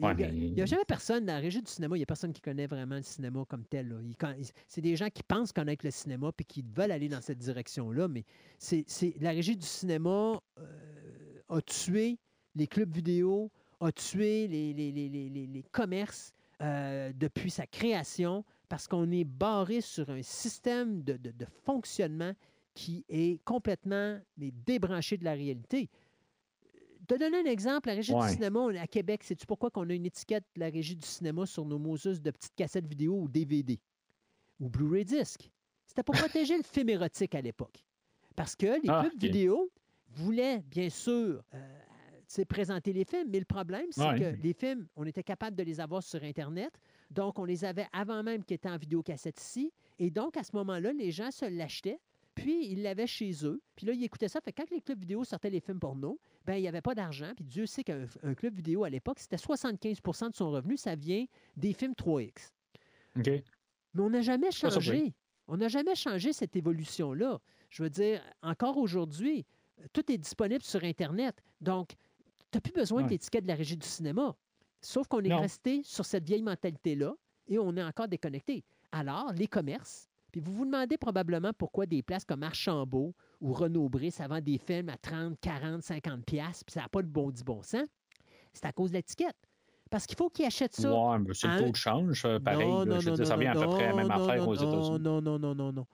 Il 0.00 0.54
n'y 0.54 0.60
a, 0.62 0.66
jamais 0.66 0.84
personne 0.84 1.24
dans 1.26 1.34
la 1.34 1.38
régie 1.38 1.62
du 1.62 1.70
cinéma, 1.70 1.96
il 1.96 2.00
n'y 2.00 2.02
a 2.02 2.06
personne 2.06 2.32
qui 2.32 2.40
connaît 2.40 2.66
vraiment 2.66 2.96
le 2.96 3.02
cinéma 3.02 3.44
comme 3.48 3.64
tel. 3.64 3.94
C'est 4.66 4.80
des 4.80 4.96
gens 4.96 5.08
qui 5.10 5.22
pensent 5.22 5.52
connaître 5.52 5.84
le 5.84 5.92
cinéma 5.92 6.32
et 6.38 6.44
qui 6.44 6.62
veulent 6.62 6.90
aller 6.90 7.08
dans 7.08 7.20
cette 7.20 7.38
direction-là, 7.38 8.08
mais 8.08 8.24
c'est 8.58 8.84
c'est- 8.88 9.14
la 9.20 9.30
régie 9.30 9.56
du 9.56 9.66
cinéma 9.66 10.40
euh, 10.58 11.40
a 11.48 11.60
tué 11.62 12.18
les 12.56 12.66
clubs 12.66 12.92
vidéo, 12.92 13.50
a 13.80 13.92
tué 13.92 14.48
les, 14.48 14.72
les- 14.72 14.90
les- 14.92 15.08
les- 15.08 15.28
les- 15.28 15.46
les 15.46 15.62
commerces 15.70 16.32
euh, 16.60 17.12
depuis 17.14 17.50
sa 17.50 17.66
création 17.66 18.44
parce 18.68 18.88
qu'on 18.88 19.10
est 19.12 19.24
barré 19.24 19.80
sur 19.80 20.10
un 20.10 20.22
système 20.22 21.02
de, 21.02 21.16
de- 21.16 21.30
de 21.30 21.46
fonctionnement 21.64 22.32
qui 22.74 23.04
est 23.08 23.42
complètement 23.44 24.18
mais, 24.36 24.50
débranché 24.66 25.16
de 25.16 25.24
la 25.24 25.32
réalité. 25.34 25.90
Te 27.12 27.18
donner 27.18 27.40
un 27.40 27.44
exemple, 27.44 27.90
la 27.90 27.94
régie 27.96 28.14
Ouais. 28.14 28.26
du 28.26 28.32
cinéma 28.36 28.60
on 28.60 28.74
à 28.74 28.86
Québec, 28.86 29.22
sais-tu 29.22 29.44
pourquoi 29.44 29.70
qu'on 29.70 29.86
a 29.90 29.92
une 29.92 30.06
étiquette 30.06 30.44
de 30.54 30.60
la 30.60 30.70
régie 30.70 30.96
du 30.96 31.06
cinéma 31.06 31.44
sur 31.44 31.66
nos 31.66 31.78
Moses 31.78 32.22
de 32.22 32.30
petites 32.30 32.54
cassettes 32.54 32.86
vidéo 32.86 33.20
ou 33.20 33.28
DVD 33.28 33.78
ou 34.58 34.70
Blu-ray 34.70 35.04
disc? 35.04 35.50
C'était 35.86 36.02
pour 36.02 36.14
protéger 36.32 36.56
le 36.56 36.62
film 36.62 36.88
érotique 36.88 37.34
à 37.34 37.42
l'époque. 37.42 37.84
Parce 38.34 38.56
que 38.56 38.80
les 38.82 38.88
Ah, 38.88 39.00
clubs 39.02 39.12
ok. 39.12 39.20
vidéo 39.20 39.70
voulaient, 40.08 40.62
bien 40.62 40.88
sûr, 40.88 41.44
euh, 41.52 42.44
présenter 42.48 42.94
les 42.94 43.04
films, 43.04 43.28
mais 43.28 43.40
le 43.40 43.44
problème, 43.44 43.88
c'est 43.90 44.08
Ouais. 44.08 44.18
que 44.18 44.42
les 44.42 44.54
films, 44.54 44.88
on 44.96 45.04
était 45.04 45.22
capable 45.22 45.54
de 45.54 45.64
les 45.64 45.80
avoir 45.80 46.02
sur 46.02 46.24
Internet. 46.24 46.72
Donc, 47.10 47.38
on 47.38 47.44
les 47.44 47.66
avait 47.66 47.88
avant 47.92 48.22
même 48.22 48.42
qu'ils 48.42 48.54
étaient 48.54 48.70
en 48.70 48.78
vidéocassette 48.78 49.38
ici. 49.38 49.70
Et 49.98 50.10
donc, 50.10 50.38
à 50.38 50.44
ce 50.44 50.56
moment-là, 50.56 50.94
les 50.94 51.10
gens 51.10 51.30
se 51.30 51.44
l'achetaient, 51.44 52.00
puis 52.34 52.68
ils 52.68 52.80
l'avaient 52.82 53.06
chez 53.06 53.44
eux. 53.44 53.60
Puis 53.76 53.84
là, 53.84 53.92
ils 53.92 54.02
écoutaient 54.02 54.28
ça. 54.28 54.40
Fait 54.40 54.50
que 54.50 54.62
quand 54.62 54.70
les 54.70 54.80
clubs 54.80 54.98
vidéo 54.98 55.24
sortaient 55.24 55.50
les 55.50 55.60
films 55.60 55.78
porno, 55.78 56.18
ben 56.46 56.54
il 56.54 56.62
n'y 56.62 56.68
avait 56.68 56.80
pas 56.80 56.94
d'argent. 56.94 57.32
Puis 57.36 57.44
Dieu 57.44 57.66
sait 57.66 57.84
qu'un 57.84 58.06
un 58.22 58.34
club 58.34 58.54
vidéo, 58.54 58.84
à 58.84 58.90
l'époque, 58.90 59.18
c'était 59.18 59.36
75% 59.36 60.30
de 60.30 60.36
son 60.36 60.50
revenu, 60.50 60.76
ça 60.76 60.94
vient 60.94 61.24
des 61.56 61.72
films 61.72 61.94
3X. 61.94 62.52
OK. 63.16 63.26
Mais 63.26 64.02
on 64.02 64.10
n'a 64.10 64.22
jamais 64.22 64.50
changé. 64.50 65.14
On 65.48 65.56
n'a 65.56 65.68
jamais 65.68 65.94
changé 65.94 66.32
cette 66.32 66.56
évolution-là. 66.56 67.38
Je 67.70 67.82
veux 67.82 67.90
dire, 67.90 68.22
encore 68.42 68.78
aujourd'hui, 68.78 69.44
tout 69.92 70.10
est 70.10 70.18
disponible 70.18 70.62
sur 70.62 70.82
Internet. 70.84 71.42
Donc, 71.60 71.90
tu 72.50 72.56
n'as 72.56 72.60
plus 72.60 72.72
besoin 72.72 73.00
de 73.02 73.06
Ouais. 73.06 73.12
l'étiquette 73.12 73.44
de 73.44 73.48
la 73.48 73.54
régie 73.54 73.76
du 73.76 73.86
cinéma. 73.86 74.34
Sauf 74.80 75.08
qu'on 75.08 75.20
est 75.20 75.28
Non. 75.28 75.40
resté 75.40 75.82
sur 75.84 76.04
cette 76.04 76.24
vieille 76.24 76.42
mentalité-là 76.42 77.14
et 77.48 77.58
on 77.58 77.76
est 77.76 77.82
encore 77.82 78.08
déconnecté. 78.08 78.64
Alors, 78.92 79.32
les 79.32 79.46
commerces, 79.46 80.08
puis 80.30 80.40
vous 80.40 80.52
vous 80.52 80.64
demandez 80.64 80.96
probablement 80.96 81.52
pourquoi 81.52 81.86
des 81.86 82.02
places 82.02 82.24
comme 82.24 82.42
Archambault 82.42 83.14
ou 83.42 83.52
Renaud-Bré, 83.52 84.10
ça 84.10 84.26
vend 84.28 84.40
des 84.40 84.56
films 84.56 84.88
à 84.88 84.96
30, 84.96 85.38
40, 85.40 85.82
50 85.82 86.24
pièces, 86.24 86.64
puis 86.64 86.72
ça 86.72 86.80
n'a 86.82 86.88
pas 86.88 87.02
de 87.02 87.08
bon 87.08 87.30
du 87.30 87.42
bon 87.44 87.60
sens. 87.62 87.82
C'est 88.52 88.64
à 88.66 88.72
cause 88.72 88.90
de 88.90 88.96
l'étiquette. 88.96 89.36
Parce 89.90 90.06
qu'il 90.06 90.16
faut 90.16 90.30
qu'ils 90.30 90.46
achètent 90.46 90.74
ça. 90.76 90.90
Ouais, 90.90 91.18
mais 91.18 91.34
c'est 91.34 91.48
le 91.48 91.58
taux 91.64 91.70
de 91.70 91.76
change, 91.76 92.22
pareil. 92.44 92.66
Non, 92.66 92.78
là. 92.78 92.84
non, 92.86 93.00
je 93.00 93.04
veux 93.06 93.10
non, 93.10 93.16
dire, 93.16 93.26
ça 93.26 93.34
non, 93.34 93.40
vient 93.40 93.50
à 93.50 93.54
peu 93.66 93.66
près 93.70 93.88
la 93.88 93.94
même 93.94 94.10
affaire 94.10 94.36
non, 94.42 94.48
aux 94.48 94.54
États-Unis. 94.54 95.00
Non, 95.00 95.20
non, 95.20 95.38
non, 95.38 95.54
non, 95.54 95.72
non, 95.72 95.86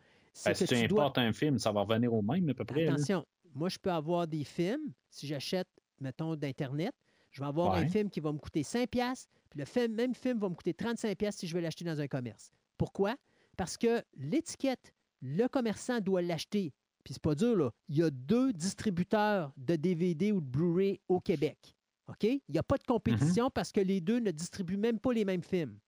Ben, 0.45 0.55
si 0.55 0.67
tu 0.67 0.87
dois- 0.87 1.03
importes 1.03 1.19
un 1.19 1.33
film, 1.33 1.59
ça 1.59 1.73
va 1.73 1.81
revenir 1.81 2.13
au 2.15 2.23
même 2.23 2.49
à 2.49 2.55
peu 2.55 2.65
près. 2.65 2.85
là. 2.85 2.93
Attention, 2.93 3.25
moi, 3.55 3.69
je 3.69 3.79
peux 3.79 3.91
avoir 3.91 4.29
des 4.29 4.45
films, 4.45 4.93
si 5.11 5.27
j'achète, 5.27 5.67
mettons, 6.01 6.37
d'Internet, 6.37 6.93
je 7.33 7.41
vais 7.41 7.49
avoir 7.49 7.75
un 7.75 7.89
film 7.89 8.09
qui 8.09 8.21
va 8.21 8.31
me 8.33 8.39
coûter 8.39 8.63
5$, 8.63 8.87
piastres, 8.87 9.29
puis 9.51 9.59
le 9.59 9.65
film- 9.65 9.95
même 9.95 10.15
film 10.15 10.39
va 10.39 10.49
me 10.49 10.55
coûter 10.55 10.73
35$ 10.75 11.17
piastres 11.17 11.41
si 11.41 11.47
je 11.49 11.55
vais 11.55 11.61
l'acheter 11.61 11.85
dans 11.85 12.01
un 12.01 12.07
commerce. 12.07 12.51
Pourquoi? 12.77 13.17
Parce 13.57 13.77
que 13.77 14.03
l'étiquette, 14.17 14.93
le 15.23 15.49
commerçant 15.49 16.01
doit 16.01 16.23
l'acheter. 16.23 16.73
Puis 17.09 17.15
c'est 17.15 17.23
pas 17.23 17.35
dur, 17.35 17.57
là. 17.57 17.71
Il 17.89 17.97
y 17.97 18.03
a 18.03 18.11
deux 18.11 18.53
distributeurs 18.53 19.51
de 19.57 19.77
DVD 19.77 20.31
ou 20.31 20.43
de 20.43 20.47
Blu-ray 20.47 21.01
au 21.09 21.21
Québec. 21.21 21.75
OK? 22.07 22.25
Il 22.25 22.43
n'y 22.51 22.59
a 22.59 22.63
pas 22.63 22.77
de 22.77 22.85
compétition 22.85 23.49
parce 23.49 23.73
que 23.73 23.81
les 23.81 24.03
deux 24.03 24.19
ne 24.19 24.31
distribuent 24.31 24.77
même 24.77 24.99
pas 24.99 25.15
les 25.15 25.25
mêmes 25.25 25.43
films. 25.43 25.79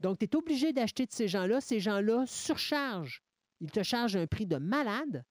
Donc, 0.00 0.18
tu 0.18 0.26
es 0.26 0.36
obligé 0.36 0.74
d'acheter 0.74 1.06
de 1.06 1.12
ces 1.12 1.28
gens-là. 1.28 1.62
Ces 1.62 1.80
gens-là 1.80 2.26
surchargent. 2.26 3.22
Ils 3.62 3.70
te 3.70 3.82
chargent 3.82 4.16
un 4.16 4.26
prix 4.26 4.44
de 4.44 4.58
malade. 4.58 5.24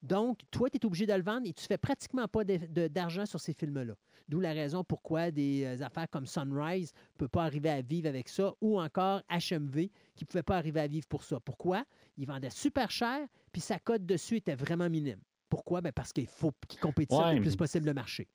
Donc, 0.00 0.40
toi, 0.50 0.70
tu 0.70 0.78
es 0.78 0.86
obligé 0.86 1.04
de 1.04 1.12
le 1.12 1.22
vendre 1.22 1.46
et 1.46 1.52
tu 1.52 1.66
fais 1.66 1.76
pratiquement 1.76 2.26
pas 2.26 2.42
d'argent 2.42 3.26
sur 3.26 3.40
ces 3.40 3.52
films-là. 3.52 3.92
D'où 4.26 4.40
la 4.40 4.54
raison 4.54 4.84
pourquoi 4.84 5.30
des 5.30 5.64
euh, 5.64 5.84
affaires 5.84 6.08
comme 6.08 6.24
Sunrise 6.24 6.94
ne 6.94 7.18
peuvent 7.18 7.28
pas 7.28 7.44
arriver 7.44 7.68
à 7.68 7.82
vivre 7.82 8.08
avec 8.08 8.30
ça 8.30 8.54
ou 8.62 8.80
encore 8.80 9.20
HMV 9.28 9.90
qui 10.14 10.24
ne 10.24 10.26
pouvait 10.26 10.42
pas 10.42 10.56
arriver 10.56 10.80
à 10.80 10.86
vivre 10.86 11.06
pour 11.08 11.24
ça. 11.24 11.40
Pourquoi? 11.40 11.84
Ils 12.16 12.26
vendaient 12.26 12.48
super 12.48 12.90
cher 12.90 13.28
puis 13.52 13.60
sa 13.60 13.78
cote 13.78 14.04
dessus 14.06 14.36
était 14.36 14.54
vraiment 14.54 14.88
minime. 14.90 15.20
Pourquoi? 15.48 15.80
Ben 15.80 15.92
parce 15.92 16.12
qu'il 16.12 16.26
faut 16.26 16.52
compétitionnent 16.80 17.24
Ouais, 17.26 17.34
le 17.36 17.40
plus 17.42 17.50
mais- 17.50 17.56
possible 17.56 17.86
le 17.86 17.94
marché. 17.94 18.28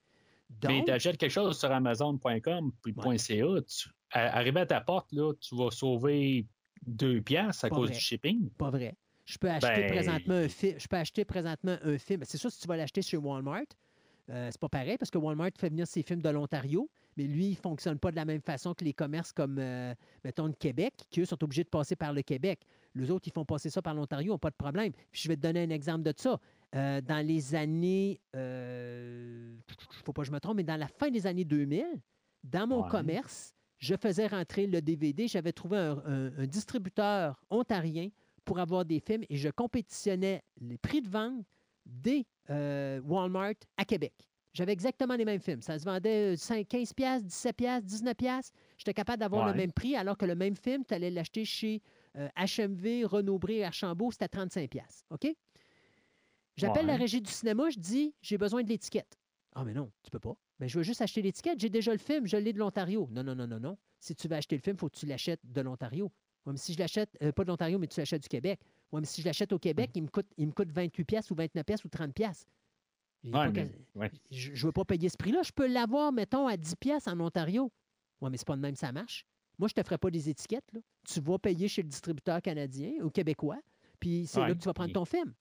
Mais 0.63 0.77
Donc, 0.77 0.85
tu 0.85 0.91
achètes 0.91 1.17
quelque 1.17 1.31
chose 1.31 1.57
sur 1.59 1.69
Amazon.com 1.71 2.71
puis 2.81 2.93
Ouais. 2.95 3.17
.ca, 3.17 3.35
tu, 3.67 3.89
à- 4.11 4.37
arrivé 4.37 4.61
à 4.61 4.65
ta 4.65 4.79
porte, 4.81 5.11
là, 5.11 5.33
tu 5.39 5.55
vas 5.55 5.71
sauver 5.71 6.45
deux 6.85 7.21
piastres 7.21 7.65
à 7.65 7.69
cause 7.69 7.87
vrai. 7.89 7.97
du 7.97 7.99
shipping. 7.99 8.49
pas 8.51 8.69
vrai. 8.69 8.95
Je 9.25 9.37
peux 9.37 9.49
acheter 9.49 9.67
Ben- 9.81 9.91
présentement 9.91 10.35
un 10.35 10.47
film. 10.47 10.79
Je 10.79 10.87
peux 10.87 10.95
acheter 10.95 11.25
présentement 11.25 11.77
un 11.83 11.97
film. 11.97 12.21
C'est 12.23 12.37
sûr, 12.37 12.49
si 12.49 12.61
tu 12.61 12.67
vas 12.67 12.77
l'acheter 12.77 13.01
chez 13.01 13.17
Walmart, 13.17 13.63
euh, 14.29 14.47
c'est 14.51 14.59
pas 14.61 14.69
pareil 14.69 14.97
parce 14.97 15.11
que 15.11 15.17
Walmart 15.17 15.49
fait 15.57 15.67
venir 15.69 15.85
ses 15.85 16.01
films 16.01 16.21
de 16.21 16.29
l'Ontario, 16.29 16.89
mais 17.17 17.23
lui, 17.25 17.47
il 17.47 17.51
ne 17.51 17.55
fonctionne 17.55 17.99
pas 17.99 18.11
de 18.11 18.15
la 18.15 18.23
même 18.23 18.41
façon 18.41 18.73
que 18.73 18.85
les 18.85 18.93
commerces 18.93 19.33
comme, 19.33 19.57
euh, 19.59 19.93
mettons, 20.23 20.45
le 20.47 20.53
Québec, 20.53 20.93
qui 21.09 21.19
eux 21.19 21.25
sont 21.25 21.43
obligés 21.43 21.65
de 21.65 21.69
passer 21.69 21.97
par 21.97 22.13
le 22.13 22.21
Québec. 22.21 22.61
Les 22.97 23.11
autres, 23.11 23.27
ils 23.27 23.33
font 23.33 23.45
passer 23.45 23.69
ça 23.69 23.81
par 23.81 23.93
l'Ontario, 23.93 24.33
n'ont 24.33 24.37
pas 24.39 24.49
de 24.49 24.55
problème. 24.55 24.91
Puis 25.11 25.21
je 25.23 25.27
vais 25.27 25.35
te 25.35 25.41
donner 25.41 25.63
un 25.63 25.69
exemple 25.69 26.03
de 26.03 26.13
ça. 26.15 26.39
Euh, 26.75 26.99
dans 27.01 27.25
les 27.25 27.55
années, 27.55 28.19
il 28.33 28.39
ne 28.39 30.03
faut 30.03 30.13
pas 30.13 30.21
que 30.21 30.27
je 30.27 30.31
me 30.31 30.39
trompe, 30.39 30.57
mais 30.57 30.63
dans 30.63 30.75
la 30.77 30.87
fin 30.87 31.09
des 31.09 31.25
années 31.27 31.45
2000, 31.45 31.85
dans 32.43 32.67
mon 32.67 32.83
Ouais. 32.83 32.89
commerce, 32.89 33.53
je 33.79 33.95
faisais 33.95 34.27
rentrer 34.27 34.67
le 34.67 34.81
DVD. 34.81 35.27
J'avais 35.27 35.51
trouvé 35.53 35.77
un, 35.77 35.97
un- 36.05 36.37
un 36.39 36.45
distributeur 36.47 37.39
ontarien 37.49 38.09
pour 38.45 38.59
avoir 38.59 38.85
des 38.85 38.99
films 38.99 39.23
et 39.29 39.35
je 39.35 39.49
compétitionnais 39.49 40.41
les 40.61 40.77
prix 40.77 41.01
de 41.01 41.09
vente 41.09 41.45
des 41.85 42.25
euh, 42.49 43.01
Walmart 43.01 43.53
à 43.77 43.85
Québec. 43.85 44.13
J'avais 44.53 44.71
exactement 44.71 45.15
les 45.15 45.25
mêmes 45.25 45.39
films. 45.41 45.61
Ça 45.61 45.77
se 45.77 45.85
vendait 45.85 46.33
euh, 46.33 46.35
5, 46.35 46.67
15 46.67 46.93
pièces, 46.93 47.23
17 47.23 47.55
pièces, 47.55 47.83
19 47.83 48.15
pièces. 48.15 48.51
J'étais 48.77 48.93
capable 48.93 49.19
d'avoir 49.19 49.45
le 49.45 49.53
même 49.53 49.71
prix 49.71 49.95
alors 49.95 50.17
que 50.17 50.25
le 50.25 50.33
même 50.35 50.55
film, 50.55 50.83
tu 50.85 50.93
allais 50.93 51.11
l'acheter 51.11 51.45
chez 51.45 51.81
euh, 52.17 52.27
HMV, 52.37 53.05
Renaud-Bré, 53.05 53.63
Archambault, 53.63 54.11
c'était 54.11 54.27
35 54.27 54.69
pièces. 54.69 55.05
OK? 55.11 55.27
J'appelle 56.55 56.85
Ouais. 56.85 56.91
la 56.93 56.97
régie 56.97 57.21
du 57.21 57.31
cinéma, 57.31 57.69
je 57.69 57.79
dis 57.79 58.15
j'ai 58.21 58.37
besoin 58.37 58.63
de 58.63 58.69
l'étiquette. 58.69 59.17
Ah 59.53 59.63
mais 59.63 59.73
non, 59.73 59.91
tu 60.03 60.09
peux 60.11 60.19
pas. 60.19 60.35
Ben, 60.59 60.67
je 60.67 60.77
veux 60.77 60.83
juste 60.83 61.01
acheter 61.01 61.21
l'étiquette, 61.21 61.59
j'ai 61.59 61.69
déjà 61.69 61.91
le 61.91 61.99
film, 61.99 62.25
je 62.27 62.37
l'ai 62.37 62.51
de 62.53 62.57
l'Ontario. 62.59 63.07
Non, 63.11 63.23
non, 63.23 63.35
non, 63.35 63.45
non, 63.47 63.59
non. 63.59 63.77
Si 63.99 64.15
tu 64.15 64.27
veux 64.27 64.35
acheter 64.35 64.55
le 64.55 64.61
film, 64.61 64.75
il 64.75 64.79
faut 64.79 64.89
que 64.89 64.97
tu 64.97 65.05
l'achètes 65.05 65.39
de 65.43 65.61
l'Ontario. 65.61 66.11
Ouais, 66.45 66.53
mais 66.53 66.57
si 66.57 66.73
je 66.73 66.79
l'achète, 66.79 67.09
euh, 67.21 67.31
pas 67.31 67.43
de 67.43 67.49
l'Ontario, 67.49 67.77
mais 67.77 67.87
tu 67.87 67.99
l'achètes 67.99 68.23
du 68.23 68.29
Québec. 68.29 68.59
Ouais, 68.91 68.99
mais 69.01 69.05
si 69.05 69.21
je 69.21 69.27
l'achète 69.27 69.51
au 69.53 69.59
Québec, 69.59 69.91
il, 69.95 70.03
me 70.03 70.07
coûte, 70.07 70.27
il 70.37 70.47
me 70.47 70.51
coûte 70.51 70.71
28 70.71 71.03
pièces 71.05 71.29
ou 71.29 71.35
29 71.35 71.63
pièces 71.65 71.83
ou 71.85 71.89
30 71.89 72.13
pièces. 72.13 72.47
Ouais, 73.23 73.51
mais- 73.51 73.69
ouais. 73.95 74.11
Je 74.31 74.51
ne 74.51 74.57
veux 74.57 74.71
pas 74.71 74.85
payer 74.85 75.09
ce 75.09 75.17
prix-là. 75.17 75.41
Je 75.43 75.51
peux 75.51 75.67
l'avoir, 75.67 76.11
mettons, 76.11 76.47
à 76.47 76.55
10 76.57 76.75
pièces 76.77 77.07
en 77.07 77.19
Ontario. 77.19 77.71
Oui, 78.21 78.29
mais 78.31 78.37
c'est 78.37 78.47
pas 78.47 78.55
de 78.55 78.61
même, 78.61 78.75
ça 78.75 78.91
marche. 78.91 79.25
Moi, 79.59 79.67
je 79.67 79.73
te 79.73 79.83
ferai 79.83 79.97
pas 79.97 80.11
des 80.11 80.29
étiquettes. 80.29 80.71
là. 80.73 80.79
Tu 81.03 81.19
vas 81.19 81.39
payer 81.39 81.67
chez 81.67 81.81
le 81.81 81.87
distributeur 81.89 82.41
canadien 82.41 82.91
ou 83.03 83.09
québécois, 83.09 83.59
puis 83.99 84.27
c'est 84.27 84.39
Ouais, 84.39 84.49
là 84.49 84.53
que 84.55 84.59
tu 84.59 84.65
vas 84.65 84.73
prendre 84.73 84.93
ton 84.93 85.05
film. 85.05 85.33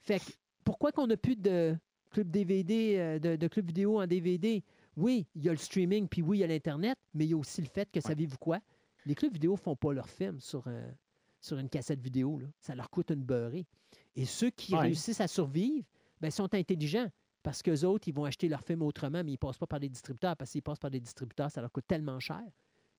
Fait 0.00 0.18
que, 0.20 0.32
pourquoi 0.64 0.92
qu'on 0.92 1.06
n'a 1.06 1.16
plus 1.16 1.36
de 1.36 1.76
club 2.10 2.30
DVD, 2.30 2.98
euh, 2.98 3.18
de, 3.18 3.36
de 3.36 3.48
club 3.48 3.66
vidéo 3.66 4.00
en 4.00 4.06
DVD? 4.06 4.62
Oui, 4.96 5.26
il 5.34 5.42
y 5.44 5.48
a 5.48 5.52
le 5.52 5.58
streaming, 5.58 6.06
puis 6.08 6.22
oui, 6.22 6.38
il 6.38 6.40
y 6.40 6.44
a 6.44 6.46
l'Internet, 6.46 6.98
mais 7.14 7.24
il 7.24 7.30
y 7.30 7.34
a 7.34 7.36
aussi 7.38 7.60
le 7.62 7.68
fait 7.68 7.90
que, 7.90 8.00
savez-vous 8.00 8.36
quoi? 8.38 8.60
Les 9.06 9.14
clubs 9.14 9.32
vidéo 9.32 9.56
font 9.56 9.76
pas 9.76 9.92
leurs 9.92 10.08
films 10.08 10.40
sur, 10.40 10.64
euh, 10.66 10.90
sur 11.40 11.58
une 11.58 11.68
cassette 11.68 12.00
vidéo. 12.00 12.38
là. 12.38 12.46
Ça 12.60 12.74
leur 12.74 12.90
coûte 12.90 13.10
une 13.10 13.22
beurrée. 13.24 13.66
Et 14.16 14.24
ceux 14.26 14.50
qui 14.50 14.74
Ouais. 14.74 14.80
réussissent 14.82 15.20
à 15.20 15.28
survivre, 15.28 15.84
ben, 16.20 16.30
sont 16.30 16.52
intelligents. 16.54 17.08
Parce 17.42 17.62
qu'eux 17.62 17.84
autres, 17.84 18.08
ils 18.08 18.14
vont 18.14 18.24
acheter 18.24 18.48
leurs 18.48 18.62
films 18.62 18.80
autrement, 18.82 19.22
mais 19.22 19.32
ils 19.32 19.34
ne 19.34 19.36
passent 19.38 19.58
pas 19.58 19.66
par 19.66 19.78
des 19.80 19.90
distributeurs. 19.90 20.34
Parce 20.36 20.50
qu'ils 20.52 20.62
passent 20.62 20.78
par 20.78 20.90
des 20.90 21.00
distributeurs, 21.00 21.50
ça 21.50 21.60
leur 21.60 21.70
coûte 21.70 21.86
tellement 21.86 22.18
cher 22.20 22.40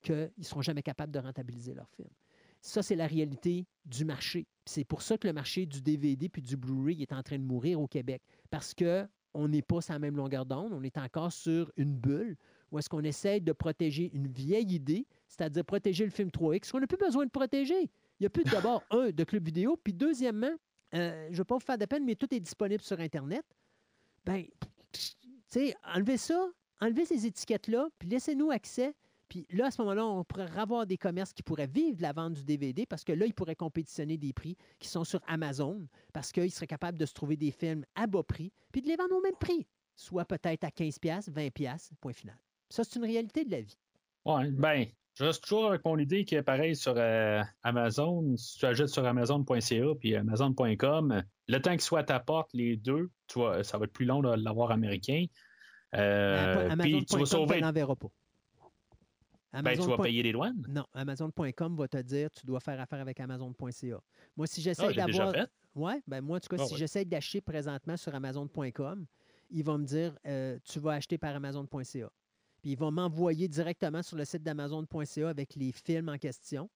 qu'ils 0.05 0.31
ne 0.37 0.43
seront 0.43 0.61
jamais 0.61 0.83
capables 0.83 1.11
de 1.11 1.19
rentabiliser 1.19 1.73
leurs 1.73 1.89
films. 1.89 2.09
Ça, 2.61 2.81
c'est 2.81 2.95
la 2.95 3.07
réalité 3.07 3.67
du 3.85 4.05
marché. 4.05 4.47
C'est 4.65 4.85
pour 4.85 5.01
ça 5.01 5.17
que 5.17 5.27
le 5.27 5.33
marché 5.33 5.65
du 5.65 5.81
DVD 5.81 6.29
puis 6.29 6.41
du 6.41 6.57
Blu-ray 6.57 7.01
est 7.01 7.13
en 7.13 7.21
train 7.21 7.37
de 7.37 7.43
mourir 7.43 7.79
au 7.79 7.87
Québec. 7.87 8.21
Parce 8.49 8.73
que 8.73 9.07
on 9.33 9.49
n'est 9.49 9.61
pas 9.61 9.81
sur 9.81 9.93
la 9.93 9.99
même 9.99 10.15
longueur 10.15 10.45
d'onde, 10.45 10.71
on 10.73 10.81
est 10.81 10.97
encore 10.97 11.31
sur 11.31 11.71
une 11.75 11.93
bulle 11.93 12.37
où 12.71 12.79
est-ce 12.79 12.89
qu'on 12.89 13.03
essaie 13.03 13.39
de 13.39 13.51
protéger 13.51 14.09
une 14.13 14.27
vieille 14.27 14.73
idée, 14.73 15.05
c'est-à-dire 15.27 15.63
protéger 15.65 16.05
le 16.05 16.09
film 16.09 16.29
3X, 16.29 16.71
qu'on 16.71 16.79
n'a 16.79 16.87
plus 16.87 16.97
besoin 16.97 17.25
de 17.25 17.31
protéger. 17.31 17.81
Il 17.83 18.21
n'y 18.21 18.25
a 18.27 18.29
plus 18.29 18.43
d'abord, 18.51 18.83
un, 18.91 19.11
de 19.11 19.23
club 19.23 19.45
vidéo, 19.45 19.77
puis 19.81 19.93
deuxièmement, 19.93 20.53
euh, 20.93 21.25
je 21.27 21.33
ne 21.33 21.37
veux 21.37 21.43
pas 21.43 21.55
vous 21.55 21.65
faire 21.65 21.77
de 21.77 21.85
peine, 21.85 22.05
mais 22.05 22.15
tout 22.15 22.33
est 22.33 22.39
disponible 22.39 22.81
sur 22.81 22.99
Internet. 22.99 23.45
Ben, 24.25 24.45
tu 24.91 25.01
sais, 25.47 25.75
enlevez 25.83 26.17
ça, 26.17 26.47
enlevez 26.81 27.05
ces 27.05 27.25
étiquettes-là, 27.25 27.89
puis 27.99 28.09
laissez-nous 28.09 28.51
accès. 28.51 28.95
Puis 29.35 29.45
là, 29.57 29.65
à 29.65 29.71
ce 29.71 29.81
moment-là, 29.81 30.05
on 30.05 30.23
pourrait 30.23 30.49
avoir 30.57 30.85
des 30.85 30.97
commerces 30.97 31.33
qui 31.33 31.43
pourraient 31.43 31.67
vivre 31.67 31.97
de 31.97 32.01
la 32.01 32.13
vente 32.13 32.35
du 32.35 32.45
DVD 32.45 32.85
parce 32.85 33.03
que 33.03 33.11
là, 33.11 33.25
ils 33.25 33.33
pourraient 33.33 33.53
compétitionner 33.53 34.17
des 34.17 34.31
prix 34.31 34.55
qui 34.79 34.87
sont 34.87 35.03
sur 35.03 35.19
Amazon 35.27 35.85
parce 36.13 36.31
qu'ils 36.31 36.51
seraient 36.51 36.67
capables 36.67 36.97
de 36.97 37.05
se 37.05 37.13
trouver 37.13 37.35
des 37.35 37.51
films 37.51 37.83
à 37.95 38.07
bas 38.07 38.23
prix 38.23 38.53
puis 38.71 38.81
de 38.81 38.87
les 38.87 38.95
vendre 38.95 39.13
au 39.13 39.19
même 39.19 39.35
prix, 39.37 39.67
soit 39.97 40.23
peut-être 40.23 40.63
à 40.63 40.69
15$, 40.69 41.29
20$, 41.29 41.89
point 41.99 42.13
final. 42.13 42.37
Ça, 42.69 42.85
c'est 42.85 42.97
une 42.97 43.03
réalité 43.03 43.43
de 43.43 43.51
la 43.51 43.59
vie. 43.59 43.77
Ouais, 44.23 44.49
ben, 44.51 44.85
je 45.15 45.25
reste 45.25 45.43
toujours 45.43 45.65
avec 45.65 45.83
mon 45.83 45.97
idée 45.97 46.23
qui 46.23 46.35
est 46.35 46.41
pareil 46.41 46.73
sur 46.73 46.93
euh, 46.95 47.43
Amazon. 47.61 48.37
Si 48.37 48.59
tu 48.59 48.65
achètes 48.65 48.87
sur 48.87 49.05
Amazon.ca 49.05 49.95
puis 49.99 50.15
Amazon.com, 50.15 51.23
le 51.49 51.61
temps 51.61 51.71
qu'il 51.71 51.81
soit 51.81 51.99
à 51.99 52.03
ta 52.05 52.21
porte, 52.21 52.51
les 52.53 52.77
deux, 52.77 53.09
tu 53.27 53.39
vois, 53.39 53.65
ça 53.65 53.77
va 53.79 53.83
être 53.83 53.91
plus 53.91 54.05
long 54.05 54.21
de 54.21 54.29
l'avoir 54.29 54.71
américain. 54.71 55.25
Euh, 55.93 56.73
puis 56.79 57.05
tu 57.05 57.17
vas 57.17 57.25
sauver. 57.25 57.59
l'enverra 57.59 57.97
pas. 59.55 59.61
Ben, 59.61 59.71
tu 59.73 59.77
vas 59.79 59.83
Amazon. 59.85 60.03
payer 60.03 60.23
les 60.23 60.31
douanes. 60.31 60.65
Non, 60.69 60.85
Amazon.com 60.93 61.75
va 61.75 61.87
te 61.87 61.97
dire 62.01 62.29
tu 62.31 62.45
dois 62.45 62.59
faire 62.59 62.79
affaire 62.79 62.99
avec 63.01 63.19
Amazon.ca. 63.19 63.99
Moi, 64.37 64.47
si 64.47 64.59
Ah, 64.61 64.63
j'essaie 64.63 64.93
d'avoir. 64.93 65.33
Ouais, 65.75 66.01
ben 66.07 66.21
moi, 66.21 66.37
en 66.37 66.39
tout 66.39 66.47
cas, 66.55 66.57
Ah 66.61 66.65
si 66.65 66.73
ouais. 66.73 66.79
j'essaie 66.79 67.03
d'acheter 67.05 67.41
présentement 67.41 67.97
sur 67.97 68.13
Amazon.com, 68.15 69.05
il 69.49 69.63
va 69.63 69.77
me 69.77 69.85
dire 69.85 70.17
euh, 70.25 70.57
tu 70.63 70.79
vas 70.79 70.93
acheter 70.93 71.17
par 71.17 71.35
Amazon.ca. 71.35 72.09
Puis 72.61 72.71
il 72.71 72.77
va 72.77 72.89
m'envoyer 72.91 73.47
directement 73.47 74.01
sur 74.01 74.17
le 74.17 74.25
site 74.25 74.41
d'Amazon.ca 74.43 75.29
avec 75.29 75.55
les 75.55 75.71
films 75.71 76.09
en 76.09 76.17
question. 76.17 76.69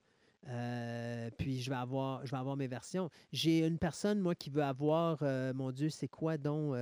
Euh, 0.48 1.30
puis 1.38 1.60
je 1.62 1.70
vais 1.70 1.76
avoir 1.76 2.26
je 2.26 2.32
vais 2.32 2.38
avoir 2.38 2.56
mes 2.56 2.68
versions. 2.68 3.10
J'ai 3.32 3.66
une 3.66 3.78
personne, 3.78 4.20
moi, 4.20 4.36
qui 4.36 4.50
veut 4.50 4.64
avoir 4.64 5.18
euh, 5.22 5.54
mon 5.54 5.72
Dieu, 5.72 5.90
c'est 5.90 6.08
quoi 6.08 6.38
donc 6.38 6.76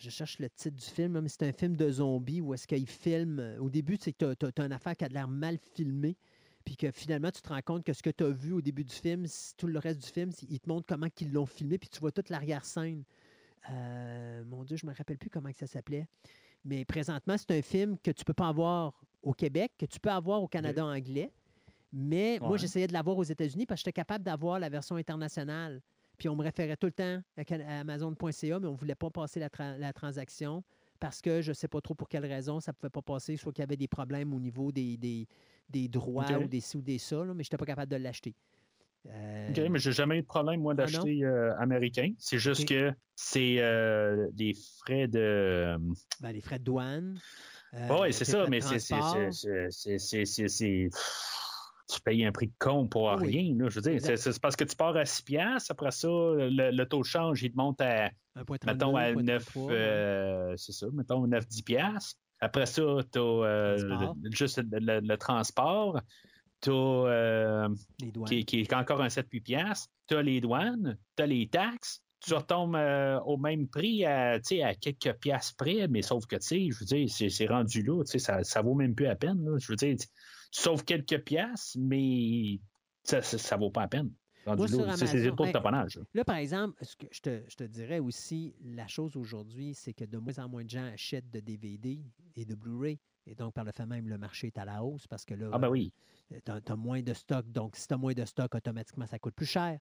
je 0.00 0.10
cherche 0.10 0.38
le 0.38 0.48
titre 0.48 0.76
du 0.76 0.86
film, 0.86 1.20
mais 1.20 1.28
c'est 1.28 1.42
un 1.42 1.52
film 1.52 1.76
de 1.76 1.90
zombies 1.90 2.40
où 2.40 2.54
est-ce 2.54 2.66
qu'il 2.66 2.86
filme. 2.86 3.38
euh, 3.38 3.58
Au 3.58 3.68
début, 3.68 3.98
c'est 4.00 4.12
que 4.12 4.34
tu 4.34 4.46
as, 4.46 4.64
une 4.64 4.72
affaire 4.72 4.96
qui 4.96 5.04
a 5.04 5.08
l'air 5.08 5.28
mal 5.28 5.58
filmée, 5.74 6.16
puis 6.64 6.76
que 6.76 6.90
finalement, 6.90 7.30
tu 7.30 7.42
te 7.42 7.48
rends 7.48 7.62
compte 7.62 7.84
que 7.84 7.92
ce 7.92 8.02
que 8.02 8.10
tu 8.10 8.24
as 8.24 8.30
vu 8.30 8.52
au 8.52 8.60
début 8.60 8.84
du 8.84 8.94
film, 8.94 9.26
tout 9.56 9.66
le 9.66 9.78
reste 9.78 10.00
du 10.00 10.08
film, 10.08 10.30
ils 10.48 10.60
te 10.60 10.68
montrent 10.68 10.86
comment 10.86 11.08
ils 11.20 11.32
l'ont 11.32 11.46
filmé, 11.46 11.78
puis 11.78 11.88
tu 11.88 12.00
vois 12.00 12.12
toute 12.12 12.30
l'arrière-scène. 12.30 13.04
Euh, 13.70 14.42
mon 14.44 14.64
Dieu, 14.64 14.76
je 14.76 14.86
ne 14.86 14.90
me 14.90 14.96
rappelle 14.96 15.18
plus 15.18 15.30
comment 15.30 15.52
que 15.52 15.58
ça 15.58 15.66
s'appelait. 15.66 16.06
Mais 16.64 16.84
présentement, 16.84 17.36
c'est 17.36 17.50
un 17.52 17.62
film 17.62 17.98
que 17.98 18.10
tu 18.10 18.22
ne 18.22 18.24
peux 18.24 18.34
pas 18.34 18.48
avoir 18.48 19.02
au 19.22 19.32
Québec, 19.32 19.72
que 19.78 19.86
tu 19.86 20.00
peux 20.00 20.10
avoir 20.10 20.42
au 20.42 20.48
Canada 20.48 20.84
anglais. 20.84 21.30
Mais 21.92 22.38
moi, 22.40 22.56
j'essayais 22.56 22.86
de 22.86 22.92
l'avoir 22.92 23.18
aux 23.18 23.24
États-Unis 23.24 23.66
parce 23.66 23.80
que 23.80 23.86
j'étais 23.86 23.92
capable 23.92 24.24
d'avoir 24.24 24.58
la 24.58 24.68
version 24.68 24.96
internationale. 24.96 25.82
Puis 26.20 26.28
on 26.28 26.36
me 26.36 26.42
référait 26.42 26.76
tout 26.76 26.86
le 26.86 26.92
temps 26.92 27.22
à, 27.38 27.80
Amazon.ca, 27.80 28.60
mais 28.60 28.66
on 28.66 28.72
ne 28.72 28.76
voulait 28.76 28.94
pas 28.94 29.08
passer 29.08 29.40
la, 29.40 29.48
tra- 29.48 29.78
la 29.78 29.94
transaction 29.94 30.62
parce 31.00 31.22
que 31.22 31.40
je 31.40 31.48
ne 31.48 31.54
sais 31.54 31.66
pas 31.66 31.80
trop 31.80 31.94
pour 31.94 32.10
quelle 32.10 32.26
raison 32.26 32.60
ça 32.60 32.72
ne 32.72 32.74
pouvait 32.74 32.90
pas 32.90 33.00
passer, 33.00 33.38
soit 33.38 33.52
qu'il 33.52 33.62
y 33.62 33.64
avait 33.64 33.78
des 33.78 33.88
problèmes 33.88 34.34
au 34.34 34.38
niveau 34.38 34.70
des, 34.70 34.98
des, 34.98 35.26
des 35.70 35.88
droits 35.88 36.38
ou 36.38 36.46
des 36.46 36.60
ci 36.60 36.76
ou 36.76 36.82
des 36.82 36.98
ça, 36.98 37.24
là, 37.24 37.32
mais 37.32 37.42
je 37.42 37.48
n'étais 37.48 37.56
pas 37.56 37.64
capable 37.64 37.90
de 37.90 37.96
l'acheter. 37.96 38.34
Euh, 39.06 39.48
OK, 39.48 39.58
mais 39.70 39.78
j'ai 39.78 39.92
jamais 39.92 40.18
eu 40.18 40.20
de 40.20 40.26
problème, 40.26 40.60
moi, 40.60 40.74
Ah, 40.74 40.84
d'acheter 40.84 41.24
euh, 41.24 41.56
américain. 41.56 42.12
C'est 42.18 42.38
juste 42.38 42.68
que 42.68 42.92
c'est 43.14 43.56
euh, 43.60 44.28
des 44.32 44.52
frais 44.52 45.08
de. 45.08 45.78
ben, 46.20 46.32
les 46.32 46.42
frais 46.42 46.58
de 46.58 46.64
douane. 46.64 47.18
oui, 47.72 48.12
c'est 48.12 48.26
ça, 48.26 48.46
mais 48.46 48.60
c'est. 48.60 48.78
Tu 51.92 52.00
payes 52.02 52.24
un 52.24 52.32
prix 52.32 52.46
de 52.48 52.52
con 52.58 52.86
pour 52.86 53.12
Oui. 53.20 53.28
rien. 53.28 53.54
Là, 53.58 53.68
je 53.68 53.80
veux 53.80 53.90
dire, 53.98 54.00
c'est 54.18 54.40
parce 54.40 54.54
que 54.56 54.64
tu 54.64 54.76
pars 54.76 54.96
à 54.96 55.04
6 55.04 55.22
piastres, 55.22 55.70
après 55.72 55.90
ça, 55.90 56.08
le, 56.08 56.70
le 56.70 56.84
taux 56.86 57.00
de 57.00 57.04
change, 57.04 57.42
il 57.42 57.50
te 57.52 57.56
monte 57.56 57.80
à, 57.80 58.10
1.32, 58.36 58.66
mettons, 58.66 58.96
à 58.96 59.10
1.33, 59.12 59.22
9, 59.24 59.56
ouais. 59.56 59.72
euh, 59.74 60.54
c'est 60.56 60.72
ça, 60.72 60.86
mettons 60.92 61.26
9-10 61.26 61.64
piastres. 61.64 62.18
Après 62.40 62.66
ça, 62.66 62.82
tu 63.12 63.18
as 63.18 63.76
Transport. 63.78 64.16
juste 64.30 64.58
le, 64.70 64.78
le- 64.78 65.00
le 65.00 65.16
transport. 65.16 66.00
Tu 66.62 66.70
as 66.70 67.68
douanes. 68.12 68.24
qui, 68.28 68.44
qui 68.44 68.60
est 68.60 68.72
encore 68.74 69.00
un 69.00 69.08
7-8 69.08 69.42
piastres. 69.42 69.88
Tu 70.06 70.14
as 70.16 70.22
les 70.22 70.40
douanes, 70.40 70.96
tu 71.16 71.22
as 71.22 71.26
les 71.26 71.48
taxes, 71.48 72.02
tu 72.20 72.34
retombes 72.34 72.76
euh, 72.76 73.18
au 73.20 73.36
même 73.38 73.66
prix 73.68 74.04
à, 74.04 74.32
à 74.34 74.74
quelques 74.74 75.12
piastres 75.20 75.56
près, 75.56 75.88
mais 75.88 76.02
sauf 76.02 76.26
que, 76.26 76.36
tu 76.36 76.42
sais, 76.46 76.68
je 76.70 76.78
veux 76.78 76.84
dire, 76.86 77.08
c'est, 77.30 77.46
rendu 77.46 77.82
là, 77.82 78.02
ça, 78.04 78.42
ça 78.44 78.60
vaut 78.62 78.74
même 78.74 78.94
plus 78.94 79.06
la 79.06 79.16
peine. 79.16 79.42
là. 79.44 79.56
Je 79.58 79.72
veux 79.72 79.76
dire, 79.76 79.96
sauves 80.50 80.84
quelques 80.84 81.22
piastres, 81.24 81.78
mais 81.78 82.60
ça, 83.04 83.22
ça 83.22 83.56
vaut 83.56 83.70
pas 83.70 83.82
la 83.82 83.88
peine. 83.88 84.12
C'est, 84.44 84.50
Amazon, 84.50 85.36
trop 85.36 85.46
de 85.46 85.52
taponnage. 85.52 85.96
là. 85.96 86.02
Là, 86.14 86.24
par 86.24 86.36
exemple, 86.36 86.82
ce 86.82 86.96
que 86.96 87.06
je, 87.12 87.20
te, 87.20 87.42
je 87.48 87.56
te 87.56 87.64
dirais 87.64 87.98
aussi, 87.98 88.54
la 88.62 88.86
chose 88.88 89.16
aujourd'hui, 89.16 89.74
c'est 89.74 89.92
que 89.92 90.04
de 90.04 90.16
moins 90.18 90.38
en 90.38 90.48
moins 90.48 90.64
de 90.64 90.70
gens 90.70 90.86
achètent 90.86 91.30
de 91.30 91.40
DVD 91.40 92.02
et 92.36 92.44
de 92.46 92.54
Blu-ray. 92.54 92.98
Et 93.26 93.34
donc, 93.34 93.54
par 93.54 93.64
le 93.64 93.72
fait 93.72 93.86
même, 93.86 94.08
le 94.08 94.18
marché 94.18 94.48
est 94.48 94.58
à 94.58 94.64
la 94.64 94.82
hausse 94.82 95.06
parce 95.06 95.24
que 95.24 95.34
là, 95.34 95.50
Ah, 95.52 95.58
ben 95.58 95.68
oui. 95.68 95.92
tu 96.30 96.50
as, 96.50 96.76
moins 96.76 97.02
de 97.02 97.12
stock. 97.14 97.46
Donc, 97.50 97.76
si 97.76 97.86
tu 97.86 97.94
as 97.94 97.96
moins 97.96 98.12
de 98.14 98.24
stock, 98.24 98.54
automatiquement, 98.54 99.06
ça 99.06 99.18
coûte 99.18 99.34
plus 99.34 99.46
cher. 99.46 99.78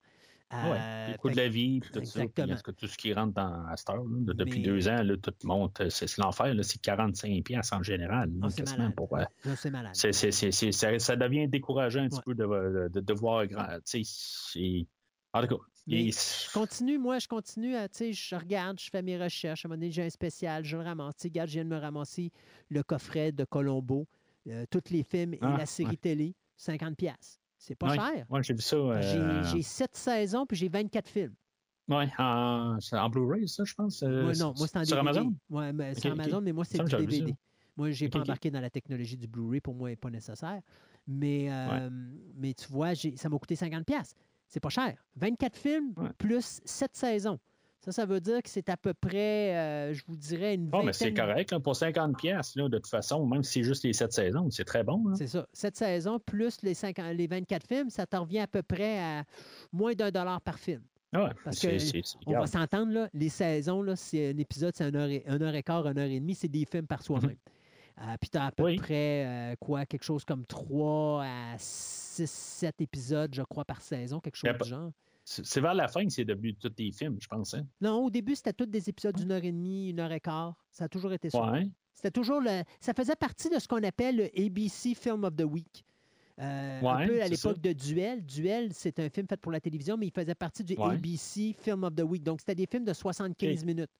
Ouais, 0.51 0.57
Euh, 0.79 1.11
le 1.11 1.17
coût 1.17 1.29
de 1.29 1.35
la 1.35 1.47
vie, 1.47 1.79
tout 1.79 2.03
ça. 2.03 2.21
puis, 2.25 2.43
tout 2.75 2.87
ce 2.87 2.97
qui 2.97 3.13
rentre 3.13 3.33
dans 3.35 3.65
à 3.67 3.77
cette 3.77 3.89
heure, 3.91 3.97
là, 4.03 4.03
de- 4.09 4.33
depuis 4.33 4.59
Mais- 4.59 4.65
deux 4.65 4.87
ans, 4.89 5.03
là, 5.03 5.15
tout 5.17 5.33
monte. 5.43 5.89
C'est, 5.89 6.07
c'est 6.07 6.17
l'enfer, 6.21 6.55
c'est 6.63 6.81
45 6.81 7.43
piastres 7.43 7.75
en 7.77 7.83
général. 7.83 8.31
Ah, 8.41 8.45
là, 8.45 8.49
c'est 8.49 8.61
quasiment 8.63 8.77
malade. 8.79 8.95
pour, 8.95 9.15
euh, 9.15 9.23
c'est 9.55 9.69
malade. 9.69 9.95
Ça, 9.95 10.11
ça 10.99 11.15
devient 11.15 11.47
décourageant 11.47 12.01
un 12.01 12.09
petit 12.09 12.17
Ouais. 12.17 12.21
peu 12.25 12.33
de, 12.35 12.89
de, 12.89 12.99
de 12.99 13.13
voir 13.13 13.45
grand. 13.45 13.63
En 15.31 15.41
tout 15.41 15.47
cas, 15.47 15.63
Mais 15.89 16.03
il- 16.05 16.13
je 16.13 16.51
continue, 16.53 16.97
moi, 16.97 17.19
je 17.19 17.27
continue 17.27 17.75
à, 17.75 17.89
tu 17.89 17.97
sais, 17.97 18.13
je 18.13 18.35
regarde, 18.35 18.79
je 18.79 18.89
fais 18.89 19.01
mes 19.01 19.17
recherches. 19.21 19.65
À 19.65 19.67
un 19.67 19.69
moment 19.69 19.79
donné, 19.79 19.91
j'ai 19.91 20.03
un 20.03 20.09
spécial, 20.09 20.63
je 20.65 20.77
le 20.77 20.83
ramasse. 20.83 21.15
Tu 21.17 21.21
sais, 21.23 21.27
regarde, 21.29 21.49
je 21.49 21.53
viens 21.55 21.65
de 21.65 21.69
me 21.69 21.77
ramasser 21.77 22.31
le 22.69 22.83
coffret 22.83 23.31
de 23.31 23.43
Colombo, 23.45 24.07
euh, 24.47 24.65
tous 24.69 24.91
les 24.91 25.03
films 25.03 25.33
et 25.33 25.39
Ah, 25.41 25.57
la 25.57 25.65
série 25.65 25.89
ouais. 25.89 25.97
télé, 25.97 26.35
50 26.57 26.95
pièces. 26.97 27.39
C'est 27.57 27.75
pas 27.75 27.89
Ouais. 27.89 27.95
cher. 27.95 28.25
ouais, 28.29 28.43
j'ai 28.43 28.53
vu 28.53 28.61
ça. 28.61 28.77
J'ai- 29.01 29.17
euh, 29.17 29.43
J'ai 29.43 29.61
sept 29.63 29.95
saisons, 29.95 30.45
puis 30.45 30.57
j'ai 30.57 30.69
24 30.69 31.09
films. 31.09 31.35
ouais, 31.89 32.09
en, 32.17 32.79
c'est 32.79 32.97
en 32.97 33.09
Blu-ray, 33.09 33.47
ça, 33.47 33.63
je 33.65 33.73
pense. 33.73 34.01
euh, 34.03 34.21
Moi, 34.23 34.33
non, 34.33 34.53
moi, 34.57 34.67
c'est 34.67 34.77
en 34.77 34.85
sur 34.85 34.97
DVD. 34.97 35.19
Amazon? 35.19 35.35
Ouais, 35.49 35.73
mais 35.73 35.93
c'est 35.95 36.07
Ok, 36.07 36.13
ok. 36.13 36.21
Amazon, 36.21 36.41
mais 36.41 36.51
moi, 36.53 36.65
c'est 36.65 36.79
du 36.79 36.95
DVD. 36.95 37.35
Moi, 37.77 37.91
j'ai 37.91 38.07
Ok, 38.07 38.11
pas 38.13 38.19
embarqué 38.21 38.51
dans 38.51 38.59
la 38.61 38.69
technologie 38.69 39.17
du 39.17 39.27
Blu-ray. 39.27 39.61
Pour 39.61 39.73
moi, 39.75 39.89
elle 39.89 39.93
n'est 39.93 39.97
pas 39.97 40.09
nécessaire. 40.09 40.61
Mais, 41.07 41.51
euh, 41.51 41.89
mais 42.35 42.53
tu 42.53 42.67
vois, 42.71 42.93
ça 42.95 43.29
m'a 43.29 43.37
coûté 43.39 43.55
50 43.55 43.85
pièces. 43.85 44.15
C'est 44.49 44.59
pas 44.59 44.69
cher. 44.69 44.95
24 45.15 45.55
films 45.57 45.93
Ouais. 45.95 46.09
plus 46.17 46.59
7 46.65 46.91
saisons. 46.95 47.39
Ça, 47.81 47.93
ça 47.93 48.05
veut 48.05 48.19
dire 48.19 48.43
que 48.43 48.49
c'est 48.49 48.67
à 48.67 48.75
peu 48.75 48.93
près, 48.93 49.55
euh, 49.55 49.93
je 49.93 50.03
vous 50.05 50.17
dirais, 50.17 50.55
une 50.55 50.67
Bon, 50.67 50.83
mais 50.83 50.91
c'est 50.91 51.11
vingtaine- 51.11 51.27
correct. 51.27 51.51
là, 51.51 51.59
pour 51.61 51.75
50 51.77 52.17
pièces 52.17 52.57
de 52.57 52.67
toute 52.67 52.87
façon, 52.87 53.25
même 53.25 53.41
si 53.43 53.53
c'est 53.53 53.63
juste 53.63 53.85
les 53.85 53.93
7 53.93 54.11
saisons, 54.11 54.49
c'est 54.51 54.65
très 54.65 54.83
bon. 54.83 55.15
C'est 55.15 55.27
ça. 55.27 55.47
7 55.53 55.77
saisons 55.77 56.19
plus 56.19 56.57
les, 56.61 56.73
50 56.73 57.13
les 57.15 57.27
24 57.27 57.65
films, 57.65 57.89
ça 57.89 58.05
te 58.05 58.17
revient 58.17 58.39
à 58.39 58.47
peu 58.47 58.63
près 58.63 58.99
à 58.99 59.23
moins 59.71 59.93
d'un 59.93 60.11
dollar 60.11 60.41
par 60.41 60.59
film. 60.59 60.81
Ah 61.13 61.23
ouais, 61.23 61.29
Parce 61.45 61.59
que 61.59 61.77
c'est- 61.79 62.01
On 62.27 62.33
va 62.33 62.47
s'entendre, 62.47 62.91
là, 62.91 63.09
les 63.13 63.29
saisons, 63.29 63.81
là, 63.81 63.95
c'est 63.95 64.31
un 64.31 64.37
épisode, 64.37 64.75
c'est 64.75 64.87
une 64.89 64.95
heure, 64.97 65.09
et, 65.09 65.23
une 65.27 65.41
heure 65.41 65.55
et 65.55 65.63
quart, 65.63 65.87
une 65.87 65.97
heure 65.97 66.09
et 66.09 66.19
demie, 66.19 66.35
c'est 66.35 66.49
des 66.49 66.65
films 66.65 66.85
par 66.85 67.01
soi-même. 67.01 67.37
Euh, 68.01 68.15
puis 68.19 68.29
tu 68.29 68.37
as 68.37 68.45
à 68.45 68.51
peu 68.51 68.63
Oui. 68.63 68.75
près, 68.75 69.25
euh, 69.25 69.55
quoi, 69.59 69.85
quelque 69.85 70.03
chose 70.03 70.23
comme 70.25 70.45
3 70.45 71.23
à 71.23 71.57
6, 71.57 72.08
7 72.25 72.81
épisodes, 72.81 73.33
je 73.33 73.41
crois, 73.41 73.65
par 73.65 73.81
saison, 73.81 74.19
quelque 74.19 74.35
chose 74.35 74.51
du 74.61 74.69
genre. 74.69 74.91
C'est, 75.25 75.61
vers 75.61 75.75
la 75.75 75.87
fin 75.87 76.03
que 76.05 76.11
c'est 76.11 76.25
devenu 76.25 76.55
tous 76.55 76.69
des 76.69 76.91
films, 76.91 77.17
je 77.19 77.27
pense. 77.27 77.53
Hein? 77.53 77.63
Non, 77.81 78.05
au 78.05 78.09
début, 78.09 78.35
c'était 78.35 78.53
tous 78.53 78.65
des 78.65 78.89
épisodes 78.89 79.15
d'une 79.15 79.31
heure 79.31 79.43
et 79.43 79.51
demie, 79.51 79.89
une 79.89 79.99
heure 79.99 80.11
et 80.11 80.19
quart. 80.19 80.55
Ça 80.71 80.85
a 80.85 80.87
toujours 80.87 81.13
été 81.13 81.29
ça. 81.29 81.51
Ouais. 81.51 81.69
C'était 81.93 82.11
toujours 82.11 82.41
le. 82.41 82.63
Ça 82.79 82.93
faisait 82.93 83.15
partie 83.15 83.49
de 83.49 83.59
ce 83.59 83.67
qu'on 83.67 83.83
appelle 83.83 84.17
le 84.17 84.23
ABC 84.35 84.95
Film 84.95 85.23
of 85.23 85.35
the 85.35 85.43
Week. 85.43 85.85
Euh, 86.39 86.81
un 86.81 87.05
peu 87.05 87.21
à 87.21 87.27
l'époque 87.27 87.59
de 87.59 87.73
Duel. 87.73 88.25
Duel, 88.25 88.69
c'est 88.73 88.97
un 88.99 89.09
film 89.09 89.27
fait 89.27 89.37
pour 89.37 89.51
la 89.51 89.59
télévision, 89.59 89.97
mais 89.97 90.07
il 90.07 90.13
faisait 90.13 90.35
partie 90.35 90.63
du 90.63 90.75
Ouais. 90.75 90.93
ABC 90.95 91.53
Film 91.59 91.83
of 91.83 91.93
the 91.95 92.01
Week. 92.01 92.23
Donc, 92.23 92.39
c'était 92.39 92.55
des 92.55 92.65
films 92.65 92.85
de 92.85 92.93
75 92.93 93.65
minutes. 93.65 93.91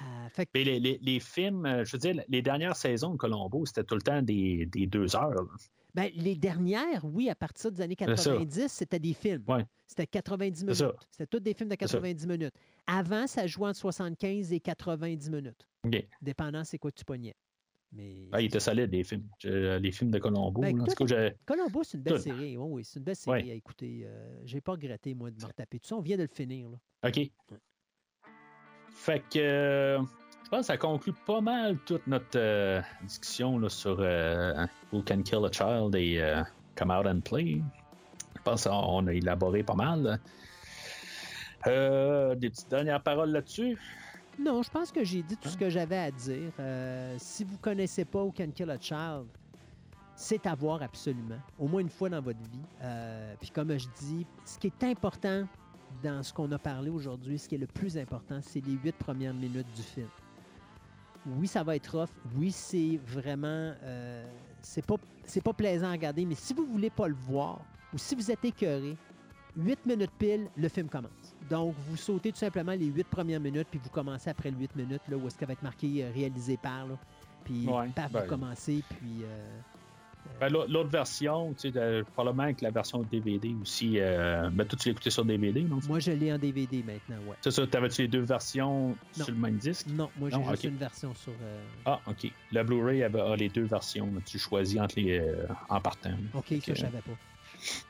Euh, 0.00 0.28
fait 0.30 0.46
que- 0.46 0.50
Mais 0.54 0.64
les, 0.64 0.80
les- 0.80 0.98
les 1.02 1.20
films, 1.20 1.66
euh, 1.66 1.84
je 1.84 1.92
veux 1.92 1.98
dire, 1.98 2.22
les 2.28 2.42
dernières 2.42 2.76
saisons 2.76 3.10
de 3.12 3.16
Colombo, 3.18 3.66
c'était 3.66 3.84
tout 3.84 3.94
le 3.94 4.00
temps 4.02 4.22
des, 4.22 4.66
des 4.66 4.86
deux 4.86 5.14
heures. 5.14 5.30
là. 5.34 5.42
ben, 5.94 6.10
les 6.14 6.34
dernières, 6.36 7.04
oui, 7.04 7.28
à 7.28 7.34
partir 7.34 7.70
des 7.70 7.82
années 7.82 7.94
C'est 7.98 8.06
ça. 8.16 8.30
90, 8.30 8.68
c'était 8.68 8.98
des 8.98 9.12
films. 9.12 9.44
Ouais. 9.46 9.66
C'était 9.86 10.06
90 10.06 10.60
C'est 10.60 10.64
minutes. 10.84 10.96
C'était 11.10 11.26
tous 11.26 11.40
des 11.40 11.52
films 11.52 11.68
de 11.68 11.76
C'est 11.78 11.86
ça. 11.88 11.98
90 11.98 12.26
minutes. 12.26 12.54
Avant, 12.86 13.26
ça 13.26 13.46
jouait 13.46 13.68
entre 13.68 13.78
75 13.78 14.52
et 14.54 14.60
90 14.60 15.28
minutes, 15.30 15.66
dépendant 16.22 16.64
c'est 16.64 16.78
quoi 16.78 16.90
tu 16.90 17.04
pognais. 17.04 17.34
Mais 17.94 18.30
Ah, 18.32 18.40
il 18.40 18.46
était 18.46 18.58
solide, 18.60 18.90
les 18.90 19.04
films. 19.04 19.28
Les 19.44 19.92
films 19.92 20.10
de 20.10 20.18
Colombo. 20.18 20.62
Ben, 20.62 20.82
Colombo, 21.44 21.82
c'est 21.82 21.98
une 21.98 22.02
belle 22.02 22.14
Tout. 22.16 22.22
série. 22.22 22.56
Oui, 22.56 22.66
oui, 22.70 22.84
c'est 22.86 22.98
une 22.98 23.04
belle 23.04 23.16
série 23.16 23.42
Ouais. 23.44 23.50
à 23.50 23.54
écouter. 23.54 24.00
Euh, 24.06 24.40
J'ai 24.46 24.62
pas 24.62 24.72
regretté, 24.72 25.12
moi, 25.14 25.30
de 25.30 25.38
me 25.38 25.44
retaper 25.46 25.78
tout 25.78 25.88
ça. 25.88 25.96
On 25.96 26.00
vient 26.00 26.16
de 26.16 26.22
le 26.22 26.28
finir. 26.32 26.70
Là. 26.70 26.78
OK. 27.10 27.30
Fait 28.94 29.22
que 29.30 29.38
euh, 29.38 29.98
je 29.98 30.48
pense 30.50 30.60
que 30.60 30.66
ça 30.66 30.76
conclut 30.76 31.14
pas 31.26 31.40
mal 31.40 31.78
toute 31.86 32.06
notre 32.06 32.36
euh, 32.36 32.80
discussion 33.02 33.58
là, 33.58 33.68
sur 33.68 33.96
euh, 34.00 34.66
Who 34.92 35.02
Can 35.02 35.22
Kill 35.22 35.44
a 35.44 35.50
Child 35.50 35.94
et 35.94 36.42
Come 36.76 36.90
Out 36.90 37.06
and 37.06 37.20
Play. 37.20 37.62
Je 38.36 38.42
pense 38.42 38.64
qu'on 38.64 39.06
a 39.06 39.12
élaboré 39.12 39.62
pas 39.62 39.74
mal. 39.74 40.20
Des 41.64 42.50
petites 42.50 42.70
dernières 42.70 43.02
paroles 43.02 43.30
là-dessus? 43.30 43.78
Non, 44.38 44.62
je 44.62 44.70
pense 44.70 44.90
que 44.90 45.04
j'ai 45.04 45.22
dit 45.22 45.36
tout 45.36 45.48
ce 45.48 45.56
que 45.56 45.68
j'avais 45.68 45.98
à 45.98 46.10
dire. 46.10 46.52
Si 47.18 47.44
vous 47.44 47.58
connaissez 47.58 48.04
pas 48.04 48.20
Who 48.20 48.32
Can 48.36 48.50
Kill 48.54 48.70
a 48.70 48.78
Child, 48.80 49.26
c'est 50.22 50.46
à 50.46 50.54
voir 50.54 50.82
absolument, 50.82 51.38
au 51.58 51.66
moins 51.66 51.80
une 51.80 51.88
fois 51.88 52.08
dans 52.08 52.20
votre 52.20 52.38
vie. 52.38 52.60
Euh, 52.82 53.34
puis 53.40 53.50
comme 53.50 53.76
je 53.76 53.86
dis, 53.98 54.26
ce 54.44 54.58
qui 54.58 54.68
est 54.68 54.84
important 54.84 55.44
dans 56.02 56.22
ce 56.22 56.32
qu'on 56.32 56.50
a 56.52 56.58
parlé 56.58 56.90
aujourd'hui, 56.90 57.38
ce 57.38 57.48
qui 57.48 57.54
est 57.54 57.58
le 57.58 57.66
plus 57.66 57.96
important, 57.98 58.38
c'est 58.42 58.60
les 58.64 58.72
huit 58.74 58.94
premières 58.96 59.34
minutes 59.34 59.66
du 59.74 59.82
film. 59.82 60.08
Oui, 61.26 61.46
ça 61.46 61.62
va 61.62 61.76
être 61.76 61.96
rough. 61.98 62.08
Oui, 62.36 62.50
c'est 62.50 62.98
vraiment... 63.06 63.72
euh, 63.82 64.26
c'est 64.60 64.84
pas, 64.84 64.96
c'est 65.24 65.40
pas 65.42 65.52
plaisant 65.52 65.88
à 65.88 65.92
regarder, 65.92 66.24
mais 66.24 66.34
si 66.34 66.52
vous 66.52 66.64
voulez 66.66 66.90
pas 66.90 67.06
le 67.08 67.14
voir, 67.14 67.60
ou 67.94 67.98
si 67.98 68.14
vous 68.16 68.30
êtes 68.30 68.44
écœuré, 68.44 68.96
8 69.56 69.86
minutes 69.86 70.10
pile, 70.18 70.48
le 70.56 70.68
film 70.68 70.88
commence. 70.88 71.36
Donc, 71.50 71.74
vous 71.88 71.96
sautez 71.96 72.32
tout 72.32 72.38
simplement 72.38 72.72
les 72.72 72.86
8 72.86 73.04
premières 73.06 73.40
minutes, 73.40 73.68
puis 73.70 73.80
vous 73.82 73.90
commencez 73.90 74.30
après 74.30 74.50
les 74.50 74.56
8 74.56 74.74
minutes, 74.76 75.02
là, 75.08 75.16
où 75.16 75.26
est-ce 75.26 75.38
qu'elle 75.38 75.48
va 75.48 75.52
être 75.52 75.62
marqué 75.62 76.02
euh, 76.04 76.10
réalisé 76.12 76.56
par, 76.56 76.86
là. 76.86 76.98
Puis, 77.44 77.66
Ouais, 77.68 77.88
paf, 77.94 78.10
ben- 78.12 78.22
vous 78.22 78.28
commencez, 78.28 78.82
puis... 78.88 79.22
euh, 79.24 79.60
Ben, 80.40 80.48
l'au- 80.48 80.66
L'autre 80.66 80.88
version, 80.90 81.52
tu 81.54 81.60
sais, 81.60 81.70
de- 81.70 82.04
probablement 82.14 82.44
avec 82.44 82.60
la 82.62 82.70
version 82.70 83.02
DVD 83.02 83.54
aussi. 83.60 83.94
Euh, 83.98 84.50
ben, 84.50 84.64
toi, 84.66 84.78
tu 84.80 84.88
écouté 84.88 85.10
sur 85.10 85.24
DVD, 85.24 85.62
non? 85.62 85.78
moi, 85.88 85.98
je 86.00 86.10
l'ai 86.12 86.32
en 86.32 86.38
DVD 86.38 86.82
maintenant, 86.82 87.16
ouais. 87.28 87.36
C'est 87.40 87.50
ça, 87.50 87.66
t'avais-tu 87.66 88.02
les 88.02 88.08
deux 88.08 88.20
versions 88.22 88.88
Non. 88.88 89.24
sur 89.24 89.30
le 89.30 89.38
même 89.40 89.56
disque? 89.56 89.86
Non, 89.88 90.10
moi, 90.16 90.30
j'ai 90.30 90.42
juste 90.50 90.64
une 90.64 90.76
version 90.76 91.14
sur... 91.14 91.32
euh, 91.42 91.62
Ah, 91.84 92.00
OK. 92.06 92.30
Le 92.52 92.62
Blu-ray 92.64 93.02
avait- 93.04 93.20
a 93.20 93.36
les 93.36 93.48
deux 93.48 93.64
versions. 93.64 94.08
Tu 94.26 94.38
choisis 94.38 94.80
entre 94.80 94.98
les, 94.98 95.18
euh, 95.20 95.46
en 95.68 95.80
partant. 95.80 96.10
OK, 96.34 96.44
ça, 96.48 96.54
Ok. 96.56 96.62
je 96.68 96.74
savais 96.74 96.98
pas. 97.02 97.12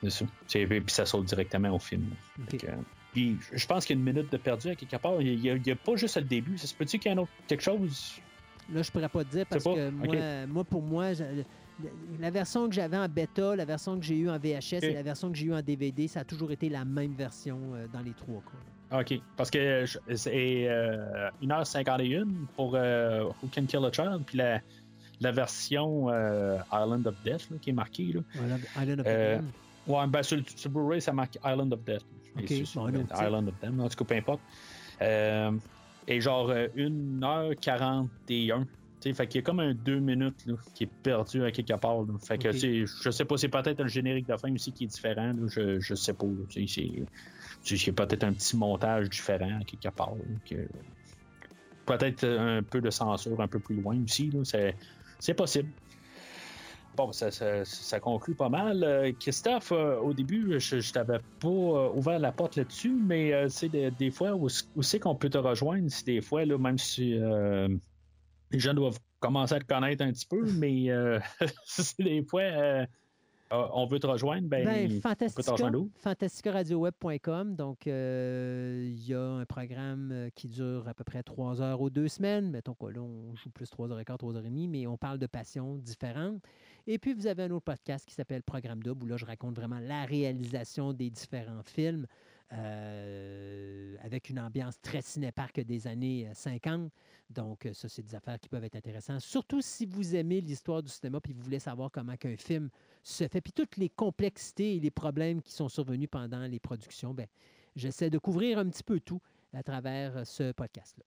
C'est 0.03 0.11
ça. 0.11 0.25
Puis 0.49 0.83
ça 0.89 1.07
saute 1.07 1.25
directement 1.25 1.71
au 1.75 1.79
film. 1.79 2.11
Que, 2.51 2.67
euh, 2.67 2.73
puis 3.15 3.39
je 3.53 3.67
pense 3.67 3.87
qu'il 3.87 3.97
y 3.97 3.99
a 3.99 4.03
une 4.03 4.13
minute 4.15 4.31
de 4.31 4.37
perdu 4.37 4.69
à 4.69 4.75
quelque 4.75 4.97
part. 4.97 5.21
Il 5.23 5.39
n'y 5.41 5.49
a, 5.51 5.55
a 5.55 5.77
pas 5.77 5.97
juste 5.97 6.17
le 6.19 6.25
début. 6.25 6.59
Ça 6.59 6.67
se 6.67 6.75
peut-tu 6.75 6.99
qu'il 6.99 7.11
y 7.11 7.15
ait 7.15 7.17
un 7.17 7.23
autre 7.23 7.31
quelque 7.47 7.63
chose? 7.63 8.17
Là, 8.73 8.83
je 8.83 8.91
pourrais 8.91 9.09
pas 9.09 9.25
te 9.25 9.31
dire 9.31 9.47
parce 9.47 9.65
que 9.65 9.91
moi, 9.91 10.47
moi, 10.47 10.65
pour 10.65 10.83
moi, 10.83 11.13
la 12.21 12.31
version 12.31 12.69
que 12.69 12.75
j'avais 12.75 12.97
en 12.97 13.09
bêta, 13.09 13.57
la 13.57 13.65
version 13.65 13.99
que 13.99 14.05
j'ai 14.05 14.17
eue 14.19 14.31
en 14.31 14.39
VHS 14.39 14.83
et 14.83 14.93
la 14.95 15.03
version 15.03 15.31
que 15.31 15.37
j'ai 15.37 15.47
eue 15.47 15.55
en 15.55 15.63
DVD, 15.63 16.07
ça 16.09 16.21
a 16.21 16.25
toujours 16.25 16.51
été 16.53 16.69
la 16.69 16.85
même 16.85 17.15
version 17.15 17.59
euh, 17.75 17.87
dans 17.93 18.01
les 18.01 18.13
trois 18.13 18.41
cas. 18.43 19.01
OK. 19.01 19.21
Parce 19.37 19.51
que 19.51 19.85
c'est 20.15 20.69
euh, 20.69 21.31
1h51 21.43 22.25
pour 22.57 22.75
euh, 22.75 23.25
Who 23.43 23.49
Can 23.55 23.65
Kill 23.67 23.85
a 23.85 23.91
Child. 23.93 24.23
Puis 24.27 24.37
la, 24.39 24.61
la 25.21 25.33
version 25.33 26.09
euh, 26.11 26.59
Island 26.73 27.07
of 27.07 27.15
Death 27.25 27.49
là, 27.51 27.57
qui 27.61 27.71
est 27.71 27.75
marquée. 27.75 28.13
Là. 28.13 28.21
Island, 28.81 29.01
of 29.01 29.07
Euh, 29.07 29.37
Damned. 29.37 29.51
Ouais, 29.87 30.07
ben 30.07 30.23
sur, 30.23 30.37
le- 30.37 30.45
sur 30.55 30.71
Blu-ray, 30.71 31.01
ça 31.01 31.13
marque 31.13 31.37
Island 31.45 31.73
of 31.73 31.83
Death. 31.85 32.05
Ok, 32.39 32.49
sur- 32.67 32.83
bon, 32.91 33.05
Island 33.21 33.49
of 33.49 33.55
Death, 33.61 33.81
en 33.81 33.89
tout 33.89 33.97
cas, 33.97 34.05
peu 34.05 34.15
importe. 34.15 34.41
Euh, 35.01 35.51
et 36.07 36.21
genre 36.21 36.51
euh, 36.51 36.69
1h41. 36.77 38.65
Tu 39.03 39.09
sais, 39.09 39.15
fait 39.15 39.27
qu'il 39.27 39.41
y 39.41 39.43
a 39.43 39.43
comme 39.45 39.59
un 39.61 39.75
2 39.75 39.99
minutes 39.99 40.47
là, 40.47 40.55
qui 40.75 40.85
est 40.85 40.91
perdu 41.03 41.43
à 41.45 41.51
quelque 41.51 41.75
part. 41.75 42.03
là. 42.03 42.15
Fait 42.25 42.39
que 42.39 42.53
je 42.53 43.11
sais 43.11 43.25
pas, 43.25 43.37
c'est 43.37 43.49
peut-être 43.49 43.83
le 43.83 43.89
générique 43.89 44.29
de 44.29 44.37
fin 44.37 44.53
aussi 44.55 44.71
qui 44.73 44.85
est 44.85 44.87
différent. 44.87 45.33
là. 45.33 45.47
Je, 45.49 45.81
je 45.81 45.95
sais 45.95 46.13
pas. 46.15 46.27
c'est- 46.69 47.93
peut-être 47.93 48.25
un 48.25 48.33
petit 48.33 48.57
montage 48.57 49.11
différent 49.11 49.59
à 49.61 49.65
quelque 49.65 49.89
part. 49.95 50.15
que- 50.49 50.69
Peut-être 51.85 52.25
un 52.25 52.63
peu 52.63 52.81
de 52.81 52.91
censure 52.91 53.41
un 53.41 53.49
peu 53.49 53.59
plus 53.59 53.75
loin 53.81 54.01
aussi. 54.05 54.31
C'est, 54.45 55.35
possible. 55.35 55.69
Bon, 56.97 57.11
ça, 57.11 57.31
ça- 57.31 57.65
ça 57.65 57.99
conclut 58.01 58.35
pas 58.35 58.49
mal. 58.51 58.85
Euh, 58.85 59.13
Christophe, 59.19 59.73
euh, 59.73 59.99
au 59.99 60.13
début, 60.13 60.61
je, 60.61 60.79
je 60.81 60.93
t'avais 60.93 61.19
pas 61.41 61.49
euh, 61.49 61.89
ouvert 61.95 62.19
la 62.19 62.31
porte 62.33 62.55
là-dessus, 62.57 62.91
mais 63.05 63.33
euh, 63.33 63.49
c'est 63.49 63.69
des, 63.71 63.91
des 63.91 64.11
fois 64.11 64.35
où, 64.35 64.47
où 64.77 64.83
c'est 64.83 65.01
qu'on 65.01 65.15
peut 65.17 65.31
te 65.31 65.39
rejoindre, 65.39 65.91
si 65.91 66.05
des 66.05 66.21
fois, 66.21 66.45
là, 66.45 66.59
même 66.59 66.79
si 66.79 67.15
les 68.53 68.59
gens 68.59 68.75
doivent 68.75 69.01
commencer 69.21 69.55
à 69.55 69.61
te 69.61 69.65
connaître 69.65 70.05
un 70.05 70.13
petit 70.13 70.27
peu, 70.27 70.45
mais 70.59 70.91
euh, 70.91 71.19
si 71.65 71.95
des 72.03 72.23
fois 72.23 72.43
euh, 72.43 72.87
euh, 73.53 73.67
on 73.75 73.85
veut 73.85 73.99
te 73.99 74.07
rejoindre, 74.07 74.49
ben, 74.49 74.65
Ben, 74.65 75.01
Fantastica, 75.01 75.53
rejoindre 75.53 75.87
fantasticaradioweb.com. 75.97 77.55
Donc, 77.55 77.87
euh, 77.87 78.83
il 78.83 79.07
y 79.07 79.13
a 79.13 79.23
un 79.23 79.45
programme 79.45 80.11
euh, 80.11 80.31
qui 80.35 80.49
dure 80.49 80.89
à 80.89 80.95
peu 80.95 81.05
près 81.05 81.23
trois 81.23 81.61
heures 81.61 81.83
ou 81.83 81.91
deux 81.91 82.09
semaines. 82.09 82.51
Mettons 82.51 82.75
que 82.75 82.87
là, 82.87 83.01
on 83.01 83.37
joue 83.37 83.51
plus 83.51 83.69
trois 83.69 83.91
heures 83.93 84.01
et 84.01 84.07
quart, 84.07 84.17
trois 84.17 84.37
heures 84.37 84.47
et 84.47 84.49
demie, 84.49 84.69
mais 84.69 84.87
on 84.87 84.97
parle 84.97 85.19
de 85.19 85.27
passions 85.27 85.77
différentes. 85.77 86.43
Et 86.87 86.99
puis, 86.99 87.13
vous 87.13 87.27
avez 87.27 87.43
un 87.43 87.51
autre 87.51 87.65
podcast 87.65 88.07
qui 88.09 88.15
s'appelle 88.15 88.43
Programme 88.43 88.83
Double, 88.83 89.05
où 89.05 89.07
là, 89.07 89.19
je 89.19 89.27
raconte 89.27 89.57
vraiment 89.57 89.81
la 89.81 90.07
réalisation 90.07 90.95
des 90.95 91.11
différents 91.11 91.63
films 91.63 92.07
euh, 92.53 93.97
avec 94.03 94.31
une 94.31 94.41
ambiance 94.41 94.81
très 94.81 95.03
cinéparque 95.03 95.61
des 95.61 95.87
années 95.87 96.29
euh, 96.29 96.35
50. 96.35 96.91
Donc, 97.31 97.67
euh, 97.67 97.73
ça, 97.73 97.89
c'est 97.89 98.03
des 98.03 98.15
affaires 98.15 98.39
qui 98.39 98.49
peuvent 98.49 98.65
être 98.65 98.77
intéressantes. 98.77 99.21
Surtout 99.21 99.61
si 99.61 99.87
vous 99.87 100.15
aimez 100.15 100.41
l'histoire 100.41 100.83
du 100.83 100.91
cinéma 100.91 101.21
puis 101.21 101.33
vous 101.33 101.43
voulez 101.43 101.59
savoir 101.59 101.91
comment 101.91 102.17
qu'un 102.17 102.37
film 102.37 102.69
se 103.03 103.27
fait. 103.29 103.41
Puis 103.41 103.53
toutes 103.53 103.77
les 103.77 103.89
complexités 103.89 104.77
et 104.77 104.81
les 104.81 104.91
problèmes 104.91 105.43
qui 105.43 105.53
sont 105.53 105.69
survenus 105.69 106.09
pendant 106.11 106.47
les 106.47 106.61
productions, 106.61 107.15
ben, 107.15 107.27
j'essaie 107.77 108.11
de 108.11 108.19
couvrir 108.19 108.59
un 108.59 108.69
petit 108.69 108.85
peu 108.85 109.01
tout 109.01 109.21
à 109.53 109.63
travers 109.63 110.17
euh, 110.19 110.25
ce 110.25 110.53
podcast-là. 110.53 111.05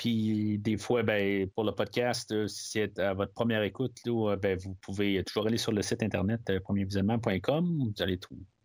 Puis 0.00 0.58
des 0.58 0.78
fois, 0.78 1.02
ben, 1.02 1.46
pour 1.50 1.62
le 1.62 1.72
podcast, 1.72 2.32
euh, 2.32 2.48
si 2.48 2.70
c'est 2.70 2.98
à 2.98 3.12
votre 3.12 3.34
première 3.34 3.62
écoute, 3.62 3.98
là, 4.06 4.30
euh, 4.30 4.36
ben, 4.36 4.56
vous 4.56 4.72
pouvez 4.80 5.22
toujours 5.24 5.46
aller 5.46 5.58
sur 5.58 5.72
le 5.72 5.82
site 5.82 6.02
internet 6.02 6.40
euh, 6.48 6.58
premiervisionnement.com. 6.58 7.90
Vous 7.94 8.02
allez 8.02 8.18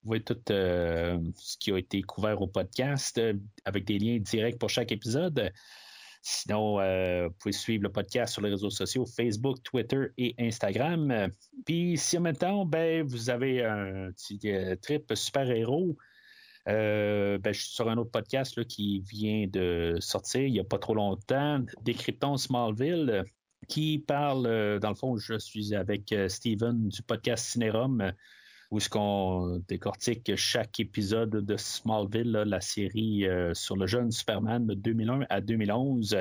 trouver 0.05 0.21
tout 0.21 0.37
euh, 0.51 1.19
ce 1.35 1.57
qui 1.57 1.71
a 1.71 1.77
été 1.79 2.03
couvert 2.03 2.39
au 2.39 2.45
podcast 2.45 3.17
euh, 3.17 3.33
avec 3.65 3.85
des 3.85 3.97
liens 3.97 4.19
directs 4.19 4.59
pour 4.59 4.69
chaque 4.69 4.91
épisode. 4.91 5.51
Sinon, 6.21 6.79
euh, 6.79 7.27
vous 7.27 7.33
pouvez 7.39 7.51
suivre 7.51 7.83
le 7.83 7.91
podcast 7.91 8.33
sur 8.33 8.43
les 8.43 8.51
réseaux 8.51 8.69
sociaux 8.69 9.07
Facebook, 9.07 9.63
Twitter 9.63 10.07
et 10.19 10.35
Instagram. 10.39 11.29
Puis 11.65 11.97
si 11.97 12.19
en 12.19 12.21
même 12.21 12.37
temps, 12.37 12.65
ben, 12.65 13.03
vous 13.03 13.31
avez 13.31 13.65
un 13.65 14.11
petit 14.11 14.39
trip 14.81 15.11
super-héros, 15.15 15.97
ben, 16.67 17.41
je 17.43 17.59
suis 17.59 17.73
sur 17.73 17.89
un 17.89 17.97
autre 17.97 18.11
podcast 18.11 18.57
là, 18.57 18.63
qui 18.63 19.01
vient 19.01 19.47
de 19.47 19.97
sortir 19.99 20.41
il 20.41 20.53
n'y 20.53 20.59
a 20.59 20.63
pas 20.63 20.79
trop 20.79 20.93
longtemps, 20.93 21.63
Décryptons 21.81 22.37
Smallville, 22.37 23.23
qui 23.67 23.99
parle, 23.99 24.79
dans 24.79 24.89
le 24.89 24.95
fond, 24.95 25.17
je 25.17 25.37
suis 25.37 25.75
avec 25.75 26.13
Steven 26.27 26.89
du 26.89 27.01
podcast 27.03 27.45
Cinérum, 27.45 28.13
où 28.71 28.77
est-ce 28.77 28.89
qu'on 28.89 29.61
décortique 29.67 30.35
chaque 30.35 30.79
épisode 30.79 31.29
de 31.29 31.57
Smallville, 31.57 32.31
la 32.31 32.61
série 32.61 33.27
euh, 33.27 33.53
sur 33.53 33.75
le 33.75 33.87
jeune 33.87 34.11
Superman 34.11 34.65
de 34.65 34.73
2001 34.73 35.25
à 35.29 35.41
2011. 35.41 36.17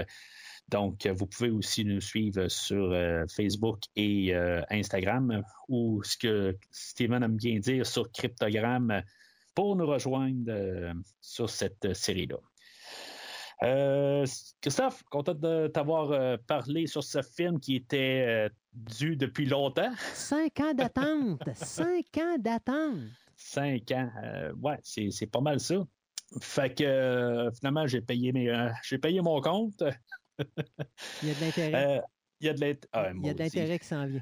Donc, 0.69 1.07
vous 1.07 1.27
pouvez 1.27 1.51
aussi 1.51 1.85
nous 1.85 2.01
suivre 2.01 2.49
sur 2.49 2.93
euh, 2.93 3.25
Facebook 3.29 3.81
et 3.97 4.35
euh, 4.35 4.63
Instagram, 4.71 5.43
ou 5.69 6.03
ce 6.03 6.17
que 6.17 6.57
Steven 6.71 7.23
aime 7.23 7.37
bien 7.37 7.59
dire 7.59 7.87
sur 7.87 8.11
Cryptogramme, 8.13 9.03
pour 9.55 9.77
nous 9.77 9.87
rejoindre 9.87 10.95
sur 11.21 11.49
cette 11.49 11.95
série-là. 11.95 12.39
Euh, 13.63 14.27
Christophe, 14.61 15.03
content 15.05 15.35
de 15.35 15.69
t'avoir 15.69 16.11
euh, 16.11 16.37
parlé 16.47 16.87
sur 16.87 17.03
ce 17.05 17.23
film 17.23 17.61
qui 17.61 17.77
était 17.77 18.25
euh, 18.27 18.49
dû 18.73 19.17
depuis 19.17 19.47
longtemps. 19.47 19.93
Cinq 20.15 20.61
ans 20.61 20.75
d'attente! 20.75 21.41
Cinq 21.55 22.19
ans 22.19 22.37
d'attente! 22.39 22.99
Cinq 23.37 23.91
ans. 23.93 24.11
Euh, 24.25 24.53
ouais, 24.55 24.79
c'est 24.83 25.11
c'est 25.11 25.27
pas 25.27 25.41
mal 25.41 25.61
ça. 25.61 25.77
Fait 26.41 26.75
que 26.75 26.85
euh, 26.85 27.51
finalement, 27.53 27.87
j'ai 27.87 28.01
payé, 28.01 28.33
mes, 28.33 28.49
euh, 28.49 28.71
j'ai 28.83 28.99
payé 28.99 29.21
mon 29.21 29.41
compte. 29.41 29.83
Il 31.23 31.29
y 31.29 31.31
a 31.31 31.35
de 31.35 31.41
l'intérêt. 31.41 32.03
Il 32.41 32.47
y 32.47 32.49
a 32.51 32.53
de 32.55 32.61
l'int- 32.61 32.87
ah, 32.93 33.11
Il 33.15 33.27
y 33.27 33.31
a 33.31 33.35
de 33.35 33.39
l'intérêt 33.39 33.79
qui 33.79 33.87
s'en 33.87 34.07
vient. 34.07 34.21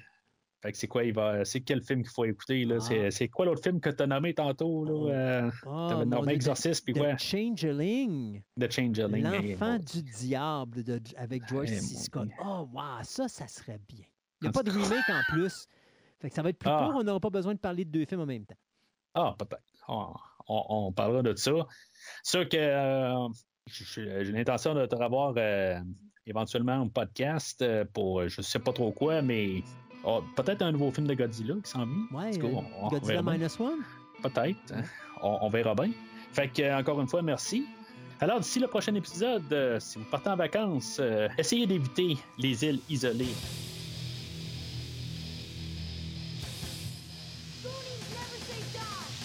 Fait 0.62 0.70
que 0.70 0.78
c'est 0.78 0.86
quoi, 0.86 1.02
il 1.02 1.12
va. 1.12 1.44
C'est 1.44 1.60
quel 1.60 1.82
film 1.82 2.02
qu'il 2.02 2.12
faut 2.12 2.24
écouter, 2.24 2.65
là? 2.65 2.76
Ah. 2.78 2.81
C'est- 2.81 3.10
C'est 3.10 3.28
quoi 3.28 3.47
l'autre 3.47 3.62
film 3.65 3.81
que 3.81 3.91
tu 3.91 4.00
as 4.02 4.07
nommé 4.07 4.32
tantôt, 4.32 4.84
là? 4.84 5.12
Euh, 5.12 5.50
Oh, 5.66 5.86
T'avais 5.89 6.05
mon 6.05 6.10
nommé 6.10 6.26
Dieu, 6.28 6.34
Exorcist, 6.36 6.84
puis 6.84 6.94
The 6.94 6.99
quoi? 6.99 7.16
Changeling. 7.16 8.42
The 8.60 8.70
Changeling. 8.70 9.24
L'enfant 9.24 9.78
du 9.78 10.02
diable 10.02 10.84
de- 10.84 11.00
avec 11.16 11.47
George 11.49 11.68
C. 11.68 11.74
mon 11.94 12.00
Scott. 12.00 12.28
Oh, 12.44 12.68
wow, 12.73 13.02
ça, 13.02 13.26
ça 13.28 13.49
serait 13.49 13.81
bien. 13.89 14.05
Il 14.41 14.44
n'y 14.44 14.49
a 14.49 14.52
pas 14.52 14.62
de 14.62 14.70
remake 14.70 15.08
en 15.08 15.20
plus. 15.32 15.66
Fait 16.20 16.28
que 16.28 16.34
ça 16.34 16.42
va 16.42 16.50
être 16.50 16.58
plus 16.58 16.70
Ah. 16.70 16.84
court, 16.91 17.00
on 17.00 17.02
n'aura 17.05 17.18
pas 17.20 17.31
besoin 17.31 17.55
de 17.55 17.58
parler 17.58 17.84
de 17.84 17.91
deux 17.91 18.05
films 18.05 18.20
en 18.20 18.26
même 18.26 18.44
temps. 18.44 18.55
Ah, 19.15 19.34
peut-être. 19.39 19.62
On, 19.89 20.15
on- 20.49 20.65
on 20.86 20.92
parlera 20.92 21.23
de 21.23 21.34
ça. 21.36 21.50
Sûr 22.23 22.49
que 22.49 22.57
euh, 22.57 23.28
j'ai 23.66 24.24
l'intention 24.32 24.74
de 24.74 24.86
te 24.86 24.94
revoir 24.94 25.34
euh, 25.36 25.78
éventuellement 26.26 26.81
un 26.81 26.89
podcast 26.89 27.60
euh, 27.62 27.84
pour 27.92 28.20
euh, 28.20 28.28
je 28.28 28.41
sais 28.42 28.60
pas 28.60 28.73
trop 28.73 28.92
quoi, 28.92 29.23
mais 29.23 29.62
oh, 30.05 30.22
peut-être 30.36 30.62
un 30.62 30.72
nouveau 30.72 30.90
film 30.90 31.06
de 31.06 31.14
Godzilla 31.14 31.55
qui 31.62 31.70
s'en 31.70 31.84
vient. 31.86 32.06
Ouais, 32.12 32.39
euh, 32.39 32.47
on- 32.47 32.64
on 32.86 32.89
Godzilla 32.89 33.22
bien. 33.22 33.32
Minus 33.32 33.58
One. 33.60 33.81
Peut-être. 34.22 34.72
hein. 34.74 34.82
On, 35.22 35.39
on 35.42 35.48
verra 35.50 35.74
bien. 35.74 35.90
Fait 36.32 36.48
que, 36.48 36.62
euh, 36.62 36.78
encore 36.78 37.00
une 37.00 37.08
fois, 37.08 37.22
merci. 37.22 37.64
Alors, 38.20 38.39
d'ici 38.40 38.60
le 38.60 38.68
prochain 38.68 38.94
épisode, 38.94 39.42
euh, 39.52 39.81
si 39.81 39.98
vous 39.98 40.05
partez 40.05 40.31
en 40.31 40.36
vacances, 40.36 40.98
euh, 41.00 41.28
essayez 41.39 41.66
d'éviter 41.66 42.16
les 42.39 42.64
îles 42.64 42.81
isolées. 42.89 43.34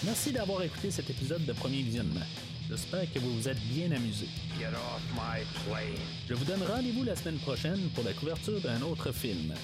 Merci 0.04 0.32
d'avoir 0.32 0.62
écouté 0.62 0.90
cet 0.90 1.10
épisode 1.10 1.44
de 1.44 1.52
Premier 1.52 1.82
Visionnement. 1.82 2.24
J'espère 2.68 3.10
que 3.12 3.18
vous 3.18 3.34
vous 3.34 3.48
êtes 3.48 3.60
bien 3.72 3.90
amusé. 3.92 4.26
Get 4.58 4.66
off 4.68 5.02
my 5.14 5.42
plane. 5.66 5.86
Je 6.28 6.34
vous 6.34 6.44
donne 6.44 6.62
rendez-vous 6.62 7.02
la 7.04 7.16
semaine 7.16 7.38
prochaine 7.38 7.80
pour 7.94 8.04
la 8.04 8.12
couverture 8.12 8.60
d'un 8.60 8.80
autre 8.82 9.10
film. 9.12 9.54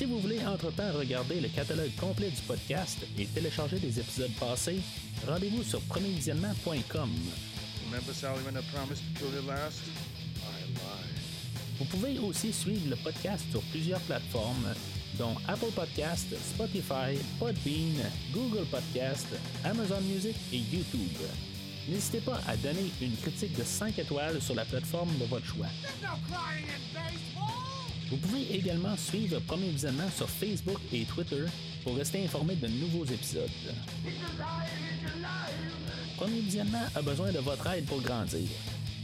Si 0.00 0.06
vous 0.06 0.18
voulez 0.18 0.40
entre-temps 0.46 0.92
regarder 0.98 1.42
le 1.42 1.48
catalogue 1.48 1.94
complet 2.00 2.30
du 2.30 2.40
podcast 2.48 2.96
et 3.18 3.26
télécharger 3.26 3.78
des 3.78 4.00
épisodes 4.00 4.32
passés, 4.40 4.80
rendez-vous 5.28 5.62
sur 5.62 5.78
premiervisionnement.com. 5.82 7.10
Remember, 7.84 8.14
Sally, 8.14 8.42
when 8.46 8.56
I 8.56 8.62
promised 8.72 9.02
to 9.02 9.20
kill 9.20 9.28
you 9.34 9.46
last? 9.46 9.82
I 10.38 10.72
lied. 10.72 11.20
Vous 11.78 11.84
pouvez 11.84 12.18
aussi 12.18 12.50
suivre 12.50 12.88
le 12.88 12.96
podcast 12.96 13.44
sur 13.50 13.60
plusieurs 13.64 14.00
plateformes, 14.00 14.72
dont 15.18 15.36
Apple 15.46 15.72
Podcast, 15.76 16.28
Spotify, 16.54 17.18
Podbean, 17.38 18.00
Google 18.32 18.64
Podcast, 18.70 19.28
Amazon 19.64 20.00
Music 20.00 20.34
et 20.54 20.60
YouTube. 20.60 21.18
N'hésitez 21.90 22.20
pas 22.20 22.40
à 22.48 22.56
donner 22.56 22.90
une 23.02 23.16
critique 23.18 23.54
de 23.54 23.64
5 23.64 23.98
étoiles 23.98 24.40
sur 24.40 24.54
la 24.54 24.64
plateforme 24.64 25.14
de 25.18 25.26
votre 25.26 25.44
choix. 25.44 25.66
Vous 28.10 28.16
pouvez 28.16 28.52
également 28.56 28.96
suivre 28.96 29.38
Premier 29.40 29.68
Visionnement 29.68 30.10
sur 30.10 30.28
Facebook 30.28 30.78
et 30.92 31.04
Twitter 31.04 31.44
pour 31.84 31.96
rester 31.96 32.24
informé 32.24 32.56
de 32.56 32.66
nouveaux 32.66 33.04
épisodes. 33.04 33.48
Premier 36.16 36.40
Visionnement 36.40 36.82
a 36.92 37.02
besoin 37.02 37.30
de 37.30 37.38
votre 37.38 37.64
aide 37.68 37.86
pour 37.86 38.00
grandir. 38.00 38.48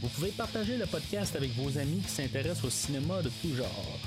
Vous 0.01 0.09
pouvez 0.09 0.31
partager 0.31 0.77
le 0.77 0.85
podcast 0.85 1.37
avec 1.37 1.51
vos 1.55 1.77
amis 1.77 2.01
qui 2.01 2.09
s'intéressent 2.09 2.65
au 2.65 2.69
cinéma 2.69 3.21
de 3.21 3.29
tout 3.41 3.55
genre. 3.55 3.97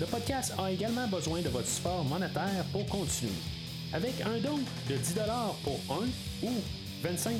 Le 0.00 0.06
podcast 0.06 0.54
a 0.58 0.72
également 0.72 1.06
besoin 1.06 1.42
de 1.42 1.50
votre 1.50 1.68
support 1.68 2.02
monétaire 2.04 2.64
pour 2.72 2.86
continuer. 2.86 3.32
Avec 3.92 4.14
un 4.22 4.38
don 4.38 4.58
de 4.88 4.96
10 4.96 5.16
pour 5.62 5.78
un 5.90 6.06
ou 6.42 6.50
25 7.02 7.34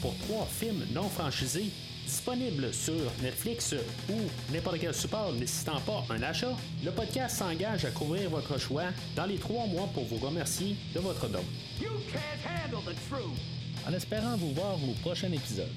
pour 0.00 0.14
trois 0.18 0.46
films 0.46 0.86
non 0.92 1.08
franchisés 1.08 1.70
disponibles 2.06 2.72
sur 2.72 2.94
Netflix 3.20 3.74
ou 4.08 4.14
n'importe 4.52 4.78
quel 4.80 4.94
support 4.94 5.32
nécessitant 5.32 5.80
pas 5.80 6.04
un 6.10 6.22
achat, 6.22 6.56
le 6.84 6.90
podcast 6.92 7.36
s'engage 7.36 7.84
à 7.84 7.90
couvrir 7.90 8.30
votre 8.30 8.58
choix 8.58 8.84
dans 9.16 9.26
les 9.26 9.36
trois 9.36 9.66
mois 9.66 9.88
pour 9.92 10.04
vous 10.04 10.24
remercier 10.24 10.76
de 10.94 11.00
votre 11.00 11.28
don. 11.28 11.44
En 13.86 13.92
espérant 13.92 14.36
vous 14.36 14.52
voir 14.52 14.76
au 14.76 14.92
prochain 15.02 15.32
épisode. 15.32 15.68